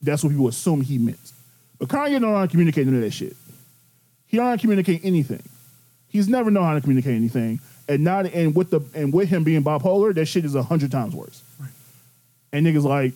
that's 0.02 0.22
what 0.24 0.30
people 0.30 0.48
assume 0.48 0.80
he 0.80 0.98
meant. 0.98 1.32
But 1.78 1.88
Kanye 1.88 2.12
don't 2.12 2.22
know 2.22 2.34
how 2.34 2.42
to 2.42 2.48
communicate 2.48 2.86
none 2.86 2.96
of 2.96 3.02
that 3.02 3.12
shit. 3.12 3.36
He 4.26 4.36
don't 4.36 4.46
know 4.46 4.50
how 4.50 4.56
to 4.56 4.60
communicate 4.60 5.00
anything. 5.04 5.42
He's 6.08 6.28
never 6.28 6.50
known 6.50 6.64
how 6.64 6.74
to 6.74 6.80
communicate 6.80 7.14
anything. 7.14 7.60
And 7.88 8.04
not 8.04 8.26
and 8.26 8.54
with 8.54 8.70
the 8.70 8.80
and 8.94 9.12
with 9.12 9.28
him 9.28 9.44
being 9.44 9.64
bipolar, 9.64 10.14
that 10.14 10.26
shit 10.26 10.44
is 10.44 10.54
a 10.54 10.62
hundred 10.62 10.92
times 10.92 11.14
worse. 11.14 11.42
Right. 11.58 11.70
And 12.52 12.66
niggas 12.66 12.84
like, 12.84 13.14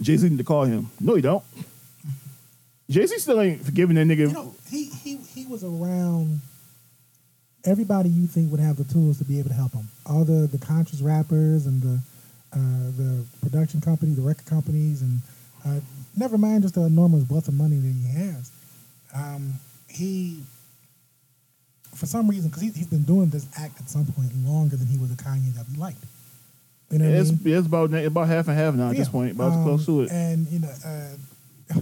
Jay 0.00 0.16
Z 0.16 0.28
need 0.28 0.38
to 0.38 0.44
call 0.44 0.64
him. 0.64 0.90
No, 1.00 1.14
he 1.14 1.22
don't. 1.22 1.44
Jay 2.88 3.06
Z 3.06 3.18
still 3.18 3.40
ain't 3.40 3.64
forgiving 3.64 3.96
that 3.96 4.06
nigga. 4.06 4.28
You 4.28 4.32
know, 4.32 4.54
he 4.70 4.86
he 4.86 5.16
he 5.16 5.46
was 5.46 5.64
around 5.64 6.40
everybody 7.64 8.08
you 8.08 8.26
think 8.26 8.50
would 8.50 8.60
have 8.60 8.76
the 8.76 8.84
tools 8.84 9.18
to 9.18 9.24
be 9.24 9.38
able 9.38 9.48
to 9.50 9.54
help 9.54 9.72
him. 9.72 9.88
All 10.06 10.24
the 10.24 10.46
the 10.46 10.58
conscious 10.58 11.02
rappers 11.02 11.66
and 11.66 11.82
the 11.82 12.00
the 12.60 13.24
production 13.42 13.80
company, 13.80 14.12
the 14.14 14.22
record 14.22 14.46
companies, 14.46 15.02
and 15.02 15.20
uh, 15.64 15.80
never 16.16 16.38
mind 16.38 16.62
just 16.62 16.74
the 16.74 16.82
enormous 16.82 17.28
wealth 17.28 17.48
of 17.48 17.54
money 17.54 17.76
that 17.76 17.92
he 17.92 18.08
has. 18.08 18.50
Um, 19.14 19.54
he, 19.88 20.42
for 21.94 22.06
some 22.06 22.28
reason, 22.28 22.48
because 22.50 22.62
he, 22.62 22.70
he's 22.70 22.86
been 22.86 23.02
doing 23.04 23.30
this 23.30 23.46
act 23.58 23.80
at 23.80 23.88
some 23.88 24.04
point 24.06 24.30
longer 24.44 24.76
than 24.76 24.86
he 24.86 24.98
was 24.98 25.10
a 25.10 25.16
Kanye 25.16 25.54
that 25.54 25.64
we 25.72 25.76
liked. 25.78 26.04
You 26.90 26.98
know 26.98 27.06
what 27.06 27.14
I 27.14 27.18
it's, 27.18 27.30
mean? 27.44 27.54
it's 27.56 27.66
about 27.66 27.92
about 27.94 28.28
half 28.28 28.48
and 28.48 28.56
half 28.56 28.74
now 28.74 28.90
at 28.90 28.96
this 28.96 29.08
point. 29.08 29.32
About 29.32 29.52
Um, 29.52 29.64
close 29.64 29.86
to 29.86 30.02
it. 30.02 30.10
And 30.12 30.46
you 30.48 30.60
know, 30.60 30.72
uh, 30.84 31.74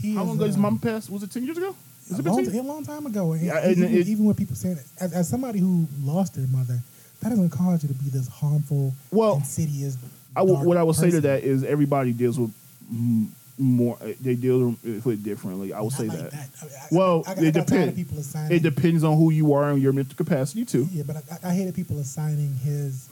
he 0.00 0.14
How 0.14 0.22
is, 0.22 0.26
long 0.28 0.36
ago 0.36 0.46
his 0.46 0.56
uh, 0.56 0.60
mama 0.60 0.78
pass? 0.80 1.08
Was 1.08 1.22
it 1.22 1.30
ten 1.30 1.44
years 1.44 1.56
ago? 1.58 1.74
Has 2.10 2.18
a 2.18 2.22
it 2.22 2.26
long, 2.26 2.44
10? 2.44 2.54
a 2.54 2.62
long 2.62 2.84
time 2.84 3.06
ago. 3.06 3.32
Yeah, 3.34 3.58
and 3.62 3.76
even, 3.78 3.94
it- 3.94 4.08
even 4.08 4.24
when 4.26 4.34
people 4.34 4.56
say 4.56 4.70
it, 4.70 4.78
as, 5.00 5.12
as 5.14 5.28
somebody 5.28 5.58
who 5.60 5.86
lost 6.02 6.34
their 6.34 6.46
mother, 6.48 6.80
that 7.24 7.30
doesn't 7.30 7.50
cause 7.50 7.82
you 7.82 7.88
to 7.88 7.94
be 7.94 8.10
this 8.10 8.28
harmful, 8.28 8.94
Well, 9.10 9.36
insidious. 9.36 9.96
I 10.36 10.44
dark 10.44 10.64
what 10.64 10.76
I 10.76 10.82
will 10.82 10.92
say 10.94 11.10
to 11.10 11.20
that 11.22 11.42
is 11.42 11.64
everybody 11.64 12.12
deals 12.12 12.38
with 12.38 12.52
mm, 12.92 13.28
more. 13.58 13.96
They 14.20 14.34
deal 14.34 14.76
with 14.84 15.06
it 15.06 15.22
differently. 15.24 15.72
I 15.72 15.80
will 15.80 15.90
Not 15.90 15.98
say 15.98 16.08
like 16.08 16.18
that. 16.18 16.30
that. 16.32 16.48
I 16.60 16.64
mean, 16.66 16.74
I- 16.80 16.86
Well, 16.90 17.24
I, 17.26 17.32
it 17.32 17.54
depends. 17.54 17.94
people 17.96 18.18
assigning. 18.18 18.56
It 18.56 18.62
depends 18.62 19.04
on 19.04 19.16
who 19.16 19.30
you 19.30 19.52
are 19.54 19.70
and 19.70 19.80
your 19.80 19.92
mental 19.92 20.14
capacity 20.16 20.64
too. 20.64 20.86
Yeah, 20.92 21.04
but 21.06 21.16
I, 21.16 21.48
I 21.50 21.54
hated 21.54 21.74
people 21.74 21.98
assigning 21.98 22.54
his 22.62 23.08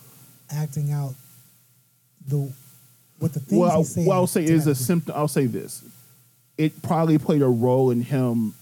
acting 0.50 0.92
out 0.92 1.14
the 2.28 2.52
what 3.18 3.32
the 3.32 3.40
things 3.40 3.58
Well, 3.58 3.78
he 3.78 3.84
said. 3.84 4.06
what 4.06 4.14
I'll 4.16 4.26
say 4.26 4.44
is 4.44 4.66
a 4.66 4.74
symptom. 4.74 5.14
I'll 5.16 5.28
say 5.28 5.46
this: 5.46 5.82
it 6.58 6.82
probably 6.82 7.16
played 7.18 7.40
a 7.42 7.48
role 7.48 7.90
in 7.90 8.02
him 8.02 8.54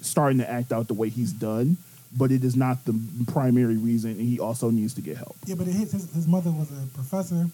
starting 0.00 0.38
to 0.38 0.50
act 0.50 0.72
out 0.72 0.88
the 0.88 0.94
way 0.94 1.08
he's 1.10 1.32
done, 1.32 1.76
but 2.16 2.30
it 2.30 2.44
is 2.44 2.56
not 2.56 2.84
the 2.84 2.98
primary 3.28 3.76
reason. 3.76 4.12
And 4.12 4.20
he 4.20 4.40
also 4.40 4.70
needs 4.70 4.94
to 4.94 5.00
get 5.00 5.16
help. 5.16 5.36
Yeah, 5.46 5.54
but 5.56 5.66
his, 5.66 5.92
his, 5.92 6.26
mother 6.26 6.50
was 6.50 6.70
a 6.70 6.86
professor 6.94 7.46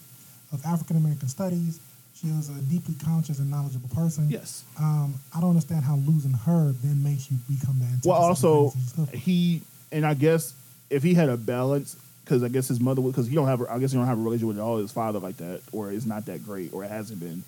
of 0.51 0.65
African 0.65 0.97
American 0.97 1.27
studies. 1.27 1.79
She 2.15 2.27
was 2.31 2.49
a 2.49 2.59
deeply 2.61 2.95
conscious 3.03 3.37
and 3.39 3.51
knowledgeable 3.51 3.89
person. 3.89 4.27
Yes. 4.29 4.63
Um, 4.79 5.15
I 5.35 5.39
don't 5.39 5.51
understand 5.51 5.83
how 5.83 5.97
losing 5.97 6.33
her 6.33 6.73
then 6.83 7.03
makes 7.03 7.29
you 7.29 7.37
become 7.47 7.79
that. 7.79 8.01
Well, 8.05 8.17
also 8.17 8.69
things 8.69 8.93
that 8.93 9.01
you 9.01 9.05
stood 9.05 9.09
for. 9.09 9.17
he 9.17 9.61
and 9.91 10.05
I 10.05 10.13
guess 10.15 10.53
if 10.89 11.03
he 11.03 11.13
had 11.13 11.29
a 11.29 11.37
balance, 11.37 11.95
because 12.23 12.43
I 12.43 12.47
guess 12.49 12.67
his 12.67 12.79
mother, 12.79 13.01
would, 13.01 13.11
because 13.11 13.27
he 13.27 13.35
don't 13.35 13.47
have, 13.47 13.61
a- 13.61 13.71
I 13.71 13.79
guess 13.79 13.91
he 13.91 13.97
don't 13.97 14.07
have 14.07 14.19
a 14.19 14.21
relationship 14.21 14.55
with 14.55 14.59
all 14.59 14.77
his 14.77 14.91
father 14.91 15.19
like 15.19 15.37
that, 15.37 15.61
or 15.71 15.91
it's 15.91 16.05
not 16.05 16.25
that 16.25 16.43
great, 16.43 16.73
or 16.73 16.83
it 16.83 16.89
hasn't 16.89 17.19
been. 17.19 17.43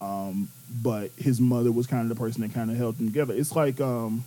Um, 0.00 0.48
but 0.82 1.10
his 1.16 1.40
mother 1.40 1.70
was 1.70 1.86
kind 1.86 2.02
of 2.02 2.08
the 2.08 2.20
person 2.20 2.42
that 2.42 2.52
kind 2.52 2.70
of 2.70 2.76
held 2.76 2.98
them 2.98 3.06
together. 3.06 3.34
It's 3.34 3.54
like, 3.54 3.80
um, 3.80 4.24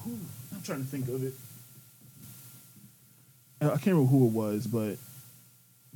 who, 0.00 0.16
I'm 0.54 0.62
trying 0.62 0.84
to 0.84 0.88
think 0.88 1.08
of 1.08 1.24
it. 1.24 1.34
I 3.60 3.68
can't 3.68 3.86
remember 3.86 4.10
who 4.10 4.26
it 4.26 4.32
was, 4.32 4.66
but 4.66 4.96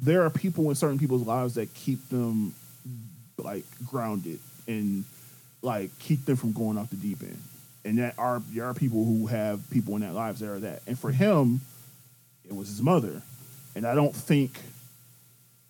there 0.00 0.22
are 0.22 0.30
people 0.30 0.68
in 0.70 0.74
certain 0.74 0.98
people's 0.98 1.26
lives 1.26 1.54
that 1.54 1.72
keep 1.74 2.08
them 2.08 2.54
like 3.36 3.64
grounded 3.86 4.38
and 4.66 5.04
like 5.62 5.96
keep 5.98 6.24
them 6.24 6.36
from 6.36 6.52
going 6.52 6.78
off 6.78 6.90
the 6.90 6.96
deep 6.96 7.22
end. 7.22 7.40
And 7.84 7.98
that 7.98 8.14
are 8.18 8.42
there 8.50 8.64
are 8.64 8.74
people 8.74 9.04
who 9.04 9.26
have 9.26 9.60
people 9.70 9.94
in 9.94 10.00
their 10.00 10.12
lives 10.12 10.40
that 10.40 10.50
are 10.50 10.60
that. 10.60 10.82
And 10.86 10.98
for 10.98 11.10
him, 11.10 11.60
it 12.48 12.54
was 12.54 12.68
his 12.68 12.82
mother. 12.82 13.22
And 13.74 13.86
I 13.86 13.94
don't 13.94 14.14
think 14.14 14.58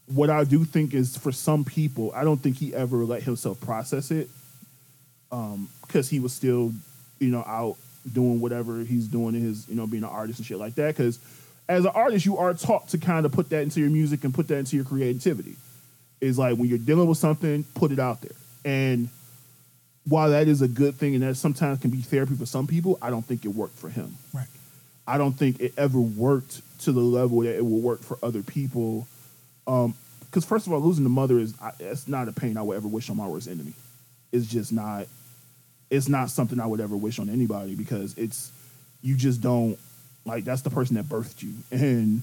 what 0.06 0.30
I 0.30 0.44
do 0.44 0.64
think 0.64 0.94
is 0.94 1.16
for 1.16 1.32
some 1.32 1.64
people, 1.64 2.12
I 2.14 2.24
don't 2.24 2.38
think 2.38 2.56
he 2.56 2.74
ever 2.74 2.98
let 3.04 3.22
himself 3.22 3.60
process 3.60 4.10
it. 4.10 4.28
Um, 5.32 5.68
because 5.82 6.08
he 6.08 6.18
was 6.18 6.32
still, 6.32 6.72
you 7.20 7.30
know, 7.30 7.44
out 7.46 7.76
doing 8.12 8.40
whatever 8.40 8.80
he's 8.80 9.06
doing 9.06 9.34
in 9.34 9.42
his, 9.42 9.68
you 9.68 9.74
know, 9.74 9.86
being 9.86 10.04
an 10.04 10.10
artist 10.10 10.38
and 10.38 10.46
shit 10.46 10.58
like 10.58 10.74
that. 10.76 10.96
Because 10.96 11.18
as 11.68 11.84
an 11.84 11.92
artist, 11.94 12.26
you 12.26 12.38
are 12.38 12.54
taught 12.54 12.88
to 12.88 12.98
kind 12.98 13.26
of 13.26 13.32
put 13.32 13.50
that 13.50 13.62
into 13.62 13.80
your 13.80 13.90
music 13.90 14.24
and 14.24 14.34
put 14.34 14.48
that 14.48 14.58
into 14.58 14.76
your 14.76 14.84
creativity. 14.84 15.56
Is 16.20 16.38
like 16.38 16.58
when 16.58 16.68
you're 16.68 16.78
dealing 16.78 17.08
with 17.08 17.18
something, 17.18 17.64
put 17.74 17.92
it 17.92 17.98
out 17.98 18.20
there. 18.20 18.36
And 18.64 19.08
while 20.06 20.30
that 20.30 20.48
is 20.48 20.60
a 20.60 20.68
good 20.68 20.96
thing 20.96 21.14
and 21.14 21.22
that 21.22 21.36
sometimes 21.36 21.80
can 21.80 21.90
be 21.90 22.02
therapy 22.02 22.34
for 22.34 22.46
some 22.46 22.66
people, 22.66 22.98
I 23.00 23.10
don't 23.10 23.24
think 23.24 23.44
it 23.44 23.48
worked 23.48 23.78
for 23.78 23.88
him. 23.88 24.16
Right. 24.34 24.46
I 25.06 25.18
don't 25.18 25.32
think 25.32 25.60
it 25.60 25.74
ever 25.76 25.98
worked 25.98 26.60
to 26.80 26.92
the 26.92 27.00
level 27.00 27.40
that 27.40 27.56
it 27.56 27.64
will 27.64 27.80
work 27.80 28.02
for 28.02 28.18
other 28.22 28.42
people. 28.42 29.06
Um, 29.66 29.94
because 30.26 30.44
first 30.44 30.66
of 30.66 30.72
all, 30.72 30.80
losing 30.80 31.04
the 31.04 31.10
mother 31.10 31.38
is 31.38 31.54
I, 31.60 31.72
it's 31.80 32.06
not 32.06 32.28
a 32.28 32.32
pain 32.32 32.56
I 32.56 32.62
would 32.62 32.76
ever 32.76 32.88
wish 32.88 33.10
on 33.10 33.16
my 33.16 33.26
worst 33.26 33.48
enemy. 33.48 33.74
It's 34.32 34.46
just 34.46 34.72
not. 34.72 35.06
It's 35.90 36.08
not 36.08 36.30
something 36.30 36.60
I 36.60 36.66
would 36.66 36.80
ever 36.80 36.96
wish 36.96 37.18
on 37.18 37.28
anybody 37.28 37.74
because 37.74 38.16
it's 38.16 38.50
you 39.02 39.16
just 39.16 39.40
don't 39.40 39.76
like 40.24 40.44
that's 40.44 40.62
the 40.62 40.70
person 40.70 40.96
that 40.96 41.06
birthed 41.06 41.42
you 41.42 41.52
and 41.72 42.22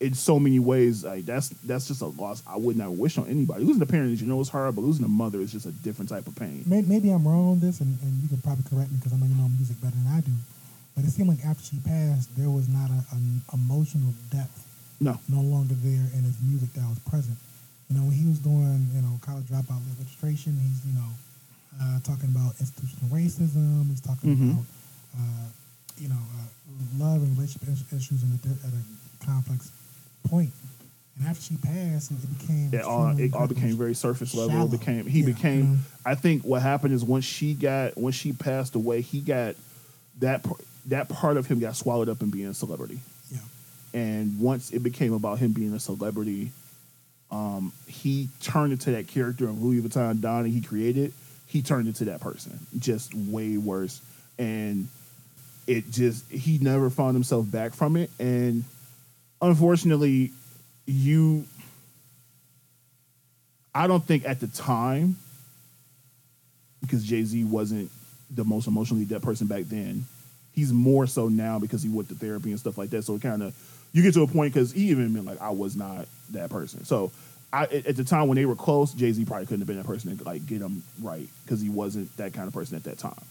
in 0.00 0.12
so 0.12 0.38
many 0.40 0.58
ways 0.58 1.04
like 1.04 1.24
that's 1.24 1.48
that's 1.64 1.86
just 1.88 2.02
a 2.02 2.06
loss 2.06 2.42
I 2.46 2.56
would 2.58 2.76
not 2.76 2.92
wish 2.92 3.16
on 3.16 3.26
anybody. 3.28 3.64
Losing 3.64 3.80
a 3.82 3.86
parent, 3.86 4.12
as 4.12 4.20
you 4.20 4.26
know, 4.28 4.40
is 4.40 4.48
hard, 4.50 4.74
but 4.74 4.82
losing 4.82 5.04
a 5.04 5.08
mother 5.08 5.40
is 5.40 5.52
just 5.52 5.66
a 5.66 5.72
different 5.72 6.08
type 6.10 6.26
of 6.26 6.34
pain. 6.36 6.62
May- 6.66 6.82
Maybe 6.82 7.10
I'm 7.10 7.26
wrong 7.26 7.52
on 7.52 7.60
this, 7.60 7.80
and, 7.80 7.96
and 8.02 8.22
you 8.22 8.28
can 8.28 8.38
probably 8.42 8.64
correct 8.68 8.90
me 8.90 8.98
because 8.98 9.12
I 9.12 9.16
know 9.16 9.26
you 9.26 9.34
know 9.36 9.48
music 9.48 9.80
better 9.80 9.94
than 9.96 10.12
I 10.12 10.20
do. 10.20 10.32
But 10.94 11.04
it 11.04 11.10
seemed 11.10 11.28
like 11.30 11.44
after 11.46 11.64
she 11.64 11.78
passed, 11.80 12.36
there 12.36 12.50
was 12.50 12.68
not 12.68 12.90
a, 12.90 13.00
an 13.16 13.40
emotional 13.54 14.12
depth 14.30 14.66
No, 15.00 15.18
no 15.28 15.40
longer 15.40 15.74
there 15.74 16.06
in 16.14 16.22
his 16.22 16.36
music 16.42 16.72
that 16.74 16.86
was 16.90 16.98
present. 17.08 17.38
You 17.88 17.96
know, 17.96 18.02
when 18.06 18.12
he 18.18 18.26
was 18.28 18.38
doing, 18.40 18.86
you 18.94 19.00
know, 19.02 19.18
college 19.22 19.46
dropout 19.46 19.80
registration, 19.98 20.58
he's, 20.60 20.84
you 20.86 20.92
know, 20.94 21.10
uh, 21.80 21.98
talking 22.00 22.30
about 22.30 22.54
institutional 22.60 23.10
racism. 23.10 23.88
He's 23.90 24.00
talking 24.00 24.36
Mhm. 24.36 24.50
about, 24.52 24.64
uh, 25.18 25.46
you 25.98 26.08
know, 26.08 26.16
uh, 26.38 26.98
love 27.04 27.22
and 27.22 27.36
relationship 27.36 27.68
issues 27.92 28.22
in 28.22 28.30
a, 28.32 28.66
at 28.66 28.72
a 28.72 29.24
complex 29.24 29.70
point. 30.24 30.50
And 31.18 31.28
after 31.28 31.42
she 31.42 31.56
passed, 31.56 32.10
it 32.10 32.38
became 32.38 32.74
it 32.74 32.82
all 32.82 33.16
it 33.16 33.32
all 33.34 33.46
became 33.46 33.76
very 33.76 33.94
surface 33.94 34.34
level. 34.34 34.50
Shallow. 34.50 34.64
It 34.66 34.70
became 34.72 35.06
he 35.06 35.20
Yeah, 35.20 35.26
became. 35.26 35.84
I 36.04 36.16
think 36.16 36.42
what 36.42 36.60
happened 36.62 36.92
is 36.92 37.04
once 37.04 37.24
she 37.24 37.54
got 37.54 37.96
when 37.96 38.12
she 38.12 38.32
passed 38.32 38.74
away, 38.74 39.00
he 39.00 39.20
got 39.20 39.54
that 40.18 40.44
that 40.86 41.08
part 41.08 41.36
of 41.36 41.46
him 41.46 41.60
got 41.60 41.76
swallowed 41.76 42.08
up 42.08 42.20
in 42.22 42.30
being 42.30 42.46
a 42.48 42.54
celebrity. 42.54 42.98
Yeah. 43.30 43.38
And 43.94 44.40
once 44.40 44.70
it 44.72 44.82
became 44.82 45.12
about 45.12 45.38
him 45.38 45.52
being 45.52 45.72
a 45.72 45.78
celebrity, 45.80 46.50
um, 47.30 47.72
he 47.86 48.28
turned 48.40 48.72
into 48.72 48.90
that 48.90 49.06
character 49.06 49.48
of 49.48 49.62
Louis 49.62 49.80
Vuitton 49.82 50.20
Don 50.20 50.42
that 50.42 50.48
he 50.48 50.60
created. 50.60 51.12
He 51.54 51.62
turned 51.62 51.86
into 51.86 52.06
that 52.06 52.20
person, 52.20 52.58
just 52.80 53.14
way 53.14 53.56
worse. 53.56 54.00
And 54.40 54.88
it 55.68 55.88
just 55.88 56.28
he 56.28 56.58
never 56.58 56.90
found 56.90 57.14
himself 57.14 57.48
back 57.48 57.74
from 57.74 57.96
it. 57.96 58.10
And 58.18 58.64
unfortunately, 59.40 60.32
you 60.84 61.44
I 63.72 63.86
don't 63.86 64.04
think 64.04 64.26
at 64.26 64.40
the 64.40 64.48
time, 64.48 65.14
because 66.80 67.04
Jay 67.04 67.22
Z 67.22 67.44
wasn't 67.44 67.88
the 68.32 68.42
most 68.42 68.66
emotionally 68.66 69.04
dead 69.04 69.22
person 69.22 69.46
back 69.46 69.62
then. 69.66 70.06
He's 70.54 70.72
more 70.72 71.06
so 71.06 71.28
now 71.28 71.60
because 71.60 71.84
he 71.84 71.88
went 71.88 72.08
to 72.08 72.16
therapy 72.16 72.50
and 72.50 72.58
stuff 72.58 72.76
like 72.76 72.90
that. 72.90 73.04
So 73.04 73.14
it 73.14 73.22
kind 73.22 73.44
of 73.44 73.54
you 73.92 74.02
get 74.02 74.14
to 74.14 74.24
a 74.24 74.26
point 74.26 74.52
because 74.52 74.72
he 74.72 74.90
even 74.90 75.12
been 75.12 75.24
like, 75.24 75.40
I 75.40 75.50
was 75.50 75.76
not 75.76 76.08
that 76.30 76.50
person. 76.50 76.84
So 76.84 77.12
I 77.60 77.64
at 77.64 77.96
the 77.96 78.04
time 78.04 78.28
when 78.28 78.36
they 78.36 78.46
were 78.46 78.56
close, 78.56 78.92
Jay 78.92 79.12
Z 79.12 79.24
probably 79.24 79.46
couldn't 79.46 79.60
have 79.60 79.66
been 79.68 79.76
that 79.76 79.86
person 79.86 80.16
to 80.16 80.24
like 80.24 80.44
get 80.46 80.60
him 80.60 80.82
right 81.02 81.28
because 81.44 81.60
he 81.60 81.68
wasn't 81.68 82.14
that 82.16 82.32
kind 82.32 82.48
of 82.48 82.54
person 82.54 82.76
at 82.76 82.84
that 82.84 82.98
time. 82.98 83.24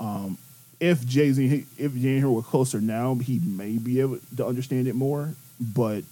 Um, 0.00 0.38
if 0.80 1.04
Jay 1.06 1.30
Z 1.32 1.66
if 1.78 1.94
Jay 1.94 2.14
and 2.14 2.22
her 2.22 2.30
were 2.30 2.42
closer 2.42 2.80
now, 2.80 3.14
he 3.16 3.38
may 3.40 3.78
be 3.78 4.00
able 4.00 4.18
to 4.36 4.46
understand 4.46 4.88
it 4.88 4.94
more. 4.94 5.34
But 5.60 6.04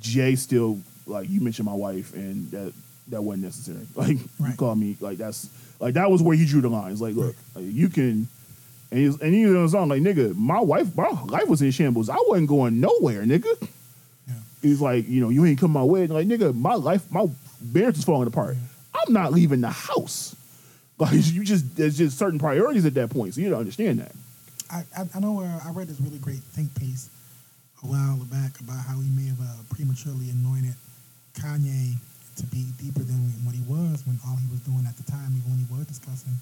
Jay 0.00 0.36
still 0.36 0.80
like 1.06 1.28
you 1.30 1.40
mentioned 1.40 1.66
my 1.66 1.74
wife 1.74 2.12
and 2.14 2.50
that 2.50 2.72
that 3.08 3.22
wasn't 3.22 3.44
necessary. 3.44 3.86
Like 3.96 4.18
you 4.18 4.28
Right. 4.38 4.56
call 4.56 4.74
me 4.74 4.96
like 5.00 5.18
that's 5.18 5.48
like 5.80 5.94
that 5.94 6.10
was 6.10 6.22
where 6.22 6.36
he 6.36 6.44
drew 6.46 6.60
the 6.60 6.68
lines. 6.68 7.00
Like 7.00 7.14
look, 7.14 7.36
like, 7.54 7.64
you 7.66 7.88
can 7.88 8.28
and 8.90 9.00
he's 9.00 9.20
and 9.20 9.34
he 9.34 9.46
was 9.46 9.74
on 9.74 9.88
like 9.88 10.02
nigga, 10.02 10.34
my 10.36 10.60
wife 10.60 10.94
my 10.96 11.08
life 11.26 11.48
was 11.48 11.62
in 11.62 11.70
shambles. 11.70 12.08
I 12.08 12.16
wasn't 12.26 12.48
going 12.48 12.80
nowhere, 12.80 13.22
nigga. 13.24 13.68
He's 14.62 14.80
like, 14.80 15.08
you 15.08 15.20
know, 15.20 15.28
you 15.28 15.44
ain't 15.44 15.58
come 15.58 15.70
my 15.70 15.82
way. 15.82 16.02
And 16.02 16.10
like, 16.12 16.26
nigga, 16.26 16.54
my 16.54 16.74
life, 16.74 17.10
my 17.10 17.26
marriage 17.72 17.98
is 17.98 18.04
falling 18.04 18.26
apart. 18.26 18.56
I'm 18.94 19.12
not 19.12 19.32
leaving 19.32 19.60
the 19.60 19.70
house. 19.70 20.34
Like 20.98 21.14
you 21.14 21.44
just 21.44 21.76
there's 21.76 21.96
just 21.96 22.18
certain 22.18 22.40
priorities 22.40 22.84
at 22.84 22.94
that 22.94 23.10
point. 23.10 23.32
So 23.32 23.40
you 23.40 23.50
don't 23.50 23.60
understand 23.60 24.00
that. 24.00 24.10
I, 24.68 24.82
I, 24.98 25.06
I 25.14 25.20
know 25.20 25.38
uh, 25.38 25.60
I 25.64 25.70
read 25.70 25.86
this 25.86 26.00
really 26.00 26.18
great 26.18 26.42
think 26.42 26.74
piece 26.74 27.08
a 27.82 27.86
while 27.86 28.18
back 28.26 28.58
about 28.58 28.82
how 28.84 28.98
he 28.98 29.08
may 29.10 29.30
have 29.30 29.40
uh, 29.40 29.62
prematurely 29.70 30.30
anointed 30.30 30.74
Kanye 31.38 31.94
to 32.36 32.46
be 32.46 32.66
deeper 32.78 33.06
than 33.06 33.30
what 33.46 33.54
he 33.54 33.62
was 33.62 34.02
when 34.06 34.18
all 34.26 34.34
he 34.36 34.50
was 34.50 34.58
doing 34.66 34.82
at 34.86 34.96
the 34.98 35.06
time, 35.06 35.34
even 35.38 35.54
when 35.54 35.62
he 35.62 35.68
was 35.70 35.86
discussing 35.86 36.34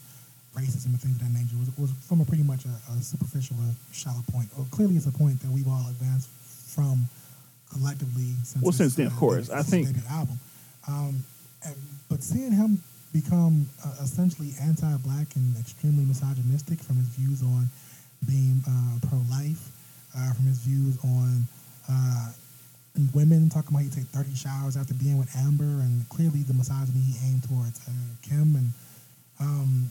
racism 0.57 0.97
and 0.97 1.01
things 1.01 1.21
of 1.21 1.29
that 1.29 1.33
nature, 1.37 1.57
was, 1.61 1.69
was 1.77 1.93
from 2.09 2.21
a 2.21 2.25
pretty 2.25 2.43
much 2.43 2.65
a, 2.65 2.73
a 2.93 3.01
superficial 3.05 3.57
or 3.61 3.73
shallow 3.93 4.25
point. 4.33 4.49
Or 4.57 4.65
clearly, 4.73 4.97
it's 4.97 5.05
a 5.05 5.13
point 5.13 5.41
that 5.41 5.51
we've 5.53 5.69
all 5.69 5.85
advanced 5.89 6.29
from 6.73 7.09
collectively 7.77 8.35
since 8.45 8.63
Well, 8.63 8.73
since 8.73 8.95
then, 8.95 9.07
of 9.07 9.17
course. 9.17 9.51
I 9.51 9.63
think- 9.63 9.89
album. 10.11 10.39
Um, 10.89 11.25
and- 11.65 11.77
but 12.09 12.23
seeing 12.23 12.53
him 12.53 12.83
become 13.13 13.69
uh, 13.85 13.95
essentially 14.03 14.55
anti-black 14.61 15.35
and 15.37 15.57
extremely 15.59 16.05
misogynistic 16.05 16.81
from 16.83 16.97
his 16.97 17.09
views 17.09 17.43
on 17.43 17.69
being 18.27 18.63
uh, 18.67 19.07
pro-life, 19.09 19.71
uh, 20.17 20.33
from 20.33 20.47
his 20.47 20.59
views 20.59 20.97
on 21.05 21.47
uh, 21.89 22.33
women, 23.15 23.49
talking 23.51 23.71
about 23.75 23.83
he 23.85 23.91
take 23.91 24.07
30 24.09 24.35
showers 24.35 24.77
after 24.77 24.95
being 24.95 25.19
with 25.19 25.35
Amber, 25.37 25.65
and 25.65 26.09
clearly 26.09 26.43
the 26.43 26.55
misogyny 26.55 27.01
he 27.01 27.29
aimed 27.29 27.45
towards 27.45 27.81
uh, 27.89 27.93
Kim, 28.23 28.57
and 28.57 28.73
um, 29.41 29.91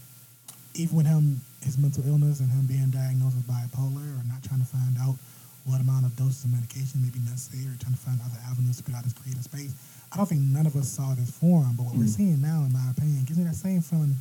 even 0.74 0.98
with 0.98 1.06
him, 1.06 1.42
his 1.64 1.78
mental 1.78 2.06
illness 2.08 2.40
and 2.40 2.50
him 2.52 2.66
being 2.66 2.90
diagnosed 2.90 3.36
with 3.38 3.48
bipolar, 3.48 4.06
or 4.20 4.24
not 4.28 4.44
trying 4.44 4.60
to 4.60 4.66
find 4.66 4.98
out 5.00 5.16
what 5.66 5.82
amount 5.82 6.06
of 6.06 6.16
doses 6.16 6.46
of 6.46 6.54
medication 6.54 7.02
may 7.02 7.10
be 7.10 7.20
necessary, 7.26 7.66
or 7.66 7.76
trying 7.82 7.98
to 7.98 8.02
find 8.02 8.22
other 8.22 8.38
avenues 8.50 8.78
to 8.78 8.84
get 8.86 8.96
out 8.96 9.02
of 9.02 9.10
his 9.10 9.18
creative 9.18 9.44
space. 9.44 9.74
I 10.14 10.18
don't 10.18 10.30
think 10.30 10.42
none 10.42 10.66
of 10.66 10.76
us 10.78 10.88
saw 10.88 11.14
this 11.18 11.32
form, 11.34 11.74
but 11.76 11.90
what 11.90 11.96
we're 11.98 12.08
seeing 12.08 12.40
now, 12.42 12.64
in 12.64 12.72
my 12.72 12.86
opinion, 12.94 13.26
gives 13.26 13.38
me 13.42 13.46
that 13.46 13.58
same 13.58 13.82
feeling 13.82 14.16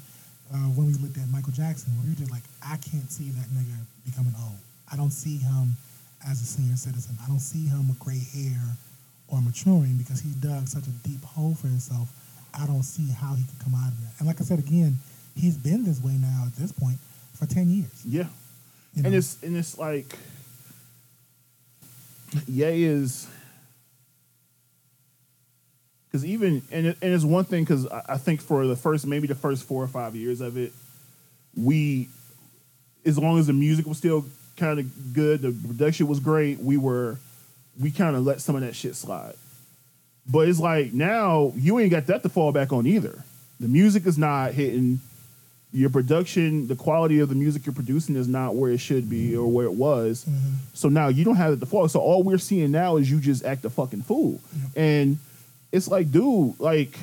uh, 0.53 0.73
when 0.73 0.89
we 0.89 0.95
looked 0.95 1.17
at 1.21 1.29
Michael 1.29 1.53
Jackson, 1.53 1.93
where 1.95 2.05
we 2.05 2.11
were 2.17 2.21
just 2.25 2.33
like, 2.33 2.43
I 2.65 2.77
can't 2.81 3.07
see 3.13 3.31
that 3.37 3.47
nigga 3.53 3.77
becoming 4.05 4.35
old. 4.43 4.59
I 4.91 4.97
don't 4.97 5.13
see 5.13 5.37
him 5.37 5.77
as 6.27 6.41
a 6.41 6.45
senior 6.45 6.77
citizen. 6.77 7.17
I 7.23 7.29
don't 7.29 7.41
see 7.41 7.67
him 7.69 7.89
with 7.89 7.99
gray 8.01 8.21
hair 8.33 8.61
or 9.29 9.41
maturing 9.41 9.97
because 9.97 10.21
he 10.21 10.31
dug 10.41 10.67
such 10.69 10.87
a 10.87 10.95
deep 11.07 11.23
hole 11.23 11.55
for 11.55 11.69
himself. 11.69 12.09
I 12.57 12.67
don't 12.67 12.83
see 12.83 13.13
how 13.13 13.35
he 13.35 13.45
could 13.45 13.59
come 13.61 13.75
out 13.75 13.93
of 13.93 14.01
that. 14.01 14.13
And 14.19 14.27
like 14.27 14.41
I 14.41 14.45
said 14.45 14.59
again, 14.59 14.99
he's 15.37 15.57
been 15.57 15.85
this 15.85 16.01
way 16.01 16.13
now 16.13 16.45
at 16.47 16.57
this 16.57 16.73
point 16.73 16.99
for 17.35 17.47
ten 17.47 17.69
years. 17.69 18.03
Yeah. 18.05 18.27
You 18.95 19.05
And 19.05 19.15
it's 19.15 19.43
and 19.43 19.57
it's 19.57 19.77
like 19.77 20.17
Ye 22.47 22.85
is 22.85 23.29
because 26.07 26.25
even 26.25 26.63
and 26.71 26.87
it, 26.87 26.99
and 27.03 27.13
it's 27.13 27.25
one 27.25 27.45
thing 27.45 27.65
because 27.65 27.89
I, 27.89 28.03
I 28.11 28.19
think 28.19 28.41
for 28.41 28.67
the 28.67 28.77
first 28.77 29.07
maybe 29.07 29.27
the 29.27 29.35
first 29.35 29.65
four 29.65 29.83
or 29.83 29.89
five 29.89 30.15
years 30.15 30.41
of 30.41 30.57
it, 30.57 30.73
we 31.57 32.09
as 33.05 33.19
long 33.19 33.39
as 33.39 33.49
the 33.49 33.53
music 33.53 33.87
was 33.87 33.99
still 33.99 34.25
kind 34.57 34.79
of 34.79 35.13
good, 35.13 35.43
the 35.43 35.51
production 35.67 36.07
was 36.07 36.21
great, 36.21 36.59
we 36.61 36.77
were 36.77 37.19
we 37.81 37.91
kind 37.91 38.15
of 38.15 38.25
let 38.25 38.41
some 38.41 38.55
of 38.55 38.63
that 38.63 38.77
shit 38.77 38.95
slide. 38.95 39.35
But 40.27 40.49
it's 40.49 40.61
like 40.61 40.93
now 40.93 41.53
you 41.57 41.79
ain't 41.81 41.91
got 41.91 42.07
that 42.07 42.23
to 42.23 42.29
fall 42.29 42.53
back 42.53 42.73
on 42.73 42.87
either. 42.87 43.25
The 43.61 43.69
music 43.69 44.07
is 44.07 44.17
not 44.17 44.53
hitting. 44.53 45.01
Your 45.75 45.91
production, 45.91 46.69
the 46.69 46.77
quality 46.77 47.19
of 47.19 47.29
the 47.29 47.35
music 47.35 47.67
you're 47.67 47.75
producing 47.75 48.15
is 48.15 48.29
not 48.29 48.55
where 48.55 48.71
it 48.71 48.79
should 48.79 49.11
be 49.11 49.37
or 49.37 49.51
where 49.51 49.67
it 49.67 49.75
was. 49.75 50.25
Mm-hmm. 50.25 50.55
So 50.73 50.89
now 50.89 51.09
you 51.09 51.25
don't 51.25 51.35
have 51.35 51.55
it 51.55 51.61
to 51.61 51.67
fall. 51.67 51.89
So 51.89 51.99
all 51.99 52.23
we're 52.23 52.39
seeing 52.39 52.71
now 52.71 52.97
is 52.97 53.11
you 53.11 53.19
just 53.19 53.45
act 53.45 53.65
a 53.65 53.71
fucking 53.71 54.03
fool. 54.03 54.41
And 54.77 55.19
it's 55.73 55.89
like, 55.89 56.13
dude, 56.13 56.61
like 56.61 56.97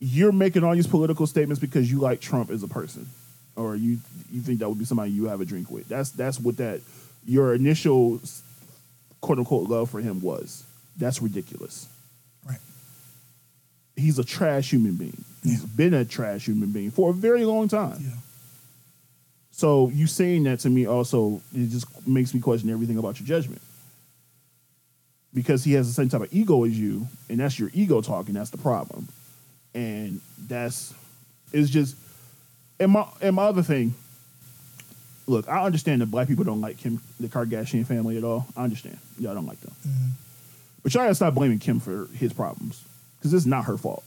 you're 0.00 0.32
making 0.32 0.64
all 0.64 0.74
these 0.74 0.86
political 0.86 1.26
statements 1.26 1.60
because 1.60 1.90
you 1.90 2.00
like 2.00 2.22
Trump 2.22 2.50
as 2.50 2.62
a 2.62 2.68
person, 2.68 3.06
or 3.54 3.76
you 3.76 3.98
you 4.32 4.40
think 4.40 4.60
that 4.60 4.70
would 4.70 4.78
be 4.78 4.86
somebody 4.86 5.10
you 5.10 5.26
have 5.26 5.42
a 5.42 5.44
drink 5.44 5.70
with. 5.70 5.86
That's 5.86 6.12
that's 6.12 6.40
what 6.40 6.56
that 6.56 6.80
your 7.26 7.54
initial 7.54 8.22
quote 9.20 9.38
unquote 9.38 9.68
love 9.68 9.90
for 9.90 10.00
him 10.00 10.22
was. 10.22 10.64
That's 10.96 11.20
ridiculous. 11.20 11.86
Right. 12.48 12.58
He's 13.96 14.18
a 14.18 14.24
trash 14.24 14.70
human 14.70 14.96
being. 14.96 15.24
He's 15.42 15.64
been 15.64 15.92
a 15.94 16.04
trash 16.04 16.46
human 16.46 16.70
being 16.70 16.90
for 16.90 17.10
a 17.10 17.12
very 17.12 17.44
long 17.44 17.68
time. 17.68 17.98
Yeah. 18.00 18.10
So 19.50 19.90
you 19.90 20.06
saying 20.06 20.44
that 20.44 20.60
to 20.60 20.70
me 20.70 20.86
also 20.86 21.40
it 21.54 21.68
just 21.68 22.06
makes 22.06 22.32
me 22.32 22.40
question 22.40 22.70
everything 22.70 22.98
about 22.98 23.20
your 23.20 23.26
judgment. 23.26 23.60
Because 25.34 25.64
he 25.64 25.72
has 25.74 25.88
the 25.88 25.94
same 25.94 26.08
type 26.08 26.20
of 26.20 26.32
ego 26.32 26.64
as 26.64 26.78
you, 26.78 27.08
and 27.30 27.40
that's 27.40 27.58
your 27.58 27.70
ego 27.72 28.02
talking. 28.02 28.34
That's 28.34 28.50
the 28.50 28.58
problem, 28.58 29.08
and 29.74 30.20
that's 30.46 30.92
it's 31.52 31.70
just. 31.70 31.96
And 32.78 32.92
my 32.92 33.06
and 33.22 33.34
my 33.36 33.44
other 33.44 33.62
thing. 33.62 33.94
Look, 35.26 35.48
I 35.48 35.64
understand 35.64 36.02
that 36.02 36.10
black 36.10 36.28
people 36.28 36.44
don't 36.44 36.60
like 36.60 36.76
Kim, 36.76 37.00
the 37.18 37.28
Kardashian 37.28 37.86
family 37.86 38.18
at 38.18 38.24
all. 38.24 38.46
I 38.56 38.64
understand. 38.64 38.98
Y'all 39.18 39.34
don't 39.34 39.46
like 39.46 39.60
them, 39.60 39.72
mm-hmm. 39.86 40.08
but 40.82 40.92
y'all 40.92 41.04
gotta 41.04 41.14
stop 41.14 41.32
blaming 41.32 41.58
Kim 41.58 41.80
for 41.80 42.08
his 42.12 42.34
problems 42.34 42.84
because 43.18 43.32
it's 43.32 43.46
not 43.46 43.64
her 43.64 43.78
fault. 43.78 44.04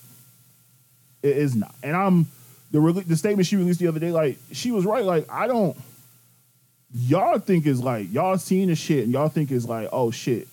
It 1.26 1.38
is 1.38 1.56
not. 1.56 1.74
And 1.82 1.96
I'm 1.96 2.28
the 2.70 2.78
rele- 2.78 3.08
the 3.08 3.16
statement 3.16 3.48
she 3.48 3.56
released 3.56 3.80
the 3.80 3.88
other 3.88 4.00
day. 4.00 4.12
Like 4.12 4.38
she 4.52 4.72
was 4.72 4.86
right. 4.86 5.04
Like 5.04 5.26
I 5.32 5.48
don't. 5.48 5.76
Y'all 6.94 7.40
think 7.40 7.66
is 7.66 7.82
like 7.82 8.14
y'all 8.14 8.38
seeing 8.38 8.68
the 8.68 8.76
shit 8.76 9.06
and 9.06 9.12
y'all 9.12 9.28
think 9.28 9.52
is 9.52 9.68
like 9.68 9.90
oh 9.92 10.12
shit. 10.12 10.48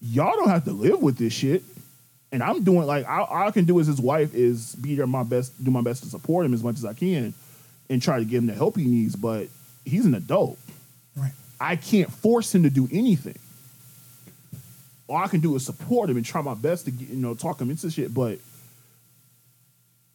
Y'all 0.00 0.34
don't 0.34 0.48
have 0.48 0.64
to 0.64 0.72
live 0.72 1.00
with 1.00 1.18
this 1.18 1.32
shit. 1.32 1.62
And 2.32 2.42
I'm 2.42 2.64
doing 2.64 2.84
like 2.84 3.08
all 3.08 3.26
all 3.26 3.46
I 3.46 3.52
can 3.52 3.64
do 3.64 3.78
as 3.78 3.86
his 3.86 4.00
wife 4.00 4.34
is 4.34 4.74
be 4.74 4.96
there 4.96 5.06
my 5.06 5.22
best, 5.22 5.62
do 5.62 5.70
my 5.70 5.82
best 5.82 6.02
to 6.02 6.08
support 6.08 6.44
him 6.44 6.52
as 6.52 6.64
much 6.64 6.78
as 6.78 6.84
I 6.84 6.94
can, 6.94 7.32
and 7.88 8.02
try 8.02 8.18
to 8.18 8.24
give 8.24 8.42
him 8.42 8.48
the 8.48 8.54
help 8.54 8.76
he 8.76 8.86
needs. 8.86 9.14
But 9.14 9.46
he's 9.84 10.04
an 10.04 10.16
adult. 10.16 10.58
Right. 11.16 11.32
I 11.60 11.76
can't 11.76 12.10
force 12.10 12.52
him 12.52 12.64
to 12.64 12.70
do 12.70 12.88
anything. 12.90 13.38
All 15.08 15.18
I 15.18 15.28
can 15.28 15.38
do 15.38 15.54
is 15.54 15.64
support 15.64 16.10
him 16.10 16.16
and 16.16 16.26
try 16.26 16.42
my 16.42 16.54
best 16.54 16.86
to 16.86 16.90
get, 16.90 17.08
you 17.08 17.16
know 17.16 17.34
talk 17.34 17.60
him 17.60 17.70
into 17.70 17.88
shit. 17.88 18.12
But 18.12 18.40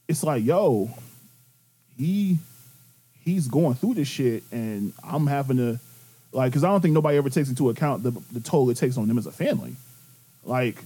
it's 0.08 0.24
like, 0.24 0.44
yo, 0.44 0.90
he 1.98 2.38
he's 3.24 3.48
going 3.48 3.76
through 3.76 3.96
this 3.96 4.08
shit, 4.08 4.44
and 4.52 4.94
I'm 5.04 5.28
having 5.28 5.58
to 5.58 5.80
like, 6.32 6.52
because 6.52 6.64
I 6.64 6.70
don't 6.70 6.82
think 6.82 6.94
nobody 6.94 7.18
ever 7.18 7.30
takes 7.30 7.50
into 7.50 7.70
account 7.70 8.04
the 8.04 8.12
the 8.32 8.40
toll 8.40 8.70
it 8.70 8.78
takes 8.78 8.98
on 8.98 9.08
them 9.08 9.18
as 9.18 9.26
a 9.26 9.32
family. 9.32 9.76
Like, 10.44 10.82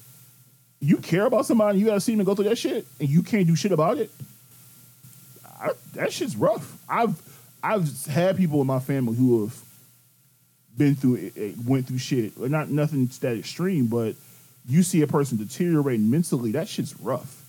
you 0.80 0.98
care 0.98 1.26
about 1.26 1.46
somebody, 1.46 1.80
you 1.80 1.86
gotta 1.86 2.02
see 2.02 2.16
them 2.16 2.26
go 2.26 2.36
through 2.36 2.50
that 2.50 2.58
shit, 2.58 2.86
and 3.00 3.08
you 3.08 3.22
can't 3.24 3.48
do 3.48 3.56
shit 3.56 3.72
about 3.72 3.98
it. 3.98 4.10
I, 5.60 5.72
that 5.94 6.12
shit's 6.12 6.36
rough. 6.36 6.78
I've 6.90 7.22
I've 7.64 8.06
had 8.08 8.38
people 8.38 8.62
in 8.62 8.68
my 8.68 8.80
family 8.80 9.16
who 9.16 9.44
have 9.44 9.62
been 10.78 10.96
through 10.96 11.16
it, 11.16 11.38
it 11.38 11.56
went 11.66 11.88
through 11.88 12.00
shit. 12.00 12.38
Not 12.40 12.70
nothing 12.70 13.08
that 13.22 13.38
extreme, 13.38 13.88
but 13.88 14.16
you 14.68 14.84
see 14.84 15.02
a 15.02 15.08
person 15.08 15.38
deteriorating 15.38 16.10
mentally. 16.10 16.52
That 16.52 16.68
shit's 16.68 17.00
rough, 17.00 17.41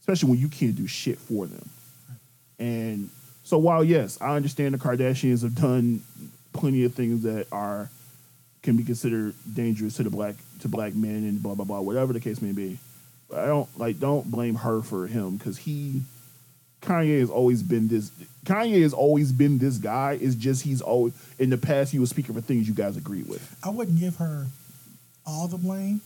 especially 0.00 0.30
when 0.30 0.38
you 0.38 0.48
can't 0.48 0.74
do 0.74 0.86
shit 0.86 1.18
for 1.18 1.46
them. 1.46 1.68
And 2.58 3.10
so, 3.44 3.58
while 3.58 3.82
yes, 3.82 4.18
I 4.20 4.36
understand 4.36 4.74
the 4.74 4.78
Kardashians 4.78 5.42
have 5.42 5.54
done 5.54 6.02
plenty 6.52 6.84
of 6.84 6.94
things 6.94 7.22
that 7.22 7.46
are 7.52 7.88
can 8.62 8.76
be 8.76 8.84
considered 8.84 9.34
dangerous 9.54 9.96
to 9.96 10.02
the 10.02 10.10
black 10.10 10.34
to 10.60 10.68
black 10.68 10.94
men 10.94 11.24
and 11.24 11.42
blah 11.42 11.54
blah 11.54 11.64
blah, 11.64 11.80
whatever 11.80 12.12
the 12.12 12.20
case 12.20 12.42
may 12.42 12.52
be. 12.52 12.78
But 13.28 13.40
I 13.40 13.46
don't 13.46 13.78
like 13.78 13.98
don't 13.98 14.30
blame 14.30 14.56
her 14.56 14.82
for 14.82 15.06
him 15.06 15.36
because 15.36 15.58
he 15.58 16.02
Kanye 16.82 17.20
has 17.20 17.30
always 17.30 17.62
been 17.62 17.88
this. 17.88 18.10
Kanye 18.44 18.82
has 18.82 18.94
always 18.94 19.32
been 19.32 19.58
this 19.58 19.76
guy. 19.78 20.18
It's 20.20 20.34
just 20.34 20.62
he's 20.62 20.80
always 20.80 21.12
in 21.38 21.50
the 21.50 21.58
past 21.58 21.92
he 21.92 21.98
was 21.98 22.10
speaking 22.10 22.34
for 22.34 22.40
things 22.40 22.68
you 22.68 22.74
guys 22.74 22.96
agreed 22.96 23.28
with. 23.28 23.56
I 23.62 23.70
wouldn't 23.70 23.98
give 23.98 24.16
her 24.16 24.46
all 25.26 25.46
the 25.46 25.58
blame, 25.58 26.00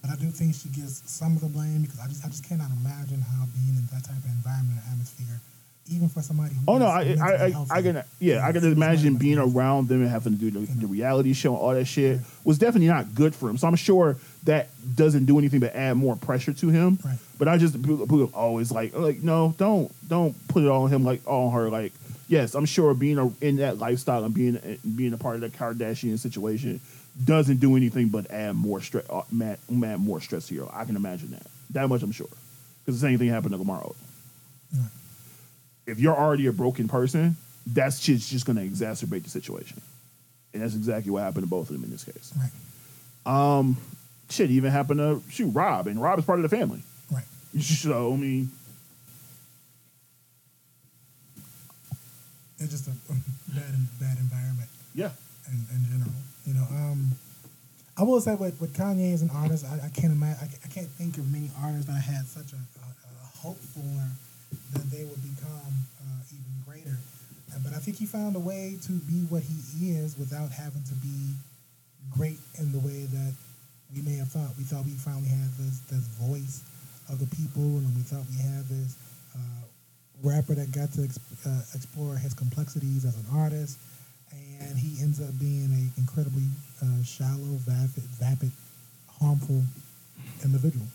but 0.00 0.10
I 0.10 0.16
do 0.16 0.30
think 0.30 0.54
she 0.54 0.68
gets 0.68 1.02
some 1.10 1.36
of 1.36 1.42
the 1.42 1.48
blame 1.48 1.82
because 1.82 2.00
I 2.00 2.08
just 2.08 2.24
I 2.24 2.28
just 2.28 2.48
cannot 2.48 2.70
imagine 2.80 3.20
how 3.20 3.44
being 3.54 3.76
in 3.76 3.86
that 3.92 4.04
type 4.04 4.16
of 4.16 4.24
environment 4.24 4.78
or 4.80 4.90
atmosphere, 4.92 5.40
even 5.90 6.08
for 6.08 6.22
somebody 6.22 6.54
who 6.54 6.60
Oh 6.68 6.78
no, 6.78 6.86
I 6.86 7.16
I, 7.20 7.32
I, 7.32 7.66
I 7.70 7.82
can 7.82 8.02
yeah 8.18 8.46
I 8.46 8.52
can 8.52 8.64
imagine 8.64 9.16
being 9.16 9.38
around 9.38 9.88
them 9.88 10.00
and 10.00 10.10
having 10.10 10.38
to 10.38 10.38
do 10.38 10.50
the, 10.50 10.72
the 10.72 10.86
reality 10.86 11.34
show 11.34 11.52
and 11.52 11.62
all 11.62 11.74
that 11.74 11.84
shit 11.84 12.20
was 12.44 12.58
definitely 12.58 12.88
not 12.88 13.14
good 13.14 13.34
for 13.34 13.50
him. 13.50 13.58
So 13.58 13.68
I'm 13.68 13.76
sure 13.76 14.16
that 14.44 14.68
doesn't 14.96 15.26
do 15.26 15.38
anything 15.38 15.60
but 15.60 15.74
add 15.74 15.94
more 15.96 16.16
pressure 16.16 16.54
to 16.54 16.68
him. 16.70 16.98
Right. 17.04 17.18
But 17.38 17.48
I 17.48 17.58
just 17.58 17.76
always 18.32 18.72
like 18.72 18.94
like 18.94 19.22
no 19.22 19.54
don't 19.58 19.92
don't 20.08 20.34
put 20.48 20.62
it 20.62 20.68
all 20.68 20.84
on 20.84 20.90
him 20.90 21.04
like 21.04 21.20
on 21.26 21.52
her 21.52 21.68
like 21.68 21.92
yes 22.28 22.54
I'm 22.54 22.64
sure 22.64 22.94
being 22.94 23.18
a, 23.18 23.30
in 23.44 23.56
that 23.56 23.76
lifestyle 23.76 24.24
and 24.24 24.32
being 24.32 24.78
being 24.96 25.12
a 25.12 25.18
part 25.18 25.34
of 25.34 25.40
the 25.42 25.50
Kardashian 25.50 26.18
situation 26.18 26.80
doesn't 27.24 27.58
do 27.58 27.76
anything 27.76 28.08
but 28.08 28.30
add 28.30 28.54
more 28.56 28.80
stress 28.80 29.04
uh, 29.10 29.22
add, 29.42 29.58
add 29.84 30.00
more 30.00 30.20
stress 30.20 30.48
to 30.48 30.54
you. 30.54 30.68
I 30.72 30.84
can 30.84 30.96
imagine 30.96 31.30
that 31.32 31.46
that 31.70 31.88
much 31.88 32.02
I'm 32.02 32.12
sure 32.12 32.28
because 32.84 33.00
the 33.00 33.06
same 33.06 33.18
thing 33.18 33.28
happened 33.28 33.52
to 33.52 33.58
Lamar 33.58 33.82
Right. 34.72 34.88
if 35.86 35.98
you're 35.98 36.16
already 36.16 36.46
a 36.46 36.52
broken 36.52 36.86
person, 36.88 37.36
that's 37.66 37.98
shit's 37.98 38.28
just 38.30 38.46
going 38.46 38.56
to 38.56 38.62
exacerbate 38.64 39.24
the 39.24 39.30
situation. 39.30 39.80
And 40.54 40.62
that's 40.62 40.74
exactly 40.76 41.10
what 41.10 41.22
happened 41.24 41.42
to 41.44 41.48
both 41.50 41.68
of 41.70 41.74
them 41.74 41.82
in 41.84 41.90
this 41.90 42.04
case. 42.04 42.32
Right. 42.38 43.74
Shit 44.30 44.50
even 44.52 44.70
happened 44.70 44.98
to 44.98 45.20
shoot 45.28 45.48
Rob, 45.50 45.88
and 45.88 46.00
Rob 46.00 46.18
is 46.20 46.24
part 46.24 46.38
of 46.38 46.48
the 46.48 46.56
family. 46.56 46.82
Right. 47.12 47.24
So 47.60 48.12
I 48.12 48.16
mean, 48.16 48.50
It's 52.60 52.70
just 52.72 52.86
a 52.88 52.90
bad 53.54 53.74
bad 53.98 54.18
environment. 54.18 54.68
yeah, 54.94 55.10
in, 55.48 55.54
in 55.74 55.84
general. 55.90 56.12
You 56.50 56.58
know, 56.58 56.66
um, 56.66 57.14
I 57.96 58.02
will 58.02 58.20
say 58.20 58.34
with, 58.34 58.60
with 58.60 58.74
Kanye 58.74 59.14
as 59.14 59.22
an 59.22 59.30
artist, 59.30 59.64
I, 59.64 59.86
I 59.86 59.90
can't 59.94 60.10
imagine, 60.10 60.42
I, 60.42 60.66
I 60.66 60.68
can't 60.68 60.90
think 60.98 61.16
of 61.16 61.30
many 61.30 61.48
artists 61.62 61.86
that 61.86 61.94
I 61.94 62.02
had 62.02 62.26
such 62.26 62.50
a, 62.50 62.58
a, 62.58 62.88
a 62.90 63.26
hope 63.38 63.62
for 63.70 63.94
that 64.74 64.90
they 64.90 65.04
would 65.04 65.22
become 65.22 65.70
uh, 66.02 66.34
even 66.34 66.54
greater. 66.66 66.98
But 67.62 67.72
I 67.74 67.78
think 67.78 67.98
he 67.98 68.06
found 68.06 68.34
a 68.34 68.40
way 68.40 68.78
to 68.82 68.92
be 69.06 69.30
what 69.30 69.44
he 69.44 69.94
is 69.94 70.18
without 70.18 70.50
having 70.50 70.82
to 70.90 70.94
be 70.94 71.38
great 72.10 72.38
in 72.58 72.72
the 72.72 72.80
way 72.80 73.06
that 73.06 73.34
we 73.94 74.02
may 74.02 74.16
have 74.16 74.28
thought. 74.34 74.50
We 74.58 74.64
thought 74.64 74.84
we 74.84 74.98
finally 74.98 75.28
had 75.28 75.54
this 75.54 75.78
this 75.86 76.06
voice 76.18 76.66
of 77.10 77.18
the 77.22 77.30
people, 77.36 77.78
and 77.78 77.94
we 77.94 78.02
thought 78.02 78.26
we 78.26 78.42
had 78.42 78.66
this 78.66 78.98
uh, 79.36 79.62
rapper 80.22 80.54
that 80.54 80.72
got 80.72 80.90
to 80.94 81.04
ex- 81.04 81.18
uh, 81.46 81.62
explore 81.74 82.16
his 82.16 82.34
complexities 82.34 83.04
as 83.04 83.14
an 83.14 83.26
artist, 83.34 83.78
and 84.32 84.78
he 84.78 85.02
ends 85.02 85.20
up 85.20 85.38
being 85.38 85.64
an 85.64 85.90
incredibly 85.96 86.44
uh, 86.82 87.02
shallow, 87.04 87.58
vapid, 87.66 88.04
vapid, 88.18 88.50
harmful 89.20 89.62
individual. 90.44 90.86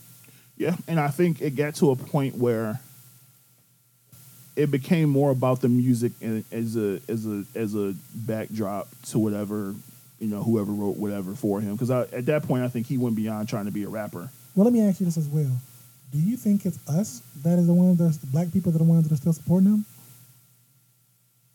yeah. 0.57 0.75
And 0.87 0.99
I 0.99 1.09
think 1.09 1.41
it 1.41 1.55
got 1.55 1.75
to 1.75 1.91
a 1.91 1.95
point 1.95 2.35
where 2.35 2.79
it 4.55 4.71
became 4.71 5.09
more 5.09 5.31
about 5.31 5.61
the 5.61 5.69
music 5.69 6.13
and 6.21 6.43
as 6.51 6.77
a 6.77 7.01
as 7.09 7.25
a 7.25 7.43
as 7.55 7.75
a 7.75 7.93
backdrop 8.13 8.87
to 9.07 9.19
whatever 9.19 9.75
you 10.19 10.27
know 10.27 10.41
whoever 10.43 10.71
wrote 10.71 10.97
whatever 10.97 11.33
for 11.33 11.59
him. 11.61 11.73
Because 11.73 11.91
at 11.91 12.25
that 12.27 12.43
point, 12.43 12.63
I 12.63 12.69
think 12.69 12.87
he 12.87 12.97
went 12.97 13.15
beyond 13.15 13.49
trying 13.49 13.65
to 13.65 13.71
be 13.71 13.83
a 13.83 13.89
rapper. 13.89 14.29
Well, 14.55 14.63
let 14.63 14.73
me 14.73 14.81
ask 14.81 14.99
you 14.99 15.05
this 15.05 15.17
as 15.17 15.27
well: 15.27 15.51
Do 16.11 16.17
you 16.17 16.37
think 16.37 16.65
it's 16.65 16.79
us 16.87 17.21
that 17.43 17.59
is 17.59 17.67
the 17.67 17.73
ones 17.73 17.97
that 17.97 18.19
the 18.21 18.27
black 18.27 18.51
people 18.53 18.71
that 18.71 18.81
are 18.81 18.85
the 18.85 18.89
ones 18.89 19.03
that 19.03 19.13
are 19.13 19.17
still 19.17 19.33
supporting 19.33 19.69
him? 19.69 19.85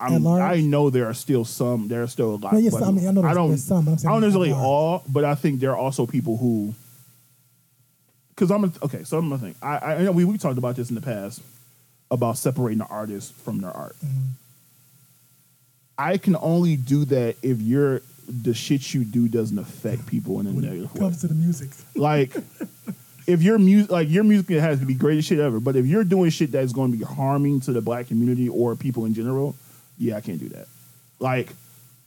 I'm. 0.01 0.27
I 0.27 0.61
know 0.61 0.91
there 0.91 1.07
are 1.07 1.15
still 1.15 1.45
some. 1.45 1.89
There 1.89 2.03
are 2.03 2.07
still 2.07 2.35
a 2.35 2.37
lot. 2.37 2.53
No, 2.55 2.59
yes, 2.59 2.75
I 2.75 2.91
mean, 2.91 3.07
I 3.07 3.11
know 3.11 3.21
there's- 3.21 3.37
don't. 3.37 3.49
there's 3.49 3.65
some, 3.65 3.85
but 3.85 3.91
I'm 3.93 4.09
I 4.09 4.13
don't 4.13 4.21
necessarily 4.23 4.53
all, 4.53 5.03
but 5.09 5.25
I 5.25 5.35
think 5.35 5.61
there 5.61 5.71
are 5.73 5.77
also 5.77 6.07
people 6.07 6.37
who. 6.37 6.75
Because 8.31 8.51
I'm 8.51 8.65
a, 8.65 8.73
okay. 8.83 9.05
So 9.05 9.19
I'm 9.19 9.29
gonna 9.29 9.41
think. 9.41 9.57
I, 9.63 9.95
I 9.95 10.03
know 10.03 10.13
we 10.13 10.25
we 10.25 10.39
talked 10.39 10.59
about 10.59 10.77
this 10.77 10.89
in 10.89 10.95
the 10.95 11.03
past 11.03 11.43
about 12.11 12.39
separating 12.39 12.79
the 12.79 12.87
artist 12.87 13.35
from 13.35 13.61
their 13.61 13.71
art. 13.71 13.97
Mm-hmm. 14.05 14.27
I 15.99 16.17
can 16.17 16.35
only 16.41 16.77
do 16.77 17.05
that 17.05 17.37
if 17.43 17.61
you're 17.61 18.01
the 18.27 18.55
shit 18.55 18.95
you 18.95 19.05
do 19.05 19.29
doesn't 19.29 19.59
affect 19.59 20.07
people 20.07 20.41
in 20.41 20.47
a 20.47 20.51
When 20.51 20.65
negative 20.65 20.85
it 20.85 20.95
way 20.95 21.01
comes 21.01 21.21
to 21.21 21.29
the 21.29 21.35
music, 21.35 21.69
like 21.95 22.35
if 23.27 23.43
your 23.43 23.59
music 23.59 23.91
like 23.91 24.09
your 24.09 24.25
music 24.25 24.49
has 24.51 24.79
to 24.81 24.87
be 24.87 24.95
greatest 24.95 25.29
shit 25.29 25.41
ever 25.41 25.61
but 25.61 25.77
if 25.77 25.85
you're 25.87 26.05
doing 26.05 26.31
shit 26.31 26.53
that's 26.53 26.73
going 26.73 26.93
to 26.93 26.97
be 26.97 27.05
harming 27.05 27.61
to 27.61 27.73
the 27.73 27.81
black 27.81 28.07
community 28.07 28.49
or 28.49 28.77
people 28.77 29.05
in 29.05 29.15
general 29.15 29.57
yeah 30.01 30.17
i 30.17 30.21
can't 30.21 30.41
do 30.41 30.49
that. 30.49 30.67
Like 31.21 31.51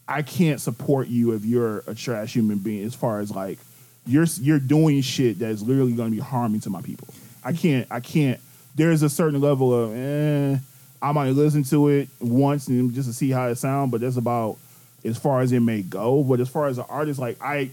i 0.07 0.21
can't 0.21 0.59
support 0.59 1.07
you 1.07 1.31
if 1.31 1.45
you're 1.45 1.83
a 1.87 1.95
trash 1.95 2.33
human 2.33 2.57
being 2.57 2.85
as 2.85 2.93
far 2.93 3.21
as 3.21 3.31
like 3.31 3.59
you're 4.05 4.25
you're 4.41 4.59
doing 4.59 5.01
shit 5.01 5.39
that's 5.39 5.61
literally 5.61 5.93
going 5.93 6.11
to 6.11 6.15
be 6.15 6.21
harming 6.21 6.59
to 6.61 6.69
my 6.69 6.81
people. 6.81 7.07
I 7.43 7.53
can't 7.53 7.87
i 7.89 7.99
can't 8.01 8.39
there's 8.75 9.03
a 9.03 9.09
certain 9.09 9.39
level 9.39 9.73
of 9.73 9.95
eh, 9.95 10.57
i 11.01 11.11
might 11.11 11.29
listen 11.29 11.63
to 11.65 11.87
it 11.87 12.09
once 12.19 12.67
and 12.67 12.93
just 12.93 13.07
to 13.07 13.13
see 13.13 13.29
how 13.29 13.47
it 13.47 13.55
sounds 13.55 13.91
but 13.91 14.01
that's 14.01 14.17
about 14.17 14.57
as 15.05 15.17
far 15.17 15.41
as 15.41 15.51
it 15.51 15.59
may 15.59 15.81
go. 15.81 16.23
But 16.23 16.39
as 16.39 16.49
far 16.49 16.67
as 16.67 16.77
the 16.77 16.85
artist 16.85 17.19
like 17.19 17.37
i 17.41 17.69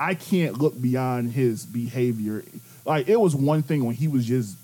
I 0.00 0.14
can't 0.14 0.58
look 0.58 0.80
beyond 0.80 1.32
his 1.32 1.66
behavior. 1.66 2.42
Like 2.86 3.08
it 3.08 3.20
was 3.20 3.36
one 3.36 3.62
thing 3.62 3.84
when 3.84 3.94
he 3.94 4.08
was 4.08 4.24
just, 4.24 4.56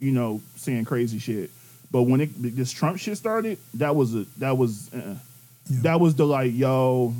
you 0.00 0.10
know, 0.10 0.42
saying 0.56 0.84
crazy 0.84 1.20
shit, 1.20 1.50
but 1.94 2.02
when 2.02 2.20
it 2.20 2.30
this 2.56 2.72
Trump 2.72 2.98
shit 2.98 3.16
started, 3.16 3.56
that 3.74 3.94
was 3.94 4.16
a 4.16 4.26
that 4.38 4.58
was 4.58 4.92
uh, 4.92 5.14
Yeah. 5.70 5.82
that 5.82 6.00
was 6.00 6.16
the 6.16 6.26
like, 6.26 6.52
yo, 6.52 7.14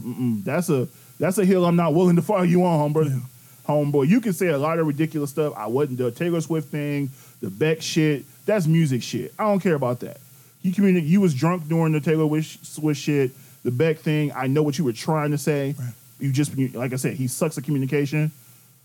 that's 0.44 0.68
a 0.68 0.88
that's 1.20 1.38
a 1.38 1.44
hill 1.44 1.64
I'm 1.64 1.76
not 1.76 1.94
willing 1.94 2.16
to 2.16 2.22
follow 2.22 2.42
you 2.42 2.64
on, 2.64 2.92
homeboy. 2.92 3.08
Yeah. 3.08 3.20
Homeboy, 3.68 4.08
you 4.08 4.20
can 4.20 4.32
say 4.32 4.48
a 4.48 4.58
lot 4.58 4.80
of 4.80 4.86
ridiculous 4.88 5.30
stuff. 5.30 5.54
I 5.56 5.68
wasn't 5.68 5.98
the 5.98 6.10
Taylor 6.10 6.40
Swift 6.40 6.68
thing, 6.70 7.08
the 7.40 7.50
Beck 7.50 7.80
shit. 7.82 8.24
That's 8.46 8.66
music 8.66 9.02
shit. 9.04 9.32
I 9.38 9.44
don't 9.44 9.60
care 9.60 9.76
about 9.76 10.00
that. 10.00 10.18
he 10.60 10.72
communicated. 10.72 11.08
You 11.08 11.20
was 11.20 11.32
drunk 11.34 11.68
during 11.68 11.92
the 11.92 12.00
Taylor 12.00 12.26
Wish 12.26 12.58
Swift 12.62 13.00
shit, 13.00 13.30
the 13.62 13.70
Beck 13.70 13.98
thing. 13.98 14.32
I 14.34 14.48
know 14.48 14.64
what 14.64 14.76
you 14.76 14.82
were 14.84 14.92
trying 14.92 15.30
to 15.30 15.38
say. 15.38 15.76
Right. 15.78 15.92
You 16.18 16.32
just 16.32 16.50
like 16.74 16.92
I 16.92 16.96
said, 16.96 17.14
he 17.14 17.28
sucks 17.28 17.56
at 17.58 17.62
communication. 17.64 18.32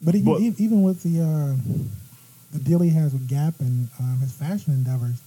But 0.03 0.13
even, 0.13 0.31
But- 0.31 0.41
even 0.65 0.83
with 0.83 1.01
the 1.01 1.15
uh, 1.21 1.55
the 2.53 2.59
deal 2.59 2.79
he 2.79 2.89
has 2.91 3.11
with 3.13 3.27
Gap 3.27 3.55
and 3.59 3.89
um, 3.99 4.19
his 4.21 4.31
fashion 4.33 4.73
endeavors, 4.73 5.17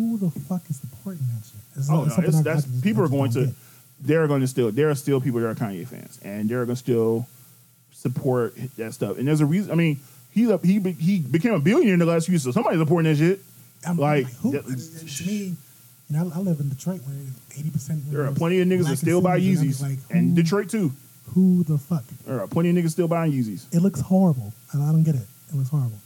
who 0.00 0.16
the 0.18 0.30
fuck 0.40 0.62
is 0.70 0.76
supporting 0.80 1.22
that 1.34 1.44
shit? 1.44 1.60
It's 1.76 1.90
Oh 1.90 2.04
not- 2.04 2.18
no, 2.18 2.24
it's, 2.24 2.36
I- 2.36 2.40
I 2.40 2.42
that's 2.42 2.64
just- 2.64 2.82
people 2.82 3.02
are 3.04 3.08
going 3.08 3.30
to. 3.32 3.46
get. 3.46 3.54
They're 4.02 4.26
going 4.26 4.40
to 4.40 4.46
still. 4.46 4.70
There 4.72 4.88
are 4.88 4.94
still 4.94 5.20
people 5.20 5.40
that 5.40 5.46
are 5.48 5.54
Kanye 5.54 5.86
fans, 5.86 6.18
and 6.22 6.48
they're 6.48 6.64
going 6.64 6.76
to 6.76 6.82
still 6.82 7.26
support 7.92 8.54
that 8.78 8.94
stuff. 8.94 9.18
And 9.18 9.28
there's 9.28 9.40
a 9.42 9.46
reason. 9.46 9.70
I 9.70 9.74
mean, 9.74 10.00
he 10.30 10.50
he 10.62 10.78
he 10.98 11.18
became 11.20 11.52
a 11.52 11.60
billionaire 11.60 11.94
in 11.94 12.00
the 12.00 12.06
last 12.06 12.24
few 12.26 12.32
years, 12.32 12.42
so 12.44 12.50
somebody's 12.50 12.80
supporting 12.80 13.12
that 13.12 13.18
shit. 13.18 13.40
I'm 13.86 13.98
like, 13.98 14.26
who? 14.40 14.52
that- 14.52 14.64
to 14.64 15.26
me, 15.26 15.54
you 16.08 16.16
know, 16.16 16.30
I, 16.34 16.38
I 16.38 16.40
live 16.40 16.60
in 16.60 16.68
Detroit 16.70 17.02
where 17.02 17.14
eighty 17.58 17.70
percent. 17.70 18.10
There 18.10 18.24
are 18.24 18.32
plenty 18.32 18.60
of 18.60 18.68
niggas 18.68 18.88
that 18.88 18.96
still 18.96 19.20
buy 19.20 19.38
Yeezys, 19.38 19.82
Like, 19.82 19.98
who, 20.10 20.16
and 20.18 20.34
Detroit 20.34 20.70
too. 20.70 20.92
who 21.34 21.62
the 21.64 21.76
fuck? 21.78 22.04
There 22.26 22.40
are 22.40 22.46
plenty 22.46 22.70
of 22.70 22.76
niggas 22.76 22.90
still 22.92 23.08
buying 23.08 23.32
Yeezys. 23.32 23.66
It 23.74 23.80
looks 23.82 24.00
horrible, 24.00 24.52
and 24.72 24.82
I 24.82 24.92
don't 24.92 25.02
get 25.04 25.14
it. 25.14 25.26
It 25.50 25.56
looks 25.56 25.68
horrible. 25.70 25.98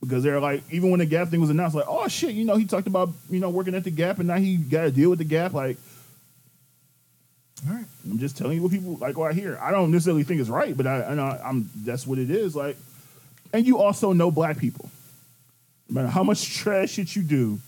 Because 0.00 0.22
they're 0.22 0.40
like 0.40 0.62
even 0.70 0.90
when 0.90 1.00
the 1.00 1.06
Gap 1.06 1.28
thing 1.28 1.40
was 1.40 1.50
announced, 1.50 1.74
like 1.76 1.86
oh 1.88 2.08
shit, 2.08 2.32
you 2.32 2.44
know 2.44 2.56
he 2.56 2.64
talked 2.64 2.86
about 2.86 3.10
you 3.30 3.40
know 3.40 3.50
working 3.50 3.74
at 3.74 3.84
the 3.84 3.90
Gap 3.90 4.18
and 4.18 4.28
now 4.28 4.36
he 4.36 4.56
got 4.56 4.82
to 4.82 4.90
deal 4.90 5.10
with 5.10 5.18
the 5.18 5.24
Gap. 5.24 5.52
Like 5.52 5.76
All 7.68 7.74
right. 7.74 7.84
I'm 8.04 8.18
just 8.18 8.36
telling 8.36 8.56
you 8.56 8.62
what 8.62 8.72
people 8.72 8.96
like 8.96 9.16
what 9.16 9.30
I 9.30 9.34
hear. 9.34 9.58
I 9.60 9.70
don't 9.70 9.90
necessarily 9.90 10.24
think 10.24 10.40
it's 10.40 10.50
right, 10.50 10.76
but 10.76 10.86
I, 10.86 11.04
I 11.04 11.14
know 11.14 11.24
I'm 11.24 11.70
that's 11.84 12.06
what 12.06 12.18
it 12.18 12.30
is. 12.30 12.54
Like, 12.54 12.76
and 13.52 13.66
you 13.66 13.78
also 13.78 14.12
know 14.12 14.30
black 14.30 14.58
people. 14.58 14.90
No 15.88 15.94
matter 15.94 16.08
how 16.08 16.22
much 16.22 16.54
trash 16.54 16.90
shit 16.90 17.16
you 17.16 17.22
do, 17.22 17.58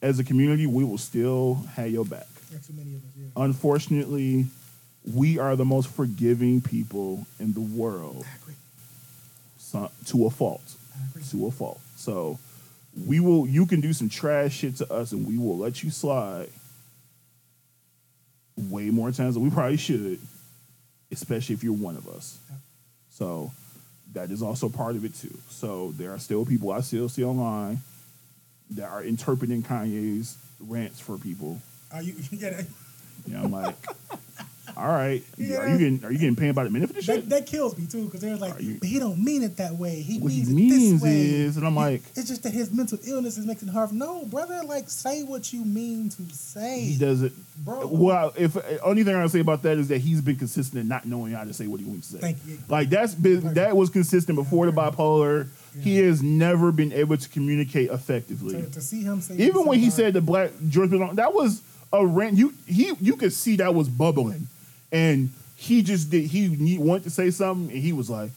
as 0.00 0.18
a 0.18 0.24
community, 0.24 0.66
we 0.66 0.84
will 0.84 0.98
still 0.98 1.54
have 1.74 1.90
your 1.90 2.04
back. 2.04 2.26
Not 2.52 2.62
too 2.62 2.72
many 2.72 2.94
of 2.94 3.02
us. 3.02 3.10
Yeah. 3.16 3.44
Unfortunately, 3.44 4.46
we 5.14 5.38
are 5.38 5.56
the 5.56 5.64
most 5.64 5.88
forgiving 5.90 6.60
people 6.60 7.26
in 7.38 7.52
the 7.52 7.60
world, 7.60 8.24
agree. 8.42 8.54
so, 9.58 9.90
to 10.06 10.26
a 10.26 10.30
fault. 10.30 10.62
To 11.30 11.46
a 11.46 11.50
fault. 11.50 11.80
So 11.96 12.38
we 13.06 13.20
will 13.20 13.46
you 13.46 13.66
can 13.66 13.80
do 13.80 13.92
some 13.92 14.08
trash 14.08 14.54
shit 14.54 14.76
to 14.76 14.92
us 14.92 15.12
and 15.12 15.26
we 15.26 15.38
will 15.38 15.58
let 15.58 15.82
you 15.82 15.90
slide 15.90 16.48
way 18.56 18.90
more 18.90 19.10
times 19.12 19.34
than 19.34 19.44
we 19.44 19.50
probably 19.50 19.76
should, 19.76 20.18
especially 21.12 21.54
if 21.54 21.62
you're 21.62 21.72
one 21.72 21.96
of 21.96 22.08
us. 22.08 22.38
So 23.10 23.52
that 24.14 24.30
is 24.30 24.42
also 24.42 24.68
part 24.68 24.96
of 24.96 25.04
it 25.04 25.14
too. 25.14 25.36
So 25.48 25.92
there 25.96 26.12
are 26.12 26.18
still 26.18 26.44
people 26.44 26.72
I 26.72 26.80
still 26.80 27.08
see 27.08 27.24
online 27.24 27.78
that 28.70 28.88
are 28.88 29.02
interpreting 29.02 29.62
Kanye's 29.62 30.36
rants 30.60 31.00
for 31.00 31.18
people. 31.18 31.60
Are 31.92 32.02
you? 32.02 32.14
Yeah. 32.30 32.62
You 33.26 33.34
know, 33.34 33.42
I'm 33.44 33.52
like, 33.52 33.74
all 34.78 34.88
right, 34.88 35.22
Yeah. 35.36 35.56
are 35.58 35.68
you 35.68 35.78
getting 35.78 36.04
are 36.04 36.12
you 36.12 36.18
getting 36.18 36.36
paid 36.36 36.54
by 36.54 36.64
the 36.64 36.70
minute 36.70 36.88
for 36.88 36.92
this 36.94 37.04
shit? 37.04 37.28
That, 37.28 37.30
that 37.30 37.46
kills 37.46 37.76
me 37.76 37.86
too 37.86 38.04
because 38.04 38.20
they're 38.20 38.36
like, 38.36 38.60
you- 38.60 38.76
but 38.78 38.88
he 38.88 38.98
don't 38.98 39.22
mean 39.22 39.42
it 39.42 39.56
that 39.56 39.74
way. 39.74 40.00
He 40.00 40.18
what 40.20 40.30
he 40.32 40.44
means 40.44 40.48
it 40.50 40.54
means 40.54 41.02
this 41.02 41.02
way. 41.02 41.30
is, 41.30 41.56
and 41.56 41.66
I'm 41.66 41.74
like, 41.76 42.02
It's 42.14 42.28
just 42.28 42.42
that 42.44 42.52
his 42.52 42.70
mental 42.72 42.98
illness 43.06 43.36
is 43.38 43.44
making 43.46 43.68
it 43.68 43.72
hard. 43.72 43.92
No, 43.92 44.24
brother, 44.26 44.60
like 44.64 44.88
say 44.88 45.22
what 45.24 45.52
you 45.52 45.64
mean 45.64 46.10
to 46.10 46.22
say. 46.32 46.80
he 46.80 46.96
does 46.96 47.22
it. 47.22 47.32
Bro. 47.64 47.88
Well, 47.88 48.32
if 48.36 48.56
only 48.84 49.02
thing 49.04 49.14
I 49.16 49.20
can 49.20 49.28
say 49.28 49.40
about 49.40 49.62
that 49.62 49.78
is 49.78 49.88
that 49.88 49.98
he's 49.98 50.20
been 50.20 50.36
consistent 50.36 50.80
in 50.80 50.88
not 50.88 51.04
knowing 51.06 51.32
how 51.32 51.42
to 51.44 51.52
say 51.52 51.66
what 51.66 51.80
he 51.80 51.86
wants 51.86 52.08
to 52.08 52.14
say. 52.14 52.20
Thank 52.20 52.38
you. 52.46 52.58
Like 52.68 52.88
that's 52.88 53.14
been 53.14 53.54
that 53.54 53.76
was 53.76 53.90
consistent 53.90 54.36
before 54.36 54.66
the 54.66 54.72
bipolar. 54.72 55.48
He 55.80 55.98
has 55.98 56.22
never 56.22 56.72
been 56.72 56.92
able 56.92 57.16
to 57.16 57.28
communicate 57.28 57.90
effectively. 57.90 58.54
to, 58.62 58.70
to 58.70 58.80
see 58.80 59.02
him 59.02 59.20
say 59.20 59.36
Even 59.36 59.64
when 59.66 59.78
he 59.78 59.90
something 59.90 60.06
said 60.06 60.12
the 60.14 60.20
black 60.20 60.50
George 60.68 60.90
that 60.90 61.32
was 61.34 61.62
a 61.92 62.04
rant. 62.06 62.36
You 62.36 62.52
he 62.66 62.92
you 63.00 63.16
could 63.16 63.32
see 63.32 63.56
that 63.56 63.74
was 63.74 63.88
bubbling, 63.88 64.48
and 64.92 65.30
he 65.56 65.82
just 65.82 66.10
did. 66.10 66.24
He, 66.26 66.48
he 66.48 66.78
wanted 66.78 67.04
to 67.04 67.10
say 67.10 67.30
something, 67.30 67.74
and 67.74 67.82
he 67.82 67.92
was 67.92 68.08
like, 68.08 68.30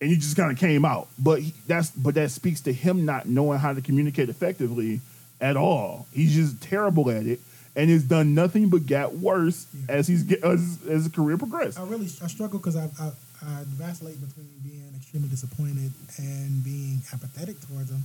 and 0.00 0.10
he 0.10 0.16
just 0.16 0.36
kind 0.36 0.52
of 0.52 0.58
came 0.58 0.84
out. 0.84 1.08
But 1.18 1.40
he, 1.40 1.54
that's 1.66 1.90
but 1.90 2.14
that 2.16 2.30
speaks 2.30 2.60
to 2.62 2.72
him 2.72 3.04
not 3.04 3.26
knowing 3.26 3.58
how 3.58 3.72
to 3.72 3.80
communicate 3.80 4.28
effectively 4.28 5.00
at 5.40 5.56
all. 5.56 6.06
He's 6.12 6.34
just 6.34 6.62
terrible 6.62 7.10
at 7.10 7.26
it, 7.26 7.40
and 7.74 7.90
has 7.90 8.02
done 8.04 8.34
nothing 8.34 8.68
but 8.68 8.86
got 8.86 9.14
worse 9.14 9.66
Yeah. 9.74 9.94
as 9.96 10.06
he's 10.08 10.30
as, 10.42 10.78
as 10.88 11.04
his 11.04 11.08
career 11.08 11.38
progressed. 11.38 11.78
I 11.78 11.84
really 11.84 12.06
I 12.22 12.26
struggle 12.26 12.58
because 12.58 12.76
I, 12.76 12.88
I 13.00 13.10
I 13.46 13.62
vacillate 13.66 14.20
between 14.26 14.48
being 14.62 14.92
extremely 14.96 15.28
disappointed 15.28 15.92
and 16.18 16.62
being 16.64 17.02
apathetic 17.12 17.60
towards 17.68 17.90
him. 17.90 18.02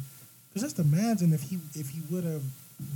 Because 0.54 0.64
just 0.74 0.80
imagine 0.80 1.34
if 1.34 1.42
he 1.44 1.60
if 1.76 1.90
he 1.90 2.02
would 2.10 2.24
have 2.24 2.44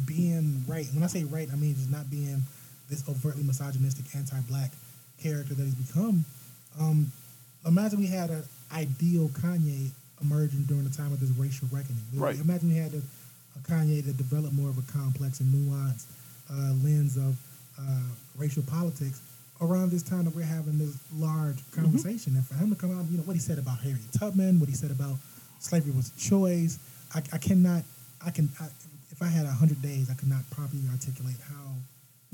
been 0.06 0.64
right. 0.68 0.88
When 0.94 1.04
I 1.04 1.08
say 1.08 1.24
right, 1.26 1.50
I 1.52 1.56
mean 1.56 1.76
just 1.76 1.92
not 1.92 2.10
being 2.10 2.44
this 2.94 3.02
overtly 3.10 3.42
misogynistic, 3.42 4.06
anti-black 4.14 4.72
character 5.18 5.54
that 5.58 5.64
he's 5.64 5.76
become. 5.76 6.26
Um, 6.80 7.12
imagine 7.66 8.00
we 8.00 8.08
had 8.08 8.30
an 8.30 8.44
ideal 8.72 9.30
Kanye 9.30 9.90
emerging 10.22 10.64
during 10.70 10.84
the 10.84 10.96
time 10.96 11.12
of 11.12 11.20
this 11.20 11.32
racial 11.32 11.68
reckoning. 11.72 12.06
Right. 12.14 12.38
Imagine 12.40 12.70
we 12.70 12.78
had 12.78 12.94
a, 12.94 13.02
a 13.58 13.60
Kanye 13.66 14.06
that 14.06 14.18
developed 14.18 14.54
more 14.54 14.70
of 14.70 14.78
a 14.78 14.86
complex 14.92 15.40
and 15.42 15.50
nuanced 15.50 16.06
uh, 16.54 16.74
lens 16.86 17.18
of 17.18 17.34
uh, 17.82 18.08
racial 18.38 18.64
politics 18.64 19.22
around 19.62 19.92
this 19.92 20.04
time 20.04 20.26
that 20.26 20.36
we're 20.36 20.44
having 20.44 20.78
this 20.78 20.96
large 21.16 21.58
conversation. 21.72 22.36
And 22.36 22.46
for 22.46 22.56
him 22.56 22.70
to 22.70 22.76
come 22.76 22.92
out, 22.98 23.10
you 23.10 23.18
know, 23.18 23.24
what 23.24 23.34
he 23.34 23.40
said 23.40 23.58
about 23.58 23.80
Harriet 23.80 24.12
Tubman, 24.20 24.60
what 24.60 24.70
he 24.70 24.76
said 24.76 24.92
about 24.92 25.18
slavery 25.60 25.92
was 25.92 26.12
a 26.14 26.20
choice. 26.20 26.80
I, 27.16 27.22
I 27.32 27.38
cannot, 27.38 27.84
I 28.26 28.32
can, 28.32 28.50
I, 28.60 28.68
if 29.12 29.22
I 29.22 29.28
had 29.28 29.46
a 29.46 29.52
hundred 29.52 29.82
days, 29.82 30.10
I 30.10 30.16
could 30.16 30.30
not 30.30 30.44
properly 30.52 30.84
articulate 30.92 31.38
how. 31.48 31.74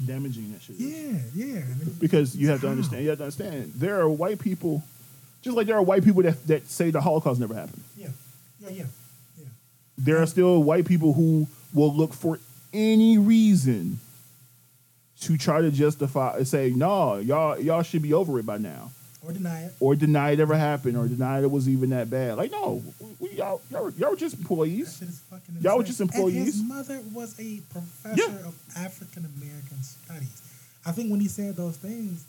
Damaging 0.05 0.51
that 0.53 0.61
shit. 0.61 0.77
is. 0.79 1.35
Yeah, 1.35 1.55
yeah. 1.55 1.61
because 1.99 2.35
you 2.35 2.49
have 2.49 2.61
to 2.61 2.69
understand. 2.69 3.03
You 3.03 3.09
have 3.09 3.17
to 3.17 3.25
understand. 3.25 3.73
There 3.75 3.99
are 3.99 4.09
white 4.09 4.39
people, 4.39 4.83
just 5.41 5.57
like 5.57 5.67
there 5.67 5.75
are 5.75 5.81
white 5.81 6.03
people 6.03 6.21
that, 6.23 6.45
that 6.47 6.69
say 6.69 6.89
the 6.89 7.01
Holocaust 7.01 7.39
never 7.39 7.53
happened. 7.53 7.83
Yeah, 7.97 8.07
yeah, 8.61 8.69
yeah, 8.69 8.83
yeah. 9.37 9.45
There 9.97 10.21
are 10.21 10.25
still 10.25 10.63
white 10.63 10.85
people 10.85 11.13
who 11.13 11.47
will 11.73 11.93
look 11.93 12.13
for 12.13 12.39
any 12.71 13.17
reason 13.17 13.99
to 15.21 15.37
try 15.37 15.61
to 15.61 15.69
justify 15.71 16.37
and 16.37 16.47
say, 16.47 16.69
"No, 16.69 17.17
y'all 17.17 17.59
y'all 17.59 17.83
should 17.83 18.01
be 18.01 18.13
over 18.13 18.39
it 18.39 18.45
by 18.45 18.57
now," 18.57 18.91
Or 19.21 19.33
deny 19.33 19.63
it. 19.65 19.73
or 19.81 19.95
deny 19.95 20.31
it 20.31 20.39
ever 20.39 20.55
happened, 20.55 20.95
or 20.97 21.05
deny 21.07 21.41
it 21.41 21.51
was 21.51 21.67
even 21.67 21.89
that 21.89 22.09
bad. 22.09 22.37
Like, 22.37 22.51
no, 22.51 22.81
we, 23.19 23.31
y'all, 23.31 23.61
y'all, 23.69 23.83
were- 23.83 23.91
y'all 23.97 24.11
were 24.11 24.15
just 24.15 24.37
employees. 24.37 24.97
shit 24.97 25.09
is 25.09 25.19
fucking 25.29 25.55
Y'all 25.61 25.77
were 25.77 25.83
just 25.83 25.99
And 25.99 26.09
his 26.31 26.61
mother 26.63 27.01
was 27.13 27.37
a 27.39 27.59
professor 27.69 28.15
Yeah. 28.21 28.47
of 28.47 28.55
African 28.77 29.25
American 29.37 29.83
studies. 29.83 30.41
I 30.85 30.93
think 30.93 31.11
when 31.11 31.19
he 31.19 31.27
said 31.27 31.57
those 31.57 31.75
things, 31.75 32.23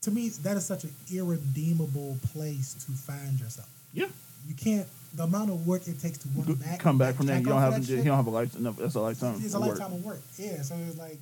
to 0.00 0.10
me, 0.10 0.30
that 0.30 0.56
is 0.56 0.66
such 0.66 0.82
an 0.82 0.90
irredeemable 1.14 2.18
place 2.32 2.74
to 2.84 2.92
find 2.92 3.38
yourself. 3.38 3.68
Yeah, 3.92 4.06
You 4.48 4.54
can't. 4.56 4.86
The 5.14 5.24
amount 5.24 5.50
of 5.50 5.66
work 5.66 5.86
it 5.86 6.00
takes 6.00 6.18
to 6.18 6.28
run 6.34 6.54
back, 6.54 6.80
come 6.80 6.96
back 6.98 7.14
from 7.16 7.26
that. 7.26 7.40
You 7.40 7.46
don't 7.46 7.60
have 7.60 7.74
that 7.74 7.92
you 7.92 8.02
don't 8.02 8.16
have 8.16 8.26
a 8.26 8.30
life 8.30 8.56
enough. 8.56 8.76
That's 8.78 8.94
a 8.94 9.00
lifetime. 9.00 9.36
It's 9.44 9.52
a 9.54 9.58
of 9.58 9.66
work. 9.66 9.78
lifetime 9.78 9.92
of 9.98 10.04
work. 10.04 10.20
Yeah. 10.38 10.62
So 10.62 10.74
it's 10.88 10.96
like, 10.98 11.18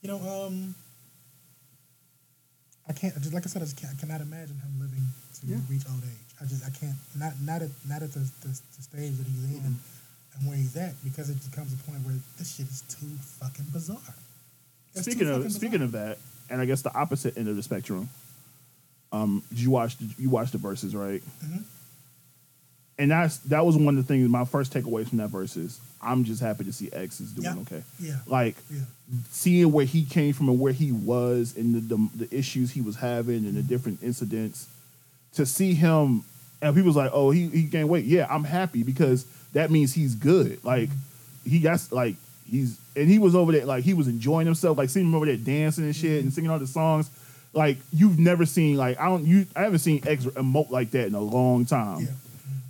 you 0.00 0.08
know, 0.08 0.16
um, 0.46 0.74
I 2.88 2.92
can't. 2.92 3.14
Just 3.20 3.32
like 3.32 3.44
I 3.46 3.48
said, 3.48 3.62
I 3.62 3.64
just 3.64 3.76
can't, 3.76 3.92
I 3.96 4.00
cannot 4.00 4.20
imagine 4.20 4.56
him 4.60 4.72
living 4.80 5.02
to 5.40 5.46
Yeah. 5.46 5.56
reach 5.70 5.82
old 5.90 6.02
age. 6.04 6.20
I 6.40 6.44
just 6.44 6.64
I 6.64 6.70
can't. 6.70 6.96
Not 7.16 7.32
not 7.40 7.62
at 7.62 7.70
not 7.88 8.02
at 8.02 8.12
the, 8.12 8.20
the, 8.42 8.48
the 8.76 8.82
stage 8.82 9.16
that 9.16 9.26
he's 9.26 9.44
in 9.44 9.64
and 9.64 10.48
where 10.48 10.56
he's 10.56 10.76
at 10.76 10.92
because 11.04 11.30
it 11.30 11.38
becomes 11.50 11.72
a 11.72 11.76
point 11.88 12.04
where 12.04 12.16
this 12.38 12.56
shit 12.56 12.66
is 12.68 12.82
too 12.88 13.06
fucking 13.40 13.66
bizarre. 13.72 13.98
It's 14.94 15.04
Speaking 15.06 15.28
fucking 15.28 15.46
of 15.46 15.52
speaking 15.52 15.78
bizarre. 15.80 16.12
of 16.12 16.18
that, 16.18 16.18
and 16.50 16.60
I 16.60 16.64
guess 16.66 16.82
the 16.82 16.94
opposite 16.94 17.38
end 17.38 17.48
of 17.48 17.56
the 17.56 17.62
spectrum. 17.62 18.08
Um, 19.12 19.42
did 19.48 19.60
you 19.60 19.70
watch 19.70 19.96
the, 19.96 20.08
you 20.18 20.28
watched 20.28 20.52
the 20.52 20.58
Verzuz 20.58 20.94
right? 20.94 21.22
Mhm. 21.44 21.62
And 22.98 23.10
that's 23.10 23.38
that 23.38 23.66
was 23.66 23.76
one 23.76 23.98
of 23.98 24.06
the 24.06 24.12
things. 24.12 24.28
My 24.28 24.44
first 24.44 24.72
takeaways 24.72 25.08
from 25.08 25.18
that 25.18 25.30
Verzuz. 25.30 25.78
I'm 26.00 26.24
just 26.24 26.40
happy 26.40 26.64
to 26.64 26.72
see 26.72 26.90
X 26.92 27.20
is 27.20 27.32
doing 27.32 27.56
Yeah. 27.56 27.62
okay. 27.62 27.82
Yeah. 27.98 28.16
Like 28.26 28.56
Yeah. 28.70 28.80
seeing 29.30 29.72
where 29.72 29.84
he 29.84 30.04
came 30.04 30.32
from 30.32 30.48
and 30.48 30.60
where 30.60 30.72
he 30.72 30.92
was 30.92 31.56
and 31.56 31.74
the, 31.74 31.96
the 31.96 32.26
the 32.26 32.36
issues 32.36 32.70
he 32.70 32.80
was 32.80 32.96
having 32.96 33.38
and 33.38 33.54
the 33.54 33.60
mm-hmm. 33.60 33.68
different 33.68 34.02
incidents. 34.02 34.68
To 35.34 35.44
see 35.44 35.74
him 35.74 36.22
and 36.62 36.74
people's 36.74 36.96
like, 36.96 37.10
oh, 37.12 37.30
he 37.30 37.48
he 37.48 37.64
gained 37.64 37.88
weight. 37.88 38.04
Yeah, 38.04 38.26
I'm 38.30 38.44
happy 38.44 38.82
because 38.82 39.26
that 39.52 39.70
means 39.70 39.92
he's 39.92 40.14
good. 40.14 40.62
Like 40.64 40.88
mm-hmm. 40.88 41.50
he 41.50 41.58
got 41.58 41.80
like 41.90 42.16
he's 42.48 42.78
and 42.94 43.08
he 43.08 43.18
was 43.18 43.34
over 43.34 43.50
there 43.50 43.64
like 43.64 43.82
he 43.82 43.94
was 43.94 44.06
enjoying 44.06 44.46
himself. 44.46 44.78
Like 44.78 44.90
seeing 44.90 45.06
him 45.06 45.14
over 45.14 45.26
there 45.26 45.36
dancing 45.36 45.84
and 45.84 45.96
shit 45.96 46.12
and 46.12 46.20
mm-hmm. 46.20 46.30
singing 46.30 46.50
all 46.50 46.60
the 46.60 46.66
songs. 46.66 47.10
Like 47.52 47.78
you've 47.92 48.18
never 48.18 48.46
seen 48.46 48.76
like 48.76 49.00
I 49.00 49.06
don't 49.06 49.26
you 49.26 49.46
I 49.56 49.62
haven't 49.62 49.80
seen 49.80 50.02
X 50.06 50.26
emote 50.26 50.70
like 50.70 50.90
that 50.92 51.06
in 51.06 51.14
a 51.14 51.20
long 51.20 51.66
time. 51.66 52.00
Yeah. 52.00 52.08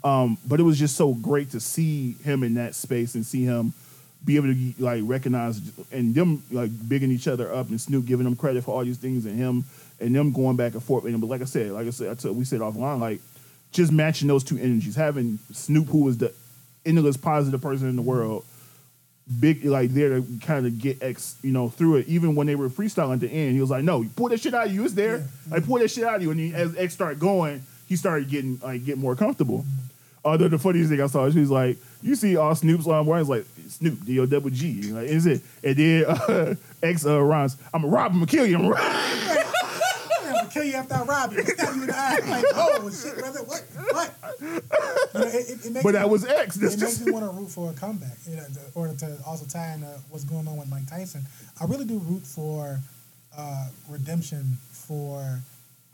Um, 0.05 0.37
but 0.47 0.61
it 0.61 0.63
was 0.63 0.79
just 0.79 0.97
so 0.97 1.15
great 1.15 1.51
to 1.53 1.61
see 1.61 2.13
him 2.23 2.43
in 2.43 2.55
that 2.55 2.75
space 2.75 3.15
and 3.15 3.25
see 3.25 3.43
him 3.43 3.73
be 4.25 4.37
able 4.37 4.49
to 4.49 4.75
like 4.79 5.03
recognize 5.05 5.61
and 5.91 6.15
them 6.15 6.43
like 6.51 6.71
bigging 6.89 7.11
each 7.11 7.27
other 7.27 7.53
up 7.53 7.69
and 7.71 7.81
Snoop 7.81 8.07
giving 8.07 8.25
them 8.25 8.37
credit 8.37 8.65
for 8.65 8.75
all 8.75 8.85
these 8.85 8.99
things 8.99 9.27
and 9.27 9.37
him 9.37 9.65
and 10.01 10.15
them 10.15 10.33
going 10.33 10.57
back 10.57 10.75
and 10.75 10.83
forth. 10.83 11.05
And 11.05 11.21
but 11.21 11.29
like 11.29 11.41
I 11.41 11.47
said, 11.47 11.73
like 11.73 11.87
I 11.87 11.91
said, 11.91 12.11
I 12.11 12.15
told, 12.15 12.37
we 12.37 12.45
said 12.45 12.61
offline, 12.61 13.01
like 13.01 13.21
just 13.73 13.93
matching 13.93 14.29
those 14.29 14.45
two 14.45 14.59
energies, 14.59 14.95
having 14.95 15.39
Snoop 15.53 15.89
who 15.89 16.09
is 16.09 16.19
the 16.19 16.33
endless 16.85 17.17
positive 17.17 17.61
person 17.61 17.89
in 17.89 17.97
the 17.97 18.03
world. 18.03 18.45
Big 19.41 19.65
like 19.65 19.91
there 19.91 20.21
to 20.21 20.27
kind 20.43 20.67
of 20.67 20.79
get 20.79 21.03
X, 21.03 21.37
you 21.43 21.51
know, 21.51 21.71
through 21.71 21.97
it. 21.97 22.09
Even 22.09 22.35
when 22.35 22.47
they 22.47 22.57
were 22.57 22.69
freestyling 22.69 23.15
at 23.15 23.21
the 23.21 23.31
end, 23.31 23.55
he 23.55 23.61
was 23.61 23.71
like, 23.71 23.83
"No, 23.83 24.03
you 24.03 24.11
pull 24.11 24.29
that 24.29 24.39
shit 24.39 24.53
out 24.53 24.67
of 24.67 24.75
you. 24.75 24.85
It's 24.85 24.93
there. 24.93 25.17
Yeah. 25.17 25.25
Like 25.51 25.65
pull 25.65 25.79
that 25.79 25.91
shit 25.91 26.05
out 26.05 26.17
of 26.17 26.23
you." 26.23 26.31
And 26.31 26.39
he, 26.39 26.53
as 26.53 26.77
X 26.77 26.93
started 26.93 27.21
going, 27.21 27.63
he 27.89 27.97
started 27.97 28.29
getting 28.29 28.61
like 28.63 28.85
get 28.85 28.99
more 28.99 29.17
comfortable. 29.17 29.65
Although 30.25 30.49
the 30.49 30.59
funniest 30.59 30.91
thing 30.91 31.01
I 31.01 31.07
saw, 31.07 31.29
she 31.31 31.41
was 31.41 31.51
like, 31.51 31.77
"You 32.03 32.15
see 32.15 32.37
all 32.37 32.55
Snoop's 32.55 32.87
line 32.87 33.05
where 33.05 33.21
it's 33.21 33.29
like 33.29 33.45
Snoop 33.69 34.05
D 34.05 34.19
O 34.21 34.27
double 34.27 34.51
G, 34.51 34.83
like 34.93 35.09
is 35.09 35.27
it?" 35.27 35.43
And 35.63 35.77
then 35.77 36.05
uh, 36.09 36.55
X 36.83 37.05
uh, 37.07 37.21
rhymes, 37.23 37.57
"I'm 37.75 37.85
a 37.85 37.89
rob, 37.89 38.13
I'm 38.13 38.19
gonna 38.19 38.27
kill 38.27 38.47
you." 38.47 38.57
I'm. 38.57 38.73
I'm 38.75 40.33
gonna 40.33 40.49
kill 40.51 40.65
you 40.65 40.75
after 40.75 40.95
I 40.95 41.03
rob 41.03 41.33
you. 41.33 41.43
Stab 41.45 41.75
you 41.77 41.83
in 41.83 41.87
the 41.89 41.97
eye. 41.97 42.19
Like, 42.27 42.45
oh 42.55 42.91
shit, 42.91 43.19
brother, 43.19 43.41
what? 43.41 43.65
What? 43.91 44.15
You 44.41 44.47
know, 45.21 45.27
it, 45.27 45.35
it, 45.35 45.67
it 45.67 45.73
makes 45.73 45.83
But 45.83 45.85
me- 45.85 45.93
that 45.93 46.09
was 46.11 46.25
X. 46.25 46.57
It 46.57 46.63
makes 46.63 46.77
just 46.77 47.05
me 47.07 47.13
want 47.13 47.25
to 47.25 47.31
root 47.39 47.49
for 47.51 47.71
a 47.71 47.75
comeback, 47.75 48.17
you 48.29 48.37
know, 48.37 48.45
to, 48.45 48.61
or 48.75 48.89
to 48.89 49.19
also 49.27 49.45
tie 49.47 49.75
into 49.75 49.87
what's 50.11 50.25
going 50.25 50.49
on 50.49 50.57
with 50.57 50.69
Mike 50.71 50.89
Tyson. 50.89 51.23
I 51.61 51.67
really 51.67 51.85
do 51.85 51.99
root 51.99 52.23
for 52.23 52.79
uh, 53.37 53.67
redemption 53.89 54.57
for 54.73 55.21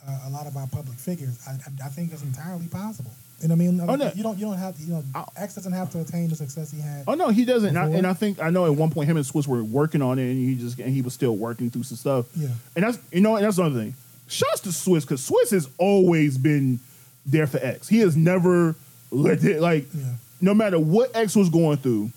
uh, 0.07 0.19
a 0.27 0.31
lot 0.31 0.47
of 0.47 0.57
our 0.57 0.66
public 0.69 0.98
figures. 0.98 1.39
I, 1.48 1.52
I, 1.52 1.86
I 1.86 1.89
think 1.89 2.12
it's 2.12 2.23
entirely 2.23 2.66
possible. 2.69 3.11
You 3.41 3.49
know 3.49 3.55
what 3.55 3.62
I 3.62 3.67
mean? 3.69 3.81
Oh, 3.81 3.95
no. 3.97 4.12
You 4.15 4.23
don't. 4.23 4.39
You 4.39 4.47
don't 4.47 4.59
have 4.59 4.77
to. 4.77 4.83
You 4.83 4.93
know, 4.93 5.05
X 5.37 5.55
doesn't 5.55 5.73
have 5.73 5.91
to 5.93 6.01
attain 6.01 6.29
the 6.29 6.37
success 6.37 6.71
he 6.71 6.81
had. 6.81 7.05
Oh 7.09 7.15
no, 7.15 7.29
he 7.31 7.45
doesn't. 7.47 7.71
And 7.71 7.79
I, 7.79 7.89
and 7.97 8.07
I 8.07 8.12
think 8.12 8.39
I 8.41 8.51
know 8.51 8.67
at 8.67 8.75
one 8.75 8.91
point 8.91 9.09
him 9.09 9.17
and 9.17 9.25
Swizz 9.25 9.47
were 9.47 9.65
working 9.65 10.03
on 10.03 10.19
it, 10.19 10.31
and 10.31 10.37
he 10.49 10.57
just 10.57 10.79
and 10.79 10.93
he 10.93 11.01
was 11.01 11.15
still 11.15 11.37
working 11.37 11.71
through 11.71 11.85
some 11.85 11.97
stuff. 11.97 12.27
Yeah. 12.37 12.49
And 12.77 12.85
that's 12.85 12.99
you 13.11 13.23
know, 13.23 13.37
and 13.37 13.45
that's 13.47 13.57
another 13.57 13.81
thing. 13.81 13.95
Shouts 14.29 14.61
to 14.61 14.69
Swizz 14.69 15.03
because 15.03 15.27
Swizz 15.29 15.53
has 15.53 15.69
always 15.79 16.37
been 16.37 16.81
there 17.25 17.47
for 17.47 17.59
X. 17.59 17.89
He 17.89 18.01
has 18.01 18.15
never 18.17 18.75
let 19.11 19.43
it 19.43 19.61
like 19.61 19.87
Yeah. 19.95 20.05
no 20.43 20.53
matter 20.53 20.79
what 20.79 21.17
X 21.17 21.35
was 21.35 21.49
going 21.49 21.79
through, 21.79 22.11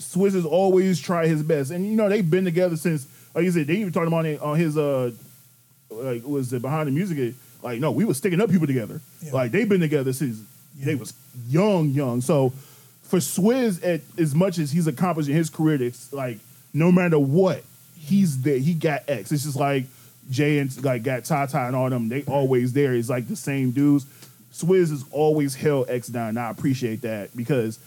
Swizz 0.00 0.34
has 0.34 0.44
always 0.44 0.98
tried 1.00 1.28
his 1.28 1.42
best. 1.44 1.70
And 1.70 1.86
you 1.86 1.94
know, 1.94 2.08
they've 2.08 2.28
been 2.28 2.44
together 2.44 2.76
since 2.76 3.06
like 3.34 3.44
you 3.44 3.52
said, 3.52 3.68
they 3.68 3.74
even 3.76 3.92
talked 3.92 4.08
about 4.08 4.26
it 4.26 4.40
on 4.40 4.58
his 4.58 4.76
uh 4.76 5.12
like 5.90 6.24
was 6.24 6.52
it 6.52 6.62
behind 6.62 6.88
the 6.88 6.92
music 6.92 7.34
like 7.62 7.80
no, 7.80 7.90
we 7.90 8.04
were 8.04 8.14
sticking 8.14 8.40
up 8.40 8.50
people 8.50 8.66
together. 8.66 9.00
Yeah. 9.22 9.32
Like 9.32 9.52
they've 9.52 9.68
been 9.68 9.80
together 9.80 10.12
since 10.12 10.42
they 10.78 10.94
was 10.94 11.12
young, 11.48 11.90
young. 11.90 12.20
So 12.20 12.50
for 13.02 13.18
Swizz, 13.18 13.84
at 13.84 14.00
as 14.18 14.34
much 14.34 14.58
as 14.58 14.70
he's 14.70 14.86
accomplished 14.86 15.28
in 15.28 15.34
his 15.34 15.50
career, 15.50 15.82
it's 15.82 16.12
like 16.12 16.38
no 16.72 16.92
matter 16.92 17.18
what, 17.18 17.62
he's 17.96 18.42
there. 18.42 18.58
He 18.58 18.74
got 18.74 19.02
X. 19.08 19.32
It's 19.32 19.44
just 19.44 19.56
like 19.56 19.84
Jay 20.30 20.58
and 20.58 20.84
like 20.84 21.02
got 21.02 21.24
Tata 21.24 21.66
and 21.66 21.74
all 21.74 21.90
them. 21.90 22.08
They 22.08 22.22
always 22.24 22.72
there. 22.72 22.94
It's 22.94 23.08
like 23.08 23.28
the 23.28 23.36
same 23.36 23.70
dudes. 23.70 24.06
Swizz 24.52 24.90
has 24.90 25.04
always 25.10 25.54
held 25.54 25.88
X 25.88 26.08
down. 26.08 26.30
And 26.30 26.38
I 26.38 26.50
appreciate 26.50 27.02
that 27.02 27.36
because 27.36 27.78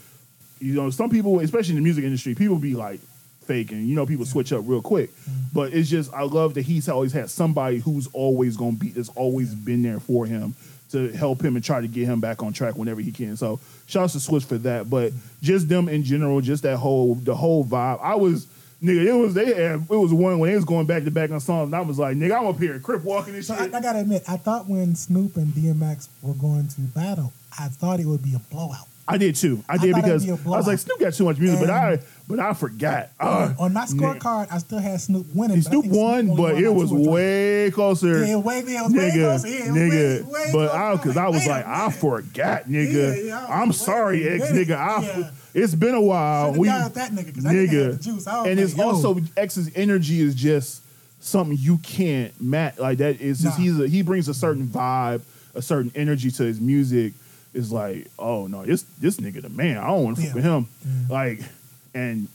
you 0.59 0.73
know 0.73 0.89
some 0.89 1.09
people, 1.09 1.39
especially 1.39 1.71
in 1.71 1.75
the 1.77 1.83
music 1.83 2.03
industry, 2.03 2.35
people 2.35 2.57
be 2.57 2.73
like 2.73 2.99
faking. 3.45 3.85
You 3.85 3.95
know, 3.95 4.05
people 4.05 4.25
switch 4.25 4.53
up 4.53 4.63
real 4.65 4.81
quick. 4.81 5.15
Mm-hmm. 5.15 5.39
But 5.53 5.73
it's 5.73 5.89
just 5.89 6.13
I 6.13 6.23
love 6.23 6.53
that 6.55 6.63
he's 6.63 6.87
always 6.89 7.13
had 7.13 7.29
somebody 7.29 7.79
who's 7.79 8.07
always 8.13 8.57
gonna 8.57 8.73
be. 8.73 8.89
That's 8.89 9.09
always 9.09 9.53
been 9.53 9.81
there 9.81 9.99
for 9.99 10.25
him 10.25 10.55
to 10.91 11.09
help 11.11 11.43
him 11.43 11.55
and 11.55 11.63
try 11.63 11.81
to 11.81 11.87
get 11.87 12.05
him 12.05 12.19
back 12.19 12.43
on 12.43 12.53
track 12.53 12.75
whenever 12.75 13.01
he 13.01 13.11
can. 13.11 13.37
So 13.37 13.59
shouts 13.87 14.13
to 14.13 14.19
Swizz 14.19 14.45
for 14.45 14.57
that. 14.59 14.89
But 14.89 15.13
just 15.41 15.69
them 15.69 15.89
in 15.89 16.03
general, 16.03 16.41
just 16.41 16.63
that 16.63 16.77
whole 16.77 17.15
the 17.15 17.35
whole 17.35 17.65
vibe. 17.65 17.99
I 18.01 18.15
was 18.15 18.47
nigga, 18.81 19.05
it 19.05 19.13
was 19.13 19.33
they 19.33 19.45
had 19.45 19.81
it 19.81 19.89
was 19.89 20.13
one 20.13 20.39
when 20.39 20.49
they 20.49 20.55
was 20.55 20.65
going 20.65 20.85
back 20.85 21.03
to 21.03 21.11
back 21.11 21.31
on 21.31 21.39
songs, 21.39 21.67
and 21.67 21.75
I 21.75 21.81
was 21.81 21.99
like, 21.99 22.17
nigga, 22.17 22.37
I'm 22.37 22.47
up 22.47 22.59
here, 22.59 22.79
crip 22.79 23.03
walking 23.03 23.35
and 23.35 23.45
So 23.45 23.55
shit. 23.55 23.73
I, 23.73 23.77
I 23.77 23.81
gotta 23.81 23.99
admit, 23.99 24.23
I 24.27 24.37
thought 24.37 24.67
when 24.67 24.95
Snoop 24.95 25.37
and 25.37 25.47
DMX 25.53 26.09
were 26.21 26.33
going 26.33 26.67
to 26.67 26.81
battle, 26.81 27.33
I 27.57 27.67
thought 27.67 27.99
it 27.99 28.05
would 28.05 28.23
be 28.23 28.33
a 28.35 28.39
blowout. 28.39 28.87
I 29.07 29.17
did 29.17 29.35
too. 29.35 29.63
I 29.67 29.73
I 29.73 29.77
did 29.77 29.95
because 29.95 30.25
be 30.25 30.31
I 30.31 30.35
was 30.35 30.67
like, 30.67 30.79
Snoop 30.79 30.99
got 30.99 31.13
too 31.13 31.25
much 31.25 31.37
music, 31.39 31.59
but 31.59 31.69
I 31.69 31.99
but 32.27 32.39
I 32.39 32.53
forgot. 32.53 33.09
Uh, 33.19 33.53
On 33.59 33.73
my 33.73 33.85
scorecard, 33.85 34.47
I 34.51 34.57
still 34.59 34.79
had 34.79 35.01
Snoop 35.01 35.25
winning. 35.33 35.57
but 35.57 35.65
Snoop 35.65 35.85
won, 35.85 36.35
but 36.35 36.57
it 36.57 36.69
was 36.69 36.89
two 36.91 36.97
or 36.97 37.03
three. 37.03 37.11
way 37.11 37.71
closer. 37.71 38.25
Yeah, 38.25 38.37
way, 38.37 38.59
it 38.59 38.65
was 38.65 38.93
way 38.93 39.09
nigga, 39.09 39.29
closer. 39.39 39.47
Yeah, 39.47 39.65
nigga. 39.65 40.23
way, 40.25 40.31
way 40.31 40.49
but 40.53 40.71
I, 40.71 40.95
because 40.95 41.17
I 41.17 41.27
was 41.27 41.45
like, 41.45 41.65
I 41.67 41.89
forgot, 41.91 42.65
nigga. 42.65 43.17
Yeah, 43.17 43.23
yeah, 43.23 43.45
I 43.47 43.61
I'm 43.61 43.73
sorry, 43.73 44.27
ex 44.29 44.49
nigga. 44.51 44.77
I, 44.77 45.01
Yeah. 45.01 45.31
It's 45.53 45.75
been 45.75 45.95
a 45.95 46.01
while. 46.01 46.53
We, 46.53 46.59
with 46.59 46.93
that 46.93 47.11
nigga, 47.11 47.33
nigga 47.33 47.69
had 47.69 47.99
the 47.99 48.03
juice. 48.03 48.25
I 48.27 48.47
and 48.47 48.57
it's 48.59 48.79
also 48.79 49.19
X's 49.35 49.69
energy 49.75 50.21
is 50.21 50.33
just 50.33 50.81
something 51.19 51.57
you 51.59 51.77
can't 51.79 52.39
match. 52.41 52.79
Like 52.79 52.99
that 52.99 53.19
is 53.19 53.41
just 53.41 53.57
Nah. 53.57 53.63
he's 53.63 53.79
a, 53.79 53.87
he 53.87 54.01
brings 54.01 54.29
a 54.29 54.33
certain 54.33 54.67
vibe, 54.67 55.21
a 55.53 55.61
certain 55.61 55.91
energy 55.93 56.31
to 56.31 56.43
his 56.43 56.61
music. 56.61 57.13
It's 57.53 57.71
like, 57.71 58.07
oh 58.17 58.47
no, 58.47 58.63
this 58.63 58.83
this 58.99 59.17
nigga 59.17 59.41
the 59.41 59.49
man. 59.49 59.77
I 59.77 59.87
don't 59.87 60.03
want 60.03 60.17
to 60.17 60.23
fuck 60.23 60.35
with 60.35 60.43
him. 60.43 60.67
Like, 61.09 61.41
and 61.93 62.27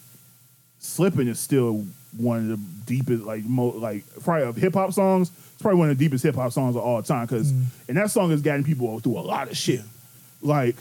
Slipping 0.78 1.28
is 1.28 1.38
still 1.38 1.84
one 2.16 2.51
of 2.51 2.59
the 2.59 2.66
deepest, 2.86 3.24
like, 3.24 3.44
mo- 3.44 3.76
like 3.76 4.05
probably 4.22 4.47
of 4.47 4.56
hip 4.56 4.74
hop 4.74 4.93
songs. 4.93 5.30
It's 5.55 5.62
probably 5.62 5.78
one 5.78 5.90
of 5.90 5.98
the 5.98 6.05
deepest 6.05 6.22
hip 6.22 6.34
hop 6.34 6.52
songs 6.52 6.76
of 6.76 6.82
all 6.82 7.02
time. 7.02 7.26
Because 7.26 7.52
mm. 7.52 7.64
and 7.88 7.97
that 7.97 8.10
song 8.10 8.30
has 8.30 8.43
gotten 8.43 8.62
people 8.62 9.01
through 9.01 9.18
a 9.18 9.20
lot 9.20 9.51
of 9.51 9.56
shit. 9.56 9.80
Like, 10.43 10.76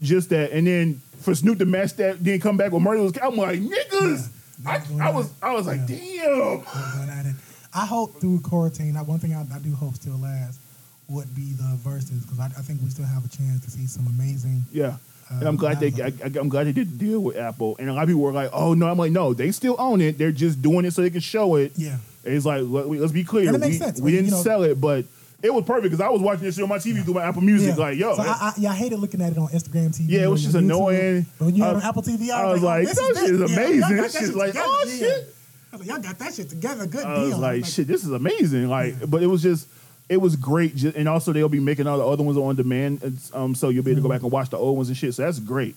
just 0.00 0.30
that, 0.30 0.52
and 0.52 0.66
then 0.66 1.02
for 1.20 1.34
Snoop 1.34 1.58
to 1.58 1.66
match 1.66 1.94
that, 1.94 2.22
then 2.22 2.40
come 2.40 2.56
back 2.56 2.72
with 2.72 2.82
Murder 2.82 3.02
was. 3.02 3.18
I'm 3.20 3.36
like, 3.36 3.60
niggas. 3.60 4.28
Yeah. 4.62 4.80
I, 5.00 5.08
I 5.08 5.10
was, 5.10 5.32
I 5.42 5.52
was 5.54 5.66
like, 5.66 5.80
Yeah. 5.88 6.62
damn. 6.64 7.08
At 7.10 7.26
it. 7.26 7.34
I 7.74 7.86
hope 7.86 8.20
through 8.20 8.40
quarantine, 8.42 8.94
one 8.94 9.18
thing 9.18 9.34
I, 9.34 9.42
I 9.52 9.58
do 9.58 9.74
hope 9.74 9.94
still 9.94 10.18
lasts 10.18 10.61
would 11.12 11.34
be 11.34 11.52
the 11.52 11.78
Verzuz 11.84 12.22
because 12.22 12.38
I, 12.40 12.46
I 12.46 12.62
think 12.62 12.80
we 12.82 12.90
still 12.90 13.04
have 13.04 13.24
a 13.24 13.28
chance 13.28 13.64
to 13.64 13.70
see 13.70 13.86
some 13.86 14.06
amazing. 14.06 14.64
Yeah. 14.72 14.96
And 15.30 15.44
Uh, 15.44 15.48
I'm 15.48 15.56
glad 15.56 15.80
they, 15.80 15.92
I, 16.02 16.12
I'm 16.38 16.48
glad 16.48 16.64
they 16.66 16.72
did 16.72 16.90
the 16.92 17.04
deal 17.06 17.20
with 17.20 17.36
Apple. 17.36 17.76
And 17.78 17.88
a 17.88 17.92
lot 17.94 18.02
of 18.02 18.08
people 18.08 18.22
were 18.22 18.32
like, 18.32 18.50
"Oh 18.52 18.74
no!" 18.74 18.88
I'm 18.90 18.98
like, 18.98 19.12
"No, 19.12 19.32
they 19.34 19.50
still 19.52 19.76
own 19.78 20.00
it. 20.00 20.18
They're 20.18 20.32
just 20.32 20.60
doing 20.60 20.84
it 20.84 20.92
so 20.92 21.00
they 21.02 21.10
can 21.10 21.20
show 21.20 21.54
it." 21.56 21.72
Yeah. 21.76 21.96
And 22.24 22.34
it's 22.34 22.44
like, 22.46 22.62
let, 22.66 22.86
us 23.00 23.12
be 23.12 23.24
clear, 23.24 23.46
And 23.48 23.56
it 23.56 23.58
makes 23.60 23.72
we, 23.74 23.78
sense. 23.78 24.00
we 24.00 24.10
You 24.12 24.18
didn't 24.18 24.30
know- 24.32 24.42
sell 24.42 24.62
it, 24.62 24.80
but 24.80 25.04
it 25.42 25.52
was 25.52 25.64
perfect 25.64 25.84
because 25.90 26.00
I 26.00 26.08
was 26.08 26.20
watching 26.22 26.44
this 26.44 26.54
shit 26.54 26.62
on 26.62 26.68
my 26.68 26.78
TV 26.78 27.02
through 27.02 27.14
my 27.14 27.24
Apple 27.24 27.42
Music. 27.42 27.76
Like, 27.76 27.98
yo, 27.98 28.14
so 28.14 28.22
I, 28.22 28.26
I, 28.26 28.52
yeah, 28.58 28.70
I 28.70 28.74
hated 28.74 28.98
looking 29.00 29.20
at 29.20 29.32
it 29.32 29.38
on 29.38 29.48
Instagram 29.48 29.88
TV. 29.90 30.04
Yeah, 30.08 30.22
it 30.24 30.28
was 30.30 30.42
just 30.42 30.54
annoying. 30.54 31.26
But 31.38 31.46
when 31.46 31.54
you 31.56 31.64
had 31.64 31.72
it 31.72 31.76
on 31.76 31.82
Apple 31.82 32.02
TV, 32.02 32.30
I, 32.30 32.44
was 32.52 32.62
like, 32.62 32.86
oh, 32.88 33.12
this 33.14 33.20
shit 33.20 33.34
is 33.34 33.50
yeah, 33.50 33.56
amazing. 33.56 33.96
This 33.96 34.12
shit's 34.12 34.26
shit 34.26 34.36
like, 34.36 34.54
oh, 34.56 34.84
shit. 34.88 35.34
I 35.72 35.76
was 35.76 35.80
like, 35.80 35.88
y'all 35.88 35.98
got 36.10 36.18
that 36.20 36.34
shit 36.34 36.48
together. 36.50 36.86
Good 36.86 37.04
I 37.04 37.14
deal. 37.16 37.28
was 37.30 37.38
like, 37.38 37.64
shit, 37.64 37.86
this 37.88 38.04
is 38.04 38.12
amazing. 38.12 38.68
Like, 38.68 39.10
but 39.10 39.22
it 39.22 39.26
was 39.26 39.42
just, 39.42 39.66
it 40.08 40.18
was 40.18 40.36
great. 40.36 40.82
And 40.82 41.08
also, 41.08 41.32
they'll 41.32 41.48
be 41.48 41.60
making 41.60 41.86
all 41.86 41.98
the 41.98 42.06
other 42.06 42.22
ones 42.22 42.36
on 42.36 42.56
demand, 42.56 43.02
It's, 43.02 43.34
um, 43.34 43.54
so 43.54 43.68
you'll 43.68 43.84
be 43.84 43.92
able 43.92 44.02
to 44.02 44.08
go 44.08 44.12
back 44.12 44.22
and 44.22 44.30
watch 44.30 44.50
the 44.50 44.58
old 44.58 44.76
ones 44.76 44.88
and 44.88 44.96
shit. 44.96 45.14
So 45.14 45.22
that's 45.22 45.38
great. 45.38 45.76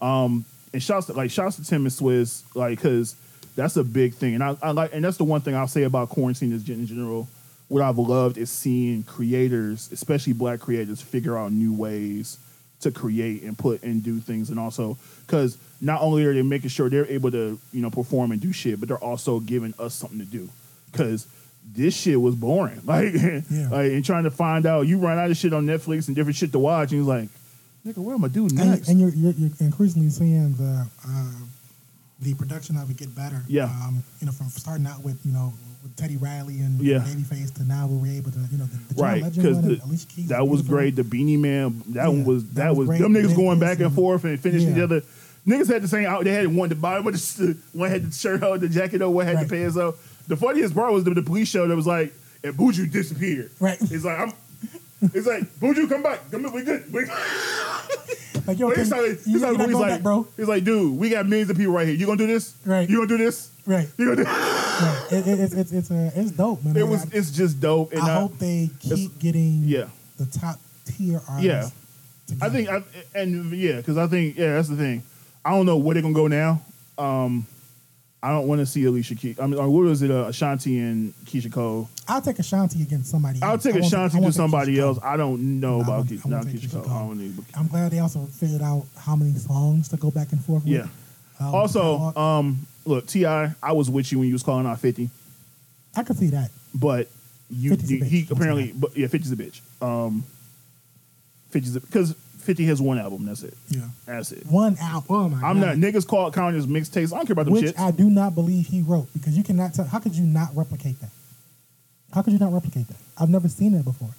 Um, 0.00 0.44
and 0.72 0.82
shouts 0.82 1.06
to, 1.06 1.12
like 1.12 1.30
shouts 1.30 1.56
to 1.56 1.64
Tim 1.64 1.84
and 1.84 1.92
Swizz, 1.92 2.42
like, 2.54 2.80
cause 2.80 3.16
that's 3.56 3.76
a 3.76 3.84
big 3.84 4.14
thing. 4.14 4.34
And 4.34 4.42
I, 4.42 4.56
I 4.62 4.70
like, 4.70 4.90
and 4.92 5.04
that's 5.04 5.16
the 5.16 5.24
one 5.24 5.40
thing 5.40 5.54
I'll 5.54 5.68
say 5.68 5.82
about 5.82 6.08
quarantine 6.08 6.52
is 6.52 6.68
in 6.68 6.86
general. 6.86 7.28
What 7.68 7.82
I've 7.82 7.98
loved 7.98 8.38
is 8.38 8.50
seeing 8.50 9.02
creators, 9.02 9.90
especially 9.92 10.32
black 10.34 10.60
creators, 10.60 11.00
figure 11.00 11.38
out 11.38 11.52
new 11.52 11.74
ways 11.74 12.38
to 12.80 12.90
create 12.90 13.42
and 13.42 13.56
put 13.56 13.82
and 13.82 14.02
do 14.02 14.18
things, 14.20 14.50
and 14.50 14.58
also 14.58 14.98
because 15.26 15.56
not 15.80 16.02
only 16.02 16.24
are 16.24 16.34
they 16.34 16.42
making 16.42 16.68
sure 16.68 16.90
they're 16.90 17.06
able 17.06 17.30
to 17.30 17.58
you 17.72 17.80
know 17.80 17.90
perform 17.90 18.32
and 18.32 18.40
do 18.40 18.52
shit, 18.52 18.78
but 18.78 18.88
they're 18.88 18.98
also 18.98 19.40
giving 19.40 19.72
us 19.78 19.94
something 19.94 20.18
to 20.18 20.24
do. 20.24 20.48
Because 20.90 21.26
this 21.64 21.96
shit 21.96 22.20
was 22.20 22.34
boring, 22.34 22.80
like, 22.84 23.14
like 23.14 23.92
and 23.92 24.04
trying 24.04 24.24
to 24.24 24.30
find 24.30 24.66
out 24.66 24.86
you 24.86 24.98
run 24.98 25.18
out 25.18 25.30
of 25.30 25.36
shit 25.36 25.52
on 25.52 25.66
Netflix 25.66 26.06
and 26.08 26.16
different 26.16 26.36
shit 26.36 26.52
to 26.52 26.58
watch, 26.58 26.92
and 26.92 27.04
you're 27.04 27.14
like, 27.14 27.28
nigga, 27.86 27.98
what 27.98 28.14
am 28.14 28.24
I 28.24 28.28
doing 28.28 28.54
next? 28.54 28.88
and 28.88 29.00
you're, 29.00 29.10
you're 29.10 29.32
you're 29.32 29.50
increasingly 29.60 30.10
seeing 30.10 30.52
the 30.54 30.86
uh, 31.08 31.30
the 32.20 32.34
production 32.34 32.76
of 32.76 32.90
it 32.90 32.96
get 32.96 33.14
better. 33.14 33.42
Yeah. 33.48 33.64
Um, 33.64 34.02
you 34.20 34.26
know, 34.26 34.32
from 34.32 34.48
starting 34.48 34.86
out 34.86 35.02
with 35.02 35.18
you 35.24 35.32
know 35.32 35.52
with 35.82 35.96
Teddy 35.96 36.16
Riley 36.16 36.60
and 36.60 36.80
Yeah. 36.80 36.98
Babyface 36.98 37.52
to 37.54 37.64
now 37.64 37.86
where 37.88 37.98
we're 37.98 38.16
able 38.18 38.30
to 38.32 38.38
you 38.50 38.58
know 38.58 38.66
the, 38.66 38.94
the 38.94 39.02
right 39.02 39.24
because 39.24 39.56
one 39.56 39.64
and 39.64 39.82
Alicia 39.82 40.06
Keys. 40.08 40.28
that 40.28 40.46
was 40.46 40.62
great. 40.62 40.94
The 40.96 41.04
Beenie 41.04 41.36
Man, 41.36 41.82
that 41.88 42.06
one 42.08 42.24
was 42.24 42.44
that 42.50 42.54
that, 42.66 42.76
was 42.76 42.88
was, 42.88 42.98
them 42.98 43.12
niggas 43.14 43.34
going 43.34 43.58
back 43.58 43.78
and 43.80 43.88
Jason. 43.88 43.94
forth 43.96 44.24
and 44.24 44.38
finishing 44.38 44.68
Yeah. 44.70 44.76
each 44.76 44.82
other. 44.82 45.02
Niggas 45.44 45.66
had 45.72 45.82
the 45.82 45.88
same 45.88 46.06
out. 46.06 46.22
They 46.22 46.30
had 46.32 46.46
one 46.46 46.68
the 46.68 46.76
of 46.76 47.04
the 47.04 47.58
one 47.72 47.90
had 47.90 48.08
the 48.08 48.14
shirt 48.14 48.42
on, 48.44 48.60
the 48.60 48.68
jacket 48.68 49.02
on, 49.02 49.12
one 49.12 49.26
had 49.26 49.36
Right. 49.36 49.48
the 49.48 49.56
pants 49.56 49.76
on. 49.76 49.92
The 50.28 50.36
funniest 50.36 50.74
part 50.74 50.92
was 50.92 51.04
the, 51.04 51.10
the 51.14 51.22
police 51.22 51.48
show 51.48 51.66
that 51.66 51.74
was 51.76 51.86
like, 51.86 52.12
and 52.44 52.54
Buju 52.54 52.90
disappeared. 52.90 53.50
Right. 53.60 53.80
It's 53.80 54.04
like 54.04 54.18
I'm. 54.18 54.32
It's 55.14 55.26
like 55.26 55.42
Buju, 55.58 55.88
come 55.88 56.02
back. 56.02 56.30
Come 56.30 56.50
we 56.52 56.62
good. 56.62 56.92
We, 56.92 57.04
Like 58.44 58.58
yo, 58.58 58.72
can, 58.72 58.88
like, 58.88 59.00
you, 59.24 59.38
like, 59.38 59.56
he's 59.60 59.72
like, 59.74 59.90
back, 59.90 60.02
bro. 60.02 60.26
He's 60.36 60.48
like, 60.48 60.64
dude, 60.64 60.98
we 60.98 61.10
got 61.10 61.26
millions 61.26 61.48
of 61.50 61.56
people 61.56 61.72
right 61.72 61.86
here. 61.86 61.94
You 61.96 62.06
gonna 62.06 62.18
do 62.18 62.26
this? 62.26 62.56
Right. 62.66 62.88
You 62.88 62.96
gonna 62.96 63.06
do 63.08 63.18
this? 63.18 63.52
Right. 63.66 63.86
You 63.96 64.04
gonna 64.06 64.16
do? 64.16 64.22
right. 64.30 65.06
It, 65.12 65.26
it, 65.28 65.40
it's 65.40 65.54
it's 65.54 65.72
it's 65.72 65.90
uh, 65.92 66.10
it's 66.16 66.32
dope, 66.32 66.64
man. 66.64 66.76
It 66.76 66.82
was. 66.88 67.04
I, 67.04 67.16
It's 67.16 67.30
just 67.30 67.60
dope. 67.60 67.92
And 67.92 68.00
I 68.02 68.16
I- 68.16 68.20
hope 68.20 68.38
they 68.38 68.68
keep 68.80 69.16
getting 69.20 69.62
Yeah. 69.64 69.86
the 70.18 70.26
top 70.26 70.58
tier 70.86 71.20
artists. 71.28 71.44
Yeah. 71.44 71.68
I 72.40 72.48
think, 72.48 72.68
I, 72.68 72.82
and 73.14 73.52
yeah, 73.52 73.76
because 73.76 73.98
I 73.98 74.06
think, 74.06 74.36
yeah, 74.38 74.54
that's 74.54 74.68
the 74.68 74.76
thing. 74.76 75.02
I 75.44 75.50
don't 75.50 75.66
know 75.66 75.76
where 75.76 75.94
they're 75.94 76.02
gonna 76.02 76.14
go 76.14 76.26
now. 76.28 76.62
Um, 76.98 77.46
I 78.24 78.30
don't 78.30 78.46
want 78.46 78.60
to 78.60 78.66
see 78.66 78.84
Alicia 78.84 79.16
Keys. 79.16 79.40
I 79.40 79.46
mean, 79.48 79.58
or 79.58 79.68
what 79.68 79.82
was 79.84 80.00
it? 80.02 80.10
Uh, 80.10 80.26
Ashanti 80.28 80.78
and 80.78 81.12
Keyshia 81.24 81.52
Cole. 81.52 81.88
I'll 82.06 82.22
take 82.22 82.38
Ashanti 82.38 82.80
against 82.82 83.10
somebody. 83.10 83.40
I'll 83.42 83.52
else. 83.52 83.64
take 83.64 83.74
I 83.74 83.80
won't 83.80 83.86
Ashanti 83.92 84.20
to 84.20 84.32
somebody 84.32 84.78
else. 84.78 84.98
Cole. 84.98 85.08
I 85.08 85.16
don't 85.16 85.60
know 85.60 85.78
No, 85.78 85.82
about 85.82 86.06
Keyshia, 86.06 86.26
not 86.26 86.44
Keyshia 86.44 86.68
Keyshia 86.68 86.84
Cole. 86.84 86.92
I 86.92 86.98
don't 87.08 87.18
need, 87.18 87.44
I'm 87.56 87.66
glad 87.66 87.90
they 87.90 87.98
also 87.98 88.24
figured 88.26 88.62
out 88.62 88.86
how 88.96 89.16
many 89.16 89.32
songs 89.38 89.88
to 89.88 89.96
go 89.96 90.10
back 90.12 90.30
and 90.30 90.44
forth 90.44 90.62
with. 90.62 90.72
Yeah. 90.72 90.86
Um, 91.40 91.54
Also, 91.54 92.14
um, 92.16 92.66
look, 92.84 93.06
T.I., 93.08 93.54
I 93.60 93.72
was 93.72 93.90
with 93.90 94.12
you 94.12 94.20
when 94.20 94.28
you 94.28 94.34
was 94.34 94.44
calling 94.44 94.66
out 94.66 94.78
Fifty, 94.78 95.10
I 95.96 96.04
could 96.04 96.16
see 96.16 96.28
that. 96.28 96.50
but 96.74 97.08
you, 97.50 97.74
you- 97.84 98.04
he 98.04 98.28
apparently, 98.30 98.72
but 98.72 98.96
yeah, 98.96 99.08
50's 99.08 99.32
a 99.32 99.36
bitch. 99.36 99.60
Um, 99.82 100.22
50's 101.52 101.76
because 101.80 102.14
50 102.42 102.64
has 102.66 102.80
one 102.82 102.98
album. 102.98 103.24
That's 103.26 103.42
it. 103.42 103.54
Yeah. 103.68 103.82
That's 104.06 104.32
it. 104.32 104.44
One 104.46 104.76
album. 104.80 105.06
Oh 105.16 105.28
my 105.28 105.46
I'm 105.48 105.60
God. 105.60 105.78
not 105.78 105.92
niggas 105.94 106.06
call 106.06 106.28
it 106.28 106.34
counting 106.34 106.58
as 106.58 106.66
mixtapes. 106.66 107.12
I 107.12 107.16
don't 107.16 107.26
care 107.26 107.32
about 107.34 107.44
them 107.46 107.54
Which 107.54 107.64
shits. 107.66 107.78
I 107.78 107.90
do 107.90 108.10
not 108.10 108.34
believe 108.34 108.66
he 108.66 108.82
wrote 108.82 109.08
because 109.12 109.36
you 109.36 109.42
cannot 109.44 109.74
tell. 109.74 109.84
How 109.84 109.98
could 109.98 110.14
you 110.16 110.24
not 110.24 110.50
replicate 110.54 111.00
that? 111.00 111.10
How 112.12 112.22
could 112.22 112.32
you 112.32 112.38
not 112.38 112.52
replicate 112.52 112.88
that? 112.88 112.96
I've 113.18 113.30
never 113.30 113.48
seen 113.48 113.72
that 113.72 113.84
before. 113.84 114.10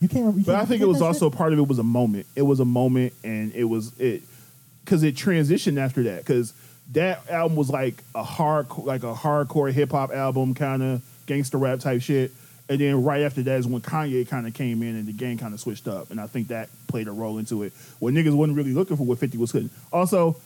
You 0.00 0.08
can't. 0.08 0.36
You 0.36 0.44
But 0.44 0.52
can't 0.52 0.62
I 0.62 0.66
think 0.66 0.82
it 0.82 0.86
was 0.86 1.02
also 1.02 1.28
shit? 1.30 1.36
part 1.38 1.52
of 1.52 1.58
it 1.58 1.66
was 1.68 1.78
a 1.78 1.82
moment. 1.84 2.26
It 2.36 2.42
was 2.42 2.60
a 2.60 2.64
moment, 2.64 3.12
and 3.24 3.52
it 3.54 3.64
was 3.64 3.92
it 3.98 4.22
because 4.84 5.02
it 5.02 5.14
transitioned 5.14 5.78
after 5.78 6.02
that. 6.04 6.18
Because 6.18 6.52
that 6.92 7.28
album 7.30 7.56
was 7.56 7.70
like 7.70 8.02
a 8.14 8.22
hard, 8.22 8.66
like 8.78 9.02
a 9.02 9.12
hardcore 9.14 9.72
hip 9.72 9.90
hop 9.90 10.10
album, 10.12 10.54
kind 10.54 10.82
of 10.82 11.02
gangster 11.26 11.58
rap 11.58 11.80
type 11.80 12.02
shit. 12.02 12.32
And 12.70 12.80
then 12.80 13.02
right 13.02 13.22
after 13.22 13.42
that 13.42 13.58
is 13.58 13.66
when 13.66 13.82
Kanye 13.82 14.28
kind 14.28 14.46
of 14.46 14.54
came 14.54 14.80
in 14.84 14.94
and 14.94 15.04
the 15.04 15.12
game 15.12 15.36
kind 15.36 15.52
of 15.52 15.58
switched 15.58 15.88
up. 15.88 16.12
And 16.12 16.20
I 16.20 16.28
think 16.28 16.48
that 16.48 16.68
played 16.86 17.08
a 17.08 17.10
role 17.12 17.38
into 17.38 17.64
it. 17.64 17.72
When 17.98 18.14
niggas 18.14 18.32
wasn't 18.32 18.56
really 18.56 18.72
looking 18.72 18.96
for 18.96 19.02
what 19.02 19.18
50 19.18 19.38
was 19.38 19.50
cooking. 19.50 19.70
Also, 19.92 20.36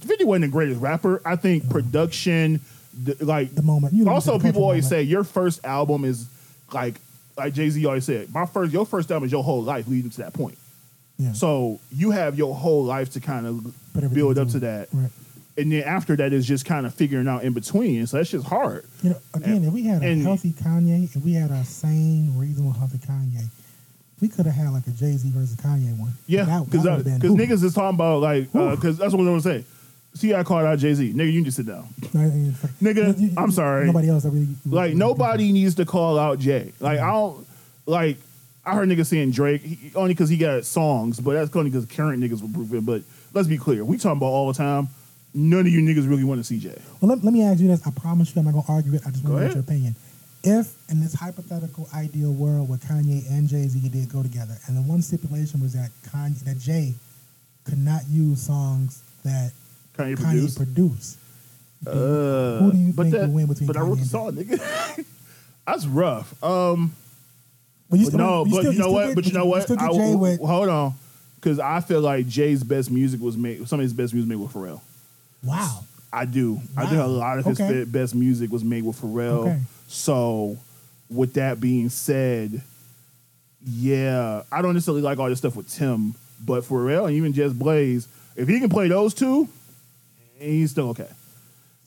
50 0.00 0.24
wasn't 0.24 0.44
the 0.44 0.48
greatest 0.52 0.82
rapper. 0.82 1.22
I 1.24 1.36
think 1.36 1.62
mm-hmm. 1.62 1.72
production, 1.72 2.60
the, 2.92 3.16
like 3.24 3.54
The 3.54 3.62
moment. 3.62 3.94
You 3.94 4.06
also, 4.10 4.38
people 4.38 4.62
always 4.62 4.84
moment. 4.84 4.90
say 4.90 5.02
your 5.04 5.24
first 5.24 5.64
album 5.64 6.04
is 6.04 6.28
like 6.74 6.96
like 7.38 7.54
Jay 7.54 7.70
Z 7.70 7.86
always 7.86 8.04
said. 8.04 8.32
My 8.34 8.44
first, 8.44 8.70
your 8.70 8.84
first 8.84 9.10
album 9.10 9.24
is 9.24 9.32
your 9.32 9.42
whole 9.42 9.62
life 9.62 9.88
leading 9.88 10.10
to 10.10 10.18
that 10.18 10.34
point. 10.34 10.58
Yeah. 11.18 11.32
So 11.32 11.80
you 11.90 12.10
have 12.10 12.36
your 12.36 12.54
whole 12.54 12.84
life 12.84 13.12
to 13.12 13.20
kind 13.20 13.46
of 13.46 14.12
build 14.12 14.36
up 14.36 14.48
to 14.48 14.58
that, 14.60 14.88
Right. 14.92 15.10
And 15.56 15.70
then 15.72 15.82
after 15.82 16.16
that 16.16 16.32
is 16.32 16.46
just 16.46 16.64
kind 16.64 16.86
of 16.86 16.94
figuring 16.94 17.28
out 17.28 17.44
in 17.44 17.52
between. 17.52 18.06
So 18.06 18.16
that's 18.16 18.30
just 18.30 18.46
hard. 18.46 18.84
You 19.02 19.10
know, 19.10 19.16
again, 19.34 19.64
if 19.64 19.72
we 19.72 19.84
had 19.84 20.02
a 20.02 20.06
And- 20.06 20.22
healthy 20.22 20.50
Kanye, 20.52 21.04
if 21.14 21.22
we 21.22 21.34
had 21.34 21.50
a 21.50 21.64
sane, 21.64 22.32
reasonable, 22.36 22.72
healthy 22.72 22.98
Kanye, 22.98 23.44
we 24.20 24.28
could 24.28 24.46
have 24.46 24.54
had 24.54 24.70
like 24.70 24.86
a 24.86 24.90
Jay 24.90 25.12
Z 25.16 25.30
versus 25.30 25.56
Kanye 25.56 25.96
one. 25.98 26.12
Yeah, 26.26 26.62
because 26.64 26.84
that 26.84 26.90
would've 26.98 27.04
been- 27.04 27.18
because 27.18 27.36
niggas 27.60 27.64
is 27.64 27.74
talking 27.74 27.96
about 27.96 28.20
like 28.22 28.48
uh, 28.54 28.76
because 28.76 28.96
that's 28.98 29.12
what 29.12 29.20
I'm 29.20 29.26
gonna 29.26 29.40
say. 29.40 29.64
See, 30.14 30.34
I 30.34 30.42
called 30.42 30.64
out 30.66 30.78
Jay 30.78 30.92
Z. 30.94 31.12
Nigga, 31.14 31.26
you 31.32 31.38
can 31.40 31.44
just 31.46 31.56
sit 31.56 31.66
down. 31.66 31.86
Nigga, 32.02 33.18
You- 33.18 33.28
you- 33.28 33.34
I'm 33.36 33.50
sorry. 33.50 33.86
Nobody 33.86 34.08
else 34.10 34.24
really 34.24 34.48
Like 34.66 34.94
nobody 34.94 35.52
needs 35.52 35.74
to 35.76 35.84
call 35.84 36.18
out 36.18 36.38
Jay. 36.38 36.72
Like 36.80 36.98
I 37.00 37.10
don't 37.10 37.46
like. 37.86 38.16
I 38.64 38.74
heard 38.76 38.88
niggas 38.88 39.06
saying 39.06 39.32
Drake 39.32 39.62
he, 39.62 39.90
only 39.96 40.14
because 40.14 40.28
he 40.28 40.36
got 40.36 40.64
songs, 40.64 41.18
but 41.18 41.32
that's 41.34 41.54
only 41.56 41.70
because 41.70 41.84
current 41.86 42.22
niggas 42.22 42.42
were 42.42 42.48
proving. 42.48 42.82
But 42.82 43.02
let's 43.34 43.48
be 43.48 43.58
clear, 43.58 43.84
we 43.84 43.96
talking 43.98 44.18
about 44.18 44.26
all 44.26 44.46
the 44.52 44.56
time. 44.56 44.88
None 45.34 45.60
of 45.60 45.68
you 45.68 45.80
niggas 45.80 46.08
really 46.08 46.24
want 46.24 46.40
to 46.40 46.44
see 46.44 46.58
Jay. 46.58 46.78
Well, 47.00 47.08
let, 47.08 47.24
let 47.24 47.32
me 47.32 47.42
ask 47.42 47.58
you 47.60 47.68
this. 47.68 47.86
I 47.86 47.90
promise 47.90 48.34
you, 48.34 48.40
I'm 48.40 48.44
not 48.46 48.52
gonna 48.54 48.66
argue 48.68 48.94
it. 48.94 49.02
I 49.06 49.10
just 49.10 49.24
want 49.24 49.38
to 49.38 49.44
get 49.46 49.54
your 49.54 49.62
opinion. 49.64 49.96
If 50.44 50.74
in 50.90 51.00
this 51.00 51.14
hypothetical 51.14 51.88
ideal 51.94 52.32
world 52.32 52.68
where 52.68 52.78
Kanye 52.78 53.30
and 53.30 53.48
Jay 53.48 53.66
Z 53.68 53.88
did 53.88 54.12
go 54.12 54.22
together, 54.22 54.56
and 54.66 54.76
the 54.76 54.82
one 54.82 55.00
stipulation 55.00 55.60
was 55.60 55.72
that 55.74 55.90
Kanye, 56.10 56.40
that 56.44 56.58
Jay 56.58 56.94
could 57.64 57.78
not 57.78 58.02
use 58.10 58.42
songs 58.42 59.02
that 59.24 59.52
Kanye, 59.96 60.16
Kanye 60.16 60.16
produced. 60.16 60.56
produced, 60.58 61.18
Uh, 61.86 62.58
Who 62.58 62.72
do 62.72 62.78
you 62.78 62.92
but 62.92 63.02
think 63.04 63.14
that, 63.14 63.26
will 63.28 63.34
win 63.34 63.46
between 63.46 63.66
But 63.68 63.76
I 63.76 63.80
wrote 63.80 63.98
the 63.98 64.04
song, 64.04 64.32
nigga. 64.32 65.04
That's 65.66 65.86
rough. 65.86 66.42
Um, 66.44 66.92
But 67.88 68.00
you 68.00 68.10
but 68.10 68.14
no, 68.18 68.44
you 68.44 68.50
but 68.50 68.58
still- 68.60 68.72
you 68.72 68.78
know 68.80 68.90
what? 68.92 69.14
but 69.14 69.26
you 69.26 69.32
know 69.32 69.46
what? 69.46 69.62
still 69.62 69.76
get 69.76 69.84
I- 69.84 70.44
hold 70.46 70.68
on, 70.68 70.94
because 71.36 71.58
I 71.60 71.80
feel 71.80 72.00
like 72.00 72.26
Jay's 72.26 72.62
best 72.64 72.90
music 72.90 73.20
was 73.20 73.36
made. 73.36 73.66
Some 73.68 73.78
of 73.80 73.84
his 73.84 73.92
best 73.92 74.12
music 74.12 74.28
made 74.28 74.36
with 74.36 74.52
Pharrell. 74.52 74.80
Wow. 75.44 75.84
I 76.12 76.26
do. 76.26 76.60
I 76.76 76.86
think 76.86 77.00
a 77.00 77.06
lot 77.06 77.38
of 77.38 77.46
his 77.46 77.58
Okay. 77.60 77.84
best 77.84 78.14
music 78.14 78.50
was 78.52 78.62
made 78.62 78.84
with 78.84 79.00
Pharrell. 79.00 79.40
Okay. 79.46 79.58
So, 79.88 80.58
with 81.08 81.34
that 81.34 81.58
being 81.60 81.88
said, 81.88 82.62
yeah, 83.64 84.42
I 84.50 84.62
don't 84.62 84.74
necessarily 84.74 85.02
like 85.02 85.18
all 85.18 85.28
this 85.28 85.38
stuff 85.38 85.56
with 85.56 85.70
Tim, 85.72 86.14
but 86.44 86.64
Pharrell 86.64 87.06
and 87.06 87.16
even 87.16 87.32
Just 87.32 87.58
Blaze, 87.58 88.08
if 88.36 88.48
he 88.48 88.58
can 88.60 88.68
play 88.68 88.88
those 88.88 89.14
two, 89.14 89.48
he's 90.38 90.70
still 90.72 90.90
okay. 90.90 91.08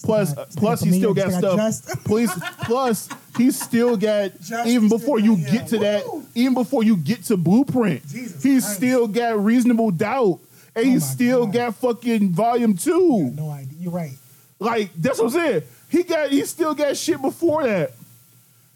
Plus, 0.03 0.31
Still 0.31 0.43
uh, 0.43 0.45
plus 0.57 0.81
he 0.81 0.91
still 0.91 1.13
got 1.13 1.31
stuff. 1.31 1.57
Just. 1.57 1.87
Please, 2.05 2.31
plus 2.63 3.09
he 3.37 3.49
still 3.49 3.97
got 3.97 4.31
Just 4.41 4.67
even 4.67 4.87
before 4.89 5.19
you 5.19 5.37
get 5.37 5.67
to 5.67 5.79
that, 5.79 6.03
even 6.35 6.53
before 6.53 6.83
you 6.83 6.97
get 6.97 7.23
to 7.25 7.37
Blueprint, 7.37 8.05
Jesus 8.07 8.43
he's 8.43 8.67
still 8.67 9.07
got 9.07 9.43
reasonable 9.43 9.91
doubt, 9.91 10.39
and 10.75 10.85
Oh 10.87 10.91
my 10.91 10.97
still 10.99 11.45
God. 11.45 11.53
got 11.53 11.75
fucking 11.75 12.29
volume 12.31 12.75
two. 12.75 13.31
No 13.35 13.49
idea. 13.49 13.77
You're 13.79 13.91
right. 13.91 14.13
Like 14.59 14.91
that's 14.95 15.19
what 15.19 15.25
I'm 15.25 15.31
saying. 15.31 15.63
He 15.89 16.03
got 16.03 16.29
he 16.29 16.43
still 16.45 16.73
got 16.73 16.95
shit 16.97 17.21
before 17.21 17.63
that. 17.63 17.91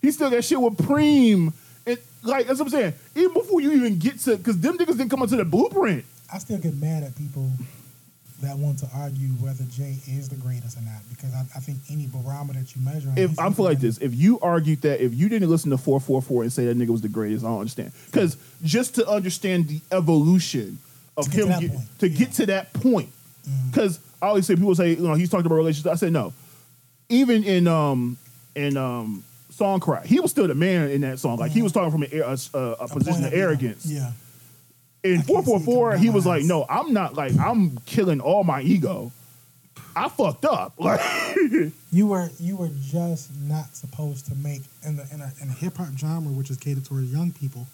He 0.01 0.11
still 0.11 0.29
got 0.29 0.43
shit 0.43 0.59
with 0.59 0.77
Preem. 0.77 1.53
And 1.85 1.97
like 2.23 2.47
that's 2.47 2.59
what 2.59 2.65
I'm 2.67 2.69
saying. 2.71 2.93
Even 3.15 3.33
before 3.33 3.61
you 3.61 3.71
even 3.73 3.97
get 3.99 4.19
to 4.21 4.37
because 4.37 4.59
them 4.59 4.77
niggas 4.77 4.97
didn't 4.97 5.09
come 5.09 5.21
onto 5.21 5.35
the 5.37 5.45
blueprint. 5.45 6.05
I 6.31 6.37
still 6.37 6.57
get 6.57 6.75
mad 6.75 7.03
at 7.03 7.15
people 7.17 7.49
that 8.41 8.57
want 8.57 8.79
to 8.79 8.87
argue 8.95 9.27
whether 9.41 9.65
Jay 9.65 9.97
is 10.07 10.29
the 10.29 10.35
greatest 10.37 10.77
or 10.77 10.81
not 10.81 11.01
because 11.09 11.33
I, 11.33 11.41
I 11.55 11.59
think 11.59 11.79
any 11.89 12.07
barometer 12.07 12.59
that 12.59 12.73
you 12.73 12.81
measure, 12.81 13.11
If 13.17 13.37
I'm 13.37 13.53
feel 13.53 13.65
like 13.65 13.79
this, 13.81 13.97
if 13.97 14.15
you 14.15 14.39
argued 14.39 14.81
that 14.83 15.03
if 15.03 15.13
you 15.13 15.27
didn't 15.27 15.49
listen 15.49 15.71
to 15.71 15.77
444 15.77 16.43
and 16.43 16.53
say 16.53 16.65
that 16.67 16.77
nigga 16.77 16.89
was 16.89 17.01
the 17.01 17.09
greatest, 17.09 17.43
I 17.43 17.49
don't 17.49 17.59
understand. 17.59 17.91
Because 18.05 18.37
just 18.63 18.95
to 18.95 19.05
understand 19.09 19.67
the 19.67 19.81
evolution 19.91 20.77
of 21.17 21.25
To 21.25 21.31
get 21.31 21.37
to 21.45 21.47
him 21.47 21.61
get- 21.61 21.99
to 21.99 22.09
Yeah. 22.09 22.17
get 22.17 22.31
to 22.33 22.45
that 22.47 22.73
point. 22.73 23.09
Mm-hmm. 23.49 23.69
Because 23.69 23.99
I 24.21 24.27
always 24.27 24.45
say 24.45 24.55
people 24.55 24.75
say, 24.75 24.91
you 24.91 24.97
know, 25.07 25.13
he's 25.13 25.29
talking 25.29 25.45
about 25.45 25.55
relationships. 25.55 25.91
I 26.01 26.05
say 26.05 26.09
no. 26.11 26.33
Even 27.09 27.43
in 27.43 27.67
um 27.67 28.17
in 28.55 28.77
um 28.77 29.23
Song 29.51 29.79
Cry, 29.79 30.05
he 30.05 30.19
was 30.19 30.31
still 30.31 30.47
the 30.47 30.55
man 30.55 30.89
in 30.89 31.01
that 31.01 31.19
song. 31.19 31.37
Like 31.37 31.51
he 31.51 31.61
was 31.61 31.71
talking 31.71 31.91
from 31.91 32.03
a, 32.03 32.07
a, 32.19 32.31
a 32.31 32.35
Mm-hmm. 32.35 32.83
A 32.83 32.87
position 32.87 33.25
of 33.25 33.33
arrogance. 33.33 33.85
Yeah. 33.85 34.11
In 35.03 35.23
see 35.23 35.31
it 35.33 35.45
444, 35.45 35.97
he 35.97 36.09
was 36.09 36.25
like, 36.25 36.43
no, 36.43 36.65
I'm 36.69 36.91
not 36.93 37.13
like 37.15 37.37
I'm 37.37 37.77
killing 37.85 38.19
all 38.21 38.43
my 38.43 38.61
ego. 38.61 39.11
I 39.95 40.07
fucked 40.09 40.45
up. 40.45 40.73
Like 40.79 41.01
You 41.91 42.07
were 42.07 42.29
you 42.39 42.55
were 42.57 42.69
just 42.81 43.31
not 43.35 43.75
supposed 43.75 44.27
to 44.27 44.35
make 44.35 44.61
in 44.85 44.97
the 44.97 45.03
in 45.13 45.21
a, 45.21 45.31
in 45.41 45.49
a 45.49 45.53
hip 45.53 45.77
hop 45.77 45.89
genre 45.97 46.31
which 46.31 46.49
is 46.51 46.57
catered 46.57 46.85
towards 46.85 47.11
young 47.11 47.31
people. 47.31 47.65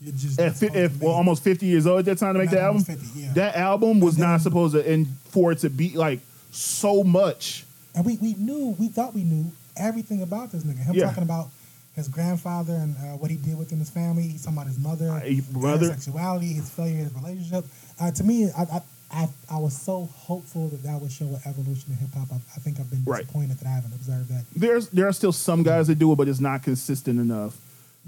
You're 0.00 0.14
just 0.14 0.40
at 0.40 0.56
fi- 0.56 0.66
if 0.74 1.00
well, 1.00 1.12
almost 1.12 1.42
50 1.44 1.66
years 1.66 1.86
old 1.86 1.98
at 2.00 2.04
that 2.06 2.18
time 2.18 2.34
to 2.34 2.38
make 2.38 2.46
Not 2.50 2.56
that 2.56 2.62
album. 2.62 2.84
almost 2.88 3.02
50, 3.12 3.20
yeah. 3.20 3.32
That 3.34 3.56
album 3.56 4.00
was 4.00 4.16
not 4.18 4.40
supposed 4.40 4.74
to, 4.74 4.90
and 4.90 5.06
for 5.30 5.52
it 5.52 5.58
to 5.58 5.70
be 5.70 5.90
like 5.96 6.20
so 6.50 7.04
much. 7.04 7.64
and 7.94 8.04
we, 8.06 8.16
we 8.18 8.34
knew 8.34 8.74
we 8.78 8.88
thought 8.88 9.14
we 9.14 9.24
knew 9.24 9.52
everything 9.76 10.22
about 10.22 10.52
this 10.52 10.64
nigga. 10.64 10.78
Him 10.84 10.94
Yeah. 10.94 11.06
talking 11.06 11.22
about 11.22 11.48
his 11.94 12.08
grandfather 12.08 12.72
and 12.74 12.96
uh, 12.96 13.16
what 13.18 13.30
he 13.30 13.36
did 13.36 13.58
within 13.58 13.78
his 13.78 13.90
family. 13.90 14.22
He's 14.22 14.42
talking 14.44 14.56
about 14.56 14.68
his 14.68 14.78
mother, 14.78 15.10
Uh, 15.10 15.20
he- 15.20 15.42
mother. 15.52 15.78
his 15.92 16.04
sexuality, 16.04 16.52
his 16.54 16.70
failure 16.70 16.98
in 16.98 17.04
his 17.04 17.14
relationship. 17.14 17.64
Uh, 17.98 18.10
to 18.12 18.24
me, 18.24 18.50
I, 18.56 18.62
I 18.62 18.80
I 19.12 19.28
I 19.50 19.58
was 19.58 19.76
so 19.76 20.08
hopeful 20.14 20.68
that 20.68 20.82
that 20.84 21.00
would 21.00 21.10
show 21.12 21.26
an 21.26 21.40
evolution 21.44 21.90
in 21.90 21.96
hip 21.96 22.14
hop. 22.14 22.28
I, 22.32 22.36
I 22.36 22.58
think 22.60 22.78
I've 22.80 22.88
been 22.88 23.02
Right. 23.04 23.22
disappointed 23.22 23.58
that 23.58 23.66
I 23.66 23.70
haven't 23.72 23.92
observed 23.92 24.28
that. 24.28 24.44
There's 24.56 24.88
there 24.88 25.06
are 25.08 25.12
still 25.12 25.32
some 25.32 25.62
guys 25.64 25.88
that 25.88 25.98
do 25.98 26.10
it, 26.12 26.16
but 26.16 26.26
it's 26.28 26.40
not 26.40 26.62
consistent 26.62 27.18
enough. 27.20 27.56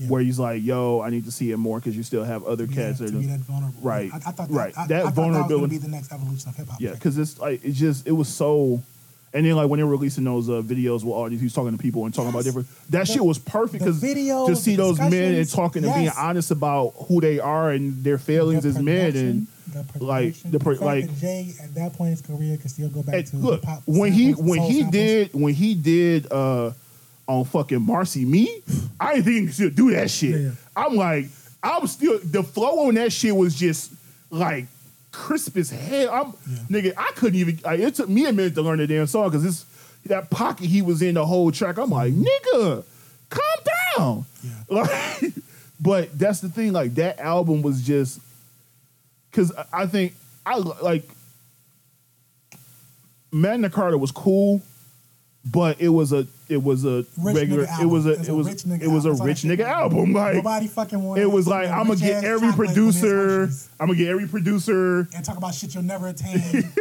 Yeah. 0.02 0.08
Where 0.08 0.20
he's 0.22 0.38
like, 0.38 0.62
"Yo, 0.62 1.00
I 1.00 1.10
need 1.10 1.24
to 1.24 1.30
see 1.32 1.50
it 1.50 1.56
more 1.56 1.78
because 1.78 1.96
you 1.96 2.02
still 2.02 2.24
have 2.24 2.44
other 2.44 2.64
Yeah, 2.64 2.74
cats 2.74 2.98
to 2.98 3.04
that 3.10 3.14
are 3.14 3.22
that 3.28 3.40
vulnerable. 3.40 3.80
Right. 3.82 4.10
I, 4.12 4.16
I 4.16 4.18
thought 4.20 4.36
that, 4.48 4.50
Right. 4.50 4.72
I, 4.76 4.86
That 4.88 5.00
I 5.00 5.02
thought 5.04 5.14
that 5.14 5.14
vulnerability- 5.14 5.76
be 5.76 5.78
the 5.78 5.88
next 5.88 6.12
evolution 6.12 6.48
of 6.48 6.56
hip 6.56 6.68
hop. 6.68 6.80
yeah." 6.80 6.92
Because 6.92 7.18
it's 7.18 7.38
like 7.38 7.64
it's 7.64 7.78
just 7.78 8.06
it 8.06 8.12
was 8.12 8.28
so. 8.28 8.82
And 9.34 9.46
then 9.46 9.56
like 9.56 9.70
when 9.70 9.78
they 9.78 9.84
were 9.84 9.92
releasing 9.92 10.24
those 10.24 10.50
uh, 10.50 10.60
videos 10.60 11.04
with 11.04 11.14
all 11.14 11.26
these, 11.30 11.40
he's 11.40 11.54
talking 11.54 11.72
to 11.74 11.78
people 11.82 12.04
and 12.04 12.12
talking 12.12 12.28
about 12.28 12.44
different. 12.44 12.68
That 12.90 13.06
The- 13.06 13.12
shit 13.14 13.24
was 13.24 13.38
perfect 13.38 13.82
because 13.82 13.98
to 14.00 14.56
see 14.56 14.76
those 14.76 14.98
men 14.98 15.34
and 15.34 15.48
talking 15.48 15.84
and 15.84 15.94
being 15.94 16.10
honest 16.18 16.50
about 16.50 16.92
who 17.08 17.20
they 17.22 17.40
are 17.40 17.70
and 17.70 18.04
their 18.04 18.18
failings 18.18 18.66
as 18.66 18.78
men 18.78 19.16
and 19.16 19.46
like 20.00 20.34
the 20.42 20.58
the 20.58 20.70
like 20.84 21.18
Jay 21.18 21.54
at 21.62 21.74
that 21.76 21.94
point 21.94 22.08
in 22.08 22.16
his 22.16 22.20
career 22.20 22.58
could 22.58 22.70
still 22.70 22.90
go 22.90 23.02
back 23.02 23.24
to 23.24 23.36
look 23.36 23.60
hip 23.60 23.64
hop 23.64 23.82
when 23.86 24.12
he 24.12 24.32
when 24.32 24.60
he 24.60 24.80
samples. 24.82 24.92
did 24.92 25.30
when 25.32 25.54
he 25.54 25.74
did 25.76 26.30
uh 26.30 26.72
on 27.26 27.44
fucking 27.44 27.82
Marcy 27.82 28.24
Me, 28.24 28.62
I 29.00 29.14
didn't 29.14 29.24
think 29.24 29.36
he 29.36 29.46
could 29.46 29.54
still 29.54 29.70
do 29.70 29.90
that 29.92 30.10
shit. 30.10 30.40
Yeah. 30.40 30.50
I'm 30.76 30.96
like, 30.96 31.26
I'm 31.62 31.86
still 31.86 32.18
the 32.22 32.42
flow 32.42 32.88
on 32.88 32.94
that 32.94 33.12
shit 33.12 33.34
was 33.34 33.54
just 33.54 33.92
like 34.30 34.66
crisp 35.12 35.56
as 35.56 35.70
hell. 35.70 36.10
I'm 36.10 36.32
nigga, 36.68 36.94
I 36.96 37.12
couldn't 37.14 37.38
even. 37.38 37.60
Like, 37.64 37.80
it 37.80 37.94
took 37.94 38.08
me 38.08 38.26
a 38.26 38.32
minute 38.32 38.54
to 38.54 38.62
learn 38.62 38.78
the 38.78 38.86
damn 38.86 39.06
song 39.06 39.28
because 39.28 39.44
this 39.44 39.66
that 40.06 40.30
pocket 40.30 40.66
he 40.66 40.82
was 40.82 41.02
in 41.02 41.14
the 41.14 41.24
whole 41.24 41.52
track. 41.52 41.78
I'm 41.78 41.90
like, 41.90 42.12
nigga, 42.12 42.84
calm 43.30 43.64
down. 43.96 44.26
Yeah. 44.42 44.50
Like, 44.68 45.32
but 45.80 46.18
that's 46.18 46.40
the 46.40 46.48
thing. 46.48 46.72
Like 46.72 46.94
that 46.96 47.20
album 47.20 47.62
was 47.62 47.82
just 47.82 48.20
because 49.30 49.52
I 49.72 49.86
think 49.86 50.14
I 50.44 50.56
like 50.56 51.08
Magna 53.30 53.70
Carta 53.70 53.96
was 53.96 54.10
cool, 54.10 54.60
but 55.44 55.80
it 55.80 55.88
was 55.88 56.12
a 56.12 56.26
it 56.52 56.62
was 56.62 56.84
a 56.84 57.04
Rich 57.18 57.36
regular 57.36 57.66
nigga 57.66 57.82
it 57.82 57.86
was 57.86 58.06
a 58.06 58.12
it 58.12 58.28
a 58.28 58.34
was 58.34 58.46
rich 58.46 58.62
nigga 58.64 58.82
it 58.82 58.88
was 58.88 59.04
a 59.04 59.08
album. 59.10 59.26
rich 59.26 59.42
nigga 59.42 59.64
album 59.64 60.12
like 60.22 60.34
Nobody 60.36 60.66
fucking 60.68 61.02
wanted. 61.02 61.22
it 61.22 61.26
was 61.30 61.46
like 61.48 61.68
I'm 61.68 61.86
gonna 61.88 61.96
get 61.98 62.22
every 62.24 62.48
chocolate 62.50 62.68
from 62.74 62.84
his 62.86 63.00
producer 63.00 63.42
I'm 63.80 63.86
gonna 63.88 63.98
get 63.98 64.08
every 64.08 64.28
producer 64.28 65.08
and 65.14 65.24
talk 65.24 65.36
about 65.36 65.54
shit 65.54 65.74
you'll 65.74 65.82
never 65.82 66.08
attain. 66.08 66.40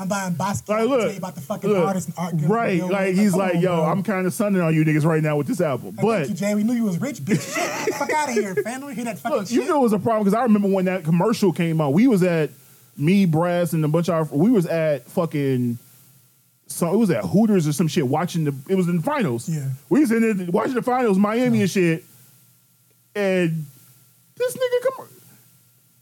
I'm 0.00 0.06
buying 0.06 0.34
Bosky 0.34 0.68
like 0.68 0.88
look 0.88 1.00
tell 1.00 1.10
you 1.10 1.16
about 1.18 1.34
the 1.34 1.40
fucking 1.40 1.70
look, 1.70 1.84
artist 1.86 2.08
and 2.08 2.18
art. 2.18 2.34
right 2.46 2.82
like 2.84 3.14
he's 3.16 3.34
like 3.34 3.56
on, 3.56 3.60
yo 3.62 3.76
bro. 3.76 3.84
I'm 3.86 4.02
kind 4.04 4.26
of 4.26 4.32
sunning 4.34 4.60
on 4.60 4.72
you 4.74 4.84
niggas 4.84 5.04
right 5.04 5.22
now 5.22 5.36
with 5.36 5.46
this 5.48 5.60
album 5.60 5.96
Like, 5.96 6.04
but 6.04 6.16
thank 6.18 6.28
you, 6.28 6.34
Jay. 6.34 6.54
We 6.54 6.62
knew 6.62 6.74
you 6.74 6.84
was 6.84 7.00
rich, 7.00 7.16
bitch. 7.20 7.54
Shit, 7.86 7.94
fuck 7.94 8.10
out 8.12 8.28
of 8.28 8.34
here, 8.34 8.54
fam. 8.56 8.80
Don't 8.82 8.94
hear 8.94 9.04
that 9.06 9.18
fucking 9.20 9.38
Look, 9.38 9.46
shit. 9.48 9.56
you 9.56 9.64
know 9.66 9.80
it 9.80 9.82
was 9.82 9.92
a 9.92 9.98
problem 9.98 10.24
because 10.24 10.34
I 10.38 10.42
remember 10.42 10.68
when 10.68 10.84
that 10.84 11.02
commercial 11.04 11.52
came 11.52 11.80
out. 11.80 11.94
We 11.94 12.06
was 12.06 12.22
at 12.22 12.50
me, 12.96 13.24
Brass, 13.26 13.72
and 13.72 13.84
a 13.84 13.88
bunch 13.88 14.08
of 14.08 14.14
our, 14.14 14.36
we 14.36 14.50
was 14.50 14.66
at 14.66 15.06
fucking. 15.08 15.78
So 16.68 16.92
it 16.92 16.96
was 16.96 17.10
at 17.10 17.24
Hooters 17.24 17.66
or 17.66 17.72
some 17.72 17.88
shit 17.88 18.06
watching 18.06 18.44
the. 18.44 18.54
It 18.68 18.74
was 18.76 18.88
in 18.88 18.98
the 18.98 19.02
finals. 19.02 19.48
Yeah. 19.48 19.68
we 19.88 20.00
was 20.00 20.12
in 20.12 20.36
there 20.36 20.46
watching 20.50 20.74
the 20.74 20.82
finals, 20.82 21.18
Miami 21.18 21.62
and 21.62 21.70
shit, 21.70 22.04
and 23.16 23.66
this 24.36 24.56
nigga 24.56 24.96
come. 24.96 25.08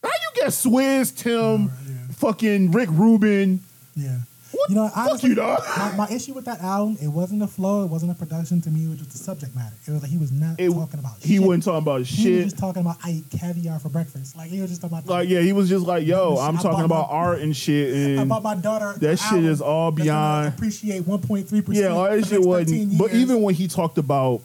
How 0.02 0.10
you 0.10 0.40
get 0.42 0.48
Swizz, 0.48 1.16
Tim, 1.16 1.64
Yeah. 1.64 1.94
fucking 2.16 2.72
Rick 2.72 2.88
Rubin? 2.92 3.60
Yeah. 3.94 4.18
What? 4.56 4.70
You 4.70 4.76
know, 4.76 4.88
Fuck 4.88 4.96
honestly, 4.96 5.30
you. 5.30 5.36
My, 5.36 5.94
my 5.96 6.08
issue 6.10 6.32
with 6.34 6.44
that 6.46 6.60
album, 6.60 6.96
it 7.02 7.08
wasn't 7.08 7.40
the 7.40 7.46
flow, 7.46 7.84
it 7.84 7.88
wasn't 7.88 8.16
the 8.16 8.18
production. 8.26 8.60
To 8.62 8.70
me, 8.70 8.84
it 8.84 8.88
was 8.88 8.98
just 8.98 9.10
the 9.12 9.18
subject 9.18 9.54
matter. 9.54 9.74
It 9.86 9.90
was 9.90 10.02
like 10.02 10.10
he 10.10 10.18
was 10.18 10.32
not 10.32 10.58
It- 10.58 10.70
talking 10.70 10.98
about. 11.00 11.12
he 11.20 11.34
shit. 11.36 11.42
wasn't 11.42 11.64
talking 11.64 11.78
about 11.78 12.06
shit. 12.06 12.18
He 12.18 12.34
was 12.36 12.44
just 12.44 12.58
talking 12.58 12.82
about 12.82 12.96
I 13.04 13.10
eat 13.10 13.24
caviar 13.30 13.78
for 13.78 13.88
breakfast. 13.88 14.36
Like 14.36 14.50
he 14.50 14.60
was 14.60 14.70
just 14.70 14.80
talking 14.82 14.98
about. 14.98 15.08
like 15.10 15.28
yeah, 15.28 15.40
he 15.40 15.52
was 15.52 15.68
just 15.68 15.84
like, 15.86 16.06
yo, 16.06 16.36
I'm 16.38 16.56
talking 16.56 16.78
my- 16.80 16.84
about 16.84 17.08
art 17.10 17.40
and 17.40 17.56
shit, 17.56 17.94
and 17.94 18.20
I 18.20 18.24
bought 18.24 18.42
my 18.42 18.54
daughter. 18.54 18.94
That 18.98 19.18
shit 19.18 19.44
is 19.44 19.60
all 19.60 19.90
beyond- 19.92 20.54
Appreciate 20.54 21.02
1.3 21.02 21.48
percent. 21.48 21.66
Yeah, 21.68 21.88
all 21.88 22.04
that 22.04 22.26
shit 22.26 22.40
wasn't. 22.40 22.98
But 22.98 23.12
even 23.14 23.42
when 23.42 23.54
he 23.54 23.68
talked 23.68 23.98
about 23.98 24.40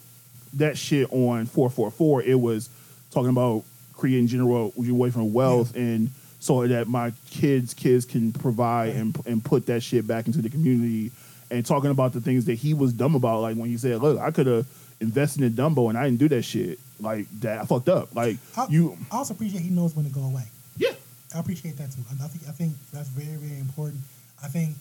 that 0.54 0.76
shit 0.76 1.10
on 1.12 1.46
444, 1.46 2.22
it 2.24 2.38
was 2.38 2.68
talking 3.10 3.30
about 3.30 3.64
creating 3.94 4.26
general 4.26 4.72
away 4.76 5.10
from 5.10 5.32
wealth 5.32 5.74
and 5.76 6.10
so 6.42 6.66
that 6.66 6.88
my 6.88 7.12
kids' 7.30 7.72
kids 7.72 8.04
can 8.04 8.32
provide 8.32 8.96
and 8.96 9.16
and 9.26 9.44
put 9.44 9.66
that 9.66 9.80
shit 9.80 10.06
back 10.08 10.26
into 10.26 10.42
the 10.42 10.50
community 10.50 11.12
and 11.52 11.64
talking 11.64 11.90
about 11.90 12.12
the 12.12 12.20
things 12.20 12.46
that 12.46 12.54
he 12.54 12.74
was 12.74 12.92
dumb 12.92 13.14
about. 13.14 13.42
Like 13.42 13.56
when 13.56 13.70
he 13.70 13.76
said, 13.76 14.02
"Look, 14.02 14.18
I 14.18 14.32
could 14.32 14.48
have 14.48 14.66
invested 15.00 15.44
in 15.44 15.52
Dumbo 15.52 15.88
and 15.88 15.96
I 15.96 16.04
didn't 16.04 16.18
do 16.18 16.28
that 16.30 16.42
shit. 16.42 16.80
Like 16.98 17.28
that, 17.40 17.60
I 17.60 17.64
fucked 17.64 17.88
up. 17.88 18.12
Like 18.14 18.38
I, 18.56 18.66
you, 18.68 18.98
I 19.12 19.18
also 19.18 19.34
appreciate 19.34 19.62
he 19.62 19.70
knows 19.70 19.94
when 19.94 20.04
to 20.04 20.10
go 20.10 20.22
away. 20.24 20.44
yeah." 20.76 20.90
I 21.34 21.38
appreciate 21.38 21.78
that 21.78 21.92
too. 21.92 22.02
I 22.22 22.26
think 22.26 22.48
I 22.48 22.52
think 22.52 22.74
that's 22.92 23.08
very 23.08 23.36
very 23.36 23.60
important. 23.60 24.00
I 24.42 24.48
think 24.48 24.74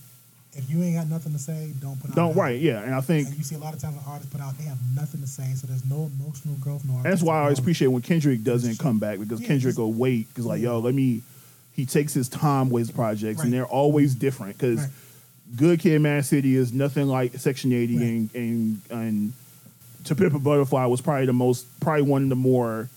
if 0.54 0.70
you 0.70 0.82
ain't 0.84 0.96
got 0.98 1.08
nothing 1.08 1.32
to 1.32 1.40
say, 1.40 1.72
don't 1.80 1.98
put 2.02 2.10
out. 2.10 2.16
Don't 2.16 2.36
right, 2.36 2.60
yeah, 2.60 2.82
and 2.82 2.94
I 2.96 3.00
think 3.02 3.28
And 3.30 3.38
you 3.38 3.44
see 3.44 3.56
a 3.56 3.60
lot 3.60 3.74
of 3.74 3.80
times 3.80 3.96
when 3.96 4.04
artists 4.06 4.34
put 4.34 4.42
out, 4.42 4.58
they 4.58 4.66
have 4.66 4.80
nothing 4.96 5.22
to 5.22 5.28
say, 5.28 5.54
so 5.56 5.68
there's 5.68 5.86
no 5.86 6.10
emotional 6.20 6.56
growth, 6.56 6.84
no. 6.84 7.02
That's 7.04 7.22
why 7.22 7.36
I 7.38 7.42
always 7.44 7.60
growth. 7.60 7.64
appreciate 7.64 7.88
when 7.88 8.02
Kendrick 8.02 8.44
doesn't 8.44 8.80
come 8.80 8.98
back 9.00 9.20
because 9.20 9.40
Yeah, 9.40 9.48
Kendrick 9.48 9.78
will 9.78 9.94
wait 9.94 10.28
because 10.30 10.46
like 10.46 10.60
yo, 10.62 10.80
let 10.80 10.96
me. 10.96 11.22
He 11.82 11.86
takes 11.88 12.14
his 12.14 12.30
time 12.30 12.70
with 12.70 12.82
his 12.88 12.92
projects 12.92 13.42
and 13.44 13.52
they're 13.52 13.66
always 13.66 14.14
different 14.16 14.58
because 14.58 14.80
Right. 14.82 14.90
Good 15.56 15.80
Kid, 15.80 16.00
Mad 16.02 16.24
City 16.26 16.56
is 16.56 16.72
nothing 16.72 17.08
like 17.08 17.34
Section 17.36 17.74
Eighty 17.74 17.98
Right. 17.98 18.06
and 18.06 18.36
and 18.36 18.82
and 18.92 19.34
To 20.06 20.16
Pimp 20.16 20.34
a 20.36 20.40
Butterfly 20.40 20.86
was 20.86 21.02
probably 21.02 21.26
the 21.26 21.34
most 21.34 21.66
probably 21.80 22.04
one 22.04 22.24
of 22.24 22.30
the 22.30 22.36
more 22.36 22.90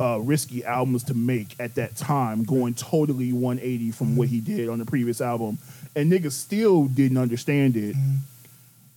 uh, 0.00 0.18
risky 0.20 0.64
albums 0.64 1.04
to 1.04 1.14
make 1.14 1.54
at 1.60 1.74
that 1.76 1.96
time, 1.96 2.42
going 2.44 2.74
totally 2.74 3.32
180 3.32 3.90
from 3.92 4.16
what 4.16 4.28
he 4.28 4.40
Mm-hmm. 4.40 4.56
did 4.56 4.68
on 4.68 4.78
the 4.80 4.84
previous 4.84 5.20
album, 5.20 5.58
and 5.94 6.10
niggas 6.10 6.32
still 6.32 6.86
didn't 6.86 7.18
understand 7.18 7.76
it. 7.76 7.94
Mm-hmm. 7.94 8.16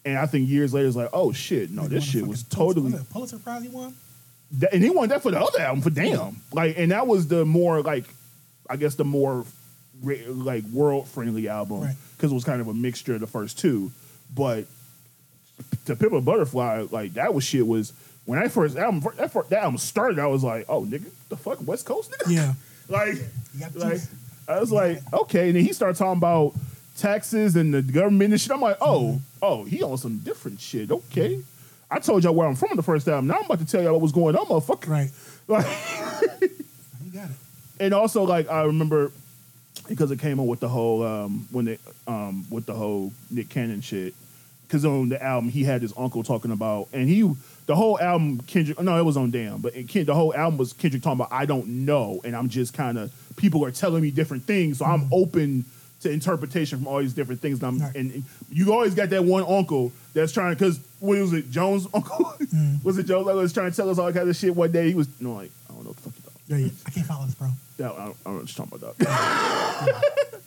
And 0.05 0.17
I 0.17 0.25
think 0.25 0.47
years 0.49 0.73
later, 0.73 0.87
it's 0.87 0.95
like, 0.95 1.09
oh 1.13 1.31
shit, 1.33 1.69
no, 1.69 1.87
this 1.87 2.03
shit 2.03 2.25
was 2.25 2.43
totally. 2.43 2.91
was 2.91 3.01
it 3.01 3.01
a 3.01 3.13
Pulitzer 3.13 3.37
Prize 3.39 3.61
he 3.63 3.69
won. 3.69 3.93
That, 4.53 4.73
and 4.73 4.81
he 4.83 4.89
wanted 4.89 5.11
that 5.11 5.21
for 5.23 5.29
the 5.31 5.39
other 5.41 5.59
album 5.59 5.81
for 5.81 5.89
Damn. 5.89 6.37
Like, 6.53 6.75
and 6.77 6.91
that 6.91 7.05
was 7.05 7.27
the 7.27 7.43
more 7.45 7.81
like, 7.81 8.05
I 8.69 8.75
guess 8.75 8.95
the 8.95 9.05
more 9.05 9.45
like 10.03 10.63
world 10.65 11.07
friendly 11.07 11.47
album 11.47 11.81
Right. 11.81 11.95
because 12.15 12.31
it 12.31 12.35
was 12.35 12.43
kind 12.43 12.61
of 12.61 12.67
a 12.67 12.73
mixture 12.73 13.15
of 13.15 13.19
the 13.21 13.27
first 13.27 13.57
two. 13.59 13.91
But 14.35 14.65
to 15.85 15.95
Pimp 15.95 16.13
a 16.13 16.21
Butterfly, 16.21 16.87
like 16.91 17.13
that 17.15 17.33
was 17.33 17.43
shit 17.43 17.65
was 17.65 17.93
when 18.25 18.37
I 18.39 18.47
first 18.47 18.77
album 18.77 19.03
that, 19.17 19.31
first, 19.31 19.49
that 19.49 19.63
album 19.63 19.77
started. 19.77 20.19
I 20.19 20.27
was 20.27 20.43
like, 20.43 20.65
oh 20.69 20.83
nigga, 20.83 21.09
the 21.29 21.37
fuck 21.37 21.65
West 21.65 21.85
Coast 21.85 22.11
nigga. 22.11 22.31
Yeah, 22.31 22.53
like, 22.89 23.15
like. 23.73 24.01
I 24.49 24.59
was 24.59 24.71
like, 24.71 24.99
okay. 25.11 25.47
And 25.47 25.57
then 25.57 25.65
he 25.65 25.73
started 25.73 25.97
talking 25.97 26.19
about 26.19 26.53
taxes 26.97 27.55
and 27.57 27.73
the 27.73 27.81
government 27.81 28.31
and 28.31 28.39
shit. 28.39 28.51
I'm 28.51 28.61
like, 28.61 28.77
oh, 28.79 29.01
Mm-hmm. 29.03 29.17
oh, 29.41 29.63
he 29.65 29.83
on 29.83 29.97
some 29.97 30.19
different 30.19 30.59
shit. 30.61 30.89
Okay. 30.91 31.41
I 31.91 31.99
told 31.99 32.23
y'all 32.23 32.33
where 32.33 32.47
I'm 32.47 32.55
from 32.55 32.75
the 32.75 32.83
first 32.83 33.05
time. 33.05 33.27
Now 33.27 33.35
I'm 33.39 33.45
about 33.45 33.59
to 33.59 33.65
tell 33.65 33.81
y'all 33.81 33.93
what 33.93 34.01
was 34.01 34.11
going 34.13 34.35
on, 34.35 34.45
motherfucker. 34.45 34.87
right. 34.89 35.09
Like, 35.49 35.65
You 35.65 36.03
got 36.05 36.41
it. 36.43 36.51
And 37.79 37.93
also 37.93 38.23
like 38.23 38.49
I 38.49 38.63
remember 38.63 39.11
because 39.87 40.11
it 40.11 40.19
came 40.19 40.39
on 40.39 40.47
with 40.47 40.59
the 40.59 40.67
whole 40.69 41.03
um 41.03 41.47
when 41.51 41.65
they 41.65 41.77
um 42.07 42.45
with 42.49 42.65
the 42.65 42.73
whole 42.73 43.11
Nick 43.31 43.49
Cannon 43.49 43.81
shit. 43.81 44.13
Because 44.67 44.83
on 44.83 45.07
the 45.07 45.23
album 45.23 45.49
he 45.49 45.63
had 45.63 45.81
his 45.81 45.93
uncle 45.95 46.23
talking 46.23 46.51
about, 46.51 46.89
and 46.91 47.07
he 47.07 47.21
the 47.67 47.75
whole 47.75 47.97
album 47.99 48.39
Kendrick. 48.47 48.77
No, 48.81 48.99
it 48.99 49.03
was 49.03 49.15
on 49.15 49.31
Damn, 49.31 49.59
but 49.61 49.73
it, 49.75 49.87
the 50.05 50.13
whole 50.13 50.35
album 50.35 50.57
was 50.57 50.73
Kendrick 50.73 51.01
talking 51.03 51.19
about 51.21 51.31
I 51.31 51.45
don't 51.45 51.85
know, 51.85 52.19
and 52.25 52.35
I'm 52.35 52.49
just 52.49 52.73
kind 52.73 52.97
of 52.97 53.11
people 53.37 53.63
are 53.63 53.71
telling 53.71 54.01
me 54.01 54.11
different 54.11 54.43
things, 54.43 54.79
so 54.79 54.85
I'm 54.85 55.07
open 55.13 55.63
to 56.01 56.11
interpretation 56.11 56.77
from 56.79 56.87
all 56.87 56.99
these 56.99 57.13
different 57.13 57.41
things. 57.41 57.59
And, 57.63 57.67
I'm, 57.67 57.79
Right. 57.79 57.95
and, 57.95 58.11
and 58.11 58.23
you 58.51 58.71
always 58.73 58.93
got 58.93 59.09
that 59.11 59.23
one 59.23 59.43
uncle 59.47 59.91
that's 60.13 60.31
trying 60.33 60.53
because 60.53 60.79
what 60.99 61.17
was 61.17 61.31
it 61.33 61.49
Jones 61.49 61.87
uncle? 61.93 62.33
was 62.83 62.97
it 62.97 63.05
Jones 63.07 63.25
like 63.25 63.35
was 63.35 63.53
trying 63.53 63.71
to 63.71 63.75
tell 63.75 63.89
us 63.89 63.97
all 63.97 64.11
kinds 64.11 64.27
of 64.27 64.35
shit 64.35 64.53
one 64.53 64.71
day? 64.71 64.89
He 64.89 64.95
was 64.95 65.07
you 65.19 65.27
know, 65.27 65.33
like 65.35 65.51
Yeah, 66.47 66.57
yeah. 66.57 66.69
I 66.85 66.89
can't 66.91 67.05
follow 67.05 67.25
this, 67.25 67.35
bro. 67.35 67.49
Yeah, 67.77 67.91
I 67.91 67.95
don't, 67.97 67.99
I 67.99 68.05
don't 68.05 68.25
know 68.25 68.31
what 68.39 68.57
you're 68.57 68.65
talking 68.65 68.79
about, 68.79 68.97
dog. 68.97 70.03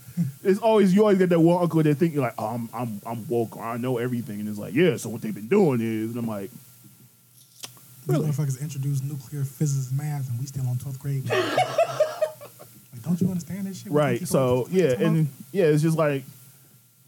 it's 0.45 0.61
always 0.61 0.95
you 0.95 1.03
always 1.03 1.19
get 1.19 1.29
that 1.29 1.41
one 1.41 1.62
uncle 1.62 1.83
that 1.83 1.95
think 1.97 2.15
you're 2.15 2.23
like, 2.23 2.35
oh, 2.39 2.47
I'm 2.47 2.69
I'm 2.73 3.01
I'm 3.07 3.29
woke 3.29 3.57
I 3.59 3.77
know 3.77 3.99
everything, 3.99 4.41
and 4.41 4.49
it's 4.49 4.59
like, 4.59 4.75
yeah. 4.75 4.97
So 4.97 5.09
what 5.11 5.20
they've 5.20 5.35
been 5.35 5.49
doing 5.49 5.81
is, 5.81 6.11
and 6.11 6.19
I'm 6.19 6.27
like, 6.27 6.51
These 6.51 8.17
Really? 8.17 8.29
motherfuckers 8.29 8.61
introduced 8.61 9.05
nuclear 9.05 9.45
physics 9.45 9.93
math, 9.93 10.29
and 10.29 10.39
we 10.39 10.47
still 10.47 10.67
on 10.69 10.77
12th 10.77 10.99
grade. 10.99 11.25
like, 11.29 13.03
don't 13.03 13.20
you 13.20 13.29
understand 13.29 13.67
this 13.67 13.83
shit? 13.83 13.93
Right. 13.93 14.27
So 14.27 14.67
yeah, 14.70 14.95
and 14.99 15.29
yeah, 15.53 15.67
it's 15.67 15.83
just 15.83 15.99
like, 15.99 16.25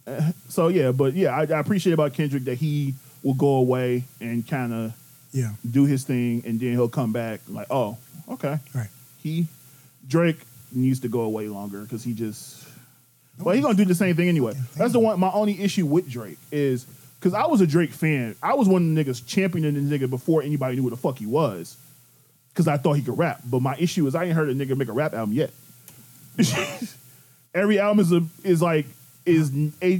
uh, 0.07 0.33
so 0.49 0.69
yeah, 0.69 0.93
but 0.93 1.15
yeah, 1.15 1.31
I, 1.35 1.43
I 1.43 1.59
appreciate 1.61 1.93
about 1.95 2.12
Kendrick 2.12 2.45
that 2.45 2.57
he 2.57 2.95
will 3.23 3.35
go 3.35 3.57
away 3.57 4.05
and 4.21 4.47
kind 4.47 4.73
of 4.73 4.93
yeah, 5.33 5.53
do 5.69 5.87
his 5.87 6.05
thing, 6.05 6.43
and 6.47 6.61
then 6.61 6.73
he'll 6.73 6.89
come 6.89 7.12
back 7.12 7.41
like, 7.49 7.67
oh, 7.71 7.97
okay. 8.33 8.59
right. 8.75 8.89
He 9.23 9.47
Drake 10.07 10.39
needs 10.73 11.01
to 11.01 11.09
go 11.09 11.20
away 11.20 11.49
longer 11.49 11.83
because 11.83 12.02
he 12.02 12.15
just. 12.15 12.67
Well, 13.39 13.55
he's 13.55 13.65
gonna 13.65 13.77
do 13.77 13.85
the 13.85 13.94
same 13.94 14.15
thing 14.15 14.28
anyway. 14.28 14.55
That's 14.77 14.93
the 14.93 15.01
one. 15.01 15.19
My 15.19 15.31
only 15.33 15.61
issue 15.61 15.86
with 15.86 16.09
Drake 16.09 16.39
is 16.51 16.86
because 17.19 17.35
I 17.35 17.47
was 17.47 17.61
a 17.61 17.67
Drake 17.67 17.93
fan. 17.93 18.36
I 18.43 18.55
was 18.55 18.69
one 18.69 18.83
of 18.83 18.94
the 18.94 19.05
niggas 19.05 19.27
championing 19.27 19.89
the 19.89 19.99
nigga 19.99 20.09
before 20.09 20.43
anybody 20.43 20.77
knew 20.77 20.83
what 20.83 20.91
the 20.91 20.97
fuck 20.97 21.19
he 21.19 21.27
was. 21.27 21.77
Because 22.52 22.69
I 22.69 22.77
thought 22.77 22.94
he 22.94 23.02
could 23.02 23.17
rap. 23.17 23.41
But 23.47 23.62
my 23.62 23.75
issue 23.78 24.07
is 24.07 24.15
I 24.15 24.25
ain't 24.25 24.35
heard 24.35 24.51
a 24.51 24.55
nigga 24.55 24.77
make 24.77 24.89
a 24.89 24.93
rap 24.93 25.15
album 25.15 25.35
yet. 25.35 25.51
Every 27.55 27.78
album 27.78 28.01
is 28.01 28.12
a 28.12 28.23
is 28.44 28.61
like 28.61 28.86
is 29.25 29.52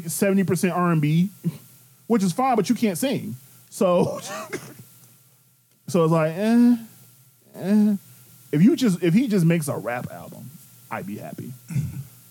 seventy 0.07 0.44
percent 0.44 0.75
R 0.75 0.93
and 0.93 1.01
B, 1.01 1.31
which 2.07 2.23
is 2.23 2.33
fine, 2.33 2.57
but 2.57 2.69
you 2.69 2.75
can't 2.75 2.99
sing. 2.99 3.36
So, 3.70 4.20
so 5.89 6.05
it's 6.05 6.12
like, 6.12 6.33
eh, 6.36 6.77
eh. 7.55 7.97
If 8.52 8.62
you 8.62 8.76
just 8.76 9.02
if 9.02 9.14
he 9.14 9.28
just 9.28 9.47
makes 9.47 9.68
a 9.68 9.76
rap 9.76 10.10
album, 10.12 10.50
I'd 10.90 11.06
be 11.06 11.16
happy. 11.16 11.52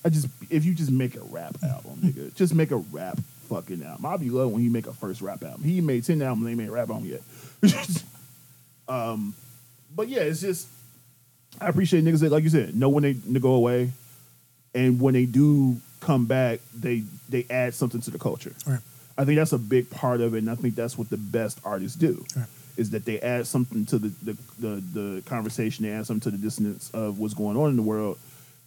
I 0.06 0.10
just 0.10 0.28
if 0.50 0.64
you 0.66 0.74
just 0.74 0.92
make 0.92 1.16
a 1.16 1.24
rap 1.24 1.58
album, 1.64 2.00
nigga, 2.04 2.34
just 2.36 2.54
make 2.54 2.72
a 2.72 2.78
rap 2.78 3.20
fucking 3.50 3.84
album. 3.84 4.06
I'd 4.06 4.20
be 4.20 4.30
love 4.30 4.52
when 4.52 4.62
he 4.62 4.70
make 4.70 4.88
a 4.88 4.94
first 4.94 5.22
rap 5.22 5.44
album. 5.44 5.64
He 5.64 5.82
made 5.82 6.04
ten 6.04 6.22
albums, 6.22 6.46
they 6.46 6.56
made 6.56 6.70
a 6.70 6.72
rap 6.72 6.90
album 6.90 7.06
yet. 7.06 7.22
um, 8.88 9.34
but 9.96 10.08
yeah, 10.08 10.22
it's 10.22 10.42
just 10.42 10.68
I 11.60 11.68
appreciate 11.68 12.04
niggas 12.06 12.20
that 12.20 12.32
like 12.32 12.44
you 12.44 12.50
said 12.50 12.76
know 12.76 12.90
when 12.90 13.04
they, 13.04 13.14
they 13.14 13.40
go 13.40 13.54
away, 13.54 13.92
and 14.74 15.02
when 15.02 15.14
they 15.16 15.26
do 15.26 15.78
come 16.02 16.26
back, 16.26 16.60
they 16.76 17.04
they 17.30 17.46
add 17.50 17.74
something 17.74 18.02
to 18.02 18.12
the 18.12 18.20
culture. 18.20 18.54
Right. 18.66 18.80
I 19.18 19.26
think 19.26 19.38
that's 19.38 19.54
a 19.54 19.60
big 19.60 19.90
part 19.90 20.22
of 20.22 20.34
it, 20.34 20.40
and 20.40 20.50
I 20.50 20.56
think 20.56 20.76
that's 20.76 20.98
what 20.98 21.10
the 21.10 21.18
best 21.18 21.60
artists 21.64 21.98
do. 21.98 22.26
Right. 22.36 22.48
Is 22.82 22.90
that 22.90 23.06
they 23.06 23.20
add 23.20 23.46
something 23.46 23.86
to 23.86 24.00
the, 24.00 24.08
the 24.24 24.38
the 24.60 24.84
the 25.00 25.22
conversation, 25.28 25.86
they 25.86 25.92
add 25.92 26.08
something 26.08 26.32
to 26.32 26.36
the 26.36 26.42
dissonance 26.42 26.90
of 26.96 27.20
what's 27.20 27.36
going 27.36 27.56
on 27.56 27.70
in 27.70 27.76
the 27.76 27.84
world, 27.84 28.18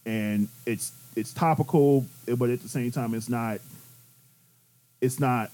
and 0.06 0.48
it's 0.66 0.92
it's 1.16 1.32
topical, 1.32 2.06
but 2.26 2.48
at 2.48 2.62
the 2.62 2.68
same 2.68 2.92
time, 2.92 3.12
it's 3.14 3.28
not. 3.28 3.58
It's 5.00 5.18
not. 5.18 5.50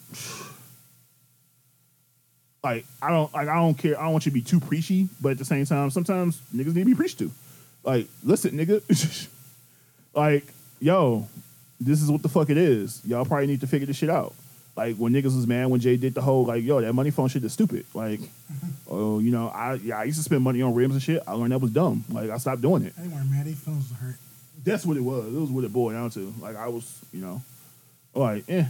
Like 2.63 2.85
I 3.01 3.09
don't 3.09 3.33
like 3.33 3.49
I 3.49 3.55
don't 3.55 3.79
care. 3.79 3.99
I 3.99 4.03
don't 4.03 4.13
want 4.13 4.27
you 4.27 4.31
to 4.31 4.35
be 4.35 4.43
too 4.43 4.61
preachy, 4.61 5.09
but 5.23 5.31
at 5.33 5.39
the 5.39 5.47
same 5.47 5.65
time, 5.65 5.89
sometimes 5.89 6.39
niggas 6.55 6.75
need 6.75 6.81
to 6.81 6.85
be 6.85 6.95
preached 6.95 7.19
to. 7.21 7.31
Like, 7.83 8.07
listen, 8.23 8.53
nigga. 8.53 9.29
like, 10.15 10.45
yo, 10.79 11.27
this 11.81 12.03
is 12.03 12.11
what 12.11 12.21
the 12.21 12.29
fuck 12.29 12.51
it 12.51 12.59
is. 12.59 13.01
Y'all 13.07 13.25
probably 13.25 13.47
need 13.47 13.63
to 13.63 13.67
figure 13.67 13.87
this 13.87 13.97
shit 13.97 14.11
out. 14.11 14.35
Like 14.81 14.97
when 14.97 15.13
niggas 15.13 15.37
was 15.37 15.47
mad 15.47 15.67
when 15.67 15.79
Jay 15.79 15.99
did 15.99 16.15
the 16.15 16.23
whole 16.23 16.47
like, 16.47 16.65
yo, 16.65 16.81
that 16.81 16.95
money 16.95 17.11
phone 17.11 17.29
shit 17.29 17.45
is 17.45 17.53
stupid. 17.53 17.85
Like, 17.93 18.21
oh, 18.91 19.19
you 19.19 19.31
know, 19.31 19.49
I 19.49 19.75
yeah, 19.75 19.99
I 19.99 20.05
used 20.05 20.17
to 20.17 20.25
spend 20.25 20.43
money 20.43 20.63
on 20.63 20.75
rims 20.75 20.95
and 20.95 21.03
shit. 21.03 21.23
I 21.27 21.33
learned 21.35 21.53
that 21.53 21.59
was 21.59 21.71
dumb. 21.71 22.03
Like, 22.09 22.31
I 22.31 22.39
stopped 22.39 22.63
doing 22.63 22.85
it. 22.85 22.95
They 22.97 23.07
weren't 23.09 23.31
mad. 23.31 23.45
They 23.45 23.51
was 23.71 23.93
hurt. 24.01 24.17
That's 24.65 24.87
what 24.87 24.97
it 24.97 25.03
was. 25.03 25.27
It 25.27 25.39
was 25.39 25.51
what 25.51 25.65
it 25.65 25.73
boiled 25.73 25.93
down 25.93 26.09
to. 26.11 26.33
Like 26.41 26.57
I 26.57 26.69
was, 26.69 26.99
you 27.13 27.21
know, 27.21 27.43
like, 28.15 28.45
eh, 28.49 28.65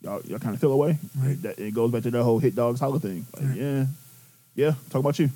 y'all, 0.00 0.22
y'all 0.24 0.38
kind 0.38 0.54
of 0.54 0.62
feel 0.62 0.72
away. 0.72 0.98
Right. 1.18 1.32
It, 1.32 1.42
that, 1.42 1.58
it 1.58 1.74
goes 1.74 1.90
back 1.90 2.04
to 2.04 2.10
that 2.10 2.22
whole 2.22 2.38
hit 2.38 2.54
dogs 2.54 2.80
holler 2.80 2.98
thing. 2.98 3.26
Like, 3.36 3.48
Right. 3.48 3.56
yeah, 3.56 3.84
yeah, 4.54 4.74
talk 4.88 5.00
about 5.00 5.18
you. 5.18 5.28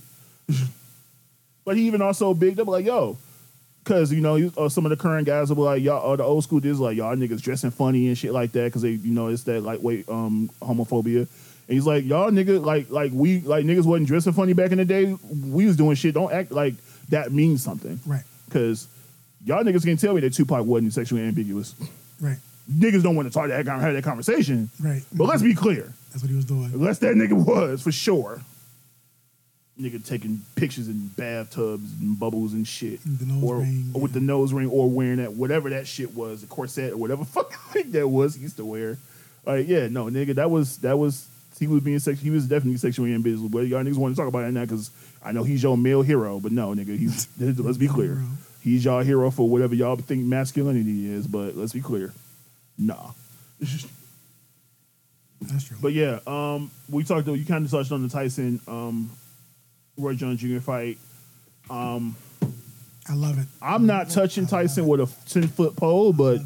but 1.66 1.76
he 1.76 1.86
even 1.86 2.00
also 2.00 2.32
bigged 2.32 2.60
up 2.60 2.68
like, 2.68 2.86
yo, 2.86 3.18
because 3.82 4.12
you 4.12 4.20
know, 4.20 4.36
you, 4.36 4.52
uh, 4.56 4.68
some 4.68 4.86
of 4.86 4.90
the 4.90 4.96
current 4.96 5.26
guys 5.26 5.48
will 5.48 5.56
be 5.56 5.62
like, 5.62 5.82
y'all, 5.82 6.08
or 6.08 6.16
the 6.16 6.24
old 6.24 6.44
school 6.44 6.60
dudes 6.60 6.80
like, 6.80 6.96
y'all 6.96 7.16
niggas 7.16 7.42
dressing 7.42 7.70
funny 7.70 8.08
and 8.08 8.16
shit 8.16 8.32
like 8.32 8.52
that 8.52 8.64
because 8.64 8.82
they, 8.82 8.90
you 8.90 9.12
know, 9.12 9.28
it's 9.28 9.42
that 9.44 9.62
lightweight 9.62 10.08
um 10.08 10.50
homophobia. 10.60 11.26
And 11.68 11.74
he's 11.76 11.86
like, 11.86 12.04
y'all 12.04 12.30
nigga, 12.30 12.64
like, 12.64 12.90
like 12.90 13.12
we, 13.12 13.40
like 13.40 13.64
niggas 13.64 13.84
wasn't 13.84 14.08
dressing 14.08 14.32
funny 14.32 14.52
back 14.52 14.72
in 14.72 14.78
the 14.78 14.84
day. 14.84 15.16
We 15.30 15.66
was 15.66 15.76
doing 15.76 15.96
shit. 15.96 16.14
Don't 16.14 16.32
act 16.32 16.52
like 16.52 16.74
that 17.08 17.32
means 17.32 17.62
something. 17.62 18.00
Right. 18.06 18.24
Because 18.46 18.88
y'all 19.44 19.62
niggas 19.62 19.84
can 19.84 19.96
tell 19.96 20.14
me 20.14 20.20
that 20.20 20.34
Tupac 20.34 20.64
wasn't 20.64 20.92
sexually 20.92 21.22
ambiguous. 21.22 21.74
Right. 22.20 22.38
Niggas 22.70 23.02
don't 23.02 23.16
want 23.16 23.28
to 23.28 23.34
talk 23.34 23.48
that 23.48 23.64
guy 23.64 23.80
have 23.80 23.94
that 23.94 24.04
conversation. 24.04 24.70
Right. 24.80 25.02
But 25.12 25.24
let's 25.24 25.42
be 25.42 25.54
clear. 25.54 25.92
That's 26.10 26.22
what 26.22 26.30
he 26.30 26.36
was 26.36 26.44
doing. 26.44 26.70
Unless 26.72 26.98
that 26.98 27.14
nigga 27.14 27.32
was 27.32 27.82
for 27.82 27.92
sure. 27.92 28.40
Nigga 29.82 30.04
taking 30.06 30.42
pictures 30.54 30.88
in 30.88 31.08
bathtubs 31.08 31.92
and 32.00 32.18
bubbles 32.18 32.52
and 32.52 32.66
shit. 32.66 33.00
The 33.04 33.26
nose 33.26 33.42
or, 33.42 33.58
ring, 33.58 33.90
or 33.94 34.00
with 34.00 34.12
the 34.12 34.20
nose 34.20 34.52
ring 34.52 34.68
or 34.68 34.88
wearing 34.88 35.16
that 35.16 35.32
whatever 35.32 35.70
that 35.70 35.86
shit 35.86 36.14
was, 36.14 36.40
the 36.42 36.46
corset 36.46 36.92
or 36.92 36.96
whatever 36.96 37.24
fucking 37.26 37.58
thing 37.72 37.92
that 37.92 38.08
was 38.08 38.36
he 38.36 38.42
used 38.42 38.56
to 38.58 38.64
wear. 38.64 38.96
Like, 39.44 39.66
yeah, 39.66 39.88
no, 39.88 40.04
nigga, 40.04 40.36
that 40.36 40.50
was 40.50 40.78
that 40.78 40.98
was 40.98 41.28
he 41.58 41.66
was 41.66 41.82
being 41.82 41.98
sex 41.98 42.20
he 42.20 42.30
was 42.30 42.46
definitely 42.46 42.78
sexually 42.78 43.12
ambiguous. 43.12 43.50
But 43.50 43.66
y'all 43.66 43.82
niggas 43.82 43.96
want 43.96 44.14
to 44.14 44.20
talk 44.20 44.28
about 44.28 44.42
that 44.42 44.52
now 44.52 44.62
because 44.62 44.90
I 45.24 45.32
know 45.32 45.42
he's 45.42 45.62
your 45.62 45.76
male 45.76 46.02
hero, 46.02 46.38
but 46.40 46.52
no, 46.52 46.74
nigga, 46.74 46.96
he's 46.96 47.28
let's 47.38 47.78
be 47.78 47.88
clear. 47.88 48.22
He's 48.60 48.84
y'all 48.84 49.02
hero 49.02 49.30
for 49.30 49.48
whatever 49.48 49.74
y'all 49.74 49.96
think 49.96 50.24
masculinity 50.24 51.12
is, 51.12 51.26
but 51.26 51.56
let's 51.56 51.72
be 51.72 51.80
clear. 51.80 52.12
Nah. 52.78 53.10
That's 55.42 55.64
true. 55.64 55.76
But 55.80 55.92
yeah, 55.92 56.20
um, 56.26 56.70
we 56.88 57.04
talked. 57.04 57.26
Though, 57.26 57.34
you 57.34 57.44
kind 57.44 57.64
of 57.64 57.70
touched 57.70 57.92
on 57.92 58.02
the 58.02 58.08
Tyson, 58.08 58.60
um, 58.68 59.10
Roy 59.96 60.14
Jones 60.14 60.40
Jr. 60.40 60.58
fight. 60.60 60.98
Um, 61.70 62.16
I 63.08 63.14
love 63.14 63.38
it. 63.38 63.46
I'm 63.60 63.86
not 63.86 64.10
touching 64.10 64.46
Tyson 64.46 64.86
with 64.86 65.00
a 65.00 65.08
ten 65.28 65.48
foot 65.48 65.76
pole, 65.76 66.12
but 66.12 66.40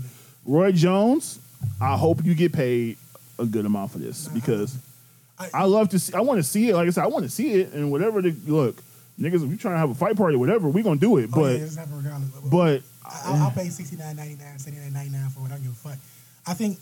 Roy 0.45 0.73
Jones, 0.73 1.39
I 1.81 1.97
hope 1.97 2.25
you 2.25 2.35
get 2.35 2.53
paid 2.53 2.97
a 3.39 3.45
good 3.45 3.67
amount 3.67 3.91
for 3.93 3.99
this 3.99 4.29
because 4.29 4.77
I- 5.39 5.51
I 5.53 5.65
love 5.65 5.91
to 5.91 5.99
see. 5.99 6.15
I 6.15 6.21
want 6.21 6.39
to 6.39 6.43
see 6.43 6.71
it. 6.71 6.75
Like 6.75 6.87
I 6.87 6.91
said, 6.91 7.05
I 7.05 7.09
want 7.09 7.25
to 7.25 7.31
see 7.31 7.53
it, 7.55 7.73
and 7.73 7.91
whatever 7.91 8.23
the 8.23 8.35
look, 8.47 8.83
niggas, 9.21 9.35
if 9.35 9.43
we 9.43 9.57
trying 9.57 9.75
to 9.75 9.79
have 9.79 9.91
a 9.91 9.95
fight 9.95 10.17
party, 10.17 10.37
whatever, 10.37 10.69
we 10.69 10.83
gonna 10.83 10.97
do 11.01 11.19
it. 11.19 11.31
Oh, 11.33 11.41
But 11.43 11.57
yeah, 11.59 11.65
it's 11.65 11.77
never 11.77 11.97
regardless. 11.97 12.31
but 12.51 12.83
I- 13.05 13.21
I'll, 13.27 13.43
I'll 13.45 13.51
pay 13.51 13.69
sixty 13.69 13.97
nine 13.97 14.17
ninety 14.17 14.37
nine, 14.43 14.59
seventy 14.59 14.81
nine 14.83 14.93
ninety 14.95 15.11
nine 15.11 15.29
for 15.31 15.41
it. 15.41 15.47
I 15.47 15.49
don't 15.51 15.63
give 15.63 15.73
a 15.73 15.75
fuck. 15.75 15.99
I 16.49 16.55
think 16.55 16.79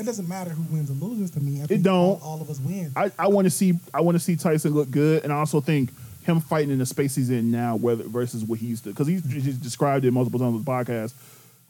it 0.00 0.04
doesn't 0.06 0.26
matter 0.26 0.50
who 0.50 0.62
wins 0.74 0.90
or 0.90 0.94
loses 0.94 1.30
to 1.32 1.40
me. 1.40 1.62
I 1.62 1.66
think 1.66 1.82
don't. 1.82 1.94
All, 1.94 2.20
all 2.22 2.40
of 2.40 2.48
us 2.48 2.58
win. 2.58 2.90
I, 2.96 3.12
I 3.18 3.28
want 3.28 3.44
to 3.44 3.50
see 3.50 3.78
I 3.94 4.00
want 4.00 4.16
to 4.16 4.20
see 4.20 4.34
Tyson 4.36 4.72
look 4.72 4.90
good, 4.90 5.22
and 5.22 5.32
I 5.32 5.36
also 5.36 5.60
think 5.60 5.90
him 6.22 6.40
fighting 6.40 6.70
in 6.70 6.78
the 6.78 6.86
space 6.86 7.14
he's 7.14 7.30
in 7.30 7.50
now, 7.50 7.76
whether 7.76 8.04
versus 8.04 8.44
what 8.44 8.58
he 8.58 8.66
used 8.66 8.84
to, 8.84 8.90
because 8.90 9.06
he's 9.06 9.22
just 9.22 9.60
described 9.60 10.04
it 10.04 10.10
multiple 10.10 10.38
times 10.40 10.54
on 10.54 10.64
the 10.64 10.70
podcast, 10.70 11.14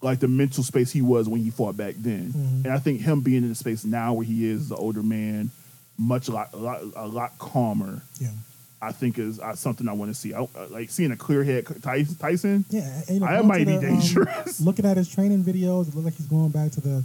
like 0.00 0.20
the 0.20 0.28
mental 0.28 0.62
space 0.62 0.90
he 0.92 1.00
was 1.02 1.28
when 1.28 1.40
he 1.40 1.50
fought 1.50 1.76
back 1.76 1.94
then, 1.98 2.32
and 2.64 2.68
I 2.68 2.78
think 2.78 3.00
him 3.00 3.20
being 3.20 3.42
in 3.42 3.48
the 3.48 3.54
space 3.54 3.84
now 3.84 4.12
where 4.14 4.24
he 4.26 4.46
is, 4.48 4.62
as 4.62 4.70
an 4.72 4.76
older 4.78 5.02
man, 5.02 5.50
much 5.98 6.28
lot, 6.28 6.50
a 6.52 6.56
lot 6.56 6.82
a 6.96 7.06
lot 7.06 7.38
calmer. 7.38 8.02
yeah. 8.20 8.30
I 8.84 8.90
think 8.90 9.16
is 9.16 9.38
uh, 9.38 9.54
something 9.54 9.88
I 9.88 9.92
want 9.92 10.10
to 10.10 10.14
see. 10.14 10.34
I, 10.34 10.40
uh, 10.42 10.66
like 10.68 10.90
seeing 10.90 11.12
a 11.12 11.16
clear 11.16 11.44
head 11.44 11.66
Tyson. 11.82 12.16
Tyson 12.16 12.64
Yeah, 12.68 12.82
and, 13.06 13.10
you 13.10 13.20
know, 13.20 13.26
I 13.26 13.40
might 13.42 13.60
to 13.60 13.64
be 13.66 13.76
the, 13.76 13.78
um, 13.78 13.84
dangerous. 13.84 14.60
looking 14.66 14.84
at 14.84 14.96
his 14.96 15.08
training 15.08 15.44
videos, 15.44 15.86
it 15.86 15.94
looks 15.94 16.04
like 16.04 16.14
he's 16.16 16.26
going 16.26 16.48
back 16.48 16.72
to 16.72 16.80
the 16.80 17.04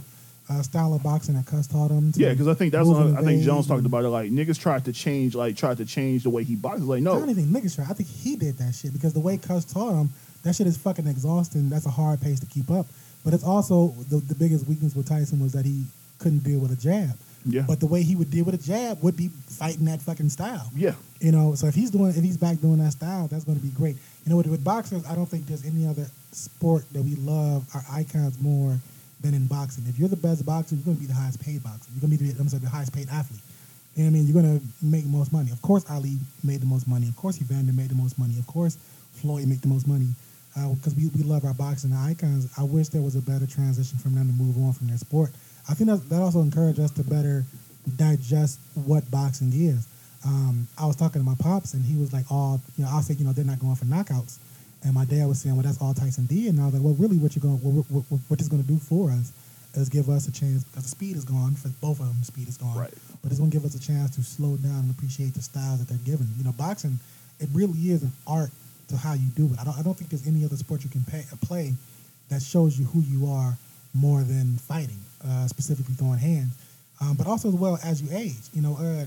uh, 0.50 0.62
style 0.62 0.94
of 0.94 1.02
boxing 1.02 1.34
that 1.34 1.46
Cus 1.46 1.66
taught 1.66 1.90
him. 1.90 2.12
to 2.12 2.20
Yeah, 2.20 2.30
because 2.30 2.48
I 2.48 2.54
think 2.54 2.72
that's 2.72 2.86
what 2.86 3.14
I 3.14 3.22
think 3.22 3.42
Jones 3.42 3.66
talked 3.66 3.84
about 3.84 4.04
it. 4.04 4.08
Like 4.08 4.30
niggas 4.30 4.58
tried 4.58 4.84
to 4.86 4.92
change, 4.92 5.34
like 5.34 5.56
tried 5.56 5.76
to 5.78 5.84
change 5.84 6.22
the 6.22 6.30
way 6.30 6.44
he 6.44 6.56
boxes. 6.56 6.86
Like 6.86 6.98
I 6.98 7.00
no, 7.00 7.18
don't 7.18 7.30
even 7.30 7.50
think 7.52 7.64
niggas 7.64 7.74
try. 7.76 7.84
I 7.84 7.92
think 7.92 8.08
he 8.08 8.36
did 8.36 8.58
that 8.58 8.74
shit 8.74 8.92
because 8.92 9.12
the 9.12 9.20
way 9.20 9.36
Cus 9.36 9.64
taught 9.64 9.94
him, 9.94 10.10
that 10.42 10.54
shit 10.54 10.66
is 10.66 10.76
fucking 10.76 11.06
exhausting. 11.06 11.68
That's 11.68 11.86
a 11.86 11.90
hard 11.90 12.20
pace 12.20 12.40
to 12.40 12.46
keep 12.46 12.70
up. 12.70 12.86
But 13.24 13.34
it's 13.34 13.44
also 13.44 13.88
the, 14.08 14.16
the 14.16 14.34
biggest 14.34 14.66
weakness 14.66 14.94
with 14.94 15.08
Tyson 15.08 15.40
was 15.40 15.52
that 15.52 15.66
he 15.66 15.84
couldn't 16.18 16.44
deal 16.44 16.60
with 16.60 16.72
a 16.72 16.76
jab. 16.76 17.10
Yeah. 17.44 17.64
But 17.66 17.80
the 17.80 17.86
way 17.86 18.02
he 18.02 18.16
would 18.16 18.30
deal 18.30 18.44
with 18.44 18.54
a 18.54 18.58
jab 18.58 19.02
would 19.02 19.16
be 19.16 19.28
fighting 19.28 19.84
that 19.86 20.02
fucking 20.02 20.28
style. 20.28 20.70
yeah, 20.74 20.94
You 21.20 21.32
know, 21.32 21.54
so 21.54 21.66
if 21.66 21.74
he's 21.74 21.90
doing, 21.90 22.10
if 22.10 22.22
he's 22.22 22.36
back 22.36 22.60
doing 22.60 22.78
that 22.78 22.92
style, 22.92 23.28
that's 23.28 23.44
going 23.44 23.58
to 23.58 23.64
be 23.64 23.70
great. 23.70 23.96
You 24.24 24.30
know, 24.30 24.36
with, 24.36 24.48
with 24.48 24.64
boxers, 24.64 25.04
I 25.06 25.14
don't 25.14 25.26
think 25.26 25.46
there's 25.46 25.64
any 25.64 25.86
other 25.86 26.06
sport 26.32 26.84
that 26.92 27.02
we 27.02 27.14
love 27.16 27.66
our 27.74 27.82
icons 27.92 28.40
more 28.40 28.78
than 29.20 29.34
in 29.34 29.46
boxing. 29.46 29.84
If 29.88 29.98
you're 29.98 30.08
the 30.08 30.16
best 30.16 30.46
boxer, 30.46 30.74
you're 30.74 30.84
going 30.84 30.96
to 30.96 31.00
be 31.00 31.06
the 31.06 31.14
highest 31.14 31.40
paid 31.40 31.62
boxer. 31.62 31.90
You're 31.92 32.00
going 32.00 32.16
to 32.16 32.24
be 32.24 32.30
the, 32.30 32.40
I'm 32.40 32.48
sorry, 32.48 32.62
the 32.62 32.70
highest 32.70 32.92
paid 32.92 33.08
athlete. 33.10 33.40
You 33.96 34.04
know 34.04 34.10
what 34.10 34.10
I 34.10 34.14
mean? 34.14 34.26
You're 34.26 34.42
going 34.42 34.60
to 34.60 34.64
make 34.82 35.02
the 35.02 35.10
most 35.10 35.32
money. 35.32 35.50
Of 35.50 35.60
course, 35.60 35.84
Ali 35.90 36.18
made 36.44 36.60
the 36.60 36.66
most 36.66 36.86
money. 36.86 37.08
Of 37.08 37.16
course, 37.16 37.40
Evander 37.40 37.72
made 37.72 37.90
the 37.90 37.96
most 37.96 38.18
money. 38.18 38.38
Of 38.38 38.46
course, 38.46 38.78
Floyd 39.14 39.48
made 39.48 39.60
the 39.60 39.68
most 39.68 39.86
money. 39.88 40.08
Because 40.54 40.94
we, 40.96 41.08
we 41.14 41.22
love 41.22 41.44
our 41.44 41.54
boxing 41.54 41.92
icons. 41.92 42.50
I 42.58 42.64
wish 42.64 42.88
there 42.88 43.02
was 43.02 43.14
a 43.14 43.22
better 43.22 43.46
transition 43.46 43.98
from 43.98 44.14
them 44.14 44.26
to 44.26 44.32
move 44.32 44.56
on 44.58 44.72
from 44.72 44.88
their 44.88 44.98
sport. 44.98 45.30
I 45.68 45.74
think 45.74 45.90
that, 45.90 46.08
that 46.08 46.20
also 46.20 46.40
encouraged 46.40 46.80
us 46.80 46.90
to 46.92 47.04
better 47.04 47.44
digest 47.96 48.58
what 48.74 49.08
boxing 49.10 49.52
is. 49.52 49.86
Um, 50.26 50.66
I 50.76 50.86
was 50.86 50.96
talking 50.96 51.20
to 51.20 51.24
my 51.24 51.36
pops, 51.38 51.74
and 51.74 51.84
he 51.84 51.96
was 51.96 52.12
like, 52.12 52.24
"Oh, 52.30 52.60
you 52.76 52.84
know," 52.84 52.90
I 52.90 53.02
said, 53.02 53.20
"You 53.20 53.24
know, 53.24 53.32
they're 53.32 53.44
not 53.44 53.60
going 53.60 53.76
for 53.76 53.84
knockouts." 53.84 54.38
And 54.84 54.94
my 54.94 55.04
dad 55.04 55.26
was 55.26 55.40
saying, 55.40 55.56
"Well, 55.56 55.64
that's 55.64 55.80
all 55.80 55.94
Tyson 55.94 56.26
did." 56.26 56.54
And 56.54 56.60
I 56.60 56.66
was 56.66 56.74
like, 56.74 56.82
"Well, 56.82 56.94
really, 56.94 57.18
what 57.18 57.34
you're 57.34 57.42
going, 57.42 57.58
what, 57.58 57.84
what, 57.90 58.20
what, 58.28 58.48
going 58.48 58.62
to 58.62 58.68
do 58.68 58.78
for 58.78 59.10
us 59.10 59.32
is 59.74 59.88
give 59.88 60.08
us 60.08 60.28
a 60.28 60.32
chance 60.32 60.64
because 60.64 60.84
the 60.84 60.88
speed 60.88 61.16
is 61.16 61.24
gone 61.24 61.54
for 61.54 61.68
both 61.80 62.00
of 62.00 62.06
them. 62.06 62.16
The 62.20 62.26
speed 62.26 62.48
is 62.48 62.56
gone, 62.56 62.76
Right. 62.78 62.94
But 63.22 63.30
it's 63.30 63.38
going 63.38 63.50
to 63.50 63.56
give 63.56 63.64
us 63.64 63.74
a 63.74 63.80
chance 63.80 64.14
to 64.16 64.22
slow 64.22 64.56
down 64.56 64.80
and 64.86 64.90
appreciate 64.90 65.34
the 65.34 65.42
styles 65.42 65.78
that 65.80 65.88
they're 65.88 66.06
given. 66.06 66.28
You 66.38 66.44
know, 66.44 66.52
boxing, 66.52 66.98
it 67.40 67.48
really 67.52 67.90
is 67.90 68.02
an 68.02 68.12
art 68.26 68.50
to 68.88 68.96
how 68.96 69.12
you 69.12 69.28
do 69.36 69.46
it. 69.46 69.58
I 69.60 69.64
don't, 69.64 69.78
I 69.78 69.82
don't 69.82 69.94
think 69.94 70.10
there's 70.10 70.26
any 70.26 70.44
other 70.44 70.56
sport 70.56 70.84
you 70.84 70.90
can 70.90 71.04
pay, 71.04 71.24
play 71.42 71.74
that 72.30 72.42
shows 72.42 72.78
you 72.78 72.86
who 72.86 73.00
you 73.00 73.30
are 73.30 73.56
more 73.94 74.22
than 74.22 74.56
fighting, 74.56 74.98
uh, 75.26 75.46
specifically 75.46 75.94
throwing 75.94 76.18
hands. 76.18 76.54
Um, 77.00 77.14
but 77.14 77.26
also 77.26 77.48
as 77.48 77.54
well 77.54 77.78
as 77.84 78.02
you 78.02 78.08
age, 78.16 78.48
you 78.52 78.62
know, 78.62 78.76
uh, 78.76 79.06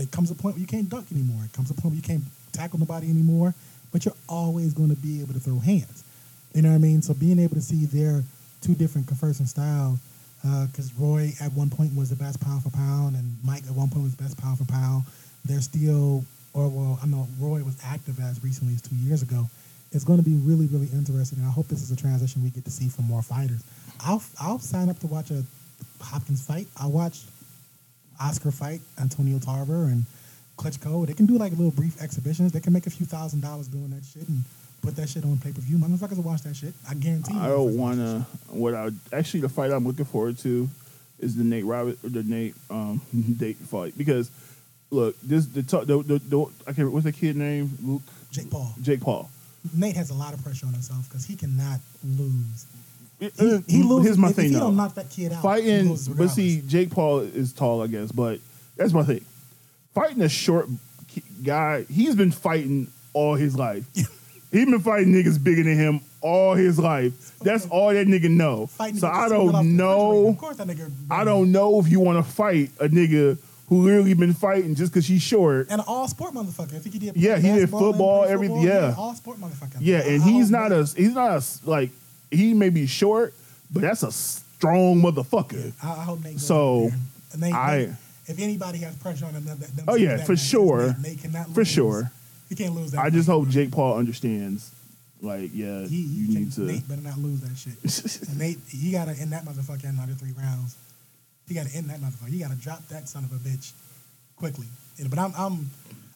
it 0.00 0.10
comes 0.10 0.30
a 0.30 0.34
point 0.34 0.56
where 0.56 0.60
you 0.60 0.66
can't 0.66 0.88
duck 0.88 1.04
anymore. 1.12 1.44
It 1.44 1.52
comes 1.52 1.70
a 1.70 1.74
point 1.74 1.86
where 1.86 1.96
you 1.96 2.02
can't 2.02 2.22
tackle 2.52 2.78
nobody 2.78 3.08
anymore. 3.08 3.54
But 3.96 4.04
you're 4.04 4.14
always 4.28 4.74
going 4.74 4.90
to 4.90 4.96
be 4.96 5.22
able 5.22 5.32
to 5.32 5.40
throw 5.40 5.58
hands. 5.58 6.04
You 6.52 6.60
know 6.60 6.68
what 6.68 6.74
I 6.74 6.78
mean? 6.80 7.00
So 7.00 7.14
being 7.14 7.38
able 7.38 7.54
to 7.54 7.62
see 7.62 7.86
their 7.86 8.22
two 8.60 8.74
different 8.74 9.06
conversing 9.06 9.46
styles, 9.46 9.98
uh, 10.46 10.66
because 10.66 10.92
Roy 10.98 11.32
at 11.40 11.50
one 11.54 11.70
point 11.70 11.96
was 11.96 12.10
the 12.10 12.16
best 12.16 12.38
pound 12.38 12.62
for 12.62 12.68
pound, 12.68 13.16
and 13.16 13.24
Mike 13.42 13.64
at 13.64 13.74
one 13.74 13.88
point 13.88 14.02
was 14.02 14.14
the 14.14 14.22
best 14.22 14.36
pound 14.36 14.58
for 14.58 14.66
pound. 14.66 15.04
They're 15.46 15.62
still, 15.62 16.26
or 16.52 16.68
well, 16.68 16.98
I 17.02 17.06
know 17.06 17.26
Roy 17.40 17.64
was 17.64 17.80
active 17.82 18.20
as 18.20 18.44
recently 18.44 18.74
as 18.74 18.82
two 18.82 18.96
years 18.96 19.22
ago. 19.22 19.48
It's 19.92 20.04
going 20.04 20.18
to 20.18 20.22
be 20.22 20.36
really, 20.44 20.66
really 20.66 20.88
interesting, 20.92 21.38
and 21.38 21.48
I 21.48 21.50
hope 21.50 21.68
this 21.68 21.80
is 21.80 21.90
a 21.90 21.96
transition 21.96 22.44
we 22.44 22.50
get 22.50 22.66
to 22.66 22.70
see 22.70 22.90
from 22.90 23.06
more 23.06 23.22
fighters. 23.22 23.64
I'll 24.04 24.22
I'll 24.38 24.58
sign 24.58 24.90
up 24.90 24.98
to 24.98 25.06
watch 25.06 25.30
a 25.30 25.42
Hopkins 26.02 26.46
fight. 26.46 26.68
I'll 26.76 26.92
watch 26.92 27.22
Oscar 28.20 28.50
fight 28.50 28.82
Antonio 29.00 29.38
Tarver 29.38 29.84
and 29.84 30.04
Klitschko. 30.56 31.06
They 31.06 31.14
can 31.14 31.26
do 31.26 31.36
like 31.38 31.52
little 31.52 31.70
brief 31.70 32.00
exhibitions. 32.02 32.52
They 32.52 32.60
can 32.60 32.72
make 32.72 32.86
a 32.86 32.90
few 32.90 33.06
thousand 33.06 33.40
dollars 33.40 33.68
doing 33.68 33.90
that 33.90 34.04
shit 34.04 34.28
and 34.28 34.44
put 34.82 34.96
that 34.96 35.08
shit 35.08 35.24
on 35.24 35.38
pay 35.38 35.52
per 35.52 35.60
view. 35.60 35.76
Motherfuckers 35.78 36.16
will 36.16 36.24
watch 36.24 36.42
that 36.42 36.54
shit. 36.56 36.74
I 36.88 36.94
guarantee 36.94 37.34
you. 37.34 37.40
I 37.40 37.48
don't 37.48 37.76
wanna. 37.76 38.26
What 38.48 38.74
I 38.74 38.90
actually 39.12 39.40
the 39.40 39.48
fight 39.48 39.70
I'm 39.70 39.86
looking 39.86 40.04
forward 40.04 40.38
to 40.38 40.68
is 41.18 41.36
the 41.36 41.44
Nate 41.44 41.64
Robert 41.64 41.98
or 42.04 42.10
the 42.10 42.22
Nate 42.22 42.54
um 42.70 43.00
date 43.38 43.56
fight 43.56 43.96
because 43.96 44.30
look 44.90 45.18
this 45.22 45.46
the 45.46 45.62
the, 45.62 46.02
the, 46.02 46.18
the, 46.18 46.46
I 46.66 46.72
can't 46.72 46.90
what's 46.92 47.04
the 47.04 47.12
kid 47.12 47.36
name 47.36 47.76
Luke. 47.82 48.02
Jake 48.30 48.50
Paul. 48.50 48.74
Jake 48.82 49.00
Paul. 49.00 49.30
Nate 49.74 49.96
has 49.96 50.10
a 50.10 50.14
lot 50.14 50.32
of 50.34 50.42
pressure 50.44 50.66
on 50.66 50.72
himself 50.72 51.08
because 51.08 51.24
he 51.24 51.36
cannot 51.36 51.80
lose. 52.04 52.66
He, 53.18 53.30
He, 53.38 53.58
he 53.66 53.82
loses. 53.82 54.04
Here's 54.06 54.18
my 54.18 54.28
if, 54.30 54.36
thing 54.36 54.44
if 54.46 54.50
he 54.52 54.56
though. 54.56 54.66
don't 54.66 54.76
knock 54.76 54.94
that 54.94 55.10
kid 55.10 55.32
out, 55.32 55.42
fighting, 55.42 55.88
loses 55.88 56.08
but 56.08 56.28
see. 56.28 56.60
Jake 56.66 56.90
Paul 56.90 57.20
is 57.20 57.52
tall, 57.52 57.82
I 57.82 57.86
guess, 57.86 58.12
but 58.12 58.38
that's 58.76 58.92
my 58.92 59.02
thing. 59.02 59.24
Fighting 59.96 60.20
a 60.20 60.28
short 60.28 60.68
guy, 61.42 61.84
he's 61.84 62.14
been 62.14 62.30
fighting 62.30 62.88
all 63.14 63.34
his 63.34 63.56
life. 63.56 63.82
he's 63.94 64.66
been 64.66 64.78
fighting 64.80 65.10
niggas 65.14 65.42
bigger 65.42 65.62
than 65.62 65.74
him 65.74 66.00
all 66.20 66.54
his 66.54 66.78
life. 66.78 67.14
That's 67.38 67.66
all 67.68 67.94
that 67.94 68.06
nigga 68.06 68.28
know. 68.28 68.66
Fighting 68.66 68.98
So 68.98 69.08
I 69.08 69.30
don't 69.30 69.74
know. 69.74 70.28
Of 70.28 70.36
course, 70.36 70.58
that 70.58 70.66
nigga. 70.66 70.92
I 71.10 71.24
don't 71.24 71.50
know 71.50 71.80
if 71.80 71.88
you 71.88 72.00
want 72.00 72.22
to 72.22 72.30
fight 72.30 72.72
a 72.78 72.88
nigga 72.88 73.38
who 73.70 73.84
literally 73.84 74.12
been 74.12 74.34
fighting 74.34 74.74
just 74.74 74.92
because 74.92 75.06
he's 75.06 75.22
short. 75.22 75.68
And 75.70 75.80
an 75.80 75.86
all 75.88 76.06
sport 76.08 76.34
motherfucker. 76.34 76.74
I 76.74 76.78
think 76.80 76.92
he 76.92 76.98
did. 76.98 77.16
Yeah, 77.16 77.38
he 77.38 77.48
did 77.52 77.70
football, 77.70 78.24
played 78.24 78.32
every- 78.32 78.48
football. 78.48 78.66
yeah. 78.66 78.94
all 78.98 79.14
sport 79.14 79.38
motherfucker. 79.38 79.78
Yeah, 79.80 80.00
and 80.00 80.22
I 80.22 80.26
he's 80.26 80.50
not 80.50 80.72
a 80.72 80.84
he's 80.94 81.14
not 81.14 81.42
a 81.42 81.42
like 81.64 81.88
he 82.30 82.52
may 82.52 82.68
be 82.68 82.86
short, 82.86 83.32
but 83.72 83.80
that's 83.80 84.02
a 84.02 84.12
strong 84.12 85.00
motherfucker. 85.00 85.72
I, 85.82 85.90
I 85.90 86.04
hope 86.04 86.22
Nate. 86.22 86.38
So. 86.38 86.90
I- 87.42 87.96
if 88.26 88.38
anybody 88.38 88.78
has 88.78 88.96
pressure 88.96 89.26
on 89.26 89.34
them, 89.34 89.44
them, 89.44 89.58
them 89.58 89.84
Oh, 89.88 89.94
yeah, 89.94 90.16
that 90.16 90.26
for 90.26 90.36
sure. 90.36 90.88
they, 90.90 91.10
they 91.10 91.16
cannot 91.16 91.48
For 91.48 91.60
lose. 91.60 91.68
sure. 91.68 92.10
You 92.48 92.56
can't 92.56 92.74
lose 92.74 92.92
that. 92.92 93.00
I 93.00 93.10
just 93.10 93.28
hope 93.28 93.48
Jake 93.48 93.72
Paul 93.72 93.98
understands. 93.98 94.70
Like, 95.20 95.50
yeah, 95.54 95.80
he, 95.82 95.88
he 95.88 96.02
you 96.02 96.38
need 96.40 96.52
to. 96.52 96.60
Nate 96.62 96.86
better 96.88 97.00
not 97.00 97.18
lose 97.18 97.40
that 97.40 97.56
shit. 97.56 98.28
Nate, 98.36 98.58
he 98.68 98.92
gotta 98.92 99.12
end 99.12 99.32
that 99.32 99.44
motherfucker 99.44 99.84
in 99.84 99.98
under 99.98 100.14
three 100.14 100.32
rounds. 100.38 100.76
He 101.48 101.54
gotta 101.54 101.70
end 101.74 101.88
that 101.90 102.00
motherfucker. 102.00 102.28
He 102.28 102.38
gotta 102.38 102.54
drop 102.56 102.86
that 102.88 103.08
son 103.08 103.24
of 103.24 103.32
a 103.32 103.36
bitch 103.36 103.72
quickly. 104.36 104.66
But 105.08 105.18
I'm 105.18 105.32
I'm 105.36 105.70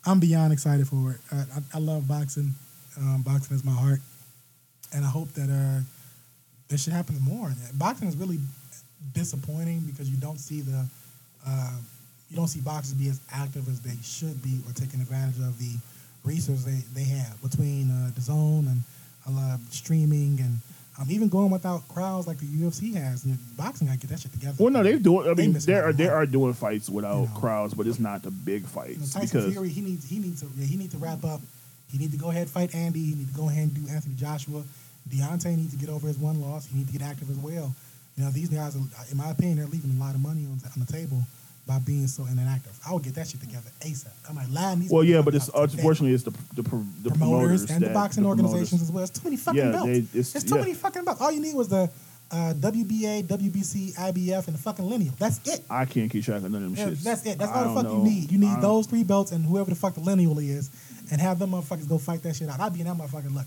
I'm 0.05 0.21
beyond 0.21 0.53
excited 0.53 0.87
for 0.87 1.13
it. 1.13 1.17
I, 1.33 1.37
I, 1.37 1.63
I 1.75 1.79
love 1.79 2.07
boxing. 2.07 2.55
Um, 2.99 3.23
boxing 3.23 3.57
is 3.57 3.65
my 3.65 3.73
heart, 3.73 4.01
and 4.95 5.05
I 5.05 5.09
hope 5.09 5.33
that 5.33 5.49
uh, 5.49 5.81
this 6.69 6.85
should 6.85 6.93
happen 6.93 7.19
more. 7.23 7.53
Boxing 7.75 8.09
is 8.09 8.17
really 8.17 8.39
disappointing 9.13 9.81
because 9.81 10.11
you 10.11 10.17
don't 10.19 10.39
see 10.39 10.61
the 10.61 10.87
uh, 11.47 11.73
you 12.31 12.37
don't 12.37 12.49
see 12.49 12.61
boxers 12.61 12.95
be 12.95 13.09
as 13.09 13.21
active 13.33 13.69
as 13.69 13.81
they 13.81 13.97
should 14.03 14.43
be 14.43 14.61
or 14.67 14.73
taking 14.73 15.01
advantage 15.01 15.39
of 15.39 15.59
the 15.59 15.75
resources 16.25 16.65
they, 16.65 17.01
they 17.01 17.09
have 17.09 17.41
between 17.43 17.91
uh, 17.91 18.11
the 18.15 18.21
zone 18.21 18.67
and 18.69 18.83
a 19.27 19.31
lot 19.31 19.55
of 19.55 19.61
streaming 19.73 20.39
and 20.41 20.59
um, 20.99 21.07
even 21.11 21.29
going 21.29 21.51
without 21.51 21.87
crowds 21.89 22.27
like 22.27 22.39
the 22.39 22.47
UFC 22.47 22.95
has. 22.95 23.23
The 23.23 23.37
boxing 23.57 23.87
got 23.87 23.95
to 23.95 24.01
get 24.01 24.11
that 24.11 24.21
shit 24.21 24.33
together. 24.33 24.57
Well, 24.59 24.73
no, 24.73 24.83
they're 24.83 24.99
doing. 24.99 25.29
I 25.31 25.35
mean, 25.35 25.53
they 25.53 25.75
are 25.75 25.93
they 25.93 26.09
are 26.09 26.27
doing 26.27 26.53
fights 26.53 26.91
without 26.91 27.21
You 27.21 27.27
know. 27.27 27.33
crowds, 27.41 27.75
but 27.75 27.87
it's 27.87 27.99
not 27.99 28.23
the 28.23 28.31
big 28.31 28.63
You 28.63 28.63
know, 28.63 28.67
fights 28.69 29.13
Tyson 29.15 29.27
because 29.41 29.53
Fury, 29.53 29.69
he 29.71 29.81
needs 29.81 30.09
he 30.09 30.19
needs 30.19 30.41
to 30.43 30.49
yeah, 30.57 30.67
he 30.67 30.77
needs 30.77 30.93
to 30.93 30.99
wrap 30.99 31.25
up. 31.25 31.41
He 31.91 31.99
needs 31.99 32.13
to 32.13 32.19
go 32.19 32.29
ahead 32.31 32.43
and 32.43 32.51
fight 32.51 32.75
Andy. 32.75 33.01
He 33.01 33.15
needs 33.15 33.33
to 33.33 33.37
go 33.37 33.49
ahead 33.49 33.65
and 33.65 33.75
do 33.75 33.91
Anthony 33.93 34.15
Joshua. 34.15 34.63
Deontay 35.09 35.57
needs 35.57 35.73
to 35.73 35.79
get 35.79 35.89
over 35.89 36.07
his 36.07 36.19
one 36.19 36.41
loss. 36.41 36.67
He 36.67 36.77
needs 36.77 36.93
to 36.93 36.99
get 36.99 37.07
active 37.07 37.31
as 37.31 37.37
well. 37.39 37.75
You 38.17 38.25
know, 38.25 38.31
these 38.31 38.49
guys, 38.51 38.77
are, 38.77 38.81
in 39.11 39.17
my 39.17 39.31
opinion, 39.31 39.59
they're 39.59 39.67
leaving 39.67 39.91
a 39.91 39.99
lot 39.99 40.15
of 40.15 40.21
money 40.21 40.45
on, 40.45 40.61
on 40.65 40.85
the 40.85 40.93
table 40.93 41.23
by 41.71 41.79
being 41.79 42.09
so 42.09 42.27
inactive. 42.27 42.77
I 42.85 42.93
would 42.93 43.05
get 43.05 43.15
that 43.15 43.29
shit 43.29 43.41
together 43.41 43.71
ASAP. 43.83 44.09
I'm 44.29 44.35
like, 44.35 44.51
line 44.51 44.81
these. 44.81 44.91
well, 44.91 45.05
yeah, 45.05 45.23
but 45.23 45.37
it's 45.37 45.49
unfortunately 45.55 46.13
it's 46.15 46.25
the 46.25 46.33
the, 46.57 46.65
pro- 46.65 46.85
the 47.05 47.11
promoters, 47.11 47.65
promoters 47.65 47.71
and 47.71 47.85
the 47.85 47.91
boxing 47.91 48.25
the 48.25 48.29
organizations 48.29 48.83
as 48.83 48.91
well. 48.91 49.05
It's 49.05 49.17
too 49.17 49.23
many 49.23 49.37
fucking 49.37 49.61
Yeah, 49.61 49.71
belts. 49.71 49.87
they- 49.87 49.99
it's- 50.19 50.35
it's 50.35 50.43
too 50.45 50.57
yeah. 50.57 50.63
many 50.63 50.75
fucking 50.75 51.05
belts. 51.05 51.21
All 51.21 51.31
you 51.31 51.41
need 51.41 51.55
was 51.55 51.69
the 51.69 51.89
uh, 52.33 52.55
WBA, 52.55 53.23
WBC, 53.29 53.95
IBF, 53.95 54.47
and 54.49 54.57
the 54.57 54.61
fucking 54.61 54.85
lineal. 54.85 55.13
That's 55.17 55.39
it. 55.49 55.63
I 55.71 55.85
can't 55.85 56.11
keep 56.11 56.25
track 56.25 56.43
of 56.43 56.51
none 56.51 56.65
of 56.65 56.77
them 56.77 56.89
Yeah, 56.89 56.93
shits. 56.93 57.03
that's 57.05 57.25
it. 57.25 57.39
That's 57.39 57.53
all 57.53 57.69
the 57.73 57.75
fuck 57.81 57.85
know. 57.85 57.99
you 57.99 58.11
need. 58.11 58.33
You 58.33 58.39
need 58.39 58.61
those 58.61 58.87
three 58.89 59.05
belts 59.05 59.31
and 59.31 59.45
whoever 59.45 59.71
the 59.71 59.77
fuck 59.77 59.95
the 59.95 60.01
lineal 60.01 60.39
is, 60.41 60.71
and 61.13 61.21
have 61.21 61.39
them 61.39 61.51
motherfuckers 61.53 61.89
go 61.89 61.99
fight 61.99 62.25
that 62.25 62.35
shit 62.35 62.49
out. 62.49 62.59
I'd 62.59 62.73
be 62.75 62.81
in 62.81 62.87
that 62.89 62.97
motherfucking 62.97 63.33
luck. 63.35 63.47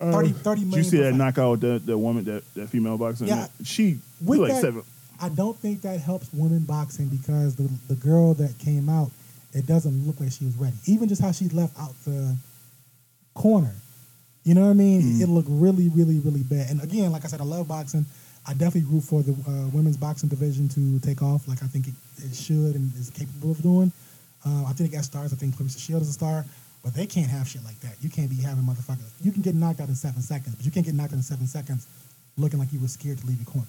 30, 0.00 0.30
30 0.32 0.64
Did 0.64 0.74
you 0.76 0.82
see 0.82 0.96
that 0.98 1.10
fight. 1.10 1.14
knockout 1.18 1.60
the 1.60 1.78
the 1.84 1.96
woman 1.96 2.24
that 2.24 2.42
that 2.54 2.68
female 2.68 2.96
boxer? 2.98 3.26
Yeah. 3.26 3.46
she 3.62 3.98
With 4.20 4.40
like 4.40 4.52
that, 4.52 4.60
seven. 4.62 4.82
I 5.20 5.28
don't 5.28 5.56
think 5.56 5.82
that 5.82 6.00
helps 6.00 6.32
women 6.32 6.60
boxing 6.60 7.08
because 7.08 7.56
the 7.56 7.70
the 7.88 7.94
girl 7.94 8.34
that 8.34 8.58
came 8.58 8.88
out, 8.88 9.10
it 9.52 9.66
doesn't 9.66 10.06
look 10.06 10.20
like 10.20 10.32
she 10.32 10.44
was 10.44 10.56
ready. 10.56 10.76
Even 10.86 11.08
just 11.08 11.20
how 11.20 11.32
she 11.32 11.48
left 11.48 11.78
out 11.78 11.94
the 12.04 12.36
corner. 13.34 13.74
You 14.44 14.54
know 14.54 14.62
what 14.62 14.70
I 14.70 14.74
mean? 14.74 15.02
Mm-hmm. 15.02 15.22
It 15.22 15.28
looked 15.28 15.48
really, 15.50 15.88
really, 15.90 16.18
really 16.20 16.42
bad. 16.42 16.70
And 16.70 16.82
again, 16.82 17.12
like 17.12 17.24
I 17.24 17.28
said, 17.28 17.40
I 17.40 17.44
love 17.44 17.68
boxing. 17.68 18.06
I 18.46 18.52
definitely 18.52 18.90
root 18.90 19.02
for 19.02 19.22
the 19.22 19.32
uh, 19.32 19.68
women's 19.68 19.98
boxing 19.98 20.30
division 20.30 20.68
to 20.70 20.98
take 21.00 21.22
off, 21.22 21.46
like 21.46 21.62
I 21.62 21.66
think 21.66 21.88
it, 21.88 21.94
it 22.18 22.34
should 22.34 22.74
and 22.74 22.90
is 22.96 23.10
capable 23.10 23.50
of 23.50 23.60
doing. 23.62 23.92
Uh, 24.46 24.64
I 24.64 24.72
think 24.72 24.90
it 24.90 24.96
got 24.96 25.04
stars. 25.04 25.34
I 25.34 25.36
think 25.36 25.54
Claressa 25.54 25.78
Shield 25.78 26.00
is 26.00 26.08
a 26.08 26.12
star, 26.12 26.46
but 26.82 26.94
they 26.94 27.06
can't 27.06 27.28
have 27.28 27.46
shit 27.46 27.62
like 27.64 27.78
that. 27.80 27.96
You 28.00 28.08
can't 28.08 28.30
be 28.30 28.36
having 28.36 28.64
motherfuckers. 28.64 29.12
You 29.20 29.30
can 29.30 29.42
get 29.42 29.54
knocked 29.54 29.80
out 29.80 29.88
in 29.88 29.94
seven 29.94 30.22
seconds, 30.22 30.54
but 30.54 30.64
you 30.64 30.72
can't 30.72 30.86
get 30.86 30.94
knocked 30.94 31.12
out 31.12 31.16
in 31.16 31.22
seven 31.22 31.46
seconds 31.46 31.86
looking 32.38 32.58
like 32.58 32.72
you 32.72 32.80
were 32.80 32.88
scared 32.88 33.18
to 33.18 33.26
leave 33.26 33.36
your 33.36 33.46
corner. 33.46 33.68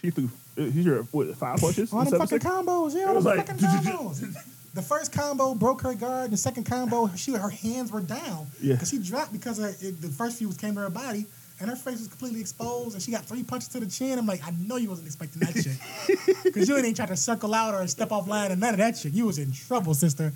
She 0.00 0.10
threw. 0.10 0.30
uh, 0.58 0.62
He's 0.62 0.84
your 0.84 1.02
what 1.04 1.34
five 1.36 1.58
punches? 1.60 1.92
All 1.92 2.04
the 2.04 2.10
fucking 2.18 2.40
seconds? 2.40 2.44
combos, 2.66 2.94
yeah, 2.94 3.04
all 3.06 3.14
the 3.14 3.20
like- 3.20 3.46
fucking 3.46 3.56
combos. 3.66 4.36
The 4.72 4.82
first 4.82 5.12
combo 5.12 5.54
broke 5.56 5.82
her 5.82 5.94
guard. 5.94 6.30
The 6.30 6.36
second 6.36 6.64
combo, 6.64 7.10
she 7.16 7.32
her 7.32 7.48
hands 7.50 7.90
were 7.90 8.00
down 8.00 8.46
Yeah. 8.62 8.74
because 8.74 8.88
she 8.90 8.98
dropped 8.98 9.32
because 9.32 9.58
her, 9.58 9.74
it, 9.80 10.00
the 10.00 10.08
first 10.08 10.38
few 10.38 10.48
came 10.52 10.74
to 10.76 10.80
her 10.82 10.90
body, 10.90 11.26
and 11.58 11.68
her 11.68 11.74
face 11.74 11.98
was 11.98 12.06
completely 12.06 12.40
exposed, 12.40 12.94
and 12.94 13.02
she 13.02 13.10
got 13.10 13.24
three 13.24 13.42
punches 13.42 13.68
to 13.70 13.80
the 13.80 13.86
chin. 13.86 14.16
I'm 14.16 14.26
like, 14.26 14.46
I 14.46 14.52
know 14.52 14.76
you 14.76 14.88
wasn't 14.88 15.08
expecting 15.08 15.40
that 15.40 15.60
shit 15.60 16.44
because 16.44 16.68
you 16.68 16.76
ain't 16.76 16.94
try 16.94 17.06
to 17.06 17.16
circle 17.16 17.52
out 17.52 17.74
or 17.74 17.84
step 17.88 18.12
off 18.12 18.28
line 18.28 18.52
and 18.52 18.60
none 18.60 18.74
of 18.74 18.78
that 18.78 18.96
shit. 18.96 19.12
You 19.12 19.26
was 19.26 19.38
in 19.38 19.50
trouble, 19.50 19.92
sister. 19.92 20.32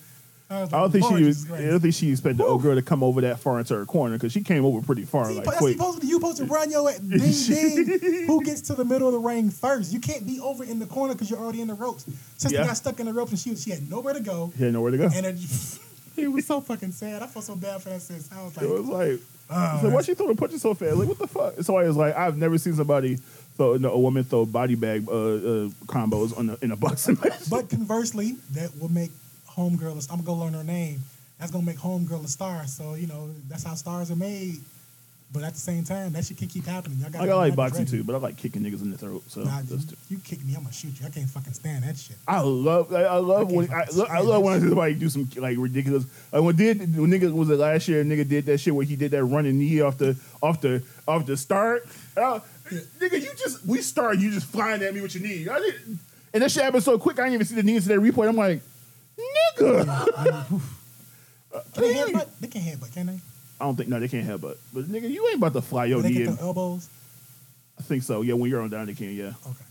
I, 0.50 0.62
I 0.62 0.66
don't 0.66 0.90
think 0.90 1.06
she 1.06 1.24
was. 1.24 1.50
I 1.50 1.62
don't 1.62 1.80
think 1.80 1.94
she 1.94 2.10
expected 2.12 2.38
the 2.38 2.44
old 2.44 2.62
girl 2.62 2.74
to 2.74 2.82
come 2.82 3.02
over 3.02 3.22
that 3.22 3.40
far 3.40 3.58
into 3.58 3.74
her 3.74 3.86
corner 3.86 4.16
because 4.16 4.30
she 4.32 4.42
came 4.42 4.64
over 4.64 4.82
pretty 4.82 5.04
far, 5.04 5.26
See, 5.28 5.36
like 5.36 5.44
that's 5.46 5.56
quick. 5.56 5.76
supposed 5.76 6.02
to 6.02 6.06
you 6.06 6.14
supposed 6.16 6.36
to 6.36 6.44
run 6.44 6.70
your 6.70 6.92
ding 6.98 7.08
ding. 7.08 8.24
Who 8.26 8.44
gets 8.44 8.60
to 8.62 8.74
the 8.74 8.84
middle 8.84 9.08
of 9.08 9.14
the 9.14 9.20
ring 9.20 9.48
first? 9.50 9.92
You 9.92 10.00
can't 10.00 10.26
be 10.26 10.38
over 10.40 10.62
in 10.62 10.78
the 10.78 10.86
corner 10.86 11.14
because 11.14 11.30
you're 11.30 11.38
already 11.40 11.62
in 11.62 11.68
the 11.68 11.74
ropes. 11.74 12.04
Sister 12.36 12.56
Yeah. 12.58 12.66
got 12.66 12.76
stuck 12.76 13.00
in 13.00 13.06
the 13.06 13.12
ropes 13.12 13.30
and 13.32 13.38
she 13.40 13.56
she 13.56 13.70
had 13.70 13.88
nowhere 13.88 14.12
to 14.14 14.20
go. 14.20 14.52
He 14.56 14.64
had 14.64 14.74
nowhere 14.74 14.90
to 14.90 14.98
go. 14.98 15.08
And 15.14 15.24
it, 15.26 15.38
it 16.16 16.28
was 16.28 16.46
so 16.46 16.60
fucking 16.60 16.92
sad. 16.92 17.22
I 17.22 17.26
felt 17.26 17.46
so 17.46 17.56
bad 17.56 17.82
for 17.82 17.88
that 17.88 18.02
sis. 18.02 18.28
I 18.30 18.42
was 18.44 18.54
like, 18.56 18.66
It 18.66 18.70
was 18.70 18.86
like, 18.86 19.10
it's 19.12 19.82
like 19.84 19.92
why 19.94 20.02
she 20.02 20.14
throw 20.14 20.28
the 20.28 20.34
punches 20.34 20.60
so 20.60 20.74
fast? 20.74 20.96
Like 20.96 21.08
what 21.08 21.18
the 21.18 21.26
fuck? 21.26 21.54
Somebody 21.62 21.88
was 21.88 21.96
like, 21.96 22.14
I've 22.16 22.36
never 22.36 22.58
seen 22.58 22.74
somebody 22.74 23.16
throw 23.56 23.76
no, 23.78 23.92
a 23.92 23.98
woman 23.98 24.24
throw 24.24 24.44
body 24.44 24.74
bag 24.74 25.08
uh, 25.08 25.12
uh, 25.12 25.68
combos 25.86 26.36
on 26.38 26.48
the, 26.48 26.58
in 26.60 26.70
a 26.70 26.76
boxing 26.76 27.16
match. 27.24 27.48
but 27.48 27.70
conversely, 27.70 28.36
that 28.52 28.70
will 28.78 28.90
make 28.90 29.10
homegirl. 29.56 30.10
I'm 30.10 30.16
gonna 30.16 30.22
go 30.22 30.34
learn 30.34 30.54
her 30.54 30.64
name. 30.64 31.00
That's 31.38 31.50
gonna 31.50 31.66
make 31.66 31.78
homegirl 31.78 32.24
a 32.24 32.28
star. 32.28 32.66
So 32.66 32.94
you 32.94 33.06
know 33.06 33.30
that's 33.48 33.64
how 33.64 33.74
stars 33.74 34.10
are 34.10 34.16
made. 34.16 34.60
But 35.32 35.42
at 35.42 35.54
the 35.54 35.58
same 35.58 35.82
time, 35.82 36.12
that 36.12 36.24
shit 36.24 36.36
can 36.36 36.46
keep 36.46 36.64
happening. 36.64 36.98
Y'all 36.98 37.10
gotta 37.10 37.24
like 37.24 37.32
I 37.32 37.34
like 37.34 37.56
boxing 37.56 37.86
ready. 37.86 37.90
too, 37.98 38.04
but 38.04 38.14
I 38.14 38.18
like 38.18 38.36
kicking 38.36 38.62
niggas 38.62 38.82
in 38.82 38.92
the 38.92 38.98
throat. 38.98 39.24
So 39.26 39.42
Nah, 39.42 39.62
you, 39.68 39.80
you 40.08 40.18
kick 40.18 40.44
me, 40.44 40.54
I'm 40.54 40.62
gonna 40.62 40.72
shoot 40.72 41.00
you. 41.00 41.06
I 41.06 41.10
can't 41.10 41.28
fucking 41.28 41.54
stand 41.54 41.82
that 41.82 41.96
shit. 41.96 42.16
I 42.28 42.38
love, 42.40 42.94
I, 42.94 43.02
I 43.02 43.16
love 43.16 43.50
I 43.50 43.52
when 43.52 43.72
I, 43.72 43.84
look, 43.92 44.08
I 44.10 44.20
love 44.20 44.44
when 44.44 44.60
somebody 44.60 44.94
do 44.94 45.08
some 45.08 45.28
like 45.36 45.56
ridiculous. 45.58 46.04
Like 46.32 46.42
when 46.42 46.54
did 46.54 46.96
when 46.96 47.10
nigga 47.10 47.32
was 47.32 47.50
it 47.50 47.58
last 47.58 47.88
year? 47.88 48.04
Nigga 48.04 48.28
did 48.28 48.46
that 48.46 48.58
shit 48.58 48.72
where 48.76 48.84
he 48.84 48.94
did 48.94 49.10
that 49.10 49.24
running 49.24 49.58
knee 49.58 49.80
off 49.80 49.98
the 49.98 50.16
off 50.40 50.60
the 50.60 50.84
off 51.08 51.26
the 51.26 51.36
start. 51.36 51.84
Uh, 52.16 52.38
nigga, 53.00 53.20
you 53.20 53.30
just 53.36 53.66
we 53.66 53.78
start 53.78 54.18
you 54.18 54.30
just 54.30 54.46
flying 54.46 54.84
at 54.84 54.94
me 54.94 55.00
with 55.00 55.16
your 55.16 55.24
knee. 55.24 55.48
And 56.32 56.42
that 56.44 56.50
shit 56.52 56.62
happened 56.62 56.84
so 56.84 56.96
quick. 56.96 57.18
I 57.18 57.22
didn't 57.22 57.34
even 57.34 57.46
see 57.46 57.56
the 57.56 57.62
knees 57.64 57.82
to 57.84 57.88
that 57.88 57.98
replay. 57.98 58.28
I'm 58.28 58.36
like, 58.36 58.60
nigga. 59.18 60.60
Can 61.72 61.82
they 61.82 61.94
headbutt? 61.94 62.28
They 62.40 62.48
can 62.48 62.62
headbutt, 62.62 62.92
can 62.92 63.06
they? 63.06 63.20
I 63.60 63.64
don't 63.64 63.76
think 63.76 63.88
no, 63.88 64.00
they 64.00 64.08
can't 64.08 64.24
have 64.26 64.40
but 64.40 64.58
but 64.72 64.84
nigga, 64.84 65.08
you 65.08 65.26
ain't 65.28 65.36
about 65.38 65.52
to 65.52 65.62
fly 65.62 65.84
your 65.86 66.00
Or 66.00 66.02
they 66.02 66.08
knee. 66.10 66.24
get 66.24 66.36
the 66.36 66.42
elbows. 66.42 66.88
I 67.78 67.82
think 67.82 68.02
so. 68.02 68.22
Yeah, 68.22 68.34
when 68.34 68.50
you're 68.50 68.60
on 68.60 68.70
down, 68.70 68.86
they 68.86 68.94
can. 68.94 69.12
Yeah. 69.14 69.32
Okay. 69.46 69.64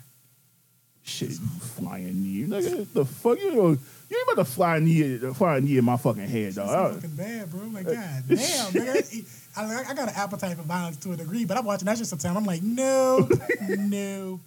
Shit, 1.05 1.31
flying 1.31 2.23
knee, 2.23 2.45
nigga. 2.47 2.87
The 2.93 3.03
fuck 3.03 3.37
you 3.39 3.53
know? 3.53 3.69
You 4.09 4.17
ain't 4.17 4.31
about 4.31 4.45
to 4.45 4.49
fly 4.51 4.77
a 4.77 4.79
knee, 4.79 5.17
fly 5.33 5.57
a 5.57 5.61
knee 5.61 5.77
in 5.77 5.83
my 5.83 5.97
fucking 5.97 6.27
head, 6.27 6.53
That's 6.53 6.69
dog. 6.71 6.95
fucking 6.95 7.15
bad, 7.15 7.51
bro. 7.51 7.61
I'm 7.61 7.73
like, 7.73 7.85
God 7.85 7.95
damn, 7.95 8.37
nigga. 8.71 9.39
I, 9.55 9.65
I 9.89 9.93
got 9.93 10.09
an 10.09 10.15
appetite 10.15 10.57
for 10.57 10.63
violence 10.63 10.97
to 10.97 11.11
a 11.11 11.15
degree, 11.15 11.45
but 11.45 11.57
I'm 11.57 11.65
watching 11.65 11.85
that 11.85 11.97
shit 11.97 12.07
sometimes. 12.07 12.35
I'm 12.35 12.43
like, 12.45 12.63
no, 12.63 13.27
no, 13.69 14.39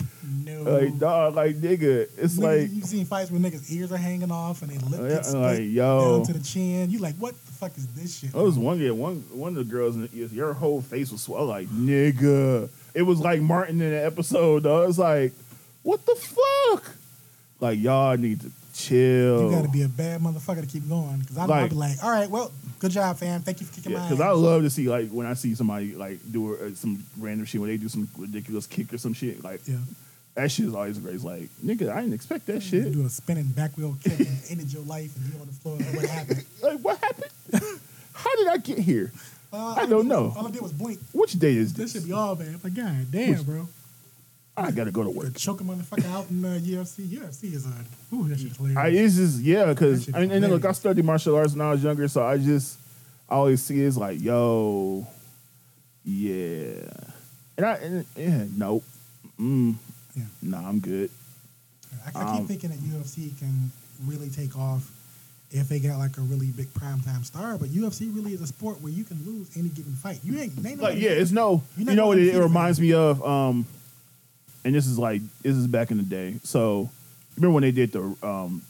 no. 0.44 0.62
Like 0.62 0.98
dog, 0.98 1.34
like 1.36 1.56
nigga, 1.56 2.08
it's 2.18 2.36
Niggas, 2.36 2.42
like 2.42 2.70
you've 2.72 2.84
seen 2.86 3.04
fights 3.04 3.30
where 3.30 3.40
niggas' 3.40 3.70
ears 3.70 3.92
are 3.92 3.96
hanging 3.96 4.32
off 4.32 4.62
and 4.62 4.70
they 4.72 4.78
lip 4.78 5.00
oh, 5.00 5.04
Yeah, 5.08 5.14
get 5.14 5.26
split 5.26 5.42
like, 5.42 5.60
yo. 5.60 6.16
down 6.16 6.26
to 6.26 6.32
the 6.32 6.44
chin. 6.44 6.90
You 6.90 6.98
like, 6.98 7.14
what 7.16 7.34
the 7.46 7.52
fuck 7.52 7.76
is 7.76 7.86
this 7.94 8.18
shit? 8.18 8.34
I 8.34 8.38
was 8.38 8.58
one 8.58 8.80
yeah, 8.80 8.90
one 8.90 9.18
one 9.32 9.56
of 9.56 9.66
the 9.66 9.72
girls 9.72 9.94
in 9.94 10.02
the, 10.08 10.08
your 10.34 10.52
whole 10.54 10.80
face 10.82 11.12
was 11.12 11.22
swell 11.22 11.46
like 11.46 11.68
nigga. 11.68 12.68
It 12.94 13.02
was 13.02 13.20
like 13.20 13.40
Martin 13.40 13.80
in 13.80 13.90
the 13.90 14.04
episode, 14.04 14.64
though. 14.64 14.82
It's 14.88 14.98
like, 14.98 15.32
what 15.82 16.04
the 16.06 16.14
fuck? 16.16 16.96
Like 17.60 17.78
y'all 17.78 18.16
need 18.16 18.40
to 18.40 18.50
chill. 18.74 19.44
You 19.44 19.50
got 19.50 19.62
to 19.64 19.70
be 19.70 19.82
a 19.82 19.88
bad 19.88 20.20
motherfucker 20.20 20.62
to 20.62 20.66
keep 20.66 20.88
going. 20.88 21.20
Because 21.20 21.38
I'll 21.38 21.46
Like- 21.46 21.70
be 21.70 21.76
like, 21.76 22.02
all 22.02 22.10
right, 22.10 22.28
well, 22.28 22.52
good 22.78 22.90
job, 22.92 23.16
fam. 23.16 23.40
Thank 23.42 23.60
you 23.60 23.66
for 23.66 23.74
kicking 23.74 23.92
Yeah, 23.92 23.98
my 23.98 24.08
because. 24.08 24.20
I 24.20 24.30
love 24.30 24.62
to 24.62 24.70
see 24.70 24.88
like 24.88 25.08
when 25.10 25.26
I 25.26 25.34
see 25.34 25.54
somebody 25.54 25.94
like 25.94 26.18
do 26.30 26.56
uh, 26.56 26.74
some 26.74 27.04
random 27.18 27.46
shit 27.46 27.60
when 27.60 27.70
they 27.70 27.76
do 27.76 27.88
some 27.88 28.08
ridiculous 28.16 28.66
kick 28.66 28.92
or 28.92 28.98
some 28.98 29.12
shit 29.14 29.42
like 29.42 29.60
yeah. 29.66 29.76
that 30.34 30.50
shit 30.50 30.66
is 30.66 30.74
always 30.74 30.98
great. 30.98 31.14
It's 31.14 31.24
like 31.24 31.48
nigga, 31.64 31.90
I 31.92 32.00
didn't 32.00 32.14
expect 32.14 32.46
that 32.46 32.62
shit. 32.62 32.92
Do 32.92 33.04
a 33.06 33.08
spinning 33.10 33.44
back 33.48 33.76
wheel 33.76 33.96
kick 34.02 34.18
and 34.20 34.38
ended 34.50 34.72
your 34.72 34.82
life 34.84 35.14
and 35.16 35.32
you 35.32 35.40
on 35.40 35.46
the 35.46 35.52
floor. 35.52 35.76
Like, 35.76 35.94
what 35.94 36.06
happened? 36.10 36.44
Like 36.62 36.78
what 36.80 36.98
happened? 36.98 37.30
How 38.12 38.34
did 38.36 38.48
I 38.48 38.56
get 38.56 38.78
here? 38.78 39.12
Uh, 39.52 39.74
I 39.78 39.86
don't 39.86 40.08
know. 40.08 40.34
All 40.36 40.46
I 40.46 40.50
did 40.50 40.60
was 40.62 40.72
blink. 40.72 40.98
Which 41.12 41.32
day 41.34 41.54
is 41.54 41.72
This 41.72 41.92
this? 41.92 42.02
should 42.02 42.08
be 42.08 42.12
all 42.14 42.34
bad. 42.34 42.62
Like, 42.64 42.74
God 42.74 43.06
damn, 43.10 43.42
bro. 43.44 43.68
I 44.58 44.70
gotta 44.70 44.90
go 44.90 45.02
to 45.04 45.10
work. 45.10 45.36
choke 45.36 45.60
a 45.60 45.64
motherfucker 45.64 46.10
out 46.12 46.30
in 46.30 46.44
uh, 46.44 46.58
UFC. 46.62 47.06
UFC 47.08 47.52
is 47.52 47.66
a. 47.66 48.14
Ooh, 48.14 48.26
that 48.28 48.38
shit's 48.40 48.56
hilarious. 48.56 48.78
I 48.78 48.88
it's 48.88 49.16
just 49.16 49.40
yeah, 49.40 49.66
because 49.66 50.08
I 50.14 50.20
mean, 50.20 50.30
and 50.30 50.42
then 50.42 50.50
look, 50.50 50.64
I 50.64 50.72
studied 50.72 51.04
martial 51.04 51.36
arts 51.36 51.52
when 51.52 51.60
I 51.60 51.70
was 51.72 51.84
younger, 51.84 52.08
so 52.08 52.24
I 52.24 52.38
just 52.38 52.78
I 53.28 53.34
always 53.34 53.62
see 53.62 53.80
it's 53.82 53.96
like, 53.98 54.20
yo, 54.20 55.06
yeah, 56.04 56.88
and 57.58 57.66
I 57.66 57.72
and, 57.74 58.06
yeah, 58.16 58.44
nope, 58.56 58.84
mm, 59.38 59.74
Yeah. 60.14 60.22
nah, 60.42 60.66
I'm 60.68 60.80
good. 60.80 61.10
I, 62.06 62.08
I 62.08 62.12
keep 62.32 62.40
Um, 62.40 62.46
thinking 62.46 62.70
that 62.70 62.78
UFC 62.78 63.36
can 63.38 63.70
really 64.06 64.30
take 64.30 64.56
off 64.56 64.90
if 65.50 65.68
they 65.68 65.80
got 65.80 65.98
like 65.98 66.16
a 66.18 66.20
really 66.22 66.46
big 66.48 66.72
primetime 66.74 67.24
star. 67.24 67.58
But 67.58 67.68
UFC 67.70 68.14
really 68.14 68.32
is 68.32 68.40
a 68.40 68.46
sport 68.46 68.80
where 68.80 68.92
you 68.92 69.04
can 69.04 69.24
lose 69.26 69.50
any 69.56 69.68
given 69.68 69.92
fight. 69.94 70.20
You 70.24 70.38
ain't. 70.38 70.52
Ain't 70.64 70.80
Like 70.80 70.98
yeah, 70.98 71.10
it's 71.10 71.30
no, 71.32 71.62
you 71.76 71.84
know 71.84 72.06
what 72.08 72.18
it, 72.18 72.34
it 72.34 72.40
reminds 72.40 72.80
me 72.80 72.92
of, 72.92 73.22
um, 73.24 73.66
and 74.66 74.74
this 74.74 74.86
is 74.86 74.98
like 74.98 75.22
this 75.42 75.56
is 75.56 75.66
back 75.66 75.90
in 75.90 75.96
the 75.96 76.02
day, 76.02 76.34
so 76.42 76.90
Remember 77.36 77.52
when 77.54 77.62
they 77.62 77.70
did 77.70 77.92
the 77.92 78.00
um, 78.22 78.62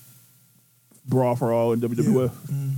brawl 1.09 1.37
for 1.37 1.53
all 1.53 1.73
in 1.73 1.81
WWF? 1.81 2.33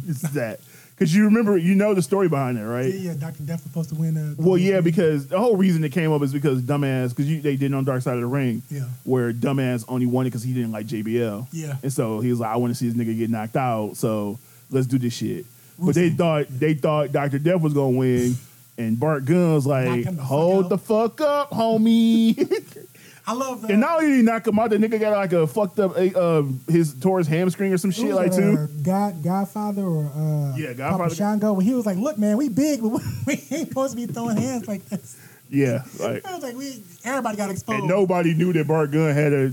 It's 0.07 0.21
that 0.33 0.61
because 0.95 1.15
you 1.15 1.25
remember, 1.25 1.57
you 1.57 1.75
know 1.75 1.95
the 1.95 2.03
story 2.03 2.29
behind 2.29 2.59
that, 2.59 2.67
right? 2.67 2.93
Yeah, 2.93 3.13
yeah. 3.13 3.15
Doctor 3.15 3.43
Death 3.45 3.63
was 3.63 3.71
supposed 3.71 3.89
to 3.91 3.95
win. 3.95 4.17
Uh, 4.19 4.35
Well, 4.37 4.59
yeah, 4.59 4.81
because 4.83 5.29
the 5.29 5.39
whole 5.39 5.57
reason 5.57 5.83
it 5.85 5.93
came 5.93 6.13
up 6.13 6.21
is 6.23 6.33
because 6.33 6.61
dumbass, 6.61 7.11
because 7.17 7.27
they 7.43 7.57
did 7.57 7.73
it 7.73 7.75
on 7.75 7.85
Dark 7.85 8.03
Side 8.03 8.17
of 8.17 8.21
the 8.21 8.27
Ring, 8.27 8.61
Yeah. 8.71 8.81
where 9.05 9.33
dumbass 9.33 9.85
only 9.89 10.05
won 10.07 10.27
it 10.27 10.31
because 10.31 10.43
he 10.43 10.53
didn't 10.53 10.73
like 10.73 10.87
JBL, 10.87 11.47
Yeah. 11.53 11.77
and 11.83 11.91
so 11.93 12.21
he 12.21 12.29
was 12.31 12.41
like, 12.41 12.51
I 12.51 12.57
want 12.57 12.73
to 12.73 12.75
see 12.75 12.89
this 12.91 12.97
nigga 12.97 13.17
get 13.17 13.31
knocked 13.31 13.57
out, 13.57 13.97
so 13.97 14.39
let's 14.71 14.87
do 14.87 14.99
this 14.99 15.15
shit. 15.15 15.47
But 15.79 15.95
they 15.95 16.11
thought 16.11 16.47
they 16.51 16.75
thought 16.75 17.13
Doctor 17.13 17.39
Death 17.39 17.61
was 17.63 17.73
gonna 17.73 17.97
win, 17.97 18.37
and 18.77 18.99
Bart 19.01 19.25
Gunn 19.25 19.55
was 19.55 19.67
like, 19.67 20.05
hold 20.19 20.65
out." 20.65 20.69
the 20.69 20.79
fuck 20.79 21.21
up, 21.23 21.51
homie. 21.51 22.37
I 23.29 23.33
love 23.35 23.61
that. 23.61 23.71
and 23.71 23.81
not 23.81 23.99
only 23.99 24.07
did 24.11 24.17
he 24.17 24.23
knock 24.23 24.47
him 24.47 24.59
out, 24.59 24.71
the 24.71 24.79
nigga 24.79 24.99
got 24.99 25.13
like 25.13 25.35
a 25.35 25.47
fucked 25.47 25.79
up 25.79 25.93
uh, 25.97 26.43
his 26.67 26.95
tore 26.95 27.19
his 27.19 27.27
hamstring 27.27 27.71
or 27.75 27.77
some 27.77 27.91
shit 27.91 28.15
like 28.15 28.35
too. 28.35 28.57
uh, 28.59 28.67
God, 28.83 29.23
Godfather 29.23 29.83
or 29.83 30.07
uh, 30.07 30.57
Yeah, 30.57 30.69
Papa 30.69 30.75
Godfather. 30.77 31.15
Shango. 31.15 31.53
When 31.53 31.67
he 31.67 31.75
was 31.75 31.85
like, 31.85 31.99
"Look, 31.99 32.17
man, 32.17 32.39
we 32.39 32.49
big, 32.49 32.81
but 32.83 33.03
we 33.27 33.35
ain't 33.51 33.69
supposed 33.69 33.93
to 33.93 33.97
be 33.97 34.11
throwing 34.11 34.39
hands 34.39 34.67
like 34.67 34.83
this." 34.87 35.21
Yeah, 35.51 35.83
like 36.01 36.25
I 36.25 36.35
was 36.35 36.43
like, 36.43 36.57
"We 36.57 36.83
everybody 37.05 37.37
got 37.37 37.51
exposed." 37.51 37.81
and 37.81 37.89
nobody 37.89 38.33
knew 38.33 38.53
that 38.55 38.67
Bart 38.67 38.91
Gunn 38.93 39.15
had 39.15 39.33
a. 39.35 39.53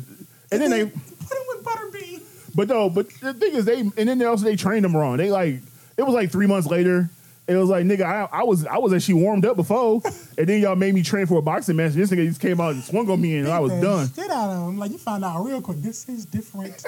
And 0.51 0.61
then 0.61 0.69
they 0.69 0.85
put 0.85 0.93
him 0.93 1.43
with 1.49 1.63
Butterbean. 1.65 2.21
But 2.55 2.69
no, 2.69 2.89
but 2.89 3.09
the 3.21 3.33
thing 3.33 3.55
is, 3.55 3.65
they 3.65 3.79
and 3.81 3.91
then 3.93 4.17
they 4.17 4.25
also 4.25 4.45
they 4.45 4.55
trained 4.55 4.85
him 4.85 4.95
wrong. 4.95 5.17
They 5.17 5.31
like 5.31 5.55
it 5.97 6.03
was 6.03 6.13
like 6.13 6.31
three 6.31 6.47
months 6.47 6.67
later. 6.67 7.09
It 7.47 7.55
was 7.55 7.69
like 7.69 7.85
nigga, 7.85 8.01
I, 8.01 8.27
I 8.39 8.43
was 8.43 8.65
I 8.65 8.79
was 8.79 8.91
actually 8.91 9.21
warmed 9.21 9.45
up 9.45 9.55
before, 9.55 10.01
and 10.37 10.47
then 10.47 10.61
y'all 10.61 10.75
made 10.75 10.95
me 10.95 11.03
train 11.03 11.27
for 11.27 11.37
a 11.37 11.41
boxing 11.43 11.75
match. 11.75 11.93
This 11.93 12.09
nigga 12.09 12.27
just 12.27 12.41
came 12.41 12.59
out 12.59 12.73
and 12.73 12.83
swung 12.83 13.07
on 13.09 13.21
me, 13.21 13.37
and 13.37 13.47
I 13.47 13.59
was 13.59 13.71
done. 13.73 14.09
Shit 14.13 14.31
out 14.31 14.49
of 14.49 14.69
him. 14.69 14.77
Like 14.79 14.91
you 14.91 14.97
found 14.97 15.23
out 15.23 15.43
real 15.43 15.61
quick. 15.61 15.77
This 15.77 16.09
is 16.09 16.25
different. 16.25 16.73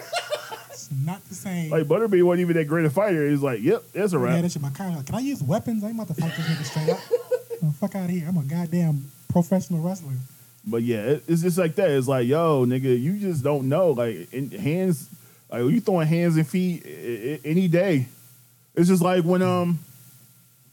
it's 0.69 0.90
not 1.06 1.24
the 1.30 1.36
same. 1.36 1.69
Like 1.69 1.84
Butterbean 1.84 2.24
wasn't 2.24 2.42
even 2.42 2.56
that 2.58 2.66
great 2.66 2.86
a 2.86 2.90
fighter. 2.90 3.30
He's 3.30 3.42
like, 3.44 3.61
yep, 3.61 3.84
that's 3.94 4.14
a 4.14 4.18
yeah, 4.18 4.24
wrap. 4.24 4.42
that 4.42 4.52
shit. 4.52 4.61
My 4.64 4.72
car. 4.72 4.90
Like, 4.90 5.06
Can 5.06 5.14
I 5.16 5.19
use 5.19 5.44
weapons? 5.44 5.84
I 5.84 5.88
ain't 5.90 5.95
about 5.95 6.08
to 6.08 6.14
fight 6.16 6.36
this 6.36 6.45
nigga 6.48 6.64
straight 6.66 6.90
up. 6.90 7.74
Fuck 7.76 7.94
out 7.95 8.06
of 8.06 8.10
here. 8.10 8.26
I'm 8.27 8.38
a 8.38 8.44
goddamn 8.44 9.11
professional 9.30 9.82
wrestler. 9.82 10.14
But 10.66 10.82
yeah, 10.84 11.02
it, 11.03 11.24
it's 11.27 11.44
just 11.44 11.58
like 11.60 11.76
that. 11.76 11.90
It's 11.92 12.08
like, 12.08 12.27
yo, 12.27 12.66
nigga, 12.66 13.00
you 13.00 13.18
just 13.19 13.44
don't 13.44 13.69
know. 13.69 13.92
Like 13.92 14.34
in 14.34 14.50
hands, 14.52 15.08
like 15.52 15.61
you 15.61 15.82
throwing 15.82 16.08
hands 16.08 16.36
and 16.36 16.48
feet 16.48 16.84
i- 16.86 16.90
i- 16.90 17.40
any 17.48 17.68
day. 17.68 18.08
It's 18.76 18.88
just 18.90 19.02
like 19.03 19.24
when 19.24 19.42
um 19.44 19.80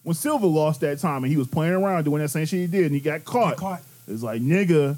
when 0.05 0.15
Silva 0.15 0.47
lost 0.47 0.81
that 0.83 0.99
time 1.01 1.25
and 1.25 1.31
he 1.33 1.37
was 1.37 1.49
playing 1.49 1.73
around 1.75 2.05
doing 2.05 2.23
that 2.23 2.29
same 2.29 2.47
shit 2.47 2.61
he 2.61 2.67
did 2.67 2.85
and 2.87 2.95
he 2.95 3.01
got 3.01 3.25
caught. 3.25 3.57
Caught. 3.57 3.83
It's 4.07 4.23
like 4.23 4.41
nigga, 4.43 4.97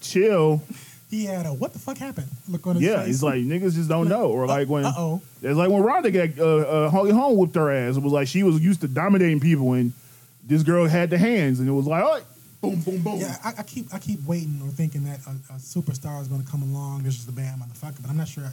chill. 0.00 0.62
He 1.10 1.26
had 1.26 1.44
a 1.44 1.52
what 1.52 1.72
the 1.74 1.78
fuck 1.78 1.98
happened? 1.98 2.28
Look 2.48 2.66
on 2.66 2.76
his 2.76 2.84
Yeah, 2.84 3.02
face. 3.02 3.14
it's 3.16 3.22
like 3.22 3.40
niggas 3.42 3.74
just 3.74 3.88
don't 3.88 4.08
know. 4.08 4.30
Or 4.30 4.46
like 4.46 4.68
when 4.68 4.84
uh-oh. 4.86 5.20
it's 5.42 5.56
like 5.56 5.68
when 5.68 5.82
Ronda 5.82 6.10
got 6.10 6.38
uh, 6.38 6.56
uh, 6.86 6.90
Holly 6.90 7.10
Holm 7.10 7.36
whooped 7.36 7.54
her 7.56 7.70
ass. 7.70 7.96
It 7.96 8.02
was 8.02 8.12
like 8.12 8.28
she 8.28 8.42
was 8.42 8.60
used 8.62 8.80
to 8.80 8.88
dominating 8.88 9.40
people 9.40 9.72
and 9.74 9.92
this 10.44 10.62
girl 10.62 10.86
had 10.86 11.10
the 11.10 11.18
hands 11.18 11.60
and 11.60 11.68
it 11.68 11.72
was 11.72 11.86
like, 11.86 12.02
oh, 12.04 12.20
boom, 12.62 12.80
boom, 12.80 13.02
boom. 13.02 13.20
Yeah, 13.20 13.36
I, 13.44 13.52
I 13.58 13.62
keep 13.62 13.92
I 13.92 13.98
keep 13.98 14.24
waiting 14.24 14.60
or 14.64 14.70
thinking 14.70 15.04
that 15.04 15.20
a, 15.26 15.30
a 15.52 15.56
superstar 15.58 16.20
is 16.22 16.28
going 16.28 16.42
to 16.42 16.50
come 16.50 16.62
along. 16.62 17.02
This 17.02 17.16
is 17.16 17.26
the 17.26 17.32
bad 17.32 17.58
motherfucker, 17.58 18.00
but 18.00 18.10
I'm 18.10 18.16
not 18.16 18.28
sure. 18.28 18.44
I 18.44 18.52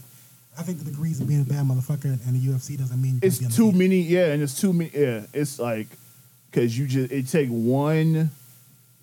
think 0.62 0.80
the 0.80 0.86
degrees 0.86 1.20
of 1.22 1.28
being 1.28 1.42
a 1.42 1.46
bad 1.46 1.66
motherfucker 1.66 2.04
and 2.28 2.36
the 2.36 2.40
UFC 2.48 2.78
doesn't 2.78 3.02
mean 3.02 3.20
it's 3.22 3.40
too 3.56 3.72
many 3.72 4.02
yeah 4.02 4.28
and 4.34 4.44
it's 4.44 4.60
too 4.60 4.74
many 4.74 4.92
yeah 4.94 5.22
it's 5.34 5.58
like 5.60 5.88
because 6.52 6.78
you 6.78 6.86
just 6.88 7.12
it 7.12 7.28
take 7.28 7.50
one 7.50 8.30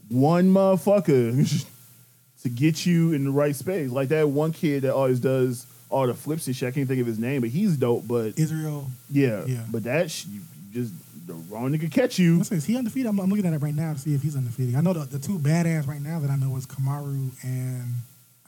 one 0.08 0.47
motherfucker 0.52 1.66
to 2.42 2.49
get 2.49 2.84
you 2.86 3.12
in 3.12 3.25
the 3.25 3.31
right 3.31 3.57
space 3.57 3.91
like 3.91 4.08
that 4.08 4.28
one 4.28 4.52
kid 4.52 4.83
that 4.83 4.94
always 4.94 5.18
does 5.18 5.66
all 5.89 6.07
the 6.07 6.15
flips 6.15 6.47
and 6.47 6.55
shit 6.55 6.68
i 6.68 6.70
can't 6.73 6.86
think 6.89 7.00
of 7.00 7.07
his 7.07 7.18
name 7.18 7.41
but 7.41 7.50
he's 7.50 7.76
dope 7.76 8.07
but 8.07 8.39
Israel. 8.39 8.89
yeah, 9.10 9.44
Yeah. 9.47 9.62
but 9.70 9.84
that 9.84 10.10
sh- 10.10 10.26
you 10.26 10.41
just 10.73 10.92
the 11.26 11.34
wrong 11.34 11.73
nigga 11.73 11.91
catch 11.91 12.18
you 12.20 12.41
is 12.52 12.65
he 12.66 12.76
undefeated? 12.76 13.08
I'm, 13.08 13.18
I'm 13.18 13.28
looking 13.31 13.47
at 13.47 13.52
it 13.52 13.58
right 13.62 13.75
now 13.75 13.94
to 13.94 13.99
see 13.99 14.15
if 14.15 14.23
he's 14.23 14.36
undefeated. 14.36 14.76
I 14.76 14.81
know 14.81 14.92
the, 14.92 15.00
the 15.07 15.18
two 15.18 15.41
badass 15.41 15.89
right 15.89 16.00
now 16.00 16.20
that 16.20 16.31
I 16.31 16.36
know 16.36 16.55
is 16.57 16.66
Kamaru 16.66 17.31
and 17.42 17.94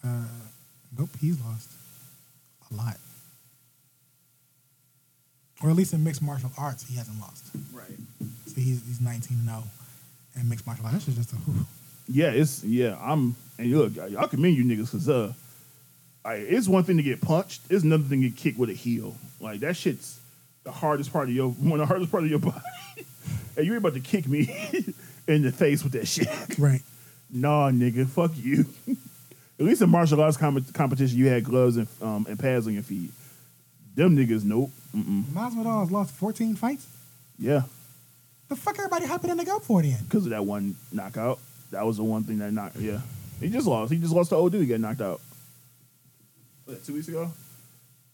uh, 0.04 0.28
nope, 0.96 1.10
he's 1.20 1.40
lost 1.40 1.70
a 2.70 2.74
lot, 2.74 2.96
or 5.62 5.70
at 5.70 5.76
least 5.76 5.92
in 5.92 6.04
mixed 6.04 6.22
martial 6.22 6.50
arts, 6.58 6.84
he 6.86 6.96
hasn't 6.96 7.18
lost. 7.20 7.44
right 7.72 7.98
So 8.46 8.54
he's 8.60 8.84
he's 8.86 9.00
19 9.00 9.44
0 9.44 9.62
in 10.40 10.48
mixed 10.48 10.66
martial 10.66 10.86
arts. 10.86 11.06
That's 11.06 11.18
just 11.18 11.32
a 11.32 11.36
whew. 11.36 11.66
yeah 12.08 12.30
it's 12.30 12.62
yeah 12.64 12.96
i'm 13.00 13.34
and 13.58 13.72
look 13.76 13.92
i 13.98 14.26
commend 14.26 14.56
you 14.56 14.64
niggas 14.64 14.86
because 14.92 15.08
uh 15.08 15.32
I, 16.24 16.34
it's 16.34 16.68
one 16.68 16.84
thing 16.84 16.96
to 16.98 17.02
get 17.02 17.20
punched 17.20 17.62
it's 17.70 17.84
another 17.84 18.02
thing 18.04 18.20
to 18.22 18.28
get 18.28 18.36
kicked 18.36 18.58
with 18.58 18.70
a 18.70 18.74
heel 18.74 19.16
like 19.40 19.60
that 19.60 19.76
shit's 19.76 20.18
the 20.64 20.70
hardest 20.72 21.12
part 21.12 21.28
of 21.28 21.34
your 21.34 21.50
one 21.50 21.72
of 21.72 21.78
the 21.80 21.86
hardest 21.86 22.10
part 22.10 22.24
of 22.24 22.30
your 22.30 22.38
body 22.50 22.60
and 23.56 23.66
you 23.66 23.72
ain't 23.72 23.78
about 23.78 23.94
to 23.94 24.00
kick 24.00 24.26
me 24.28 24.40
in 25.28 25.42
the 25.42 25.52
face 25.52 25.82
with 25.82 25.92
that 25.92 26.06
shit 26.06 26.28
right. 26.58 26.82
nah 27.30 27.70
nigga 27.70 28.06
fuck 28.08 28.32
you 28.36 28.64
at 29.58 29.64
least 29.66 29.82
in 29.82 29.90
martial 29.90 30.20
arts 30.20 30.36
com- 30.36 30.64
competition 30.72 31.18
you 31.18 31.26
had 31.28 31.42
gloves 31.44 31.76
and, 31.76 31.88
um, 32.00 32.26
and 32.28 32.38
pads 32.38 32.66
on 32.66 32.74
your 32.74 32.82
feet 32.82 33.10
them 33.94 34.16
niggas 34.16 34.44
nope 34.44 34.70
Mm-mm. 34.96 35.22
Masvidal 35.24 35.80
has 35.80 35.90
lost 35.90 36.14
14 36.14 36.54
fights. 36.56 36.86
yeah 37.38 37.62
The 38.48 38.56
fuck 38.56 38.78
everybody 38.78 39.06
hyping 39.06 39.34
that 39.34 39.36
nigga 39.46 39.56
up 39.56 39.62
for 39.64 39.82
then? 39.82 39.98
because 40.04 40.24
of 40.24 40.30
that 40.30 40.44
one 40.44 40.76
knockout 40.92 41.38
that 41.70 41.84
was 41.84 41.96
the 41.98 42.04
one 42.04 42.24
thing 42.24 42.38
that 42.38 42.52
knocked 42.52 42.76
yeah 42.76 43.00
he 43.40 43.48
just 43.50 43.66
lost 43.66 43.92
he 43.92 43.98
just 43.98 44.12
lost 44.14 44.30
to 44.30 44.36
old 44.36 44.52
dude 44.52 44.62
he 44.62 44.66
got 44.66 44.80
knocked 44.80 45.00
out 45.00 45.20
was 46.66 46.76
that 46.76 46.84
two 46.86 46.94
weeks 46.94 47.08
ago 47.08 47.30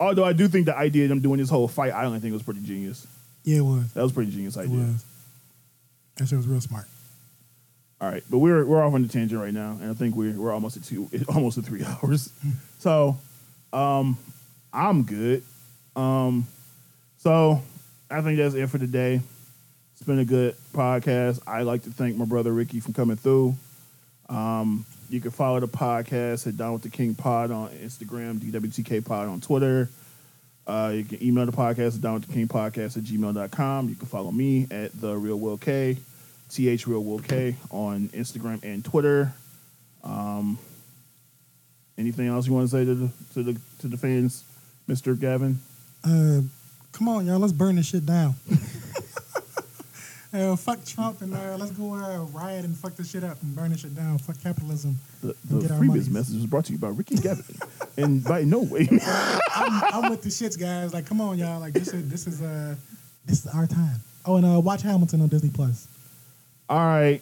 although 0.01 0.25
i 0.25 0.33
do 0.33 0.49
think 0.49 0.67
the 0.67 0.77
idea 0.77 1.05
of 1.05 1.09
them 1.11 1.21
doing 1.21 1.39
this 1.39 1.49
whole 1.51 1.69
fight 1.69 1.93
island 1.93 2.21
thing 2.23 2.33
was 2.33 2.43
pretty 2.43 2.61
genius 2.61 3.07
Yeah, 3.45 3.59
it 3.59 3.63
was. 3.63 3.93
that 3.93 4.03
was 4.03 4.11
a 4.13 4.15
pretty 4.15 4.31
genius 4.33 4.57
It 4.57 4.61
idea 4.61 4.79
was. 4.79 5.05
That 6.17 6.29
shit 6.29 6.37
was 6.39 6.47
real 6.47 6.61
smart. 6.61 6.87
All 8.01 8.11
right, 8.11 8.23
but 8.29 8.39
we're 8.39 8.65
we're 8.65 8.83
off 8.83 8.93
on 8.93 9.03
the 9.03 9.09
tangent 9.09 9.41
right 9.41 9.55
now, 9.55 9.79
and 9.81 9.91
I 9.91 9.95
think 9.95 10.15
we're 10.15 10.33
we're 10.33 10.53
almost 10.53 10.77
at 10.77 10.85
two, 10.85 11.09
almost 11.29 11.59
at 11.59 11.65
three 11.65 11.85
hours. 11.85 12.31
So, 12.79 13.17
um, 13.73 14.19
I'm 14.73 15.05
good. 15.05 15.43
Um, 15.97 16.47
so 17.19 17.63
I 18.11 18.21
think 18.21 18.39
that's 18.39 18.55
it 18.55 18.69
for 18.69 18.79
today. 18.79 19.21
It's 19.93 20.03
been 20.03 20.19
a 20.19 20.25
good 20.25 20.57
podcast. 20.75 21.41
I 21.47 21.63
like 21.63 21.85
to 21.85 21.91
thank 21.91 22.17
my 22.17 22.25
brother 22.25 22.53
Ricky 22.53 22.81
for 22.81 22.93
coming 22.93 23.17
through. 23.17 23.55
Um, 24.29 24.85
you 25.09 25.21
can 25.21 25.31
follow 25.31 25.61
the 25.61 25.69
podcast 25.69 26.47
at 26.47 26.57
Down 26.57 26.73
with 26.73 26.83
the 26.83 26.91
King 26.91 27.15
Pod 27.15 27.51
on 27.51 27.69
Instagram, 27.71 28.39
DWTK 28.41 29.05
Pod 29.05 29.29
on 29.29 29.41
Twitter. 29.41 29.89
Uh, 30.67 30.93
you 30.95 31.05
can 31.05 31.23
email 31.23 31.47
the 31.47 31.53
podcast 31.53 31.97
at 31.97 32.01
Down 32.01 32.15
with 32.15 32.27
the 32.27 32.33
King 32.33 32.49
Podcast 32.49 32.97
at 32.97 33.05
gmail.com. 33.05 33.89
You 33.89 33.95
can 33.95 34.07
follow 34.09 34.33
me 34.33 34.67
at 34.71 34.99
The 35.01 35.15
Real 35.15 35.39
Will 35.39 35.59
K, 35.59 35.99
TH 36.55 36.87
Real 36.87 37.03
Will 37.03 37.19
K 37.19 37.57
on 37.71 38.09
Instagram 38.11 38.63
and 38.63 38.85
Twitter. 38.85 39.35
Um, 40.05 40.59
anything 41.99 42.29
else 42.29 42.47
you 42.47 42.53
want 42.53 42.71
to 42.71 42.77
say 42.77 42.85
to 42.85 42.95
the, 42.95 43.11
to 43.35 43.43
the, 43.43 43.61
to 43.81 43.89
the 43.89 43.97
fans, 43.97 44.45
Mr. 44.89 45.19
Gavin? 45.19 45.59
Uh, 46.05 46.43
come 46.93 47.09
on, 47.09 47.27
y'all. 47.27 47.39
Let's 47.39 47.53
burn 47.53 47.77
this 47.77 47.87
shit 47.87 48.07
down. 48.07 48.35
uh, 50.33 50.55
fuck 50.55 50.85
Trump 50.85 51.23
and 51.23 51.35
uh, 51.35 51.57
let's 51.59 51.73
go 51.73 51.95
uh, 51.95 52.25
riot 52.27 52.65
and 52.65 52.77
fuck 52.77 52.95
this 52.95 53.11
shit 53.11 53.25
up 53.25 53.43
and 53.43 53.57
burn 53.57 53.73
this 53.73 53.81
shit 53.81 53.97
down. 53.97 54.19
Fuck 54.19 54.41
capitalism. 54.41 54.97
The, 55.23 55.35
the 55.45 55.75
previous 55.77 56.09
message 56.09 56.37
was 56.37 56.47
brought 56.47 56.67
to 56.67 56.73
you 56.73 56.79
by 56.79 56.89
Ricky 56.89 57.17
Gavin. 57.21 57.45
and 57.97 58.23
by 58.23 58.43
no 58.45 58.61
way. 58.63 58.89
I'm, 59.57 60.05
I'm 60.05 60.11
with 60.11 60.23
the 60.23 60.29
shits, 60.29 60.59
guys. 60.61 60.95
Like, 60.95 61.07
come 61.07 61.21
on, 61.21 61.39
y'all. 61.39 61.59
Like, 61.59 61.73
this 61.73 61.93
is 61.93 62.09
this 62.09 62.27
is 62.27 62.43
uh 62.43 62.77
this 63.25 63.45
is 63.45 63.53
our 63.53 63.67
time. 63.67 63.97
Oh, 64.27 64.37
and 64.37 64.47
uh, 64.47 64.61
watch 64.61 64.83
Hamilton 64.83 65.21
on 65.23 65.29
Disney 65.29 65.51
Plus. 65.51 65.89
All 66.69 66.79
right. 66.79 67.21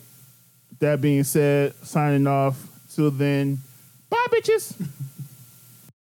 That 0.79 1.01
being 1.01 1.25
said, 1.25 1.75
signing 1.85 2.27
off. 2.27 2.69
Till 2.95 3.11
then, 3.11 3.59
bye, 4.11 4.27
bitches. 4.31 4.75